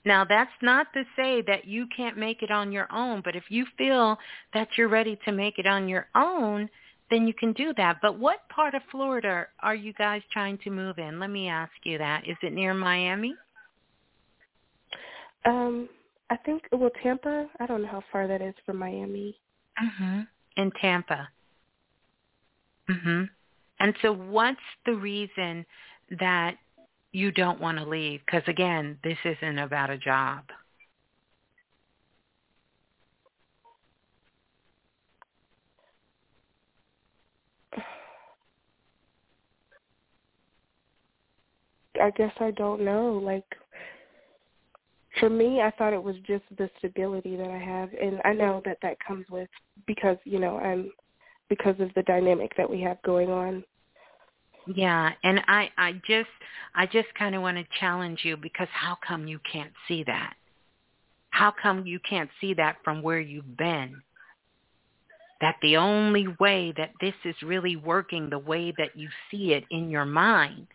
Now 0.04 0.24
that's 0.24 0.50
not 0.60 0.92
to 0.92 1.04
say 1.16 1.42
that 1.42 1.64
you 1.66 1.86
can't 1.96 2.18
make 2.18 2.42
it 2.42 2.50
on 2.50 2.72
your 2.72 2.88
own, 2.92 3.22
but 3.24 3.36
if 3.36 3.44
you 3.48 3.66
feel 3.78 4.18
that 4.52 4.68
you're 4.76 4.88
ready 4.88 5.18
to 5.24 5.32
make 5.32 5.58
it 5.58 5.66
on 5.66 5.88
your 5.88 6.08
own, 6.14 6.68
then 7.10 7.26
you 7.26 7.34
can 7.34 7.52
do 7.52 7.72
that. 7.76 7.98
But 8.02 8.18
what 8.18 8.48
part 8.48 8.74
of 8.74 8.82
Florida 8.90 9.46
are 9.60 9.74
you 9.74 9.92
guys 9.94 10.22
trying 10.32 10.58
to 10.58 10.70
move 10.70 10.98
in? 10.98 11.18
Let 11.20 11.30
me 11.30 11.48
ask 11.48 11.72
you 11.84 11.98
that. 11.98 12.28
Is 12.28 12.36
it 12.42 12.52
near 12.52 12.74
Miami? 12.74 13.34
Um, 15.44 15.88
I 16.30 16.36
think 16.36 16.62
well 16.72 16.90
Tampa. 17.02 17.48
I 17.60 17.66
don't 17.66 17.82
know 17.82 17.88
how 17.88 18.02
far 18.10 18.26
that 18.26 18.42
is 18.42 18.54
from 18.64 18.78
Miami. 18.78 19.38
Mhm. 19.80 20.26
In 20.56 20.70
Tampa. 20.72 21.28
Mhm. 22.88 23.28
And 23.80 23.96
so 24.00 24.12
what's 24.12 24.60
the 24.86 24.94
reason 24.94 25.66
that 26.10 26.56
you 27.14 27.30
don't 27.30 27.60
want 27.60 27.78
to 27.78 27.84
leave? 27.84 28.20
Because 28.26 28.42
again, 28.48 28.98
this 29.04 29.18
isn't 29.24 29.58
about 29.58 29.90
a 29.90 29.98
job. 29.98 30.44
I 42.00 42.10
guess 42.16 42.32
I 42.40 42.50
don't 42.50 42.84
know. 42.84 43.20
Like 43.22 43.44
for 45.20 45.30
me, 45.30 45.60
I 45.60 45.70
thought 45.70 45.92
it 45.92 46.02
was 46.02 46.16
just 46.26 46.42
the 46.58 46.68
stability 46.78 47.36
that 47.36 47.48
I 47.48 47.58
have, 47.58 47.90
and 48.00 48.20
I 48.24 48.32
know 48.32 48.60
that 48.64 48.78
that 48.82 48.96
comes 49.06 49.26
with 49.30 49.48
because 49.86 50.16
you 50.24 50.40
know 50.40 50.58
I'm 50.58 50.90
because 51.48 51.76
of 51.78 51.90
the 51.94 52.02
dynamic 52.02 52.52
that 52.56 52.68
we 52.68 52.80
have 52.80 53.00
going 53.02 53.30
on. 53.30 53.62
Yeah, 54.66 55.10
and 55.22 55.40
I 55.46 55.70
I 55.76 55.92
just 56.06 56.28
I 56.74 56.86
just 56.86 57.08
kind 57.18 57.34
of 57.34 57.42
want 57.42 57.58
to 57.58 57.64
challenge 57.80 58.20
you 58.24 58.36
because 58.36 58.68
how 58.72 58.96
come 59.06 59.26
you 59.26 59.38
can't 59.50 59.72
see 59.88 60.04
that? 60.04 60.34
How 61.30 61.52
come 61.62 61.86
you 61.86 61.98
can't 62.08 62.30
see 62.40 62.54
that 62.54 62.76
from 62.84 63.02
where 63.02 63.20
you've 63.20 63.56
been? 63.56 64.00
That 65.40 65.56
the 65.62 65.76
only 65.76 66.28
way 66.40 66.72
that 66.76 66.92
this 67.00 67.14
is 67.24 67.34
really 67.42 67.76
working 67.76 68.30
the 68.30 68.38
way 68.38 68.72
that 68.78 68.96
you 68.96 69.08
see 69.30 69.52
it 69.52 69.64
in 69.70 69.90
your 69.90 70.06
mind 70.06 70.68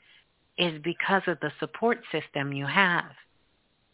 is 0.57 0.79
because 0.83 1.23
of 1.27 1.39
the 1.39 1.51
support 1.59 1.99
system 2.11 2.53
you 2.53 2.65
have. 2.67 3.05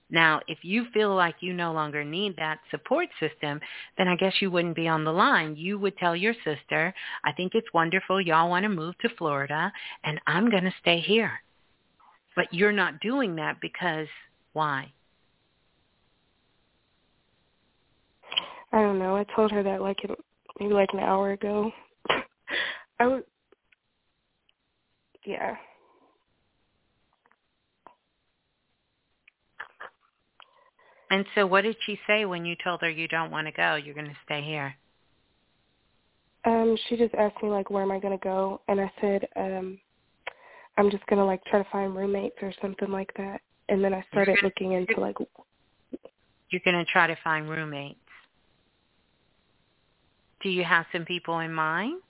Now, 0.10 0.40
if 0.48 0.60
you 0.62 0.86
feel 0.94 1.16
like 1.16 1.36
you 1.40 1.54
no 1.54 1.74
longer 1.74 2.04
need 2.04 2.36
that 2.38 2.60
support 2.70 3.08
system, 3.20 3.60
then 3.98 4.08
I 4.08 4.16
guess 4.16 4.34
you 4.40 4.52
wouldn't 4.52 4.76
be 4.76 4.88
on 4.88 5.04
the 5.04 5.12
line. 5.12 5.56
You 5.56 5.80
would 5.80 5.98
tell 5.98 6.16
your 6.16 6.36
sister, 6.44 6.94
I 7.24 7.32
think 7.32 7.54
it's 7.56 7.74
wonderful. 7.74 8.22
Y'all 8.22 8.50
want 8.50 8.64
to 8.64 8.70
move 8.70 8.96
to 9.00 9.10
Florida, 9.18 9.72
and 10.04 10.22
I'm 10.28 10.52
going 10.52 10.64
to 10.64 10.74
stay 10.80 11.00
here. 11.00 11.32
But 12.36 12.54
you're 12.54 12.72
not 12.72 13.00
doing 13.00 13.36
that 13.38 13.60
because 13.62 14.08
why? 14.54 14.94
I 18.72 18.82
don't 18.82 19.00
know. 19.00 19.16
I 19.16 19.26
told 19.36 19.52
her 19.52 19.64
that 19.64 19.82
like 19.82 19.98
maybe 20.60 20.74
like 20.74 20.90
an 20.94 21.00
hour 21.00 21.32
ago. 21.32 21.72
I 23.00 23.08
was, 23.08 23.24
yeah. 25.26 25.56
And 31.16 31.26
so 31.34 31.48
what 31.48 31.62
did 31.62 31.78
she 31.86 31.98
say 32.06 32.26
when 32.26 32.44
you 32.44 32.58
told 32.62 32.82
her 32.82 32.90
you 32.90 33.08
don't 33.08 33.32
want 33.32 33.48
to 33.48 33.54
go, 33.54 33.76
you're 33.76 33.94
going 33.94 34.10
to 34.10 34.18
stay 34.26 34.42
here? 34.42 34.76
Um, 36.44 36.76
she 36.90 36.98
just 36.98 37.16
asked 37.16 37.42
me 37.42 37.48
like 37.48 37.70
where 37.70 37.84
am 37.84 37.92
I 37.92 38.00
going 38.00 38.20
to 38.20 38.22
go 38.22 38.60
and 38.68 38.82
I 38.82 38.92
said 39.00 39.26
um 39.38 39.80
I'm 40.78 40.92
just 40.92 41.06
going 41.08 41.20
to 41.20 41.26
like 41.26 41.42
try 41.46 41.64
to 41.64 41.70
find 41.72 41.96
roommates 41.96 42.36
or 42.42 42.54
something 42.62 42.92
like 42.92 43.14
that. 43.16 43.40
And 43.70 43.82
then 43.82 43.94
I 43.94 44.04
started 44.12 44.36
gonna, 44.36 44.48
looking 44.48 44.74
into 44.74 45.00
like 45.00 45.16
You're 46.50 46.62
going 46.66 46.76
to 46.76 46.92
try 46.92 47.08
to 47.08 47.16
find 47.24 47.50
roommates. 47.50 47.98
Do 50.42 50.50
you 50.50 50.66
have 50.66 50.86
some 50.92 51.06
people 51.06 51.40
in 51.40 51.54
mind? 51.54 52.02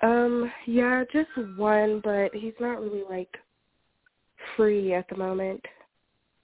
Um, 0.00 0.52
yeah, 0.64 1.02
just 1.12 1.30
one, 1.56 2.00
but 2.04 2.32
he's 2.32 2.54
not 2.60 2.80
really 2.80 3.02
like 3.10 3.36
free 4.56 4.94
at 4.94 5.08
the 5.08 5.16
moment. 5.16 5.64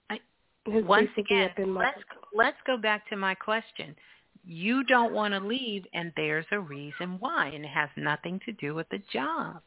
I, 0.09 0.19
once 0.65 1.09
again, 1.17 1.51
let's 1.75 1.99
let's 2.33 2.57
go 2.65 2.77
back 2.77 3.07
to 3.09 3.15
my 3.15 3.35
question. 3.35 3.95
You 4.43 4.83
don't 4.85 5.13
want 5.13 5.33
to 5.33 5.39
leave, 5.39 5.83
and 5.93 6.11
there's 6.15 6.45
a 6.51 6.59
reason 6.59 7.17
why, 7.19 7.47
and 7.47 7.65
it 7.65 7.71
has 7.71 7.89
nothing 7.97 8.39
to 8.45 8.53
do 8.53 8.73
with 8.73 8.87
the 8.89 9.01
job. 9.11 9.61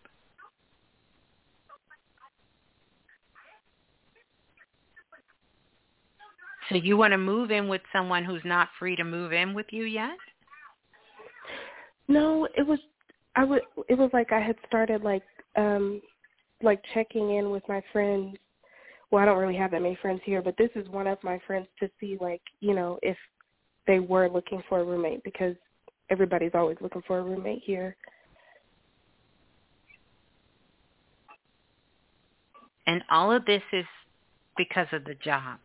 So 6.71 6.77
you 6.77 6.97
want 6.97 7.13
to 7.13 7.19
move 7.19 7.51
in 7.51 7.69
with 7.69 7.83
someone 7.93 8.25
who's 8.25 8.43
not 8.45 8.69
free 8.79 8.95
to 8.97 9.05
move 9.05 9.33
in 9.33 9.55
with 9.55 9.67
you 9.71 9.85
yet? 9.85 10.17
No, 12.09 12.47
it 12.57 12.67
was 12.67 12.79
I 13.37 13.45
would 13.45 13.63
it 13.89 13.99
was 13.99 14.11
like 14.13 14.33
I 14.33 14.41
had 14.41 14.57
started 14.67 15.03
like 15.03 15.23
um 15.57 16.01
like 16.63 16.83
checking 16.95 17.37
in 17.37 17.51
with 17.51 17.63
my 17.69 17.83
friends. 17.93 18.37
Well, 19.11 19.23
I 19.23 19.27
don't 19.27 19.39
really 19.39 19.57
have 19.57 19.71
that 19.73 19.83
many 19.83 19.99
friends 20.01 20.21
here, 20.25 20.43
but 20.43 20.57
this 20.57 20.71
is 20.75 20.89
one 20.89 21.07
of 21.07 21.19
my 21.23 21.41
friends 21.47 21.67
to 21.81 21.91
see 21.99 22.17
like, 22.21 22.43
you 22.61 22.75
know, 22.75 22.99
if 23.03 23.17
they 23.87 23.99
were 23.99 24.29
looking 24.29 24.63
for 24.69 24.81
a 24.81 24.85
roommate 24.85 25.25
because 25.25 25.57
everybody's 26.11 26.53
always 26.55 26.77
looking 26.81 27.03
for 27.07 27.19
a 27.19 27.23
roommate 27.23 27.63
here. 27.65 27.97
And 32.87 33.03
all 33.11 33.33
of 33.33 33.45
this 33.47 33.63
is 33.73 33.85
because 34.57 34.87
of 34.93 35.05
the 35.05 35.15
job. 35.15 35.59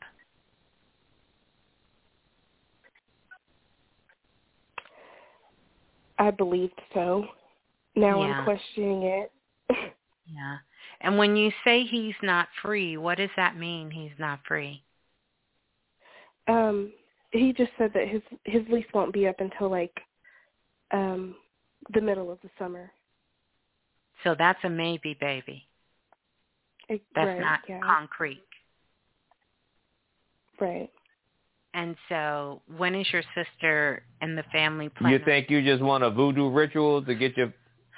I 6.17 6.31
believed 6.31 6.79
so. 6.93 7.25
Now 7.95 8.21
Yeah. 8.21 8.37
I'm 8.37 8.43
questioning 8.43 9.03
it. 9.03 9.31
Yeah. 10.27 10.57
And 11.01 11.17
when 11.17 11.35
you 11.35 11.51
say 11.63 11.83
he's 11.83 12.15
not 12.21 12.47
free, 12.61 12.97
what 12.97 13.17
does 13.17 13.29
that 13.35 13.57
mean 13.57 13.91
he's 13.91 14.17
not 14.17 14.39
free? 14.47 14.83
Um, 16.47 16.91
he 17.31 17.53
just 17.53 17.71
said 17.77 17.91
that 17.93 18.07
his 18.07 18.21
his 18.43 18.61
lease 18.69 18.85
won't 18.93 19.13
be 19.13 19.27
up 19.27 19.39
until 19.39 19.69
like 19.69 19.99
um 20.91 21.35
the 21.93 22.01
middle 22.01 22.31
of 22.31 22.39
the 22.41 22.49
summer. 22.57 22.91
So 24.23 24.35
that's 24.37 24.59
a 24.63 24.69
maybe, 24.69 25.15
baby. 25.19 25.67
It- 26.89 27.03
That's 27.15 27.27
right, 27.27 27.39
not 27.39 27.59
yeah. 27.67 27.79
concrete. 27.83 28.43
Right. 30.59 30.89
And 31.73 31.97
so 32.07 32.61
when 32.77 32.95
is 32.95 33.05
your 33.11 33.23
sister 33.35 34.03
and 34.21 34.37
the 34.37 34.43
family 34.51 34.87
plan? 34.87 35.11
You 35.11 35.19
think 35.25 35.49
you 35.49 35.61
just 35.61 35.83
want 35.83 36.05
a 36.05 36.09
voodoo 36.09 36.49
ritual 36.49 37.03
to 37.03 37.13
get 37.13 37.35
your 37.35 37.53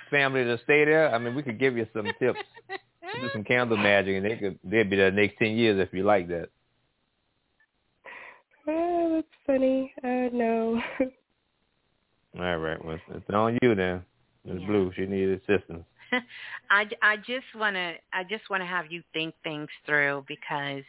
family 0.10 0.44
to 0.44 0.58
stay 0.64 0.84
there? 0.84 1.14
I 1.14 1.20
mean, 1.20 1.36
we 1.36 1.44
could 1.44 1.60
give 1.60 1.78
you 1.78 1.86
some 1.94 2.12
tips. 2.20 2.40
Do 3.14 3.30
some 3.34 3.44
candle 3.44 3.78
magic, 3.78 4.16
and 4.16 4.26
they 4.26 4.36
could 4.36 4.60
they'd 4.64 4.90
be 4.90 4.96
there 4.96 5.12
the 5.12 5.22
next 5.22 5.38
ten 5.38 5.52
years 5.52 5.80
if 5.80 5.94
you 5.94 6.04
like 6.04 6.28
that. 6.28 6.50
Oh, 8.68 9.16
that's 9.16 9.28
funny. 9.46 9.94
Uh 10.04 10.30
no. 10.34 10.82
All 12.40 12.58
right, 12.58 12.84
well, 12.84 13.00
it's 13.10 13.30
on 13.34 13.58
you 13.62 13.74
then. 13.74 14.04
It's 14.46 14.64
Blue. 14.66 14.92
She 14.96 15.06
needs 15.06 15.42
assistance. 15.42 15.84
I, 16.70 16.88
I 17.02 17.18
just 17.18 17.46
want 17.56 17.76
to 17.76 17.94
I 18.14 18.24
just 18.30 18.50
want 18.50 18.62
to 18.62 18.68
have 18.68 18.92
you 18.92 19.04
think 19.14 19.34
things 19.44 19.70
through 19.86 20.26
because 20.28 20.84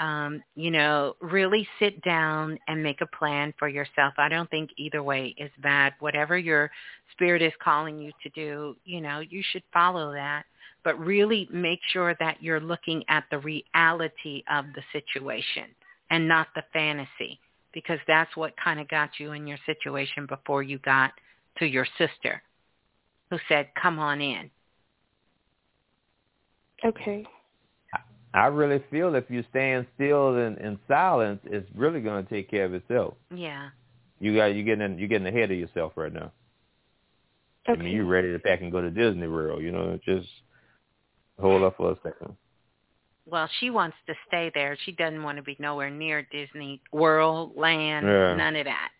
um 0.00 0.40
you 0.54 0.70
know 0.70 1.16
really 1.20 1.66
sit 1.80 2.00
down 2.02 2.56
and 2.68 2.82
make 2.82 3.00
a 3.00 3.16
plan 3.16 3.52
for 3.58 3.68
yourself. 3.68 4.14
I 4.18 4.28
don't 4.28 4.50
think 4.50 4.70
either 4.76 5.02
way 5.02 5.34
is 5.36 5.50
bad. 5.62 5.94
Whatever 6.00 6.38
your 6.38 6.70
spirit 7.12 7.42
is 7.42 7.52
calling 7.62 7.98
you 7.98 8.12
to 8.22 8.28
do, 8.30 8.76
you 8.84 9.00
know, 9.00 9.20
you 9.20 9.42
should 9.52 9.62
follow 9.72 10.12
that. 10.12 10.44
But 10.82 10.98
really 10.98 11.48
make 11.52 11.80
sure 11.92 12.16
that 12.20 12.42
you're 12.42 12.60
looking 12.60 13.04
at 13.08 13.24
the 13.30 13.38
reality 13.38 14.42
of 14.50 14.64
the 14.74 14.82
situation 14.92 15.64
and 16.10 16.26
not 16.26 16.48
the 16.54 16.62
fantasy 16.72 17.38
because 17.72 17.98
that's 18.06 18.34
what 18.36 18.54
kind 18.62 18.80
of 18.80 18.88
got 18.88 19.10
you 19.18 19.32
in 19.32 19.46
your 19.46 19.58
situation 19.66 20.26
before 20.26 20.62
you 20.62 20.78
got 20.78 21.12
to 21.58 21.66
your 21.66 21.86
sister 21.98 22.42
who 23.30 23.38
said, 23.48 23.68
"Come 23.80 23.98
on 23.98 24.20
in." 24.20 24.50
Okay. 26.84 27.24
I 28.32 28.46
really 28.46 28.82
feel 28.90 29.14
if 29.16 29.24
you 29.28 29.44
stand 29.50 29.86
still 29.96 30.36
in, 30.36 30.56
in 30.58 30.78
silence, 30.86 31.40
it's 31.44 31.68
really 31.74 32.00
going 32.00 32.24
to 32.24 32.30
take 32.30 32.48
care 32.48 32.64
of 32.64 32.74
itself. 32.74 33.14
Yeah. 33.34 33.70
You 34.20 34.36
got 34.36 34.54
you 34.54 34.62
getting 34.62 34.98
you 34.98 35.08
getting 35.08 35.26
ahead 35.26 35.50
of 35.50 35.58
yourself 35.58 35.92
right 35.96 36.12
now. 36.12 36.30
I 37.66 37.76
mean, 37.76 37.92
you're 37.92 38.06
ready 38.06 38.32
to 38.32 38.38
pack 38.38 38.62
and 38.62 38.72
go 38.72 38.80
to 38.80 38.90
Disney 38.90 39.28
World. 39.28 39.62
You 39.62 39.72
know, 39.72 39.98
just 40.04 40.28
hold 41.40 41.62
up 41.62 41.76
for 41.76 41.92
a 41.92 41.96
second. 42.02 42.36
Well, 43.26 43.48
she 43.60 43.70
wants 43.70 43.96
to 44.06 44.14
stay 44.26 44.50
there. 44.54 44.76
She 44.84 44.92
doesn't 44.92 45.22
want 45.22 45.36
to 45.36 45.42
be 45.42 45.56
nowhere 45.58 45.90
near 45.90 46.26
Disney 46.32 46.80
World, 46.92 47.56
land, 47.56 48.06
Yeah. 48.06 48.34
none 48.34 48.56
of 48.56 48.64
that. 48.64 48.90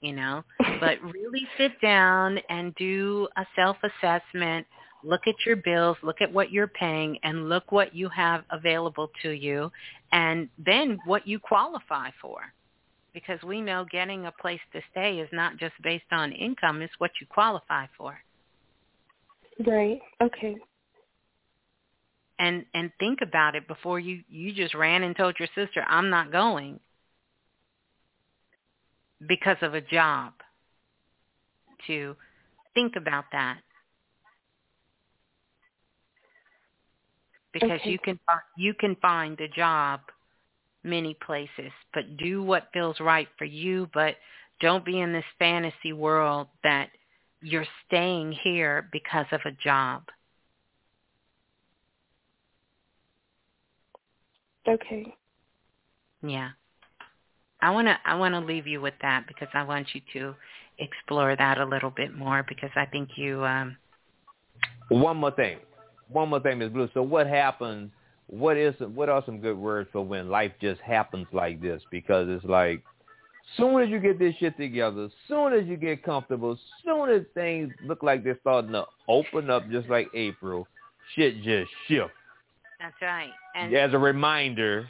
You 0.00 0.12
know, 0.12 0.44
but 0.80 1.00
really 1.02 1.48
sit 1.56 1.80
down 1.80 2.38
and 2.50 2.74
do 2.74 3.26
a 3.36 3.46
self-assessment. 3.56 4.66
Look 5.02 5.26
at 5.26 5.46
your 5.46 5.56
bills, 5.56 5.96
look 6.02 6.20
at 6.20 6.30
what 6.30 6.50
you're 6.50 6.66
paying, 6.66 7.18
and 7.22 7.48
look 7.48 7.72
what 7.72 7.94
you 7.94 8.10
have 8.10 8.44
available 8.50 9.10
to 9.22 9.30
you, 9.30 9.72
and 10.12 10.50
then 10.58 10.98
what 11.06 11.26
you 11.26 11.38
qualify 11.38 12.10
for. 12.20 12.52
Because 13.14 13.42
we 13.42 13.62
know 13.62 13.86
getting 13.90 14.26
a 14.26 14.32
place 14.32 14.60
to 14.72 14.82
stay 14.90 15.20
is 15.20 15.28
not 15.32 15.56
just 15.56 15.74
based 15.82 16.10
on 16.10 16.32
income; 16.32 16.82
it's 16.82 16.98
what 16.98 17.12
you 17.20 17.26
qualify 17.26 17.86
for. 17.96 18.18
Right. 19.64 20.02
Okay. 20.20 20.56
And 22.38 22.64
and 22.74 22.90
think 22.98 23.20
about 23.22 23.54
it 23.54 23.66
before 23.68 23.98
you 23.98 24.22
you 24.28 24.52
just 24.52 24.74
ran 24.74 25.02
and 25.02 25.16
told 25.16 25.36
your 25.38 25.48
sister 25.54 25.84
I'm 25.88 26.10
not 26.10 26.32
going 26.32 26.80
because 29.26 29.56
of 29.62 29.74
a 29.74 29.80
job 29.80 30.32
to 31.86 32.16
think 32.74 32.96
about 32.96 33.24
that 33.32 33.58
because 37.52 37.80
Okay. 37.80 37.90
you 37.90 37.98
can 37.98 38.18
you 38.56 38.74
can 38.74 38.96
find 38.96 39.40
a 39.40 39.48
job 39.48 40.00
many 40.82 41.14
places 41.24 41.72
but 41.94 42.16
do 42.16 42.42
what 42.42 42.68
feels 42.72 43.00
right 43.00 43.28
for 43.38 43.44
you 43.44 43.88
but 43.94 44.16
don't 44.60 44.84
be 44.84 45.00
in 45.00 45.12
this 45.12 45.24
fantasy 45.38 45.92
world 45.92 46.48
that 46.62 46.90
you're 47.40 47.66
staying 47.86 48.32
here 48.32 48.88
because 48.92 49.26
of 49.32 49.40
a 49.46 49.52
job 49.52 50.02
Okay. 54.66 55.14
Yeah. 56.22 56.50
I 57.60 57.70
want 57.70 57.88
to 57.88 57.96
I 58.04 58.14
want 58.16 58.34
to 58.34 58.40
leave 58.40 58.66
you 58.66 58.80
with 58.80 58.94
that 59.02 59.26
because 59.26 59.48
I 59.54 59.62
want 59.62 59.88
you 59.94 60.00
to 60.14 60.34
explore 60.78 61.34
that 61.36 61.58
a 61.58 61.64
little 61.64 61.90
bit 61.90 62.14
more 62.14 62.44
because 62.46 62.70
I 62.76 62.86
think 62.86 63.10
you 63.16 63.44
um 63.44 63.76
One 64.88 65.18
more 65.18 65.30
thing. 65.30 65.58
One 66.08 66.28
more 66.28 66.40
thing, 66.40 66.58
Ms. 66.58 66.70
Blue. 66.70 66.88
So 66.94 67.02
what 67.02 67.26
happens? 67.26 67.90
What 68.26 68.56
is 68.56 68.74
what 68.94 69.08
are 69.08 69.22
some 69.24 69.40
good 69.40 69.56
words 69.56 69.88
for 69.92 70.04
when 70.04 70.28
life 70.28 70.52
just 70.60 70.80
happens 70.80 71.26
like 71.32 71.60
this? 71.60 71.82
Because 71.90 72.26
it's 72.28 72.44
like, 72.44 72.82
soon 73.56 73.80
as 73.82 73.88
you 73.88 73.98
get 73.98 74.18
this 74.18 74.34
shit 74.36 74.56
together, 74.56 75.08
soon 75.28 75.52
as 75.52 75.66
you 75.66 75.76
get 75.76 76.02
comfortable, 76.02 76.58
soon 76.84 77.10
as 77.10 77.22
things 77.34 77.72
look 77.84 78.02
like 78.02 78.24
they're 78.24 78.38
starting 78.40 78.72
to 78.72 78.84
open 79.08 79.50
up, 79.50 79.70
just 79.70 79.88
like 79.88 80.08
April, 80.14 80.66
shit 81.14 81.42
just 81.42 81.70
shift. 81.86 82.12
That's 82.84 83.00
right. 83.00 83.32
And 83.54 83.74
as 83.74 83.94
a 83.94 83.98
reminder. 83.98 84.86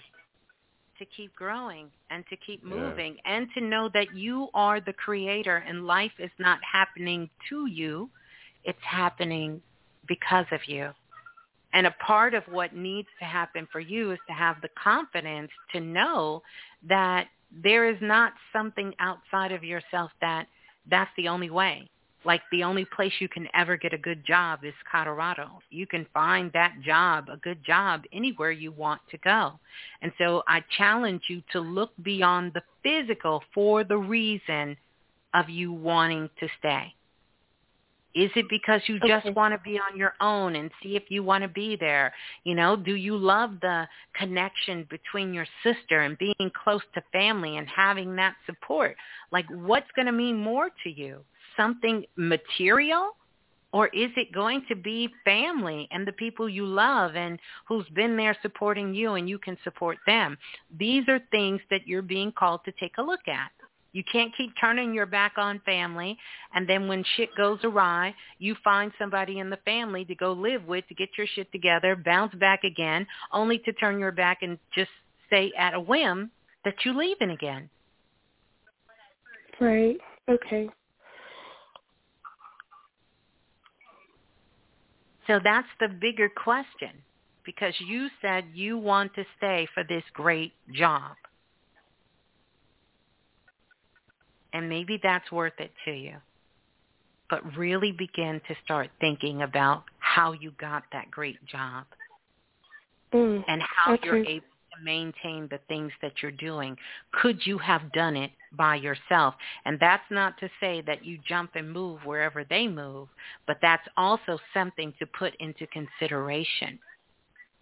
to 0.98 1.04
keep 1.16 1.32
growing 1.36 1.90
and 2.10 2.24
to 2.28 2.36
keep 2.44 2.64
moving 2.64 3.16
and 3.24 3.46
to 3.54 3.60
know 3.60 3.88
that 3.94 4.12
you 4.16 4.48
are 4.52 4.80
the 4.80 4.92
creator 4.92 5.58
and 5.58 5.86
life 5.86 6.10
is 6.18 6.30
not 6.40 6.58
happening 6.70 7.30
to 7.50 7.66
you. 7.66 8.10
It's 8.64 8.78
happening 8.82 9.62
because 10.08 10.46
of 10.50 10.60
you. 10.66 10.90
And 11.72 11.86
a 11.86 11.94
part 12.04 12.34
of 12.34 12.42
what 12.50 12.74
needs 12.74 13.08
to 13.20 13.24
happen 13.24 13.68
for 13.70 13.78
you 13.78 14.10
is 14.10 14.18
to 14.26 14.34
have 14.34 14.56
the 14.60 14.70
confidence 14.82 15.52
to 15.72 15.80
know 15.80 16.42
that 16.88 17.28
there 17.62 17.88
is 17.88 17.98
not 18.00 18.32
something 18.52 18.92
outside 18.98 19.52
of 19.52 19.62
yourself 19.62 20.10
that 20.20 20.48
that's 20.90 21.10
the 21.16 21.28
only 21.28 21.50
way. 21.50 21.88
Like 22.24 22.42
the 22.50 22.64
only 22.64 22.84
place 22.84 23.12
you 23.20 23.28
can 23.28 23.48
ever 23.54 23.76
get 23.76 23.92
a 23.92 23.98
good 23.98 24.24
job 24.24 24.64
is 24.64 24.72
Colorado. 24.90 25.60
You 25.70 25.86
can 25.86 26.06
find 26.14 26.50
that 26.52 26.74
job, 26.84 27.28
a 27.30 27.36
good 27.36 27.62
job, 27.64 28.04
anywhere 28.12 28.50
you 28.50 28.72
want 28.72 29.00
to 29.10 29.18
go. 29.18 29.52
And 30.00 30.10
so 30.18 30.42
I 30.48 30.64
challenge 30.76 31.22
you 31.28 31.42
to 31.52 31.60
look 31.60 31.90
beyond 32.02 32.52
the 32.54 32.62
physical 32.82 33.42
for 33.52 33.84
the 33.84 33.98
reason 33.98 34.76
of 35.34 35.50
you 35.50 35.72
wanting 35.72 36.30
to 36.40 36.48
stay. 36.58 36.94
Is 38.14 38.30
it 38.36 38.46
because 38.48 38.80
you 38.86 39.00
just 39.00 39.34
want 39.34 39.54
to 39.54 39.60
be 39.64 39.76
on 39.76 39.98
your 39.98 40.14
own 40.20 40.54
and 40.54 40.70
see 40.80 40.94
if 40.94 41.02
you 41.08 41.24
want 41.24 41.42
to 41.42 41.48
be 41.48 41.74
there? 41.74 42.14
You 42.44 42.54
know, 42.54 42.76
do 42.76 42.94
you 42.94 43.16
love 43.16 43.54
the 43.60 43.88
connection 44.14 44.86
between 44.88 45.34
your 45.34 45.46
sister 45.64 46.02
and 46.02 46.16
being 46.16 46.52
close 46.62 46.82
to 46.94 47.02
family 47.12 47.56
and 47.56 47.66
having 47.66 48.14
that 48.14 48.36
support? 48.46 48.94
Like 49.32 49.46
what's 49.50 49.90
going 49.96 50.06
to 50.06 50.12
mean 50.12 50.36
more 50.36 50.70
to 50.84 50.90
you? 50.90 51.24
Something 51.56 52.04
material? 52.16 53.12
Or 53.72 53.88
is 53.88 54.10
it 54.16 54.32
going 54.32 54.64
to 54.68 54.76
be 54.76 55.12
family 55.24 55.88
and 55.90 56.06
the 56.06 56.12
people 56.12 56.48
you 56.48 56.64
love 56.64 57.16
and 57.16 57.40
who's 57.66 57.88
been 57.88 58.16
there 58.16 58.36
supporting 58.40 58.94
you 58.94 59.14
and 59.14 59.28
you 59.28 59.36
can 59.36 59.58
support 59.64 59.98
them? 60.06 60.38
These 60.78 61.08
are 61.08 61.18
things 61.32 61.60
that 61.70 61.84
you're 61.84 62.00
being 62.00 62.30
called 62.30 62.60
to 62.66 62.72
take 62.78 62.98
a 62.98 63.02
look 63.02 63.26
at. 63.26 63.50
You 63.90 64.04
can't 64.10 64.32
keep 64.36 64.52
turning 64.60 64.94
your 64.94 65.06
back 65.06 65.32
on 65.38 65.60
family 65.66 66.16
and 66.54 66.68
then 66.68 66.86
when 66.86 67.04
shit 67.16 67.30
goes 67.36 67.58
awry, 67.64 68.14
you 68.38 68.54
find 68.62 68.92
somebody 68.96 69.40
in 69.40 69.50
the 69.50 69.58
family 69.64 70.04
to 70.04 70.14
go 70.14 70.32
live 70.32 70.64
with 70.66 70.86
to 70.86 70.94
get 70.94 71.08
your 71.18 71.26
shit 71.34 71.50
together, 71.50 71.96
bounce 71.96 72.34
back 72.36 72.62
again, 72.62 73.04
only 73.32 73.58
to 73.58 73.72
turn 73.72 73.98
your 73.98 74.12
back 74.12 74.38
and 74.42 74.56
just 74.72 74.90
say 75.30 75.52
at 75.58 75.74
a 75.74 75.80
whim 75.80 76.30
that 76.64 76.74
you're 76.84 76.94
leaving 76.94 77.30
again. 77.30 77.68
Right. 79.60 79.96
Okay. 80.28 80.68
So 85.26 85.40
that's 85.42 85.68
the 85.80 85.88
bigger 85.88 86.28
question 86.28 86.90
because 87.44 87.74
you 87.80 88.08
said 88.20 88.44
you 88.54 88.78
want 88.78 89.14
to 89.14 89.24
stay 89.36 89.66
for 89.74 89.84
this 89.84 90.02
great 90.12 90.52
job. 90.72 91.16
And 94.52 94.68
maybe 94.68 95.00
that's 95.02 95.30
worth 95.32 95.58
it 95.58 95.72
to 95.84 95.92
you. 95.92 96.16
But 97.28 97.56
really 97.56 97.92
begin 97.92 98.40
to 98.48 98.54
start 98.64 98.90
thinking 99.00 99.42
about 99.42 99.84
how 99.98 100.32
you 100.32 100.52
got 100.60 100.84
that 100.92 101.10
great 101.10 101.44
job 101.46 101.86
Mm. 103.12 103.44
and 103.46 103.62
how 103.62 103.92
Okay. 103.94 104.06
you're 104.06 104.26
able 104.26 104.46
to 104.76 104.84
maintain 104.84 105.48
the 105.50 105.60
things 105.68 105.92
that 106.02 106.22
you're 106.22 106.30
doing. 106.30 106.76
Could 107.12 107.46
you 107.46 107.58
have 107.58 107.92
done 107.92 108.16
it 108.16 108.30
by 108.52 108.76
yourself? 108.76 109.34
And 109.64 109.78
that's 109.80 110.04
not 110.10 110.38
to 110.38 110.48
say 110.60 110.82
that 110.86 111.04
you 111.04 111.18
jump 111.26 111.52
and 111.54 111.72
move 111.72 112.00
wherever 112.04 112.44
they 112.44 112.66
move, 112.66 113.08
but 113.46 113.58
that's 113.62 113.86
also 113.96 114.38
something 114.52 114.92
to 114.98 115.06
put 115.06 115.34
into 115.40 115.66
consideration. 115.68 116.78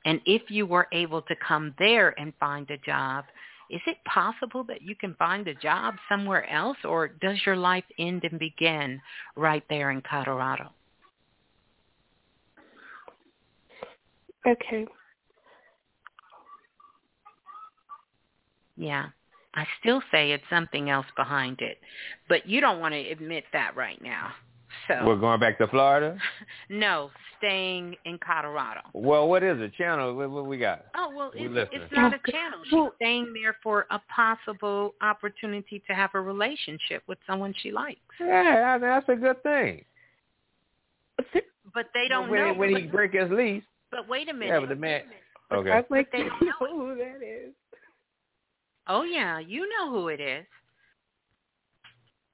And 0.05 0.21
if 0.27 0.51
you 0.51 0.67
were 0.67 0.89
able 0.93 1.23
to 1.23 1.35
come 1.47 1.75
there 1.79 2.19
and 2.19 2.33
find 2.41 2.69
a 2.71 2.79
job, 2.79 3.25
is 3.71 3.81
it 3.87 3.97
possible 4.05 4.65
that 4.65 4.83
you 4.83 4.95
can 4.95 5.15
find 5.15 5.49
a 5.49 5.55
job 5.55 5.95
somewhere 6.09 6.49
else 6.51 6.77
or 6.85 7.09
does 7.09 7.39
your 7.47 7.57
life 7.57 7.85
end 7.99 8.25
and 8.25 8.39
begin 8.39 9.01
right 9.37 9.65
there 9.71 9.91
in 9.91 10.03
Colorado? 10.03 10.71
Okay. 14.47 14.87
Yeah. 18.77 19.07
I 19.55 19.67
still 19.81 20.03
say 20.11 20.33
it's 20.33 20.45
something 20.49 20.89
else 20.89 21.07
behind 21.17 21.61
it. 21.61 21.79
But 22.29 22.49
you 22.49 22.61
don't 22.61 22.81
want 22.81 22.95
to 22.95 23.11
admit 23.11 23.45
that 23.53 23.77
right 23.77 24.01
now. 24.03 24.31
So 24.89 25.07
We're 25.07 25.17
going 25.17 25.39
back 25.39 25.59
to 25.59 25.67
Florida. 25.69 26.17
no, 26.71 27.11
staying 27.39 27.97
in 28.05 28.19
Colorado. 28.19 28.81
Well, 28.95 29.29
what 29.29 29.43
is 29.43 29.61
it? 29.61 29.75
Channel? 29.75 30.15
What, 30.15 30.31
what 30.31 30.47
we 30.47 30.57
got? 30.57 30.87
Oh 30.97 31.13
well, 31.15 31.31
it's, 31.35 31.71
it's 31.73 31.93
not 31.93 32.15
a 32.15 32.31
channel. 32.31 32.61
She's 32.65 32.79
staying 32.97 33.35
there 33.35 33.57
for 33.63 33.87
a 33.91 34.01
possible 34.15 34.95
opportunity 35.03 35.83
to 35.87 35.95
have 35.95 36.11
a 36.15 36.21
relationship 36.21 37.03
with 37.07 37.19
someone 37.27 37.55
she 37.63 37.71
likes. 37.71 38.01
Yeah, 38.19 38.79
that's 38.79 39.09
a 39.09 39.17
good 39.17 39.43
thing. 39.43 39.85
But 41.75 41.87
they 41.95 42.09
don't 42.09 42.31
when, 42.31 42.41
know. 42.41 42.55
when 42.55 42.77
he 42.77 42.83
but, 42.83 42.93
break 42.93 43.13
his 43.13 43.31
lease. 43.31 43.63
but 43.91 44.09
wait 44.09 44.29
a 44.29 44.33
minute. 44.33 44.49
Yeah, 44.49 44.61
but 44.61 44.69
the 44.69 44.77
man. 44.77 45.03
Okay. 45.53 45.71
I'd 45.71 45.85
like 45.91 46.11
But 46.11 46.19
they 46.19 46.25
don't 46.41 46.43
know 46.43 46.77
who 46.77 46.95
that 46.97 47.21
is. 47.23 47.53
Oh 48.89 49.03
yeah, 49.05 49.39
you 49.39 49.69
know 49.69 49.91
who 49.91 50.09
it 50.09 50.21
is. 50.21 50.45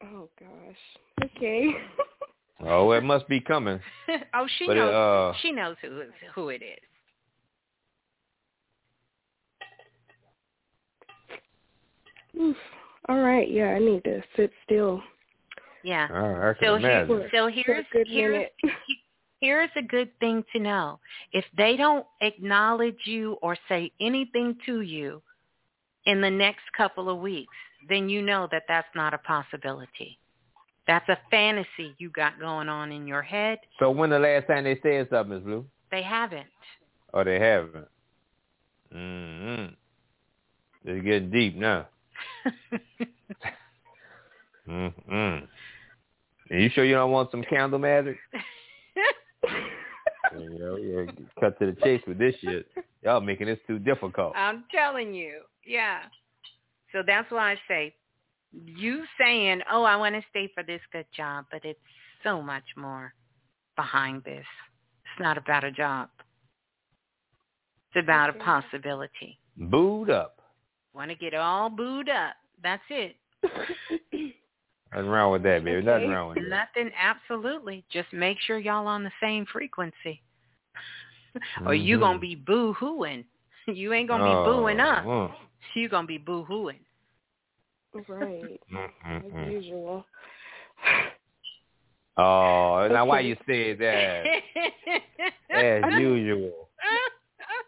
Oh 0.05 0.29
gosh. 0.39 1.31
Okay. 1.37 1.69
Oh, 2.61 2.91
it 2.91 3.05
must 3.05 3.29
be 3.29 3.39
coming. 3.41 3.79
oh, 4.35 4.49
she 4.59 4.67
But 4.67 4.77
it, 4.77 4.81
knows. 4.81 4.93
uh, 4.93 5.39
she 5.41 5.53
knows 5.53 5.77
who 5.81 6.03
who 6.35 6.49
it 6.49 6.61
is. 6.61 6.79
Oof. 12.41 12.57
All 13.09 13.21
right. 13.21 13.49
Yeah, 13.49 13.69
I 13.69 13.79
need 13.79 14.03
to 14.05 14.23
sit 14.37 14.51
still. 14.65 15.01
Yeah. 15.85 16.09
Oh, 16.13 16.53
So 16.61 16.75
imagine. 16.75 17.19
here, 17.19 17.31
so 17.33 17.47
here's 17.47 17.87
good 17.93 18.09
here's 18.11 18.47
here's 19.41 19.71
a 19.77 19.83
good 19.83 20.11
thing 20.19 20.45
to 20.53 20.59
know. 20.59 20.99
If 21.33 21.45
they 21.57 21.77
don't 21.77 22.07
acknowledge 22.21 22.99
you 23.05 23.35
or 23.41 23.57
say 23.69 23.93
anything 24.01 24.57
to 24.67 24.81
you 24.81 25.23
in 26.09 26.23
the 26.23 26.31
next 26.31 26.63
couple 26.77 27.11
of 27.11 27.19
weeks, 27.19 27.55
then 27.89 28.09
you 28.09 28.23
know 28.23 28.49
that 28.51 28.65
that's 28.67 28.89
not 28.95 29.13
a 29.15 29.19
possibility. 29.19 30.19
That's 30.87 31.09
a 31.11 31.19
fantasy 31.31 31.95
you 31.99 32.09
got 32.09 32.41
going 32.41 32.71
on 32.71 32.91
in 32.91 33.07
your 33.07 33.21
head. 33.23 33.59
So 33.79 33.91
when 33.91 34.09
the 34.09 34.19
last 34.19 34.47
time 34.47 34.65
they 34.65 34.81
said 34.83 35.09
something, 35.11 35.37
Miss 35.37 35.45
Blue? 35.45 35.67
They 35.91 36.03
haven't. 36.03 36.47
Or 37.13 37.25
they 37.25 37.39
haven't? 37.39 37.89
Mm-hmm. 38.95 39.75
It's 40.85 41.05
getting 41.05 41.31
deep 41.31 41.57
now. 41.57 41.87
Mm-hmm. 44.69 45.47
Are 46.55 46.59
you 46.59 46.69
sure 46.75 46.85
you 46.85 46.95
don't 46.95 47.11
want 47.11 47.31
some 47.31 47.43
candle 47.43 47.79
magic? 47.79 48.19
you 50.37 50.59
know, 50.59 50.77
yeah, 50.77 51.11
cut 51.41 51.59
to 51.59 51.67
the 51.67 51.77
chase 51.83 52.03
with 52.07 52.19
this 52.19 52.35
shit. 52.41 52.67
Y'all 53.03 53.21
making 53.21 53.47
this 53.47 53.59
too 53.67 53.79
difficult. 53.79 54.35
I'm 54.37 54.65
telling 54.75 55.15
you. 55.15 55.41
Yeah. 55.67 56.01
So 56.93 57.03
that's 57.07 57.31
why 57.31 57.53
I 57.53 57.57
say 57.69 57.95
you 58.53 59.05
saying, 59.21 59.61
"Oh, 59.71 59.83
I 59.85 59.97
want 59.97 60.15
to 60.15 60.23
stay 60.31 60.51
for 60.55 60.63
this 60.63 60.81
good 60.93 61.07
job," 61.17 61.47
but 61.51 61.65
it's 61.65 61.79
so 62.25 62.43
much 62.43 62.65
more 62.77 63.13
behind 63.77 64.25
this. 64.25 64.47
It's 65.05 65.21
not 65.21 65.39
about 65.39 65.65
a 65.65 65.71
job. 65.71 66.09
It's 67.95 68.05
about 68.05 68.31
a 68.31 68.33
possibility. 68.35 69.39
Booed 69.57 70.11
up. 70.11 70.41
Want 70.95 71.11
to 71.11 71.17
get 71.17 71.35
all 71.35 71.71
booed 71.71 72.09
up. 72.09 72.35
That's 72.63 72.83
it. 72.91 73.17
Nothing 74.93 75.09
wrong 75.11 75.33
with 75.33 75.43
that, 75.43 75.65
baby. 75.65 75.83
Nothing 75.83 76.09
wrong 76.09 76.29
with 76.31 76.39
that. 76.39 76.49
Nothing, 76.77 76.91
absolutely. 76.99 77.85
Just 77.91 78.13
make 78.13 78.39
sure 78.41 78.59
y'all 78.59 78.87
on 78.87 79.05
the 79.05 79.11
same 79.21 79.45
frequency. 79.47 80.23
or 81.67 81.75
you 81.75 81.97
Mhm. 81.99 82.01
going 82.01 82.15
to 82.15 82.21
be 82.21 82.35
boo-hooing. 82.35 83.25
You 83.67 83.93
ain't 83.93 84.09
going 84.09 84.21
to 84.21 84.25
be 84.25 84.31
Oh, 84.31 84.45
booing 84.45 84.81
up. 84.81 85.05
mm. 85.05 85.35
you 85.75 85.91
going 85.91 86.05
to 86.05 86.09
be 86.09 86.17
boo-hooing. 86.17 86.81
Right. 88.09 88.61
As 88.75 88.91
Mm-mm-mm. 89.05 89.53
usual. 89.53 90.07
Oh, 92.17 92.89
now 92.91 93.05
why 93.05 93.21
you 93.21 93.37
say 93.47 93.75
that? 93.75 94.25
As 95.55 95.85
usual. 95.93 96.68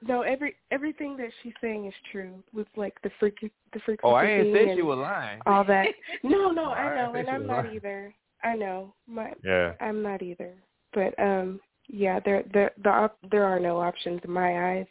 No, 0.06 0.22
every 0.22 0.56
everything 0.70 1.16
that 1.18 1.30
she's 1.42 1.52
saying 1.60 1.86
is 1.86 1.94
true 2.10 2.42
with 2.54 2.66
like 2.76 3.00
the 3.02 3.10
freak 3.18 3.38
the 3.40 3.80
frequency. 3.80 4.00
Oh, 4.02 4.14
I 4.14 4.26
didn't 4.26 4.54
say 4.54 4.74
she 4.74 4.82
was 4.82 4.98
lying. 4.98 5.40
All 5.46 5.64
that. 5.64 5.88
No, 6.22 6.50
no, 6.50 6.70
I 6.70 6.92
I 6.92 6.96
know, 6.96 7.12
didn't 7.12 7.28
and 7.28 7.36
I'm 7.42 7.46
not 7.46 7.64
lying. 7.64 7.76
either. 7.76 8.14
I 8.42 8.56
know. 8.56 8.94
My 9.06 9.32
Yeah. 9.44 9.72
I'm 9.80 10.02
not 10.02 10.22
either. 10.22 10.54
But 10.94 11.18
um 11.18 11.60
yeah, 11.88 12.20
there 12.24 12.44
there 12.52 12.70
the 12.82 12.88
op- 12.90 13.18
there 13.30 13.44
are 13.44 13.60
no 13.60 13.78
options 13.78 14.20
in 14.24 14.30
my 14.30 14.72
eyes. 14.76 14.86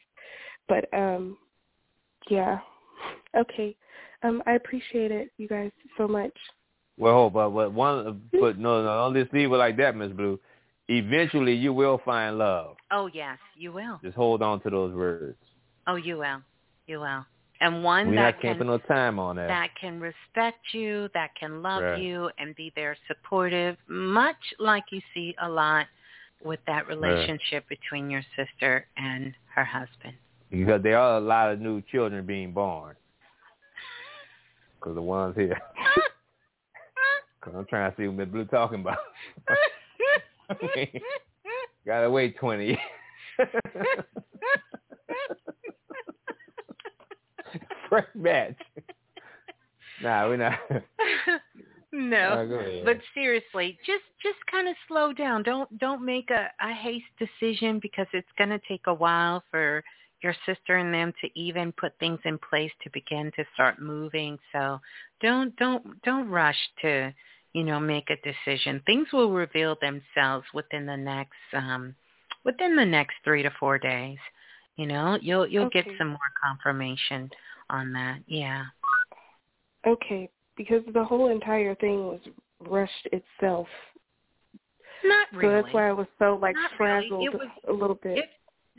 But 0.68 0.86
um 0.94 1.38
yeah. 2.30 2.60
Okay. 3.38 3.76
Um 4.24 4.42
I 4.46 4.54
appreciate 4.54 5.12
it, 5.12 5.30
you 5.38 5.48
guys, 5.48 5.72
so 5.98 6.08
much. 6.08 6.36
Well, 6.98 7.14
hold, 7.14 7.34
but 7.34 7.50
but 7.52 7.72
one, 7.72 8.22
but 8.34 8.58
no, 8.60 8.84
no, 8.84 9.12
don't 9.12 9.14
just 9.16 9.34
leave 9.34 9.52
it 9.52 9.56
like 9.56 9.78
that, 9.78 9.96
Miss 9.96 10.12
Blue. 10.12 10.40
Eventually 10.90 11.54
you 11.54 11.72
will 11.72 12.02
find 12.04 12.38
love. 12.38 12.76
Oh 12.92 13.10
yes, 13.14 13.38
you 13.58 13.72
will. 13.72 14.00
Just 14.04 14.16
hold 14.16 14.42
on 14.42 14.62
to 14.62 14.70
those 14.70 14.94
words. 14.94 15.38
Oh, 15.88 15.96
you 15.96 16.18
will. 16.18 16.42
You 16.88 17.00
will. 17.00 17.26
And 17.62 17.84
one 17.84 18.10
We're 18.10 18.16
that 18.16 18.40
can 18.40 18.58
no 18.60 18.78
time 18.78 19.20
on 19.20 19.36
that. 19.36 19.48
that 19.48 19.70
can 19.80 20.00
respect 20.00 20.60
you, 20.72 21.10
that 21.14 21.32
can 21.36 21.62
love 21.62 21.84
Right. 21.84 22.02
you 22.02 22.30
and 22.38 22.56
be 22.56 22.72
there 22.76 22.96
supportive, 23.08 23.76
much 23.88 24.38
like 24.60 24.84
you 24.92 25.02
see 25.14 25.36
a 25.42 25.50
lot 25.50 25.88
with 26.44 26.60
that 26.68 26.88
relationship 26.88 27.68
between 27.68 28.10
your 28.10 28.24
sister 28.36 28.86
and 28.96 29.34
her 29.54 29.66
husband. 29.66 30.16
Because 30.50 30.82
there 30.84 30.98
are 30.98 31.18
a 31.18 31.22
lot 31.22 31.52
of 31.52 31.60
new 31.60 31.82
children 31.92 32.26
being 32.26 32.52
born. 32.52 32.96
Because 34.80 34.96
the 34.96 35.02
ones 35.02 35.36
here. 35.36 35.60
Because 37.40 37.56
I'm 37.58 37.66
trying 37.66 37.92
to 37.92 37.98
see 37.98 38.08
what 38.08 38.16
Miss 38.18 38.28
Blue 38.30 38.46
talking 38.46 38.82
about. 38.82 38.98
Gotta 41.86 42.10
wait 42.10 42.38
20 42.38 42.66
years. 42.66 42.78
Fresh 47.90 48.08
batch. 48.16 48.56
Nah, 50.04 50.28
we're 50.28 50.38
not. 50.38 50.60
No. 51.92 52.48
Uh. 52.62 52.86
But 52.86 52.98
seriously, 53.14 53.78
just 53.86 54.04
just 54.22 54.38
kind 54.50 54.68
of 54.68 54.76
slow 54.88 55.12
down. 55.12 55.44
Don't 55.44 55.76
don't 55.80 56.06
make 56.06 56.30
a, 56.30 56.50
a 56.62 56.74
haste 56.74 57.06
decision 57.18 57.80
because 57.82 58.08
it's 58.14 58.28
going 58.38 58.52
to 58.52 58.60
take 58.68 58.84
a 58.86 58.94
while 58.94 59.44
for 59.50 59.84
your 60.22 60.36
sister 60.46 60.78
and 60.78 60.94
them 60.94 61.14
to 61.22 61.40
even 61.40 61.72
put 61.72 61.98
things 62.00 62.20
in 62.26 62.38
place 62.38 62.72
to 62.84 62.90
begin 62.92 63.32
to 63.36 63.46
start 63.54 63.82
moving. 63.82 64.38
So 64.52 64.80
don't 65.22 65.56
don't 65.56 66.02
don't 66.04 66.30
rush 66.30 66.60
to 66.82 67.14
you 67.54 67.64
know 67.64 67.80
make 67.80 68.10
a 68.10 68.16
decision. 68.18 68.82
Things 68.86 69.08
will 69.12 69.32
reveal 69.32 69.76
themselves 69.82 70.46
within 70.54 70.86
the 70.86 70.98
next 70.98 71.34
um 71.54 71.96
within 72.46 72.76
the 72.76 72.86
next 72.86 73.16
3 73.24 73.44
to 73.44 73.52
4 73.60 73.78
days. 73.80 74.18
You 74.76 74.86
know, 74.86 75.18
you'll 75.22 75.48
you'll 75.48 75.70
get 75.70 75.86
some 75.98 76.10
more 76.10 76.32
confirmation 76.42 77.30
on 77.70 77.92
that. 77.94 78.20
Yeah. 78.28 78.64
Okay, 79.86 80.30
because 80.56 80.82
the 80.94 81.04
whole 81.04 81.30
entire 81.32 81.76
thing 81.76 82.06
was 82.06 82.20
rushed 82.62 83.08
itself. 83.12 83.68
Not 85.04 85.28
really. 85.34 85.48
So 85.48 85.62
that's 85.62 85.74
why 85.74 85.90
I 85.90 85.92
was 85.94 86.08
so 86.18 86.38
like 86.42 86.56
Not 86.56 86.72
really. 86.80 87.08
frazzled 87.10 87.26
It 87.26 87.34
was- 87.34 87.48
a 87.68 87.74
little 87.74 87.96
bit. 87.96 88.18
It, 88.20 88.30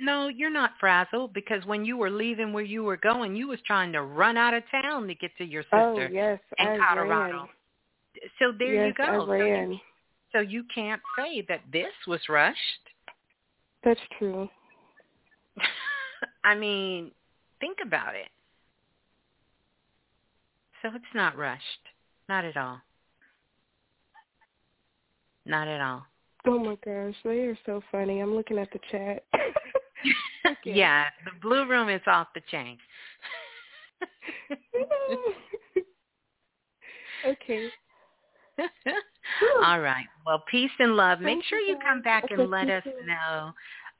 no, 0.02 0.28
you're 0.28 0.49
not 0.50 0.73
frazzled 0.81 1.34
because 1.34 1.65
when 1.66 1.84
you 1.84 1.99
were 1.99 2.08
leaving 2.10 2.55
where 2.55 2.65
you 2.65 2.82
were 2.82 2.97
going, 2.97 3.36
you 3.36 3.49
was 3.49 3.60
trying 3.66 3.92
to 3.92 4.00
run 4.02 4.39
out 4.39 4.55
of 4.55 4.62
town 4.70 5.07
to 5.08 5.15
get 5.15 5.31
to 5.36 5.44
your 5.44 5.62
sister 5.65 5.76
oh 5.76 5.94
sister 5.99 6.15
yes, 6.15 6.40
in 6.58 6.66
I 6.66 6.78
Colorado. 6.78 7.36
ran. 7.36 7.49
So 8.39 8.52
there 8.58 8.74
yes, 8.74 8.89
you 8.89 8.94
go. 8.94 9.31
I 9.31 9.39
So 9.39 9.44
you, 9.44 9.78
so 10.32 10.40
you 10.40 10.65
can't 10.74 11.00
say 11.16 11.44
that 11.49 11.60
this 11.73 11.92
was 12.07 12.20
rushed. 12.28 12.58
That's 13.82 14.00
true. 14.18 14.49
I 16.44 16.55
mean, 16.55 17.12
think 17.60 17.78
about 17.84 18.15
it. 18.15 18.28
So 20.82 20.90
it's 20.94 21.05
not 21.15 21.36
rushed. 21.36 21.62
Not 22.28 22.44
at 22.44 22.57
all. 22.57 22.81
Not 25.47 25.68
at 25.68 25.81
all. 25.81 26.05
Oh 26.47 26.58
my 26.58 26.76
gosh, 26.84 27.15
they 27.24 27.40
are 27.40 27.58
so 27.66 27.82
funny. 27.92 28.20
I'm 28.20 28.34
looking 28.34 28.58
at 28.58 28.70
the 28.73 28.81
chat. 28.90 29.24
Okay. 30.47 30.73
Yeah, 30.74 31.05
the 31.24 31.32
blue 31.42 31.68
room 31.68 31.89
is 31.89 32.00
off 32.07 32.28
the 32.34 32.40
chain. 32.50 32.78
okay. 37.26 37.68
All 39.63 39.81
right. 39.81 40.07
Well, 40.27 40.43
peace 40.51 40.71
and 40.79 40.97
love. 40.97 41.21
Make 41.21 41.37
Thank 41.37 41.45
sure 41.47 41.59
you, 41.59 41.75
you 41.75 41.79
come 41.85 42.03
back 42.03 42.25
and 42.31 42.51
let 42.51 42.69
us 42.69 42.85
know 43.07 43.53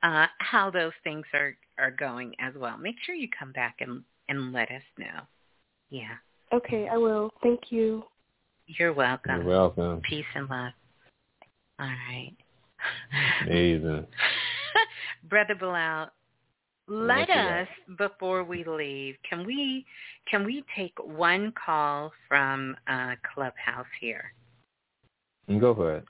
uh, 0.03 0.27
how 0.39 0.69
those 0.69 0.93
things 1.03 1.25
are 1.33 1.55
are 1.77 1.91
going 1.91 2.33
as 2.39 2.53
well. 2.55 2.77
Make 2.77 2.95
sure 3.05 3.15
you 3.15 3.27
come 3.37 3.51
back 3.51 3.77
and 3.79 4.03
and 4.29 4.51
let 4.51 4.69
us 4.71 4.83
know. 4.97 5.21
Yeah. 5.89 6.15
Okay, 6.53 6.87
I 6.91 6.97
will. 6.97 7.31
Thank 7.41 7.71
you. 7.71 8.03
You're 8.67 8.93
welcome. 8.93 9.37
You're 9.37 9.45
welcome. 9.45 10.01
Peace 10.01 10.25
and 10.35 10.49
love. 10.49 10.73
All 11.79 11.87
right. 11.87 12.33
Amazing. 13.45 14.05
Brother 15.29 15.55
Balah, 15.55 16.09
let 16.87 17.27
Yes, 17.27 17.67
you 17.89 17.95
us 17.95 17.97
before 17.97 18.43
we 18.43 18.63
leave. 18.63 19.15
Can 19.27 19.45
we 19.45 19.85
can 20.29 20.45
we 20.45 20.63
take 20.75 20.93
one 21.03 21.53
call 21.63 22.11
from 22.27 22.75
uh, 22.87 23.15
Clubhouse 23.33 23.85
here? 23.99 24.33
Go 25.59 25.75
for 25.75 25.95
it. 25.97 26.05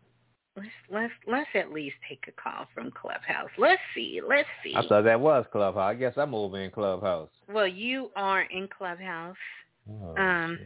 Let's 0.55 0.69
let's 0.91 1.13
let's 1.27 1.49
at 1.55 1.71
least 1.71 1.95
take 2.09 2.25
a 2.27 2.31
call 2.41 2.67
from 2.73 2.91
Clubhouse. 2.91 3.49
Let's 3.57 3.81
see. 3.95 4.19
Let's 4.27 4.47
see. 4.63 4.73
I 4.75 4.85
thought 4.85 5.03
that 5.03 5.19
was 5.19 5.45
Clubhouse. 5.51 5.81
I 5.81 5.95
guess 5.95 6.13
I'm 6.17 6.35
over 6.35 6.59
in 6.59 6.71
Clubhouse. 6.71 7.29
Well, 7.47 7.67
you 7.67 8.11
are 8.15 8.41
in 8.41 8.67
Clubhouse. 8.67 9.37
Oh, 9.89 10.15
Um, 10.17 10.59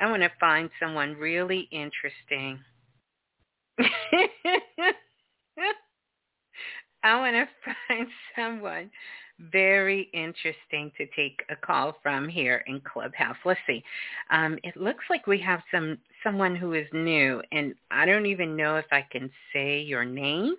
I 0.00 0.10
want 0.10 0.22
to 0.22 0.30
find 0.38 0.70
someone 0.80 1.16
really 1.16 1.68
interesting. 1.72 2.58
I 7.04 7.16
want 7.18 7.34
to 7.34 7.48
find 7.88 8.06
someone 8.36 8.90
very 9.50 10.08
interesting 10.12 10.92
to 10.96 11.06
take 11.16 11.42
a 11.50 11.56
call 11.56 11.96
from 12.02 12.28
here 12.28 12.62
in 12.66 12.80
Clubhouse. 12.80 13.36
Let's 13.44 13.60
see. 13.66 13.82
Um, 14.30 14.58
it 14.62 14.76
looks 14.76 15.04
like 15.10 15.26
we 15.26 15.38
have 15.40 15.60
some 15.70 15.98
someone 16.22 16.54
who 16.54 16.74
is 16.74 16.86
new, 16.92 17.42
and 17.50 17.74
I 17.90 18.06
don't 18.06 18.26
even 18.26 18.56
know 18.56 18.76
if 18.76 18.86
I 18.92 19.04
can 19.10 19.30
say 19.52 19.80
your 19.80 20.04
name, 20.04 20.54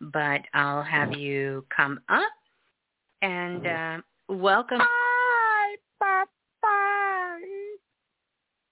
but 0.00 0.40
I'll 0.54 0.82
have 0.82 1.12
you 1.12 1.64
come 1.74 2.00
up 2.08 2.32
and 3.22 3.66
uh, 3.66 3.98
welcome. 4.28 4.80
Hi, 4.80 5.76
Papa. 6.00 6.28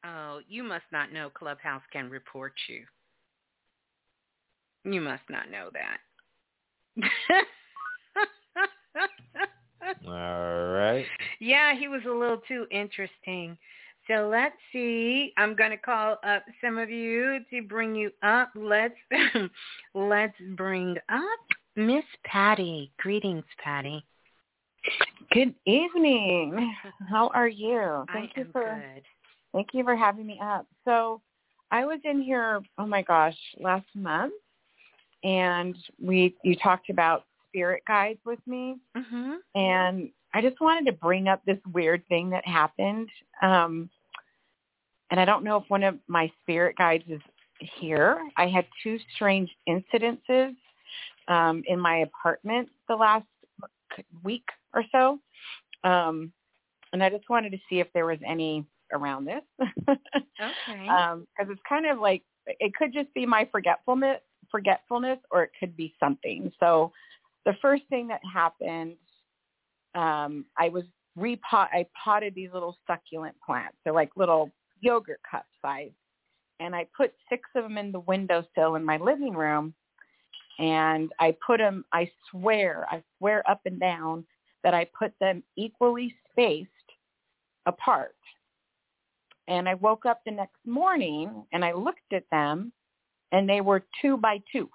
Oh, 0.05 0.41
you 0.49 0.63
must 0.63 0.85
not 0.93 1.13
know 1.13 1.31
Clubhouse 1.31 1.83
can 1.93 2.11
report 2.11 2.55
you. 2.69 2.85
You 4.91 5.01
must 5.01 5.25
not 5.29 5.51
know 5.51 5.71
that. 5.73 5.99
All 10.07 10.67
right. 10.67 11.07
yeah, 11.41 11.79
he 11.79 11.89
was 11.89 12.03
a 12.07 12.13
little 12.13 12.41
too 12.49 12.67
interesting. 12.71 13.57
So 14.09 14.29
let's 14.31 14.55
see. 14.73 15.33
I'm 15.37 15.57
going 15.57 15.71
to 15.71 15.77
call 15.77 16.17
up 16.25 16.45
some 16.63 16.79
of 16.79 16.91
you 16.91 17.41
to 17.51 17.63
bring 17.63 17.95
you 17.95 18.11
up. 18.23 18.51
Let's 18.55 18.95
let's 19.95 20.37
bring 20.57 20.97
up 21.09 21.41
Miss 21.75 22.05
Patty. 22.25 22.93
Greetings, 22.99 23.45
Patty. 23.63 24.05
Good 25.33 25.55
evening. 25.67 26.75
How 27.09 27.29
are 27.35 27.49
you? 27.49 28.05
Thank 28.13 28.33
I 28.37 28.41
you 28.41 28.47
am 28.47 28.53
for 28.53 28.85
good. 28.95 29.03
thank 29.53 29.69
you 29.73 29.83
for 29.83 29.97
having 29.97 30.27
me 30.27 30.39
up. 30.41 30.67
So 30.85 31.21
I 31.73 31.85
was 31.85 31.99
in 32.05 32.23
here, 32.23 32.61
oh 32.79 32.87
my 32.87 33.03
gosh, 33.03 33.37
last 33.59 33.87
month 33.95 34.33
and 35.25 35.77
we 36.01 36.35
you 36.45 36.57
talked 36.57 36.91
about 36.91 37.25
spirit 37.57 37.83
guides 37.87 38.21
with 38.27 38.39
me 38.47 38.77
Mhm. 38.97 39.39
and 39.55 40.11
I 40.35 40.43
just 40.43 40.61
wanted 40.61 40.85
to 40.87 40.93
bring 40.93 41.29
up 41.29 41.43
this 41.47 41.59
weird 41.73 42.07
thing 42.09 42.31
that 42.31 42.47
happened. 42.47 43.09
Um 43.41 43.89
and 45.11 45.19
I 45.21 45.25
don't 45.25 45.45
know 45.45 45.57
if 45.57 45.71
one 45.71 45.85
of 45.85 45.99
my 46.09 46.31
spirit 46.43 46.77
guides 46.77 47.05
is 47.09 47.21
here. 47.79 48.19
I 48.37 48.49
had 48.49 48.67
two 48.83 48.99
strange 49.15 49.51
incidences 49.69 50.55
um 51.29 51.63
in 51.67 51.81
my 51.81 51.99
apartment 51.99 52.69
the 52.89 52.97
last 52.97 53.27
week 54.23 54.47
or 54.75 54.85
so. 54.93 55.19
Um 55.85 56.33
and 56.93 57.03
I 57.03 57.09
just 57.09 57.29
wanted 57.31 57.53
to 57.53 57.59
see 57.69 57.81
if 57.81 57.91
there 57.95 58.07
was 58.07 58.19
any 58.27 58.67
around 58.93 59.25
this. 59.25 59.43
Okay. 59.89 60.87
um 60.89 61.27
because 61.39 61.51
it's 61.51 61.63
kind 61.67 61.87
of 61.87 61.99
like 62.01 62.23
it 62.47 62.75
could 62.75 62.93
just 62.93 63.13
be 63.15 63.25
my 63.25 63.49
forgetfulness 63.51 64.21
forgetfulness 64.51 65.19
or 65.31 65.43
it 65.45 65.51
could 65.59 65.77
be 65.77 65.95
something 65.99 66.53
so 66.61 66.93
the 67.47 67.55
first 67.63 67.85
thing 67.89 68.09
that 68.09 68.21
happened 68.31 68.97
um 69.95 70.45
i 70.59 70.69
was 70.69 70.85
repot 71.19 71.69
i 71.73 71.87
potted 72.05 72.35
these 72.35 72.51
little 72.53 72.77
succulent 72.87 73.35
plants. 73.45 73.77
They're 73.83 73.95
like 73.95 74.11
little 74.17 74.51
yogurt 74.81 75.21
cup 75.29 75.47
size. 75.63 75.93
And 76.61 76.75
i 76.75 76.87
put 76.97 77.15
six 77.31 77.49
of 77.55 77.63
them 77.63 77.79
in 77.79 77.93
the 77.93 78.01
windowsill 78.01 78.75
in 78.75 78.85
my 78.85 78.99
living 78.99 79.35
room. 79.35 79.75
And 80.59 81.11
i 81.19 81.35
put 81.47 81.59
them 81.59 81.85
i 81.93 82.11
swear 82.31 82.87
i 82.91 83.03
swear 83.19 83.49
up 83.49 83.61
and 83.65 83.81
down 83.81 84.27
that 84.63 84.75
i 84.75 84.87
put 84.99 85.13
them 85.21 85.43
equally 85.57 86.15
spaced 86.31 86.71
apart. 87.67 88.17
And 89.49 89.69
I 89.69 89.75
woke 89.75 90.07
up 90.07 90.23
the 90.25 90.33
next 90.33 90.59
morning 90.67 91.45
and 91.53 91.65
I 91.65 91.73
looked 91.73 92.13
at 92.13 92.25
them 92.31 92.73
and 93.33 93.49
they 93.49 93.61
were 93.61 93.85
two 94.03 94.17
by 94.17 94.41
two. 94.51 94.69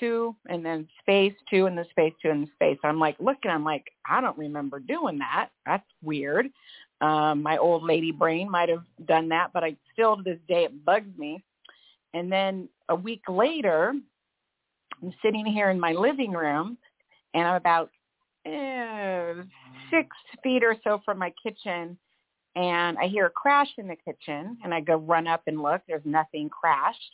Two 0.00 0.34
and 0.48 0.64
then 0.64 0.88
space, 1.00 1.34
two 1.50 1.66
and 1.66 1.76
then 1.76 1.86
space, 1.90 2.12
two 2.22 2.30
and 2.30 2.48
space. 2.54 2.78
I'm 2.82 2.98
like 2.98 3.16
looking, 3.20 3.50
I'm 3.50 3.64
like, 3.64 3.84
I 4.08 4.20
don't 4.20 4.38
remember 4.38 4.80
doing 4.80 5.18
that. 5.18 5.50
That's 5.66 5.86
weird. 6.02 6.48
Um, 7.00 7.42
my 7.42 7.58
old 7.58 7.82
lady 7.82 8.12
brain 8.12 8.50
might 8.50 8.68
have 8.68 8.84
done 9.06 9.28
that, 9.30 9.52
but 9.52 9.64
I 9.64 9.76
still 9.92 10.16
to 10.16 10.22
this 10.22 10.38
day 10.48 10.64
it 10.64 10.84
bugs 10.84 11.16
me. 11.18 11.42
And 12.14 12.30
then 12.30 12.68
a 12.88 12.94
week 12.94 13.22
later, 13.28 13.92
I'm 15.02 15.14
sitting 15.22 15.46
here 15.46 15.70
in 15.70 15.80
my 15.80 15.92
living 15.92 16.32
room, 16.32 16.78
and 17.34 17.46
I'm 17.46 17.56
about 17.56 17.90
eh, 18.46 19.34
six 19.90 20.08
feet 20.42 20.62
or 20.62 20.76
so 20.84 21.00
from 21.04 21.18
my 21.18 21.32
kitchen, 21.42 21.98
and 22.54 22.98
I 22.98 23.08
hear 23.08 23.26
a 23.26 23.30
crash 23.30 23.70
in 23.78 23.88
the 23.88 23.96
kitchen, 23.96 24.58
and 24.62 24.72
I 24.72 24.80
go 24.80 24.96
run 24.96 25.26
up 25.26 25.42
and 25.46 25.60
look. 25.60 25.80
There's 25.88 26.04
nothing 26.04 26.48
crashed, 26.50 27.12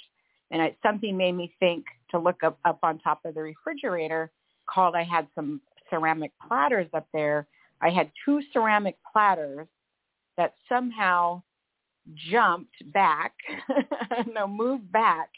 and 0.50 0.62
it, 0.62 0.76
something 0.82 1.16
made 1.16 1.32
me 1.32 1.52
think 1.58 1.84
to 2.10 2.18
look 2.18 2.42
up 2.42 2.58
up 2.64 2.78
on 2.82 2.98
top 2.98 3.20
of 3.24 3.34
the 3.34 3.42
refrigerator. 3.42 4.30
Called 4.68 4.94
I 4.94 5.04
had 5.04 5.26
some 5.34 5.60
ceramic 5.90 6.32
platters 6.46 6.88
up 6.94 7.06
there. 7.12 7.46
I 7.80 7.90
had 7.90 8.10
two 8.24 8.40
ceramic 8.52 8.96
platters 9.12 9.66
that 10.36 10.54
somehow 10.68 11.42
jumped 12.14 12.74
back, 12.92 13.32
no, 14.32 14.46
moved 14.46 14.90
back, 14.90 15.30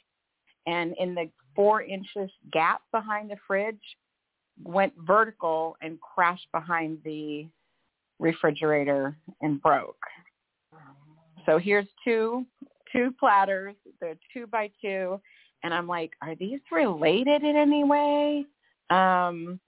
and 0.66 0.94
in 0.98 1.14
the 1.14 1.28
four 1.54 1.82
inches 1.82 2.30
gap 2.52 2.80
behind 2.92 3.30
the 3.30 3.36
fridge 3.46 3.76
went 4.62 4.92
vertical 5.06 5.76
and 5.82 5.98
crashed 6.00 6.46
behind 6.52 6.98
the 7.04 7.46
refrigerator 8.18 9.16
and 9.40 9.60
broke. 9.60 9.96
So 11.46 11.58
here's 11.58 11.86
two 12.04 12.44
two 12.92 13.14
platters. 13.18 13.74
They're 14.00 14.16
two 14.32 14.46
by 14.46 14.70
two, 14.80 15.20
and 15.62 15.74
I'm 15.74 15.86
like, 15.86 16.12
are 16.22 16.34
these 16.34 16.60
related 16.70 17.42
in 17.42 17.56
any 17.56 17.84
way? 17.84 18.44
Um, 18.90 19.60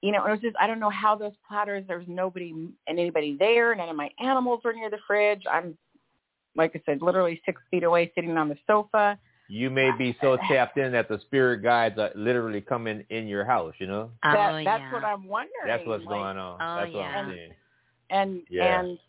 you 0.00 0.12
know, 0.12 0.24
it 0.26 0.30
was 0.30 0.40
just 0.40 0.56
I 0.60 0.66
don't 0.66 0.80
know 0.80 0.90
how 0.90 1.16
those 1.16 1.32
platters. 1.46 1.84
There 1.88 1.98
was 1.98 2.06
nobody 2.08 2.50
and 2.50 2.72
anybody 2.86 3.36
there. 3.38 3.74
None 3.74 3.88
of 3.88 3.96
my 3.96 4.10
animals 4.20 4.60
were 4.64 4.72
near 4.72 4.90
the 4.90 4.98
fridge. 5.06 5.42
I'm 5.50 5.76
like 6.56 6.72
I 6.74 6.82
said, 6.86 7.02
literally 7.02 7.40
six 7.46 7.60
feet 7.70 7.84
away, 7.84 8.12
sitting 8.14 8.36
on 8.36 8.48
the 8.48 8.56
sofa. 8.66 9.18
You 9.48 9.70
may 9.70 9.90
be 9.96 10.16
so 10.20 10.36
tapped 10.48 10.76
in 10.76 10.92
that 10.92 11.08
the 11.08 11.18
spirit 11.20 11.62
guides 11.62 11.98
are 11.98 12.10
literally 12.14 12.60
coming 12.60 13.04
in 13.10 13.26
your 13.26 13.44
house. 13.44 13.74
You 13.78 13.86
know. 13.86 14.10
That, 14.22 14.52
oh, 14.52 14.64
that's 14.64 14.80
yeah. 14.80 14.92
what 14.92 15.04
I'm 15.04 15.26
wondering. 15.26 15.66
That's 15.66 15.86
what's 15.86 16.04
like, 16.04 16.14
going 16.14 16.36
on. 16.36 16.60
Oh, 16.60 16.80
That's 16.82 16.94
what 16.94 17.04
I'm 17.04 17.34
seeing. 17.34 17.52
and 18.10 18.42
Yeah. 18.50 18.80
and 18.80 18.98
uh, 18.98 19.02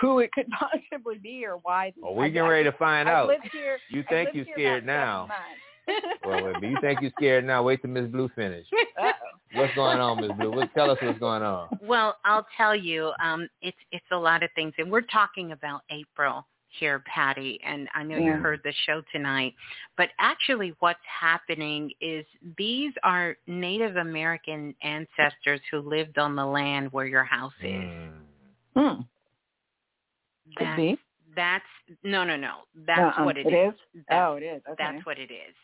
who 0.00 0.20
it 0.20 0.32
could 0.32 0.46
possibly 0.58 1.18
be 1.18 1.44
or 1.44 1.56
why. 1.62 1.92
Well, 2.00 2.14
we 2.14 2.26
I- 2.26 2.28
getting 2.30 2.48
ready 2.48 2.64
to 2.64 2.76
find 2.76 3.08
I've 3.08 3.14
out. 3.16 3.28
lived 3.28 3.48
here- 3.52 3.78
You 3.90 4.04
think 4.08 4.30
you 4.34 4.44
here 4.44 4.54
scared 4.54 4.86
now? 4.86 5.28
Well, 6.24 6.44
wait, 6.44 6.56
you 6.62 6.76
think 6.82 7.00
you 7.00 7.10
scared 7.16 7.46
now? 7.46 7.62
Wait 7.62 7.80
till 7.80 7.90
Miss 7.90 8.06
Blue 8.10 8.28
finish. 8.36 8.66
Uh-oh. 9.00 9.10
What's 9.54 9.74
going 9.74 9.98
on, 9.98 10.20
Miss 10.20 10.30
Blue? 10.38 10.50
What, 10.50 10.72
tell 10.74 10.90
us 10.90 10.98
what's 11.00 11.18
going 11.18 11.42
on. 11.42 11.68
Well, 11.80 12.18
I'll 12.26 12.46
tell 12.58 12.76
you, 12.76 13.12
um, 13.22 13.48
it's 13.62 13.76
it's 13.90 14.04
a 14.12 14.16
lot 14.16 14.42
of 14.42 14.50
things, 14.54 14.74
and 14.76 14.90
we're 14.90 15.00
talking 15.00 15.52
about 15.52 15.80
April 15.90 16.46
here, 16.78 17.02
Patty, 17.06 17.58
and 17.64 17.88
I 17.94 18.02
know 18.02 18.18
you 18.18 18.32
heard 18.32 18.60
the 18.62 18.74
show 18.84 19.00
tonight, 19.10 19.54
but 19.96 20.10
actually, 20.18 20.74
what's 20.80 21.00
happening 21.18 21.90
is 22.02 22.26
these 22.58 22.92
are 23.02 23.36
Native 23.46 23.96
American 23.96 24.74
ancestors 24.82 25.60
who 25.70 25.78
lived 25.78 26.18
on 26.18 26.36
the 26.36 26.44
land 26.44 26.92
where 26.92 27.06
your 27.06 27.24
house 27.24 27.54
is. 27.62 27.70
Mm. 27.70 28.10
Hmm. 28.76 29.00
Could 30.56 30.66
That's, 30.66 30.76
be. 30.76 30.98
that's 31.36 31.64
no, 32.02 32.24
no, 32.24 32.36
no. 32.36 32.56
That's 32.86 33.16
Uh-uh. 33.18 33.24
what 33.24 33.36
It 33.38 33.46
it 33.46 33.52
is. 33.54 33.74
is? 33.74 33.80
That's, 34.08 34.20
Oh, 34.28 34.34
it 34.34 34.42
is. 34.42 34.62
Okay. 34.68 34.74
That's 34.78 35.06
what 35.06 35.18
it 35.18 35.30
is. 35.30 35.54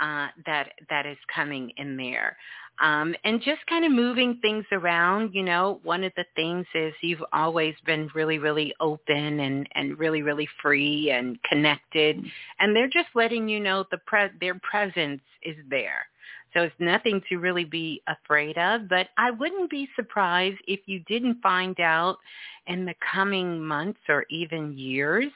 Uh, 0.00 0.28
that 0.46 0.70
that 0.88 1.04
is 1.04 1.18
coming 1.34 1.70
in 1.76 1.94
there, 1.96 2.34
um, 2.80 3.14
and 3.24 3.42
just 3.42 3.60
kind 3.68 3.84
of 3.84 3.92
moving 3.92 4.38
things 4.40 4.64
around. 4.72 5.34
You 5.34 5.42
know, 5.42 5.78
one 5.82 6.04
of 6.04 6.12
the 6.16 6.24
things 6.34 6.64
is 6.74 6.94
you've 7.02 7.22
always 7.34 7.74
been 7.84 8.08
really, 8.14 8.38
really 8.38 8.72
open 8.80 9.40
and 9.40 9.68
and 9.74 9.98
really, 9.98 10.22
really 10.22 10.48
free 10.62 11.10
and 11.10 11.38
connected, 11.42 12.24
and 12.60 12.74
they're 12.74 12.88
just 12.88 13.08
letting 13.14 13.46
you 13.46 13.60
know 13.60 13.84
the 13.90 13.98
pre- 14.06 14.30
their 14.40 14.58
presence 14.62 15.20
is 15.42 15.56
there. 15.68 16.06
So 16.54 16.62
it's 16.62 16.74
nothing 16.78 17.22
to 17.28 17.38
really 17.38 17.64
be 17.64 18.02
afraid 18.08 18.58
of, 18.58 18.88
but 18.88 19.08
I 19.16 19.30
wouldn't 19.30 19.70
be 19.70 19.88
surprised 19.96 20.58
if 20.66 20.80
you 20.86 21.00
didn't 21.00 21.40
find 21.42 21.78
out 21.80 22.18
in 22.66 22.84
the 22.84 22.94
coming 23.12 23.60
months 23.60 24.00
or 24.08 24.24
even 24.30 24.76
years 24.76 25.32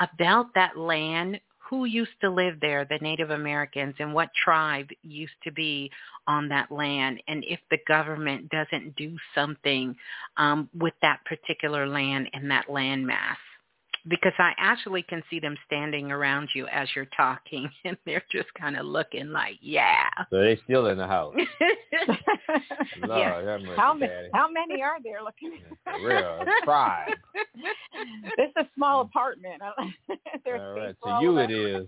about 0.00 0.54
that 0.54 0.76
land, 0.76 1.40
who 1.70 1.86
used 1.86 2.12
to 2.20 2.30
live 2.30 2.60
there, 2.60 2.84
the 2.84 2.98
Native 3.00 3.30
Americans, 3.30 3.94
and 3.98 4.12
what 4.12 4.28
tribe 4.34 4.88
used 5.02 5.32
to 5.44 5.50
be 5.52 5.90
on 6.26 6.48
that 6.48 6.70
land, 6.70 7.22
and 7.26 7.44
if 7.48 7.60
the 7.70 7.78
government 7.88 8.50
doesn't 8.50 8.94
do 8.96 9.16
something 9.34 9.96
um, 10.36 10.68
with 10.78 10.94
that 11.02 11.20
particular 11.24 11.86
land 11.86 12.28
and 12.32 12.50
that 12.50 12.70
land 12.70 13.06
mass. 13.06 13.36
Because 14.06 14.32
I 14.38 14.52
actually 14.58 15.02
can 15.02 15.22
see 15.30 15.40
them 15.40 15.56
standing 15.66 16.12
around 16.12 16.50
you 16.54 16.66
as 16.68 16.88
you're 16.94 17.08
talking, 17.16 17.70
and 17.84 17.96
they're 18.04 18.24
just 18.30 18.52
kind 18.54 18.76
of 18.76 18.84
looking 18.86 19.30
like, 19.30 19.54
yeah. 19.62 20.08
So 20.30 20.40
they 20.40 20.60
still 20.64 20.86
in 20.86 20.98
the 20.98 21.06
house. 21.06 21.34
Lord, 23.06 23.44
Yeah. 23.44 23.58
How 23.76 23.94
many? 23.94 24.12
How 24.32 24.48
many 24.50 24.82
are 24.82 25.02
there? 25.02 25.22
Looking. 25.22 25.58
For 25.84 26.06
real, 26.06 26.44
tribe. 26.64 27.12
this 28.36 28.48
is 28.48 28.52
a 28.56 28.68
small 28.74 29.02
apartment. 29.02 29.62
There's 30.44 30.60
All 30.60 30.72
right, 30.74 30.96
for 31.02 31.18
to 31.18 31.24
you 31.24 31.38
it 31.38 31.50
is. 31.50 31.58
it 31.58 31.74
us. 31.76 31.80
is. 31.80 31.86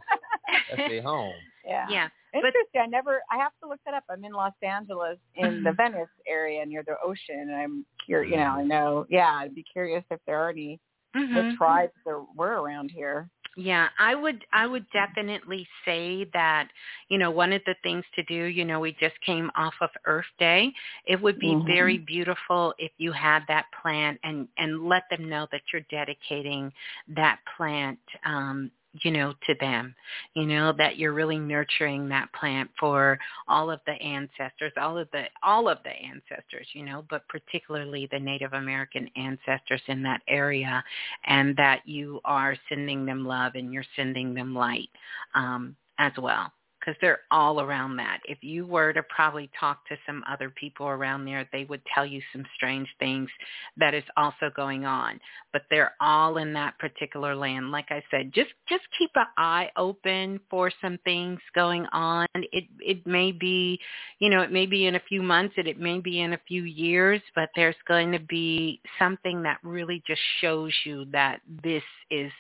That's 0.77 0.89
their 0.91 1.03
home. 1.03 1.35
Yeah. 1.67 1.87
Yeah, 1.91 2.09
but 2.33 2.45
Interesting. 2.47 2.81
I 2.83 2.87
never. 2.87 3.21
I 3.31 3.37
have 3.39 3.53
to 3.63 3.69
look 3.69 3.81
that 3.85 3.95
up. 3.95 4.05
I'm 4.09 4.25
in 4.25 4.33
Los 4.33 4.53
Angeles, 4.63 5.19
in 5.35 5.63
the 5.65 5.73
Venice 5.73 6.09
area 6.29 6.65
near 6.65 6.83
the 6.87 6.95
ocean, 7.05 7.41
and 7.41 7.55
I'm 7.55 7.85
curious. 8.05 8.31
You 8.31 8.39
know, 8.39 8.45
mm. 8.45 8.59
I 8.59 8.63
know. 8.63 9.07
Yeah, 9.11 9.31
I'd 9.33 9.55
be 9.55 9.65
curious 9.65 10.05
if 10.11 10.21
there 10.27 10.39
are 10.39 10.51
any 10.51 10.79
Mhm. 11.17 11.37
what 11.37 11.57
tribes 11.57 11.93
that 12.07 12.27
were 12.37 12.63
around 12.63 12.91
here. 12.91 13.31
Yeah, 13.57 13.89
I 13.99 14.15
would 14.15 14.45
I 14.53 14.67
would 14.67 14.87
definitely 14.93 15.67
say 15.85 16.27
that, 16.33 16.69
you 17.09 17.19
know, 17.19 17.31
one 17.31 17.53
of 17.53 17.63
the 17.67 17.75
things 17.83 18.05
to 18.15 18.23
do, 18.25 18.45
you 18.45 18.65
know, 18.65 18.81
we 18.81 18.93
just 19.01 19.21
came 19.27 19.51
off 19.57 19.75
of 19.81 19.91
Earth 20.07 20.27
Day. 20.39 20.73
It 21.07 21.21
would 21.21 21.39
be 21.39 21.57
Mhm. 21.57 21.67
very 21.67 21.99
beautiful 21.99 22.75
if 22.79 22.93
you 22.99 23.13
had 23.13 23.45
that 23.49 23.67
plant 23.83 24.21
and 24.25 24.49
and 24.59 24.89
let 24.89 25.05
them 25.11 25.29
know 25.29 25.49
that 25.53 25.63
you're 25.73 25.83
dedicating 25.91 26.73
that 27.09 27.41
plant 27.57 27.99
um 28.27 28.71
you 29.03 29.11
know 29.11 29.35
to 29.47 29.55
them. 29.61 29.95
You 30.35 30.47
know 30.47 30.73
that 30.79 30.99
you're 30.99 31.13
really 31.13 31.39
nurturing 31.39 32.09
that 32.09 32.33
plant 32.33 32.71
for 32.79 33.19
all 33.49 33.71
of 33.71 33.81
the 33.87 33.93
ancestors 33.93 34.73
all 34.77 34.99
of 34.99 35.09
the 35.13 35.25
all 35.43 35.69
of 35.69 35.79
the 35.85 35.91
ancestors 35.91 36.67
you 36.73 36.85
know 36.85 37.05
but 37.09 37.27
particularly 37.29 38.09
the 38.11 38.19
native 38.19 38.53
american 38.53 39.09
ancestors 39.17 39.83
in 39.89 40.03
that 40.03 40.21
area 40.29 40.83
and 41.25 41.57
that 41.57 41.81
you 41.87 42.21
are 42.25 42.57
sending 42.69 43.05
them 43.07 43.25
love 43.25 43.53
and 43.55 43.73
you're 43.73 43.85
sending 43.95 44.35
them 44.35 44.55
light 44.55 44.91
um, 45.35 45.77
as 45.99 46.13
well 46.19 46.53
because 46.87 46.99
they're 47.01 47.21
all 47.31 47.61
around 47.61 47.97
that. 47.97 48.21
If 48.27 48.39
you 48.43 48.65
were 48.65 48.93
to 48.93 49.03
probably 49.05 49.51
talk 49.59 49.87
to 49.89 49.97
some 50.07 50.23
other 50.29 50.51
people 50.51 50.87
around 50.87 51.25
there, 51.25 51.49
they 51.53 51.65
would 51.65 51.83
tell 51.93 52.07
you 52.07 52.21
some 52.33 52.45
strange 52.55 52.89
things 52.99 53.29
that 53.77 53.95
is 53.95 54.05
also 54.17 54.51
going 54.55 54.85
on. 54.85 55.19
But 55.53 55.63
they're 55.69 55.95
all 56.01 56.39
in 56.39 56.53
that 56.53 56.79
particular 56.79 57.35
land. 57.35 57.73
Like 57.73 57.87
I 57.91 58.03
said, 58.11 58.33
just 58.33 58.51
just 58.69 58.85
keep 58.99 59.11
an 59.17 59.27
eye 59.37 59.71
open 59.77 60.39
for 60.49 60.71
some 60.81 60.99
things 61.05 61.41
going 61.55 61.87
on. 61.93 62.27
It 62.35 62.65
it 62.79 63.07
may 63.07 63.33
be, 63.33 63.81
you 64.21 64.31
know, 64.31 64.43
it 64.43 64.53
may 64.53 64.67
be 64.67 64.87
in 64.87 64.95
a 64.95 65.03
few 65.09 65.23
months, 65.23 65.55
and 65.57 65.67
it 65.67 65.81
may 65.81 65.99
be 65.99 66.21
in 66.21 66.35
a 66.35 66.41
few 66.47 66.63
years, 66.63 67.21
but 67.35 67.51
there's 67.57 67.77
going 67.89 68.13
to 68.13 68.21
be 68.21 68.81
something 68.99 69.43
that 69.43 69.59
really 69.63 70.03
just 70.07 70.21
shows 70.41 70.73
you 70.85 71.07
that 71.13 71.41
this 71.63 71.83
is 72.11 72.31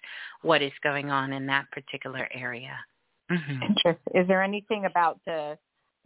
what 0.43 0.63
is 0.63 0.73
going 0.83 1.11
on 1.11 1.33
in 1.33 1.47
that 1.47 1.71
particular 1.73 2.29
area. 2.33 2.79
Mm-hmm. 3.31 3.63
Interesting. 3.63 4.13
Is 4.23 4.29
there 4.29 4.43
anything 4.43 4.85
about 4.87 5.21
the 5.27 5.59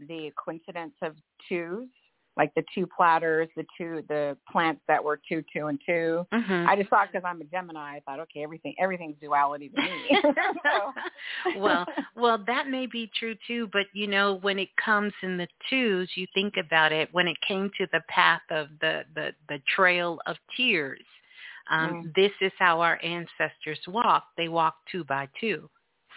the 0.08 0.32
coincidence 0.42 0.94
of 1.02 1.14
twos, 1.48 1.86
like 2.38 2.50
the 2.54 2.64
two 2.74 2.86
platters, 2.86 3.48
the 3.56 3.66
two 3.76 4.02
the 4.08 4.34
plants 4.50 4.80
that 4.88 5.02
were 5.04 5.20
two, 5.28 5.42
two, 5.52 5.66
and 5.66 5.78
2 5.84 6.26
Mhm. 6.32 6.66
I 6.66 6.74
just 6.76 6.88
thought 6.88 7.08
because 7.12 7.22
I'm 7.26 7.40
a 7.42 7.44
Gemini, 7.44 7.96
I 7.96 8.00
thought, 8.06 8.20
okay, 8.20 8.42
everything 8.42 8.74
everything's 8.78 9.18
duality 9.20 9.68
to 9.68 9.82
me. 9.82 10.22
So- 10.64 10.92
well, 11.58 11.84
well, 12.16 12.38
that 12.46 12.68
may 12.68 12.86
be 12.86 13.10
true 13.18 13.34
too. 13.46 13.68
But 13.72 13.86
you 13.92 14.06
know, 14.06 14.34
when 14.36 14.58
it 14.58 14.70
comes 14.82 15.12
in 15.22 15.36
the 15.36 15.48
twos, 15.68 16.08
you 16.14 16.26
think 16.32 16.54
about 16.56 16.92
it. 16.92 17.10
When 17.12 17.28
it 17.28 17.36
came 17.46 17.70
to 17.76 17.86
the 17.92 18.00
path 18.08 18.42
of 18.50 18.68
the 18.80 19.04
the 19.14 19.34
the 19.50 19.58
trail 19.76 20.18
of 20.26 20.36
tears, 20.56 21.04
um, 21.70 21.90
Mm. 22.04 22.14
this 22.14 22.32
is 22.40 22.52
how 22.58 22.80
our 22.80 22.98
ancestors 23.02 23.78
walked. 23.86 24.34
They 24.38 24.48
walked 24.48 24.88
two 24.90 25.04
by 25.04 25.28
two, 25.38 25.68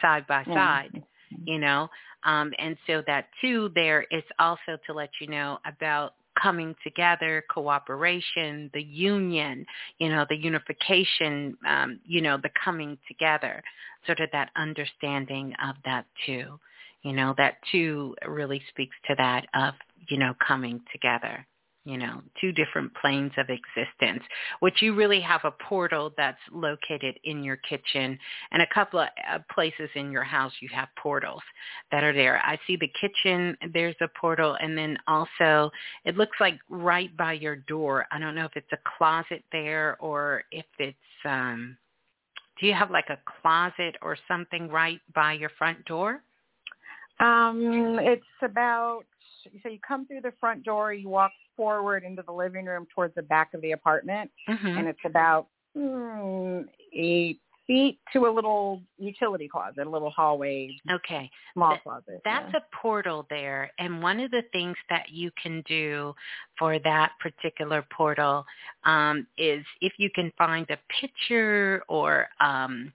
side 0.02 0.26
by 0.28 0.44
side. 0.46 1.04
You 1.46 1.60
know, 1.60 1.90
um, 2.26 2.54
and 2.60 2.78
so 2.88 3.02
that 3.08 3.28
too 3.42 3.72
there 3.76 4.06
is 4.12 4.24
also 4.40 4.78
to 4.86 4.94
let 4.94 5.10
you 5.20 5.28
know 5.28 5.58
about 5.66 6.14
coming 6.42 6.76
together, 6.84 7.44
cooperation, 7.50 8.70
the 8.74 8.82
union, 8.82 9.66
you 10.00 10.10
know, 10.10 10.26
the 10.30 10.36
unification, 10.36 11.56
um, 11.68 12.00
you 12.06 12.22
know, 12.22 12.38
the 12.38 12.50
coming 12.64 12.98
together, 13.08 13.62
sort 14.06 14.20
of 14.20 14.30
that 14.32 14.50
understanding 14.56 15.54
of 15.68 15.76
that 15.86 16.06
too. 16.26 16.60
You 17.04 17.14
know, 17.14 17.34
that 17.38 17.56
too 17.72 18.16
really 18.28 18.62
speaks 18.70 18.96
to 19.08 19.16
that 19.18 19.46
of, 19.54 19.74
you 20.08 20.18
know, 20.18 20.34
coming 20.46 20.82
together. 20.92 21.46
You 21.86 21.98
know, 21.98 22.22
two 22.40 22.54
different 22.54 22.94
planes 22.96 23.32
of 23.38 23.48
existence, 23.50 24.24
which 24.62 24.82
you 24.82 24.96
really 24.96 25.20
have 25.20 25.42
a 25.44 25.52
portal 25.52 26.14
that's 26.16 26.38
located 26.52 27.20
in 27.26 27.44
your 27.44 27.58
kitchen 27.58 28.18
and 28.52 28.62
a 28.62 28.74
couple 28.74 29.00
of 29.00 29.10
uh, 29.30 29.40
places 29.54 29.90
in 29.96 30.10
your 30.10 30.24
house 30.24 30.54
you 30.62 30.70
have 30.74 30.88
portals 30.98 31.42
that 31.92 32.04
are 32.04 32.14
there. 32.14 32.42
I 32.46 32.58
see 32.66 32.78
the 32.78 32.92
kitchen, 33.02 33.58
there's 33.74 33.96
a 34.02 34.08
portal, 34.20 34.56
and 34.62 34.78
then 34.78 34.98
also 35.08 35.72
it 36.06 36.16
looks 36.16 36.38
like 36.40 36.58
right 36.70 37.16
by 37.18 37.34
your 37.34 37.58
door. 37.58 38.06
I 38.12 38.20
don't 38.20 38.36
know 38.36 38.46
if 38.46 38.56
it's 38.56 38.72
a 38.72 38.98
closet 38.98 39.44
there 39.52 39.98
or 40.00 40.44
if 40.52 40.66
it's, 40.80 40.98
um, 41.26 41.78
do 42.62 42.68
you 42.68 42.74
have 42.74 42.92
like 42.92 43.10
a 43.10 43.20
closet 43.42 43.98
or 44.02 44.18
something 44.28 44.70
right 44.70 45.02
by 45.14 45.34
your 45.34 45.52
front 45.58 45.84
door? 45.84 46.22
Um, 47.20 48.00
it's 48.02 48.24
about 48.42 49.04
so 49.62 49.70
you 49.70 49.80
come 49.86 50.08
through 50.08 50.22
the 50.22 50.34
front 50.40 50.64
door, 50.64 50.94
you 50.94 51.10
walk 51.10 51.32
forward 51.56 52.04
into 52.04 52.22
the 52.24 52.32
living 52.32 52.66
room 52.66 52.88
towards 52.94 53.16
the 53.16 53.22
back 53.24 53.54
of 53.54 53.62
the 53.62 53.72
apartment, 53.72 54.30
Mm-hmm. 54.50 54.68
and 54.78 54.88
it's 54.88 55.00
about 55.06 55.48
mm, 55.78 56.66
eight 56.94 57.40
feet 57.66 57.98
to 58.12 58.26
a 58.26 58.32
little 58.32 58.82
utility 58.98 59.48
closet, 59.48 59.88
a 59.88 59.90
little 59.90 60.10
hallway, 60.10 60.76
Okay. 60.92 61.30
small 61.54 61.72
Th- 61.72 61.84
closet. 61.84 62.22
That's 62.26 62.52
yeah. 62.54 62.60
a 62.60 62.76
portal 62.76 63.26
there. 63.30 63.72
And 63.80 64.04
one 64.04 64.20
of 64.20 64.32
the 64.32 64.44
things 64.52 64.76
that 64.90 65.10
you 65.10 65.32
can 65.42 65.64
do 65.68 66.14
for 66.60 66.78
that 66.80 67.14
particular 67.22 67.86
portal 67.96 68.46
um, 68.84 69.26
is 69.38 69.64
if 69.82 69.94
you 69.98 70.10
can 70.14 70.32
find 70.38 70.70
a 70.70 70.78
picture 71.00 71.84
or 71.88 72.28
um, 72.42 72.92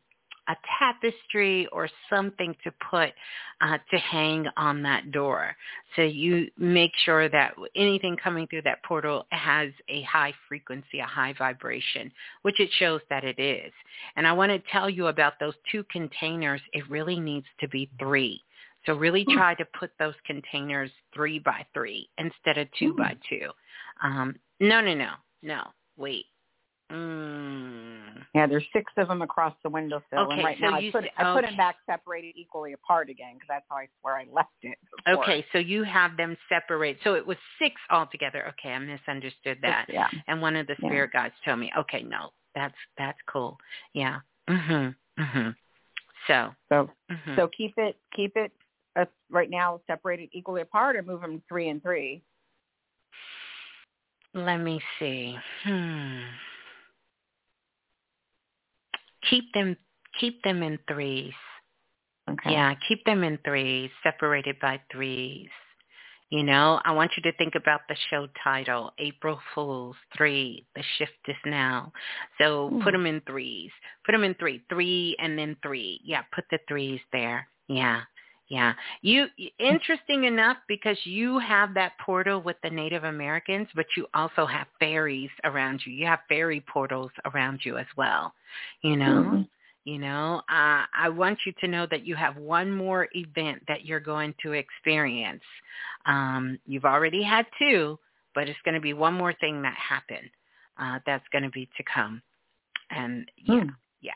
a 0.49 0.57
tapestry 0.79 1.67
or 1.73 1.89
something 2.09 2.55
to 2.65 2.73
put 2.91 3.11
uh, 3.61 3.79
to 3.91 3.99
hang 3.99 4.47
on 4.57 4.83
that 4.83 5.13
door. 5.13 5.55
So 5.95 6.03
you 6.03 6.49
make 6.57 6.93
sure 7.05 7.29
that 7.29 7.55
anything 7.77 8.17
coming 8.17 8.47
through 8.47 8.63
that 8.63 8.83
portal 8.83 9.27
has 9.31 9.71
a 9.89 10.03
high 10.03 10.33
frequency, 10.49 11.01
a 11.01 11.07
high 11.07 11.35
vibration, 11.39 12.11
which 12.43 12.61
it 12.61 12.71
shows 12.79 13.01
that 13.11 13.25
it 13.25 13.39
is. 13.39 13.73
And 14.17 14.27
I 14.27 14.33
want 14.33 14.51
to 14.53 14.71
tell 14.73 14.89
you 14.89 15.09
about 15.09 15.35
those 15.39 15.55
two 15.71 15.85
containers. 15.91 16.61
It 16.73 16.89
really 16.89 17.21
needs 17.21 17.47
to 17.61 17.69
be 17.69 17.91
three. 17.99 18.43
So 18.87 18.95
really 18.95 19.27
try 19.35 19.55
to 19.55 19.67
put 19.79 19.91
those 19.99 20.15
containers 20.25 20.91
three 21.13 21.41
by 21.41 21.67
three 21.75 22.09
instead 22.17 22.57
of 22.57 22.69
two 22.79 22.95
by 22.95 23.17
two. 23.29 23.49
Um, 24.03 24.37
no, 24.61 24.81
no, 24.81 24.95
no, 24.95 25.11
no. 25.43 25.63
Wait. 25.97 26.27
Mm. 26.91 28.25
Yeah, 28.35 28.47
there's 28.47 28.65
six 28.73 28.91
of 28.97 29.09
them 29.09 29.21
across 29.23 29.55
the 29.63 29.69
windowsill, 29.69 30.05
Okay, 30.19 30.33
and 30.33 30.45
right 30.45 30.57
so 30.59 30.71
now 30.71 30.79
you 30.79 30.89
I 30.89 30.93
put 30.93 31.05
I 31.19 31.23
put 31.25 31.39
okay. 31.39 31.47
them 31.47 31.57
back 31.57 31.77
separated 31.87 32.35
equally 32.35 32.73
apart 32.73 33.11
again 33.11 33.35
because 33.35 33.49
that's 33.49 33.65
how 33.69 33.77
I 33.77 33.89
where 34.01 34.17
I 34.17 34.27
left 34.33 34.51
it. 34.63 34.79
before. 35.05 35.23
Okay, 35.23 35.45
so 35.53 35.59
you 35.59 35.83
have 35.85 36.17
them 36.17 36.37
separate. 36.49 36.99
So 37.05 37.15
it 37.15 37.27
was 37.27 37.37
six 37.59 37.75
altogether. 37.91 38.49
Okay, 38.49 38.73
I 38.73 38.79
misunderstood 38.79 39.59
that. 39.63 39.87
Yeah. 39.89 40.09
And 40.29 40.41
one 40.41 40.57
of 40.57 40.67
the 40.67 40.77
Yeah. 40.81 40.89
spirit 40.89 41.13
guides 41.13 41.35
told 41.45 41.59
me, 41.59 41.71
okay, 41.77 42.03
no, 42.03 42.31
that's 42.55 42.75
that's 42.97 43.19
cool. 43.27 43.59
Yeah. 43.93 44.21
Mhm. 44.49 44.95
Mhm. 45.19 45.57
So. 46.27 46.55
So 46.71 46.91
mhm. 47.11 47.37
so 47.37 47.49
keep 47.49 47.75
it 47.77 47.99
keep 48.15 48.35
it 48.37 48.53
uh, 48.97 49.05
right 49.31 49.51
now 49.51 49.81
separated 49.87 50.31
equally 50.33 50.63
apart, 50.63 50.97
or 50.97 51.03
move 51.03 51.21
them 51.21 51.43
three 51.49 51.69
and 51.69 51.83
three. 51.83 52.23
Let 54.35 54.59
me 54.59 54.81
see. 54.99 55.37
Hmm. 55.65 56.21
Keep 59.31 59.53
them 59.53 59.77
keep 60.19 60.43
them 60.43 60.63
in 60.63 60.79
threes. 60.89 61.35
Okay. 62.29 62.53
Yeah, 62.53 62.75
keep 62.87 63.05
them 63.05 63.25
in 63.25 63.39
threes, 63.45 63.91
separated 64.03 64.57
by 64.61 64.81
threes. 64.93 65.49
You 66.31 66.43
know, 66.43 66.79
I 66.85 66.93
want 66.93 67.13
you 67.17 67.23
to 67.23 67.37
think 67.39 67.55
about 67.55 67.81
the 67.89 67.97
show 68.11 68.29
title, 68.45 68.93
April 68.99 69.41
Fools 69.55 69.97
3, 70.17 70.67
The 70.75 70.83
Shift 70.99 71.13
is 71.27 71.37
Now. 71.47 71.91
So 72.37 72.69
put 72.83 72.93
Hmm. 72.95 73.05
them 73.05 73.07
in 73.07 73.21
threes. 73.23 73.71
Put 74.05 74.13
them 74.13 74.25
in 74.25 74.35
three. 74.35 74.63
Three 74.69 75.17
and 75.21 75.39
then 75.39 75.57
three. 75.63 76.01
Yeah, 76.05 76.23
put 76.33 76.45
the 76.51 76.59
threes 76.69 77.01
there. 77.13 77.49
Yeah. 77.69 78.03
Yeah. 78.49 78.73
You 79.03 79.27
interesting 79.59 80.25
enough 80.25 80.57
because 80.69 80.97
you 81.05 81.39
have 81.39 81.75
that 81.75 81.93
portal 81.99 82.41
with 82.41 82.57
the 82.63 82.71
Native 82.71 83.05
Americans, 83.05 83.69
but 83.75 83.87
you 83.97 84.07
also 84.15 84.47
have 84.47 84.67
fairies 84.81 85.31
around 85.45 85.83
you. 85.85 85.93
You 85.93 86.07
have 86.07 86.21
fairy 86.29 86.61
portals 86.61 87.11
around 87.27 87.61
you 87.65 87.77
as 87.79 87.87
well. 87.97 88.33
You 88.83 88.97
know? 88.97 89.23
Mhm. 89.33 89.49
You 89.85 89.99
know, 89.99 90.43
uh, 90.51 90.85
I 90.95 91.09
want 91.09 91.39
you 91.47 91.53
to 91.61 91.67
know 91.69 91.87
that 91.87 92.05
you 92.05 92.15
have 92.15 92.37
one 92.37 92.71
more 92.71 93.09
event 93.15 93.63
that 93.69 93.87
you're 93.87 94.01
going 94.01 94.35
to 94.43 94.53
experience. 94.53 95.43
Um, 96.05 96.59
you've 96.67 96.85
already 96.85 97.23
had 97.23 97.47
two, 97.59 97.99
but 98.35 98.49
it's 98.49 98.61
going 98.65 98.75
to 98.75 98.81
be 98.81 98.93
one 98.93 99.15
more 99.15 99.33
thing 99.35 99.63
that 99.63 99.75
happened 99.77 100.29
uh, 100.79 100.99
that's 101.07 101.27
going 101.33 101.45
to 101.45 101.51
be 101.51 101.67
to 101.77 101.83
come. 101.85 102.21
And 102.91 103.31
yeah, 103.37 103.61
Hmm. 103.61 103.69
yeah. 104.03 104.13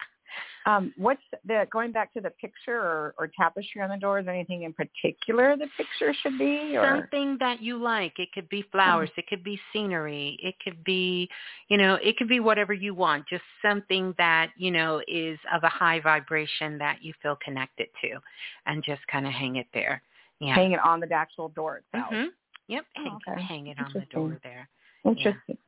Um, 0.64 0.92
what's 0.96 1.22
the 1.44 1.66
going 1.70 1.92
back 1.92 2.12
to 2.14 2.20
the 2.20 2.30
picture 2.30 2.76
or, 2.76 3.14
or 3.18 3.30
tapestry 3.36 3.80
on 3.80 3.90
the 3.90 3.96
door? 3.96 4.20
Is 4.20 4.26
there 4.26 4.34
anything 4.34 4.62
in 4.62 4.72
particular 4.72 5.56
the 5.56 5.66
picture 5.76 6.14
should 6.22 6.38
be? 6.38 6.76
Or 6.76 6.82
Something 6.84 7.36
that 7.40 7.60
you 7.60 7.76
like. 7.76 8.18
It 8.18 8.32
could 8.32 8.48
be 8.48 8.64
flowers. 8.70 9.10
It 9.16 9.26
could 9.26 9.42
be 9.42 9.58
scenery. 9.72 10.38
It 10.42 10.54
could 10.62 10.82
be, 10.84 11.28
you 11.68 11.76
know, 11.76 11.94
it 12.02 12.16
could 12.16 12.28
be 12.28 12.40
whatever 12.40 12.72
you 12.72 12.94
want. 12.94 13.26
Just 13.28 13.42
something 13.60 14.14
that, 14.18 14.50
you 14.56 14.70
know, 14.70 15.02
is 15.08 15.38
of 15.52 15.64
a 15.64 15.68
high 15.68 16.00
vibration 16.00 16.78
that 16.78 17.02
you 17.02 17.12
feel 17.22 17.36
connected 17.44 17.88
to 18.02 18.18
and 18.66 18.84
just 18.84 19.06
kind 19.08 19.26
of 19.26 19.32
hang 19.32 19.56
it 19.56 19.66
there. 19.74 20.02
Yeah. 20.40 20.54
hang 20.54 20.72
it 20.72 20.80
on 20.80 20.98
the 20.98 21.12
actual 21.12 21.50
door 21.50 21.82
itself? 21.92 22.12
hmm 22.12 22.26
Yep. 22.68 22.84
Oh, 22.98 23.18
okay. 23.28 23.42
hang 23.42 23.66
it 23.66 23.78
on 23.78 23.92
the 23.92 24.06
door 24.06 24.38
there. 24.42 24.68
Interesting. 25.04 25.58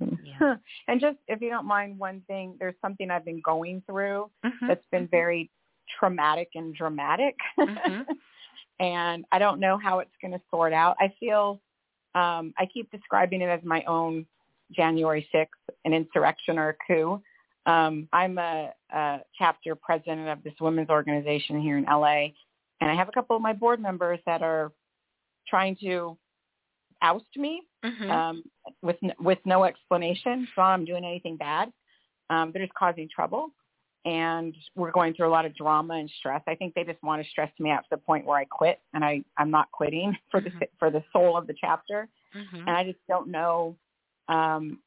Yeah. 0.41 0.57
And 0.89 1.01
just 1.01 1.19
if 1.29 1.41
you 1.41 1.51
don't 1.51 1.67
mind, 1.67 1.99
one 1.99 2.23
thing, 2.27 2.57
there's 2.59 2.75
something 2.81 3.11
I've 3.11 3.25
been 3.25 3.41
going 3.45 3.83
through 3.87 4.31
Mhm. 4.45 4.69
that's 4.69 4.87
been 4.91 5.07
very 5.09 5.51
traumatic 5.99 6.51
and 6.55 6.75
dramatic. 6.75 7.37
Mhm. 7.59 8.07
and 8.81 9.25
I 9.33 9.39
don't 9.39 9.61
know 9.61 9.77
how 9.79 9.99
it's 10.01 10.17
going 10.21 10.33
to 10.33 10.41
sort 10.51 10.73
out. 10.73 10.97
I 11.01 11.09
feel 11.21 11.61
um, 12.15 12.55
I 12.59 12.67
keep 12.67 12.91
describing 12.93 13.43
it 13.43 13.49
as 13.49 13.61
my 13.65 13.83
own 13.85 14.25
January 14.71 15.29
6th, 15.35 15.49
an 15.85 15.93
insurrection 15.93 16.59
or 16.59 16.69
a 16.71 16.75
coup. 16.87 17.21
Um, 17.67 18.09
I'm 18.13 18.39
a, 18.39 18.73
a 18.93 19.21
chapter 19.37 19.75
president 19.75 20.29
of 20.29 20.43
this 20.45 20.55
women's 20.61 20.91
organization 20.91 21.61
here 21.61 21.77
in 21.77 21.85
LA, 21.85 22.29
and 22.81 22.91
I 22.91 22.95
have 22.95 23.09
a 23.09 23.13
couple 23.13 23.35
of 23.35 23.43
my 23.43 23.53
board 23.53 23.81
members 23.81 24.21
that 24.27 24.43
are 24.43 24.71
trying 25.49 25.77
to 25.81 26.17
oust 27.03 27.25
me 27.37 27.63
Mhm. 27.85 28.11
um, 28.11 28.45
with 28.83 28.97
with 29.21 29.39
no 29.45 29.65
explanation. 29.65 30.49
So 30.55 30.63
I'm 30.63 30.85
doing 30.85 31.05
anything 31.05 31.37
bad. 31.37 31.73
Um, 32.31 32.53
they're 32.53 32.65
just 32.65 32.75
causing 32.75 33.09
trouble, 33.15 33.51
and 34.05 34.57
we're 34.77 34.93
going 34.93 35.15
through 35.15 35.29
a 35.29 35.31
lot 35.31 35.47
of 35.47 35.55
drama 35.57 35.95
and 35.95 36.11
stress. 36.19 36.43
I 36.49 36.55
think 36.57 36.75
they 36.75 36.85
just 36.85 37.03
want 37.03 37.23
to 37.23 37.31
stress 37.31 37.53
me 37.61 37.71
out 37.71 37.81
to 37.85 37.89
the 37.93 37.99
point 37.99 38.27
where 38.27 38.39
I 38.39 38.45
quit, 38.47 38.81
and 38.95 39.05
I 39.05 39.23
I'm 39.39 39.51
not 39.51 39.71
quitting 39.73 40.17
for 40.31 40.41
the 40.41 40.51
Mhm. 40.51 40.69
for 40.79 40.91
the 40.91 41.05
soul 41.13 41.37
of 41.37 41.47
the 41.47 41.55
chapter, 41.61 42.09
Mhm. 42.35 42.67
and 42.67 42.71
I 42.77 42.85
just 42.85 43.01
don't 43.09 43.29
know. 43.29 43.79
Um, 44.29 44.81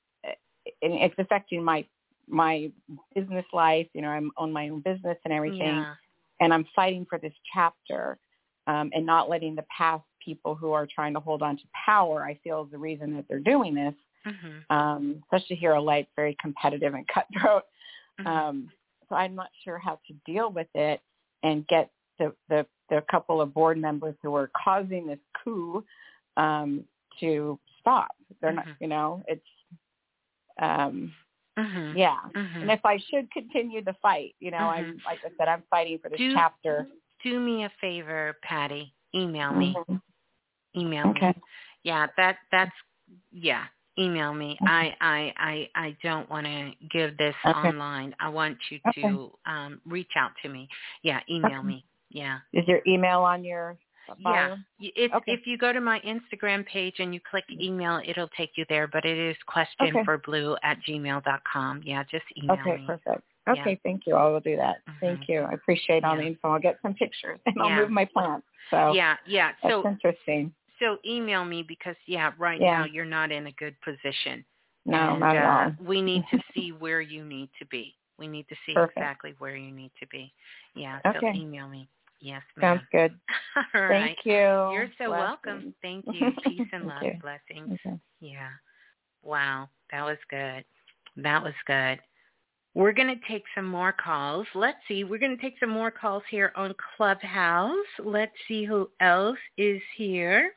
and 0.82 0.94
it's 0.94 1.16
affecting 1.20 1.64
my 1.64 1.86
my 2.28 2.72
business 3.16 3.46
life. 3.54 3.88
You 3.94 4.02
know, 4.02 4.10
I'm 4.10 4.32
on 4.38 4.52
my 4.52 4.70
own 4.70 4.82
business 4.82 5.18
and 5.26 5.34
everything 5.34 5.60
Yeah. 5.60 5.96
and 6.40 6.54
I'm 6.54 6.66
fighting 6.76 7.06
for 7.10 7.20
this 7.20 7.34
chapter 7.54 8.20
um, 8.68 8.92
and 8.94 9.06
not 9.06 9.30
letting 9.30 9.56
the 9.56 9.66
past 9.76 10.04
people 10.28 10.54
who 10.56 10.72
are 10.74 10.86
trying 10.94 11.14
to 11.14 11.20
hold 11.22 11.42
on 11.42 11.56
to 11.58 11.64
power, 11.86 12.18
I 12.26 12.34
feel 12.44 12.64
is 12.66 12.72
the 12.72 12.78
reason 12.78 13.16
that 13.16 13.26
they're 13.30 13.40
doing 13.54 13.74
this. 13.74 13.94
Mhm. 14.26 14.54
Um, 14.70 15.24
especially 15.24 15.56
here, 15.56 15.74
it's 15.78 16.10
very 16.16 16.36
competitive 16.42 16.94
and 16.94 17.08
cutthroat. 17.08 17.64
Mhm. 18.20 18.26
Um, 18.28 18.72
so 19.08 19.16
I'm 19.16 19.36
not 19.36 19.50
sure 19.64 19.78
how 19.78 19.96
to 20.08 20.14
deal 20.26 20.50
with 20.52 20.68
it 20.76 21.00
and 21.44 21.66
get 21.68 21.90
the, 22.20 22.36
the, 22.50 22.66
the 22.90 23.02
couple 23.10 23.40
of 23.42 23.54
board 23.54 23.78
members 23.78 24.16
who 24.22 24.36
are 24.36 24.50
causing 24.66 25.08
this 25.08 25.20
coup 25.44 25.86
um, 26.36 26.84
to 27.22 27.58
stop. 27.80 28.12
They're 28.42 28.52
not, 28.52 28.66
Mhm. 28.66 28.76
you 28.82 28.88
know, 28.88 29.24
it's, 29.28 29.46
um, 30.60 31.14
Mhm. 31.58 31.96
yeah. 31.96 32.20
Mhm. 32.36 32.62
And 32.64 32.72
if 32.72 32.84
I 32.86 32.98
should 32.98 33.32
continue 33.32 33.82
the 33.84 33.94
fight, 34.02 34.36
you 34.40 34.52
know, 34.52 34.58
I'm 34.76 35.02
like 35.06 35.20
I 35.26 35.30
said, 35.38 35.48
I'm 35.48 35.64
fighting 35.70 36.00
for 36.00 36.10
this 36.10 36.18
Do- 36.20 36.34
chapter. 36.34 36.88
Do 37.24 37.40
me 37.40 37.64
a 37.64 37.70
favor, 37.82 38.38
Patty. 38.44 38.94
Email 39.16 39.54
me. 39.54 39.76
Email 40.78 41.08
Okay. 41.10 41.28
me. 41.28 41.42
Yeah, 41.84 42.08
that 42.18 42.38
that's 42.52 42.72
yeah. 43.32 43.66
Email 44.00 44.34
me. 44.34 44.58
I 44.62 44.94
I 45.02 45.34
I 45.38 45.70
I 45.88 45.98
don't 46.04 46.30
want 46.30 46.46
to 46.46 46.72
give 46.92 47.18
this 47.18 47.36
Okay. 47.46 47.56
online. 47.58 48.16
I 48.20 48.30
want 48.30 48.58
you 48.70 48.80
Okay. 48.90 49.02
to 49.02 49.32
um 49.46 49.82
reach 49.86 50.12
out 50.16 50.32
to 50.44 50.50
me. 50.50 50.68
Yeah, 51.02 51.20
email 51.30 51.60
Okay. 51.60 51.68
me. 51.68 51.86
Yeah. 52.10 52.40
Is 52.54 52.68
your 52.68 52.82
email 52.88 53.22
on 53.22 53.44
your 53.44 53.76
Yeah. 54.20 54.50
bio? 54.50 54.58
If 54.80 55.12
Okay. 55.14 55.34
if 55.34 55.48
you 55.48 55.58
go 55.58 55.74
to 55.74 55.82
my 55.82 56.00
Instagram 56.02 56.66
page 56.68 56.96
and 57.00 57.14
you 57.14 57.20
click 57.20 57.46
email, 57.50 58.00
it'll 58.06 58.30
take 58.30 58.52
you 58.56 58.66
there. 58.70 58.88
But 58.88 59.04
it 59.06 59.18
is 59.18 59.36
question 59.48 59.88
Okay. 59.88 60.04
for 60.06 60.20
blue 60.20 60.56
at 60.64 60.78
gmail 60.88 61.24
dot 61.24 61.42
com. 61.52 61.82
Yeah, 61.84 62.04
just 62.04 62.26
email 62.38 62.54
Okay, 62.60 62.76
me. 62.78 62.86
perfect. 62.86 63.24
Yeah. 63.48 63.54
Okay, 63.62 63.80
thank 63.84 64.06
you. 64.06 64.16
I 64.16 64.28
will 64.28 64.40
do 64.42 64.56
that. 64.58 64.78
Thank 65.00 65.28
you. 65.28 65.42
I 65.42 65.54
appreciate 65.54 66.04
all 66.04 66.18
the 66.18 66.24
info. 66.24 66.50
I'll 66.52 66.60
get 66.60 66.78
some 66.82 66.94
pictures 66.94 67.40
and 67.46 67.56
I'll 67.62 67.70
move 67.72 67.90
my 67.90 68.06
plants. 68.06 68.46
So 68.70 68.94
Yeah, 68.94 69.16
yeah. 69.26 69.52
that's 69.64 69.72
So 69.74 69.88
interesting. 69.88 70.54
So 70.80 70.98
email 71.06 71.46
me 71.46 71.64
because 71.64 71.96
yeah, 72.08 72.32
right 72.38 72.60
Yeah. 72.60 72.80
now 72.80 72.86
you're 72.86 73.06
not 73.06 73.32
in 73.32 73.48
a 73.48 73.52
good 73.54 73.76
position. 73.82 74.46
No, 74.86 75.12
and, 75.12 75.20
not 75.20 75.36
at 75.36 75.46
uh, 75.46 75.48
all. 75.48 75.74
We 75.86 76.02
need 76.02 76.24
to 76.32 76.40
see 76.56 76.72
where 76.72 77.02
you 77.02 77.24
need 77.26 77.50
to 77.60 77.66
be. 77.68 77.96
We 78.18 78.28
need 78.28 78.48
to 78.50 78.56
see 78.66 78.74
Perfect. 78.74 78.98
exactly 78.98 79.36
where 79.40 79.56
you 79.56 79.72
need 79.72 79.92
to 80.00 80.08
be. 80.08 80.34
Yeah. 80.76 81.00
So 81.14 81.20
Okay. 81.20 81.34
email 81.38 81.68
me. 81.68 81.88
Yes, 82.20 82.42
ma'am. 82.56 82.78
Sounds 82.78 82.88
good. 82.92 83.20
All 83.76 83.82
right. 83.82 84.16
Thank 84.16 84.26
you. 84.26 84.34
You're 84.34 84.90
so 84.98 85.10
Blessings. 85.10 85.40
welcome. 85.46 85.76
Thank 85.82 86.06
you. 86.12 86.32
Peace 86.44 86.68
and 86.72 86.88
love. 86.88 87.04
Blessings. 87.22 87.80
Okay. 87.86 87.98
Yeah. 88.22 88.50
Wow. 89.24 89.70
That 89.92 90.04
was 90.04 90.18
good. 90.30 90.64
That 91.18 91.44
was 91.44 91.54
good. 91.66 92.00
We're 92.74 92.92
going 92.94 93.08
to 93.08 93.28
take 93.28 93.44
some 93.56 93.66
more 93.66 93.92
calls. 93.92 94.46
Let's 94.54 94.78
see. 94.88 95.04
We're 95.04 95.20
going 95.20 95.36
to 95.36 95.42
take 95.42 95.56
some 95.60 95.70
more 95.70 95.90
calls 95.92 96.24
here 96.30 96.52
on 96.56 96.76
Clubhouse. 96.96 97.76
Let's 98.04 98.34
see 98.48 98.66
who 98.66 98.90
else 99.00 99.40
is 99.58 99.82
here. 99.96 100.52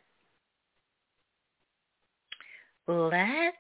Let's, 2.90 3.56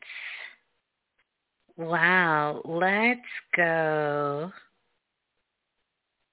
wow, 1.76 2.60
let's 2.64 3.20
go. 3.56 4.50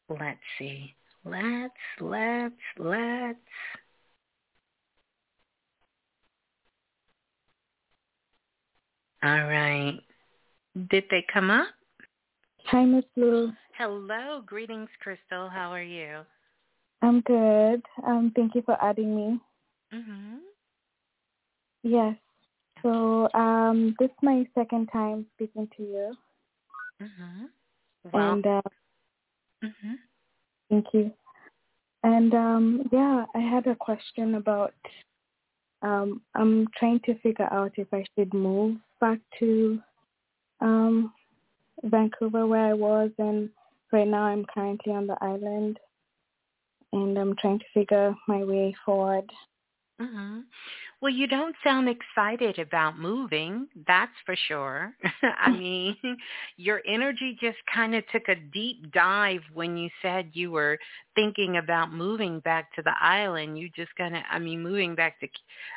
Let's 0.10 0.40
see. 0.58 0.96
Let's, 1.24 1.74
let's, 2.02 2.56
let's. 2.80 3.38
All 9.22 9.30
right. 9.30 10.00
Did 10.90 11.04
they 11.12 11.24
come 11.32 11.52
up? 11.52 11.68
Hi, 12.66 12.84
Miss 12.84 13.06
Blue. 13.16 13.52
Hello. 13.78 14.42
Greetings, 14.44 14.90
Crystal. 15.02 15.50
How 15.50 15.72
are 15.72 15.84
you? 15.84 16.22
I'm 17.04 17.22
good. 17.22 17.84
Um, 18.08 18.32
thank 18.36 18.56
you 18.56 18.64
for 18.64 18.76
adding 18.84 19.16
me. 19.16 19.40
Mhm. 19.94 20.40
Yes. 21.84 22.16
So, 22.82 23.30
um, 23.34 23.96
this 24.00 24.10
is 24.10 24.18
my 24.22 24.48
second 24.56 24.88
time 24.92 25.26
speaking 25.36 25.68
to 25.78 25.84
you, 25.84 26.18
Mhm. 27.02 27.50
Well, 28.14 28.34
and 28.34 28.46
uh, 28.48 28.62
mhm. 29.64 30.00
thank 30.70 30.94
you. 30.94 31.12
And 32.04 32.34
um, 32.34 32.90
yeah, 32.92 33.26
I 33.36 33.40
had 33.40 33.68
a 33.68 33.76
question 33.76 34.36
about. 34.36 34.74
Um, 35.84 36.22
I'm 36.34 36.68
trying 36.80 37.00
to 37.02 37.14
figure 37.20 37.48
out 37.52 37.72
if 37.78 37.88
I 37.94 38.04
should 38.16 38.34
move 38.34 38.78
back 39.00 39.20
to 39.40 39.80
um, 40.60 41.14
Vancouver, 41.84 42.48
where 42.48 42.66
I 42.66 42.74
was, 42.74 43.12
and 43.20 43.50
right 43.92 44.08
now 44.08 44.24
I'm 44.24 44.46
currently 44.46 44.94
on 44.94 45.06
the 45.06 45.18
island, 45.22 45.80
and 46.94 47.18
I'm 47.18 47.36
trying 47.36 47.60
to 47.60 47.66
figure 47.74 48.16
my 48.28 48.44
way 48.44 48.74
forward. 48.86 49.30
Mhm. 50.00 50.46
Well, 51.00 51.14
you 51.14 51.28
don't 51.28 51.56
sound 51.64 51.88
excited 51.88 52.58
about 52.58 52.98
moving, 52.98 53.68
that's 53.86 54.12
for 54.26 54.36
sure. 54.48 54.94
I 55.22 55.52
mm. 55.52 55.60
mean, 55.60 55.96
your 56.58 56.82
energy 56.88 57.38
just 57.40 57.58
kind 57.72 57.94
of 57.94 58.04
took 58.12 58.24
a 58.28 58.36
deep 58.36 58.92
dive 58.94 59.42
when 59.54 59.78
you 59.78 59.90
said 60.02 60.32
you 60.34 60.50
were 60.50 60.80
thinking 61.14 61.58
about 61.58 61.94
moving 61.94 62.40
back 62.40 62.74
to 62.76 62.82
the 62.82 62.94
island. 63.00 63.60
You 63.60 63.70
just 63.76 63.96
kind 63.96 64.16
of, 64.16 64.24
I 64.30 64.40
mean, 64.40 64.64
moving 64.64 64.96
back 64.96 65.20
to 65.20 65.28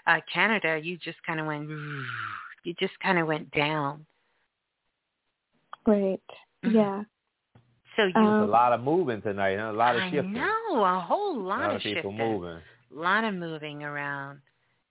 uh, 0.06 0.20
Canada, 0.32 0.80
you 0.82 0.96
just 0.96 1.18
kind 1.26 1.38
of 1.38 1.46
went, 1.46 1.68
you 2.64 2.74
just 2.80 2.98
kind 3.02 3.18
of 3.18 3.26
went 3.26 3.50
down. 3.50 4.06
Great. 5.84 6.20
Mm-hmm. 6.64 6.76
Yeah. 6.76 7.02
So 7.96 8.04
um, 8.04 8.08
you, 8.08 8.30
There's 8.30 8.48
a 8.48 8.50
lot 8.50 8.72
of 8.72 8.80
moving 8.80 9.20
tonight, 9.20 9.58
huh? 9.58 9.70
a 9.70 9.72
lot 9.72 9.96
of 9.96 10.02
shifting. 10.04 10.18
I 10.18 10.22
shifting. 10.22 10.34
know 10.34 10.84
a 10.84 11.00
whole 11.00 11.36
a 11.36 11.42
lot, 11.42 11.60
lot 11.60 11.70
of 11.70 11.76
of 11.76 11.82
people 11.82 12.10
shifting, 12.10 12.16
moving. 12.16 12.58
a 12.96 12.98
lot 12.98 13.24
of 13.24 13.34
moving 13.34 13.82
around. 13.82 14.40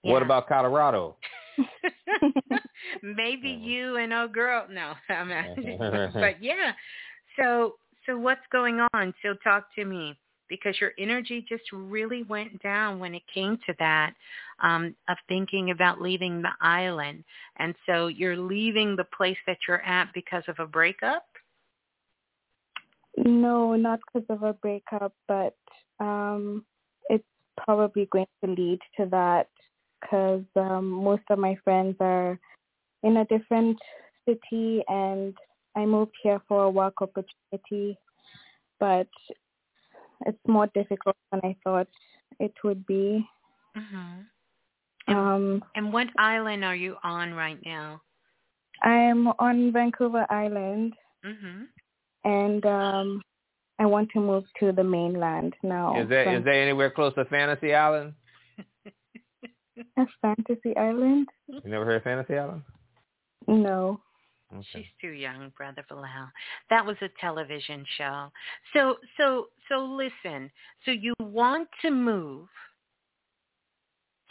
What 0.02 0.22
about 0.22 0.48
Colorado? 0.48 1.18
Maybe 3.04 3.50
you 3.50 3.98
and 3.98 4.14
oh 4.14 4.28
girl, 4.28 4.66
no, 4.70 4.94
I'm 5.10 5.30
not. 5.80 6.14
but 6.14 6.42
yeah. 6.42 6.74
So 7.38 7.76
so 8.06 8.18
what's 8.18 8.46
going 8.52 8.80
on? 8.94 9.14
So 9.22 9.36
talk 9.44 9.66
to 9.76 9.86
me 9.86 10.18
because 10.48 10.80
your 10.82 10.94
energy 10.98 11.46
just 11.48 11.64
really 11.72 12.24
went 12.24 12.62
down 12.64 12.98
when 12.98 13.14
it 13.14 13.22
came 13.32 13.60
to 13.68 13.74
that 13.78 14.14
um, 14.64 14.96
of 15.08 15.18
thinking 15.28 15.72
about 15.72 16.02
leaving 16.02 16.42
the 16.42 16.50
island, 16.62 17.24
and 17.58 17.76
so 17.86 18.08
you're 18.08 18.38
leaving 18.38 18.96
the 18.96 19.06
place 19.16 19.38
that 19.46 19.58
you're 19.68 19.82
at 19.84 20.12
because 20.14 20.44
of 20.48 20.56
a 20.60 20.66
breakup. 20.66 21.26
No, 23.18 23.76
not 23.76 24.00
because 24.12 24.26
of 24.30 24.44
a 24.44 24.54
breakup, 24.54 25.14
but 25.28 25.56
um, 26.00 26.64
it's 27.10 27.26
probably 27.58 28.08
going 28.12 28.26
to 28.44 28.52
lead 28.52 28.80
to 28.98 29.06
that 29.12 29.50
because 30.02 30.44
um, 30.56 30.90
most 30.90 31.24
of 31.30 31.40
my 31.40 31.56
friends 31.64 31.96
are 32.00 32.40
in 33.04 33.18
a 33.18 33.26
different 33.26 33.78
city, 34.28 34.84
and 34.88 35.34
I 35.76 35.86
moved 35.86 36.16
here 36.24 36.42
for 36.48 36.64
a 36.64 36.70
work 36.70 37.02
opportunity, 37.02 37.98
but 38.80 39.08
it's 40.26 40.38
more 40.48 40.68
difficult 40.74 41.16
than 41.32 41.42
I 41.44 41.56
thought 41.64 41.88
it 42.40 42.54
would 42.64 42.86
be. 42.86 43.26
Mm-hmm. 43.78 45.16
Um, 45.16 45.64
And 45.76 45.94
what 45.94 46.08
island 46.18 46.64
are 46.64 46.76
you 46.76 46.96
on 47.04 47.34
right 47.34 47.60
now? 47.66 48.02
I'm 48.84 49.28
on 49.28 49.72
Vancouver 49.72 50.26
Island, 50.30 50.94
Mm-hmm. 51.26 51.64
and 52.24 52.66
um, 52.66 53.22
I 53.78 53.86
want 53.86 54.10
to 54.12 54.22
move 54.22 54.46
to 54.62 54.72
the 54.72 54.84
mainland 54.84 55.54
now. 55.64 56.00
Is 56.02 56.08
there 56.08 56.24
from 56.24 56.36
is 56.36 56.44
there 56.46 56.62
anywhere 56.62 56.90
close 56.90 57.14
to 57.16 57.26
Fantasy 57.26 57.74
Island? 57.74 58.14
A 59.98 60.06
fantasy 60.22 60.76
island? 60.78 61.28
You 61.48 61.62
never 61.66 61.86
heard 61.86 61.98
of 61.98 62.04
Fantasy 62.04 62.38
Island? 62.38 62.64
No. 63.48 64.02
She's 64.72 64.86
too 65.00 65.12
young, 65.12 65.52
Brother 65.56 65.86
Balah. 65.90 66.32
That 66.70 66.86
was 66.86 66.98
a 67.02 67.10
television 67.22 67.86
show. 67.98 68.32
So 68.74 68.98
so 69.18 69.48
so 69.70 69.78
listen. 69.78 70.50
So 70.86 70.92
you 70.92 71.14
want 71.20 71.68
to 71.84 71.92
move 71.92 72.48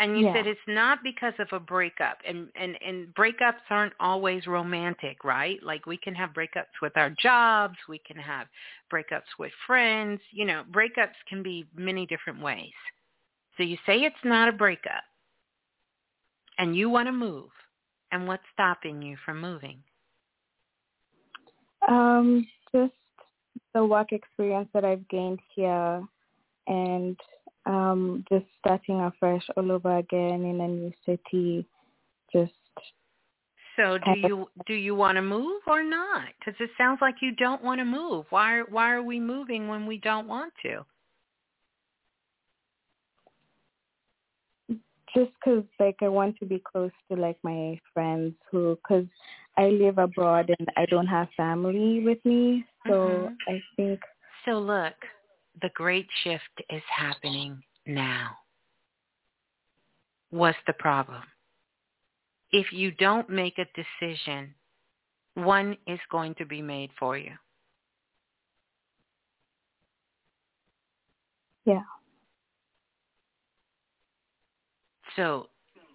and 0.00 0.18
you 0.18 0.26
Yeah. 0.26 0.32
said 0.32 0.46
it's 0.46 0.60
not 0.66 1.02
because 1.02 1.34
of 1.38 1.52
a 1.52 1.60
breakup 1.60 2.18
and, 2.26 2.50
and 2.56 2.80
and 2.82 3.14
breakups 3.14 3.62
aren't 3.70 3.94
always 4.00 4.46
romantic, 4.46 5.22
right? 5.24 5.62
Like 5.62 5.86
we 5.86 5.96
can 5.96 6.14
have 6.16 6.30
breakups 6.30 6.80
with 6.82 6.96
our 6.96 7.10
jobs, 7.10 7.76
we 7.88 7.98
can 7.98 8.16
have 8.16 8.48
breakups 8.92 9.38
with 9.38 9.52
friends, 9.66 10.20
you 10.32 10.44
know, 10.44 10.64
breakups 10.70 11.16
can 11.28 11.42
be 11.44 11.64
many 11.76 12.06
different 12.06 12.40
ways. 12.40 12.74
So 13.56 13.62
you 13.62 13.76
say 13.86 14.02
it's 14.02 14.24
not 14.24 14.48
a 14.48 14.52
breakup 14.52 15.04
and 16.58 16.76
you 16.76 16.90
want 16.90 17.06
to 17.06 17.12
move. 17.12 17.50
And 18.10 18.26
what's 18.26 18.42
stopping 18.54 19.02
you 19.02 19.16
from 19.24 19.40
moving? 19.40 19.78
Um, 21.86 22.46
just 22.74 22.92
the 23.74 23.84
work 23.84 24.12
experience 24.12 24.68
that 24.74 24.84
I've 24.84 25.06
gained 25.08 25.40
here 25.54 26.02
and 26.66 27.16
um 27.66 28.24
just 28.30 28.46
starting 28.58 29.00
afresh 29.00 29.42
all 29.56 29.72
over 29.72 29.98
again 29.98 30.44
in 30.44 30.60
a 30.60 30.68
new 30.68 30.92
city. 31.04 31.66
Just 32.32 32.52
So 33.76 33.98
do 33.98 34.18
you 34.18 34.48
do 34.66 34.74
you 34.74 34.94
want 34.94 35.16
to 35.16 35.22
move 35.22 35.62
or 35.66 35.82
not? 35.82 36.28
Because 36.38 36.58
it 36.60 36.70
sounds 36.76 36.98
like 37.00 37.16
you 37.20 37.32
don't 37.36 37.62
want 37.62 37.80
to 37.80 37.84
move. 37.84 38.26
Why 38.30 38.62
why 38.68 38.90
are 38.90 39.02
we 39.02 39.20
moving 39.20 39.68
when 39.68 39.86
we 39.86 39.98
don't 39.98 40.26
want 40.26 40.52
to? 40.62 40.84
Just 45.14 45.32
'cause 45.40 45.64
like 45.78 45.96
I 46.02 46.08
want 46.08 46.36
to 46.38 46.46
be 46.46 46.58
close 46.60 46.92
to 47.10 47.16
like 47.16 47.38
my 47.42 47.78
friends 47.92 48.34
who 48.50 48.76
because 48.76 49.06
I 49.56 49.68
live 49.70 49.98
abroad 49.98 50.50
and 50.58 50.68
I 50.76 50.86
don't 50.86 51.06
have 51.06 51.28
family 51.36 52.00
with 52.04 52.24
me, 52.24 52.64
so 52.86 53.30
Mhm. 53.30 53.36
I 53.48 53.62
think 53.76 54.00
So 54.44 54.58
look, 54.58 54.94
the 55.62 55.70
great 55.70 56.10
shift 56.22 56.62
is 56.70 56.82
happening 56.84 57.62
now. 57.86 58.38
What's 60.30 60.58
the 60.66 60.72
problem? 60.74 61.22
If 62.52 62.72
you 62.72 62.90
don't 62.92 63.28
make 63.28 63.58
a 63.58 63.66
decision, 63.74 64.54
one 65.34 65.76
is 65.86 66.00
going 66.10 66.34
to 66.36 66.44
be 66.46 66.62
made 66.62 66.92
for 66.98 67.16
you. 67.16 67.36
yeah. 71.64 71.82
So 75.16 75.48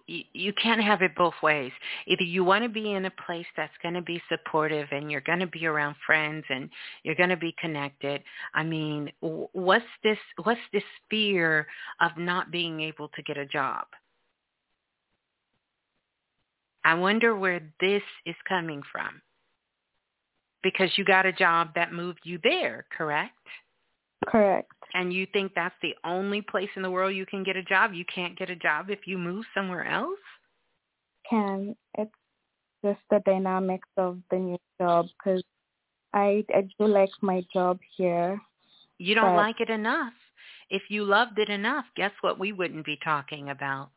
you, 0.06 0.22
you 0.32 0.52
can't 0.52 0.82
have 0.82 1.02
it 1.02 1.14
both 1.16 1.34
ways. 1.42 1.72
Either 2.06 2.22
you 2.22 2.44
want 2.44 2.64
to 2.64 2.68
be 2.68 2.92
in 2.92 3.04
a 3.06 3.12
place 3.26 3.46
that's 3.56 3.72
going 3.82 3.94
to 3.94 4.02
be 4.02 4.22
supportive 4.28 4.88
and 4.90 5.10
you're 5.10 5.20
going 5.22 5.40
to 5.40 5.46
be 5.46 5.66
around 5.66 5.96
friends 6.06 6.44
and 6.48 6.68
you're 7.02 7.14
going 7.14 7.30
to 7.30 7.36
be 7.36 7.54
connected. 7.60 8.22
I 8.54 8.62
mean, 8.62 9.10
what's 9.20 9.84
this 10.02 10.18
what's 10.42 10.60
this 10.72 10.82
fear 11.10 11.66
of 12.00 12.12
not 12.16 12.50
being 12.50 12.80
able 12.80 13.08
to 13.08 13.22
get 13.22 13.36
a 13.36 13.46
job? 13.46 13.86
I 16.84 16.94
wonder 16.94 17.34
where 17.34 17.60
this 17.80 18.02
is 18.26 18.36
coming 18.46 18.82
from. 18.92 19.22
Because 20.62 20.90
you 20.96 21.04
got 21.04 21.26
a 21.26 21.32
job 21.32 21.70
that 21.74 21.92
moved 21.92 22.20
you 22.24 22.38
there, 22.42 22.86
correct? 22.96 23.34
Correct. 24.26 24.70
And 24.94 25.12
you 25.12 25.26
think 25.32 25.52
that's 25.54 25.74
the 25.82 25.94
only 26.04 26.40
place 26.40 26.68
in 26.76 26.82
the 26.82 26.90
world 26.90 27.14
you 27.14 27.26
can 27.26 27.42
get 27.42 27.56
a 27.56 27.62
job? 27.62 27.92
You 27.92 28.04
can't 28.12 28.38
get 28.38 28.50
a 28.50 28.56
job 28.56 28.90
if 28.90 29.06
you 29.06 29.18
move 29.18 29.44
somewhere 29.54 29.84
else? 29.86 30.18
Can. 31.28 31.74
It's 31.98 32.12
just 32.84 33.00
the 33.10 33.20
dynamics 33.24 33.88
of 33.96 34.18
the 34.30 34.36
new 34.36 34.58
job 34.80 35.06
because 35.18 35.42
I, 36.12 36.44
I 36.54 36.68
do 36.78 36.86
like 36.86 37.10
my 37.22 37.44
job 37.52 37.80
here. 37.96 38.40
You 38.98 39.14
don't 39.14 39.34
but- 39.34 39.36
like 39.36 39.60
it 39.60 39.70
enough. 39.70 40.12
If 40.70 40.82
you 40.88 41.04
loved 41.04 41.38
it 41.38 41.50
enough, 41.50 41.84
guess 41.94 42.12
what 42.22 42.38
we 42.38 42.52
wouldn't 42.52 42.86
be 42.86 42.98
talking 43.04 43.50
about? 43.50 43.90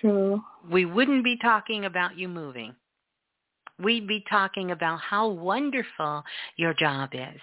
True. 0.00 0.42
We 0.70 0.84
wouldn't 0.84 1.22
be 1.22 1.36
talking 1.36 1.84
about 1.84 2.18
you 2.18 2.28
moving. 2.28 2.74
We'd 3.78 4.08
be 4.08 4.24
talking 4.28 4.72
about 4.72 5.00
how 5.00 5.28
wonderful 5.28 6.24
your 6.56 6.74
job 6.74 7.10
is. 7.12 7.40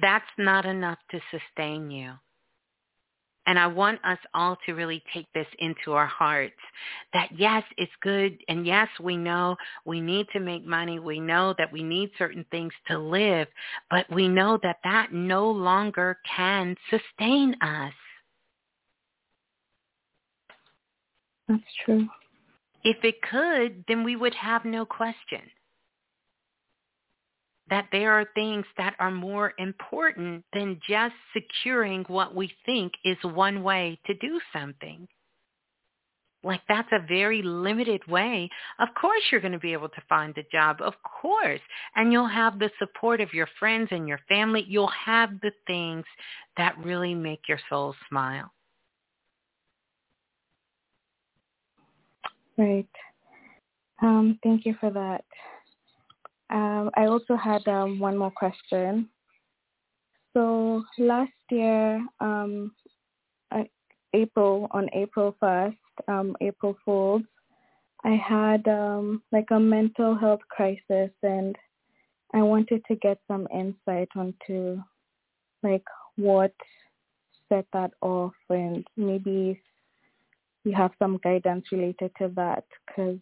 That's 0.00 0.24
not 0.38 0.64
enough 0.66 0.98
to 1.10 1.20
sustain 1.30 1.90
you. 1.90 2.12
And 3.46 3.58
I 3.58 3.66
want 3.66 4.02
us 4.04 4.18
all 4.32 4.56
to 4.64 4.72
really 4.72 5.02
take 5.12 5.26
this 5.34 5.46
into 5.58 5.92
our 5.92 6.06
hearts 6.06 6.54
that 7.12 7.28
yes, 7.36 7.62
it's 7.76 7.92
good. 8.00 8.38
And 8.48 8.66
yes, 8.66 8.88
we 9.02 9.16
know 9.18 9.56
we 9.84 10.00
need 10.00 10.26
to 10.32 10.40
make 10.40 10.64
money. 10.66 10.98
We 10.98 11.20
know 11.20 11.54
that 11.58 11.70
we 11.70 11.82
need 11.82 12.10
certain 12.16 12.46
things 12.50 12.72
to 12.88 12.98
live, 12.98 13.46
but 13.90 14.06
we 14.10 14.28
know 14.28 14.58
that 14.62 14.78
that 14.82 15.12
no 15.12 15.50
longer 15.50 16.18
can 16.34 16.74
sustain 16.88 17.54
us. 17.60 17.92
That's 21.48 21.62
true. 21.84 22.08
If 22.82 23.04
it 23.04 23.20
could, 23.30 23.84
then 23.88 24.04
we 24.04 24.16
would 24.16 24.34
have 24.34 24.64
no 24.64 24.86
question 24.86 25.40
that 27.70 27.88
there 27.92 28.12
are 28.12 28.26
things 28.34 28.66
that 28.76 28.94
are 28.98 29.10
more 29.10 29.52
important 29.58 30.44
than 30.52 30.80
just 30.86 31.14
securing 31.32 32.04
what 32.04 32.34
we 32.34 32.52
think 32.66 32.92
is 33.04 33.16
one 33.22 33.62
way 33.62 33.98
to 34.06 34.14
do 34.14 34.40
something. 34.52 35.08
Like 36.42 36.60
that's 36.68 36.88
a 36.92 37.06
very 37.08 37.40
limited 37.40 38.06
way. 38.06 38.50
Of 38.78 38.88
course 39.00 39.22
you're 39.30 39.40
going 39.40 39.52
to 39.52 39.58
be 39.58 39.72
able 39.72 39.88
to 39.88 40.02
find 40.08 40.36
a 40.36 40.42
job. 40.52 40.82
Of 40.82 40.92
course. 41.02 41.60
And 41.96 42.12
you'll 42.12 42.28
have 42.28 42.58
the 42.58 42.70
support 42.78 43.22
of 43.22 43.32
your 43.32 43.48
friends 43.58 43.88
and 43.90 44.06
your 44.06 44.20
family. 44.28 44.64
You'll 44.68 44.88
have 44.88 45.40
the 45.40 45.52
things 45.66 46.04
that 46.58 46.76
really 46.78 47.14
make 47.14 47.48
your 47.48 47.60
soul 47.70 47.94
smile. 48.10 48.52
Right. 52.58 52.86
Um, 54.02 54.38
thank 54.42 54.66
you 54.66 54.74
for 54.78 54.90
that. 54.90 55.24
Um, 56.54 56.90
I 56.96 57.06
also 57.06 57.34
had 57.36 57.66
um, 57.66 57.98
one 57.98 58.16
more 58.16 58.30
question. 58.30 59.08
So 60.32 60.84
last 60.98 61.32
year, 61.50 62.06
um, 62.20 62.72
uh, 63.50 63.64
April 64.12 64.68
on 64.70 64.88
April 64.92 65.36
first, 65.40 65.76
um, 66.06 66.36
April 66.40 66.76
Fools, 66.84 67.22
I 68.04 68.14
had 68.14 68.66
um, 68.68 69.22
like 69.32 69.50
a 69.50 69.58
mental 69.58 70.14
health 70.14 70.44
crisis, 70.48 71.10
and 71.22 71.56
I 72.32 72.42
wanted 72.42 72.82
to 72.88 72.94
get 72.96 73.18
some 73.26 73.48
insight 73.52 74.08
onto 74.14 74.80
like 75.62 75.84
what 76.16 76.54
set 77.48 77.66
that 77.72 77.92
off, 78.00 78.34
and 78.50 78.86
maybe 78.96 79.60
you 80.64 80.72
have 80.72 80.92
some 80.98 81.18
guidance 81.24 81.64
related 81.72 82.10
to 82.18 82.28
that, 82.36 82.64
because 82.86 83.18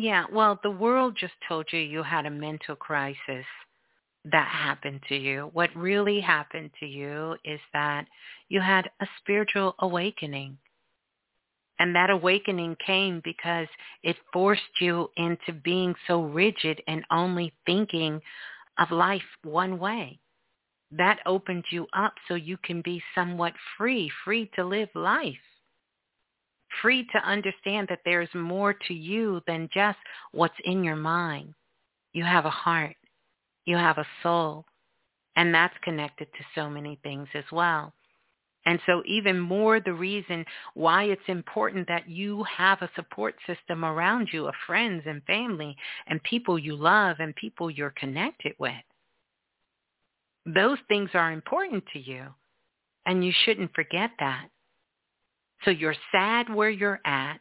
Yeah, 0.00 0.26
well, 0.30 0.60
the 0.62 0.70
world 0.70 1.16
just 1.18 1.34
told 1.48 1.66
you 1.72 1.80
you 1.80 2.04
had 2.04 2.24
a 2.24 2.30
mental 2.30 2.76
crisis 2.76 3.44
that 4.24 4.46
happened 4.48 5.00
to 5.08 5.16
you. 5.16 5.50
What 5.52 5.74
really 5.74 6.20
happened 6.20 6.70
to 6.78 6.86
you 6.86 7.36
is 7.44 7.58
that 7.72 8.06
you 8.48 8.60
had 8.60 8.88
a 9.00 9.06
spiritual 9.18 9.74
awakening. 9.80 10.58
And 11.80 11.96
that 11.96 12.10
awakening 12.10 12.76
came 12.84 13.20
because 13.24 13.66
it 14.04 14.16
forced 14.32 14.80
you 14.80 15.10
into 15.16 15.52
being 15.52 15.94
so 16.06 16.22
rigid 16.22 16.80
and 16.86 17.04
only 17.10 17.52
thinking 17.66 18.20
of 18.78 18.92
life 18.92 19.22
one 19.42 19.80
way. 19.80 20.20
That 20.92 21.18
opened 21.26 21.64
you 21.70 21.88
up 21.92 22.14
so 22.28 22.34
you 22.34 22.56
can 22.56 22.82
be 22.82 23.02
somewhat 23.16 23.54
free, 23.76 24.10
free 24.24 24.48
to 24.54 24.64
live 24.64 24.90
life 24.94 25.36
free 26.82 27.06
to 27.12 27.18
understand 27.18 27.88
that 27.88 28.00
there's 28.04 28.28
more 28.34 28.72
to 28.72 28.94
you 28.94 29.40
than 29.46 29.68
just 29.72 29.98
what's 30.32 30.54
in 30.64 30.84
your 30.84 30.96
mind. 30.96 31.54
You 32.12 32.24
have 32.24 32.44
a 32.44 32.50
heart. 32.50 32.96
You 33.64 33.76
have 33.76 33.98
a 33.98 34.06
soul. 34.22 34.64
And 35.36 35.54
that's 35.54 35.74
connected 35.82 36.26
to 36.32 36.44
so 36.54 36.68
many 36.68 36.98
things 37.02 37.28
as 37.34 37.44
well. 37.52 37.92
And 38.66 38.80
so 38.86 39.02
even 39.06 39.38
more 39.38 39.80
the 39.80 39.94
reason 39.94 40.44
why 40.74 41.04
it's 41.04 41.22
important 41.28 41.88
that 41.88 42.08
you 42.08 42.44
have 42.44 42.82
a 42.82 42.90
support 42.96 43.34
system 43.46 43.84
around 43.84 44.28
you 44.32 44.46
of 44.46 44.54
friends 44.66 45.04
and 45.06 45.22
family 45.24 45.76
and 46.06 46.22
people 46.22 46.58
you 46.58 46.76
love 46.76 47.16
and 47.20 47.34
people 47.36 47.70
you're 47.70 47.94
connected 47.96 48.52
with. 48.58 48.74
Those 50.44 50.78
things 50.88 51.10
are 51.14 51.32
important 51.32 51.84
to 51.92 51.98
you. 51.98 52.26
And 53.06 53.24
you 53.24 53.32
shouldn't 53.44 53.74
forget 53.74 54.10
that. 54.18 54.48
So 55.64 55.70
you're 55.70 55.96
sad 56.12 56.52
where 56.52 56.70
you're 56.70 57.00
at 57.04 57.38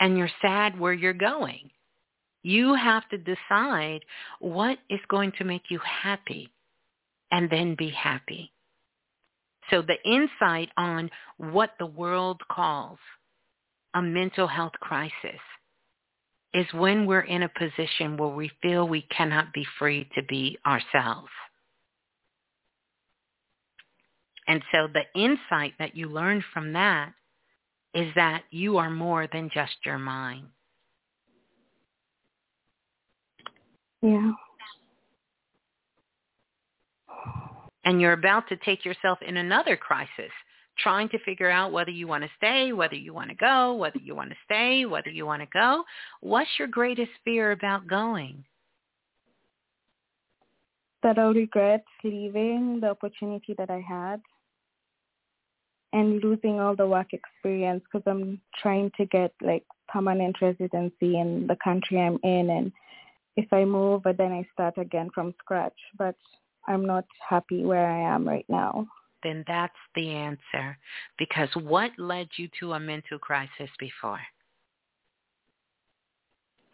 and 0.00 0.18
you're 0.18 0.30
sad 0.40 0.78
where 0.78 0.92
you're 0.92 1.12
going. 1.12 1.70
You 2.42 2.74
have 2.74 3.08
to 3.10 3.18
decide 3.18 4.00
what 4.40 4.78
is 4.90 5.00
going 5.08 5.32
to 5.38 5.44
make 5.44 5.70
you 5.70 5.78
happy 5.84 6.50
and 7.30 7.48
then 7.48 7.76
be 7.76 7.90
happy. 7.90 8.52
So 9.70 9.82
the 9.82 9.96
insight 10.04 10.70
on 10.76 11.10
what 11.36 11.70
the 11.78 11.86
world 11.86 12.40
calls 12.50 12.98
a 13.94 14.02
mental 14.02 14.48
health 14.48 14.72
crisis 14.80 15.40
is 16.52 16.66
when 16.74 17.06
we're 17.06 17.20
in 17.20 17.42
a 17.42 17.48
position 17.48 18.16
where 18.16 18.28
we 18.28 18.50
feel 18.60 18.86
we 18.86 19.02
cannot 19.02 19.52
be 19.52 19.64
free 19.78 20.08
to 20.14 20.22
be 20.24 20.58
ourselves. 20.66 21.30
And 24.46 24.62
so 24.72 24.88
the 24.92 25.04
insight 25.18 25.74
that 25.78 25.96
you 25.96 26.08
learn 26.08 26.44
from 26.52 26.72
that 26.72 27.12
is 27.94 28.12
that 28.14 28.42
you 28.50 28.78
are 28.78 28.90
more 28.90 29.26
than 29.32 29.50
just 29.52 29.74
your 29.84 29.98
mind. 29.98 30.46
Yeah. 34.00 34.32
And 37.84 38.00
you're 38.00 38.12
about 38.12 38.48
to 38.48 38.56
take 38.56 38.84
yourself 38.84 39.18
in 39.26 39.36
another 39.36 39.76
crisis, 39.76 40.30
trying 40.78 41.08
to 41.10 41.18
figure 41.20 41.50
out 41.50 41.72
whether 41.72 41.90
you 41.90 42.06
want 42.06 42.24
to 42.24 42.30
stay, 42.36 42.72
whether 42.72 42.94
you 42.94 43.12
want 43.12 43.30
to 43.30 43.36
go, 43.36 43.74
whether 43.74 43.98
you 43.98 44.14
want 44.14 44.30
to 44.30 44.36
stay, 44.44 44.86
whether 44.86 45.10
you 45.10 45.26
want 45.26 45.42
to 45.42 45.48
go. 45.52 45.84
What's 46.20 46.50
your 46.58 46.68
greatest 46.68 47.10
fear 47.24 47.52
about 47.52 47.86
going? 47.86 48.44
That 51.02 51.18
I'll 51.18 51.34
regret 51.34 51.84
leaving 52.04 52.78
the 52.80 52.90
opportunity 52.90 53.54
that 53.58 53.70
I 53.70 53.80
had 53.80 54.20
and 55.92 56.22
losing 56.22 56.60
all 56.60 56.74
the 56.74 56.86
work 56.86 57.08
experience 57.12 57.82
because 57.84 58.04
I'm 58.06 58.40
trying 58.60 58.90
to 58.96 59.06
get 59.06 59.32
like 59.42 59.64
permanent 59.88 60.36
residency 60.40 61.18
in 61.18 61.46
the 61.48 61.56
country 61.62 62.00
I'm 62.00 62.18
in 62.22 62.50
and 62.50 62.72
if 63.36 63.52
I 63.52 63.64
move 63.64 64.02
then 64.04 64.32
I 64.32 64.46
start 64.52 64.78
again 64.78 65.10
from 65.14 65.34
scratch 65.40 65.78
but 65.98 66.16
I'm 66.66 66.86
not 66.86 67.04
happy 67.28 67.64
where 67.64 67.88
I 67.88 68.14
am 68.14 68.26
right 68.26 68.46
now. 68.48 68.86
Then 69.22 69.44
that's 69.46 69.72
the 69.94 70.10
answer. 70.10 70.76
Because 71.18 71.48
what 71.54 71.90
led 71.98 72.28
you 72.36 72.48
to 72.60 72.72
a 72.72 72.80
mental 72.80 73.18
crisis 73.18 73.70
before? 73.78 74.20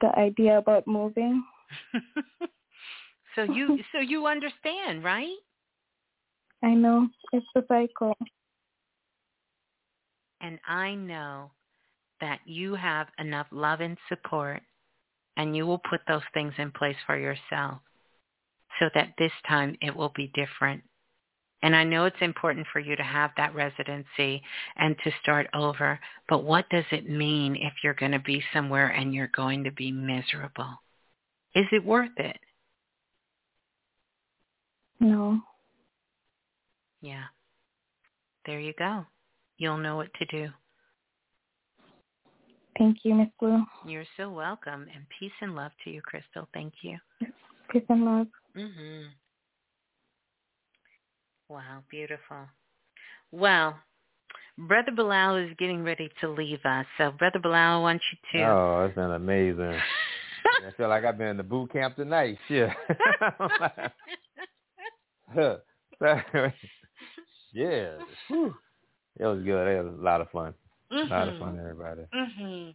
The 0.01 0.17
idea 0.19 0.59
about 0.59 0.87
moving. 0.87 1.45
so 3.35 3.43
you 3.43 3.79
so 3.93 4.01
you 4.01 4.27
understand, 4.27 5.05
right? 5.05 5.37
I 6.63 6.75
know. 6.75 7.09
It's 7.33 7.47
the 7.55 7.65
cycle. 7.69 8.17
And 10.41 10.58
I 10.67 10.94
know 10.94 11.50
that 12.20 12.41
you 12.44 12.75
have 12.75 13.08
enough 13.18 13.47
love 13.50 13.81
and 13.81 13.97
support 14.08 14.62
and 15.36 15.57
you 15.57 15.67
will 15.67 15.78
put 15.78 16.00
those 16.07 16.23
things 16.34 16.52
in 16.58 16.73
place 16.73 16.97
for 17.07 17.17
yourself 17.17 17.78
so 18.78 18.91
that 18.94 19.15
this 19.18 19.33
time 19.49 19.76
it 19.81 19.94
will 19.94 20.12
be 20.15 20.33
different. 20.34 20.83
And 21.62 21.75
I 21.75 21.83
know 21.84 22.05
it's 22.05 22.17
important 22.20 22.67
for 22.73 22.78
you 22.78 22.94
to 22.94 23.02
have 23.02 23.31
that 23.36 23.55
residency 23.55 24.42
and 24.76 24.97
to 25.02 25.10
start 25.23 25.49
over, 25.55 25.99
but 26.28 26.44
what 26.44 26.68
does 26.70 26.84
it 26.92 27.08
mean 27.08 27.57
if 27.57 27.73
you're 27.83 27.94
going 27.94 28.12
to 28.12 28.20
be 28.20 28.42
somewhere 28.52 28.89
and 28.89 29.12
you're 29.12 29.31
going 29.34 29.65
to 29.65 29.73
be 29.73 29.91
miserable? 29.91 30.83
Is 31.55 31.67
it 31.73 31.84
worth 31.84 32.17
it? 32.17 32.39
No. 35.00 35.41
Yeah. 37.00 37.25
There 38.47 38.60
you 38.60 38.73
go. 38.78 39.07
You'll 39.59 39.78
know 39.78 39.97
what 39.97 40.09
to 40.15 40.25
do. 40.27 40.49
Thank 42.78 42.99
you, 43.03 43.15
Miss 43.15 43.28
Blue. 43.41 43.65
You're 43.85 44.05
so 44.17 44.31
welcome. 44.31 44.87
And 44.95 45.05
peace 45.19 45.33
and 45.41 45.57
love 45.57 45.73
to 45.85 45.91
you, 45.91 46.01
Crystal. 46.01 46.49
Thank 46.55 46.75
you. 46.83 46.97
Peace 47.70 47.83
and 47.89 48.05
love. 48.05 48.28
Mhm. 48.57 49.09
Wow, 51.49 51.83
beautiful. 51.91 52.49
Well, 53.33 53.81
Brother 54.57 54.93
Balah 54.93 55.45
is 55.49 55.57
getting 55.57 55.83
ready 55.83 56.11
to 56.20 56.28
leave 56.28 56.65
us. 56.65 56.87
So, 56.99 57.11
Brother 57.12 57.41
Balah, 57.41 57.77
I 57.77 57.78
want 57.78 58.03
you 58.12 58.19
to. 58.41 58.47
Oh, 58.47 58.85
it's 58.85 58.95
been 58.95 59.11
amazing. 59.11 59.81
I 60.67 60.70
feel 60.77 60.89
like 60.89 61.05
I've 61.05 61.19
been 61.19 61.28
in 61.28 61.37
the 61.37 61.43
boot 61.43 61.73
camp 61.73 61.97
tonight. 61.97 62.39
Shit. 62.49 62.70
yeah. 67.53 67.99
Whew. 68.28 68.55
It 69.19 69.27
was 69.27 69.43
good. 69.43 69.67
It 69.67 69.85
was 69.85 69.99
a 69.99 70.03
lot 70.03 70.21
of 70.21 70.31
fun. 70.31 70.55
Mm-hmm. 70.93 71.13
A 71.13 71.17
lot 71.19 71.29
of 71.29 71.39
fun, 71.39 71.59
everybody. 71.59 72.03
Mhm. 72.15 72.75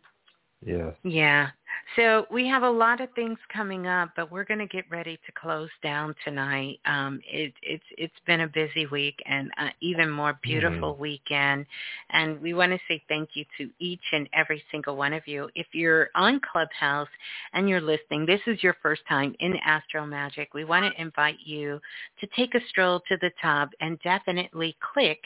Yes. 0.66 0.94
Yeah. 1.04 1.50
So 1.96 2.26
we 2.32 2.48
have 2.48 2.64
a 2.64 2.70
lot 2.70 3.02
of 3.02 3.10
things 3.14 3.38
coming 3.52 3.88
up, 3.88 4.12
but 4.16 4.32
we're 4.32 4.46
going 4.46 4.60
to 4.60 4.68
get 4.68 4.86
ready 4.90 5.20
to 5.26 5.32
close 5.34 5.70
down 5.84 6.16
tonight. 6.24 6.80
Um, 6.86 7.20
it, 7.30 7.54
it's 7.62 7.84
it's 7.98 8.14
been 8.26 8.42
a 8.42 8.48
busy 8.48 8.86
week 8.88 9.22
and 9.26 9.52
uh, 9.60 9.70
even 9.82 10.10
more 10.10 10.40
beautiful 10.42 10.96
weekend, 10.96 11.66
and 12.12 12.42
we 12.42 12.54
want 12.54 12.72
to 12.72 12.80
say 12.88 13.04
thank 13.10 13.30
you 13.34 13.44
to 13.58 13.70
each 13.80 14.04
and 14.12 14.30
every 14.34 14.64
single 14.72 14.96
one 14.96 15.14
of 15.14 15.28
you. 15.28 15.50
If 15.56 15.68
you're 15.74 16.10
on 16.16 16.40
Clubhouse 16.52 17.10
and 17.54 17.68
you're 17.68 17.82
listening, 17.82 18.26
this 18.26 18.42
is 18.48 18.64
your 18.64 18.76
first 18.82 19.02
time 19.10 19.36
in 19.40 19.56
Astro 19.66 20.06
Magic. 20.06 20.54
We 20.54 20.64
want 20.64 20.92
to 20.92 21.02
invite 21.02 21.38
you 21.44 21.80
to 22.22 22.28
take 22.36 22.56
a 22.56 22.66
stroll 22.70 23.02
to 23.10 23.18
the 23.22 23.32
top 23.42 23.70
and 23.82 24.00
definitely 24.04 24.76
click 24.94 25.20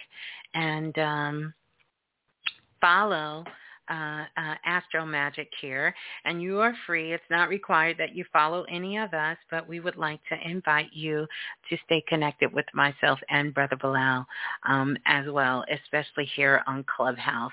and 0.54 0.98
um, 0.98 1.54
follow 2.82 3.46
uh, 3.90 4.26
uh, 4.38 4.56
Astro 4.66 5.06
Magic 5.06 5.50
here, 5.62 5.94
and 6.26 6.42
you 6.42 6.60
are 6.60 6.74
free. 6.86 7.14
It's 7.14 7.24
not 7.30 7.50
required 7.50 7.98
that 8.00 8.16
you 8.16 8.26
follow 8.32 8.64
any 8.70 8.98
of 8.98 9.14
us, 9.14 9.38
but 9.50 9.68
we 9.68 9.80
would 9.80 9.98
like 9.98 10.20
to 10.30 10.50
invite 10.50 10.94
you 10.94 11.28
to 11.70 11.78
stay 11.86 12.04
connected 12.08 12.52
with 12.54 12.66
myself 12.74 13.20
and 13.30 13.54
Brother 13.54 13.76
Balah 13.76 14.26
um, 14.68 14.98
as 15.06 15.26
well, 15.30 15.64
especially 15.72 16.26
here 16.36 16.62
on 16.68 16.84
Clubhouse. 16.84 17.52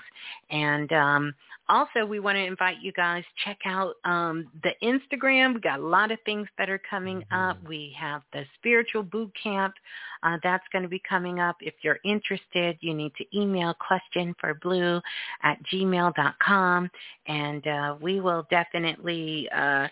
And 0.49 0.91
um, 0.93 1.33
also, 1.67 2.05
we 2.05 2.19
want 2.19 2.35
to 2.35 2.45
invite 2.45 2.77
you 2.81 2.91
guys 2.91 3.23
check 3.43 3.57
out 3.65 3.95
um, 4.05 4.47
the 4.63 4.71
Instagram. 4.83 5.55
We 5.55 5.61
got 5.61 5.79
a 5.79 5.85
lot 5.85 6.11
of 6.11 6.19
things 6.23 6.47
that 6.59 6.69
are 6.69 6.81
coming 6.87 7.23
up. 7.31 7.57
We 7.67 7.95
have 7.99 8.21
the 8.33 8.43
spiritual 8.59 9.01
boot 9.01 9.31
camp 9.41 9.73
uh, 10.21 10.37
that's 10.43 10.63
going 10.71 10.83
to 10.83 10.89
be 10.89 11.01
coming 11.07 11.39
up. 11.39 11.55
If 11.61 11.73
you're 11.81 11.99
interested, 12.05 12.77
you 12.81 12.93
need 12.93 13.13
to 13.15 13.25
email 13.37 13.73
question 13.79 14.35
for 14.39 14.53
blue 14.55 15.01
at 15.43 15.57
gmail.com, 15.73 16.89
and 17.27 17.67
uh, 17.67 17.95
we 17.99 18.19
will 18.19 18.45
definitely 18.51 19.49
uh, 19.55 19.87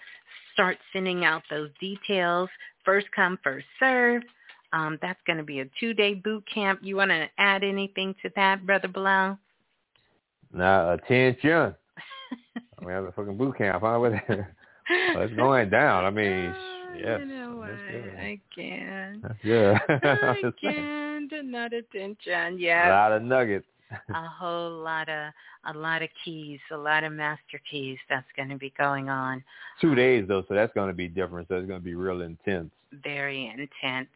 start 0.53 0.77
sending 0.92 1.26
out 1.26 1.42
those 1.50 1.69
details. 1.80 2.50
First 2.85 3.07
come, 3.15 3.39
first 3.43 3.65
serve. 3.79 4.23
Um, 4.73 4.97
that's 5.01 5.19
going 5.27 5.37
to 5.37 5.43
be 5.43 5.59
a 5.59 5.65
two-day 5.79 6.15
boot 6.15 6.43
camp. 6.51 6.79
You 6.81 6.95
want 6.95 7.11
to 7.11 7.27
add 7.37 7.63
anything 7.63 8.15
to 8.23 8.31
that, 8.35 8.65
Brother 8.65 8.87
Balah? 8.87 9.37
Now, 10.51 10.93
attention. 10.93 11.75
we 12.85 12.91
have 12.91 13.03
a 13.05 13.11
fucking 13.11 13.37
boot 13.37 13.57
camp, 13.57 13.83
huh? 13.83 14.09
It's 14.89 15.33
going 15.35 15.69
down. 15.69 16.03
I 16.03 16.09
mean, 16.09 16.53
yes. 16.97 17.21
You 17.21 17.25
know 17.25 17.55
what? 17.55 17.69
I 17.69 18.37
can't. 18.53 19.23
Yeah. 19.41 19.79
I 19.89 20.35
can't. 20.61 21.31
Not 21.45 21.71
attention. 21.71 22.59
Yeah. 22.59 22.89
A 22.89 22.91
lot 22.91 23.11
of 23.13 23.23
nuggets. 23.23 23.65
A 24.09 24.27
whole 24.27 24.72
lot 24.72 25.09
of 25.09 25.31
a 25.65 25.77
lot 25.77 26.01
of 26.01 26.09
keys, 26.23 26.59
a 26.72 26.77
lot 26.77 27.03
of 27.03 27.13
master 27.13 27.59
keys 27.69 27.97
that's 28.09 28.27
going 28.35 28.49
to 28.49 28.57
be 28.57 28.73
going 28.77 29.09
on. 29.09 29.43
Two 29.80 29.89
um, 29.89 29.95
days 29.95 30.25
though, 30.27 30.43
so 30.47 30.53
that's 30.53 30.73
going 30.73 30.89
to 30.89 30.93
be 30.93 31.07
different. 31.07 31.47
So 31.47 31.55
it's 31.55 31.67
going 31.67 31.80
to 31.80 31.85
be 31.85 31.95
real 31.95 32.22
intense. 32.22 32.72
Very 33.03 33.47
intense. 33.47 34.09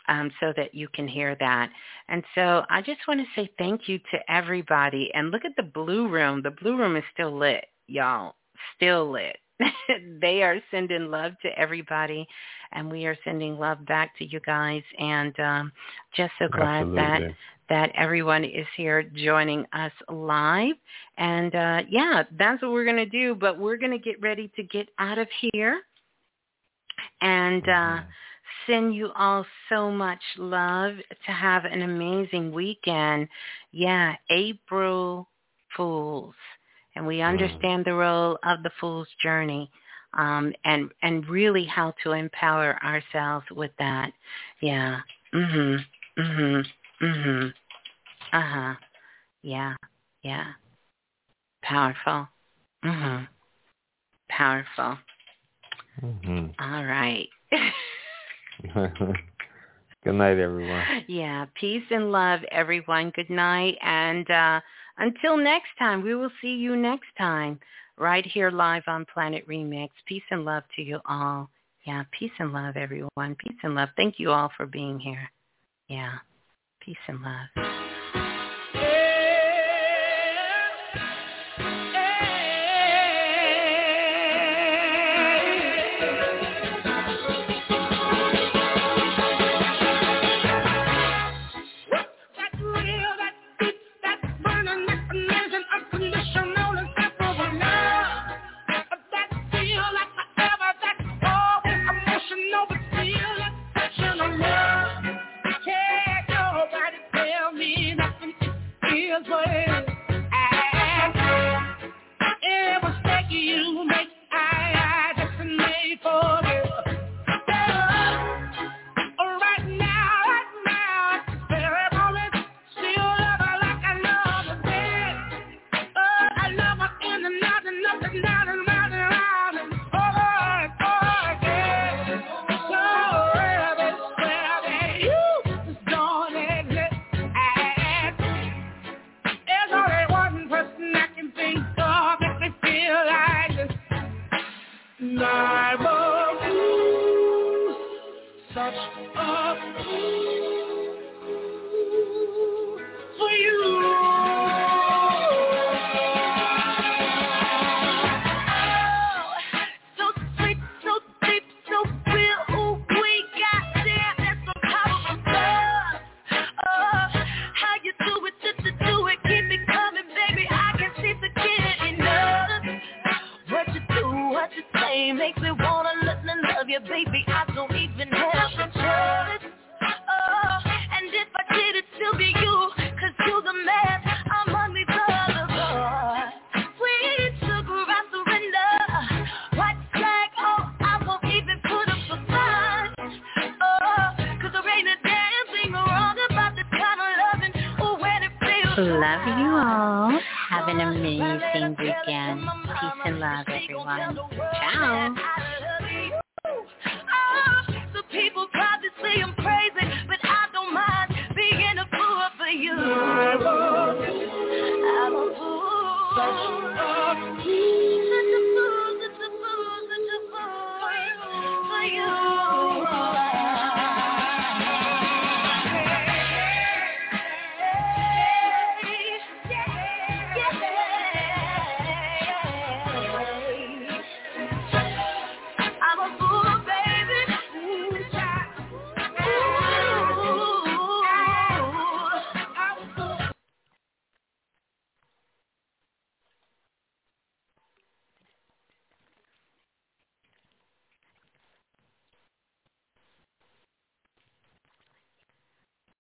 um, 0.09 0.31
so 0.39 0.53
that 0.57 0.75
you 0.75 0.89
can 0.95 1.09
hear 1.09 1.37
that. 1.41 1.71
And 2.09 2.23
so 2.35 2.65
I 2.71 2.83
just 2.83 3.01
want 3.09 3.21
to 3.21 3.27
say 3.41 3.51
thank 3.59 3.89
you 3.89 3.99
to 3.99 4.19
everybody. 4.33 5.11
And 5.15 5.31
look 5.31 5.45
at 5.45 5.57
the 5.57 5.63
blue 5.63 6.09
room. 6.09 6.43
The 6.43 6.53
blue 6.53 6.77
room 6.77 6.97
is 6.97 7.05
still 7.13 7.37
lit, 7.37 7.65
y'all. 7.89 8.37
Still 8.77 9.11
lit. 9.11 9.37
they 10.21 10.43
are 10.43 10.59
sending 10.71 11.11
love 11.11 11.33
to 11.43 11.49
everybody 11.59 12.27
and 12.73 12.91
we 12.91 13.07
are 13.07 13.17
sending 13.25 13.59
love 13.59 13.85
back 13.87 14.17
to 14.19 14.25
you 14.25 14.41
guys. 14.41 14.83
And 14.99 15.39
um 15.41 15.73
just 16.17 16.33
so 16.39 16.49
glad 16.49 16.87
that 16.95 17.23
Absolutely. 17.23 17.37
that 17.69 17.93
everyone 17.97 18.45
is 18.45 18.67
here 18.77 19.03
joining 19.03 19.65
us 19.73 19.93
live. 20.11 20.75
And 21.17 21.55
uh 21.55 21.83
yeah 21.89 22.25
that's 22.39 22.63
what 22.63 22.73
we're 22.73 22.85
going 22.85 22.97
to 22.97 23.07
do 23.07 23.35
but 23.35 23.59
we're 23.59 23.79
going 23.79 23.93
to 23.93 23.99
get 23.99 24.21
ready 24.21 24.51
to 24.57 24.63
get 24.63 24.89
out 24.99 25.19
of 25.19 25.29
here. 25.41 25.81
And 27.21 27.67
uh 27.69 28.01
send 28.67 28.95
you 28.95 29.11
all 29.17 29.45
so 29.69 29.91
much 29.91 30.23
love 30.37 30.95
to 31.25 31.33
have 31.33 31.65
an 31.65 31.83
amazing 31.83 32.53
weekend. 32.53 33.29
Yeah 33.73 34.15
april 34.31 35.29
fools 35.77 36.35
and 36.97 37.07
we 37.07 37.21
understand 37.21 37.85
the 37.85 37.95
role 37.95 38.39
of 38.43 38.63
the 38.63 38.71
fool's 38.81 39.09
journey 39.23 39.71
um, 40.15 40.53
and 40.65 40.91
and 41.03 41.29
really 41.29 41.65
how 41.65 41.95
to 42.03 42.13
empower 42.13 42.83
ourselves 42.83 43.47
with 43.55 43.71
that. 43.79 44.13
Yeah. 44.61 45.01
Mhm. 45.33 45.85
Mhm. 46.19 46.67
Mhm. 47.03 47.55
Uh 48.33 48.41
huh. 48.41 48.75
Yeah. 49.43 49.77
Yeah. 50.23 50.53
Powerful. 51.63 52.29
Mhm. 52.85 53.29
Powerful. 54.29 54.99
hmm 56.01 56.47
All 56.59 56.85
right. 56.85 57.29
Good 60.05 60.15
night, 60.15 60.39
everyone. 60.39 60.85
yeah. 61.09 61.47
Peace 61.59 61.85
and 61.91 62.13
love, 62.13 62.41
everyone. 62.51 63.11
Good 63.15 63.31
night. 63.31 63.77
And 63.83 64.31
uh, 64.31 64.61
until 64.99 65.37
next 65.37 65.69
time, 65.79 66.03
we 66.03 66.15
will 66.15 66.31
see 66.41 66.55
you 66.55 66.77
next 66.77 67.09
time 67.19 67.59
right 67.99 68.25
here 68.25 68.51
live 68.51 68.83
on 68.87 69.07
Planet 69.13 69.47
Remix. 69.49 69.91
Peace 70.07 70.23
and 70.31 70.45
love 70.45 70.63
to 70.77 70.83
you 70.83 71.01
all. 71.07 71.49
Yeah. 71.87 72.05
Peace 72.19 72.33
and 72.39 72.53
love, 72.53 72.77
everyone. 72.77 73.37
Peace 73.39 73.59
and 73.63 73.75
love. 73.75 73.91
Thank 73.97 74.19
you 74.19 74.31
all 74.31 74.51
for 74.57 74.67
being 74.67 74.99
here. 74.99 75.31
Yeah. 75.89 76.15
Peace 76.81 76.97
and 77.09 77.21
love. 77.23 77.96